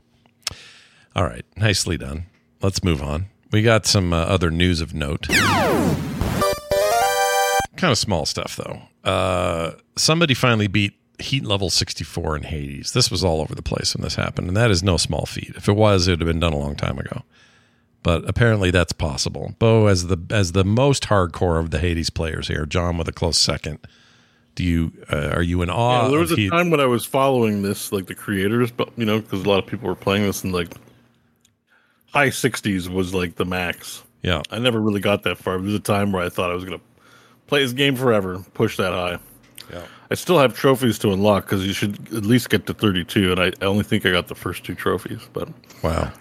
All 1.14 1.22
right, 1.22 1.44
nicely 1.56 1.96
done. 1.96 2.26
Let's 2.60 2.82
move 2.82 3.00
on. 3.00 3.26
We 3.52 3.62
got 3.62 3.86
some 3.86 4.12
uh, 4.12 4.16
other 4.16 4.50
news 4.50 4.80
of 4.80 4.94
note. 4.94 5.28
Kind 7.76 7.92
of 7.92 7.98
small 7.98 8.26
stuff 8.26 8.56
though. 8.56 8.82
Uh, 9.04 9.72
somebody 9.96 10.34
finally 10.34 10.66
beat 10.66 10.94
heat 11.18 11.44
level 11.44 11.70
64 11.70 12.36
in 12.36 12.42
Hades. 12.44 12.92
This 12.92 13.10
was 13.10 13.24
all 13.24 13.40
over 13.40 13.54
the 13.54 13.62
place 13.62 13.94
when 13.94 14.02
this 14.02 14.16
happened, 14.16 14.48
and 14.48 14.56
that 14.56 14.70
is 14.70 14.82
no 14.82 14.96
small 14.96 15.24
feat. 15.26 15.52
If 15.56 15.68
it 15.68 15.72
was, 15.76 16.08
it 16.08 16.12
would 16.12 16.20
have 16.20 16.26
been 16.28 16.40
done 16.40 16.52
a 16.52 16.58
long 16.58 16.74
time 16.76 16.98
ago. 16.98 17.22
But 18.02 18.28
apparently, 18.28 18.70
that's 18.70 18.92
possible. 18.92 19.54
Beau, 19.58 19.86
as 19.86 20.06
the 20.06 20.18
as 20.30 20.52
the 20.52 20.64
most 20.64 21.04
hardcore 21.04 21.58
of 21.58 21.70
the 21.70 21.78
Hades 21.78 22.10
players 22.10 22.48
here, 22.48 22.64
Jon 22.66 22.98
with 22.98 23.08
a 23.08 23.12
close 23.12 23.38
second. 23.38 23.78
Do 24.54 24.64
you 24.64 24.92
uh, 25.12 25.30
are 25.34 25.42
you 25.42 25.60
in 25.62 25.68
awe? 25.70 26.04
yeah, 26.04 26.08
there 26.10 26.20
was 26.20 26.32
a 26.32 26.36
Heat- 26.36 26.50
time 26.50 26.70
when 26.70 26.80
I 26.80 26.86
was 26.86 27.04
following 27.04 27.62
this, 27.62 27.92
like 27.92 28.06
the 28.06 28.14
creators, 28.14 28.70
but 28.70 28.90
you 28.96 29.04
know, 29.04 29.20
because 29.20 29.44
a 29.44 29.48
lot 29.48 29.58
of 29.58 29.66
people 29.68 29.88
were 29.88 29.94
playing 29.96 30.22
this, 30.22 30.44
and 30.44 30.52
like 30.52 30.72
high 32.12 32.30
sixties 32.30 32.88
was 32.88 33.12
like 33.12 33.34
the 33.36 33.44
max. 33.44 34.02
Yeah, 34.22 34.42
I 34.50 34.58
never 34.60 34.80
really 34.80 35.00
got 35.00 35.24
that 35.24 35.36
far. 35.38 35.54
There 35.54 35.64
was 35.64 35.74
a 35.74 35.80
time 35.80 36.12
where 36.12 36.22
I 36.22 36.28
thought 36.28 36.50
I 36.50 36.54
was 36.54 36.64
gonna 36.64 36.80
play 37.46 37.62
his 37.62 37.72
game 37.72 37.96
forever, 37.96 38.44
push 38.54 38.76
that 38.76 38.92
high. 38.92 39.18
Yeah. 39.72 39.82
I 40.10 40.14
still 40.14 40.38
have 40.38 40.54
trophies 40.56 40.98
to 41.00 41.12
unlock 41.12 41.44
because 41.46 41.66
you 41.66 41.72
should 41.72 41.94
at 42.14 42.24
least 42.24 42.48
get 42.50 42.66
to 42.66 42.74
thirty-two, 42.74 43.32
and 43.32 43.40
I, 43.40 43.46
I 43.60 43.64
only 43.66 43.82
think 43.84 44.06
I 44.06 44.10
got 44.12 44.28
the 44.28 44.34
first 44.34 44.64
two 44.64 44.74
trophies, 44.74 45.28
but. 45.32 45.48
Wow. 45.82 46.12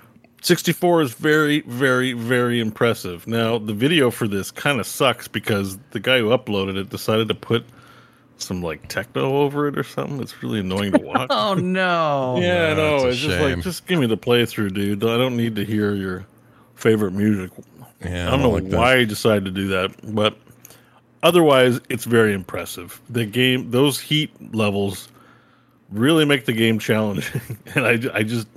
64 0.41 1.01
is 1.01 1.13
very, 1.15 1.61
very, 1.61 2.13
very 2.13 2.59
impressive. 2.59 3.25
Now, 3.25 3.57
the 3.57 3.73
video 3.73 4.11
for 4.11 4.27
this 4.27 4.51
kind 4.51 4.79
of 4.79 4.85
sucks 4.85 5.27
because 5.27 5.79
the 5.89 5.99
guy 5.99 6.19
who 6.19 6.25
uploaded 6.29 6.77
it 6.77 6.91
decided 6.91 7.27
to 7.29 7.33
put 7.33 7.65
some 8.37 8.61
like 8.61 8.87
techno 8.87 9.37
over 9.37 9.67
it 9.67 9.75
or 9.75 9.83
something. 9.83 10.21
It's 10.21 10.43
really 10.43 10.59
annoying 10.59 10.91
to 10.91 10.99
watch. 10.99 11.27
Oh 11.31 11.55
no! 11.55 12.37
yeah, 12.39 12.67
I 12.67 12.73
no, 12.75 12.75
know. 12.75 12.95
it's 12.97 13.03
a 13.05 13.07
It's 13.09 13.19
just 13.19 13.39
like, 13.39 13.59
just 13.61 13.87
give 13.87 13.99
me 13.99 14.05
the 14.05 14.17
playthrough, 14.17 14.73
dude. 14.75 15.03
I 15.03 15.17
don't 15.17 15.35
need 15.35 15.55
to 15.55 15.65
hear 15.65 15.95
your 15.95 16.25
favorite 16.75 17.13
music. 17.13 17.49
Yeah, 18.03 18.27
I 18.27 18.31
don't 18.31 18.41
know 18.41 18.51
like 18.51 18.69
that. 18.69 18.77
why 18.77 18.99
he 18.99 19.05
decided 19.05 19.45
to 19.45 19.51
do 19.51 19.67
that, 19.69 19.95
but 20.13 20.37
otherwise, 21.23 21.79
it's 21.89 22.05
very 22.05 22.33
impressive. 22.33 23.01
The 23.09 23.25
game, 23.25 23.71
those 23.71 23.99
heat 23.99 24.31
levels, 24.53 25.09
really 25.91 26.25
make 26.25 26.45
the 26.45 26.53
game 26.53 26.79
challenging, 26.79 27.41
and 27.75 27.85
I, 27.85 27.99
I 28.13 28.23
just, 28.23 28.47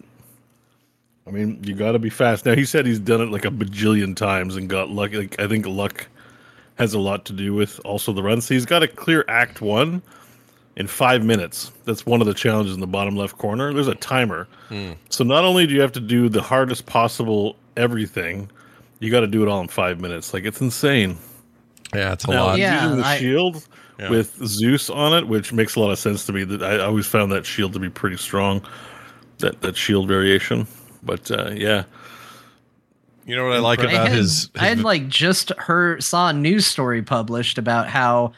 I 1.26 1.30
mean, 1.30 1.62
you 1.64 1.74
got 1.74 1.92
to 1.92 1.98
be 1.98 2.10
fast. 2.10 2.46
Now 2.46 2.54
he 2.54 2.64
said 2.64 2.86
he's 2.86 2.98
done 2.98 3.20
it 3.20 3.30
like 3.30 3.44
a 3.44 3.50
bajillion 3.50 4.16
times 4.16 4.56
and 4.56 4.68
got 4.68 4.90
lucky. 4.90 5.18
Like 5.18 5.40
I 5.40 5.46
think 5.46 5.66
luck 5.66 6.06
has 6.76 6.94
a 6.94 6.98
lot 6.98 7.24
to 7.26 7.32
do 7.32 7.52
with 7.52 7.80
also 7.84 8.12
the 8.12 8.22
run. 8.22 8.40
So 8.40 8.54
he's 8.54 8.64
got 8.64 8.78
to 8.80 8.88
clear 8.88 9.24
Act 9.28 9.60
One 9.60 10.00
in 10.76 10.86
five 10.86 11.24
minutes. 11.24 11.72
That's 11.84 12.06
one 12.06 12.20
of 12.20 12.26
the 12.26 12.34
challenges 12.34 12.74
in 12.74 12.80
the 12.80 12.86
bottom 12.86 13.16
left 13.16 13.36
corner. 13.36 13.74
There's 13.74 13.88
a 13.88 13.96
timer. 13.96 14.46
Hmm. 14.68 14.92
So 15.10 15.24
not 15.24 15.44
only 15.44 15.66
do 15.66 15.74
you 15.74 15.80
have 15.80 15.92
to 15.92 16.00
do 16.00 16.28
the 16.28 16.40
hardest 16.40 16.86
possible 16.86 17.56
everything, 17.76 18.48
you 19.00 19.10
got 19.10 19.20
to 19.20 19.26
do 19.26 19.42
it 19.42 19.48
all 19.48 19.60
in 19.60 19.68
five 19.68 20.00
minutes. 20.00 20.32
Like 20.32 20.44
it's 20.44 20.60
insane. 20.60 21.18
Yeah, 21.94 22.12
it's 22.12 22.24
a 22.24 22.30
Now, 22.30 22.46
lot. 22.46 22.58
Yeah, 22.58 22.84
using 22.84 22.98
the 23.00 23.06
I- 23.06 23.18
shield 23.18 23.66
Yeah. 23.98 24.10
with 24.10 24.36
Zeus 24.46 24.88
on 24.90 25.12
it, 25.16 25.26
which 25.26 25.52
makes 25.52 25.74
a 25.74 25.80
lot 25.80 25.90
of 25.90 25.98
sense 25.98 26.24
to 26.26 26.32
me. 26.32 26.44
That 26.44 26.62
I 26.62 26.78
always 26.84 27.06
found 27.06 27.32
that 27.32 27.44
shield 27.46 27.72
to 27.72 27.78
be 27.78 27.88
pretty 27.90 28.16
strong. 28.16 28.62
That 29.38 29.60
that 29.62 29.76
shield 29.76 30.08
variation, 30.08 30.66
but 31.02 31.30
uh, 31.30 31.50
yeah, 31.54 31.84
You 33.26 33.36
know 33.36 33.44
what 33.46 33.56
I 33.56 33.58
like 33.60 33.80
I 33.80 33.84
about 33.90 34.08
had, 34.08 34.16
his, 34.16 34.50
I 34.56 34.66
had 34.66 34.80
like 34.80 35.06
just 35.08 35.50
heard 35.58 36.02
saw 36.02 36.28
a 36.30 36.32
news 36.32 36.66
story 36.66 37.02
published 37.02 37.58
about 37.58 37.88
how 37.88 38.32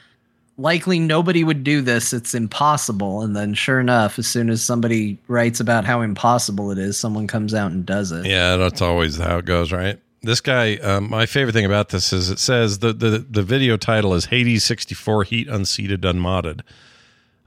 likely 0.58 0.98
nobody 0.98 1.42
would 1.44 1.62
do 1.64 1.80
this. 1.80 2.12
It's 2.12 2.34
impossible, 2.34 3.22
and 3.22 3.34
then 3.36 3.54
sure 3.54 3.80
enough, 3.80 4.18
as 4.18 4.26
soon 4.26 4.50
as 4.50 4.62
somebody 4.62 5.16
writes 5.28 5.58
about 5.60 5.84
how 5.86 6.00
impossible 6.02 6.70
it 6.70 6.76
is, 6.78 6.98
someone 6.98 7.26
comes 7.26 7.54
out 7.54 7.70
and 7.70 7.86
does 7.86 8.12
it. 8.12 8.26
Yeah, 8.26 8.56
that's 8.56 8.82
always 8.82 9.16
how 9.16 9.38
it 9.38 9.44
goes, 9.46 9.72
right? 9.72 9.98
This 10.22 10.40
guy, 10.40 10.76
um, 10.76 11.08
my 11.08 11.24
favorite 11.24 11.52
thing 11.52 11.64
about 11.64 11.88
this 11.88 12.12
is 12.12 12.28
it 12.28 12.38
says 12.38 12.80
the, 12.80 12.92
the 12.92 13.24
the 13.30 13.42
video 13.42 13.76
title 13.76 14.12
is 14.14 14.26
Hades 14.26 14.64
64 14.64 15.24
Heat 15.24 15.48
Unseated 15.48 16.04
Unmodded. 16.04 16.62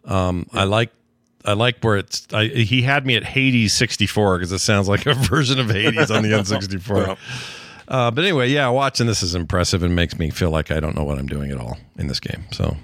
Um, 0.05 0.47
I 0.53 0.63
like 0.63 0.91
I 1.45 1.53
like 1.53 1.79
where 1.81 1.97
it's 1.97 2.27
I, 2.33 2.45
he 2.45 2.81
had 2.81 3.05
me 3.05 3.15
at 3.15 3.23
Hades 3.23 3.73
64 3.73 4.37
because 4.39 4.51
it 4.51 4.59
sounds 4.59 4.89
like 4.89 5.05
a 5.05 5.13
version 5.13 5.59
of 5.59 5.69
Hades 5.69 6.09
on 6.09 6.23
the 6.23 6.29
N64. 6.31 7.17
Uh, 7.87 8.09
but 8.11 8.23
anyway, 8.23 8.49
yeah, 8.49 8.67
watching 8.69 9.07
this 9.07 9.21
is 9.21 9.35
impressive 9.35 9.83
and 9.83 9.95
makes 9.95 10.17
me 10.17 10.29
feel 10.29 10.49
like 10.49 10.71
I 10.71 10.79
don't 10.79 10.95
know 10.95 11.03
what 11.03 11.19
I'm 11.19 11.27
doing 11.27 11.51
at 11.51 11.59
all 11.59 11.77
in 11.97 12.07
this 12.07 12.19
game. 12.19 12.45
So 12.51 12.77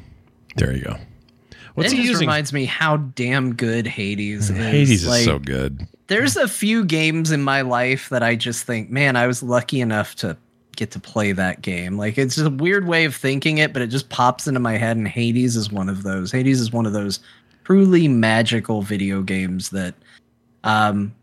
there 0.56 0.76
you 0.76 0.84
go. 0.84 0.98
What's 1.76 1.91
it 1.91 1.96
he 1.96 2.02
just 2.04 2.10
using? 2.12 2.28
reminds 2.28 2.54
me 2.54 2.66
how 2.66 2.98
damn 2.98 3.56
good 3.56 3.88
Hades 3.88 4.50
is. 4.50 4.58
Hades 4.58 5.04
is 5.06 5.26
so 5.26 5.40
good. 5.40 5.88
There's 6.08 6.36
a 6.36 6.48
few 6.48 6.84
games 6.84 7.31
in 7.31 7.44
my 7.44 7.62
life 7.62 8.10
that 8.10 8.23
I 8.23 8.36
just 8.36 8.65
think, 8.65 8.89
man, 8.89 9.15
I 9.15 9.28
was 9.28 9.44
lucky 9.44 9.80
enough 9.80 10.15
to 10.15 10.36
get 10.76 10.91
to 10.91 10.99
play 10.99 11.31
that 11.34 11.62
game. 11.62 11.98
Like 11.98 12.18
it's 12.18 12.36
just 12.36 12.48
a 12.48 12.49
weird 12.49 12.88
way 12.88 13.06
of 13.06 13.15
thinking 13.15 13.57
it, 13.60 13.73
but 13.73 13.81
it 13.81 13.88
just 13.88 14.10
pops 14.10 14.48
into 14.48 14.60
my 14.60 14.78
head, 14.78 14.98
and 14.98 15.07
Hades 15.07 15.56
is 15.56 15.72
one 15.72 15.89
of 15.89 16.04
those. 16.04 16.31
Hades 16.31 16.60
is 16.60 16.72
one 16.72 16.86
of 16.86 16.94
those 16.94 17.20
truly 17.65 18.07
magical 18.07 18.81
video 18.81 19.22
games 19.22 19.70
that, 19.70 19.94
um, 20.64 21.14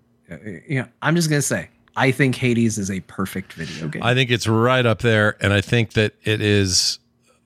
you 0.69 0.81
know, 0.81 0.87
I'm 1.03 1.17
just 1.17 1.29
gonna 1.29 1.43
say, 1.43 1.69
I 1.97 2.11
think 2.13 2.37
Hades 2.37 2.79
is 2.79 2.91
a 2.91 3.01
perfect 3.01 3.55
video 3.55 3.89
game. 3.89 4.03
I 4.03 4.15
think 4.15 4.31
it's 4.31 4.47
right 4.47 4.85
up 4.85 5.01
there, 5.01 5.37
and 5.41 5.53
I 5.53 5.61
think 5.61 5.95
that 5.95 6.15
it 6.23 6.41
is 6.41 6.99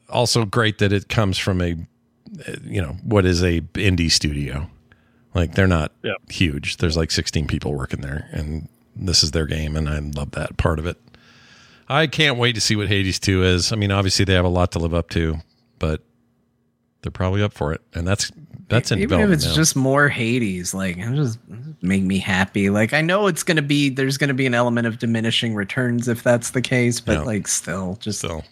also 0.08 0.44
great 0.44 0.78
that 0.78 0.92
it 0.92 1.08
comes 1.08 1.38
from 1.38 1.62
a, 1.62 1.76
you 2.64 2.80
know, 2.80 2.96
what 3.02 3.24
is 3.24 3.42
a 3.42 3.60
indie 3.74 4.10
studio. 4.10 4.68
Like 5.34 5.54
they're 5.54 5.66
not 5.68 5.92
Yeah. 6.02 6.14
huge. 6.28 6.78
There's 6.78 6.96
like 6.96 7.10
16 7.10 7.46
people 7.46 7.74
working 7.74 8.00
there, 8.00 8.28
and 8.32 8.68
this 8.96 9.22
is 9.22 9.30
their 9.30 9.46
game, 9.46 9.76
and 9.76 9.88
I 9.88 9.98
love 10.00 10.32
that 10.32 10.56
part 10.56 10.78
of 10.78 10.86
it. 10.86 10.96
I 11.88 12.06
can't 12.06 12.36
wait 12.38 12.54
to 12.54 12.60
see 12.60 12.76
what 12.76 12.88
Hades 12.88 13.18
2 13.18 13.42
is. 13.44 13.72
I 13.72 13.76
mean, 13.76 13.90
obviously 13.90 14.24
they 14.24 14.34
have 14.34 14.44
a 14.44 14.48
lot 14.48 14.72
to 14.72 14.78
live 14.78 14.94
up 14.94 15.08
to, 15.10 15.36
but 15.78 16.02
they're 17.02 17.10
probably 17.12 17.42
up 17.42 17.52
for 17.52 17.72
it, 17.72 17.80
and 17.94 18.06
that's 18.06 18.30
that's 18.68 18.92
in 18.92 19.00
even 19.00 19.18
if 19.20 19.30
it's 19.30 19.46
now. 19.46 19.54
just 19.54 19.74
more 19.74 20.08
Hades, 20.08 20.72
like 20.74 20.96
it 20.98 21.14
just 21.16 21.38
make 21.82 22.02
me 22.04 22.18
happy. 22.18 22.70
Like 22.70 22.92
I 22.92 23.00
know 23.00 23.26
it's 23.26 23.42
gonna 23.42 23.62
be 23.62 23.88
there's 23.88 24.16
gonna 24.18 24.34
be 24.34 24.46
an 24.46 24.54
element 24.54 24.86
of 24.86 24.98
diminishing 24.98 25.54
returns 25.54 26.06
if 26.08 26.22
that's 26.22 26.50
the 26.50 26.62
case, 26.62 27.00
but 27.00 27.12
Yeah. 27.14 27.22
like 27.22 27.48
still, 27.48 27.96
just 28.00 28.20
so. 28.20 28.42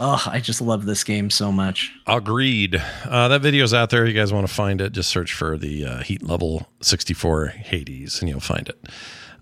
Oh, 0.00 0.22
I 0.26 0.40
just 0.40 0.60
love 0.60 0.86
this 0.86 1.04
game 1.04 1.30
so 1.30 1.50
much. 1.52 1.92
Agreed. 2.06 2.82
Uh, 3.04 3.28
that 3.28 3.40
video's 3.40 3.74
out 3.74 3.90
there. 3.90 4.06
You 4.06 4.12
guys 4.12 4.32
want 4.32 4.46
to 4.46 4.52
find 4.52 4.80
it? 4.80 4.92
Just 4.92 5.10
search 5.10 5.32
for 5.32 5.56
the 5.56 5.84
uh, 5.84 6.02
Heat 6.02 6.22
Level 6.22 6.66
64 6.80 7.46
Hades, 7.48 8.20
and 8.20 8.28
you'll 8.28 8.40
find 8.40 8.68
it. 8.68 8.78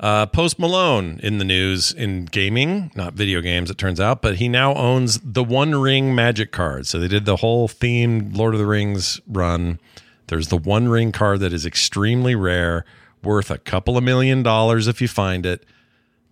Uh, 0.00 0.26
Post 0.26 0.58
Malone 0.58 1.20
in 1.22 1.38
the 1.38 1.44
news 1.44 1.92
in 1.92 2.26
gaming, 2.26 2.90
not 2.94 3.14
video 3.14 3.40
games, 3.40 3.70
it 3.70 3.78
turns 3.78 4.00
out, 4.00 4.22
but 4.22 4.36
he 4.36 4.48
now 4.48 4.74
owns 4.74 5.20
the 5.22 5.44
One 5.44 5.74
Ring 5.74 6.14
Magic 6.14 6.52
card. 6.52 6.86
So 6.86 6.98
they 6.98 7.08
did 7.08 7.24
the 7.24 7.36
whole 7.36 7.68
themed 7.68 8.36
Lord 8.36 8.54
of 8.54 8.60
the 8.60 8.66
Rings 8.66 9.20
run. 9.26 9.78
There's 10.26 10.48
the 10.48 10.56
One 10.58 10.88
Ring 10.88 11.12
card 11.12 11.40
that 11.40 11.52
is 11.52 11.64
extremely 11.64 12.34
rare, 12.34 12.84
worth 13.22 13.50
a 13.50 13.58
couple 13.58 13.96
of 13.96 14.04
million 14.04 14.42
dollars 14.42 14.88
if 14.88 15.00
you 15.00 15.08
find 15.08 15.46
it. 15.46 15.64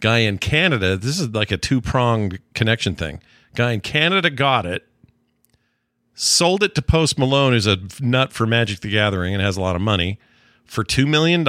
Guy 0.01 0.19
in 0.19 0.39
Canada, 0.39 0.97
this 0.97 1.21
is 1.21 1.29
like 1.29 1.53
a 1.53 1.57
two 1.57 1.81
pronged 1.81 2.41
connection 2.55 2.97
thing. 2.97 3.21
Guy 3.55 3.73
in 3.73 3.81
Canada 3.81 4.31
got 4.31 4.67
it 4.67 4.87
sold 6.15 6.63
it 6.63 6.75
to 6.75 6.83
Post 6.83 7.19
Malone, 7.19 7.53
who's 7.53 7.67
a 7.67 7.79
nut 8.01 8.33
for 8.33 8.47
Magic 8.47 8.81
the 8.81 8.91
Gathering 8.91 9.35
and 9.35 9.43
has 9.43 9.57
a 9.57 9.61
lot 9.61 9.77
of 9.77 9.83
money, 9.83 10.19
for 10.65 10.85
$2 10.85 11.07
million. 11.07 11.47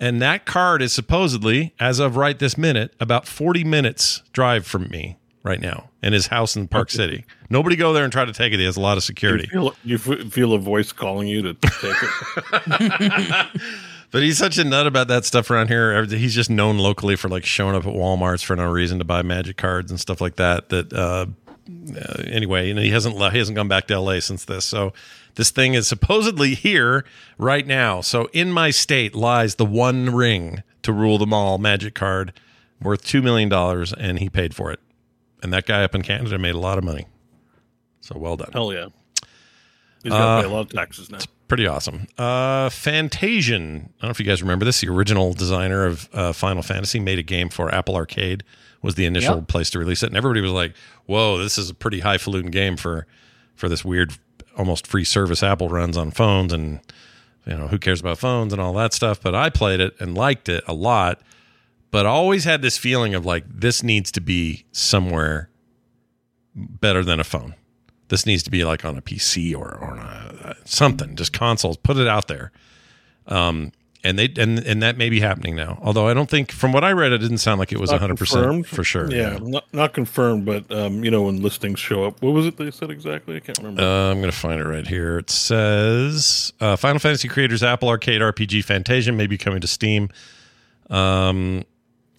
And 0.00 0.20
that 0.20 0.44
card 0.44 0.82
is 0.82 0.92
supposedly, 0.92 1.74
as 1.78 1.98
of 1.98 2.16
right 2.16 2.38
this 2.38 2.58
minute, 2.58 2.94
about 3.00 3.26
40 3.26 3.64
minutes 3.64 4.22
drive 4.32 4.66
from 4.66 4.88
me 4.88 5.18
right 5.42 5.60
now 5.60 5.90
in 6.02 6.12
his 6.12 6.28
house 6.28 6.56
in 6.56 6.68
Park 6.68 6.90
City. 6.90 7.24
Nobody 7.48 7.76
go 7.76 7.92
there 7.92 8.04
and 8.04 8.12
try 8.12 8.24
to 8.24 8.32
take 8.32 8.52
it. 8.52 8.58
He 8.58 8.64
has 8.64 8.76
a 8.76 8.80
lot 8.80 8.96
of 8.96 9.04
security. 9.04 9.48
You 9.52 9.98
feel, 9.98 10.16
you 10.16 10.30
feel 10.30 10.52
a 10.54 10.58
voice 10.58 10.92
calling 10.92 11.28
you 11.28 11.42
to 11.42 11.54
take 11.54 11.96
it. 12.02 13.60
But 14.14 14.22
he's 14.22 14.38
such 14.38 14.58
a 14.58 14.64
nut 14.64 14.86
about 14.86 15.08
that 15.08 15.24
stuff 15.24 15.50
around 15.50 15.66
here. 15.66 16.04
He's 16.04 16.36
just 16.36 16.48
known 16.48 16.78
locally 16.78 17.16
for 17.16 17.28
like 17.28 17.44
showing 17.44 17.74
up 17.74 17.84
at 17.84 17.92
Walmart's 17.92 18.44
for 18.44 18.54
no 18.54 18.70
reason 18.70 19.00
to 19.00 19.04
buy 19.04 19.22
magic 19.22 19.56
cards 19.56 19.90
and 19.90 19.98
stuff 19.98 20.20
like 20.20 20.36
that. 20.36 20.68
That 20.68 20.92
uh, 20.92 21.26
uh, 21.68 22.22
anyway, 22.24 22.70
and 22.70 22.78
he 22.78 22.90
hasn't 22.90 23.16
he 23.32 23.38
hasn't 23.38 23.56
gone 23.56 23.66
back 23.66 23.88
to 23.88 23.98
LA 23.98 24.20
since 24.20 24.44
this. 24.44 24.64
So 24.64 24.92
this 25.34 25.50
thing 25.50 25.74
is 25.74 25.88
supposedly 25.88 26.54
here 26.54 27.04
right 27.38 27.66
now. 27.66 28.02
So 28.02 28.28
in 28.32 28.52
my 28.52 28.70
state 28.70 29.16
lies 29.16 29.56
the 29.56 29.66
one 29.66 30.14
ring 30.14 30.62
to 30.82 30.92
rule 30.92 31.18
them 31.18 31.32
all 31.34 31.58
magic 31.58 31.96
card 31.96 32.32
worth 32.80 33.04
two 33.04 33.20
million 33.20 33.48
dollars, 33.48 33.92
and 33.92 34.20
he 34.20 34.30
paid 34.30 34.54
for 34.54 34.70
it. 34.70 34.78
And 35.42 35.52
that 35.52 35.66
guy 35.66 35.82
up 35.82 35.92
in 35.92 36.02
Canada 36.02 36.38
made 36.38 36.54
a 36.54 36.60
lot 36.60 36.78
of 36.78 36.84
money. 36.84 37.08
So 38.00 38.16
well 38.16 38.36
done. 38.36 38.52
Hell 38.52 38.72
yeah. 38.72 38.86
He's 40.04 40.12
got 40.12 40.18
to 40.18 40.24
Uh, 40.24 40.40
pay 40.42 40.46
a 40.46 40.50
lot 40.52 40.60
of 40.60 40.68
taxes 40.68 41.10
now. 41.10 41.18
Pretty 41.48 41.66
awesome. 41.66 42.06
Uh, 42.16 42.68
Fantasian. 42.70 43.60
I 43.64 43.78
don't 43.78 44.02
know 44.02 44.08
if 44.10 44.18
you 44.18 44.26
guys 44.26 44.42
remember 44.42 44.64
this. 44.64 44.80
The 44.80 44.88
original 44.88 45.34
designer 45.34 45.84
of 45.84 46.08
uh, 46.12 46.32
Final 46.32 46.62
Fantasy 46.62 46.98
made 47.00 47.18
a 47.18 47.22
game 47.22 47.48
for 47.50 47.72
Apple 47.74 47.96
Arcade. 47.96 48.42
Was 48.82 48.96
the 48.96 49.06
initial 49.06 49.36
Yep. 49.36 49.48
place 49.48 49.70
to 49.70 49.78
release 49.78 50.02
it, 50.02 50.08
and 50.08 50.16
everybody 50.16 50.42
was 50.42 50.50
like, 50.52 50.74
"Whoa, 51.06 51.38
this 51.38 51.56
is 51.56 51.70
a 51.70 51.74
pretty 51.74 52.00
highfalutin 52.00 52.50
game 52.50 52.76
for 52.76 53.06
for 53.54 53.66
this 53.68 53.82
weird, 53.82 54.12
almost 54.58 54.86
free 54.86 55.04
service 55.04 55.42
Apple 55.42 55.68
runs 55.70 55.96
on 55.96 56.10
phones." 56.10 56.52
And 56.52 56.80
you 57.46 57.54
know, 57.56 57.68
who 57.68 57.78
cares 57.78 58.00
about 58.00 58.18
phones 58.18 58.52
and 58.52 58.60
all 58.60 58.74
that 58.74 58.92
stuff? 58.92 59.22
But 59.22 59.34
I 59.34 59.48
played 59.48 59.80
it 59.80 59.94
and 60.00 60.14
liked 60.14 60.48
it 60.50 60.64
a 60.68 60.74
lot. 60.74 61.20
But 61.90 62.04
I 62.04 62.10
always 62.10 62.44
had 62.44 62.60
this 62.60 62.76
feeling 62.76 63.14
of 63.14 63.24
like 63.24 63.44
this 63.48 63.82
needs 63.82 64.10
to 64.12 64.20
be 64.20 64.64
somewhere 64.72 65.48
better 66.54 67.02
than 67.04 67.20
a 67.20 67.24
phone. 67.24 67.54
This 68.08 68.26
needs 68.26 68.42
to 68.44 68.50
be 68.50 68.64
like 68.64 68.84
on 68.84 68.96
a 68.96 69.02
PC 69.02 69.54
or 69.56 69.68
or 69.74 69.90
on 69.92 69.98
a, 69.98 70.56
something, 70.64 71.16
just 71.16 71.32
consoles. 71.32 71.76
Put 71.76 71.96
it 71.96 72.06
out 72.08 72.28
there. 72.28 72.52
Um, 73.26 73.72
and 74.06 74.18
they 74.18 74.30
and 74.36 74.58
and 74.58 74.82
that 74.82 74.98
may 74.98 75.08
be 75.08 75.20
happening 75.20 75.56
now. 75.56 75.78
Although 75.82 76.06
I 76.08 76.12
don't 76.12 76.28
think, 76.28 76.52
from 76.52 76.72
what 76.72 76.84
I 76.84 76.92
read, 76.92 77.12
it 77.12 77.18
didn't 77.18 77.38
sound 77.38 77.58
like 77.58 77.72
it 77.72 77.80
was 77.80 77.90
100 77.90 78.18
confirmed. 78.18 78.64
percent 78.64 78.66
for 78.66 78.84
sure. 78.84 79.10
Yeah, 79.10 79.38
Not, 79.40 79.64
not 79.72 79.94
confirmed, 79.94 80.44
but 80.44 80.70
um, 80.70 81.02
you 81.02 81.10
know 81.10 81.22
when 81.22 81.40
listings 81.42 81.78
show 81.80 82.04
up, 82.04 82.20
what 82.20 82.32
was 82.34 82.44
it 82.44 82.58
they 82.58 82.70
said 82.70 82.90
exactly? 82.90 83.36
I 83.36 83.40
can't 83.40 83.56
remember. 83.58 83.80
Uh, 83.80 84.10
I'm 84.10 84.18
going 84.18 84.30
to 84.30 84.36
find 84.36 84.60
it 84.60 84.64
right 84.64 84.86
here. 84.86 85.16
It 85.16 85.30
says 85.30 86.52
uh, 86.60 86.76
Final 86.76 86.98
Fantasy 86.98 87.28
creators 87.28 87.62
Apple 87.62 87.88
Arcade 87.88 88.20
RPG 88.20 88.66
Fantasian 88.66 89.16
may 89.16 89.26
be 89.26 89.38
coming 89.38 89.62
to 89.62 89.66
Steam. 89.66 90.10
Um, 90.90 91.64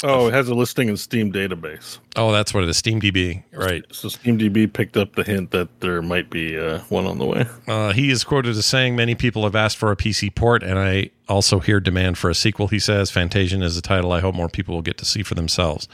oh, 0.04 0.28
it 0.28 0.34
has 0.34 0.50
a 0.50 0.54
listing 0.54 0.90
in 0.90 0.98
Steam 0.98 1.32
database. 1.32 2.00
oh, 2.16 2.32
that's 2.32 2.54
what 2.54 2.64
it 2.64 2.70
is. 2.70 2.82
SteamDB, 2.82 3.44
right? 3.54 3.84
So 3.92 4.08
SteamDB 4.10 4.72
picked 4.74 4.98
up 4.98 5.16
the 5.16 5.24
hint 5.24 5.52
that 5.52 5.80
there 5.80 6.02
might 6.02 6.30
be 6.30 6.58
uh, 6.60 6.80
one 6.90 7.06
on 7.06 7.18
the 7.18 7.26
way. 7.26 7.46
Uh, 7.68 7.92
he 7.94 8.10
is 8.12 8.24
quoted 8.24 8.56
as 8.58 8.66
saying, 8.66 8.96
Many 8.96 9.16
people 9.16 9.44
have 9.44 9.56
asked 9.56 9.78
for 9.78 9.92
a 9.92 9.96
PC 9.96 10.34
port, 10.36 10.64
and 10.64 10.78
I 10.78 11.10
also 11.28 11.60
hear 11.60 11.80
demand 11.80 12.18
for 12.18 12.30
a 12.30 12.36
sequel. 12.36 12.68
He 12.68 12.80
says, 12.80 13.10
Fantasian 13.12 13.64
is 13.64 13.78
a 13.78 13.82
title 13.82 14.12
I 14.12 14.20
hope 14.20 14.36
more 14.36 14.50
people 14.50 14.76
will 14.76 14.82
get 14.82 14.98
to 14.98 15.06
see 15.06 15.24
for 15.24 15.34
themselves. 15.36 15.88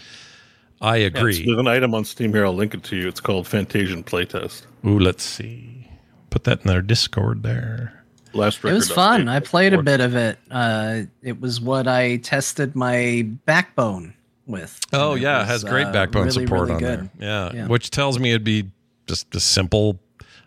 I 0.82 0.98
Yeah, 0.98 1.08
agree. 1.08 1.34
so 1.34 1.44
there's 1.46 1.60
an 1.60 1.68
item 1.68 1.94
on 1.94 2.04
Steam 2.06 2.34
here. 2.34 2.44
I'll 2.46 2.56
link 2.56 2.74
it 2.74 2.84
to 2.86 2.96
you. 2.96 3.08
It's 3.08 3.20
called 3.22 3.46
Fantasian 3.46 4.04
Playtest. 4.04 4.64
Ooh, 4.86 4.98
let's 4.98 5.24
see. 5.24 5.90
Put 6.32 6.44
that 6.46 6.62
in 6.62 6.68
their 6.68 6.82
Discord 6.82 7.44
there. 7.44 8.01
Last 8.34 8.64
It 8.64 8.74
was 8.74 8.92
fun. 8.92 9.28
I 9.28 9.40
played 9.40 9.74
a 9.74 9.82
bit 9.82 10.02
of 10.02 10.16
it. 10.16 10.38
Uh, 10.50 11.02
it 11.22 11.40
was 11.42 11.60
what 11.60 11.88
I 11.88 12.18
tested 12.18 12.76
my 12.76 13.28
backbone 13.46 14.14
with. 14.46 14.80
Oh, 14.94 15.16
yeah. 15.16 15.38
It 15.38 15.40
was, 15.40 15.48
has 15.50 15.64
great 15.64 15.88
uh, 15.88 15.92
backbone 15.92 16.26
really, 16.28 16.46
support 16.46 16.70
really 16.70 16.74
on 16.74 16.80
good. 16.80 17.10
there. 17.18 17.52
Yeah, 17.52 17.52
Yeah. 17.54 17.68
Which 17.68 17.90
tells 17.90 18.20
me 18.20 18.32
it'd 18.32 18.44
be 18.44 18.70
just 19.08 19.34
a 19.36 19.40
simple, 19.40 20.00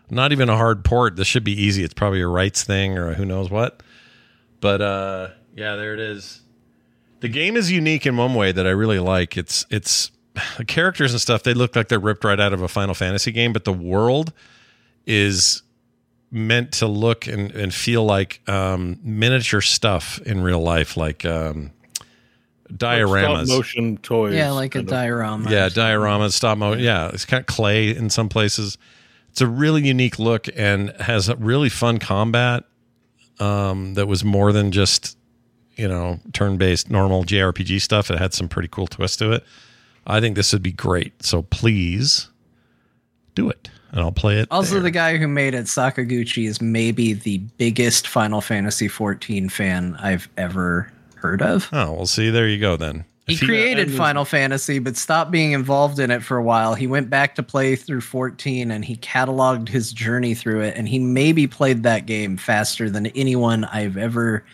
not 0.09 0.31
even 0.31 0.49
a 0.49 0.57
hard 0.57 0.83
port. 0.83 1.15
This 1.15 1.27
should 1.27 1.43
be 1.43 1.59
easy. 1.59 1.83
It's 1.83 1.93
probably 1.93 2.21
a 2.21 2.27
rights 2.27 2.63
thing 2.63 2.97
or 2.97 3.11
a 3.11 3.13
who 3.13 3.25
knows 3.25 3.49
what. 3.49 3.81
But 4.61 4.81
uh, 4.81 5.29
yeah, 5.55 5.75
there 5.75 5.93
it 5.93 5.99
is. 5.99 6.41
The 7.19 7.29
game 7.29 7.55
is 7.55 7.71
unique 7.71 8.05
in 8.05 8.17
one 8.17 8.33
way 8.33 8.51
that 8.51 8.65
I 8.65 8.71
really 8.71 8.99
like. 8.99 9.37
It's 9.37 9.65
it's 9.69 10.11
the 10.57 10.65
characters 10.65 11.11
and 11.11 11.21
stuff. 11.21 11.43
They 11.43 11.53
look 11.53 11.75
like 11.75 11.87
they're 11.87 11.99
ripped 11.99 12.23
right 12.23 12.39
out 12.39 12.53
of 12.53 12.61
a 12.61 12.67
Final 12.67 12.93
Fantasy 12.93 13.31
game, 13.31 13.53
but 13.53 13.63
the 13.63 13.73
world 13.73 14.33
is 15.05 15.61
meant 16.35 16.73
to 16.73 16.85
look 16.85 17.27
and, 17.27 17.49
and 17.51 17.73
feel 17.73 18.03
like 18.03 18.41
um, 18.47 18.99
miniature 19.01 19.61
stuff 19.61 20.19
in 20.25 20.41
real 20.41 20.59
life, 20.59 20.97
like 20.97 21.23
um, 21.25 21.71
dioramas. 22.71 23.45
Stop 23.45 23.57
motion 23.57 23.97
toys. 23.97 24.33
Yeah, 24.35 24.51
like 24.51 24.75
a 24.75 24.79
of- 24.79 24.87
diorama. 24.87 25.49
Yeah, 25.49 25.69
dioramas, 25.69 26.33
stop 26.33 26.57
motion. 26.57 26.83
Yeah, 26.83 27.09
it's 27.13 27.25
kind 27.25 27.39
of 27.39 27.47
clay 27.47 27.95
in 27.95 28.09
some 28.09 28.27
places. 28.27 28.77
It's 29.29 29.41
a 29.41 29.47
really 29.47 29.87
unique 29.87 30.19
look 30.19 30.47
and 30.55 30.91
has 30.99 31.29
a 31.29 31.35
really 31.37 31.69
fun 31.69 31.99
combat 31.99 32.65
um, 33.39 33.93
that 33.95 34.07
was 34.07 34.23
more 34.23 34.51
than 34.51 34.71
just 34.71 35.17
you 35.75 35.87
know 35.87 36.19
turn 36.33 36.57
based 36.57 36.89
normal 36.89 37.23
JRPG 37.23 37.81
stuff. 37.81 38.11
It 38.11 38.19
had 38.19 38.33
some 38.33 38.49
pretty 38.49 38.67
cool 38.69 38.87
twist 38.87 39.19
to 39.19 39.31
it. 39.31 39.43
I 40.05 40.19
think 40.19 40.35
this 40.35 40.51
would 40.53 40.63
be 40.63 40.71
great. 40.71 41.23
So 41.23 41.41
please 41.43 42.29
do 43.35 43.49
it, 43.49 43.69
and 43.91 44.01
I'll 44.01 44.11
play 44.11 44.39
it. 44.39 44.47
Also, 44.51 44.75
there. 44.75 44.83
the 44.83 44.91
guy 44.91 45.17
who 45.17 45.27
made 45.27 45.53
it, 45.53 45.65
Sakaguchi, 45.65 46.47
is 46.47 46.61
maybe 46.61 47.13
the 47.13 47.37
biggest 47.57 48.07
Final 48.07 48.41
Fantasy 48.41 48.87
XIV 48.89 49.51
fan 49.51 49.95
I've 49.99 50.27
ever 50.37 50.91
heard 51.15 51.41
of. 51.41 51.69
oh, 51.71 51.91
well, 51.93 52.05
see, 52.05 52.29
there 52.29 52.47
you 52.47 52.59
go 52.59 52.77
then. 52.77 53.05
He 53.27 53.33
he- 53.33 53.45
created 53.47 53.91
Final 53.91 54.23
Fantasy, 54.23 54.77
but 54.77 54.95
stopped 54.95 55.31
being 55.31 55.53
involved 55.53 55.97
in 55.97 56.11
it 56.11 56.21
for 56.21 56.37
a 56.37 56.43
while. 56.43 56.75
He 56.75 56.85
went 56.85 57.09
back 57.09 57.33
to 57.35 57.43
play 57.43 57.75
through 57.75 58.01
14 58.01 58.69
and 58.69 58.85
he 58.85 58.97
cataloged 58.97 59.67
his 59.67 59.91
journey 59.91 60.35
through 60.35 60.61
it. 60.61 60.75
And 60.77 60.87
he 60.87 60.99
maybe 60.99 61.47
played 61.47 61.81
that 61.83 62.05
game 62.05 62.37
faster 62.37 62.87
than 62.87 63.07
anyone 63.07 63.65
I've 63.65 63.97
ever. 63.97 64.45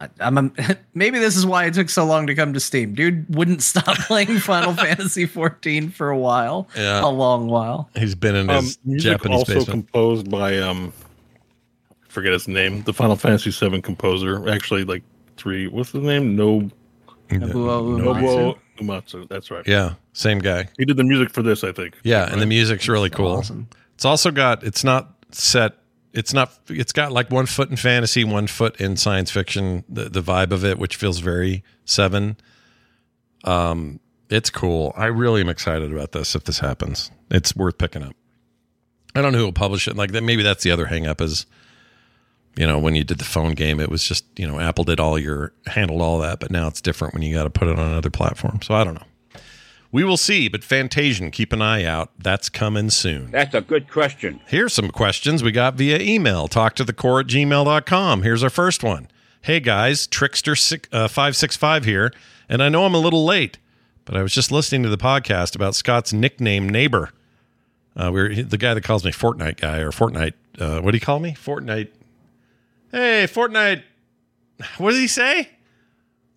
I- 0.00 0.08
I'm 0.20 0.36
a, 0.38 0.50
maybe 0.94 1.18
this 1.18 1.36
is 1.36 1.46
why 1.46 1.64
it 1.66 1.74
took 1.74 1.88
so 1.88 2.04
long 2.04 2.26
to 2.26 2.34
come 2.34 2.52
to 2.52 2.60
Steam. 2.60 2.94
Dude 2.94 3.34
wouldn't 3.34 3.62
stop 3.62 3.96
playing 4.06 4.38
Final 4.40 4.74
Fantasy 4.84 5.24
14 5.26 5.90
for 5.90 6.10
a 6.10 6.18
while, 6.18 6.68
Yeah. 6.76 7.04
a 7.04 7.08
long 7.08 7.46
while. 7.48 7.88
He's 7.96 8.14
been 8.14 8.34
in 8.34 8.50
Um, 8.50 8.64
his 8.64 8.78
music 8.84 9.12
Japanese 9.12 9.38
also 9.38 9.54
basement. 9.54 9.70
composed 9.90 10.30
by 10.30 10.58
um, 10.58 10.92
forget 12.08 12.32
his 12.32 12.46
name. 12.48 12.82
The 12.82 12.92
Final 12.92 13.16
Fantasy 13.16 13.50
VII 13.50 13.80
composer. 13.82 14.48
Actually, 14.48 14.84
like 14.84 15.02
three. 15.36 15.66
What's 15.66 15.92
the 15.92 15.98
name? 16.00 16.36
No, 16.36 16.70
Nobuo 17.30 17.98
Nobuo 18.00 18.56
Uematsu. 18.56 18.58
Uematsu. 18.78 19.28
That's 19.28 19.50
right. 19.50 19.66
yeah, 19.66 19.94
same 20.12 20.38
guy. 20.38 20.68
He 20.78 20.84
did 20.84 20.96
the 20.96 21.04
music 21.04 21.30
for 21.30 21.42
this, 21.42 21.64
I 21.64 21.72
think. 21.72 21.96
Yeah, 22.04 22.30
and 22.30 22.40
the 22.40 22.46
music's 22.46 22.88
really 22.88 23.10
cool. 23.10 23.28
awesome. 23.38 23.68
It's 23.94 24.04
also 24.04 24.30
got 24.30 24.62
it's 24.62 24.84
not 24.84 25.14
set 25.32 25.72
it's 26.16 26.32
not 26.32 26.50
it's 26.68 26.92
got 26.92 27.12
like 27.12 27.30
one 27.30 27.46
foot 27.46 27.70
in 27.70 27.76
fantasy, 27.76 28.24
one 28.24 28.46
foot 28.46 28.80
in 28.80 28.96
science 28.96 29.30
fiction, 29.30 29.84
the 29.88 30.08
the 30.08 30.22
vibe 30.22 30.50
of 30.50 30.64
it, 30.64 30.78
which 30.78 30.96
feels 30.96 31.20
very 31.20 31.62
seven. 31.84 32.36
Um 33.44 34.00
it's 34.28 34.50
cool. 34.50 34.92
I 34.96 35.06
really 35.06 35.40
am 35.40 35.48
excited 35.48 35.92
about 35.92 36.12
this 36.12 36.34
if 36.34 36.44
this 36.44 36.58
happens. 36.58 37.12
It's 37.30 37.54
worth 37.54 37.78
picking 37.78 38.02
up. 38.02 38.16
I 39.14 39.22
don't 39.22 39.32
know 39.32 39.38
who 39.38 39.44
will 39.44 39.52
publish 39.52 39.86
it. 39.86 39.94
Like 39.94 40.12
that 40.12 40.24
maybe 40.24 40.42
that's 40.42 40.64
the 40.64 40.70
other 40.70 40.86
hang 40.86 41.06
up 41.06 41.20
is 41.20 41.46
you 42.56 42.66
know, 42.66 42.78
when 42.78 42.94
you 42.94 43.04
did 43.04 43.18
the 43.18 43.24
phone 43.24 43.52
game, 43.52 43.80
it 43.80 43.90
was 43.90 44.02
just, 44.02 44.24
you 44.38 44.46
know, 44.46 44.58
Apple 44.58 44.84
did 44.84 44.98
all 44.98 45.18
your 45.18 45.52
handled 45.66 46.00
all 46.00 46.18
that, 46.20 46.40
but 46.40 46.50
now 46.50 46.66
it's 46.68 46.80
different 46.80 47.12
when 47.12 47.22
you 47.22 47.34
got 47.34 47.44
to 47.44 47.50
put 47.50 47.68
it 47.68 47.78
on 47.78 47.86
another 47.86 48.08
platform. 48.08 48.62
So 48.62 48.74
I 48.74 48.82
don't 48.82 48.94
know. 48.94 49.06
We 49.92 50.04
will 50.04 50.16
see, 50.16 50.48
but 50.48 50.62
Fantasian, 50.62 51.30
keep 51.32 51.52
an 51.52 51.62
eye 51.62 51.84
out. 51.84 52.10
That's 52.18 52.48
coming 52.48 52.90
soon. 52.90 53.30
That's 53.30 53.54
a 53.54 53.60
good 53.60 53.90
question. 53.90 54.40
Here's 54.46 54.74
some 54.74 54.90
questions 54.90 55.42
we 55.42 55.52
got 55.52 55.74
via 55.74 55.98
email. 55.98 56.48
Talk 56.48 56.74
to 56.76 56.84
the 56.84 56.92
core 56.92 57.20
at 57.20 57.26
gmail.com. 57.26 58.22
Here's 58.22 58.42
our 58.42 58.50
first 58.50 58.82
one. 58.82 59.08
Hey 59.42 59.60
guys, 59.60 60.08
Trickster565 60.08 61.84
here, 61.84 62.12
and 62.48 62.62
I 62.62 62.68
know 62.68 62.84
I'm 62.84 62.94
a 62.94 62.98
little 62.98 63.24
late, 63.24 63.58
but 64.04 64.16
I 64.16 64.22
was 64.22 64.32
just 64.34 64.50
listening 64.50 64.82
to 64.82 64.88
the 64.88 64.98
podcast 64.98 65.54
about 65.54 65.76
Scott's 65.76 66.12
nickname 66.12 66.68
neighbor. 66.68 67.10
Uh, 67.96 68.10
we're 68.12 68.34
the 68.42 68.58
guy 68.58 68.74
that 68.74 68.82
calls 68.82 69.04
me 69.04 69.12
Fortnite 69.12 69.58
guy 69.60 69.78
or 69.78 69.90
Fortnite. 69.92 70.34
Uh, 70.58 70.80
what 70.80 70.90
do 70.90 70.96
you 70.96 71.00
call 71.00 71.20
me? 71.20 71.32
Fortnite. 71.32 71.88
Hey, 72.90 73.26
Fortnite. 73.28 73.82
What 74.78 74.90
did 74.92 75.00
he 75.00 75.06
say? 75.06 75.50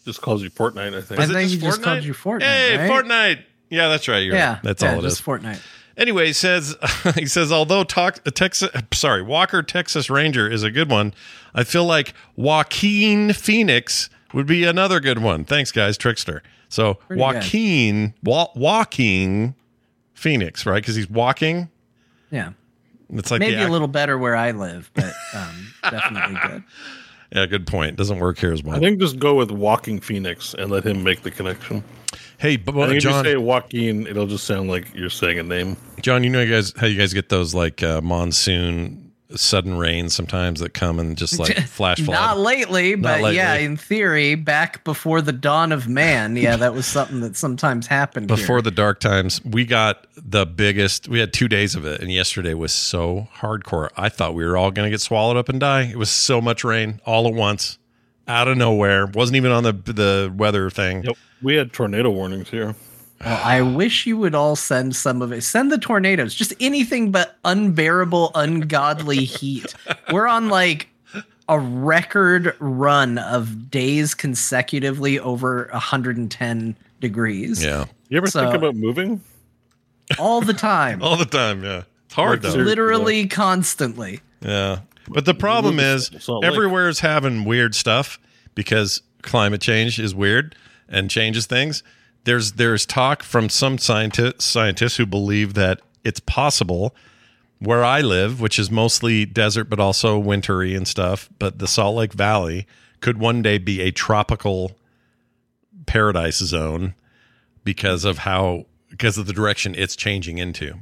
Just 0.06 0.22
calls 0.22 0.42
you 0.42 0.50
Fortnite, 0.50 0.96
I 0.96 1.02
think. 1.02 1.20
I 1.20 1.24
Was 1.24 1.30
it 1.30 1.34
think 1.34 1.50
just 1.50 1.54
he 1.56 1.68
just 1.68 1.82
Fortnite? 1.82 1.84
called 1.84 2.04
you 2.04 2.14
Fortnite. 2.14 2.42
Hey, 2.44 2.78
right? 2.78 2.90
Fortnite. 2.90 3.44
Yeah, 3.70 3.88
that's 3.90 4.08
right. 4.08 4.20
You're 4.20 4.36
Yeah, 4.36 4.54
right. 4.54 4.64
That's 4.64 4.82
yeah, 4.84 4.94
all 4.94 5.00
it 5.00 5.06
is. 5.06 5.14
just 5.16 5.26
Fortnite. 5.26 5.62
Anyway, 5.98 6.28
he 6.28 6.34
says 6.34 6.76
he 7.16 7.26
says 7.26 7.52
although 7.52 7.84
talk, 7.84 8.24
Texas 8.34 8.70
sorry 8.94 9.22
Walker 9.22 9.62
Texas 9.62 10.10
Ranger 10.10 10.50
is 10.50 10.64
a 10.64 10.72
good 10.72 10.90
one, 10.90 11.14
I 11.54 11.64
feel 11.64 11.86
like 11.86 12.14
Joaquin 12.36 13.34
Phoenix 13.34 14.10
would 14.34 14.48
be 14.48 14.64
another 14.64 15.00
good 15.00 15.20
one. 15.20 15.44
Thanks, 15.44 15.72
guys, 15.72 15.98
Trickster. 15.98 16.42
So 16.70 16.96
Pretty. 16.96 17.22
Joaquin 17.22 18.14
wa- 18.24 18.50
walking 18.56 19.56
Phoenix, 20.14 20.66
right? 20.66 20.82
Because 20.82 20.96
he's 20.96 21.10
walking. 21.10 21.70
Yeah. 22.32 22.52
It's 23.12 23.32
like 23.32 23.40
Maybe 23.40 23.56
the 23.56 23.68
a 23.68 23.70
little 23.70 23.88
better 23.88 24.18
where 24.20 24.36
I 24.36 24.52
live, 24.52 24.92
but 24.94 25.12
um, 25.34 25.74
definitely 25.82 26.38
good. 26.48 26.64
Yeah, 27.32 27.46
good 27.46 27.68
point. 27.68 27.96
Doesn't 27.96 28.20
work 28.20 28.40
here 28.40 28.52
as 28.52 28.64
well. 28.64 28.76
I 28.76 28.80
think 28.80 29.00
just 29.00 29.20
go 29.20 29.36
with 29.36 29.52
Walking 29.52 30.00
Phoenix 30.00 30.56
and 30.56 30.72
let 30.72 30.84
him 30.84 31.04
make 31.04 31.22
the 31.22 31.32
connection. 31.32 31.84
hey, 32.40 32.58
but 32.58 32.74
think 32.74 32.98
if 32.98 33.04
Jon, 33.04 33.24
you 33.24 33.32
say 33.32 33.38
Joaquin, 33.38 34.08
it'll 34.08 34.26
just 34.26 34.46
sound 34.46 34.70
like 34.70 34.94
you're 34.96 35.12
saying 35.12 35.38
a 35.38 35.44
name. 35.44 35.78
Jon, 36.02 36.24
you 36.24 36.30
know 36.30 36.42
you 36.42 36.52
guys 36.52 36.74
how 36.76 36.88
you 36.88 36.98
guys 36.98 37.14
get 37.14 37.30
those 37.30 37.54
like 37.54 37.84
uh, 37.84 38.02
monsoon 38.02 39.09
sudden 39.36 39.78
rains 39.78 40.16
sometimes 40.16 40.60
that 40.60 40.74
come 40.74 41.00
and 41.00 41.18
just 41.18 41.38
like 41.38 41.58
flash 41.68 42.00
flood. 42.02 42.16
Not 42.16 42.40
lately, 42.40 42.96
but 42.96 43.22
lately. 43.22 43.36
yeah, 43.36 43.56
in 43.56 43.78
theory, 43.78 44.36
back 44.36 44.84
before 44.84 45.22
the 45.22 45.32
dawn 45.32 45.72
of 45.72 45.88
man, 45.88 46.36
yeah, 46.36 46.56
that 46.56 46.74
was 46.74 46.86
something 46.86 47.20
that 47.22 47.36
sometimes 47.36 47.88
happened. 47.88 48.28
Before 48.28 48.58
here. 48.58 48.64
the 48.64 48.72
dark 48.72 49.00
times, 49.00 49.44
we 49.46 49.66
got 49.66 50.08
the 50.16 50.46
biggest. 50.46 51.08
We 51.08 51.20
had 51.20 51.32
two 51.34 51.48
days 51.48 51.76
of 51.76 51.86
it, 51.86 52.02
and 52.02 52.12
yesterday 52.12 52.54
was 52.54 52.74
so 52.74 53.28
hardcore. 53.38 53.90
I 53.96 54.10
thought 54.10 54.34
we 54.34 54.46
were 54.46 54.58
all 54.58 54.72
going 54.72 54.86
to 54.88 54.92
get 54.92 55.02
swallowed 55.02 55.38
up 55.38 55.50
and 55.50 55.60
die. 55.60 55.84
It 55.84 55.98
was 55.98 56.10
so 56.10 56.42
much 56.42 56.64
rain 56.64 57.00
all 57.06 57.28
at 57.28 57.34
once, 57.34 57.78
out 58.28 58.48
of 58.48 58.58
nowhere. 58.58 59.06
wasn't 59.06 59.36
even 59.38 59.52
on 59.52 59.64
the 59.64 59.74
the 59.74 60.34
weather 60.36 60.70
thing. 60.70 61.04
Yep. 61.04 61.18
We 61.42 61.56
had 61.56 61.72
tornado 61.72 62.10
warnings 62.10 62.50
here. 62.50 62.76
Well, 63.24 63.42
I 63.44 63.62
wish 63.62 64.06
you 64.06 64.18
would 64.18 64.34
all 64.36 64.56
send 64.56 64.96
some 64.96 65.22
of 65.22 65.32
it. 65.32 65.42
Send 65.44 65.72
the 65.72 65.78
tornadoes, 65.78 66.34
just 66.34 66.54
anything 66.60 67.12
but 67.12 67.38
unbearable, 67.44 68.32
ungodly 68.36 69.26
heat. 69.26 69.74
We're 70.12 70.28
on 70.28 70.50
like 70.50 70.88
a 71.50 71.60
record 71.60 72.56
run 72.60 73.18
of 73.18 73.70
days 73.72 74.14
consecutively 74.14 75.20
over 75.20 75.68
110 75.74 76.76
degrees. 77.02 77.64
Yeah, 77.64 77.86
You 78.10 78.18
ever 78.18 78.28
So- 78.28 78.42
think 78.44 78.54
about 78.56 78.76
moving? 78.76 79.22
all 80.18 80.42
the 80.42 80.54
time, 80.54 81.02
all 81.04 81.18
the 81.18 81.26
time. 81.26 81.64
Yeah, 81.64 81.84
it's 82.06 82.14
hard 82.14 82.44
Like, 82.44 82.54
though. 82.54 82.60
literally 82.60 83.28
constantly. 83.28 84.22
Yeah. 84.42 84.80
But 85.08 85.26
the 85.26 85.34
problem 85.34 85.80
is 85.80 86.12
Salt 86.20 86.44
Lake. 86.44 86.52
everywhere's 86.54 87.00
having 87.00 87.44
weird 87.44 87.74
stuff 87.76 88.20
because 88.56 89.02
climate 89.24 89.60
change 89.62 90.00
is 90.00 90.14
weird 90.14 90.56
and 90.88 91.10
changes 91.10 91.48
things. 91.48 91.82
There's 92.26 92.54
there's 92.54 92.86
talk 92.86 93.24
from 93.24 93.50
some 93.50 93.78
scientists 93.78 94.46
scientists 94.46 94.98
who 94.98 95.06
believe 95.06 95.54
that 95.56 95.82
it's 96.04 96.20
possible 96.20 96.96
where 97.60 97.84
I 97.84 98.02
live, 98.02 98.40
which 98.40 98.58
is 98.58 98.72
mostly 98.72 99.26
desert 99.26 99.66
but 99.66 99.80
also 99.80 100.18
wintry 100.18 100.76
and 100.76 100.88
stuff, 100.88 101.30
but 101.40 101.60
the 101.60 101.68
Salt 101.68 101.96
Lake 101.96 102.14
Valley 102.14 102.66
could 103.02 103.18
one 103.18 103.42
day 103.42 103.58
be 103.58 103.82
a 103.82 103.92
tropical 103.92 104.78
paradise 105.86 106.38
zone 106.38 106.94
because 107.64 108.06
of 108.06 108.20
how 108.20 108.66
because 108.90 109.18
of 109.18 109.26
the 109.26 109.34
direction 109.34 109.76
it's 109.76 109.96
changing 109.96 110.38
into. 110.38 110.76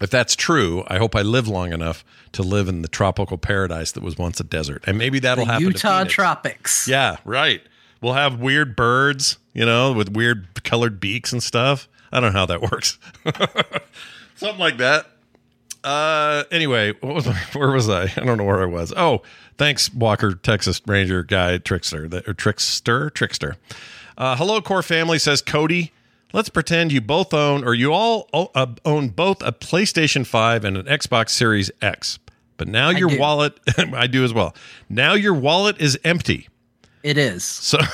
If 0.00 0.10
that's 0.10 0.34
true, 0.34 0.82
I 0.88 0.98
hope 0.98 1.14
I 1.14 1.22
live 1.22 1.46
long 1.46 1.72
enough 1.72 2.04
to 2.32 2.42
live 2.42 2.68
in 2.68 2.82
the 2.82 2.88
tropical 2.88 3.38
paradise 3.38 3.92
that 3.92 4.02
was 4.02 4.18
once 4.18 4.40
a 4.40 4.44
desert. 4.44 4.82
And 4.86 4.98
maybe 4.98 5.20
that'll 5.20 5.44
The 5.44 5.52
happen. 5.52 5.68
Utah 5.68 6.04
tropics. 6.04 6.88
Yeah, 6.88 7.18
right. 7.24 7.62
We'll 8.02 8.14
have 8.14 8.40
weird 8.40 8.76
birds, 8.76 9.38
you 9.54 9.64
know, 9.64 9.92
with 9.92 10.10
weird 10.10 10.62
colored 10.64 11.00
beaks 11.00 11.32
and 11.32 11.42
stuff. 11.42 11.88
I 12.10 12.20
don't 12.20 12.32
know 12.32 12.38
how 12.38 12.46
that 12.46 12.60
works. 12.60 12.98
Something 14.36 14.58
like 14.58 14.76
that. 14.78 15.06
Uh, 15.84 16.44
anyway, 16.50 16.92
what 17.00 17.14
was 17.14 17.26
I, 17.26 17.34
where 17.54 17.70
was 17.70 17.88
I? 17.88 18.02
I 18.02 18.24
don't 18.24 18.38
know 18.38 18.44
where 18.44 18.62
I 18.62 18.66
was. 18.66 18.92
Oh, 18.96 19.22
thanks, 19.56 19.92
Walker, 19.92 20.34
Texas 20.34 20.80
Ranger 20.86 21.22
guy, 21.22 21.58
trickster, 21.58 22.08
the, 22.08 22.28
or 22.28 22.34
trickster, 22.34 23.08
trickster. 23.10 23.56
Uh, 24.18 24.36
hello, 24.36 24.60
core 24.60 24.82
family 24.82 25.18
says 25.18 25.40
Cody. 25.40 25.92
Let's 26.32 26.48
pretend 26.48 26.92
you 26.92 27.00
both 27.00 27.34
own, 27.34 27.62
or 27.64 27.74
you 27.74 27.92
all 27.92 28.28
uh, 28.32 28.66
own 28.84 29.08
both 29.08 29.42
a 29.42 29.52
PlayStation 29.52 30.26
5 30.26 30.64
and 30.64 30.76
an 30.76 30.86
Xbox 30.86 31.30
Series 31.30 31.70
X. 31.80 32.18
But 32.56 32.68
now 32.68 32.90
your 32.90 33.08
do. 33.08 33.18
wallet, 33.18 33.58
I 33.78 34.06
do 34.06 34.24
as 34.24 34.32
well. 34.32 34.54
Now 34.88 35.14
your 35.14 35.34
wallet 35.34 35.80
is 35.80 35.98
empty. 36.04 36.48
It 37.02 37.18
is. 37.18 37.44
So, 37.44 37.78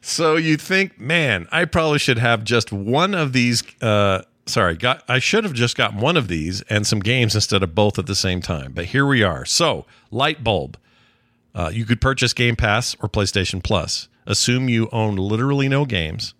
so 0.00 0.36
you 0.36 0.56
think, 0.56 0.98
man, 1.00 1.46
I 1.52 1.64
probably 1.64 1.98
should 1.98 2.18
have 2.18 2.44
just 2.44 2.72
one 2.72 3.14
of 3.14 3.32
these. 3.32 3.62
Uh, 3.82 4.22
sorry, 4.46 4.76
got 4.76 5.02
I 5.08 5.18
should 5.18 5.44
have 5.44 5.52
just 5.52 5.76
gotten 5.76 6.00
one 6.00 6.16
of 6.16 6.28
these 6.28 6.62
and 6.62 6.86
some 6.86 7.00
games 7.00 7.34
instead 7.34 7.62
of 7.62 7.74
both 7.74 7.98
at 7.98 8.06
the 8.06 8.14
same 8.14 8.40
time. 8.40 8.72
But 8.72 8.86
here 8.86 9.06
we 9.06 9.22
are. 9.22 9.44
So, 9.44 9.86
light 10.10 10.42
bulb. 10.42 10.76
Uh, 11.54 11.70
you 11.72 11.84
could 11.84 12.00
purchase 12.00 12.32
Game 12.32 12.56
Pass 12.56 12.94
or 13.00 13.08
PlayStation 13.08 13.62
Plus. 13.62 14.08
Assume 14.26 14.68
you 14.68 14.88
own 14.92 15.16
literally 15.16 15.68
no 15.68 15.84
games. 15.84 16.34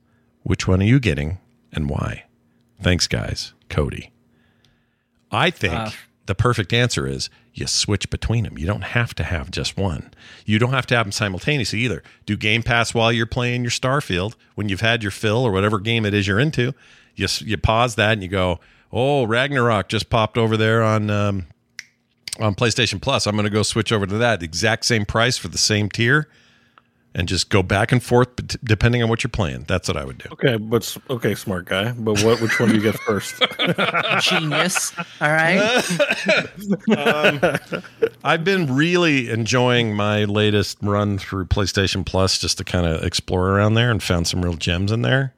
Which 0.45 0.69
one 0.69 0.81
are 0.81 0.85
you 0.87 1.01
getting 1.01 1.39
and 1.73 1.91
why? 1.91 2.25
Thanks, 2.81 3.07
guys. 3.09 3.53
Cody. 3.69 4.13
I 5.33 5.51
think 5.51 5.75
Uh, 5.75 5.91
the 6.27 6.35
perfect 6.35 6.73
answer 6.73 7.07
is 7.07 7.29
you 7.59 7.67
switch 7.67 8.09
between 8.11 8.45
them. 8.45 8.59
You 8.59 8.67
don't 8.67 8.83
have 8.83 9.15
to 9.17 9.25
have 9.25 9.51
just 9.51 9.77
one. 9.77 10.11
You 10.45 10.59
don't 10.59 10.73
have 10.73 10.87
to 10.87 10.97
have 10.97 11.07
them 11.07 11.13
simultaneously 11.13 11.81
either. 11.81 12.03
Do 12.27 12.37
Game 12.37 12.63
Pass 12.63 12.95
while 12.95 13.13
you're 13.13 13.27
playing 13.27 13.63
your 13.63 13.71
Starfield. 13.71 14.35
When 14.55 14.69
you've 14.69 14.81
had 14.81 15.03
your 15.03 15.13
fill 15.13 15.45
or 15.45 15.53
whatever 15.53 15.79
game 15.79 16.05
it 16.05 16.15
is 16.15 16.27
you're 16.27 16.39
into, 16.39 16.75
you, 17.15 17.27
you 17.41 17.57
pause 17.57 17.95
that 17.97 18.13
and 18.13 18.23
you 18.23 18.29
go, 18.29 18.61
oh, 18.93 19.25
Ragnarok 19.25 19.89
just 19.89 20.11
popped 20.11 20.39
over 20.39 20.57
there 20.57 20.83
on 20.83 21.11
um, 21.11 21.47
on 22.41 22.55
PlayStation 22.55 23.01
Plus. 23.01 23.27
I'm 23.27 23.35
going 23.35 23.45
to 23.45 23.51
go 23.51 23.63
switch 23.63 23.93
over 23.93 24.07
to 24.07 24.19
that. 24.19 24.43
Exact 24.43 24.85
same 24.85 25.05
price 25.05 25.37
for 25.37 25.49
the 25.49 25.59
same 25.59 25.89
tier 25.89 26.29
and 27.15 27.27
just 27.27 27.49
go 27.51 27.63
back 27.63 27.91
and 27.91 28.03
forth 28.03 28.29
depending 28.63 29.03
on 29.03 29.09
what 29.09 29.23
you're 29.25 29.31
playing. 29.31 29.65
That's 29.67 29.89
what 29.89 29.97
I 29.97 30.05
would 30.05 30.19
do. 30.19 30.29
Okay, 30.33 30.57
but 30.57 30.97
okay, 31.11 31.35
smart 31.35 31.65
guy. 31.67 31.93
But 31.93 32.23
what? 32.23 32.41
Which 32.41 32.61
one 32.61 32.69
do 32.69 32.75
you 32.77 32.81
get 32.83 32.99
first? 33.07 33.35
Genius. 34.21 34.93
All 35.21 35.31
right. 35.33 35.83
I've 38.25 38.45
been 38.45 38.75
really 38.75 39.31
enjoying 39.31 39.95
my 39.95 40.25
latest 40.25 40.79
run 40.83 41.19
through 41.19 41.47
PlayStation 41.47 42.05
Plus 42.05 42.39
just 42.39 42.59
to 42.59 42.65
kind 42.65 42.87
of 42.87 43.03
explore 43.03 43.51
around 43.51 43.75
there 43.75 43.91
and 43.91 44.03
found 44.03 44.27
some 44.27 44.43
real 44.43 44.55
gems 44.55 44.93
in 44.93 45.03
there. 45.03 45.35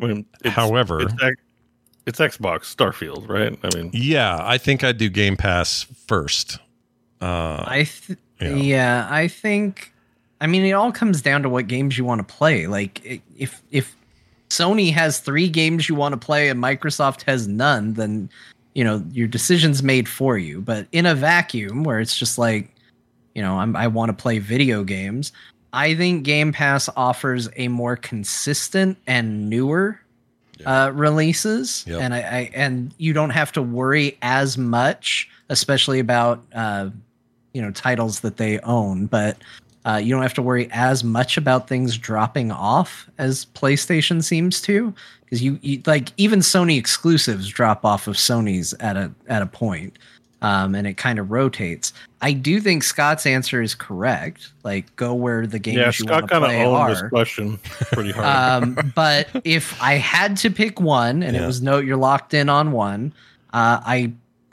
I 0.00 0.06
mean, 0.06 0.26
it's- 0.40 0.54
However- 0.54 1.02
it's, 1.02 1.14
it's 2.06 2.18
Xbox 2.18 2.74
Starfield, 2.74 3.28
right? 3.28 3.56
I 3.62 3.76
mean, 3.76 3.90
Yeah, 3.92 4.36
I 4.40 4.58
think 4.58 4.82
I'd 4.82 4.98
do 4.98 5.08
Game 5.08 5.36
Pass 5.36 5.84
first. 6.06 6.58
Uh, 7.20 7.62
I 7.66 7.88
th- 8.06 8.18
Yeah. 8.40 8.54
yeah. 8.56 9.08
I 9.08 9.28
think 9.28 9.91
I 10.42 10.46
mean 10.48 10.64
it 10.64 10.72
all 10.72 10.90
comes 10.92 11.22
down 11.22 11.42
to 11.44 11.48
what 11.48 11.68
games 11.68 11.96
you 11.96 12.04
want 12.04 12.26
to 12.26 12.34
play. 12.34 12.66
Like 12.66 13.22
if 13.38 13.62
if 13.70 13.96
Sony 14.50 14.92
has 14.92 15.20
3 15.20 15.48
games 15.48 15.88
you 15.88 15.94
want 15.94 16.12
to 16.12 16.18
play 16.18 16.50
and 16.50 16.62
Microsoft 16.62 17.22
has 17.22 17.48
none, 17.48 17.94
then 17.94 18.28
you 18.74 18.84
know, 18.84 19.04
your 19.12 19.28
decision's 19.28 19.82
made 19.82 20.08
for 20.08 20.36
you. 20.36 20.60
But 20.60 20.88
in 20.92 21.06
a 21.06 21.14
vacuum 21.14 21.84
where 21.84 22.00
it's 22.00 22.16
just 22.16 22.38
like, 22.38 22.74
you 23.34 23.42
know, 23.42 23.58
I'm, 23.58 23.76
I 23.76 23.86
want 23.86 24.08
to 24.08 24.14
play 24.14 24.38
video 24.38 24.82
games, 24.82 25.32
I 25.72 25.94
think 25.94 26.24
Game 26.24 26.52
Pass 26.52 26.88
offers 26.96 27.48
a 27.56 27.68
more 27.68 27.96
consistent 27.96 28.98
and 29.06 29.48
newer 29.48 30.00
uh, 30.66 30.90
releases, 30.94 31.84
Yep. 31.86 32.00
and 32.00 32.14
I, 32.14 32.18
I 32.18 32.50
and 32.54 32.94
you 32.98 33.12
don't 33.12 33.30
have 33.30 33.52
to 33.52 33.62
worry 33.62 34.18
as 34.22 34.58
much, 34.58 35.28
especially 35.48 35.98
about 35.98 36.42
uh, 36.54 36.90
you 37.52 37.62
know 37.62 37.70
titles 37.70 38.20
that 38.20 38.36
they 38.36 38.58
own, 38.60 39.06
but 39.06 39.38
uh, 39.84 39.96
you 39.96 40.12
don't 40.14 40.22
have 40.22 40.34
to 40.34 40.42
worry 40.42 40.68
as 40.72 41.02
much 41.02 41.36
about 41.36 41.68
things 41.68 41.98
dropping 41.98 42.52
off 42.52 43.08
as 43.18 43.46
PlayStation 43.46 44.22
seems 44.22 44.60
to, 44.62 44.94
because 45.24 45.42
you, 45.42 45.58
you 45.62 45.82
like 45.86 46.10
even 46.16 46.38
Sony 46.40 46.78
exclusives 46.78 47.48
drop 47.48 47.84
off 47.84 48.06
of 48.06 48.16
Sony's 48.16 48.74
at 48.74 48.96
a 48.96 49.10
at 49.28 49.42
a 49.42 49.46
point, 49.46 49.98
um, 50.42 50.74
and 50.74 50.86
it 50.86 50.96
kind 50.96 51.18
of 51.18 51.30
rotates. 51.30 51.92
I 52.20 52.32
do 52.32 52.60
think 52.60 52.84
Scott's 52.84 53.26
answer 53.26 53.60
is 53.62 53.74
correct. 53.74 54.52
Like 54.62 54.94
go 54.94 55.14
where 55.14 55.46
the 55.46 55.58
games 55.58 55.76
yeah, 55.78 55.86
you 55.86 55.92
Scott 55.92 56.10
want 56.10 56.24
to 56.26 56.28
kind 56.28 56.44
of 56.44 56.50
play 56.50 56.64
owned 56.64 56.76
are. 56.76 56.90
this 56.90 57.02
question 57.08 57.58
pretty 57.92 58.12
hard. 58.16 58.62
Um, 58.78 58.92
but 58.94 59.28
if 59.42 59.80
I 59.82 59.94
had 59.94 60.36
to 60.38 60.50
pick 60.50 60.80
one, 60.80 61.22
and 61.24 61.34
Yeah. 61.36 61.42
it 61.42 61.46
was 61.46 61.60
no, 61.62 61.78
you're 61.78 61.96
locked 61.96 62.34
in 62.34 62.48
on 62.48 62.70
one. 62.72 63.12
Uh, 63.52 63.80
I 63.84 64.12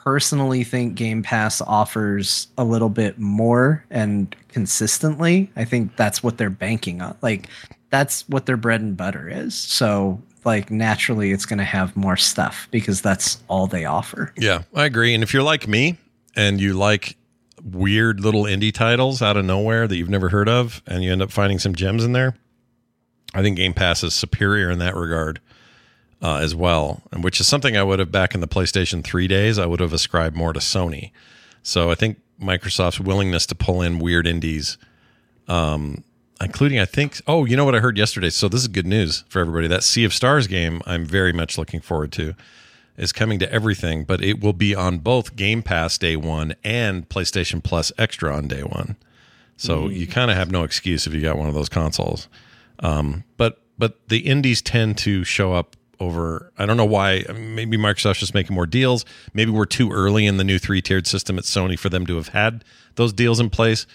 personally 0.09 0.63
think 0.63 0.95
Game 0.95 1.21
Pass 1.21 1.61
offers 1.61 2.47
a 2.57 2.63
little 2.63 2.89
bit 2.89 3.19
more 3.19 3.85
and 3.91 4.35
consistently. 4.47 5.51
I 5.55 5.65
think 5.65 5.95
that's 5.97 6.23
what 6.23 6.39
they're 6.39 6.49
banking 6.49 6.99
on. 6.99 7.15
Like 7.21 7.47
that's 7.91 8.27
what 8.27 8.47
their 8.47 8.57
bread 8.57 8.81
and 8.81 8.97
butter 8.97 9.29
is. 9.29 9.53
So 9.53 10.19
like 10.45 10.71
naturally, 10.71 11.31
it's 11.31 11.45
going 11.45 11.59
to 11.59 11.63
have 11.63 11.95
more 11.95 12.17
stuff 12.17 12.67
because 12.71 13.03
that's 13.03 13.43
all 13.49 13.67
they 13.67 13.85
offer. 13.85 14.33
yeah, 14.35 14.63
I 14.73 14.85
agree. 14.85 15.13
And 15.13 15.21
if 15.21 15.31
you're 15.31 15.43
like 15.43 15.67
me 15.67 15.95
and 16.35 16.59
you 16.59 16.73
like 16.73 17.15
weird 17.63 18.19
little 18.19 18.45
indie 18.45 18.73
titles 18.73 19.21
out 19.21 19.37
of 19.37 19.45
nowhere 19.45 19.87
that 19.87 19.95
you've 19.95 20.09
never 20.09 20.29
heard 20.29 20.49
of 20.49 20.81
and 20.87 21.03
you 21.03 21.11
end 21.11 21.21
up 21.21 21.29
finding 21.29 21.59
some 21.59 21.75
gems 21.75 22.03
in 22.03 22.13
there, 22.13 22.35
I 23.35 23.43
think 23.43 23.57
Game 23.57 23.75
Pass 23.75 24.03
is 24.03 24.15
superior 24.15 24.71
in 24.71 24.79
that 24.79 24.95
regard. 24.95 25.39
Uh, 26.21 26.37
as 26.37 26.53
well, 26.55 27.01
and 27.11 27.23
which 27.23 27.39
is 27.39 27.47
something 27.47 27.77
I 27.77 27.83
would 27.83 27.99
have 27.99 28.11
back 28.11 28.35
in 28.35 28.41
the 28.41 28.47
PlayStation 28.47 29.03
3 29.03 29.27
days, 29.27 29.57
I 29.57 29.65
would 29.65 29.79
have 29.79 29.93
ascribed 29.93 30.35
more 30.35 30.53
to 30.53 30.59
Sony. 30.59 31.11
So 31.63 31.91
I 31.91 31.95
think 31.95 32.19
Microsoft's 32.41 32.99
willingness 32.99 33.45
to 33.47 33.55
pull 33.55 33.81
in 33.81 33.99
weird 33.99 34.27
indies, 34.27 34.77
um, 35.47 36.03
including, 36.41 36.79
I 36.79 36.85
think, 36.85 37.21
oh, 37.27 37.45
you 37.45 37.55
know 37.57 37.65
what 37.65 37.75
I 37.75 37.79
heard 37.79 37.97
yesterday? 37.97 38.29
So 38.29 38.47
this 38.47 38.61
is 38.61 38.67
good 38.67 38.87
news 38.87 39.23
for 39.29 39.39
everybody. 39.39 39.67
That 39.67 39.83
Sea 39.83 40.05
of 40.05 40.13
Stars 40.13 40.47
game, 40.47 40.81
I'm 40.85 41.05
very 41.05 41.33
much 41.33 41.57
looking 41.57 41.81
forward 41.81 42.11
to. 42.13 42.35
is 42.97 43.11
coming 43.13 43.39
to 43.39 43.51
everything, 43.51 44.03
but 44.03 44.21
it 44.21 44.41
will 44.41 44.53
be 44.53 44.75
on 44.75 44.99
both 44.99 45.35
Game 45.35 45.61
Pass 45.63 45.97
day 45.97 46.15
one 46.17 46.53
and 46.63 47.07
PlayStation 47.07 47.63
Plus 47.63 47.91
Extra 47.97 48.35
on 48.35 48.47
day 48.47 48.63
one. 48.63 48.97
So 49.55 49.89
you 49.89 50.07
kind 50.07 50.31
of 50.31 50.37
have 50.37 50.51
no 50.51 50.63
excuse 50.63 51.05
if 51.05 51.13
you 51.13 51.21
got 51.21 51.37
one 51.37 51.49
of 51.49 51.53
those 51.53 51.67
consoles. 51.67 52.29
Um, 52.79 53.25
but 53.35 53.61
but 53.77 54.07
the 54.07 54.19
indies 54.19 54.61
tend 54.61 54.97
to 54.99 55.25
show 55.25 55.53
up 55.53 55.75
over. 55.99 56.51
I 56.57 56.65
don't 56.65 56.77
know 56.77 56.85
why. 56.85 57.23
Maybe 57.33 57.77
Microsoft's 57.77 58.19
just 58.19 58.33
making 58.33 58.55
more 58.55 58.65
deals. 58.65 59.05
Maybe 59.33 59.51
we're 59.51 59.65
too 59.65 59.91
early 59.91 60.25
in 60.25 60.37
the 60.37 60.43
new 60.43 60.59
three 60.59 60.81
tiered 60.81 61.07
system 61.07 61.37
at 61.37 61.43
Sony 61.43 61.77
for 61.77 61.89
them 61.89 62.05
to 62.07 62.15
have 62.15 62.29
had 62.29 62.63
those 62.95 63.13
deals 63.13 63.39
in 63.39 63.49
place. 63.49 63.85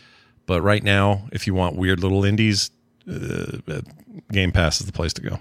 But 0.47 0.63
right 0.63 0.83
now, 0.83 1.27
if 1.33 1.47
you 1.47 1.55
want 1.55 1.77
weird 1.77 2.01
little 2.01 2.25
indies, 2.25 2.71
uh, 3.11 3.59
Game 4.31 4.53
Pass 4.53 4.81
is 4.81 4.87
the 4.87 4.93
place 4.93 5.13
to 5.15 5.23
go. 5.23 5.39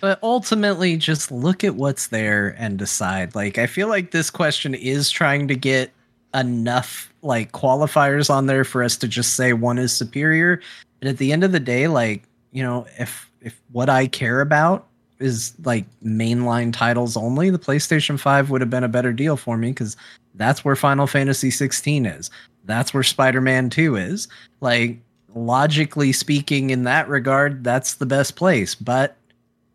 But 0.00 0.18
ultimately, 0.22 0.96
just 0.96 1.32
look 1.32 1.64
at 1.64 1.74
what's 1.74 2.08
there 2.08 2.54
and 2.58 2.78
decide. 2.78 3.34
Like, 3.34 3.58
I 3.58 3.66
feel 3.66 3.88
like 3.88 4.10
this 4.10 4.30
question 4.30 4.74
is 4.74 5.10
trying 5.10 5.48
to 5.48 5.56
get 5.56 5.90
enough 6.34 7.12
like 7.22 7.52
qualifiers 7.52 8.30
on 8.30 8.46
there 8.46 8.64
for 8.64 8.84
us 8.84 8.96
to 8.98 9.08
just 9.08 9.34
say 9.34 9.52
one 9.52 9.78
is 9.78 9.92
superior. 9.92 10.60
But 11.00 11.08
at 11.08 11.18
the 11.18 11.32
end 11.32 11.44
of 11.44 11.52
the 11.52 11.60
day, 11.60 11.88
like, 11.88 12.24
you 12.52 12.62
know, 12.62 12.86
if 12.98 13.30
if 13.40 13.60
what 13.72 13.88
I 13.88 14.06
care 14.06 14.40
about 14.40 14.86
is 15.18 15.54
like 15.64 15.84
mainline 16.04 16.72
titles 16.72 17.16
only, 17.16 17.50
the 17.50 17.58
PlayStation 17.58 18.18
5 18.18 18.50
would 18.50 18.60
have 18.60 18.70
been 18.70 18.84
a 18.84 18.88
better 18.88 19.12
deal 19.12 19.36
for 19.36 19.56
me 19.56 19.70
because 19.70 19.96
that's 20.34 20.64
where 20.64 20.76
Final 20.76 21.06
Fantasy 21.06 21.50
16 21.50 22.06
is. 22.06 22.30
That's 22.64 22.92
where 22.92 23.02
Spider-Man 23.02 23.70
2 23.70 23.96
is. 23.96 24.28
Like 24.60 24.98
logically 25.34 26.12
speaking 26.12 26.70
in 26.70 26.84
that 26.84 27.08
regard, 27.08 27.64
that's 27.64 27.94
the 27.94 28.06
best 28.06 28.36
place. 28.36 28.74
But 28.74 29.16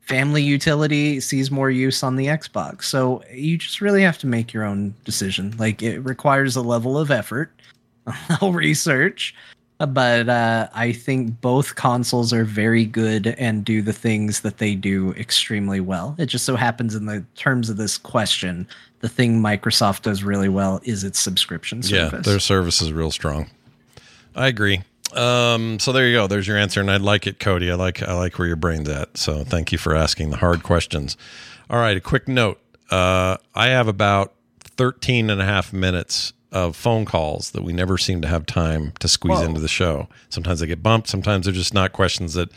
family 0.02 0.44
utility 0.44 1.20
sees 1.20 1.52
more 1.52 1.72
use 1.72 2.04
on 2.04 2.16
the 2.16 2.28
Xbox. 2.28 2.84
So 2.84 3.24
you 3.32 3.58
just 3.58 3.82
really 3.82 4.02
have 4.02 4.18
to 4.20 4.28
make 4.28 4.52
your 4.52 4.64
own 4.64 4.94
decision. 5.06 5.56
Like 5.58 5.82
it 5.82 6.00
requires 6.00 6.56
a 6.56 6.62
level 6.62 6.98
of 6.98 7.12
effort, 7.12 7.52
research, 8.42 9.34
but 9.86 10.30
uh, 10.30 10.68
I 10.74 10.92
think 10.92 11.42
both 11.42 11.76
consoles 11.76 12.34
are 12.34 12.44
very 12.44 12.86
good 12.86 13.28
and 13.38 13.66
do 13.66 13.82
the 13.82 13.94
things 13.94 14.42
that 14.42 14.58
they 14.58 14.76
do 14.76 15.12
extremely 15.14 15.80
well. 15.80 16.16
It 16.18 16.28
just 16.28 16.46
so 16.46 16.56
happens 16.56 16.96
in 16.96 17.06
the 17.06 17.24
terms 17.36 17.70
of 17.70 17.78
this 17.78 17.98
question, 17.98 18.68
the 19.00 19.10
thing 19.10 19.42
Microsoft 19.42 20.04
does 20.04 20.24
really 20.24 20.50
well 20.50 20.80
is 20.84 21.04
its 21.04 21.20
subscription 21.20 21.84
service. 21.84 22.14
Yeah, 22.14 22.20
their 22.20 22.40
service 22.40 22.82
is 22.82 22.94
real 22.94 23.12
strong. 23.12 23.50
I 24.36 24.48
agree. 24.48 24.82
Um, 25.14 25.80
so 25.80 25.92
there 25.92 26.08
you 26.08 26.16
go. 26.16 26.28
There's 26.28 26.48
your 26.48 26.58
answer, 26.58 26.80
and 26.80 26.90
I 26.90 26.98
like 26.98 27.28
it, 27.28 27.40
Cody. 27.40 27.70
I 27.70 27.76
like 27.76 28.02
I 28.02 28.14
like 28.14 28.40
where 28.40 28.48
your 28.48 28.56
brain's 28.56 28.88
at. 28.88 29.18
So 29.18 29.44
thank 29.44 29.72
you 29.72 29.78
for 29.78 29.96
asking 29.96 30.30
the 30.30 30.38
hard 30.38 30.64
questions. 30.64 31.18
All 31.70 31.80
right, 31.80 31.98
a 31.98 32.02
quick 32.02 32.28
note. 32.28 32.60
Uh, 32.90 33.38
I 33.56 33.68
have 33.68 33.88
about 33.88 34.34
13 34.78 35.30
and 35.30 35.42
a 35.42 35.46
half 35.46 35.74
minutes 35.74 36.34
of 36.52 36.76
phone 36.76 37.06
calls 37.06 37.52
that 37.52 37.64
we 37.64 37.72
never 37.72 37.98
seem 37.98 38.22
to 38.22 38.28
have 38.28 38.46
time 38.46 38.94
to 39.00 39.08
squeeze 39.08 39.40
Whoa. 39.40 39.46
into 39.46 39.62
the 39.62 39.68
show. 39.68 40.10
Sometimes 40.30 40.60
they 40.60 40.68
get 40.68 40.84
bumped. 40.84 41.08
Sometimes 41.08 41.46
they're 41.46 41.54
just 41.54 41.74
not 41.74 41.94
questions 41.94 42.34
that 42.34 42.50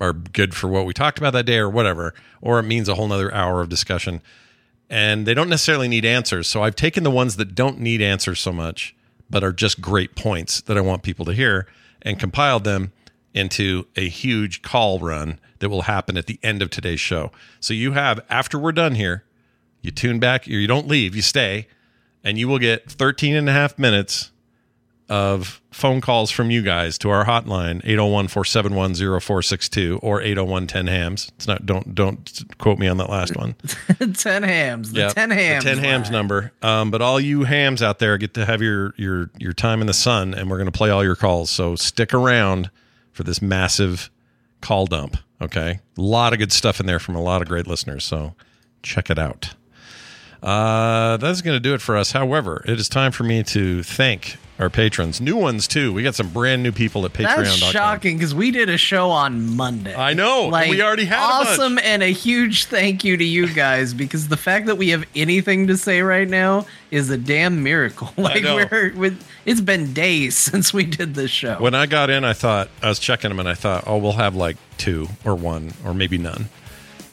are 0.00 0.12
good 0.12 0.54
for 0.54 0.68
what 0.68 0.86
we 0.86 0.94
talked 0.94 1.18
about 1.18 1.32
that 1.32 1.44
day 1.44 1.58
or 1.58 1.68
whatever, 1.68 2.14
or 2.40 2.58
it 2.58 2.62
means 2.62 2.88
a 2.88 2.94
whole 2.94 3.08
nother 3.08 3.32
hour 3.34 3.60
of 3.60 3.68
discussion. 3.68 4.22
And 4.88 5.26
they 5.26 5.34
don't 5.34 5.50
necessarily 5.50 5.88
need 5.88 6.04
answers. 6.04 6.46
So 6.46 6.62
I've 6.62 6.76
taken 6.76 7.04
the 7.04 7.10
ones 7.10 7.36
that 7.36 7.54
don't 7.54 7.78
need 7.78 8.00
answers 8.00 8.40
so 8.40 8.52
much, 8.52 8.96
but 9.28 9.44
are 9.44 9.52
just 9.52 9.80
great 9.80 10.16
points 10.16 10.62
that 10.62 10.78
I 10.78 10.80
want 10.80 11.02
people 11.02 11.24
to 11.26 11.34
hear 11.34 11.66
and 12.00 12.18
compiled 12.18 12.64
them 12.64 12.92
into 13.34 13.86
a 13.96 14.08
huge 14.08 14.62
call 14.62 14.98
run 14.98 15.38
that 15.58 15.68
will 15.68 15.82
happen 15.82 16.16
at 16.16 16.26
the 16.26 16.38
end 16.42 16.62
of 16.62 16.70
today's 16.70 17.00
show. 17.00 17.30
So 17.60 17.74
you 17.74 17.92
have, 17.92 18.20
after 18.30 18.58
we're 18.58 18.72
done 18.72 18.94
here, 18.94 19.24
you 19.82 19.90
tune 19.90 20.18
back, 20.18 20.46
or 20.46 20.52
you 20.52 20.66
don't 20.66 20.88
leave, 20.88 21.14
you 21.14 21.22
stay, 21.22 21.66
and 22.28 22.38
you 22.38 22.48
will 22.48 22.58
get 22.58 22.90
13 22.90 23.34
and 23.34 23.48
a 23.48 23.52
half 23.52 23.78
minutes 23.78 24.30
of 25.08 25.62
phone 25.70 26.02
calls 26.02 26.30
from 26.30 26.50
you 26.50 26.60
guys 26.60 26.98
to 26.98 27.08
our 27.08 27.24
hotline 27.24 27.82
801-471-0462 27.84 29.98
or 30.02 30.20
801-10 30.20 30.88
hams. 30.88 31.32
It's 31.36 31.46
not 31.46 31.64
don't 31.64 31.94
don't 31.94 32.42
quote 32.58 32.78
me 32.78 32.88
on 32.88 32.98
that 32.98 33.08
last 33.08 33.34
one. 33.36 33.54
10 34.14 34.42
hams. 34.42 34.92
The 34.92 35.00
Yeah, 35.00 35.08
10 35.08 35.30
hams. 35.30 35.64
The 35.64 35.74
10 35.74 35.78
hams 35.82 36.06
line. 36.08 36.12
number. 36.12 36.52
Um, 36.62 36.90
but 36.90 37.00
all 37.00 37.18
you 37.18 37.44
hams 37.44 37.82
out 37.82 37.98
there 37.98 38.18
get 38.18 38.34
to 38.34 38.44
have 38.44 38.60
your 38.60 38.92
your 38.96 39.30
your 39.38 39.52
time 39.52 39.80
in 39.80 39.86
the 39.86 39.94
sun 39.94 40.34
and 40.34 40.50
we're 40.50 40.58
going 40.58 40.70
to 40.70 40.76
play 40.76 40.90
all 40.90 41.04
your 41.04 41.16
calls. 41.16 41.50
So 41.50 41.74
stick 41.76 42.12
around 42.12 42.70
for 43.12 43.22
this 43.22 43.40
massive 43.40 44.10
call 44.60 44.86
dump, 44.86 45.16
okay? 45.40 45.80
A 45.96 46.00
lot 46.00 46.32
of 46.34 46.38
good 46.38 46.52
stuff 46.52 46.80
in 46.80 46.86
there 46.86 46.98
from 46.98 47.14
a 47.14 47.22
lot 47.22 47.40
of 47.40 47.48
great 47.48 47.66
listeners. 47.66 48.04
So 48.04 48.34
check 48.82 49.08
it 49.10 49.18
out. 49.18 49.54
Uh, 50.42 51.16
that's 51.16 51.42
going 51.42 51.56
to 51.56 51.60
do 51.60 51.74
it 51.74 51.80
for 51.80 51.96
us. 51.96 52.12
However, 52.12 52.62
it 52.66 52.78
is 52.78 52.88
time 52.88 53.12
for 53.12 53.24
me 53.24 53.42
to 53.44 53.82
thank 53.82 54.36
our 54.58 54.68
patrons, 54.68 55.20
new 55.20 55.36
ones 55.36 55.68
too. 55.68 55.92
We 55.92 56.02
got 56.02 56.16
some 56.16 56.30
brand 56.30 56.62
new 56.64 56.72
people 56.72 57.04
at 57.04 57.12
That's 57.12 57.32
patreon.com. 57.32 57.72
shocking 57.72 58.16
because 58.16 58.34
we 58.34 58.50
did 58.50 58.68
a 58.68 58.76
show 58.76 59.10
on 59.10 59.56
Monday. 59.56 59.94
I 59.94 60.14
know. 60.14 60.48
Like 60.48 60.70
we 60.70 60.82
already 60.82 61.04
had 61.04 61.18
a 61.18 61.22
awesome 61.22 61.78
and 61.78 62.02
a 62.02 62.08
huge 62.08 62.64
thank 62.64 63.04
you 63.04 63.16
to 63.16 63.24
you 63.24 63.52
guys 63.52 63.94
because 63.94 64.28
the 64.28 64.36
fact 64.36 64.66
that 64.66 64.76
we 64.76 64.88
have 64.88 65.04
anything 65.14 65.68
to 65.68 65.76
say 65.76 66.02
right 66.02 66.28
now 66.28 66.66
is 66.90 67.08
a 67.10 67.16
damn 67.18 67.62
miracle. 67.62 68.12
Like 68.18 68.42
we're 68.42 68.92
with 68.94 69.24
it's 69.46 69.60
been 69.60 69.94
days 69.94 70.36
since 70.36 70.74
we 70.74 70.84
did 70.84 71.14
this 71.14 71.30
show. 71.30 71.56
When 71.56 71.74
I 71.74 71.86
got 71.86 72.10
in, 72.10 72.24
I 72.24 72.32
thought 72.32 72.68
I 72.82 72.88
was 72.88 72.98
checking 72.98 73.30
them, 73.30 73.38
and 73.38 73.48
I 73.48 73.54
thought, 73.54 73.84
oh, 73.86 73.96
we'll 73.96 74.12
have 74.12 74.34
like 74.34 74.56
two 74.76 75.08
or 75.24 75.34
one 75.34 75.72
or 75.84 75.94
maybe 75.94 76.18
none. 76.18 76.48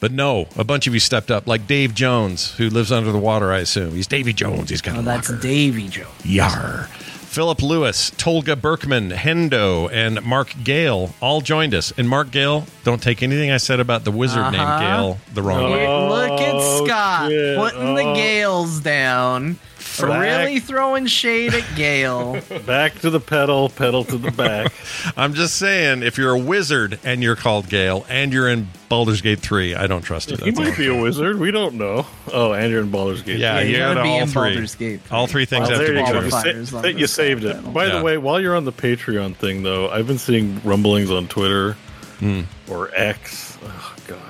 But 0.00 0.12
no, 0.12 0.46
a 0.56 0.64
bunch 0.64 0.86
of 0.86 0.94
you 0.94 1.00
stepped 1.00 1.30
up, 1.30 1.46
like 1.46 1.66
Dave 1.66 1.94
Jones, 1.94 2.52
who 2.56 2.68
lives 2.68 2.92
under 2.92 3.10
the 3.12 3.18
water. 3.18 3.52
I 3.52 3.58
assume 3.58 3.92
he's 3.94 4.06
Davy 4.06 4.32
Jones. 4.32 4.70
He's 4.70 4.82
got 4.82 4.96
oh, 4.96 5.00
a 5.00 5.02
that's 5.02 5.30
locker. 5.30 5.42
Davy 5.42 5.88
Joe. 5.88 6.06
Yar. 6.24 6.88
Philip 7.26 7.60
Lewis, 7.62 8.10
Tolga 8.16 8.56
Berkman, 8.56 9.10
Hendo, 9.10 9.90
and 9.92 10.22
Mark 10.24 10.54
Gale 10.64 11.14
all 11.20 11.42
joined 11.42 11.74
us. 11.74 11.92
And 11.98 12.08
Mark 12.08 12.30
Gale, 12.30 12.66
don't 12.82 13.02
take 13.02 13.22
anything 13.22 13.50
I 13.50 13.58
said 13.58 13.78
about 13.78 14.04
the 14.04 14.10
wizard 14.10 14.38
Uh-huh. 14.38 14.50
named 14.52 14.80
Gale 14.80 15.18
the 15.34 15.42
wrong 15.42 15.70
way. 15.70 15.86
Look 15.86 16.40
at 16.40 16.54
Oh, 16.54 16.84
Scott 16.86 17.30
shit. 17.30 17.58
putting 17.58 17.94
the 17.94 18.04
Oh. 18.04 18.14
Gales 18.14 18.80
down. 18.80 19.58
Really 20.02 20.60
throwing 20.60 21.06
shade 21.06 21.54
at 21.54 21.64
Gale. 21.76 22.40
Back 22.66 22.98
to 23.00 23.10
the 23.10 23.20
pedal, 23.20 23.68
pedal 23.68 24.04
to 24.04 24.16
the 24.18 24.30
back. 24.30 24.72
I'm 25.16 25.34
just 25.34 25.56
saying, 25.56 26.02
if 26.02 26.18
you're 26.18 26.32
a 26.32 26.38
wizard 26.38 26.98
and 27.04 27.22
you're 27.22 27.36
called 27.36 27.68
Gale 27.68 28.04
and 28.08 28.32
you're 28.32 28.48
in 28.48 28.68
Baldur's 28.88 29.20
Gate 29.20 29.40
3, 29.40 29.74
I 29.74 29.86
don't 29.86 30.02
trust 30.02 30.30
you. 30.30 30.36
he 30.36 30.44
That's 30.46 30.58
all. 30.58 30.64
might 30.64 30.76
be 30.78 30.86
a 30.88 30.94
wizard. 31.00 31.38
We 31.38 31.50
don't 31.50 31.74
know. 31.74 32.06
Oh, 32.32 32.52
and 32.52 32.70
you're 32.70 32.82
in 32.82 32.90
Baldur's 32.90 33.22
Gate. 33.22 33.38
Yeah, 33.38 33.56
Yeah, 33.58 33.60
you 33.64 33.70
you 33.72 33.78
gotta 33.78 33.94
got 33.96 34.02
be 34.04 34.08
all 34.10 34.20
in 34.20 34.28
three. 34.28 34.42
Baldur's 34.54 34.74
Gate. 34.74 35.00
All 35.10 35.26
three 35.26 35.44
things 35.44 35.68
Well, 35.68 35.78
have 35.78 35.86
to 35.86 35.92
be 35.94 35.98
you 36.00 36.06
true. 36.06 36.24
You, 36.24 36.30
sa- 36.30 36.42
Qualifiers 36.42 36.90
on 36.90 36.98
you 36.98 37.06
saved 37.06 37.44
it. 37.44 37.56
panel. 37.56 37.72
By 37.72 37.86
Yeah. 37.86 37.98
the 37.98 38.04
way, 38.04 38.18
while 38.18 38.40
you're 38.40 38.56
on 38.56 38.64
the 38.64 38.72
Patreon 38.72 39.36
thing, 39.36 39.62
though, 39.62 39.88
I've 39.90 40.06
been 40.06 40.18
seeing 40.18 40.60
rumblings 40.64 41.10
on 41.10 41.28
Twitter 41.28 41.72
hmm. 42.18 42.42
or 42.68 42.90
X. 42.94 43.45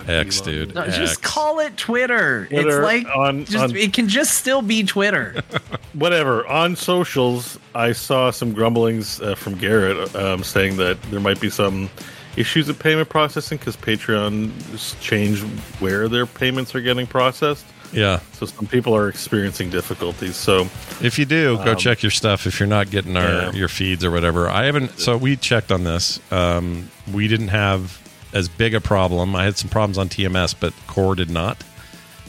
X, 0.09 0.41
dude. 0.41 0.75
No, 0.75 0.83
X. 0.83 0.97
just 0.97 1.23
call 1.23 1.59
it 1.61 1.77
Twitter. 1.77 2.47
Twitter 2.47 2.69
it's 2.69 2.79
like 2.85 3.07
on- 3.17 3.45
just, 3.45 3.57
on- 3.65 3.77
it 3.77 3.93
can 3.93 4.09
just 4.09 4.35
still 4.39 4.63
be 4.63 4.83
Twitter. 4.85 5.43
Whatever. 5.95 6.47
On 6.47 6.77
socials, 6.77 7.59
I 7.75 7.93
saw 7.93 8.31
some 8.31 8.53
grumblings 8.53 9.21
uh, 9.21 9.35
from 9.35 9.57
Garrett 9.57 10.15
um, 10.15 10.43
saying 10.45 10.77
that 10.77 11.01
there 11.11 11.21
might 11.21 11.41
be 11.41 11.51
some 11.51 11.89
issues 12.37 12.69
with 12.69 12.79
payment 12.79 13.09
processing 13.09 13.57
because 13.59 13.77
Patreon 13.77 14.51
has 14.71 14.95
changed 15.01 15.43
where 15.81 16.09
their 16.09 16.27
payments 16.27 16.75
are 16.75 16.81
getting 16.83 17.07
processed. 17.07 17.65
Yeah. 17.93 18.19
So 18.33 18.47
some 18.47 18.67
people 18.67 18.95
are 18.95 19.09
experiencing 19.09 19.71
difficulties. 19.71 20.37
So 20.37 20.63
If 21.01 21.19
you 21.19 21.25
do, 21.25 21.57
go 21.59 21.71
Um, 21.73 21.77
check 21.77 22.03
your 22.03 22.11
stuff. 22.11 22.47
If 22.47 22.59
you're 22.61 22.67
not 22.67 22.91
getting 22.91 23.17
our 23.17 23.25
Yeah. 23.29 23.53
your 23.53 23.69
feeds 23.69 24.05
or 24.05 24.11
whatever, 24.11 24.51
I 24.51 24.65
haven't. 24.65 24.99
So 24.99 25.17
we 25.17 25.37
checked 25.37 25.71
on 25.73 25.85
this. 25.85 26.21
Um, 26.31 26.91
we 27.11 27.27
didn't 27.29 27.49
have 27.49 27.99
as 28.33 28.49
big 28.49 28.75
a 28.75 28.81
problem. 28.81 29.35
I 29.37 29.45
had 29.45 29.57
some 29.57 29.71
problems 29.71 29.99
on 29.99 30.09
TMS, 30.09 30.55
but 30.59 30.73
Core 30.87 31.15
did 31.15 31.31
not. 31.31 31.63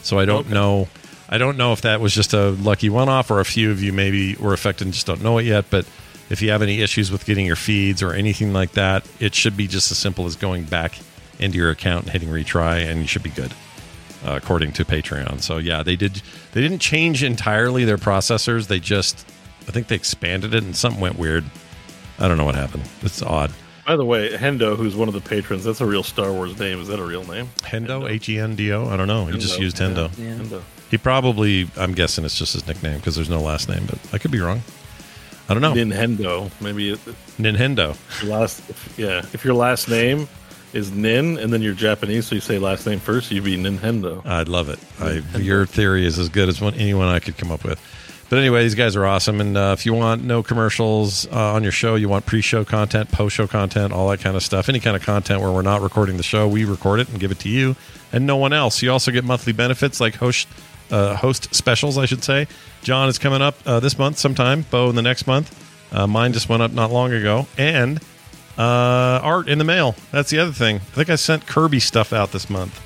So 0.04 0.20
I 0.20 0.26
don't 0.26 0.46
Okay. 0.46 0.54
know. 0.54 0.88
I 1.30 1.38
don't 1.38 1.58
know 1.58 1.74
if 1.74 1.82
that 1.82 2.00
was 2.00 2.14
just 2.14 2.34
a 2.34 2.52
lucky 2.52 2.90
one 2.90 3.10
off 3.10 3.30
or 3.30 3.40
a 3.42 3.46
few 3.46 3.70
of 3.72 3.84
you 3.84 3.92
maybe 3.92 4.36
were 4.36 4.54
affected 4.54 4.86
and 4.86 4.94
just 4.94 5.06
don't 5.08 5.22
know 5.22 5.38
it 5.40 5.46
yet. 5.46 5.66
But 5.70 5.86
if 6.30 6.42
you 6.42 6.52
have 6.52 6.62
any 6.62 6.82
issues 6.82 7.12
with 7.12 7.26
getting 7.26 7.46
your 7.46 7.56
feeds 7.58 8.02
or 8.02 8.14
anything 8.14 8.54
like 8.54 8.72
that, 8.74 9.06
it 9.20 9.36
should 9.36 9.58
be 9.58 9.68
just 9.68 9.92
as 9.92 9.98
simple 9.98 10.26
as 10.26 10.36
going 10.38 10.64
back 10.64 10.98
into 11.40 11.58
your 11.58 11.70
account 11.70 12.04
and 12.04 12.12
hitting 12.14 12.30
retry, 12.30 12.90
and 12.90 13.02
you 13.02 13.08
should 13.08 13.24
be 13.24 13.30
good 13.30 13.54
uh, 14.26 14.34
according 14.42 14.72
to 14.74 14.86
Patreon. 14.86 15.42
So 15.42 15.58
yeah, 15.58 15.84
they 15.84 15.96
did. 15.98 16.22
They 16.54 16.62
didn't 16.62 16.80
change 16.80 17.24
entirely 17.24 17.84
their 17.86 17.98
processors. 17.98 18.68
They 18.68 18.80
just, 18.80 19.26
I 19.68 19.72
think 19.72 19.88
they 19.88 19.96
expanded 19.96 20.54
it, 20.56 20.64
and 20.64 20.76
something 20.76 21.02
went 21.02 21.20
weird. 21.20 21.44
I 22.20 22.28
don't 22.30 22.38
know 22.38 22.46
what 22.46 22.56
happened. 22.56 22.84
It's 23.02 23.22
odd. 23.22 23.52
By 23.88 23.96
the 23.96 24.04
way, 24.04 24.32
Hendo, 24.32 24.76
who's 24.76 24.98
one 24.98 25.08
of 25.08 25.14
the 25.14 25.22
patrons, 25.22 25.64
that's 25.64 25.80
a 25.80 25.86
real 25.86 26.04
Star 26.04 26.34
Wars 26.34 26.60
name. 26.60 26.82
Is 26.82 26.90
that 26.90 27.00
a 27.00 27.06
real 27.06 27.24
name? 27.24 27.48
Hendo, 27.60 28.10
H 28.12 28.28
E 28.28 28.38
N 28.38 28.54
D 28.54 28.74
O. 28.74 28.86
I 28.86 28.98
don't 28.98 29.08
know. 29.08 29.28
He 29.28 29.40
just 29.40 29.58
Hendo, 29.58 29.62
used 29.62 29.78
Hendo. 29.78 30.18
yeah. 30.18 30.36
Hendo. 30.36 30.62
He 30.92 30.98
probably. 30.98 31.70
I'm 31.78 31.94
guessing 31.94 32.26
it's 32.26 32.38
just 32.38 32.52
his 32.52 32.68
nickname 32.68 32.98
because 32.98 33.16
there's 33.16 33.30
no 33.30 33.40
last 33.40 33.70
name, 33.70 33.86
but 33.86 33.98
I 34.12 34.18
could 34.18 34.30
be 34.32 34.42
wrong. 34.42 34.62
I 35.48 35.54
don't 35.54 35.62
know. 35.62 35.72
Nintendo. 35.72 36.52
Maybe 36.60 36.92
it, 36.92 37.00
Nintendo. 37.40 37.96
last, 38.28 38.62
yeah. 38.98 39.20
If 39.32 39.46
your 39.46 39.54
last 39.54 39.88
name 39.88 40.28
is 40.74 40.92
Nin, 40.92 41.38
and 41.38 41.54
then 41.54 41.62
you're 41.62 41.74
Japanese, 41.74 42.28
so 42.28 42.36
you 42.36 42.42
say 42.42 42.60
last 42.60 42.86
name 42.86 43.00
first. 43.00 43.32
You'd 43.32 43.46
be 43.46 43.56
Nintendo. 43.56 44.26
I'd 44.26 44.50
love 44.50 44.68
it. 44.68 44.80
I, 45.00 45.24
your 45.38 45.66
theory 45.66 46.06
is 46.06 46.20
as 46.20 46.28
good 46.28 46.50
as 46.50 46.60
one, 46.60 46.74
anyone 46.74 47.08
I 47.08 47.20
could 47.20 47.38
come 47.38 47.54
up 47.54 47.64
with. 47.64 47.80
But 48.30 48.40
anyway, 48.40 48.64
these 48.64 48.76
guys 48.76 48.96
are 48.96 49.06
awesome. 49.06 49.40
And 49.40 49.56
uh, 49.56 49.76
if 49.78 49.86
you 49.86 49.94
want 49.94 50.24
no 50.24 50.44
commercials 50.44 51.26
uh, 51.28 51.54
on 51.54 51.64
your 51.64 51.72
show, 51.72 51.96
you 51.96 52.10
want 52.10 52.26
pre-show 52.26 52.66
content, 52.66 53.10
post-show 53.12 53.48
content, 53.48 53.94
all 53.94 54.10
that 54.10 54.20
kind 54.20 54.36
of 54.36 54.44
stuff, 54.44 54.68
any 54.68 54.82
kind 54.82 54.98
of 54.98 55.02
content 55.02 55.42
where 55.42 55.52
we're 55.52 55.62
not 55.62 55.82
recording 55.82 56.18
the 56.18 56.24
show, 56.24 56.48
we 56.48 56.66
record 56.66 57.00
it 57.00 57.08
and 57.08 57.20
give 57.20 57.32
it 57.32 57.40
to 57.40 57.50
you 57.50 57.78
and 58.12 58.26
no 58.26 58.38
one 58.38 58.54
else. 58.54 58.82
You 58.82 58.92
also 58.92 59.12
get 59.12 59.24
monthly 59.24 59.54
benefits 59.54 60.00
like 60.00 60.16
host 60.16 60.48
uh, 60.92 61.16
host 61.16 61.54
specials, 61.54 61.98
I 61.98 62.06
should 62.06 62.24
say. 62.24 62.48
Jon 62.82 63.10
is 63.10 63.18
coming 63.18 63.42
up 63.42 63.56
uh, 63.66 63.80
this 63.80 63.98
month 63.98 64.18
sometime. 64.18 64.66
Beau 64.70 64.90
in 64.90 64.96
the 64.96 65.02
next 65.02 65.28
month. 65.28 65.54
Uh, 65.92 66.08
mine 66.08 66.34
just 66.34 66.50
went 66.50 66.64
up 66.64 66.72
not 66.72 66.92
long 66.92 67.12
ago, 67.12 67.48
and 67.58 68.00
uh, 68.58 69.20
art 69.24 69.48
in 69.48 69.58
the 69.58 69.64
mail. 69.64 69.96
That's 70.12 70.30
the 70.30 70.40
other 70.40 70.52
thing. 70.52 70.78
I 70.78 70.80
think 70.80 71.10
I 71.10 71.16
sent 71.16 71.46
Kirby 71.46 71.80
stuff 71.80 72.14
out 72.14 72.32
this 72.32 72.50
month. 72.50 72.84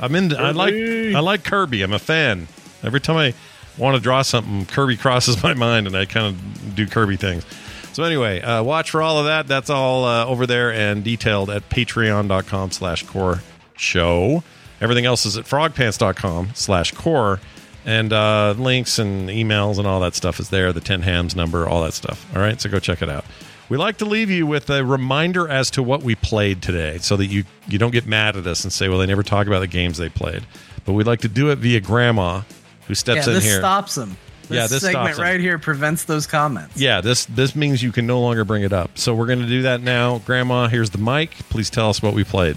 I'm 0.00 0.14
in. 0.14 0.34
I 0.34 0.50
like. 0.50 0.74
I 0.74 1.20
like 1.20 1.44
Kirby. 1.44 1.82
I'm 1.82 1.92
a 1.92 1.98
fan. 1.98 2.48
Every 2.82 3.00
time 3.00 3.16
I 3.16 3.34
want 3.78 3.96
to 3.96 4.02
draw 4.02 4.22
something, 4.22 4.66
Kirby 4.66 4.96
crosses 4.96 5.42
my 5.42 5.54
mind, 5.54 5.86
and 5.86 5.96
I 5.96 6.04
kind 6.04 6.26
of 6.26 6.74
do 6.74 6.86
Kirby 6.86 7.16
things. 7.16 7.44
So 7.92 8.04
anyway, 8.04 8.40
uh, 8.40 8.62
watch 8.62 8.90
for 8.90 9.02
all 9.02 9.18
of 9.18 9.26
that. 9.26 9.48
That's 9.48 9.68
all 9.68 10.04
uh, 10.04 10.24
over 10.24 10.46
there 10.46 10.72
and 10.72 11.02
detailed 11.02 11.50
at 11.50 11.68
patreon.com 11.68 12.70
slash 12.70 13.04
core 13.04 13.42
show. 13.76 14.44
Everything 14.80 15.06
else 15.06 15.26
is 15.26 15.36
at 15.36 15.44
frogpants.com 15.44 16.50
slash 16.54 16.92
core. 16.92 17.40
And 17.84 18.12
uh, 18.12 18.54
links 18.56 18.98
and 18.98 19.28
emails 19.28 19.78
and 19.78 19.86
all 19.86 20.00
that 20.00 20.14
stuff 20.14 20.38
is 20.38 20.50
there. 20.50 20.72
The 20.72 20.80
10 20.80 21.02
hams 21.02 21.34
number, 21.34 21.68
all 21.68 21.82
that 21.82 21.94
stuff. 21.94 22.24
All 22.34 22.40
right, 22.40 22.60
so 22.60 22.68
go 22.68 22.78
check 22.78 23.02
it 23.02 23.08
out. 23.08 23.24
We 23.68 23.76
like 23.76 23.98
to 23.98 24.04
leave 24.04 24.30
you 24.30 24.46
with 24.46 24.68
a 24.68 24.84
reminder 24.84 25.48
as 25.48 25.70
to 25.72 25.82
what 25.82 26.02
we 26.02 26.14
played 26.14 26.60
today 26.60 26.98
so 26.98 27.16
that 27.16 27.26
you, 27.26 27.44
you 27.68 27.78
don't 27.78 27.92
get 27.92 28.06
mad 28.06 28.36
at 28.36 28.46
us 28.46 28.64
and 28.64 28.72
say, 28.72 28.88
well, 28.88 28.98
they 28.98 29.06
never 29.06 29.22
talk 29.22 29.46
about 29.46 29.60
the 29.60 29.66
games 29.66 29.96
they 29.96 30.08
played. 30.08 30.44
But 30.84 30.94
we'd 30.94 31.06
like 31.06 31.20
to 31.20 31.28
do 31.28 31.50
it 31.50 31.58
via 31.58 31.80
Grandma, 31.80 32.42
who 32.90 32.94
steps 32.96 33.26
yeah, 33.26 33.28
in 33.28 33.34
this 33.34 33.44
here. 33.44 33.58
stops 33.58 33.94
them. 33.94 34.16
This 34.48 34.56
Yeah, 34.56 34.66
this 34.66 34.82
segment 34.82 35.14
stops 35.14 35.18
'em. 35.18 35.24
right 35.24 35.40
here 35.40 35.58
prevents 35.58 36.04
those 36.04 36.26
comments. 36.26 36.76
Yeah, 36.76 37.00
this 37.00 37.24
this 37.26 37.54
means 37.54 37.82
you 37.84 37.92
can 37.92 38.04
no 38.06 38.20
longer 38.20 38.44
bring 38.44 38.64
it 38.64 38.72
up. 38.72 38.90
So 38.98 39.14
we're 39.14 39.26
going 39.26 39.38
to 39.38 39.46
do 39.46 39.62
that 39.62 39.80
now. 39.80 40.18
Grandma, 40.26 40.66
here's 40.66 40.90
the 40.90 40.98
mic. 40.98 41.30
Please 41.50 41.70
tell 41.70 41.88
us 41.88 42.02
what 42.02 42.14
we 42.14 42.24
played. 42.24 42.56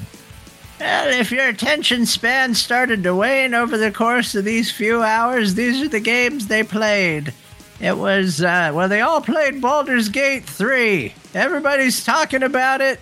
Well, 0.79 1.07
if 1.19 1.31
your 1.31 1.47
attention 1.47 2.07
span 2.07 2.55
started 2.55 3.03
to 3.03 3.15
wane 3.15 3.53
over 3.53 3.77
the 3.77 3.91
course 3.91 4.33
of 4.33 4.43
these 4.43 4.71
few 4.71 5.03
hours, 5.03 5.53
these 5.53 5.81
are 5.81 5.87
the 5.87 5.99
games 5.99 6.47
they 6.47 6.63
played. 6.63 7.31
It 7.79 7.97
was, 7.97 8.41
uh, 8.41 8.71
well, 8.73 8.89
they 8.89 9.01
all 9.01 9.21
played 9.21 9.61
Baldur's 9.61 10.09
Gate 10.09 10.45
3. 10.45 11.13
Everybody's 11.35 12.03
talking 12.03 12.41
about 12.43 12.81
it. 12.81 12.99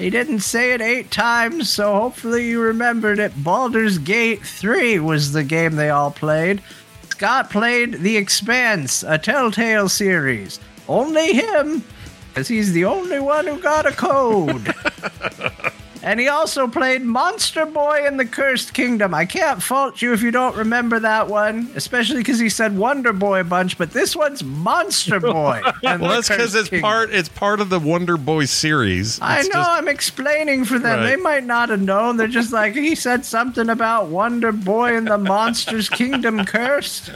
He 0.00 0.08
didn't 0.08 0.40
say 0.40 0.72
it 0.72 0.80
eight 0.80 1.10
times, 1.10 1.68
so 1.68 1.92
hopefully 1.92 2.48
you 2.48 2.58
remembered 2.58 3.18
it. 3.18 3.44
Baldur's 3.44 3.98
Gate 3.98 4.42
3 4.42 4.98
was 4.98 5.32
the 5.32 5.44
game 5.44 5.76
they 5.76 5.90
all 5.90 6.10
played. 6.10 6.62
Scott 7.10 7.50
played 7.50 8.00
The 8.00 8.16
Expanse, 8.16 9.02
a 9.02 9.18
Telltale 9.18 9.90
series. 9.90 10.58
Only 10.88 11.34
him, 11.34 11.84
because 12.28 12.48
he's 12.48 12.72
the 12.72 12.86
only 12.86 13.20
one 13.20 13.46
who 13.46 13.58
got 13.60 13.84
a 13.84 13.92
code. 13.92 14.74
And 16.02 16.18
he 16.18 16.28
also 16.28 16.66
played 16.66 17.02
Monster 17.02 17.66
Boy 17.66 18.06
in 18.06 18.16
the 18.16 18.24
Cursed 18.24 18.72
Kingdom. 18.72 19.12
I 19.14 19.26
can't 19.26 19.62
fault 19.62 20.00
you 20.00 20.12
if 20.14 20.22
you 20.22 20.30
don't 20.30 20.56
remember 20.56 20.98
that 21.00 21.28
one, 21.28 21.70
especially 21.74 22.18
because 22.18 22.38
he 22.38 22.48
said 22.48 22.76
Wonder 22.76 23.12
Boy 23.12 23.40
a 23.40 23.44
bunch, 23.44 23.76
but 23.76 23.90
this 23.92 24.16
one's 24.16 24.42
Monster 24.42 25.20
Boy. 25.20 25.60
well, 25.82 25.98
that's 25.98 26.28
because 26.28 26.54
it's 26.54 26.70
Kingdom. 26.70 26.82
part 26.90 27.10
it's 27.10 27.28
part 27.28 27.60
of 27.60 27.68
the 27.68 27.78
Wonder 27.78 28.16
Boy 28.16 28.46
series. 28.46 29.20
I 29.20 29.42
know, 29.42 29.48
just- 29.48 29.70
I'm 29.70 29.88
explaining 29.88 30.64
for 30.64 30.78
them. 30.78 31.00
Right. 31.00 31.06
They 31.10 31.16
might 31.16 31.44
not 31.44 31.68
have 31.68 31.82
known. 31.82 32.16
They're 32.16 32.28
just 32.28 32.52
like, 32.52 32.74
he 32.74 32.94
said 32.94 33.24
something 33.24 33.68
about 33.68 34.06
Wonder 34.06 34.52
Boy 34.52 34.96
and 34.96 35.06
the 35.06 35.18
Monster's 35.18 35.88
Kingdom 35.90 36.44
cursed. 36.46 37.10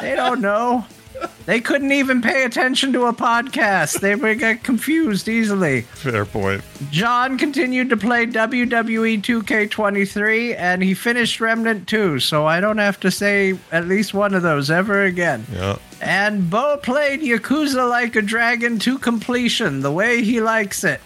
They 0.00 0.14
don't 0.16 0.40
know. 0.40 0.86
They 1.46 1.60
couldn't 1.60 1.92
even 1.92 2.22
pay 2.22 2.44
attention 2.44 2.92
to 2.92 3.06
a 3.06 3.12
podcast. 3.12 4.00
They 4.00 4.14
would 4.14 4.38
get 4.38 4.62
confused 4.62 5.28
easily. 5.28 5.82
fair 5.82 6.24
point. 6.24 6.62
Jon 6.90 7.38
continued 7.38 7.90
to 7.90 7.96
play 7.96 8.26
WWE 8.26 9.20
2K23 9.22 10.56
and 10.58 10.82
he 10.82 10.94
finished 10.94 11.40
Remnant 11.40 11.88
2, 11.88 12.20
so 12.20 12.46
I 12.46 12.60
don't 12.60 12.78
have 12.78 13.00
to 13.00 13.10
say 13.10 13.58
at 13.72 13.88
least 13.88 14.14
one 14.14 14.34
of 14.34 14.42
those 14.42 14.70
ever 14.70 15.04
again. 15.04 15.44
Yeah. 15.52 15.76
And 16.00 16.48
Beau 16.48 16.78
played 16.78 17.20
Yakuza 17.20 17.88
Like 17.88 18.16
a 18.16 18.22
Dragon 18.22 18.78
to 18.80 18.98
completion, 18.98 19.80
the 19.80 19.92
way 19.92 20.22
he 20.22 20.40
likes 20.40 20.84
it. 20.84 21.00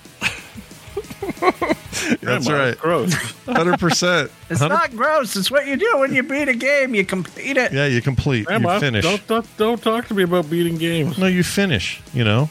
That's 2.20 2.48
right. 2.50 2.76
Gross. 2.78 3.12
Hundred 3.46 3.78
percent. 3.78 4.30
It's 4.50 4.60
not 4.60 4.90
gross, 4.94 5.36
it's 5.36 5.50
what 5.50 5.66
you 5.66 5.76
do 5.76 5.90
when 5.98 6.14
you 6.14 6.22
beat 6.22 6.48
a 6.48 6.54
game, 6.54 6.94
you 6.94 7.04
complete 7.04 7.56
it. 7.56 7.72
Yeah, 7.72 7.86
you 7.86 8.00
complete. 8.02 8.46
Grandma, 8.46 8.74
you 8.74 8.80
finish. 8.80 9.02
don't, 9.04 9.26
don't 9.26 9.56
don't 9.56 9.82
talk 9.82 10.06
to 10.08 10.14
me 10.14 10.22
about 10.22 10.48
beating 10.50 10.76
games. 10.76 11.16
No, 11.18 11.26
you 11.26 11.42
finish. 11.42 12.00
You 12.12 12.24
know, 12.24 12.50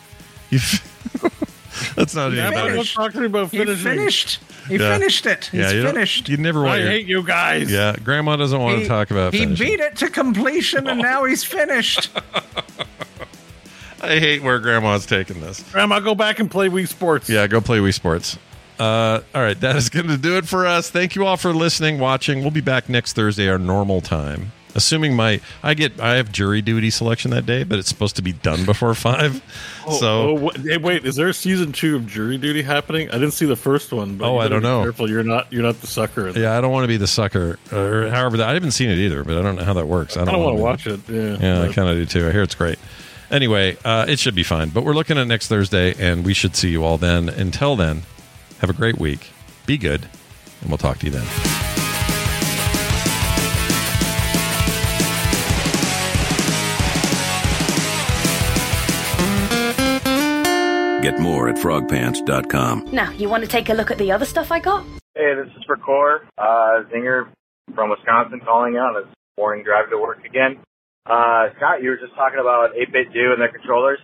you. 0.49 0.57
F- 0.57 1.93
That's 1.95 2.13
not 2.15 2.31
Grandma, 2.31 2.63
even. 2.65 2.75
don't 2.77 2.87
talk 2.87 3.13
to 3.13 3.19
me 3.19 3.25
about 3.27 3.51
He 3.51 3.57
finishing. 3.59 3.83
finished. 3.83 4.39
He 4.67 4.77
Yeah. 4.77 4.97
finished 4.97 5.25
it. 5.25 5.45
He's 5.45 5.59
Yeah, 5.61 5.71
you 5.71 5.83
finished. 5.83 6.29
You 6.29 6.37
never 6.37 6.61
want 6.61 6.73
I 6.73 6.77
your. 6.79 6.87
hate 6.89 7.05
you 7.07 7.23
guys. 7.23 7.71
Yeah, 7.71 7.95
Grandma 8.03 8.35
doesn't 8.37 8.59
want 8.59 8.77
He- 8.77 8.83
to 8.83 8.89
talk 8.89 9.11
about. 9.11 9.33
He 9.33 9.39
finishing. 9.39 9.65
beat 9.67 9.79
it 9.79 9.95
to 9.97 10.09
completion 10.09 10.87
and 10.87 10.99
now 11.01 11.23
he's 11.25 11.43
finished. 11.43 12.09
I 14.01 14.19
hate 14.19 14.43
where 14.43 14.59
Grandma's 14.59 15.05
taking 15.05 15.39
this. 15.39 15.63
Grandma, 15.71 15.99
go 15.99 16.13
back 16.15 16.39
and 16.39 16.51
play 16.51 16.67
Wii 16.69 16.87
Sports. 16.87 17.29
Yeah, 17.29 17.47
go 17.47 17.61
play 17.61 17.77
Wii 17.79 17.93
Sports. 17.93 18.37
Uh, 18.79 19.21
all 19.35 19.41
right, 19.41 19.59
that 19.61 19.75
is 19.75 19.89
going 19.89 20.07
to 20.07 20.17
do 20.17 20.37
it 20.37 20.47
for 20.47 20.65
us. 20.65 20.89
Thank 20.89 21.15
you 21.15 21.25
all 21.25 21.37
for 21.37 21.53
listening, 21.53 21.99
watching. 21.99 22.41
We'll 22.41 22.51
be 22.51 22.61
back 22.61 22.89
next 22.89 23.13
Thursday, 23.13 23.47
our 23.49 23.57
normal 23.59 24.01
time. 24.01 24.51
Assuming 24.75 25.15
my, 25.15 25.39
I 25.61 25.75
get, 25.75 25.99
I 25.99 26.15
have 26.15 26.31
jury 26.31 26.63
duty 26.63 26.89
selection 26.89 27.29
that 27.29 27.45
day, 27.45 27.63
but 27.63 27.77
it's 27.77 27.87
supposed 27.87 28.15
to 28.15 28.23
be 28.23 28.33
done 28.33 28.65
before 28.65 28.93
five. 28.95 29.41
Oh, 29.85 29.99
so 29.99 30.07
oh, 30.29 30.33
wait, 30.35 30.57
hey, 30.61 30.77
wait, 30.77 31.05
is 31.05 31.17
there 31.17 31.27
a 31.27 31.33
season 31.33 31.73
two 31.73 31.97
of 31.97 32.07
Jury 32.07 32.37
Duty 32.37 32.61
happening? 32.61 33.09
I 33.09 33.15
didn't 33.15 33.33
see 33.33 33.45
the 33.45 33.57
first 33.57 33.91
one. 33.91 34.15
But 34.15 34.29
Oh, 34.29 34.37
I 34.37 34.47
don't 34.47 34.63
know. 34.63 34.81
Careful, 34.81 35.09
you're 35.09 35.23
not 35.23 35.51
you're 35.51 35.61
not 35.61 35.81
the 35.81 35.87
sucker. 35.87 36.29
yeah, 36.29 36.57
I 36.57 36.61
don't 36.61 36.71
want 36.71 36.85
to 36.85 36.87
be 36.87 36.95
the 36.95 37.05
sucker, 37.05 37.59
or 37.69 38.07
however 38.07 38.37
that. 38.37 38.47
I 38.47 38.53
haven't 38.53 38.71
seen 38.71 38.89
it 38.89 38.97
either, 38.97 39.25
but 39.25 39.37
I 39.37 39.41
don't 39.41 39.57
know 39.57 39.65
how 39.65 39.73
that 39.73 39.87
works. 39.89 40.15
I 40.15 40.21
I 40.21 40.23
don't, 40.23 40.35
don't 40.35 40.43
want 40.45 40.57
to 40.57 40.63
watch 40.63 40.87
it. 40.87 41.01
Yeah, 41.09 41.37
Yeah, 41.37 41.61
I 41.63 41.73
kind 41.73 41.89
of 41.89 41.97
do 41.97 42.05
too. 42.05 42.29
I 42.29 42.31
hear 42.31 42.43
it's 42.43 42.55
great. 42.55 42.79
Anyway, 43.29 43.75
uh, 43.83 44.05
it 44.07 44.19
should 44.19 44.35
be 44.35 44.43
fine. 44.43 44.69
But 44.69 44.85
we're 44.85 44.93
looking 44.93 45.17
at 45.17 45.27
next 45.27 45.49
Thursday, 45.49 45.93
and 45.99 46.23
we 46.23 46.33
should 46.33 46.55
see 46.55 46.69
you 46.69 46.85
all 46.85 46.97
then. 46.97 47.27
Until 47.27 47.75
then, 47.75 48.03
have 48.63 48.69
a 48.69 48.73
great 48.73 48.97
week. 48.97 49.29
Be 49.65 49.77
good, 49.77 50.07
and 50.61 50.69
we'll 50.69 50.77
talk 50.77 50.97
to 50.99 51.05
you 51.05 51.11
then. 51.11 51.25
Get 61.01 61.19
more 61.19 61.49
at 61.49 61.57
frogpants.com. 61.57 62.87
Now, 62.93 63.11
you 63.11 63.27
want 63.27 63.43
to 63.43 63.49
take 63.49 63.67
a 63.67 63.73
look 63.73 63.91
at 63.91 63.97
the 63.97 64.13
other 64.13 64.23
stuff 64.23 64.49
I 64.49 64.59
got? 64.59 64.85
Hey, 65.13 65.35
this 65.35 65.53
is 65.57 65.63
for 65.65 65.75
Core. 65.75 66.25
Uh, 66.37 66.83
Zinger 66.89 67.27
from 67.75 67.89
Wisconsin 67.89 68.39
calling 68.45 68.77
out 68.77 68.95
on 68.95 69.03
his 69.03 69.13
morning 69.37 69.65
drive 69.65 69.89
to 69.89 69.97
work 69.97 70.23
again. 70.23 70.59
Uh, 71.05 71.49
Scott, 71.57 71.83
you 71.83 71.89
were 71.89 71.97
just 71.97 72.15
talking 72.15 72.39
about 72.39 72.71
8BitDo 72.75 73.33
and 73.33 73.41
their 73.41 73.51
controllers. 73.51 73.99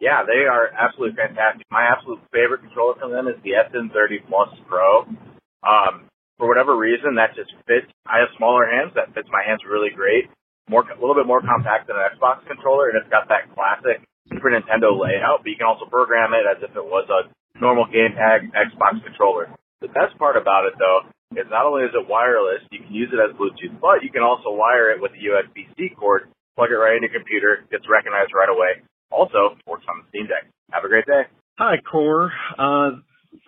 Yeah, 0.00 0.24
they 0.24 0.48
are 0.48 0.72
absolutely 0.72 1.14
fantastic. 1.14 1.68
My 1.68 1.84
absolute 1.84 2.24
favorite 2.32 2.64
controller 2.64 2.96
from 2.96 3.12
them 3.12 3.28
is 3.28 3.36
the 3.44 3.60
SN30 3.60 4.24
Plus 4.26 4.48
Pro. 4.64 5.04
Um, 5.60 6.08
for 6.40 6.48
whatever 6.48 6.72
reason, 6.72 7.20
that 7.20 7.36
just 7.36 7.52
fits. 7.68 7.92
I 8.08 8.24
have 8.24 8.32
smaller 8.40 8.64
hands. 8.64 8.96
That 8.96 9.12
fits 9.12 9.28
my 9.28 9.44
hands 9.44 9.60
really 9.68 9.92
great. 9.92 10.32
More, 10.72 10.88
a 10.88 10.96
little 10.96 11.14
bit 11.14 11.28
more 11.28 11.44
compact 11.44 11.92
than 11.92 12.00
an 12.00 12.16
Xbox 12.16 12.40
controller, 12.48 12.88
and 12.88 12.96
it's 12.96 13.12
got 13.12 13.28
that 13.28 13.52
classic 13.52 14.00
Super 14.32 14.48
Nintendo 14.48 14.94
layout, 14.94 15.42
but 15.44 15.50
you 15.52 15.58
can 15.58 15.68
also 15.68 15.84
program 15.84 16.32
it 16.32 16.46
as 16.46 16.62
if 16.62 16.72
it 16.72 16.86
was 16.86 17.04
a 17.10 17.28
normal 17.60 17.84
game 17.84 18.14
tag 18.14 18.48
Xbox 18.54 19.02
controller. 19.04 19.52
The 19.82 19.92
best 19.92 20.16
part 20.16 20.38
about 20.38 20.64
it 20.70 20.78
though 20.78 21.10
is 21.34 21.50
not 21.50 21.66
only 21.66 21.84
is 21.84 21.92
it 21.92 22.06
wireless, 22.08 22.62
you 22.70 22.80
can 22.80 22.94
use 22.94 23.10
it 23.10 23.18
as 23.18 23.34
Bluetooth, 23.34 23.76
but 23.82 24.06
you 24.06 24.10
can 24.14 24.22
also 24.22 24.54
wire 24.54 24.94
it 24.94 25.02
with 25.02 25.12
a 25.12 25.20
USB-C 25.20 25.98
cord, 25.98 26.30
plug 26.54 26.70
it 26.70 26.78
right 26.78 26.96
into 26.96 27.10
your 27.10 27.18
computer, 27.18 27.66
gets 27.70 27.90
recognized 27.90 28.30
right 28.30 28.50
away. 28.50 28.86
Also 29.10 29.56
works 29.66 29.84
on 29.88 30.02
the 30.02 30.08
Steam 30.08 30.26
Deck. 30.26 30.50
Have 30.70 30.84
a 30.84 30.88
great 30.88 31.06
day. 31.06 31.22
Hi, 31.58 31.76
Core. 31.90 32.32
Uh, 32.58 32.90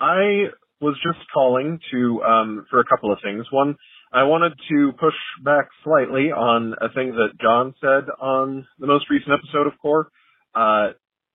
I 0.01 0.51
was 0.81 0.99
just 1.03 1.25
calling 1.33 1.79
to 1.93 2.23
um, 2.23 2.67
for 2.69 2.81
a 2.81 2.85
couple 2.85 3.13
of 3.13 3.19
things. 3.23 3.47
One, 3.51 3.77
I 4.13 4.25
wanted 4.25 4.53
to 4.71 4.93
push 4.99 5.15
back 5.43 5.69
slightly 5.85 6.33
on 6.33 6.75
a 6.81 6.93
thing 6.93 7.13
that 7.13 7.41
Jon 7.41 7.75
said 7.81 8.11
on 8.21 8.67
the 8.79 8.87
most 8.87 9.09
recent 9.09 9.33
episode 9.33 9.67
of 9.67 9.79
Core 9.81 10.09
uh, 10.55 10.89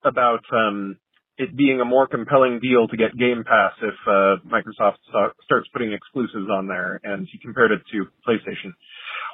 about 0.03 0.43
um, 0.51 0.97
it 1.37 1.55
being 1.55 1.79
a 1.79 1.85
more 1.85 2.07
compelling 2.07 2.59
deal 2.59 2.87
to 2.87 2.97
get 2.97 3.17
Game 3.17 3.43
Pass 3.45 3.73
if 3.81 3.93
uh, 4.05 4.35
Microsoft 4.45 4.97
sta- 5.09 5.33
starts 5.43 5.67
putting 5.73 5.93
exclusives 5.93 6.49
on 6.51 6.67
there, 6.67 6.99
and 7.03 7.27
he 7.31 7.39
compared 7.39 7.71
it 7.71 7.81
to 7.91 8.05
PlayStation. 8.27 8.73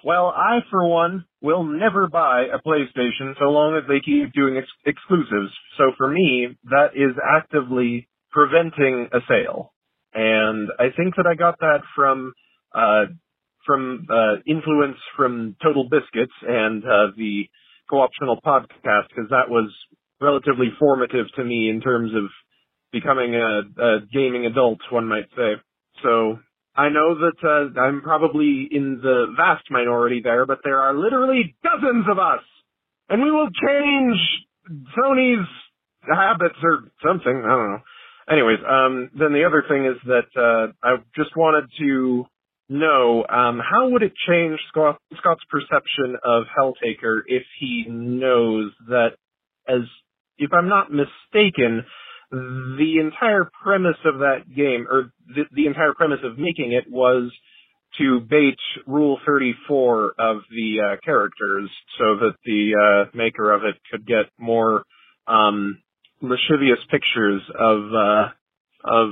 Well, 0.03 0.27
I, 0.27 0.59
for 0.69 0.87
one, 0.87 1.25
will 1.41 1.63
never 1.63 2.07
buy 2.07 2.45
a 2.53 2.59
PlayStation 2.59 3.35
so 3.39 3.45
long 3.45 3.77
as 3.77 3.87
they 3.87 4.01
keep 4.01 4.33
doing 4.33 4.57
ex- 4.57 4.67
exclusives. 4.85 5.51
So 5.77 5.91
for 5.97 6.09
me, 6.09 6.57
that 6.65 6.89
is 6.95 7.15
actively 7.23 8.09
preventing 8.31 9.09
a 9.13 9.19
sale. 9.27 9.71
and 10.13 10.69
I 10.79 10.89
think 10.95 11.15
that 11.15 11.25
I 11.27 11.35
got 11.35 11.59
that 11.59 11.81
from 11.95 12.33
uh, 12.75 13.05
from 13.65 14.07
uh, 14.09 14.35
influence 14.47 14.97
from 15.15 15.55
TotalBiscuit's 15.63 16.31
and 16.41 16.83
uh, 16.83 17.07
the 17.17 17.45
co-optional 17.89 18.39
podcast 18.45 19.07
because 19.09 19.29
that 19.29 19.49
was 19.49 19.71
relatively 20.21 20.67
formative 20.79 21.27
to 21.35 21.43
me 21.43 21.69
in 21.69 21.81
terms 21.81 22.11
of 22.15 22.25
becoming 22.91 23.35
a, 23.35 23.61
a 23.81 23.99
gaming 24.13 24.45
adult, 24.45 24.79
one 24.91 25.07
might 25.07 25.29
say. 25.35 25.53
So 26.03 26.39
I 26.75 26.89
know 26.89 27.15
that 27.15 27.37
uh, 27.43 27.79
I'm 27.79 28.01
probably 28.01 28.67
in 28.71 28.99
the 29.01 29.33
vast 29.37 29.65
minority 29.69 30.21
there, 30.23 30.45
but 30.45 30.59
there 30.63 30.81
are 30.81 30.93
literally 30.95 31.55
dozens 31.63 32.05
of 32.09 32.17
us, 32.17 32.43
and 33.09 33.21
we 33.21 33.31
will 33.31 33.49
change 33.49 34.17
Sony's 34.97 35.47
habits 36.01 36.57
or 36.63 36.91
something. 37.05 37.43
I 37.45 37.49
don't 37.49 37.71
know. 37.71 37.81
Anyways, 38.31 38.59
um, 38.67 39.09
then 39.17 39.33
the 39.33 39.43
other 39.45 39.63
thing 39.67 39.85
is 39.85 39.97
that 40.05 40.29
uh, 40.35 40.71
I 40.81 40.95
just 41.15 41.35
wanted 41.35 41.69
to 41.79 42.25
know 42.69 43.25
um, 43.29 43.59
how 43.59 43.89
would 43.89 44.01
it 44.01 44.13
change 44.27 44.59
Scott, 44.69 44.97
Scott's 45.17 45.43
perception 45.49 46.15
of 46.23 46.43
Helltaker 46.57 47.21
if 47.27 47.43
he 47.59 47.85
knows 47.87 48.71
that, 48.87 49.11
as 49.67 49.81
if 50.37 50.51
I'm 50.53 50.69
not 50.69 50.87
mistaken, 50.91 51.85
the 52.33 52.95
entire 52.99 53.49
premise 53.63 53.97
of 54.05 54.19
that 54.19 54.43
game, 54.55 54.87
or 54.89 55.11
the, 55.27 55.43
the 55.53 55.67
entire 55.67 55.93
premise 55.93 56.19
of 56.23 56.39
making 56.39 56.73
it, 56.73 56.85
was 56.89 57.31
to 57.99 58.19
bait 58.21 58.57
Rule 58.87 59.19
34 59.25 60.13
of 60.17 60.37
the 60.49 60.77
uh, 60.81 60.95
characters 61.05 61.69
so 61.99 62.15
that 62.21 62.33
the 62.43 62.73
uh, 62.73 63.15
maker 63.15 63.51
of 63.51 63.63
it 63.63 63.75
could 63.91 64.07
get 64.07 64.25
more 64.39 64.83
um, 65.27 65.81
lascivious 66.21 66.79
pictures 66.89 67.41
of 67.59 67.93
uh, 67.93 68.29
of 68.83 69.09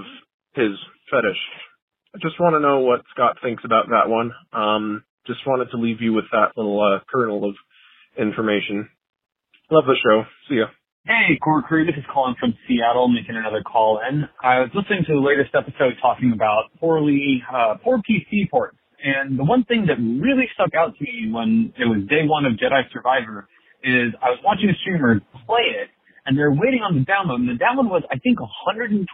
his 0.56 0.72
fetish. 1.12 1.38
I 2.16 2.18
just 2.22 2.40
want 2.40 2.56
to 2.56 2.60
know 2.60 2.80
what 2.80 3.04
Scott 3.14 3.38
thinks 3.44 3.64
about 3.64 3.90
that 3.90 4.10
one. 4.10 4.32
Um, 4.52 5.04
just 5.28 5.46
wanted 5.46 5.70
to 5.72 5.78
leave 5.78 6.02
you 6.02 6.14
with 6.14 6.26
that 6.32 6.58
little 6.58 6.82
uh, 6.82 7.00
kernel 7.12 7.48
of 7.48 7.56
information. 8.18 8.90
Love 9.70 9.86
the 9.86 9.96
show. 10.04 10.24
See 10.50 10.56
ya. 10.56 10.66
Hey, 11.04 11.34
Core 11.42 11.64
Crew, 11.64 11.84
this 11.84 11.98
is 11.98 12.06
Colin 12.14 12.36
from 12.40 12.54
Seattle 12.68 13.10
making 13.10 13.34
another 13.34 13.64
call 13.66 14.00
in. 14.08 14.30
I 14.38 14.62
was 14.62 14.70
listening 14.78 15.02
to 15.10 15.18
the 15.18 15.26
latest 15.26 15.50
episode 15.58 15.98
talking 16.00 16.30
about 16.30 16.70
poorly, 16.80 17.42
uh, 17.50 17.82
poor 17.84 17.98
PC 18.06 18.46
ports. 18.52 18.78
And 19.02 19.34
the 19.34 19.44
one 19.44 19.66
thing 19.66 19.90
that 19.90 19.98
really 19.98 20.46
stuck 20.54 20.78
out 20.78 20.94
to 20.94 21.02
me 21.02 21.34
when 21.34 21.74
it 21.74 21.90
was 21.90 22.06
day 22.06 22.30
one 22.30 22.46
of 22.46 22.54
Jedi 22.54 22.86
Survivor 22.94 23.50
is 23.82 24.14
I 24.22 24.30
was 24.30 24.38
watching 24.46 24.70
a 24.70 24.78
streamer 24.86 25.18
play 25.50 25.74
it 25.74 25.90
and 26.30 26.38
they're 26.38 26.54
waiting 26.54 26.86
on 26.86 26.94
the 26.94 27.06
download. 27.10 27.42
And 27.42 27.50
the 27.50 27.58
download 27.58 27.90
was, 27.90 28.06
I 28.14 28.22
think, 28.22 28.38
126 28.38 29.10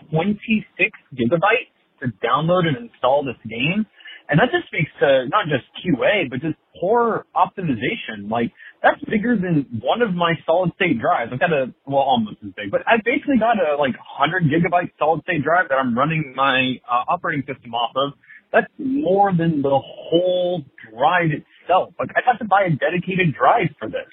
gigabytes 1.16 1.72
to 2.04 2.12
download 2.20 2.68
and 2.68 2.92
install 2.92 3.24
this 3.24 3.40
game. 3.48 3.88
And 4.28 4.36
that 4.44 4.52
just 4.52 4.68
speaks 4.68 4.92
to 5.00 5.32
not 5.32 5.48
just 5.48 5.64
QA, 5.80 6.28
but 6.30 6.42
just 6.44 6.60
poor 6.84 7.26
optimization. 7.32 8.28
Like, 8.30 8.52
that's 8.84 9.02
bigger 9.06 9.36
than 9.36 9.82
one 9.82 10.02
of 10.02 10.14
my 10.14 10.34
solid 10.46 10.72
state 10.76 11.00
drives. 11.00 11.32
I've 11.34 11.40
got 11.40 11.52
a, 11.52 11.74
well, 11.86 12.04
almost 12.04 12.38
as 12.46 12.52
big, 12.56 12.72
but 12.72 12.82
I 12.86 12.98
basically 13.04 13.38
got 13.40 13.58
a 13.58 13.76
like 13.76 13.96
100 13.98 14.44
gigabyte 14.46 14.92
solid 15.00 15.24
state 15.24 15.44
drive 15.44 15.70
that 15.70 15.76
I'm 15.76 15.98
running 15.98 16.34
my 16.36 16.80
uh, 16.90 17.04
operating 17.10 17.44
system 17.52 17.74
off 17.74 17.92
of. 17.96 18.14
That's 18.54 18.72
more 18.78 19.34
than 19.36 19.62
the 19.62 19.80
whole 19.84 20.64
drive 20.94 21.32
itself. 21.36 21.94
Like, 22.00 22.10
I'd 22.16 22.24
have 22.26 22.40
to 22.40 22.46
buy 22.46 22.64
a 22.64 22.70
dedicated 22.72 23.36
drive 23.36 23.76
for 23.78 23.90
this. 23.90 24.08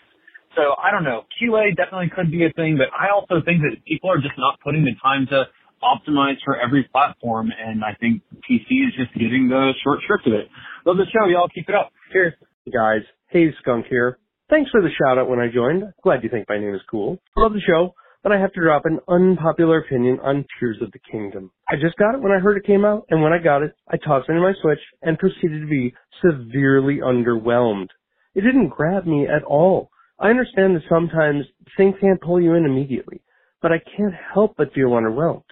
So 0.56 0.74
I 0.78 0.90
don't 0.90 1.04
know. 1.04 1.24
QA 1.38 1.76
definitely 1.76 2.10
could 2.14 2.30
be 2.30 2.44
a 2.44 2.50
thing, 2.50 2.78
but 2.78 2.88
I 2.94 3.10
also 3.14 3.44
think 3.44 3.62
that 3.62 3.84
people 3.86 4.10
are 4.10 4.18
just 4.18 4.38
not 4.38 4.58
putting 4.60 4.84
the 4.84 4.94
time 5.02 5.26
to 5.30 5.46
optimize 5.82 6.36
for 6.44 6.58
every 6.58 6.84
platform, 6.84 7.50
and 7.52 7.84
I 7.84 7.94
think 8.00 8.22
PC 8.48 8.88
is 8.88 8.94
just 8.96 9.12
getting 9.14 9.48
the 9.48 9.72
short 9.82 10.00
shrift 10.06 10.26
of 10.26 10.32
it. 10.32 10.48
Love 10.86 10.96
the 10.96 11.06
show, 11.12 11.26
y'all. 11.28 11.48
Keep 11.48 11.68
it 11.68 11.74
up. 11.74 11.92
Cheers. 12.12 12.34
guys. 12.72 13.02
Hey, 13.28 13.52
Skunk 13.60 13.86
here. 13.88 14.18
Thanks 14.50 14.70
for 14.70 14.82
the 14.82 14.90
shout 14.90 15.16
out 15.16 15.28
when 15.28 15.38
I 15.38 15.48
joined. 15.48 15.84
Glad 16.02 16.22
you 16.22 16.28
think 16.28 16.46
my 16.50 16.58
name 16.58 16.74
is 16.74 16.82
cool. 16.90 17.18
Love 17.34 17.54
the 17.54 17.62
show, 17.66 17.94
but 18.22 18.30
I 18.30 18.38
have 18.38 18.52
to 18.52 18.60
drop 18.60 18.82
an 18.84 19.00
unpopular 19.08 19.78
opinion 19.78 20.18
on 20.22 20.44
Tears 20.60 20.76
of 20.82 20.92
the 20.92 20.98
Kingdom. 21.10 21.50
I 21.66 21.76
just 21.76 21.96
got 21.96 22.14
it 22.14 22.20
when 22.20 22.30
I 22.30 22.40
heard 22.40 22.58
it 22.58 22.66
came 22.66 22.84
out, 22.84 23.06
and 23.08 23.22
when 23.22 23.32
I 23.32 23.38
got 23.38 23.62
it, 23.62 23.74
I 23.88 23.96
tossed 23.96 24.28
it 24.28 24.32
in 24.32 24.42
my 24.42 24.52
Switch 24.60 24.80
and 25.00 25.18
proceeded 25.18 25.62
to 25.62 25.66
be 25.66 25.94
severely 26.22 26.98
underwhelmed. 26.98 27.88
It 28.34 28.42
didn't 28.42 28.68
grab 28.68 29.06
me 29.06 29.26
at 29.26 29.44
all. 29.44 29.88
I 30.20 30.28
understand 30.28 30.76
that 30.76 30.82
sometimes 30.90 31.46
things 31.78 31.94
can't 31.98 32.20
pull 32.20 32.38
you 32.38 32.52
in 32.52 32.66
immediately, 32.66 33.22
but 33.62 33.72
I 33.72 33.80
can't 33.96 34.14
help 34.34 34.56
but 34.58 34.74
feel 34.74 34.90
underwhelmed. 34.90 35.44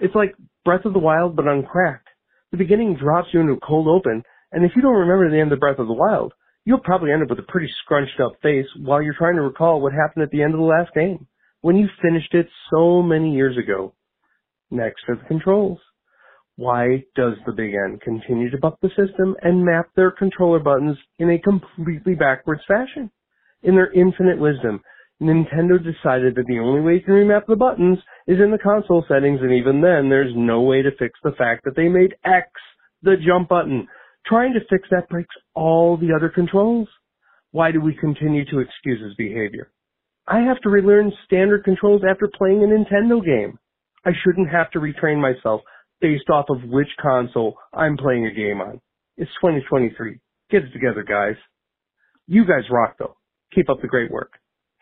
It's 0.00 0.16
like 0.16 0.34
Breath 0.64 0.86
of 0.86 0.92
the 0.92 0.98
Wild, 0.98 1.36
but 1.36 1.46
on 1.46 1.62
crack. 1.62 2.02
The 2.50 2.58
beginning 2.58 2.96
drops 2.96 3.28
you 3.32 3.38
into 3.38 3.52
a 3.52 3.60
cold 3.60 3.86
open, 3.86 4.24
and 4.50 4.64
if 4.64 4.72
you 4.74 4.82
don't 4.82 5.06
remember 5.06 5.30
the 5.30 5.40
end 5.40 5.52
of 5.52 5.60
Breath 5.60 5.78
of 5.78 5.86
the 5.86 5.92
Wild, 5.92 6.32
you'll 6.70 6.78
probably 6.78 7.10
end 7.10 7.20
up 7.20 7.28
with 7.28 7.40
a 7.40 7.50
pretty 7.50 7.68
scrunched 7.82 8.20
up 8.24 8.30
face 8.44 8.66
while 8.78 9.02
you're 9.02 9.18
trying 9.18 9.34
to 9.34 9.42
recall 9.42 9.80
what 9.80 9.92
happened 9.92 10.22
at 10.22 10.30
the 10.30 10.40
end 10.40 10.54
of 10.54 10.60
the 10.60 10.64
last 10.64 10.94
game, 10.94 11.26
when 11.62 11.74
you 11.74 11.88
finished 12.00 12.32
it 12.32 12.46
so 12.72 13.02
many 13.02 13.34
years 13.34 13.58
ago. 13.58 13.92
Next 14.70 15.02
are 15.08 15.16
the 15.16 15.24
controls. 15.24 15.80
Why 16.54 17.02
does 17.16 17.32
the 17.44 17.52
Big 17.52 17.74
N 17.74 17.98
continue 18.04 18.50
to 18.50 18.58
buck 18.58 18.78
the 18.80 18.90
system 18.90 19.34
and 19.42 19.64
map 19.64 19.86
their 19.96 20.12
controller 20.12 20.60
buttons 20.60 20.96
in 21.18 21.30
a 21.30 21.40
completely 21.40 22.14
backwards 22.14 22.62
fashion? 22.68 23.10
In 23.64 23.74
their 23.74 23.92
infinite 23.92 24.38
wisdom, 24.38 24.80
Nintendo 25.20 25.76
decided 25.76 26.36
that 26.36 26.46
the 26.46 26.60
only 26.60 26.82
way 26.82 26.94
you 26.94 27.00
can 27.00 27.14
remap 27.14 27.46
the 27.48 27.56
buttons 27.56 27.98
is 28.28 28.38
in 28.38 28.52
the 28.52 28.58
console 28.58 29.04
settings, 29.08 29.40
and 29.42 29.52
even 29.52 29.80
then, 29.80 30.08
there's 30.08 30.32
no 30.36 30.60
way 30.60 30.82
to 30.82 30.90
fix 31.00 31.18
the 31.24 31.32
fact 31.32 31.64
that 31.64 31.74
they 31.74 31.88
made 31.88 32.14
X 32.24 32.46
the 33.02 33.16
jump 33.26 33.48
button. 33.48 33.88
Trying 34.26 34.54
to 34.54 34.60
fix 34.68 34.88
that 34.90 35.08
breaks 35.08 35.34
all 35.54 35.96
the 35.96 36.14
other 36.14 36.28
controls. 36.28 36.88
Why 37.52 37.72
do 37.72 37.80
we 37.80 37.94
continue 37.94 38.44
to 38.46 38.60
excuse 38.60 39.00
his 39.02 39.14
behavior? 39.16 39.70
I 40.26 40.40
have 40.40 40.60
to 40.60 40.68
relearn 40.68 41.12
standard 41.24 41.64
controls 41.64 42.02
after 42.08 42.30
playing 42.38 42.62
a 42.62 42.66
Nintendo 42.66 43.24
game. 43.24 43.58
I 44.04 44.10
shouldn't 44.24 44.50
have 44.50 44.70
to 44.72 44.78
retrain 44.78 45.20
myself 45.20 45.62
based 46.00 46.30
off 46.30 46.46
of 46.48 46.62
which 46.64 46.88
console 47.00 47.56
I'm 47.74 47.96
playing 47.96 48.26
a 48.26 48.34
game 48.34 48.60
on. 48.60 48.80
It's 49.16 49.30
2023. 49.42 50.18
Get 50.50 50.62
it 50.64 50.72
together, 50.72 51.04
guys. 51.06 51.36
You 52.26 52.44
guys 52.44 52.70
rock 52.70 52.96
though. 52.98 53.16
Keep 53.54 53.68
up 53.68 53.82
the 53.82 53.88
great 53.88 54.10
work. 54.10 54.32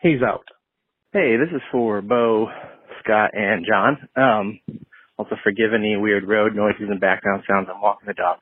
Hayes 0.01 0.21
out. 0.25 0.45
Hey, 1.11 1.35
this 1.37 1.53
is 1.53 1.61
for 1.71 2.01
Beau, 2.01 2.47
Scott, 3.03 3.31
and 3.33 3.65
Jon. 3.67 4.07
Um, 4.15 4.59
also 5.17 5.35
forgive 5.43 5.73
any 5.73 5.97
weird 5.97 6.27
road 6.27 6.55
noises 6.55 6.87
and 6.89 7.01
background 7.01 7.43
sounds. 7.49 7.67
I'm 7.73 7.81
walking 7.81 8.07
the 8.07 8.13
dog. 8.13 8.37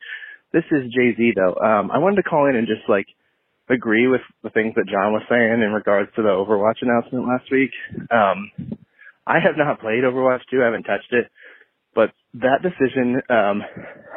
This 0.53 0.64
is 0.72 0.92
Jay 0.93 1.14
Z 1.16 1.34
though. 1.35 1.56
Um, 1.59 1.92
I 1.92 1.98
wanted 2.00 2.17
to 2.17 2.30
call 2.30 2.48
in 2.48 2.56
and 2.56 2.67
just 2.67 2.88
like 2.88 3.08
agree 3.69 4.08
with 4.08 4.22
the 4.43 4.50
things 4.50 4.74
that 4.76 4.88
Jon 4.88 5.11
was 5.11 5.24
saying 5.30 5.61
in 5.61 5.74
regards 5.74 6.09
to 6.16 6.22
the 6.22 6.30
Overwatch 6.30 6.82
announcement 6.82 7.27
last 7.27 7.51
week. 7.51 7.72
Um, 8.11 8.77
I 9.27 9.40
have 9.43 9.58
not 9.58 9.82
played 9.82 10.03
Overwatch 10.08 10.42
2. 10.50 10.61
I 10.61 10.66
haven't 10.66 10.84
touched 10.84 11.11
it, 11.11 11.27
but 11.93 12.11
that 12.35 12.64
decision 12.64 13.19
um, 13.30 13.61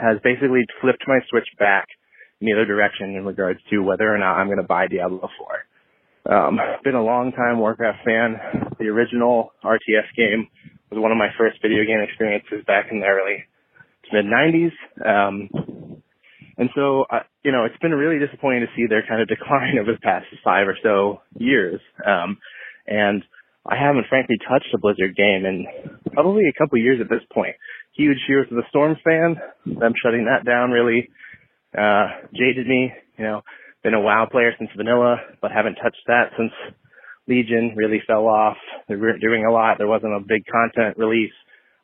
has 0.01 0.19
basically 0.23 0.63
flipped 0.81 1.03
my 1.09 1.19
switch 1.29 1.49
back 1.59 1.87
in 2.41 2.47
the 2.47 2.53
other 2.53 2.65
direction 2.65 3.17
in 3.17 3.25
regards 3.25 3.59
to 3.71 3.81
whether 3.81 4.07
or 4.07 4.19
not 4.19 4.39
I'm 4.39 4.47
going 4.47 4.63
to 4.63 4.63
buy 4.63 4.87
Diablo 4.87 5.29
4. 6.27 6.33
Um, 6.33 6.59
been 6.85 6.95
a 6.95 7.03
long 7.03 7.33
time 7.33 7.59
Warcraft 7.59 8.05
fan. 8.05 8.37
The 8.79 8.87
original 8.87 9.53
RTS 9.65 10.15
game 10.17 10.47
was 10.91 11.01
one 11.01 11.11
of 11.11 11.19
my 11.19 11.29
first 11.37 11.61
video 11.61 11.85
game 11.85 12.01
experiences 12.01 12.63
back 12.67 12.87
in 12.93 13.01
the 13.01 13.07
early 13.07 13.45
to 14.05 14.23
mid 14.23 14.27
90s. 14.27 14.71
Um, 15.05 15.80
and 16.61 16.69
so, 16.77 17.05
uh, 17.11 17.25
you 17.43 17.51
know, 17.51 17.65
it's 17.65 17.81
been 17.81 17.91
really 17.91 18.25
disappointing 18.25 18.61
to 18.69 18.73
see 18.77 18.87
their 18.87 19.03
kind 19.09 19.21
of 19.21 19.29
decline 19.29 19.79
over 19.81 19.93
the 19.93 20.05
past 20.05 20.27
five 20.45 20.69
or 20.69 20.77
so 20.83 21.23
years. 21.35 21.81
Um, 22.05 22.37
and 22.87 23.25
I 23.67 23.77
haven't 23.81 24.07
frankly 24.09 24.37
touched 24.47 24.69
a 24.75 24.79
Blizzard 24.79 25.17
game 25.17 25.49
in 25.49 25.67
probably 26.13 26.45
a 26.45 26.59
couple 26.59 26.79
years 26.79 27.01
at 27.01 27.09
this 27.09 27.25
point. 27.33 27.57
Huge 27.97 28.19
Heroes 28.27 28.49
of 28.51 28.57
the 28.57 28.69
Storm 28.69 28.97
fan. 29.03 29.37
Them 29.65 29.93
shutting 29.97 30.27
that 30.29 30.45
down 30.45 30.71
really, 30.71 31.09
uh, 31.77 32.29
jaded 32.37 32.67
me, 32.69 32.93
you 33.17 33.25
know 33.25 33.43
been 33.83 33.95
a 33.95 34.01
WoW 34.01 34.29
player 34.31 34.53
since 34.59 34.71
vanilla, 34.77 35.17
but 35.41 35.53
haven't 35.53 35.77
touched 35.77 36.05
that 36.07 36.31
since 36.37 36.53
Legion 37.27 37.75
really 37.77 38.03
fell 38.07 38.27
off. 38.27 38.57
They 38.89 38.97
weren't 38.97 39.23
doing 39.23 39.45
a 39.45 39.53
lot. 39.53 39.79
There 39.79 39.87
wasn't 39.87 40.15
a 40.15 40.21
big 40.21 40.45
content 40.51 40.99
release. 40.99 41.33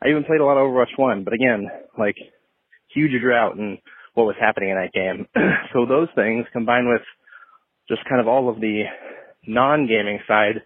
I 0.03 0.09
even 0.09 0.25
played 0.25 0.41
a 0.41 0.45
lot 0.45 0.59
of 0.59 0.69
Overwatch 0.69 0.97
1, 0.97 1.25
but 1.25 1.33
again, 1.33 1.69
like, 1.99 2.17
huge 2.93 3.13
drought 3.23 3.57
in 3.57 3.79
what 4.17 4.27
was 4.27 4.37
happening 4.41 4.71
in 4.71 4.77
that 4.77 4.93
game. 4.93 5.29
so 5.73 5.87
those 5.87 6.09
things 6.17 6.47
combined 6.53 6.89
with 6.89 7.05
just 7.89 8.03
kind 8.09 8.21
of 8.21 8.27
all 8.27 8.49
of 8.49 8.61
the 8.61 8.85
non-gaming 9.47 10.19
side 10.27 10.65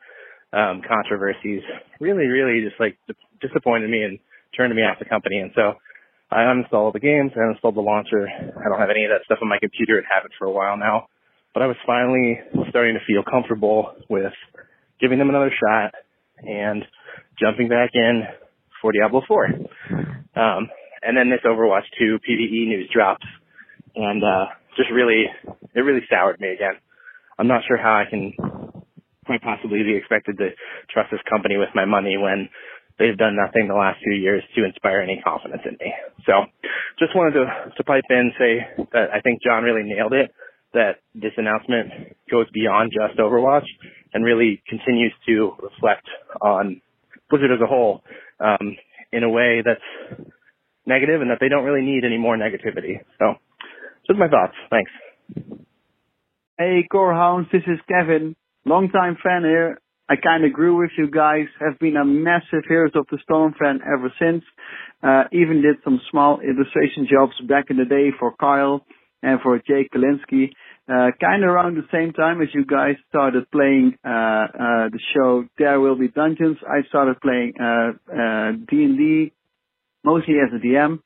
um, 0.52 0.80
controversies 0.86 1.62
really, 2.00 2.26
really 2.26 2.64
just 2.66 2.80
like 2.80 2.96
disappointed 3.42 3.90
me 3.90 4.02
and 4.02 4.18
turned 4.56 4.74
me 4.74 4.82
off 4.82 4.98
the 4.98 5.04
company. 5.04 5.38
And 5.38 5.50
so 5.54 5.74
I 6.30 6.48
uninstalled 6.48 6.94
the 6.94 7.00
games, 7.00 7.32
I 7.36 7.40
uninstalled 7.44 7.74
the 7.74 7.84
launcher. 7.84 8.26
I 8.30 8.68
don't 8.70 8.80
have 8.80 8.90
any 8.90 9.04
of 9.04 9.10
that 9.10 9.26
stuff 9.26 9.38
on 9.42 9.48
my 9.48 9.58
computer 9.60 9.98
it 9.98 10.06
for 10.38 10.46
a 10.46 10.52
while 10.52 10.78
now 10.78 11.06
but 11.52 11.62
I 11.62 11.66
was 11.66 11.76
finally 11.86 12.38
starting 12.68 12.94
to 12.94 13.04
feel 13.06 13.22
comfortable 13.28 13.94
with 14.08 14.32
giving 15.00 15.18
them 15.18 15.30
another 15.30 15.50
shot 15.50 15.94
and 16.38 16.84
jumping 17.40 17.68
back 17.68 17.90
in 17.94 18.22
for 18.80 18.92
Diablo 18.92 19.22
4. 19.26 19.46
Um, 20.36 20.68
and 21.02 21.16
then 21.16 21.30
this 21.30 21.40
Overwatch 21.44 21.88
2 21.98 22.18
PvE 22.18 22.68
news 22.68 22.90
drops, 22.92 23.24
and 23.94 24.22
uh, 24.22 24.46
just 24.76 24.90
really, 24.90 25.26
it 25.74 25.80
really 25.80 26.06
soured 26.10 26.40
me 26.40 26.48
again. 26.48 26.74
I'm 27.38 27.48
not 27.48 27.62
sure 27.66 27.76
how 27.76 27.94
I 27.94 28.04
can 28.08 28.32
quite 29.26 29.42
possibly 29.42 29.82
be 29.82 29.96
expected 29.96 30.38
to 30.38 30.50
trust 30.92 31.10
this 31.10 31.20
company 31.28 31.56
with 31.56 31.70
my 31.74 31.84
money 31.84 32.16
when 32.18 32.48
they've 32.98 33.16
done 33.16 33.36
nothing 33.36 33.68
the 33.68 33.74
last 33.74 33.98
few 34.02 34.14
years 34.14 34.42
to 34.56 34.64
inspire 34.64 35.00
any 35.00 35.20
confidence 35.24 35.62
in 35.64 35.76
me. 35.80 35.92
So 36.26 36.32
just 36.98 37.16
wanted 37.16 37.34
to, 37.34 37.72
to 37.76 37.84
pipe 37.84 38.04
in, 38.10 38.32
say 38.38 38.84
that 38.92 39.10
I 39.14 39.20
think 39.20 39.42
Jon 39.42 39.64
really 39.64 39.88
nailed 39.88 40.12
it, 40.12 40.30
that 40.74 41.00
this 41.14 41.32
announcement 41.36 42.16
goes 42.30 42.46
beyond 42.52 42.92
just 42.92 43.18
Overwatch 43.18 43.66
and 44.12 44.24
really 44.24 44.62
continues 44.68 45.12
to 45.26 45.54
reflect 45.62 46.06
on 46.40 46.80
Blizzard 47.30 47.52
as 47.52 47.60
a 47.62 47.66
whole 47.66 48.02
um, 48.38 48.76
in 49.12 49.24
a 49.24 49.28
way 49.30 49.62
that's 49.64 50.28
negative 50.86 51.20
and 51.20 51.30
that 51.30 51.38
they 51.40 51.48
don't 51.48 51.64
really 51.64 51.84
need 51.84 52.04
any 52.04 52.18
more 52.18 52.36
negativity. 52.36 53.00
So 53.18 53.34
just 54.10 54.18
my 54.18 54.28
thoughts. 54.28 54.54
Thanks. 54.70 54.90
Hey, 56.58 56.86
Core 56.90 57.14
Hounds, 57.14 57.48
this 57.52 57.62
is 57.66 57.78
Kevin. 57.88 58.34
Longtime 58.64 59.16
fan 59.22 59.42
here. 59.42 59.78
I 60.08 60.16
kind 60.16 60.44
of 60.44 60.52
grew 60.52 60.76
with 60.76 60.90
you 60.98 61.08
guys. 61.08 61.46
Have 61.60 61.78
been 61.78 61.96
a 61.96 62.04
massive 62.04 62.64
Heroes 62.68 62.90
of 62.96 63.06
the 63.10 63.18
Storm 63.22 63.54
fan 63.58 63.80
ever 63.86 64.12
since. 64.20 64.42
Uh, 65.02 65.24
even 65.32 65.62
did 65.62 65.76
some 65.84 66.00
small 66.10 66.40
illustration 66.40 67.06
jobs 67.10 67.32
back 67.48 67.66
in 67.70 67.76
the 67.76 67.84
day 67.84 68.08
for 68.18 68.34
Kyle 68.38 68.84
and 69.22 69.40
for 69.40 69.56
Jake 69.58 69.90
Kalinsky. 69.94 70.50
Uh, 70.88 71.12
kind 71.20 71.44
of 71.44 71.50
around 71.50 71.76
the 71.76 71.86
same 71.92 72.12
time 72.12 72.42
as 72.42 72.48
you 72.52 72.64
guys 72.64 72.96
started 73.08 73.48
playing 73.52 73.94
uh, 74.04 74.08
uh, 74.08 74.88
the 74.90 74.98
show 75.14 75.44
There 75.56 75.78
Will 75.78 75.96
Be 75.96 76.08
Dungeons, 76.08 76.56
I 76.68 76.86
started 76.88 77.20
playing 77.20 77.52
uh, 77.60 77.92
uh, 78.12 78.52
D&D 78.68 79.32
mostly 80.02 80.34
as 80.44 80.52
a 80.52 80.58
DM, 80.58 80.98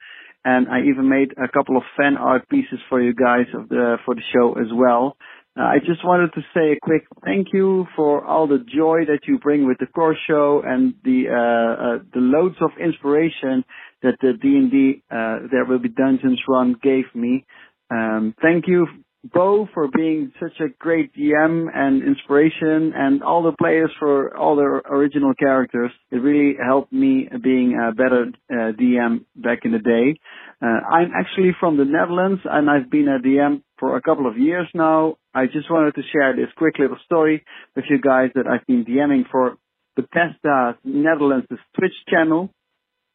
and 0.45 0.69
I 0.69 0.81
even 0.83 1.09
made 1.09 1.33
a 1.33 1.49
couple 1.49 1.77
of 1.77 1.83
fan 1.97 2.17
art 2.17 2.49
pieces 2.49 2.79
for 2.89 3.01
you 3.01 3.15
guys 3.15 3.47
of 3.55 3.69
the 3.69 3.97
for 4.05 4.15
the 4.15 4.23
show 4.33 4.55
as 4.55 4.69
well. 4.73 5.17
Uh, 5.57 5.63
I 5.63 5.79
just 5.79 6.05
wanted 6.05 6.33
to 6.35 6.41
say 6.53 6.73
a 6.73 6.81
quick 6.83 7.07
thank 7.25 7.49
you 7.53 7.87
for 7.95 8.25
all 8.25 8.49
the 8.49 8.59
joy 8.59 9.05
that 9.07 9.21
you 9.29 9.39
bring 9.39 9.67
with 9.67 9.79
the 9.79 9.87
core 9.87 10.17
show 10.27 10.63
and 10.67 10.95
the 11.05 11.29
uh, 11.29 11.83
uh, 11.83 11.99
the 12.13 12.21
loads 12.21 12.57
of 12.61 12.71
inspiration 12.83 13.65
that 14.03 14.17
the 14.21 14.33
D&D 14.41 15.03
uh, 15.11 15.47
There 15.51 15.65
Will 15.65 15.79
Be 15.79 15.89
Dungeons 15.89 16.41
run 16.49 16.77
gave 16.83 17.05
me. 17.15 17.47
Um, 17.91 18.35
thank 18.43 18.67
you, 18.67 18.87
Beau, 19.33 19.67
for 19.73 19.89
being 19.89 20.33
such 20.39 20.61
a 20.61 20.69
great 20.79 21.15
DM 21.15 21.67
and 21.75 22.03
inspiration, 22.03 22.93
and 22.95 23.23
all 23.23 23.43
the 23.43 23.57
players 23.59 23.91
for 23.99 24.37
all 24.37 24.57
their 24.57 24.77
original 24.77 25.33
characters. 25.35 25.91
It 26.11 26.17
really 26.17 26.57
helped 26.63 26.93
me 26.93 27.29
being 27.43 27.79
a 27.81 27.95
better 27.95 28.27
uh, 28.51 28.73
DM 28.73 29.25
back 29.35 29.61
in 29.65 29.73
the 29.73 29.79
day. 29.79 30.19
Uh, 30.61 30.67
I'm 30.67 31.13
actually 31.19 31.53
from 31.59 31.79
the 31.79 31.85
Netherlands, 31.85 32.43
and 32.45 32.69
I've 32.69 32.91
been 32.91 33.09
a 33.09 33.19
DM 33.19 33.63
for 33.79 33.97
a 33.97 34.03
couple 34.03 34.27
of 34.27 34.37
years 34.37 34.69
now. 34.75 35.17
I 35.35 35.47
just 35.47 35.71
wanted 35.71 35.95
to 35.95 36.03
share 36.13 36.37
this 36.37 36.53
quick 36.57 36.75
little 36.79 36.99
story 37.05 37.45
with 37.75 37.87
you 37.89 38.01
guys 38.01 38.31
that 38.35 38.47
I've 38.47 38.67
been 38.67 38.85
DMing 38.85 39.25
for 39.31 39.57
Bethesda 39.97 40.79
Netherlands' 40.85 41.49
Twitch 41.79 41.95
channel. 42.09 42.51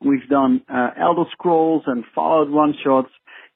We've 0.02 0.28
done 0.30 0.62
uh, 0.74 0.92
Elder 1.00 1.26
Scrolls 1.34 1.84
and 1.86 2.04
Fallout 2.16 2.50
one 2.50 2.74
shots, 2.84 3.10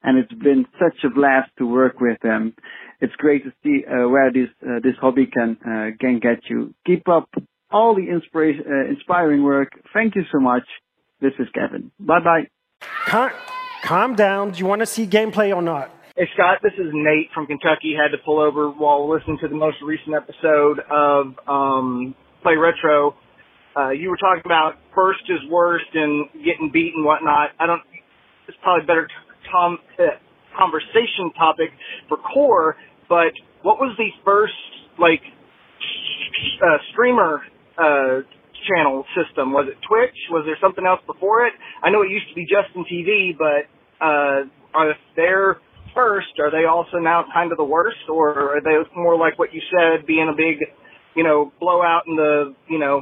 and 0.04 0.18
it's 0.18 0.34
been 0.34 0.66
such 0.80 1.04
a 1.04 1.10
blast 1.10 1.52
to 1.58 1.66
work 1.66 2.00
with 2.00 2.18
them. 2.22 2.54
It's 3.02 3.16
great 3.16 3.44
to 3.44 3.52
see 3.64 3.84
uh, 3.86 4.08
where 4.10 4.32
this 4.32 4.50
uh, 4.62 4.80
this 4.84 4.96
hobby 5.00 5.26
can 5.26 5.58
uh, 5.66 5.96
can 6.00 6.20
get 6.20 6.40
you. 6.50 6.74
Keep 6.86 7.08
up 7.10 7.30
all 7.72 7.96
the 7.96 8.08
inspiration, 8.10 8.66
uh, 8.68 8.90
inspiring 8.90 9.44
work. 9.44 9.70
Thank 9.94 10.16
you 10.16 10.24
so 10.32 10.40
much. 10.40 10.64
This 11.22 11.34
is 11.40 11.48
Kevin. 11.54 11.92
Bye 12.00 12.20
bye. 12.20 12.48
Calm, 13.08 13.32
calm 13.84 14.16
down. 14.16 14.52
Do 14.52 14.60
you 14.60 14.66
want 14.66 14.82
to 14.82 14.86
see 14.86 15.08
gameplay 15.08 15.56
or 15.56 15.62
not? 15.62 15.92
Hey 16.16 16.30
Scott, 16.36 16.60
this 16.62 16.74
is 16.78 16.92
Nate 16.94 17.30
from 17.34 17.48
Kentucky. 17.48 17.96
Had 17.98 18.16
to 18.16 18.22
pull 18.24 18.40
over 18.40 18.70
while 18.70 19.10
listening 19.10 19.40
to 19.42 19.48
the 19.48 19.56
most 19.56 19.78
recent 19.84 20.14
episode 20.14 20.80
of 20.92 21.34
um, 21.48 22.14
Play 22.44 22.56
Retro. 22.56 23.16
Uh, 23.76 23.90
you 23.90 24.10
were 24.10 24.18
talking 24.18 24.44
about 24.46 24.76
first 24.94 25.22
is 25.28 25.40
worst 25.50 25.90
and 25.96 26.30
getting 26.46 26.70
beat 26.72 26.94
and 26.96 27.04
whatnot. 27.04 27.50
I 27.60 27.66
don't. 27.66 27.82
It's 28.48 28.58
probably 28.62 28.86
better 28.86 29.08
tom, 29.54 29.78
uh, 30.00 30.18
conversation 30.58 31.30
topic 31.38 31.70
for 32.10 32.18
core. 32.18 32.76
But 33.08 33.38
what 33.62 33.78
was 33.78 33.94
the 33.98 34.10
first 34.26 34.58
like 34.98 35.22
uh, 36.66 36.78
streamer 36.92 37.42
uh, 37.78 38.26
channel 38.66 39.06
system? 39.14 39.54
Was 39.54 39.70
it 39.70 39.78
Twitch? 39.88 40.18
Was 40.32 40.44
there 40.46 40.58
something 40.62 40.86
else 40.86 41.02
before 41.06 41.46
it? 41.46 41.54
I 41.84 41.90
know 41.90 42.02
it 42.02 42.10
used 42.10 42.28
to 42.30 42.36
be 42.36 42.46
Justin 42.50 42.86
TV, 42.90 43.38
but 43.38 43.70
uh, 44.02 44.50
are 44.74 44.96
there 45.16 45.58
first, 45.94 46.40
are 46.40 46.52
they 46.52 46.66
also 46.66 46.98
now 46.98 47.26
kind 47.34 47.52
of 47.52 47.58
the 47.58 47.64
worst, 47.64 48.10
or 48.10 48.58
are 48.58 48.62
they 48.62 48.76
more 48.96 49.18
like 49.18 49.38
what 49.38 49.54
you 49.54 49.62
said, 49.70 50.06
being 50.06 50.30
a 50.32 50.36
big, 50.36 50.58
you 51.16 51.24
know, 51.24 51.52
blowout 51.60 52.04
in 52.08 52.16
the, 52.16 52.56
you 52.68 52.80
know, 52.80 53.02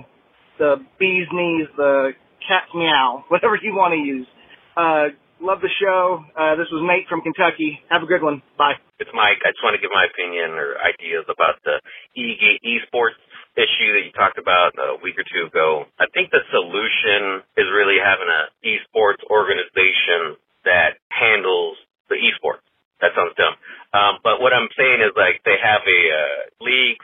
the 0.60 0.76
bee's 1.00 1.28
knees, 1.32 1.68
the 1.78 2.12
cat's 2.48 2.70
meow, 2.76 3.24
whatever 3.30 3.58
you 3.62 3.74
want 3.74 3.94
to 3.94 3.98
use. 3.98 4.28
Uh, 4.76 5.16
love 5.42 5.60
the 5.60 5.74
show. 5.82 6.24
Uh, 6.38 6.56
this 6.56 6.70
was 6.70 6.86
Nate 6.86 7.10
from 7.10 7.26
Kentucky. 7.26 7.82
Have 7.90 8.06
a 8.06 8.10
good 8.10 8.22
one. 8.22 8.42
Bye. 8.58 8.78
It's 9.02 9.10
Mike. 9.18 9.42
I 9.42 9.50
just 9.52 9.66
want 9.66 9.74
to 9.74 9.82
give 9.82 9.90
my 9.90 10.06
opinion 10.06 10.54
or 10.56 10.78
ideas 10.78 11.26
about 11.26 11.58
the 11.66 11.82
e- 12.14 12.62
esports 12.62 13.18
issue 13.58 13.90
that 13.98 14.04
you 14.06 14.14
talked 14.16 14.38
about 14.38 14.78
a 14.80 15.02
week 15.04 15.20
or 15.20 15.28
two 15.28 15.50
ago. 15.50 15.90
I 16.00 16.08
think 16.14 16.32
the 16.32 16.46
solution 16.54 17.44
is 17.60 17.68
really 17.74 18.00
having 18.00 18.30
an 18.30 18.48
esports 18.64 19.20
organization 19.28 20.40
that 20.64 21.02
handles 21.12 21.76
the 22.08 22.16
esports. 22.16 22.64
That 23.02 23.12
sounds 23.18 23.34
dumb. 23.36 23.58
Um, 23.92 24.14
but 24.24 24.40
what 24.40 24.54
I'm 24.54 24.70
saying 24.78 25.02
is 25.04 25.12
like 25.18 25.44
they 25.44 25.58
have 25.58 25.84
a 25.84 26.02
uh, 26.14 26.40
league, 26.64 27.02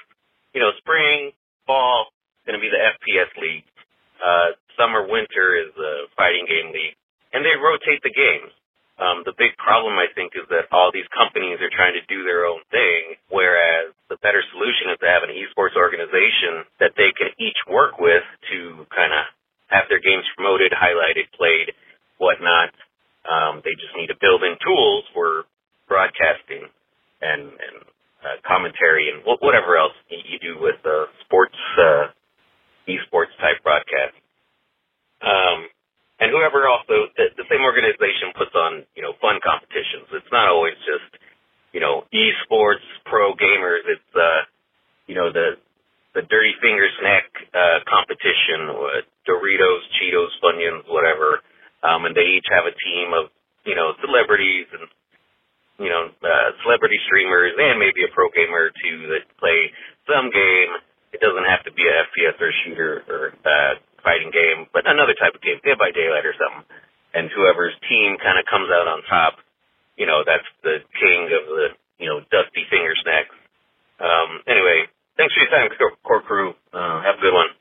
you 0.53 0.61
know, 0.61 0.71
spring, 0.79 1.33
fall, 1.65 2.13
going 2.45 2.55
to 2.55 2.63
be 2.63 2.71
the 2.71 2.79
FPS 2.79 3.33
league. 3.41 3.65
Uh, 4.21 4.55
summer, 4.77 5.03
winter 5.03 5.57
is 5.57 5.73
the 5.75 6.07
fighting 6.15 6.45
game 6.47 6.71
league, 6.71 6.95
and 7.33 7.43
they 7.43 7.57
rotate 7.59 7.99
the 8.05 8.13
games. 8.13 8.53
Um, 8.97 9.21
the 9.29 9.37
big 9.37 9.53
problem, 9.61 9.93
I 10.01 10.09
think, 10.17 10.33
is 10.33 10.49
that 10.49 10.73
all 10.73 10.89
these 10.89 11.05
companies 11.13 11.61
are 11.61 11.69
trying 11.69 11.93
to 11.93 12.05
do 12.09 12.25
their 12.25 12.49
own 12.49 12.65
thing, 12.73 13.13
whereas 13.29 13.93
the 14.09 14.17
better 14.25 14.41
solution 14.49 14.89
is 14.89 14.97
to 14.97 15.05
have 15.05 15.21
an 15.21 15.37
esports 15.37 15.77
organization 15.77 16.65
that 16.81 16.97
they 16.97 17.13
can 17.13 17.29
each 17.37 17.61
work 17.69 18.01
with 18.01 18.25
to 18.49 18.89
kind 18.89 19.13
of 19.13 19.29
have 19.69 19.85
their 19.85 20.01
games 20.01 20.25
promoted, 20.33 20.73
highlighted, 20.73 21.29
played, 21.37 21.77
whatnot. 22.17 22.73
Um, 23.29 23.61
they 23.61 23.77
just 23.77 23.93
need 23.93 24.09
to 24.09 24.17
build 24.17 24.41
in 24.41 24.57
tools 24.65 25.05
for 25.13 25.45
broadcasting 25.85 26.65
and, 27.21 27.53
and 27.53 27.77
uh, 28.25 28.41
commentary 28.49 29.13
and 29.13 29.21
whatever 29.21 29.77
else 29.77 29.93
you 30.09 30.41
do 30.41 30.57
with 30.57 30.81
uh, 30.81 31.05
sports, 31.21 31.59
uh, 31.77 32.09
esports 32.89 33.35
type 33.37 33.61
broadcast. 33.61 34.17
Um, 35.21 35.69
and 36.19 36.33
whoever 36.33 36.65
also 36.65 37.13
the, 37.13 37.29
the 37.37 37.45
same 37.49 37.61
organization 37.61 38.33
puts 38.33 38.53
on 38.57 38.85
you 38.97 39.05
know 39.05 39.13
fun 39.21 39.37
competitions. 39.41 40.09
It's 40.13 40.33
not 40.33 40.49
always 40.49 40.77
just 40.81 41.13
you 41.73 41.81
know 41.81 42.09
esports 42.09 42.85
pro 43.05 43.37
gamers. 43.37 43.85
It's 43.85 44.11
uh 44.17 44.49
you 45.05 45.13
know 45.13 45.29
the 45.29 45.61
the 46.17 46.25
dirty 46.25 46.57
finger 46.57 46.89
snack 46.97 47.29
uh, 47.53 47.85
competition, 47.85 48.73
with 48.73 49.05
Doritos, 49.29 49.85
Cheetos, 50.01 50.33
Funyuns, 50.41 50.89
whatever. 50.89 51.45
Um, 51.85 52.09
and 52.09 52.17
they 52.17 52.25
each 52.41 52.49
have 52.49 52.65
a 52.65 52.73
team 52.73 53.13
of 53.13 53.29
you 53.65 53.77
know 53.77 53.93
celebrities 54.01 54.65
and 54.73 54.89
you 55.77 55.93
know 55.93 56.09
uh, 56.09 56.49
celebrity 56.65 56.97
streamers 57.05 57.53
and 57.53 57.77
maybe 57.77 58.01
a 58.01 58.09
pro 58.09 58.33
gamer 58.33 58.69
or 58.69 58.73
two 58.73 59.13
that 59.13 59.29
play 59.37 59.69
some 60.09 60.33
game. 60.33 60.81
It 61.13 61.21
doesn't 61.21 61.45
have 61.45 61.63
to 61.69 61.71
be 61.71 61.85
a 61.85 61.93
FPS 62.09 62.35
or 62.41 62.51
shooter 62.65 62.93
or 63.07 63.23
uh, 63.45 63.79
fighting 64.07 64.31
game, 64.31 64.71
but 64.71 64.87
another 64.87 65.11
type 65.19 65.35
of 65.35 65.43
game, 65.43 65.59
Dead 65.67 65.75
by 65.75 65.91
Daylight 65.91 66.23
or 66.23 66.31
something. 66.39 66.63
And 67.11 67.27
whoever's 67.35 67.75
team 67.91 68.15
kind 68.23 68.39
of 68.39 68.47
comes 68.47 68.71
out 68.71 68.87
on 68.87 69.03
top, 69.11 69.43
you 69.99 70.07
know, 70.07 70.23
that's 70.23 70.47
the 70.63 70.79
king 70.95 71.27
of 71.27 71.43
the, 71.51 71.67
you 71.99 72.07
know, 72.07 72.23
dusty 72.31 72.63
finger 72.71 72.95
snacks. 73.03 73.35
Um, 73.99 74.47
anyway, 74.47 74.87
thanks 75.19 75.35
for 75.35 75.43
your 75.43 75.51
time, 75.51 75.67
core 76.07 76.23
crew. 76.23 76.55
Uh, 76.71 77.03
have 77.03 77.19
a 77.19 77.21
good 77.21 77.35
one. 77.35 77.51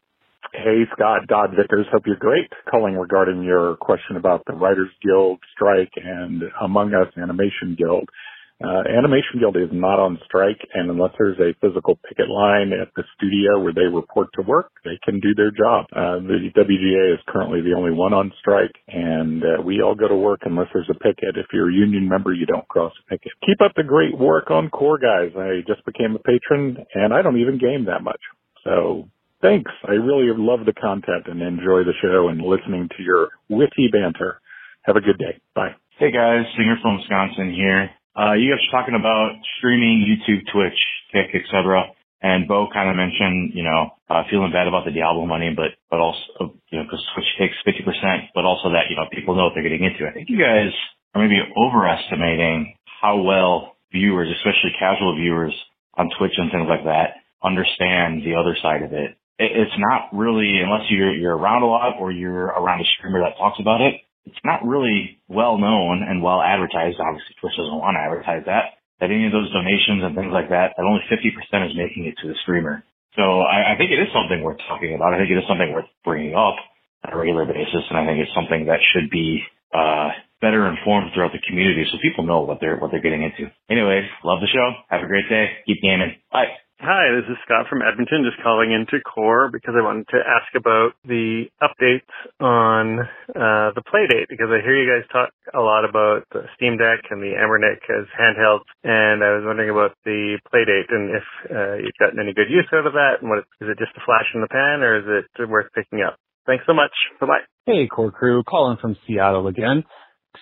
Hey, 0.53 0.87
Scott, 0.95 1.27
Dodd 1.27 1.51
Vickers. 1.59 1.87
Hope 1.91 2.07
you're 2.07 2.21
great. 2.21 2.53
Calling 2.71 2.95
regarding 2.95 3.43
your 3.43 3.77
question 3.77 4.17
about 4.17 4.45
the 4.46 4.46
Writers 4.57 4.91
Guild 5.03 5.39
strike 5.55 5.93
and 5.97 6.43
Among 6.63 6.95
Us 6.95 7.13
Animation 7.17 7.77
Guild. 7.79 8.09
Uh, 8.57 8.89
Animation 8.89 9.37
Guild 9.39 9.57
is 9.57 9.69
not 9.71 10.01
on 10.01 10.19
strike, 10.25 10.57
and 10.73 10.89
unless 10.89 11.13
there's 11.19 11.39
a 11.39 11.53
physical 11.61 11.99
picket 12.09 12.31
line 12.31 12.73
at 12.73 12.89
the 12.97 13.05
studio 13.15 13.61
where 13.61 13.75
they 13.75 13.85
report 13.85 14.29
to 14.33 14.41
work, 14.49 14.73
they 14.83 14.99
can 15.05 15.21
do 15.21 15.35
their 15.37 15.51
job. 15.51 15.85
Uh, 15.93 16.25
the 16.25 16.49
WGA 16.57 17.13
is 17.13 17.21
currently 17.29 17.61
the 17.61 17.77
only 17.77 17.91
one 17.93 18.15
on 18.15 18.33
strike, 18.41 18.73
and 18.89 19.43
uh, 19.45 19.61
we 19.63 19.83
all 19.83 19.95
go 19.95 20.09
to 20.09 20.17
work 20.17 20.41
unless 20.45 20.69
there's 20.73 20.89
a 20.89 20.99
picket. 20.99 21.37
If 21.37 21.53
you're 21.53 21.69
a 21.69 21.75
union 21.75 22.09
member, 22.09 22.33
you 22.33 22.47
don't 22.47 22.67
cross 22.69 22.93
a 23.05 23.11
picket. 23.11 23.33
Keep 23.45 23.61
up 23.61 23.73
the 23.77 23.85
great 23.85 24.17
work 24.17 24.51
on 24.51 24.71
Core, 24.71 24.99
guys. 24.99 25.37
I 25.37 25.61
just 25.69 25.85
became 25.85 26.17
a 26.17 26.19
patron, 26.19 26.79
and 26.95 27.13
I 27.13 27.21
don't 27.21 27.39
even 27.39 27.59
game 27.59 27.85
that 27.85 28.03
much. 28.03 28.21
So 28.65 29.07
thanks. 29.43 29.71
I 29.87 29.93
really 29.93 30.33
love 30.33 30.65
the 30.65 30.73
content 30.73 31.27
and 31.27 31.43
enjoy 31.43 31.85
the 31.85 31.93
show 32.01 32.29
and 32.29 32.41
listening 32.41 32.89
to 32.97 33.03
your 33.03 33.29
witty 33.51 33.89
banter. 33.93 34.41
Have 34.87 34.95
a 34.95 35.03
good 35.03 35.19
day. 35.19 35.43
Bye. 35.51 35.75
Hey 35.99 36.15
guys, 36.15 36.47
Singer 36.55 36.79
from 36.81 37.03
Wisconsin 37.03 37.51
here. 37.51 37.91
Uh, 38.15 38.39
you 38.39 38.55
guys 38.55 38.63
are 38.71 38.79
talking 38.79 38.95
about 38.95 39.35
streaming, 39.59 40.07
YouTube, 40.07 40.47
Twitch, 40.55 40.79
Kick, 41.11 41.35
etc. 41.35 41.91
And 42.23 42.47
Beau 42.47 42.71
kind 42.73 42.89
of 42.89 42.95
mentioned, 42.95 43.51
you 43.53 43.65
know, 43.67 43.99
uh, 44.09 44.23
feeling 44.31 44.55
bad 44.55 44.71
about 44.71 44.87
the 44.87 44.95
Diablo 44.95 45.27
money, 45.27 45.51
but, 45.51 45.75
but 45.91 45.99
also, 45.99 46.55
you 46.71 46.79
know, 46.79 46.85
because 46.87 47.03
Twitch 47.19 47.27
takes 47.35 47.59
50%, 47.67 48.31
but 48.33 48.47
also 48.47 48.71
that, 48.71 48.87
you 48.89 48.95
know, 48.95 49.11
people 49.11 49.35
know 49.35 49.51
what 49.51 49.59
they're 49.59 49.67
getting 49.67 49.83
into. 49.83 50.07
I 50.07 50.15
think 50.15 50.31
you 50.31 50.39
guys 50.39 50.71
are 51.15 51.21
maybe 51.21 51.43
overestimating 51.43 52.79
how 53.03 53.27
well 53.27 53.75
viewers, 53.91 54.31
especially 54.39 54.71
casual 54.79 55.19
viewers 55.19 55.55
on 55.95 56.15
Twitch 56.17 56.39
and 56.39 56.47
things 56.53 56.71
like 56.71 56.85
that, 56.87 57.27
understand 57.43 58.23
the 58.23 58.39
other 58.39 58.57
side 58.63 58.83
of 58.83 58.93
it 58.93 59.19
it's 59.39 59.77
not 59.77 60.09
really, 60.17 60.63
unless 60.65 60.89
you're, 60.89 61.15
you're 61.15 61.37
around 61.37 61.61
a 61.61 61.67
lot 61.67 62.01
or 62.01 62.11
you're 62.11 62.47
around 62.47 62.81
a 62.81 62.85
streamer 62.97 63.21
that 63.21 63.37
talks 63.37 63.61
about 63.61 63.83
it, 63.83 64.01
it's 64.27 64.45
not 64.45 64.67
really 64.67 65.19
well 65.29 65.59
known 65.59 66.03
and 66.03 66.23
well 66.23 66.43
advertised. 66.43 66.99
Obviously, 67.01 67.35
Twitch 67.41 67.57
doesn't 67.57 67.79
want 67.79 67.97
to 67.97 68.03
advertise 68.03 68.45
that 68.47 68.77
that 69.01 69.13
any 69.13 69.27
of 69.27 69.33
those 69.33 69.53
donations 69.53 70.01
and 70.05 70.17
things 70.17 70.33
like 70.33 70.49
that, 70.49 70.73
that 70.77 70.85
only 70.85 71.05
50% 71.13 71.69
is 71.69 71.77
making 71.77 72.09
it 72.09 72.17
to 72.23 72.29
the 72.29 72.39
streamer. 72.43 72.83
So 73.17 73.45
I, 73.45 73.75
I 73.75 73.77
think 73.77 73.93
it 73.93 74.01
is 74.01 74.09
something 74.13 74.41
worth 74.43 74.61
talking 74.69 74.95
about. 74.95 75.13
I 75.13 75.19
think 75.21 75.31
it 75.31 75.41
is 75.41 75.49
something 75.49 75.73
worth 75.73 75.89
bringing 76.05 76.33
up 76.33 76.57
on 77.05 77.13
a 77.13 77.17
regular 77.17 77.45
basis, 77.45 77.85
and 77.89 77.97
I 77.99 78.05
think 78.05 78.21
it's 78.21 78.33
something 78.37 78.67
that 78.67 78.81
should 78.93 79.09
be 79.11 79.41
uh, 79.73 80.17
better 80.41 80.69
informed 80.69 81.13
throughout 81.13 81.33
the 81.33 81.45
community 81.49 81.85
so 81.89 81.99
people 82.01 82.25
know 82.25 82.41
what 82.41 82.61
they're 82.61 82.77
what 82.77 82.91
they're 82.91 83.05
getting 83.05 83.25
into. 83.25 83.53
Anyways, 83.69 84.05
love 84.25 84.41
the 84.41 84.49
show. 84.53 84.69
Have 84.89 85.05
a 85.05 85.09
great 85.09 85.29
day. 85.29 85.61
Keep 85.67 85.81
gaming. 85.83 86.17
Bye. 86.33 86.57
Hi, 86.77 87.09
this 87.09 87.25
is 87.33 87.41
Scott 87.49 87.73
from 87.73 87.81
Edmonton, 87.81 88.21
just 88.21 88.37
calling 88.45 88.69
into 88.69 89.01
Core 89.01 89.49
because 89.51 89.73
I 89.73 89.81
wanted 89.81 90.13
to 90.13 90.21
ask 90.21 90.53
about 90.53 90.93
the 91.09 91.49
updates 91.65 92.13
on 92.37 93.01
uh, 93.33 93.73
the 93.73 93.81
Playdate 93.81 94.29
because 94.29 94.53
I 94.53 94.61
hear 94.61 94.77
you 94.77 94.85
guys 94.85 95.09
talk 95.09 95.33
a 95.57 95.65
lot 95.65 95.89
about 95.89 96.29
the 96.37 96.45
Steam 96.55 96.77
Deck 96.77 97.01
and 97.09 97.25
the 97.25 97.33
Anbernic 97.33 97.81
as 97.89 98.05
handhelds, 98.13 98.69
and 98.85 99.25
I 99.25 99.41
was 99.41 99.45
wondering 99.49 99.73
about 99.73 99.97
the 100.05 100.37
Playdate 100.53 100.93
and 100.93 101.17
if 101.17 101.27
uh, 101.49 101.75
you've 101.81 101.97
gotten 101.99 102.21
any 102.21 102.35
good 102.37 102.53
use 102.53 102.69
out 102.77 102.87
of 102.87 102.93
that, 102.93 103.25
and 103.25 103.31
what 103.31 103.39
is 103.41 103.73
it 103.73 103.81
just 103.81 103.97
a 103.97 104.05
flash 104.05 104.29
in 104.37 104.43
the 104.45 104.53
pan, 104.53 104.85
or 104.85 105.01
is 105.01 105.25
it 105.33 105.49
worth 105.49 105.73
picking 105.73 106.05
up? 106.05 106.21
Thanks 106.45 106.65
so 106.69 106.75
much. 106.75 106.93
Bye 107.19 107.27
bye. 107.27 107.45
Hey, 107.65 107.89
Core 107.89 108.13
Crew, 108.13 108.45
calling 108.45 108.77
from 108.77 109.01
Seattle 109.09 109.49
again. 109.49 109.83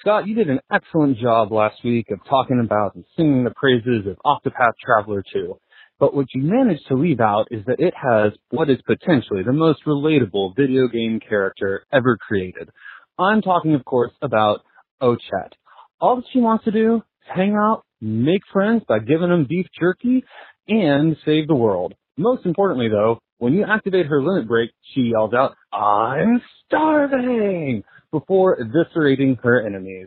Scott, 0.01 0.27
you 0.27 0.35
did 0.35 0.51
an 0.51 0.59
excellent 0.73 1.17
job 1.19 1.53
last 1.53 1.79
week 1.85 2.11
of 2.11 2.19
talking 2.29 2.59
about 2.59 2.97
and 2.97 3.05
singing 3.17 3.45
the 3.45 3.55
praises 3.55 4.03
of 4.11 4.19
Octopath 4.27 4.75
Traveler 4.85 5.23
2. 5.33 5.55
But 5.99 6.15
what 6.15 6.27
you 6.35 6.43
managed 6.43 6.87
to 6.89 6.95
leave 6.95 7.21
out 7.21 7.47
is 7.51 7.65
that 7.67 7.81
it 7.81 7.95
has 7.95 8.33
what 8.51 8.69
is 8.69 8.79
potentially 8.87 9.43
the 9.45 9.53
most 9.53 9.85
relatable 9.87 10.57
video 10.57 10.89
game 10.89 11.21
character 11.21 11.85
ever 11.93 12.17
created. 12.17 12.71
I'm 13.19 13.43
talking, 13.43 13.75
of 13.75 13.85
course, 13.85 14.13
about 14.21 14.63
Ochette. 15.01 15.53
All 16.01 16.17
that 16.17 16.25
she 16.33 16.41
wants 16.41 16.65
to 16.65 16.73
do 16.73 16.97
is 16.97 17.03
hang 17.35 17.55
out, 17.55 17.85
make 18.01 18.43
friends 18.53 18.83
by 18.89 18.99
giving 18.99 19.29
them 19.29 19.47
beef 19.49 19.67
jerky, 19.79 20.25
and 20.67 21.17
save 21.25 21.47
the 21.47 21.55
world. 21.55 21.95
Most 22.17 22.45
importantly, 22.45 22.89
though, 22.89 23.21
when 23.39 23.55
you 23.55 23.65
activate 23.69 24.07
her 24.07 24.23
limit 24.23 24.49
break, 24.49 24.71
she 24.95 25.13
yells 25.13 25.33
out, 25.33 25.55
I'm 25.73 26.41
starving! 26.67 27.85
before 28.15 28.57
eviscerating 28.59 29.37
her 29.43 29.67
enemies. 29.67 30.07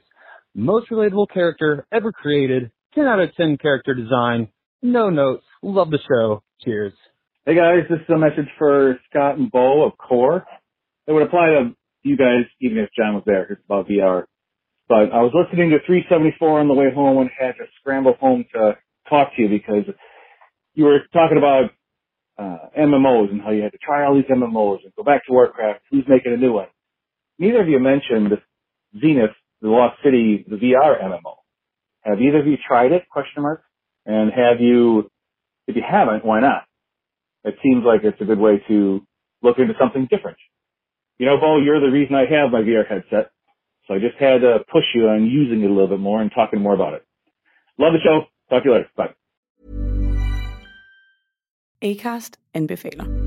Most 0.56 0.90
relatable 0.90 1.28
character 1.34 1.86
ever 1.92 2.14
created, 2.14 2.72
10 2.96 3.04
out 3.06 3.20
of 3.20 3.36
10 3.36 3.58
character 3.58 3.94
design, 3.94 4.48
no 4.82 5.10
notes, 5.10 5.44
Love 5.64 5.90
the 5.90 6.00
show. 6.08 6.44
Cheers. 6.64 6.94
Hey 7.46 7.56
guys, 7.56 7.84
this 7.90 8.00
is 8.00 8.10
a 8.14 8.18
message 8.18 8.50
for 8.58 9.00
Scott 9.10 9.38
and 9.38 9.52
Beau 9.52 9.86
of 9.86 9.98
Core. 9.98 10.46
It 11.08 11.14
would 11.14 11.24
apply 11.24 11.48
to 11.48 11.76
you 12.04 12.18
guys 12.18 12.46
even 12.62 12.78
if 12.78 12.90
Jon 12.98 13.16
was 13.16 13.24
there. 13.26 13.44
It's 13.44 13.62
about 13.66 13.88
VR. 13.88 14.26
But 14.88 15.12
I 15.14 15.22
was 15.22 15.32
listening 15.34 15.72
to 15.72 15.80
374 15.86 16.60
on 16.60 16.68
the 16.68 16.74
way 16.74 16.88
home 16.94 17.18
and 17.20 17.30
had 17.38 17.54
to 17.54 17.66
scramble 17.80 18.16
home 18.20 18.46
to 18.54 18.78
talk 19.10 19.36
to 19.36 19.42
you 19.42 19.50
because 19.50 19.86
you 20.74 20.86
were 20.86 21.00
talking 21.12 21.38
about 21.38 21.72
uh, 22.38 22.70
MMOs 22.78 23.32
and 23.32 23.42
how 23.42 23.52
you 23.52 23.64
had 23.64 23.72
to 23.72 23.80
try 23.80 24.06
all 24.06 24.16
these 24.16 24.26
MMOs 24.26 24.84
and 24.84 24.94
go 24.96 25.04
back 25.04 25.26
to 25.26 25.34
Warcraft. 25.34 25.82
Who's 25.90 26.06
making 26.08 26.34
a 26.34 26.38
new 26.38 26.54
one? 26.54 26.68
Neither 27.40 27.62
of 27.62 27.68
you 27.68 27.80
mentioned 27.80 28.32
Zenith, 29.00 29.32
the 29.62 29.70
Last 29.70 29.98
City, 30.04 30.46
the 30.48 30.56
VR 30.58 31.02
MMO. 31.04 31.36
Have 32.02 32.22
either 32.22 32.40
of 32.40 32.48
you 32.48 32.58
tried 32.66 32.92
it? 32.92 33.10
Question 33.10 33.44
mark. 33.44 33.64
And 34.06 34.32
have 34.32 34.62
you 34.62 35.10
if 35.68 35.76
you 35.76 35.84
haven't, 35.88 36.26
why 36.26 36.40
not? 36.40 36.64
It 37.44 37.56
seems 37.64 37.84
like 37.86 38.04
it's 38.04 38.20
a 38.22 38.26
good 38.26 38.40
way 38.40 38.64
to 38.68 39.06
look 39.42 39.60
into 39.60 39.74
something 39.80 40.08
different. 40.10 40.38
You 41.18 41.26
know, 41.26 41.38
Beau, 41.38 41.60
you're 41.60 41.80
the 41.80 41.92
reason 41.92 42.16
I 42.16 42.26
have 42.26 42.52
my 42.52 42.62
VR 42.62 42.88
headset. 42.88 43.32
So 43.88 43.94
I 43.94 44.00
just 44.00 44.18
had 44.20 44.42
to 44.42 44.60
push 44.72 44.84
you 44.94 45.08
on 45.08 45.26
using 45.26 45.64
it 45.64 45.70
a 45.70 45.74
little 45.74 45.88
bit 45.88 46.00
more 46.00 46.22
and 46.22 46.32
talking 46.34 46.62
more 46.62 46.74
about 46.74 46.94
it. 46.94 47.06
Love 47.78 47.94
the 47.94 48.00
show. 48.00 48.26
Talk 48.50 48.64
to 48.64 48.70
you 48.70 48.76
later. 48.76 48.90
Bye. 48.96 49.14
Acast 51.82 52.36
anbefaler. 52.54 53.27